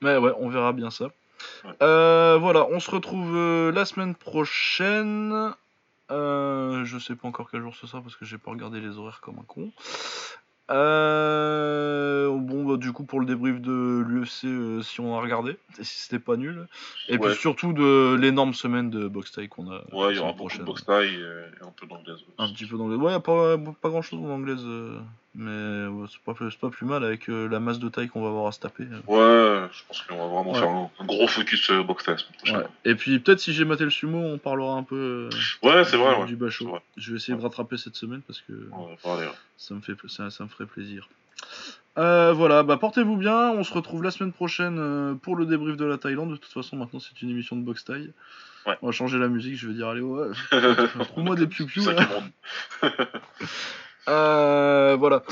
Mais 0.02 0.18
ouais, 0.18 0.32
on 0.40 0.50
verra 0.50 0.72
bien 0.74 0.92
ça. 0.92 1.06
Ouais. 1.66 1.72
Euh, 1.82 2.38
voilà, 2.40 2.68
on 2.72 2.80
se 2.80 2.90
retrouve 2.92 3.36
euh, 3.36 3.72
la 3.72 3.86
semaine 3.86 4.16
prochaine. 4.16 5.54
Je 6.10 6.98
sais 7.00 7.16
pas 7.16 7.28
encore 7.28 7.50
quel 7.52 7.62
jour 7.62 7.76
ce 7.76 7.88
sera 7.88 8.02
parce 8.02 8.16
que 8.16 8.24
j'ai 8.26 8.38
pas 8.38 8.52
regardé 8.52 8.80
les 8.80 8.98
horaires 8.98 9.20
comme 9.22 9.40
un 9.40 9.44
con. 9.48 9.72
Euh, 10.70 12.30
bon, 12.30 12.66
bah, 12.66 12.78
du 12.78 12.92
coup, 12.92 13.04
pour 13.06 13.20
le 13.20 13.26
débrief 13.26 13.62
de 13.62 14.04
l'UFC, 14.08 14.46
euh, 14.46 14.82
si 14.82 15.00
on 15.00 15.16
a 15.18 15.22
regardé, 15.22 15.58
et 15.80 15.84
si 15.84 16.00
c'était 16.02 16.20
pas 16.20 16.36
nul. 16.36 16.68
Et 17.08 17.18
Ouais. 17.18 17.30
puis 17.30 17.36
surtout 17.40 17.72
de 17.74 18.16
l'énorme 18.20 18.54
semaine 18.54 18.90
de 18.90 19.08
box 19.08 19.32
taille 19.32 19.48
qu'on 19.50 19.72
a. 19.72 19.82
Ouais, 19.94 20.14
il 20.14 20.18
y 20.18 20.20
aura 20.20 20.34
beaucoup 20.34 20.44
de 20.58 20.64
prochaine. 20.64 20.66
box 20.66 20.86
taille 20.86 21.16
et, 21.16 21.20
et 21.20 21.66
un 21.66 21.72
peu 21.76 21.88
d'anglaise. 21.88 22.20
Un 22.38 22.50
petit 22.52 22.66
peu 22.66 22.78
d'anglais. 22.78 22.98
Ouais, 22.98 23.12
y 23.14 23.16
a 23.16 23.20
pas, 23.20 23.58
pas 23.58 23.90
grand 23.90 24.02
chose 24.02 24.20
en 24.20 24.30
anglaise. 24.30 24.62
euh, 24.66 25.00
mais 25.38 25.86
ouais, 25.88 26.08
c'est 26.12 26.20
pas, 26.22 26.34
c'est 26.50 26.60
pas 26.60 26.70
plus 26.70 26.86
mal 26.86 27.04
avec 27.06 27.30
euh, 27.30 27.48
la 27.48 27.60
masse 27.60 27.78
de 27.80 27.88
taille 27.90 28.10
qu'on 28.10 28.22
va 28.24 28.28
avoir 28.30 28.48
à 28.48 28.52
se 28.52 28.60
taper. 28.60 28.84
euh. 28.84 29.00
Ouais, 29.08 29.70
je 29.72 29.84
pense 29.88 30.02
qu'on 30.02 30.18
va 30.18 30.26
vraiment 30.26 30.52
Ouais. 30.52 30.60
faire 30.60 30.70
un, 30.70 30.90
un 31.00 31.06
gros 31.06 31.28
focus 31.28 31.70
euh, 31.70 31.84
box 31.84 32.04
taille 32.04 32.16
la 32.16 32.20
semaine 32.20 32.38
prochaine. 32.38 32.58
Ouais. 32.58 32.66
Et 32.92 32.96
puis 32.96 33.20
peut-être 33.20 33.40
si 33.40 33.54
j'ai 33.54 33.64
maté 33.64 33.84
le 33.84 33.90
sumo, 33.92 34.18
on 34.18 34.38
parlera 34.40 34.74
un 34.74 34.84
peu 34.84 35.30
euh, 35.32 35.38
Ouais, 35.68 35.86
c'est 35.86 35.96
vrai, 35.98 36.26
du, 36.26 36.36
bachot. 36.36 36.68
Vrai. 36.68 36.82
Je 36.98 37.12
vais 37.12 37.18
essayer 37.18 37.38
de 37.38 37.42
rattraper 37.44 37.78
cette 37.78 37.96
semaine 37.96 38.22
parce 38.26 38.42
que 38.42 38.54
parler, 39.04 39.28
ça 39.58 39.74
me 39.76 39.82
fait 39.82 39.94
ça, 40.08 40.30
ça 40.32 40.44
me 40.44 40.50
ferait 40.50 40.66
plaisir. 40.66 41.08
Euh, 42.00 42.34
voilà, 42.34 42.64
bah 42.64 42.78
portez-vous 42.78 43.16
bien. 43.16 43.52
On 43.52 43.64
se 43.64 43.74
retrouve 43.74 44.04
la 44.04 44.12
semaine 44.12 44.32
prochaine 44.34 44.78
euh, 44.80 45.14
pour 45.16 45.36
le 45.36 45.46
débrief 45.46 45.78
de 45.78 45.86
la 45.86 45.98
Thaïlande. 45.98 46.32
De 46.32 46.36
toute 46.36 46.52
façon, 46.52 46.76
maintenant 46.76 47.00
c'est 47.00 47.22
une 47.22 47.30
émission 47.30 47.56
de 47.56 47.62
boxe 47.62 47.86
taille. 47.86 48.12
Ouais. 48.66 48.78
On 48.82 48.88
va 48.88 48.92
changer 48.92 49.18
la 49.18 49.28
musique. 49.30 49.56
Je 49.56 49.68
vais 49.68 49.74
dire 49.76 49.88
allez 49.88 50.02
ouais, 50.02 50.28
trouve-moi 51.06 51.36
des 51.36 51.48
piou 51.48 51.66
Euh, 54.08 54.96
voilà. 55.00 55.24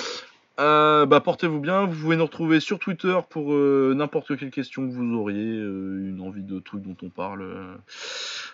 Euh, 0.60 1.06
bah, 1.06 1.20
portez-vous 1.20 1.60
bien. 1.60 1.86
Vous 1.86 2.02
pouvez 2.02 2.16
nous 2.16 2.24
retrouver 2.26 2.60
sur 2.60 2.80
Twitter 2.80 3.18
pour 3.30 3.54
euh, 3.54 3.94
n'importe 3.96 4.38
quelle 4.38 4.52
question 4.52 4.88
que 4.88 4.94
vous 4.94 5.14
auriez, 5.16 5.58
euh, 5.58 6.10
une 6.10 6.22
envie 6.22 6.44
de 6.44 6.60
trucs 6.60 6.82
dont 6.82 6.96
on 7.04 7.10
parle, 7.10 7.42
euh, 7.42 7.76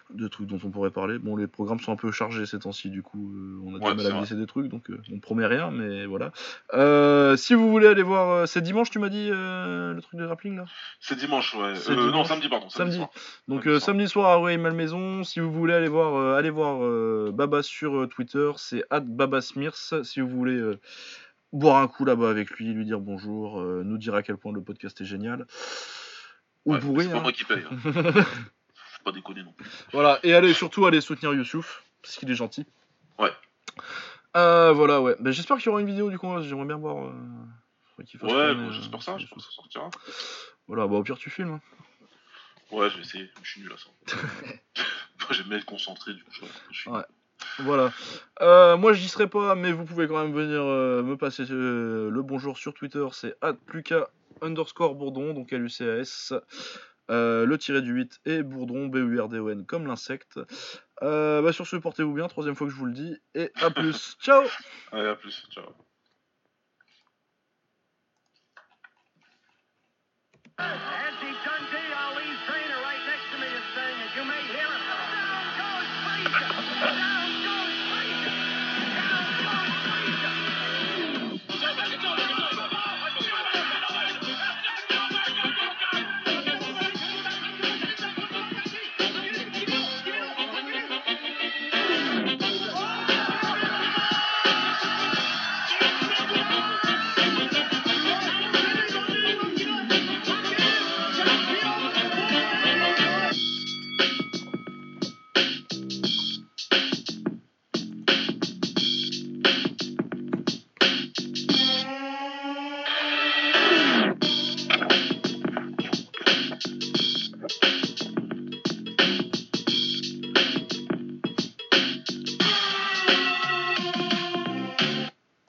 de 0.10 0.28
trucs 0.28 0.48
dont 0.48 0.60
on 0.64 0.70
pourrait 0.70 0.90
parler. 0.90 1.20
Bon, 1.20 1.36
les 1.36 1.46
programmes 1.48 1.80
sont 1.80 1.92
un 1.92 1.96
peu 1.96 2.12
chargés 2.12 2.46
ces 2.48 2.58
temps-ci, 2.60 2.90
du 2.90 3.04
coup, 3.04 3.32
euh, 3.36 3.60
on 3.66 3.76
a 3.76 3.80
Ouais, 3.80 3.92
du 3.96 4.04
mal 4.04 4.14
à 4.14 4.18
glisser 4.20 4.36
des 4.36 4.48
trucs, 4.48 4.68
donc 4.68 4.90
euh, 4.90 5.00
on 5.14 5.20
promet 5.20 5.46
rien, 5.46 5.70
mais 5.70 6.06
voilà. 6.08 6.32
Euh, 6.74 7.36
si 7.38 7.54
vous 7.54 7.70
voulez 7.70 7.86
aller 7.88 8.02
voir, 8.04 8.30
euh, 8.32 8.46
c'est 8.48 8.62
dimanche, 8.62 8.90
tu 8.90 8.98
m'as 8.98 9.10
dit 9.10 9.30
euh, 9.32 9.94
le 9.94 10.02
truc 10.02 10.20
de 10.20 10.26
grappling 10.26 10.56
là? 10.58 10.66
C'est 11.00 11.18
dimanche, 11.18 11.54
ouais. 11.56 11.76
C'est 11.76 11.92
Euh, 11.92 11.96
Non, 11.98 12.08
dimanche? 12.08 12.28
samedi, 12.30 12.50
pardon. 12.50 12.70
Samedi. 12.70 12.96
Samedi. 12.96 12.98
soir. 12.98 13.10
Donc 13.48 13.64
Samedi 13.64 13.70
euh, 13.70 13.80
soir. 13.80 13.86
samedi 13.86 14.08
soir 14.08 14.46
à 14.48 14.58
Malmaison, 14.58 15.24
si 15.24 15.40
vous 15.40 15.52
voulez 15.52 15.74
aller 15.76 15.88
voir, 15.88 16.16
euh, 16.16 16.36
allez 16.36 16.50
voir 16.50 16.84
euh, 16.84 17.32
Baba 17.32 17.62
sur 17.62 18.10
Twitter, 18.10 18.52
c'est 18.58 18.84
@babasmirs. 18.92 19.76
Si 19.76 20.20
vous 20.20 20.28
voulez 20.30 20.58
euh, 20.58 20.80
boire 21.54 21.78
un 21.78 21.88
coup 21.88 22.06
là-bas 22.06 22.30
avec 22.30 22.50
lui, 22.52 22.74
lui 22.74 22.86
dire 22.86 23.00
bonjour, 23.00 23.60
euh, 23.62 23.84
nous 23.84 23.98
dire 23.98 24.16
à 24.16 24.24
quel 24.24 24.38
point 24.38 24.54
le 24.54 24.62
podcast 24.64 25.00
est 25.02 25.06
génial. 25.06 25.46
Ou 26.66 26.76
Ouais. 26.76 27.04
C'est 27.04 27.10
pas 27.12 27.18
hein. 27.18 27.22
moi 27.22 27.32
qui 27.32 27.44
paye. 27.44 27.64
hein. 27.70 27.78
Faut 28.74 29.04
pas 29.06 29.12
déconner 29.12 29.44
non 29.44 29.52
plus. 29.54 29.68
voilà, 29.94 30.20
et 30.24 30.34
allez 30.34 30.54
surtout 30.54 30.86
aller 30.86 31.02
soutenir 31.02 31.34
Youssouf, 31.34 31.84
parce 32.04 32.16
qu'il 32.18 32.30
est 32.30 32.36
gentil. 32.36 32.66
Ouais. 33.18 33.32
Euh, 34.38 34.72
voilà, 34.72 35.02
ouais. 35.02 35.16
Ben, 35.20 35.32
J'espère 35.32 35.58
qu'il 35.58 35.66
y 35.68 35.70
aura 35.70 35.82
une 35.82 35.88
vidéo 35.88 36.10
du 36.12 36.20
combat, 36.20 36.42
j'aimerais 36.42 36.66
bien 36.68 36.78
voir. 36.78 37.06
euh, 37.06 37.12
Ouais, 37.98 38.06
bon, 38.56 38.68
euh, 38.68 38.72
j'espère 38.72 39.02
ça, 39.04 39.12
sur 39.12 39.20
j'espère 39.20 39.38
que 39.38 39.44
ça 39.44 39.52
sortira. 39.52 39.90
Voilà, 40.68 40.88
bah 40.88 40.96
au 40.96 41.04
pire 41.04 41.18
tu 41.18 41.30
filmes. 41.30 41.54
hein. 41.54 41.62
Ouais, 42.72 42.90
je 42.90 42.96
vais 42.96 43.02
essayer, 43.02 43.30
je 43.44 43.50
suis 43.50 43.62
nul 43.62 43.72
à 43.74 43.78
ça. 43.78 43.90
Moi, 45.20 45.28
J'aime 45.32 45.48
bien 45.50 45.58
être 45.58 45.66
concentré, 45.66 46.14
du 46.14 46.24
coup, 46.24 46.32
je, 46.32 46.46
je 46.72 46.80
suis. 46.80 46.90
Ouais. 46.90 47.04
Voilà. 47.60 47.92
Euh, 48.42 48.78
moi, 48.78 48.94
j'y 48.94 49.08
serai 49.08 49.28
pas, 49.28 49.56
mais 49.56 49.72
vous 49.72 49.86
pouvez 49.86 50.08
quand 50.08 50.22
même 50.22 50.34
venir 50.34 50.62
euh, 50.62 51.04
me 51.04 51.16
passer 51.18 51.44
euh, 51.50 52.10
le 52.10 52.22
bonjour 52.24 52.58
sur 52.58 52.74
Twitter. 52.74 53.06
C'est 53.12 53.36
@pluka 53.66 54.10
underscore 54.42 54.96
bourdon, 54.96 55.34
donc 55.34 55.52
L-U-C-A-S. 55.54 56.34
Euh, 57.10 57.46
le 57.46 57.58
tiré 57.58 57.82
du 57.82 57.92
8 57.92 58.22
et 58.26 58.42
bourdon, 58.42 58.88
B-U-R-D-O-N, 58.88 59.66
comme 59.66 59.86
l'insecte. 59.86 60.40
Euh, 61.04 61.42
bah, 61.42 61.52
sur 61.52 61.68
ce, 61.68 61.76
portez-vous 61.76 62.14
bien, 62.14 62.28
troisième 62.28 62.56
fois 62.56 62.68
que 62.68 62.74
je 62.74 62.78
vous 62.78 62.86
le 62.86 62.94
dis, 62.94 63.18
et 63.36 63.52
à 63.62 63.70
plus. 63.72 64.16
Ciao 64.22 64.44
Allez, 64.92 65.10
à 65.10 65.16
plus, 65.16 65.46
ciao. 65.52 65.66